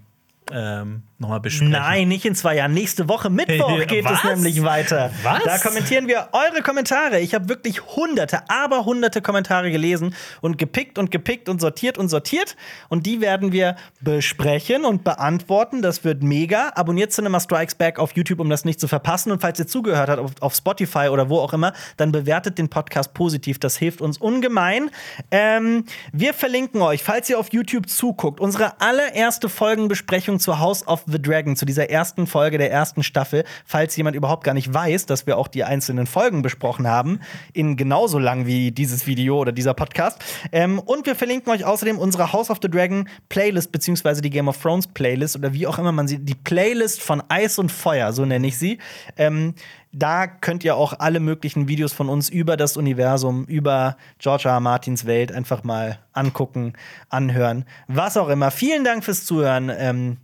ähm, 0.50 1.02
nochmal 1.18 1.40
besprechen. 1.40 1.70
Nein, 1.70 2.08
nicht 2.08 2.24
in 2.24 2.34
zwei 2.34 2.56
Jahren. 2.56 2.74
Nächste 2.74 3.08
Woche 3.08 3.30
Mittwoch 3.30 3.78
geht 3.86 4.04
Was? 4.04 4.24
es 4.24 4.36
nämlich 4.36 4.62
weiter. 4.62 5.10
Was? 5.22 5.44
Da 5.44 5.58
kommentieren 5.58 6.08
wir 6.08 6.28
eure 6.32 6.62
Kommentare. 6.62 7.20
Ich 7.20 7.34
habe 7.34 7.48
wirklich 7.48 7.80
hunderte, 7.86 8.50
aber 8.50 8.84
hunderte 8.84 9.22
Kommentare 9.22 9.70
gelesen 9.70 10.14
und 10.40 10.58
gepickt 10.58 10.98
und 10.98 11.10
gepickt 11.10 11.48
und 11.48 11.60
sortiert 11.60 11.96
und 11.96 12.08
sortiert. 12.08 12.56
Und 12.88 13.06
die 13.06 13.20
werden 13.20 13.52
wir 13.52 13.76
besprechen 14.00 14.84
und 14.84 15.04
beantworten. 15.04 15.80
Das 15.80 16.04
wird 16.04 16.22
mega. 16.22 16.72
Abonniert 16.74 17.12
Cinema 17.12 17.40
Strikes 17.40 17.76
Back 17.76 17.98
auf 17.98 18.16
YouTube, 18.16 18.40
um 18.40 18.50
das 18.50 18.64
nicht 18.64 18.80
zu 18.80 18.88
verpassen. 18.88 19.32
Und 19.32 19.40
falls 19.40 19.58
ihr 19.58 19.66
zugehört 19.66 20.08
habt 20.08 20.20
auf, 20.20 20.32
auf 20.40 20.54
Spotify 20.54 21.08
oder 21.08 21.28
wo 21.28 21.38
auch 21.38 21.52
immer, 21.52 21.72
dann 21.96 22.12
bewertet 22.12 22.58
den 22.58 22.68
Podcast 22.68 23.14
positiv. 23.14 23.58
Das 23.58 23.76
hilft 23.76 24.00
uns 24.00 24.18
ungemein. 24.18 24.90
Ähm, 25.30 25.84
wir 26.12 26.34
verlinken 26.34 26.82
euch, 26.82 27.02
falls 27.02 27.30
ihr 27.30 27.38
auf 27.38 27.52
YouTube 27.52 27.88
zuguckt, 27.88 28.40
unsere 28.40 28.80
allererste 28.80 29.48
Folgenbesprechung 29.48 30.31
zu 30.38 30.58
House 30.58 30.86
of 30.86 31.04
the 31.06 31.20
Dragon, 31.20 31.56
zu 31.56 31.64
dieser 31.64 31.90
ersten 31.90 32.26
Folge 32.26 32.58
der 32.58 32.70
ersten 32.70 33.02
Staffel, 33.02 33.44
falls 33.64 33.96
jemand 33.96 34.16
überhaupt 34.16 34.44
gar 34.44 34.54
nicht 34.54 34.72
weiß, 34.72 35.06
dass 35.06 35.26
wir 35.26 35.38
auch 35.38 35.48
die 35.48 35.64
einzelnen 35.64 36.06
Folgen 36.06 36.42
besprochen 36.42 36.86
haben, 36.88 37.20
in 37.52 37.76
genauso 37.76 38.18
lang 38.18 38.46
wie 38.46 38.72
dieses 38.72 39.06
Video 39.06 39.38
oder 39.38 39.52
dieser 39.52 39.74
Podcast. 39.74 40.18
Ähm, 40.52 40.78
und 40.78 41.06
wir 41.06 41.14
verlinken 41.14 41.52
euch 41.52 41.64
außerdem 41.64 41.98
unsere 41.98 42.32
House 42.32 42.50
of 42.50 42.58
the 42.62 42.70
Dragon 42.70 43.08
Playlist, 43.28 43.72
beziehungsweise 43.72 44.22
die 44.22 44.30
Game 44.30 44.48
of 44.48 44.60
Thrones 44.60 44.86
Playlist 44.86 45.36
oder 45.36 45.52
wie 45.52 45.66
auch 45.66 45.78
immer 45.78 45.92
man 45.92 46.08
sie, 46.08 46.18
die 46.18 46.34
Playlist 46.34 47.00
von 47.00 47.22
Eis 47.28 47.58
und 47.58 47.70
Feuer, 47.70 48.12
so 48.12 48.24
nenne 48.24 48.46
ich 48.46 48.58
sie. 48.58 48.78
Ähm, 49.16 49.54
da 49.92 50.26
könnt 50.26 50.64
ihr 50.64 50.74
auch 50.74 50.94
alle 50.98 51.20
möglichen 51.20 51.68
Videos 51.68 51.92
von 51.92 52.08
uns 52.08 52.30
über 52.30 52.56
das 52.56 52.78
Universum, 52.78 53.44
über 53.44 53.96
George 54.18 54.48
R. 54.48 54.54
R. 54.54 54.60
Martins 54.60 55.04
Welt 55.04 55.30
einfach 55.30 55.64
mal 55.64 55.98
angucken, 56.14 56.72
anhören, 57.10 57.66
was 57.88 58.16
auch 58.16 58.28
immer. 58.28 58.50
Vielen 58.50 58.84
Dank 58.84 59.04
fürs 59.04 59.26
Zuhören. 59.26 59.70
Ähm, 59.74 60.16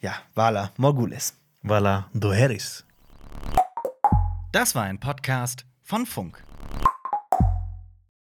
ja, 0.00 0.14
Vala 0.34 0.70
Morgulis. 0.76 1.34
Voilà, 1.62 2.04
du 2.14 2.30
eres. 2.30 2.84
Das 4.52 4.74
war 4.74 4.84
ein 4.84 4.98
Podcast 4.98 5.66
von 5.82 6.06
Funk. 6.06 6.42